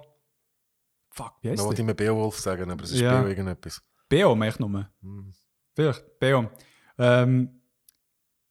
Fuck, 1.11 1.35
wie 1.43 1.51
heißt 1.51 1.63
wollte 1.63 1.77
der? 1.77 1.83
ich 1.83 1.87
mir 1.87 1.95
Beowulf 1.95 2.39
sagen, 2.39 2.71
aber 2.71 2.85
es 2.85 2.93
ist 2.93 3.01
Ja. 3.01 3.21
Beo 3.21 3.29
irgendetwas. 3.29 3.83
BO, 4.09 4.37
meine 4.37 4.53
ich 4.53 4.59
nur. 4.59 4.89
Hm. 5.03 5.35
Vielleicht, 5.75 6.19
BO. 6.21 6.51
Ähm, 6.99 7.63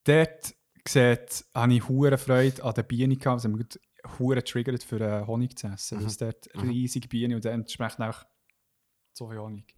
dort 0.03 0.55
sieht, 0.87 1.45
habe 1.53 1.73
ich 1.73 1.87
hure 1.87 2.17
Freude 2.17 2.63
an 2.63 2.73
den 2.73 2.85
Bienen 2.85 3.17
gehabt. 3.17 3.45
Also, 3.45 3.49
mich 3.49 3.79
hure 4.17 4.37
getriggert 4.37 4.83
für 4.83 4.99
äh, 4.99 5.25
Honig 5.25 5.57
zu 5.57 5.67
essen. 5.67 5.99
Weil 5.99 6.07
es 6.07 6.17
dort 6.17 6.49
riesige 6.55 7.07
Bienen 7.07 7.35
und 7.35 7.45
dann 7.45 7.61
entsprechend 7.61 8.01
auch 8.01 8.23
so 9.13 9.29
viel 9.29 9.39
Honig. 9.39 9.73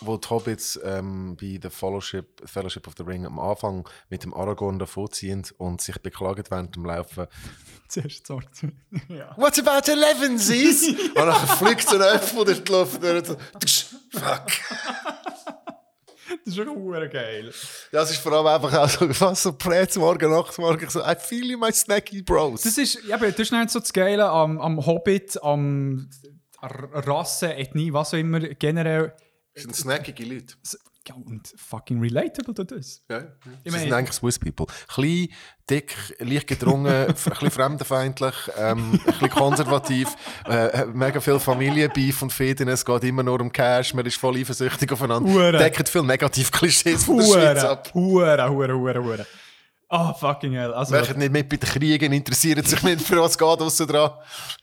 Wo 0.00 0.16
die 0.16 0.28
Hobbits 0.28 0.80
ähm, 0.82 1.36
bei 1.40 1.58
der 1.58 1.70
Fellowship, 1.70 2.26
Fellowship 2.44 2.86
of 2.88 2.94
the 2.96 3.04
Ring 3.04 3.24
am 3.24 3.38
Anfang 3.38 3.88
mit 4.08 4.24
dem 4.24 4.34
Aragorn 4.34 4.78
davonziehen 4.78 5.44
und 5.58 5.80
sich 5.80 5.96
beklagen 6.00 6.44
während 6.48 6.74
dem 6.74 6.84
Laufen. 6.84 7.26
Zuerst 7.88 8.26
sorgt 8.26 8.66
Ja. 9.08 9.36
What 9.36 9.58
about 9.58 9.90
Elevensies? 9.90 10.88
und 11.14 11.14
dann 11.14 11.46
fliegt 11.58 11.88
so 11.88 11.96
ein 11.96 12.02
Äpfel 12.02 12.44
durch 12.44 12.64
die 12.64 12.72
Luft. 12.72 13.04
und 13.04 13.26
so, 13.26 13.36
Fuck. 14.10 14.46
Das 16.44 16.56
ist 16.56 16.56
schon 16.56 17.10
geil. 17.10 17.52
Ja, 17.92 18.02
es 18.02 18.10
ist 18.10 18.18
vor 18.18 18.32
allem 18.32 18.46
einfach 18.46 18.72
auch 18.78 18.88
so, 18.88 19.12
fast 19.12 19.42
so 19.42 19.52
Prä 19.52 19.86
morgen, 19.96 20.30
Nacht, 20.30 20.58
morgen, 20.58 20.88
so, 20.88 21.00
I 21.00 21.14
feel 21.18 21.50
you, 21.50 21.58
my 21.58 21.72
snacky 21.72 22.22
bros. 22.22 22.62
Das 22.62 22.78
ist, 22.78 23.04
ja, 23.04 23.16
das 23.16 23.38
ist 23.38 23.52
nicht 23.52 23.70
so 23.70 23.80
das 23.80 23.92
Geile 23.92 24.28
am, 24.28 24.60
am 24.60 24.84
Hobbit, 24.84 25.42
am 25.42 26.08
Rasse, 26.60 27.54
Ethnie, 27.54 27.92
was 27.92 28.14
auch 28.14 28.18
immer, 28.18 28.40
generell. 28.40 29.14
Das 29.54 29.64
sind 29.64 29.76
snackige 29.76 30.24
Leute. 30.24 30.54
Ja, 31.08 31.16
und 31.16 31.52
fucking 31.56 32.00
relatable 32.00 32.54
to 32.54 32.62
das. 32.62 33.02
Ja, 33.10 33.18
ja. 33.18 33.24
Ich 33.64 33.72
Sie 33.72 33.78
sind 33.78 33.88
meine- 33.90 33.96
eigentlich 33.96 34.14
Swiss 34.14 34.38
People. 34.38 34.66
Klein, 34.86 35.28
dick, 35.68 35.96
leicht 36.20 36.46
gedrungen, 36.46 36.86
ein 37.08 37.12
bisschen 37.14 37.50
fremdenfeindlich, 37.50 38.34
ähm, 38.56 38.92
ein 38.92 38.98
bisschen 39.04 39.30
konservativ, 39.30 40.14
äh, 40.48 40.84
mega 40.86 41.20
viel 41.20 41.40
Familienbeef 41.40 42.22
und 42.22 42.32
Fäden, 42.32 42.68
es 42.68 42.84
geht 42.84 43.02
immer 43.02 43.24
nur 43.24 43.40
um 43.40 43.50
Cash, 43.50 43.94
man 43.94 44.06
ist 44.06 44.16
voll 44.16 44.36
eifersüchtig 44.36 44.92
aufeinander. 44.92 45.28
Hure. 45.28 45.58
Deckt 45.58 45.88
viel 45.88 46.02
Negativ-Klischees 46.02 47.02
von 47.04 47.16
der 47.18 47.24
Schweiz 47.24 47.62
Hure, 47.62 47.68
ab. 47.70 47.90
hure, 47.94 48.48
hure, 48.48 48.72
hure, 48.78 49.02
hure. 49.04 49.26
Ah, 49.88 50.14
fucking 50.14 50.52
hell. 50.52 50.72
Also, 50.72 50.94
Machen 50.94 51.18
nicht 51.18 51.32
mit 51.32 51.48
bei 51.48 51.56
den 51.56 51.68
Kriegen, 51.68 52.12
interessieren 52.12 52.64
sich 52.64 52.82
nicht 52.82 53.02
für 53.02 53.20
was 53.20 53.36
geht 53.36 53.46
aussen 53.46 53.86
dran. 53.88 54.12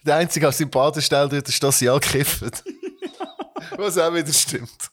Der 0.04 0.16
einzige, 0.16 0.46
der 0.46 0.54
Sympathie 0.54 1.02
stellt, 1.02 1.34
dort 1.34 1.48
ist, 1.50 1.62
dass 1.62 1.78
sie 1.78 1.90
alle 1.90 2.00
kiffen. 2.00 2.50
Was 3.78 3.98
auch 3.98 4.14
wieder 4.14 4.32
stimmt. 4.34 4.90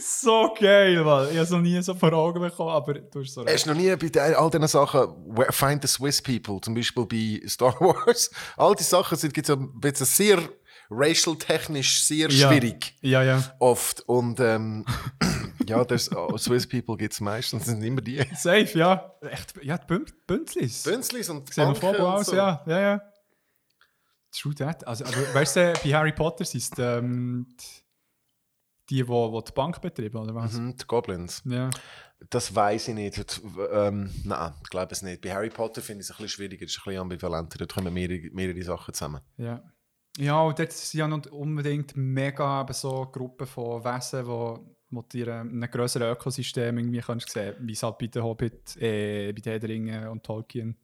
so 0.00 0.54
geil, 0.58 1.02
Mann. 1.04 1.24
Ich 1.28 1.34
habe 1.34 1.40
es 1.44 1.50
noch 1.50 1.60
nie 1.60 1.80
so 1.82 1.94
vor 1.94 2.12
Augen 2.12 2.40
bekommen, 2.40 2.70
aber 2.70 2.94
du 2.94 3.20
hast 3.20 3.34
so 3.34 3.42
recht. 3.42 3.54
Hast 3.54 3.66
du 3.66 3.70
noch 3.70 3.76
nie 3.76 3.94
bei 3.96 4.36
all 4.36 4.50
diesen 4.50 4.68
Sachen, 4.68 5.08
Find 5.50 5.82
the 5.82 5.88
Swiss 5.88 6.22
People, 6.22 6.60
zum 6.60 6.74
Beispiel 6.74 7.06
bei 7.06 7.48
Star 7.48 7.74
Wars, 7.80 8.30
all 8.56 8.74
die 8.74 8.82
Sachen 8.82 9.16
sind 9.16 9.32
gibt's 9.34 9.50
ein 9.50 9.80
bisschen 9.80 10.06
sehr 10.06 10.38
racial-technisch 10.90 12.04
sehr 12.04 12.30
Ja. 12.30 12.48
schwierig. 12.48 12.94
Ja, 13.00 13.22
ja. 13.22 13.42
Oft. 13.58 14.02
Und 14.08 14.38
ähm, 14.38 14.84
ja, 15.66 15.84
das, 15.84 16.14
oh, 16.14 16.36
Swiss 16.38 16.66
People 16.68 16.96
gibt 16.96 17.12
es 17.12 17.20
meistens, 17.20 17.64
sind 17.66 17.82
immer 17.82 18.00
die. 18.00 18.22
Safe, 18.36 18.68
ja. 18.78 19.12
Echt, 19.22 19.54
ja, 19.62 19.78
die 19.78 19.86
Bün- 19.92 20.12
Bünzlis. 20.26 20.84
Bünzlis 20.84 21.28
und 21.28 21.56
und 21.58 21.84
aus, 21.84 22.26
so. 22.26 22.36
ja. 22.36 22.62
Ja, 22.66 22.80
ja. 22.80 23.02
True 24.36 24.54
that. 24.56 24.86
Also, 24.86 25.04
aber 25.04 25.34
weißt 25.34 25.56
du, 25.56 25.72
bei 25.82 25.92
Harry 25.94 26.12
Potter 26.12 26.44
sind 26.44 26.62
es 26.62 26.70
ähm, 26.78 27.46
die, 28.90 28.96
die, 28.96 29.04
die 29.04 29.44
die 29.44 29.52
Bank 29.52 29.80
betreiben, 29.80 30.16
oder 30.16 30.34
was? 30.34 30.54
Mhm, 30.54 30.76
die 30.76 30.86
Goblins. 30.86 31.42
Ja. 31.46 31.70
Das 32.30 32.54
weiß 32.54 32.88
ich 32.88 32.94
nicht. 32.94 33.40
Ähm, 33.72 34.10
nein, 34.24 34.54
ich 34.62 34.70
glaube 34.70 34.92
es 34.92 35.02
nicht. 35.02 35.20
Bei 35.22 35.34
Harry 35.34 35.50
Potter 35.50 35.82
finde 35.82 36.02
ich 36.02 36.10
es 36.10 36.10
ein 36.10 36.22
bisschen 36.22 36.28
schwieriger, 36.28 36.64
es 36.64 36.72
ist 36.72 36.78
ein 36.78 36.84
bisschen 36.84 37.00
ambivalenter. 37.02 37.58
Dort 37.58 37.74
kommen 37.74 37.92
mehrere, 37.92 38.30
mehrere 38.32 38.62
Sachen 38.62 38.94
zusammen. 38.94 39.20
Ja. 39.36 39.62
Ja, 40.18 40.40
und 40.42 40.58
dort 40.58 40.72
sind 40.72 40.98
ja 40.98 41.08
nicht 41.08 41.26
unbedingt 41.26 41.94
mega 41.94 42.62
eben 42.62 42.72
so 42.72 43.06
Gruppen 43.12 43.46
von 43.46 43.84
Wesen, 43.84 44.26
wo, 44.26 44.76
wo 44.90 45.02
du 45.02 45.08
dir 45.08 45.28
ähm, 45.28 45.50
in 45.50 45.62
einem 45.62 45.70
grösseren 45.70 46.10
Ökosystem 46.10 46.78
irgendwie 46.78 47.00
kannst 47.00 47.30
sehen, 47.30 47.54
wie 47.60 47.72
es 47.72 47.82
halt 47.82 47.98
bei 47.98 48.06
den 48.06 48.22
Hobbit, 48.22 48.76
äh, 48.78 49.32
bei 49.32 49.40
den 49.40 49.50
Herr 49.50 49.58
der 49.58 49.68
Ringe 49.68 50.10
und 50.10 50.24
Tolkien. 50.24 50.78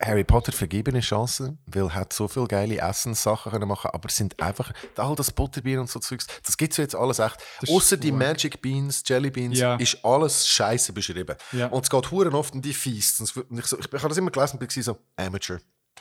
Harry 0.00 0.22
Potter 0.22 0.52
vergebene 0.52 1.00
Chance, 1.00 1.58
weil 1.66 1.82
er 1.84 1.94
hat 1.94 2.12
so 2.12 2.28
viele 2.28 2.46
geile 2.46 2.78
Essenssachen 2.78 3.50
können 3.50 3.66
machen, 3.68 3.90
aber 3.92 4.08
es 4.08 4.16
sind 4.16 4.40
einfach 4.40 4.72
all 4.96 5.16
das 5.16 5.32
Butterbier 5.32 5.80
und 5.80 5.90
so 5.90 5.98
Zeugs. 5.98 6.26
Das 6.46 6.56
gibt 6.56 6.72
es 6.72 6.76
jetzt 6.76 6.94
alles 6.94 7.18
echt. 7.18 7.36
Das 7.60 7.68
Außer 7.70 7.96
die. 7.96 8.12
Magic 8.12 8.62
Beans, 8.62 9.02
Jelly 9.04 9.30
Beans, 9.30 9.58
Ja. 9.58 9.74
ist 9.76 10.04
alles 10.04 10.46
Scheiße 10.46 10.92
beschrieben. 10.92 11.36
Ja. 11.52 11.66
Und 11.66 11.82
es 11.84 11.90
geht 11.90 12.10
huren 12.12 12.34
oft 12.34 12.54
in 12.54 12.62
die 12.62 12.72
Feasts. 12.74 13.20
Ich, 13.20 13.30
so, 13.32 13.42
ich, 13.50 13.92
ich 13.92 13.92
habe 14.02 14.08
das 14.08 14.16
immer 14.18 14.30
gelesen 14.30 14.58
und 14.58 14.68
bin 14.72 14.82
so 14.82 14.96
Amateur. 15.16 15.58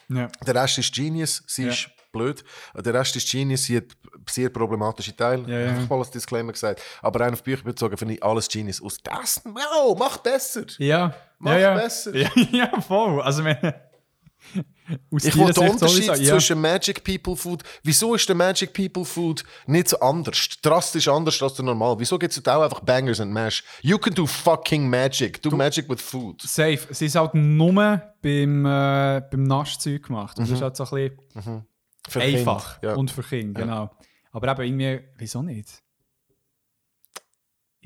Ja. 0.10 0.28
Der 0.46 0.56
Rest 0.56 0.78
ist 0.78 0.94
Genius, 0.94 1.44
sie 1.48 1.64
Ja. 1.64 1.70
ist 1.72 1.90
blöd. 2.12 2.44
Der 2.76 2.94
Rest 2.94 3.16
ist 3.16 3.30
Genius, 3.30 3.64
sie 3.64 3.78
hat 3.78 3.86
sehr 4.30 4.50
problematische 4.50 5.16
Teile. 5.16 5.44
Ja, 5.52 5.60
ja. 5.60 5.66
Ich 5.72 5.72
habe 5.80 5.88
mal 5.88 6.00
als 6.00 6.12
Disclaimer 6.12 6.52
gesagt. 6.54 6.82
Aber 7.02 7.20
rein 7.20 7.34
auf 7.34 7.44
Bücher 7.44 7.64
bezogen 7.64 7.98
finde 7.98 8.14
ich 8.14 8.24
alles 8.24 8.48
Genius. 8.48 8.82
Aus 8.82 8.98
dessen, 9.00 9.54
wow, 9.56 9.98
mach 9.98 10.18
besser. 10.18 10.66
Ja, 10.78 11.14
Mach 11.40 11.52
ja, 11.54 11.60
ja. 11.60 11.74
besser. 11.76 12.16
Ja, 12.16 12.30
ja, 12.52 12.82
voll. 12.82 13.22
Also, 13.22 13.44
aus 15.14 15.26
Ich 15.26 15.36
will 15.38 15.52
den 15.52 15.70
Unterschied 15.70 16.06
ja. 16.06 16.16
zwischen 16.16 16.60
Magic 16.62 17.04
People 17.04 17.36
Food. 17.36 17.64
Wieso 17.84 18.16
ist 18.16 18.28
der 18.28 18.36
Magic 18.36 18.74
People 18.74 19.06
Food 19.06 19.44
nicht 19.66 19.90
so 19.90 20.00
anders? 20.00 20.50
Drastisch 20.62 21.08
anders 21.08 21.42
als 21.42 21.54
der 21.56 21.66
normal. 21.66 22.00
Wieso 22.00 22.18
gibt 22.18 22.36
es 22.36 22.48
auch 22.48 22.62
einfach 22.62 22.82
Bangers 22.82 23.20
and 23.20 23.32
Mash? 23.32 23.64
You 23.82 23.98
can 23.98 24.14
do 24.14 24.26
fucking 24.26 24.90
Magic. 24.90 25.42
Do 25.42 25.52
Magic 25.52 25.90
with 25.90 26.02
Food. 26.02 26.42
Safe. 26.42 26.80
Sie 26.92 27.06
ist 27.06 27.16
halt 27.16 27.34
nur 27.34 28.02
beim, 28.22 28.66
äh, 28.66 29.22
beim 29.32 29.44
Naschzeug 29.44 30.04
gemacht. 30.04 30.38
Und 30.38 30.48
Das 30.48 30.56
ist 30.56 30.62
halt 30.62 30.76
so 30.76 30.84
ein 30.96 31.12
bisschen 31.34 31.66
Für 32.08 32.22
einfach. 32.22 32.80
Kind. 32.80 32.92
Ja. 32.92 32.96
Und 32.96 33.12
für 33.12 33.24
Kinder, 33.24 33.62
genau. 33.62 33.90
Aber 34.32 34.64
eben 34.64 34.80
irgendwie, 34.80 35.08
wieso 35.18 35.42
nicht? 35.42 35.84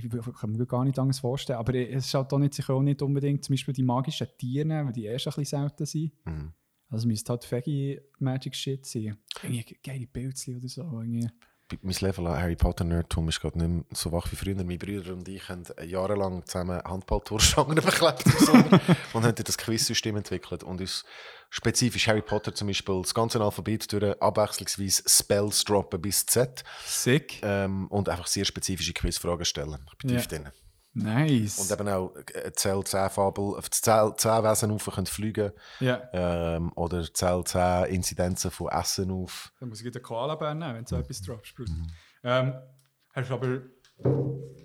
Ich 0.04 0.36
kann 0.40 0.52
mir 0.52 0.66
gar 0.66 0.84
nicht 0.84 1.00
anders 1.00 1.20
vorstellen. 1.20 1.60
Aber 1.60 1.74
es 1.76 2.06
ist 2.06 2.14
halt 2.14 2.32
auch 2.34 2.40
nicht, 2.40 2.54
sicher 2.54 2.74
auch 2.74 2.82
nicht 2.82 3.02
unbedingt 3.02 3.44
zum 3.44 3.54
Beispiel 3.54 3.74
die 3.74 3.84
magischen 3.84 4.28
Tiere, 4.38 4.86
weil 4.86 4.94
die 4.94 5.06
erst 5.06 5.28
ein 5.28 5.34
bisschen 5.36 5.60
selten 5.60 5.86
sind. 5.86 6.12
Mhm. 6.26 6.54
Also 6.90 7.08
müsste 7.08 7.32
halt 7.32 7.46
Fegi 7.46 8.00
Magic 8.20 8.56
Shit 8.56 8.86
sein. 8.86 9.18
Irgendwie 9.44 9.78
geile 9.82 10.08
Pilzli 10.08 10.58
oder 10.58 10.68
so. 10.68 10.82
Irgendwie. 10.82 11.30
Mein 11.82 11.96
Level 12.00 12.28
an 12.28 12.42
Harry 12.42 12.56
Potter 12.56 12.84
Nerdtum 12.84 13.28
ist 13.30 13.40
gerade 13.42 13.58
nicht 13.58 13.68
mehr 13.70 13.84
so 13.92 14.12
wach 14.12 14.32
wie 14.32 14.36
früher. 14.36 14.56
Meine 14.56 14.78
Brüder 14.78 15.14
und 15.14 15.28
ich 15.28 15.48
haben 15.50 15.64
jahrelang 15.86 16.46
zusammen 16.46 16.82
Handball-Tourstangen 16.84 17.76
beklebt 17.84 18.24
und 19.14 19.24
haben 19.24 19.36
das 19.36 19.58
Quiz-System 19.58 20.18
entwickelt 20.18 20.64
und 20.64 20.82
uns 20.82 21.04
spezifisch 21.50 22.08
Harry 22.08 22.22
Potter 22.22 22.54
zum 22.56 22.68
Beispiel 22.68 23.02
das 23.02 23.14
ganze 23.14 23.42
Alphabet 23.42 23.92
durch 23.92 24.22
abwechslungsweise 24.22 25.04
Spells 25.06 25.64
droppen 25.66 26.02
bis 26.02 26.26
Z 26.26 26.64
Sick. 26.86 27.40
ähm, 27.44 27.88
und 27.88 28.08
einfach 28.10 28.28
sehr 28.28 28.46
spezifische 28.46 28.94
Quizfragen 28.94 29.46
stellen. 29.46 29.80
Ich 29.92 29.98
bin 29.98 30.10
tief 30.12 30.22
Ja. 30.32 30.38
drin. 30.38 30.50
Nice. 30.94 31.60
Und 31.60 31.80
eben 31.80 31.88
auch 31.90 32.14
äh, 32.34 32.52
Zell 32.54 32.84
10 32.84 33.10
Fabel, 33.10 33.56
auf 33.56 33.70
10, 33.70 34.14
10 34.18 34.44
Wesen 34.44 34.72
auf 34.72 34.86
können 34.86 35.08
fliegen 35.08 35.52
ja. 35.80 36.02
ähm, 36.12 36.72
oder 36.76 37.02
Zell 37.14 37.44
10 37.46 37.86
Inzidenzen 37.86 38.52
von 38.52 38.68
Essen 38.68 39.10
auf. 39.12 39.54
Dann 39.60 39.70
muss 39.70 39.82
ich 39.82 39.90
den 39.90 40.02
Koala-Bär 40.02 40.54
nehmen, 40.54 40.76
wenn 40.76 40.84
du 40.84 40.90
so 40.90 40.98
etwas 40.98 41.22
droppst. 41.22 41.56
Bruder. 41.56 41.72
Ähm, 42.24 42.54
hast 43.14 43.30
du 43.30 43.34
aber 43.34 43.62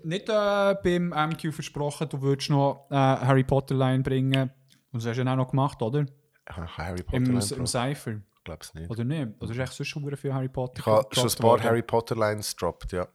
nicht 0.02 0.28
äh, 0.28 0.74
beim 0.82 1.08
MQ 1.10 1.52
versprochen, 1.52 2.08
du 2.08 2.20
würdest 2.20 2.50
noch 2.50 2.86
äh, 2.90 2.94
Harry 2.94 3.44
Potter-Line 3.44 4.02
bringen. 4.02 4.50
Und 4.92 5.02
das 5.02 5.10
hast 5.10 5.18
du 5.18 5.22
ja 5.22 5.32
auch 5.32 5.36
noch 5.36 5.50
gemacht, 5.50 5.80
oder? 5.82 6.06
Harry 6.48 7.02
Potter. 7.02 7.16
Im, 7.16 7.36
im. 7.36 7.66
Cypher. 7.66 8.12
Ich 8.12 8.44
glaube 8.44 8.60
es 8.62 8.74
nicht. 8.74 8.90
Oder 8.90 9.04
nicht? 9.04 9.42
Oder 9.42 9.50
ist 9.50 9.58
echt 9.58 9.72
sonst 9.72 9.88
schon 9.88 10.16
viel 10.16 10.32
Harry 10.32 10.48
Potter? 10.48 10.78
Ich 10.78 10.86
habe 10.86 11.08
schon 11.12 11.28
ein 11.28 11.34
paar? 11.36 11.62
Harry 11.62 11.82
Potter 11.82 12.14
Lines 12.14 12.54
gedroppt, 12.56 12.92
ja. 12.92 13.08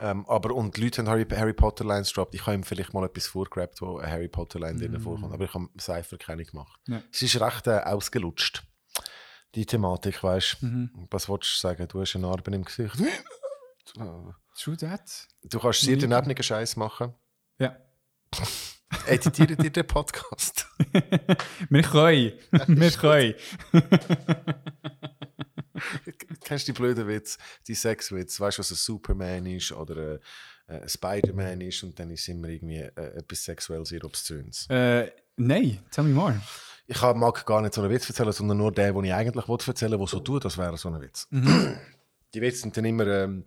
Ähm, 0.00 0.24
aber 0.28 0.54
und 0.54 0.76
die 0.76 0.82
Leute 0.82 1.02
haben 1.02 1.08
Harry, 1.08 1.26
Harry 1.30 1.52
Potter 1.52 1.84
Lines 1.84 2.10
gedroppt. 2.10 2.34
Ich 2.34 2.46
habe 2.46 2.54
ihm 2.54 2.62
vielleicht 2.62 2.94
mal 2.94 3.04
etwas 3.04 3.26
vorgegrabt, 3.26 3.80
wo 3.80 3.98
eine 3.98 4.10
Harry 4.10 4.28
Potter 4.28 4.60
Line 4.60 4.78
drin 4.78 5.00
vorkommt. 5.00 5.32
Aber 5.32 5.44
ich 5.44 5.54
habe 5.54 5.68
Cypher 5.78 6.18
keine 6.18 6.44
gemacht. 6.44 6.80
Ja. 6.86 7.02
Es 7.12 7.22
ist 7.22 7.40
recht 7.40 7.66
äh, 7.66 7.80
ausgelutscht. 7.80 8.62
Die 9.54 9.66
Thematik, 9.66 10.22
weißt 10.22 10.58
du. 10.60 10.66
Mhm. 10.66 11.08
Was 11.10 11.28
wolltest 11.28 11.54
du 11.56 11.58
sagen? 11.60 11.88
Du 11.88 12.00
hast 12.00 12.14
eine 12.14 12.26
Narbe 12.26 12.50
im 12.52 12.64
Gesicht. 12.64 12.94
True 14.56 14.76
that. 14.76 15.26
Du 15.42 15.58
kannst 15.58 15.80
sehr 15.80 15.96
daneben 15.96 16.42
Scheiß 16.42 16.76
machen. 16.76 17.14
Ja. 17.58 17.76
Editiere 19.06 19.56
dir 19.56 19.70
den 19.70 19.86
Podcast. 19.86 20.66
Wir 21.70 21.82
können. 21.82 22.32
Wir 22.66 22.90
können. 22.90 23.34
Kennst 26.44 26.68
du 26.68 26.72
die 26.72 26.78
blöden 26.78 27.06
Witz, 27.06 27.38
die 27.66 27.74
Sexwitz? 27.74 28.40
Weißt 28.40 28.58
du, 28.58 28.60
was 28.60 28.70
ein 28.70 28.76
Superman 28.76 29.46
ist 29.46 29.72
oder 29.72 30.14
äh, 30.14 30.18
ein 30.66 30.88
Spider-Man 30.88 31.60
ist 31.60 31.82
und 31.82 31.98
dann 31.98 32.10
ist 32.10 32.28
immer 32.28 32.48
irgendwie 32.48 32.76
äh, 32.76 33.16
etwas 33.16 33.44
sexuell 33.44 33.84
sehr 33.84 34.04
obszöns. 34.04 34.66
Äh, 34.68 35.10
nein, 35.36 35.80
tell 35.90 36.04
me 36.04 36.14
more. 36.14 36.40
Ich 36.86 37.00
mag 37.02 37.44
gar 37.44 37.60
nicht 37.60 37.74
so 37.74 37.82
einen 37.82 37.90
Witz 37.90 38.08
erzählen, 38.08 38.32
sondern 38.32 38.56
nur 38.56 38.72
den, 38.72 38.94
den 38.94 39.04
ich 39.04 39.12
eigentlich 39.12 39.46
erzählen 39.46 39.92
will, 39.92 39.98
der 39.98 40.06
so 40.06 40.20
tut, 40.20 40.44
als 40.44 40.56
wäre 40.56 40.76
so 40.78 40.88
ein 40.88 41.00
Witz. 41.00 41.28
Die 42.34 42.40
Witze 42.40 42.60
sind 42.60 42.76
dann 42.76 42.84
immer, 42.84 43.06
ähm, 43.06 43.44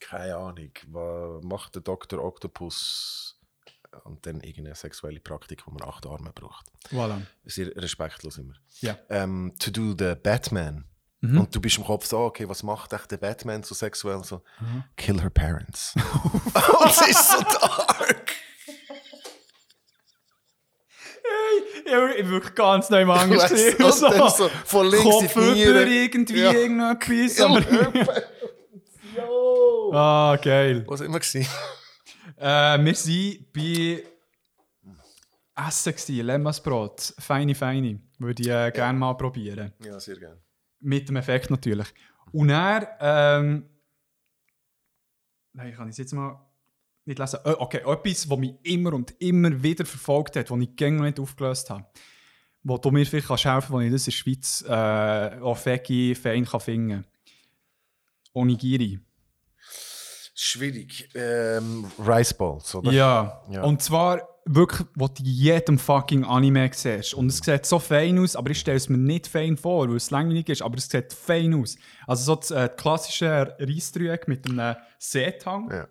keine 0.00 0.36
Ahnung, 0.36 0.70
was 0.88 1.44
macht 1.44 1.74
der 1.74 1.82
Dr. 1.82 2.22
Octopus 2.22 3.38
und 4.04 4.26
dann 4.26 4.40
irgendeine 4.40 4.74
sexuelle 4.74 5.20
Praktik, 5.20 5.66
wo 5.66 5.70
man 5.70 5.82
acht 5.88 6.06
Arme 6.06 6.32
braucht. 6.32 6.66
Voilà. 6.90 7.20
Sehr 7.44 7.74
respektlos 7.76 8.38
immer. 8.38 8.54
Ja. 8.80 8.98
Ähm, 9.08 9.52
to 9.58 9.70
do 9.70 9.94
the 9.98 10.14
Batman. 10.14 10.84
Und 11.22 11.54
du 11.54 11.60
bist 11.60 11.78
im 11.78 11.84
Kopf 11.84 12.04
so, 12.06 12.18
okay, 12.18 12.48
was 12.48 12.62
macht 12.64 12.92
echt 12.92 13.10
der 13.12 13.16
Batman 13.16 13.62
so 13.62 13.74
sexuell? 13.76 14.24
So, 14.24 14.42
kill 14.96 15.20
her 15.20 15.30
parents. 15.30 15.94
es 16.86 17.08
ist 17.08 17.30
so 17.30 17.40
dark. 17.42 18.32
Ich 21.84 21.92
habe 21.92 22.28
wirklich 22.30 22.54
ganz 22.54 22.90
neu 22.90 23.06
angesehen. 23.10 23.76
und 23.82 24.02
dann 24.02 24.30
so 24.30 24.48
von 24.64 24.86
links 24.88 25.04
in 25.04 25.10
die 25.20 25.26
Kopf 25.26 25.36
über 25.36 25.52
Niere. 25.52 25.84
irgendwie 25.84 26.40
Ja. 26.40 26.52
irgendetwas. 26.52 27.38
Ja, 27.38 27.46
aber- 27.46 28.22
Jo! 29.16 29.92
ah, 29.94 30.36
geil. 30.42 30.84
Was 30.88 31.00
immer 31.02 31.20
gewesen? 31.20 31.46
Äh, 32.38 32.78
wir 32.78 32.94
waren 33.14 33.42
bei 33.54 34.04
Essen, 35.68 36.14
Lemmasbrot. 36.26 37.14
Feine, 37.18 37.54
feine. 37.54 38.00
Würde 38.18 38.42
ich 38.42 38.48
äh, 38.48 38.70
gerne 38.72 38.98
mal 38.98 39.14
probieren. 39.14 39.72
Ja, 39.84 40.00
sehr 40.00 40.16
gerne. 40.16 40.40
Mit 40.82 41.08
dem 41.08 41.16
Effekt 41.16 41.50
natürlich. 41.50 41.88
Und 42.32 42.50
er, 42.50 42.96
ähm, 43.00 43.68
nein, 45.52 45.68
ich 45.68 45.76
kann 45.76 45.88
es 45.88 45.98
jetzt 45.98 46.12
mal 46.12 46.40
nicht 47.04 47.18
lesen. 47.18 47.40
Äh, 47.44 47.54
okay, 47.58 47.78
etwas, 47.78 48.28
was 48.28 48.38
mich 48.38 48.54
immer 48.62 48.92
und 48.92 49.14
immer 49.20 49.62
wieder 49.62 49.84
verfolgt 49.84 50.36
hat, 50.36 50.50
was 50.50 50.60
ich 50.60 50.80
noch 50.80 51.02
nicht 51.02 51.20
aufgelöst 51.20 51.70
habe. 51.70 51.86
Wo 52.64 52.78
du 52.78 52.90
mir 52.90 53.04
vielleicht 53.04 53.28
kannst 53.28 53.44
helfen 53.44 53.60
kannst, 53.60 53.72
wo 53.72 53.80
ich 53.80 53.92
das 53.92 54.06
in 54.06 54.10
der 54.10 54.16
Schweiz 54.16 54.64
äh, 54.68 55.40
auch 55.40 55.56
Fegi 55.56 56.14
fein 56.14 56.44
kann 56.44 56.60
finden 56.60 57.04
Onigiri. 58.34 59.00
Schwierig. 60.34 61.10
Ähm, 61.14 61.84
Rice 61.98 62.34
Balls, 62.34 62.74
oder? 62.74 62.90
Ja. 62.90 63.44
Ja. 63.50 63.62
Und 63.62 63.82
zwar 63.82 64.31
wirklich, 64.44 64.86
wo 64.94 65.08
du 65.08 65.22
in 65.22 65.26
jedem 65.26 65.78
fucking 65.78 66.24
Anime 66.24 66.70
siehst. 66.72 67.14
Und 67.14 67.28
es 67.28 67.38
sieht 67.38 67.66
so 67.66 67.78
fein 67.78 68.18
aus, 68.18 68.36
aber 68.36 68.50
ich 68.50 68.60
stelle 68.60 68.76
es 68.76 68.88
mir 68.88 68.98
nicht 68.98 69.26
fein 69.26 69.56
vor, 69.56 69.88
weil 69.88 69.96
es 69.96 70.10
langweilig 70.10 70.48
ist, 70.48 70.62
aber 70.62 70.78
es 70.78 70.88
sieht 70.88 71.12
fein 71.12 71.54
aus. 71.54 71.76
Also 72.06 72.24
so 72.24 72.36
das 72.36 72.50
äh, 72.50 72.68
klassische 72.76 73.56
Reisdreieck 73.58 74.28
mit 74.28 74.46
einem 74.46 74.76
Seetang, 74.98 75.70
Ja. 75.70 75.88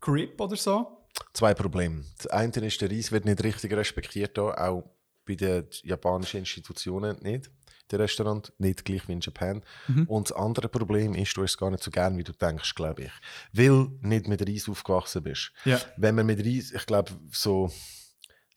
Grip 0.00 0.40
oder 0.40 0.56
so. 0.56 0.98
Zwei 1.32 1.54
Probleme. 1.54 2.04
Das 2.16 2.26
eine 2.28 2.66
ist, 2.66 2.80
der 2.80 2.90
Reis 2.90 3.12
wird 3.12 3.24
nicht 3.24 3.42
richtig 3.44 3.72
respektiert, 3.72 4.32
hier, 4.34 4.58
auch 4.58 4.84
bei 5.24 5.34
den 5.34 5.66
japanischen 5.84 6.38
Institutionen 6.38 7.16
nicht. 7.22 7.50
Der 7.92 7.98
Restaurant 7.98 8.52
nicht 8.58 8.84
gleich 8.84 9.06
wie 9.06 9.12
in 9.12 9.20
Japan. 9.20 9.62
Und 10.06 10.30
das 10.30 10.36
andere 10.36 10.68
Problem 10.68 11.14
ist, 11.14 11.36
du 11.36 11.42
hast 11.42 11.50
es 11.52 11.58
gar 11.58 11.70
nicht 11.70 11.82
so 11.82 11.90
gern, 11.90 12.16
wie 12.16 12.24
du 12.24 12.32
denkst, 12.32 12.74
glaube 12.74 13.02
ich. 13.02 13.12
Weil 13.52 13.88
nicht 14.00 14.28
mit 14.28 14.48
Reis 14.48 14.68
aufgewachsen 14.68 15.22
bist. 15.22 15.52
Ja. 15.66 15.78
Wenn 15.98 16.14
man 16.14 16.26
mit 16.26 16.40
Reis, 16.44 16.72
ich 16.72 16.86
glaube, 16.86 17.12
so 17.30 17.70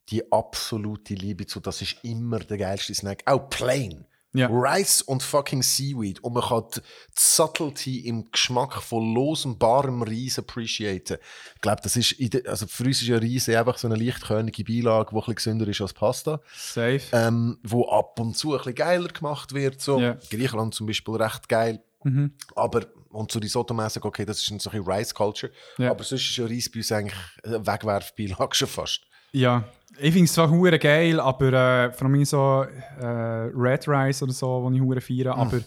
die 0.10 0.32
absolute 0.32 1.16
Liebe 1.16 1.46
zu, 1.46 1.60
das 1.60 1.82
ist 1.82 1.98
immer 2.04 2.40
der 2.40 2.58
geilste 2.58 2.96
Snack. 2.96 3.24
Auch 3.26 3.50
plain. 3.50 4.06
Ja. 4.38 4.48
Rice 4.52 5.02
und 5.02 5.24
fucking 5.24 5.64
Seaweed. 5.64 6.24
Und 6.24 6.34
man 6.34 6.44
kann 6.44 6.66
die 6.74 6.82
Subtlety 7.16 8.00
im 8.00 8.30
Geschmack 8.32 8.82
von 8.82 9.14
losem, 9.14 9.58
barem 9.58 10.04
Reis 10.04 10.38
appreciaten. 10.38 11.18
Ich 11.56 11.62
glaube, 11.62 11.82
das 11.82 11.96
ist, 11.96 12.16
also 12.48 12.68
für 12.68 12.84
uns 12.84 13.02
ist 13.02 13.08
ja 13.08 13.18
Reis 13.18 13.50
einfach 13.50 13.78
so 13.78 13.88
eine 13.88 13.96
leichtkörnige 13.96 14.64
Beilage, 14.64 15.10
die 15.12 15.16
ein 15.16 15.20
bisschen 15.20 15.36
gesünder 15.36 15.68
ist 15.68 15.82
als 15.82 15.94
Pasta. 15.94 16.42
Safe. 16.56 17.02
Ähm, 17.12 17.60
wo 17.64 17.88
ab 17.90 18.20
und 18.20 18.38
zu 18.38 18.54
ein 18.54 18.58
bisschen 18.58 18.76
geiler 18.76 19.08
gemacht 19.08 19.54
wird. 19.54 19.82
So. 19.82 20.00
Ja. 20.00 20.18
Griechenland 20.30 20.74
zum 20.74 20.88
Beispiel 20.88 21.16
recht 21.16 21.48
geil. 21.50 21.82
Mhm. 22.04 22.34
Aber, 22.56 22.86
und 23.10 23.32
so 23.32 23.40
Risotto-mäßig, 23.40 24.04
okay, 24.04 24.26
das 24.26 24.40
ist 24.40 24.52
ein 24.52 24.60
so 24.60 24.70
ein 24.70 24.82
Rice-Culture. 24.82 25.52
Ja. 25.78 25.92
Aber 25.92 26.04
sonst 26.04 26.24
ist 26.24 26.38
ja 26.38 26.46
Reis 26.46 26.70
bei 26.72 26.80
uns 26.80 26.92
eigentlich 26.92 27.20
eine 27.44 27.66
Wegwerfbeilage 27.66 28.56
schon 28.56 28.68
fast. 28.68 29.02
Ja. 29.32 29.68
Ich 29.98 30.12
finde 30.12 30.26
es 30.26 30.34
zwar 30.34 30.50
hure 30.50 30.78
geil, 30.80 31.20
aber 31.20 31.54
äh, 31.54 31.92
vor 31.92 32.08
allem 32.08 32.26
so 32.26 32.66
äh, 33.00 33.06
Red 33.06 33.88
Rice 33.88 34.24
oder 34.24 34.34
so, 34.34 34.64
wo 34.64 34.72
ich 34.72 34.82
hure 34.82 35.02
feiere, 35.02 35.36
aber 35.36 35.62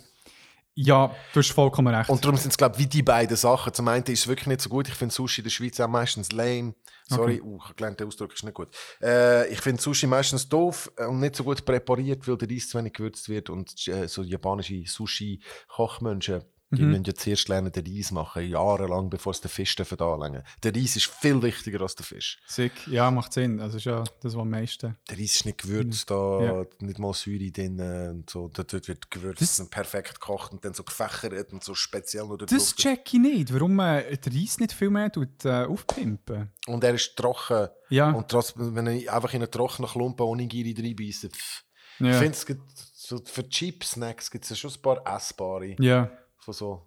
ja, 0.81 1.13
du 1.33 1.41
hast 1.41 1.51
vollkommen 1.51 1.93
recht. 1.93 2.09
Und 2.09 2.25
darum 2.25 2.37
sind 2.37 2.53
es, 2.53 2.57
glaube 2.57 2.77
ich, 2.77 2.85
wie 2.85 2.87
die 2.87 3.03
beiden 3.03 3.37
Sachen. 3.37 3.75
Zum 3.75 3.89
einen 3.89 4.05
ist 4.05 4.21
es 4.21 4.29
wirklich 4.29 4.47
nicht 4.47 4.61
so 4.61 4.69
gut. 4.71 4.87
Ich 4.87 4.95
finde 4.95 5.13
Sushi 5.13 5.41
in 5.41 5.45
der 5.45 5.51
Schweiz 5.51 5.81
auch 5.81 5.89
meistens 5.89 6.31
lame. 6.31 6.75
Sorry, 7.09 7.41
uh, 7.41 7.57
ich 7.57 7.65
habe 7.65 7.75
gelernt, 7.75 7.99
der 7.99 8.07
Ausdruck 8.07 8.33
ist 8.33 8.45
nicht 8.45 8.55
gut. 8.55 8.69
Äh, 9.03 9.49
ich 9.49 9.61
finde 9.61 9.83
Sushi 9.83 10.07
meistens 10.07 10.49
doof 10.49 10.93
äh, 10.97 11.07
und 11.07 11.19
nicht 11.19 11.35
so 11.35 11.43
gut 11.43 11.65
präpariert, 11.65 12.29
weil 12.29 12.37
der 12.37 12.49
Reis 12.49 12.69
zu 12.69 12.79
wenig 12.79 12.93
gewürzt 12.93 13.29
wird 13.29 13.51
und 13.51 13.89
äh, 13.89 14.07
so 14.07 14.23
japanische 14.23 14.87
Sushi-Kochmenschen 14.87 16.45
Die 16.71 16.83
müssen 16.83 17.05
ja 17.05 17.15
zuerst 17.15 17.49
lernen, 17.49 17.73
den 17.73 17.87
Reis 17.87 18.11
machen, 18.11 18.47
jahrelang, 18.47 19.09
bevor 19.09 19.33
sie 19.33 19.41
den 19.41 19.49
Fisch 19.51 19.75
dürfen 19.75 19.99
anlängen. 20.01 20.43
Der 20.63 20.75
Reis 20.75 20.97
ist 20.97 21.07
viel 21.07 21.41
wichtiger 21.43 21.81
als 21.81 21.95
der 21.95 22.05
Fisch. 22.05 22.39
Sick. 22.47 22.87
Ja, 22.89 23.11
macht 23.11 23.33
Sinn. 23.33 23.59
Also 23.59 23.79
ist 23.79 23.85
ja 23.85 24.01
das, 24.21 24.35
was 24.35 24.37
am 24.37 24.51
meisten. 24.51 24.95
Der 25.09 25.17
Reis 25.19 25.37
ist 25.37 25.47
nicht 25.47 25.63
gewürzt, 25.63 26.11
da 26.11 26.43
Ja. 26.43 26.65
nicht 26.81 26.99
mal 26.99 27.15
Säure 27.15 27.51
drin 27.51 27.81
und 27.81 28.29
so. 28.29 28.49
Dort 28.49 28.73
wird 28.87 29.11
gewürzt 29.11 29.41
Das- 29.41 29.61
und 29.61 29.71
perfekt 29.71 30.21
gekocht 30.21 30.53
und 30.53 30.63
dann 30.63 30.75
so 30.75 30.83
gefächert 30.85 31.55
und 31.55 31.65
so 31.65 31.75
speziell 31.75 32.27
noch 32.27 32.37
Das 32.37 32.77
check 32.77 33.15
ich 33.15 33.21
nicht. 33.21 33.55
Warum 33.55 33.79
äh, 33.81 34.17
der 34.19 34.35
Reis 34.35 34.59
nicht 34.61 34.73
viel 34.73 34.91
mehr 34.91 35.11
tut, 35.11 35.47
äh, 35.47 35.65
aufpimpen. 35.65 36.51
Und 36.67 36.85
er 36.85 36.95
ist 36.95 37.17
trocken. 37.17 37.69
Ja. 37.89 38.11
Und 38.11 38.29
trotzdem, 38.29 38.75
wenn 38.75 38.87
ich 38.89 39.11
einfach 39.11 39.33
in 39.33 39.41
einen 39.43 39.51
trockenen 39.51 39.91
Klumpen 39.91 40.27
ohne 40.27 40.47
Giri 40.47 40.75
reinbeiße, 40.79 41.31
pff. 41.31 41.65
Ja. 42.01 42.11
Ich 42.11 42.17
finde, 42.19 42.61
so 42.93 43.21
für 43.25 43.49
Cheap 43.49 43.83
Snacks 43.85 44.31
gibt 44.31 44.45
es 44.45 44.51
ja 44.51 44.57
schon 44.57 44.71
ein 44.71 44.83
paar 44.83 45.03
essbare. 45.17 45.75
Ja. 45.81 46.11
Von 46.49 46.55
so, 46.55 46.83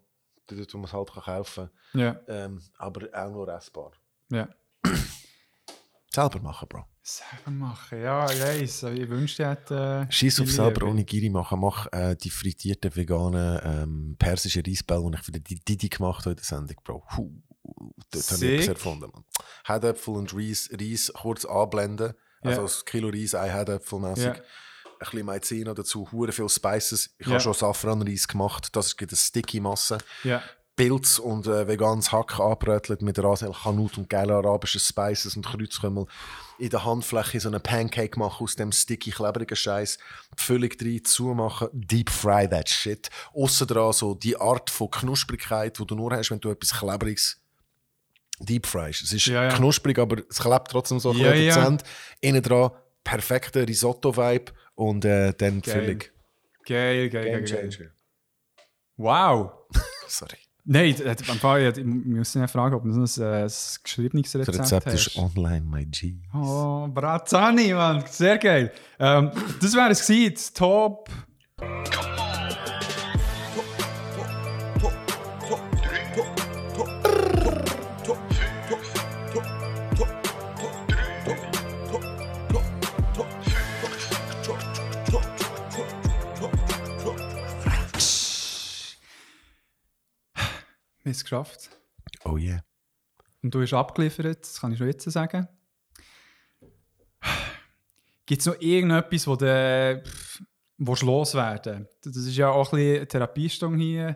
dort, 0.47 0.73
wo 0.73 0.77
man 0.79 0.85
es 0.87 0.93
halt 0.93 1.11
kann 1.13 1.23
kaufen 1.23 1.69
Ja. 1.93 2.13
kann. 2.15 2.23
Ähm, 2.27 2.61
aber 2.79 3.07
auch 3.13 3.29
nur 3.29 3.47
essbar. 3.49 3.91
Ja. 4.31 4.49
Selber 6.09 6.39
machen, 6.39 6.67
Bro. 6.67 6.83
Selber 7.03 7.51
machen. 7.51 8.01
Ja, 8.01 8.25
ich 8.31 8.41
weiss. 8.41 8.81
Ich 8.81 9.07
wünschte, 9.07 9.43
ich 9.43 9.49
hätte. 9.49 10.07
Äh, 10.09 10.11
Schieß 10.11 10.41
auf 10.41 10.51
selber 10.51 10.87
ohne 10.87 11.03
Giri 11.05 11.29
machen. 11.29 11.59
Mach 11.59 11.85
äh, 11.91 12.15
die 12.15 12.31
frittierten 12.31 12.95
veganen 12.95 13.59
ähm, 13.63 14.15
persischen 14.17 14.63
Reisbälle, 14.65 15.11
die 15.11 15.17
ich 15.17 15.23
für 15.23 15.31
die 15.31 15.59
Didi 15.63 15.89
gemacht 15.89 16.21
habe 16.25 16.31
in 16.31 16.35
der 16.37 16.43
Sendung, 16.45 16.77
Bro. 16.83 17.03
Huh, 17.15 17.31
dort 18.11 18.31
habe 18.31 18.45
ich 18.45 18.53
etwas 18.53 18.67
erfunden, 18.69 19.11
man. 19.13 19.23
Herdäpfel 19.63 20.15
und 20.15 20.33
Reis, 20.35 20.71
Reis 20.73 21.11
kurz 21.15 21.45
anblenden. 21.45 22.13
Also 22.41 22.61
Ja. 22.61 22.67
ein 22.67 22.85
Kilo 22.85 23.09
Reis, 23.09 23.35
ein 23.35 23.51
Herdäpfel 23.51 23.99
mäßig. 23.99 24.25
Ja. 24.25 24.35
Ein 25.01 25.09
bisschen 25.09 25.25
Maizena 25.25 25.73
dazu, 25.73 26.07
hure 26.11 26.31
viel 26.31 26.47
Spices. 26.47 27.09
Ich 27.17 27.25
Ja. 27.25 27.33
habe 27.33 27.41
schon 27.41 27.53
Safranreis 27.53 28.27
gemacht. 28.27 28.67
Das 28.75 28.95
gibt 28.95 29.11
eine 29.11 29.17
sticky 29.17 29.59
Masse. 29.59 29.97
Ja. 30.23 30.43
Pilz 30.75 31.17
und 31.19 31.47
äh, 31.47 31.67
veganes 31.67 32.11
Hack 32.11 32.39
angebrötelt 32.39 33.01
mit 33.01 33.17
Rasel, 33.19 33.51
Kanut 33.51 33.97
und 33.97 34.09
geile 34.09 34.35
arabische 34.35 34.79
Spices 34.79 35.35
und 35.35 35.45
Kreuzkümmel. 35.45 36.05
In 36.59 36.69
der 36.69 36.85
Handfläche 36.85 37.39
so 37.39 37.49
einen 37.49 37.61
Pancake 37.61 38.17
machen 38.17 38.43
aus 38.43 38.55
dem 38.55 38.71
sticky, 38.71 39.11
klebrigen 39.11 39.55
Scheiß. 39.55 39.97
Die 40.39 40.43
Füllung 40.43 40.69
rein, 40.79 41.01
zumachen, 41.03 41.67
deep 41.73 42.09
fry 42.09 42.47
that 42.47 42.69
shit. 42.69 43.09
Aussen 43.33 43.67
dran 43.67 43.91
so 43.93 44.13
die 44.13 44.37
Art 44.39 44.69
von 44.69 44.89
Knusprigkeit, 44.91 45.77
die 45.79 45.85
du 45.85 45.95
nur 45.95 46.11
hast, 46.15 46.29
wenn 46.31 46.39
du 46.39 46.49
etwas 46.51 46.73
Klebriges 46.77 47.41
deep 48.39 48.65
fryst. 48.67 49.01
Es 49.03 49.13
ist 49.13 49.25
Ja, 49.25 49.43
ja. 49.43 49.49
knusprig, 49.55 49.97
aber 49.99 50.21
es 50.29 50.39
klebt 50.39 50.69
trotzdem 50.71 50.99
so 50.99 51.11
ein 51.11 51.17
Ja, 51.17 51.31
bisschen 51.31 51.45
ja. 51.47 51.55
dezent. 51.55 51.83
Innen 52.21 52.41
dran 52.41 52.71
perfekter 53.03 53.67
Risotto-Vibe 53.67 54.51
und 54.81 55.05
äh, 55.05 55.33
dann 55.37 55.61
die 55.61 55.69
Geil. 55.69 55.83
Füllung. 55.83 55.99
Geil, 56.65 57.09
geil, 57.09 57.09
geil, 57.09 57.23
Game 57.23 57.45
geil. 57.45 57.69
changer. 57.69 57.89
Wow. 58.97 59.51
Sorry. 60.07 60.37
Nein, 60.63 60.95
am 61.29 61.37
Fall, 61.39 61.61
ich 61.63 61.77
ich 61.77 61.85
muss 61.85 62.35
nicht 62.35 62.51
fragen, 62.51 62.75
ob 62.75 62.83
du 62.83 62.89
ein, 62.89 63.03
äh, 63.23 63.43
ein 63.43 63.51
geschriebenes 63.83 64.31
Das 64.31 64.47
Rezept, 64.47 64.59
Rezept 64.59 64.85
hast. 64.87 65.07
ist 65.07 65.17
online, 65.17 65.61
my 65.61 65.85
G. 65.85 66.17
Oh, 66.35 66.87
Brazzani, 66.87 67.73
Mann. 67.73 68.03
Sehr 68.07 68.37
geil. 68.37 68.71
Ähm, 68.99 69.31
das 69.59 69.73
wäre 69.73 69.89
es 69.89 70.05
gewesen. 70.05 70.33
das 70.35 70.53
Top. 70.53 71.09
Es 91.17 91.23
geschafft. 91.23 91.69
Oh 92.25 92.37
yeah. 92.37 92.61
Und 93.43 93.53
du 93.53 93.61
hast 93.61 93.73
abgeliefert, 93.73 94.41
das 94.41 94.59
kann 94.59 94.71
ich 94.71 94.77
schon 94.77 94.87
jetzt 94.87 95.09
sagen. 95.09 95.47
Gibt 98.25 98.41
es 98.41 98.45
noch 98.45 98.59
irgendetwas, 98.59 99.27
wo 99.27 99.35
du 99.35 100.01
willst 100.77 101.03
loswerden 101.03 101.87
Das 102.03 102.15
ist 102.15 102.35
ja 102.35 102.49
auch 102.49 102.71
ein 102.71 102.77
bisschen 102.77 102.95
eine 102.97 103.07
Therapiestunde 103.07 103.83
hier. 103.83 104.15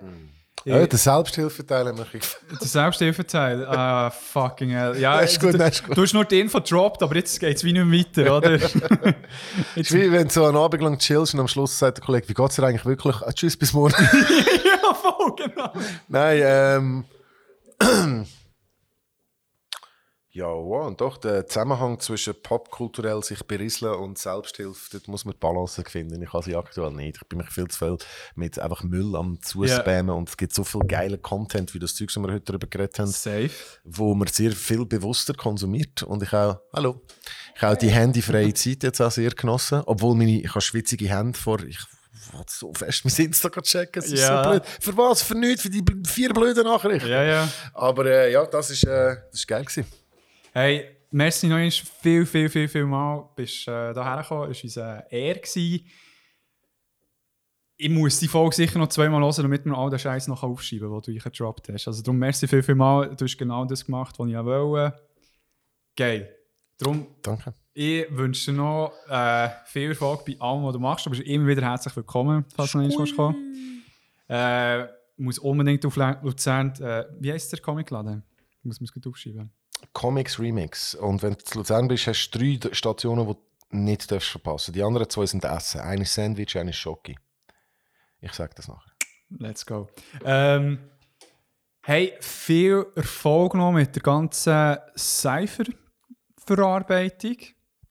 Ja, 0.63 0.85
der 0.87 0.97
Selbsthilfeteil 0.97 1.93
mache 1.93 2.17
ich. 2.17 2.25
Der 2.59 2.67
Selbsthilfeteil. 2.67 3.65
Ah, 3.67 4.09
fucking 4.09 4.69
hell. 4.69 4.97
Ja, 4.99 5.21
Das 5.21 5.33
ist 5.33 5.39
gut, 5.39 5.53
du, 5.53 5.57
das 5.59 5.75
ist 5.75 5.85
gut. 5.85 5.95
du 5.97 6.01
hast 6.01 6.13
nur 6.13 6.25
die 6.25 6.39
Info 6.39 6.57
gedroppt, 6.59 7.03
aber 7.03 7.15
jetzt 7.15 7.39
geht 7.39 7.57
es 7.57 7.63
wie 7.63 7.73
nicht 7.73 8.15
weiter, 8.17 8.35
oder? 8.37 8.53
Ist 9.75 9.93
wie 9.93 10.11
wenn 10.11 10.27
du 10.27 10.33
so 10.33 10.45
einen 10.45 10.57
Abend 10.57 10.81
lang 10.81 10.97
chillst 10.97 11.35
und 11.35 11.41
am 11.41 11.47
Schluss 11.47 11.77
sagt 11.77 11.97
der 11.99 12.05
Kollege, 12.05 12.27
wie 12.29 12.33
geht 12.33 12.49
es 12.49 12.55
dir 12.55 12.63
eigentlich 12.63 12.85
wirklich? 12.85 13.15
Ah, 13.17 13.31
tschüss, 13.31 13.55
bis 13.57 13.73
morgen. 13.73 13.93
voll, 14.93 15.35
genau. 15.35 15.71
Nein, 16.07 16.41
ähm. 16.43 17.05
ja, 20.29 20.47
wow, 20.47 20.87
und 20.87 20.99
doch, 20.99 21.17
der 21.17 21.47
Zusammenhang 21.47 21.99
zwischen 21.99 22.33
popkulturell 22.41 23.23
sich 23.23 23.41
berieseln 23.43 23.95
und 23.95 24.17
Selbsthilfe, 24.17 24.89
dort 24.91 25.07
muss 25.07 25.23
man 25.23 25.33
die 25.33 25.39
Balance 25.39 25.81
finden. 25.85 26.21
Ich 26.21 26.33
habe 26.33 26.43
sie 26.43 26.55
aktuell 26.55 26.91
nicht. 26.91 27.17
Ich 27.21 27.27
bin 27.27 27.39
mich 27.39 27.49
viel 27.49 27.67
zu 27.67 27.77
viel 27.77 27.97
mit 28.35 28.59
einfach 28.59 28.83
Müll 28.83 29.15
am 29.15 29.41
Zuspammen 29.41 30.15
und 30.15 30.29
es 30.29 30.37
gibt 30.37 30.53
so 30.53 30.63
viel 30.63 30.81
geiler 30.81 31.17
Content, 31.17 31.73
wie 31.73 31.79
das 31.79 31.95
Zeug, 31.95 32.09
das 32.13 32.21
wir 32.21 32.33
heute 32.33 32.45
darüber 32.45 32.67
geredet 32.67 32.99
haben. 32.99 33.07
Safe. 33.07 33.49
wo 33.83 34.13
man 34.13 34.27
sehr 34.27 34.51
viel 34.51 34.85
bewusster 34.85 35.33
konsumiert 35.33 36.03
und 36.03 36.21
ich 36.23 36.33
auch, 36.33 36.59
hallo, 36.73 37.01
ich 37.55 37.61
habe 37.61 37.73
auch 37.73 37.79
die 37.79 37.89
handyfreie 37.89 38.53
Zeit 38.53 38.83
jetzt 38.83 39.01
auch 39.01 39.11
sehr 39.11 39.31
genossen, 39.31 39.83
obwohl 39.85 40.15
meine, 40.15 40.41
ich 40.41 40.49
habe 40.49 40.61
schwitzige 40.61 41.07
Hände 41.07 41.37
vor, 41.37 41.63
ich 41.63 41.79
wollte 42.33 42.53
so 42.53 42.73
fest 42.73 43.05
mein 43.05 43.25
Instagram 43.27 43.63
checken, 43.63 44.01
es 44.03 44.11
ist 44.11 44.21
Ja. 44.21 44.43
so 44.43 44.49
blöd. 44.49 44.63
Für 44.79 44.97
was? 44.97 45.21
Für 45.21 45.35
nichts? 45.35 45.61
Für 45.63 45.69
die 45.69 45.83
vier 46.07 46.33
blöden 46.33 46.63
Nachrichten? 46.63 47.09
Ja, 47.09 47.23
ja. 47.23 47.49
Aber 47.73 48.05
äh, 48.05 48.31
ja, 48.31 48.45
das 48.45 48.69
ist, 48.71 48.83
äh, 48.85 49.15
das 49.31 49.39
ist 49.39 49.47
geil 49.47 49.63
gewesen. 49.63 49.85
Hey, 50.53 50.97
merci 51.11 51.47
noch 51.47 51.55
einmal 51.57 51.71
viel, 51.71 52.25
viel, 52.25 52.49
viel, 52.49 52.67
viel 52.67 52.85
mal. 52.85 53.29
Bist 53.35 53.67
äh, 53.67 53.93
hierher 53.93 54.21
gekommen. 54.21 54.51
Es 54.51 54.57
war 54.57 54.63
uns 54.63 54.77
eine 54.77 55.11
Ehre. 55.11 55.39
Gewesen. 55.39 55.85
Ich 57.77 57.89
muss 57.89 58.19
die 58.19 58.29
Folge 58.29 58.55
sicher 58.55 58.79
noch 58.79 58.87
zweimal 58.87 59.21
hören, 59.21 59.43
damit 59.43 59.65
wir 59.65 59.77
all 59.77 59.89
den 59.89 59.99
Scheiß 59.99 60.27
noch 60.29 60.43
aufschreiben 60.43 60.89
kann, 60.89 61.01
den 61.01 61.17
du 61.17 61.21
gedroppt 61.23 61.67
hast. 61.69 61.87
Also 61.87 62.01
darum 62.03 62.17
merci 62.19 62.47
viel, 62.47 62.63
viel 62.63 62.75
mal. 62.75 63.13
Du 63.15 63.25
hast 63.25 63.37
genau 63.37 63.65
das 63.65 63.85
gemacht, 63.85 64.15
was 64.17 64.27
ich 64.29 64.37
auch 64.37 64.45
wollte. 64.45 64.97
Geil. 65.97 66.33
Darum, 66.77 67.07
Danke. 67.21 67.53
Ich 67.75 68.07
wünsche 68.09 68.51
dir 68.51 68.57
noch 68.57 68.93
äh, 69.07 69.49
viel 69.65 69.89
Erfolg 69.89 70.25
bei 70.25 70.35
allem, 70.39 70.63
was 70.63 70.73
du 70.73 70.79
machst. 70.79 71.05
Du 71.05 71.11
bist 71.11 71.21
immer 71.23 71.45
wieder 71.45 71.61
herzlich 71.61 71.95
willkommen, 71.95 72.45
falls 72.55 72.71
du 72.71 72.79
noch 72.79 72.87
nicht 72.87 73.15
kommen 73.15 73.55
äh, 74.27 74.87
muss 75.17 75.39
unbedingt 75.39 75.85
auf 75.85 75.95
Luzern. 75.95 76.73
Äh, 76.81 77.05
wie 77.19 77.31
heisst 77.31 77.49
der 77.51 77.59
Comicladen? 77.59 78.23
Muss 78.63 78.81
mir 78.81 78.87
das 78.87 78.93
gut 78.93 79.05
aufschreiben. 79.07 79.51
Comics 79.93 80.39
Remix. 80.39 80.95
Und 80.95 81.21
wenn 81.21 81.33
du 81.33 81.43
zu 81.43 81.59
Luzern 81.59 81.87
bist, 81.87 82.07
hast 82.07 82.31
du 82.31 82.39
drei 82.39 82.57
Stationen, 82.73 83.27
die 83.27 83.33
du 83.33 83.39
nicht 83.77 84.11
darfst 84.11 84.29
verpassen 84.29 84.73
Die 84.73 84.83
anderen 84.83 85.09
zwei 85.09 85.25
sind 85.25 85.43
Essen. 85.43 85.81
Eine 85.81 86.03
ist 86.03 86.13
Sandwich, 86.13 86.57
eine 86.57 86.69
ist 86.71 86.77
Schoki. 86.77 87.17
Ich 88.19 88.33
sage 88.33 88.53
das 88.55 88.67
nachher. 88.67 88.91
Let's 89.29 89.65
go. 89.65 89.87
Ähm, 90.23 90.79
hey, 91.81 92.13
viel 92.19 92.85
Erfolg 92.95 93.53
noch 93.53 93.71
mit 93.71 93.95
der 93.95 94.03
ganzen 94.03 94.77
Cypher-Verarbeitung. 94.97 97.37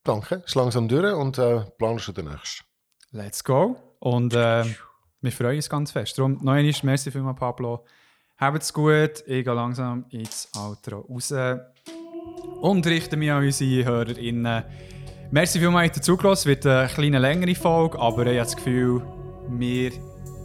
Danke, 0.04 0.42
ist 0.44 0.54
langsam 0.54 0.86
durch 0.86 1.14
und 1.14 1.38
äh, 1.38 1.60
plan 1.78 1.98
schon 1.98 2.14
den 2.14 2.26
nächsten. 2.26 2.64
Let's 3.10 3.42
go. 3.42 3.76
Und 4.00 4.34
äh, 4.34 4.64
wir 5.22 5.32
freuen 5.32 5.56
uns 5.56 5.70
ganz 5.70 5.92
fest. 5.92 6.18
Darum 6.18 6.38
noch 6.42 6.52
einmal, 6.52 6.74
merci 6.82 7.10
vielmals, 7.10 7.38
Pablo. 7.38 7.86
Habt's 8.36 8.70
gut. 8.72 9.24
Ich 9.26 9.44
gehe 9.44 9.54
langsam 9.54 10.04
ins 10.10 10.50
Outro 10.54 11.06
raus. 11.08 11.32
Und 12.60 12.86
richte 12.86 13.16
mich 13.16 13.30
an 13.30 13.44
unsere 13.44 13.84
HörerInnen. 13.84 14.64
Merci 15.30 15.58
vielmals, 15.58 15.92
dass 15.92 15.98
ihr 15.98 16.02
zugelassen 16.02 16.40
Es 16.40 16.46
wird 16.46 16.66
eine 16.66 16.88
kleine 16.88 17.18
längere 17.18 17.54
Folge, 17.54 17.98
aber 17.98 18.26
ich 18.26 18.38
habe 18.38 18.44
das 18.44 18.56
Gefühl, 18.56 19.02
wir 19.48 19.90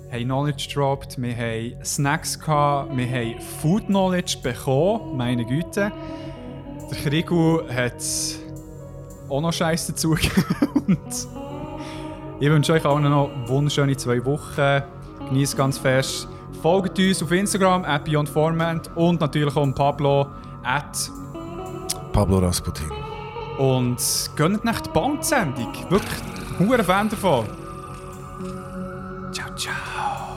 haben 0.10 0.24
Knowledge 0.24 0.68
gedroppt, 0.70 1.22
wir 1.22 1.36
haben 1.36 1.86
Snacks 1.86 2.40
gehabt, 2.40 2.96
wir 2.96 3.08
haben 3.08 3.42
Food 3.42 3.88
Knowledge 3.88 4.38
bekommen, 4.42 5.18
meine 5.18 5.46
Güte. 5.46 5.92
Der 6.90 6.98
Krigu 6.98 7.62
hat 7.70 8.02
auch 9.30 9.42
noch 9.42 9.54
Scheiß 9.54 9.88
dazu 9.88 10.12
Und 10.88 11.28
ich 12.40 12.50
wünsche 12.50 12.74
euch 12.74 12.86
allen 12.86 13.04
noch 13.04 13.30
wunderschöne 13.48 13.96
zwei 13.98 14.24
Wochen. 14.26 14.84
Genießt 15.28 15.58
ganz 15.58 15.78
fest. 15.78 16.28
Folgt 16.62 16.98
uns 17.00 17.24
auf 17.24 17.32
Instagram, 17.32 17.86
at 17.86 18.04
BeyondFormant 18.06 18.90
und 18.96 19.22
natürlich 19.22 19.56
auch 19.56 19.74
Pablo, 19.76 20.28
at 20.64 21.12
Pablo 22.12 22.40
Rasputin. 22.40 22.90
und 23.58 23.98
gönnt 24.36 24.66
nicht 24.66 24.86
die 24.86 24.90
Bandsendung. 24.90 25.74
Wirklich, 25.90 26.20
hoher 26.60 26.84
Fan 26.84 27.10
davon. 27.10 27.46
Ciao, 29.32 29.56
ciao. 29.56 30.29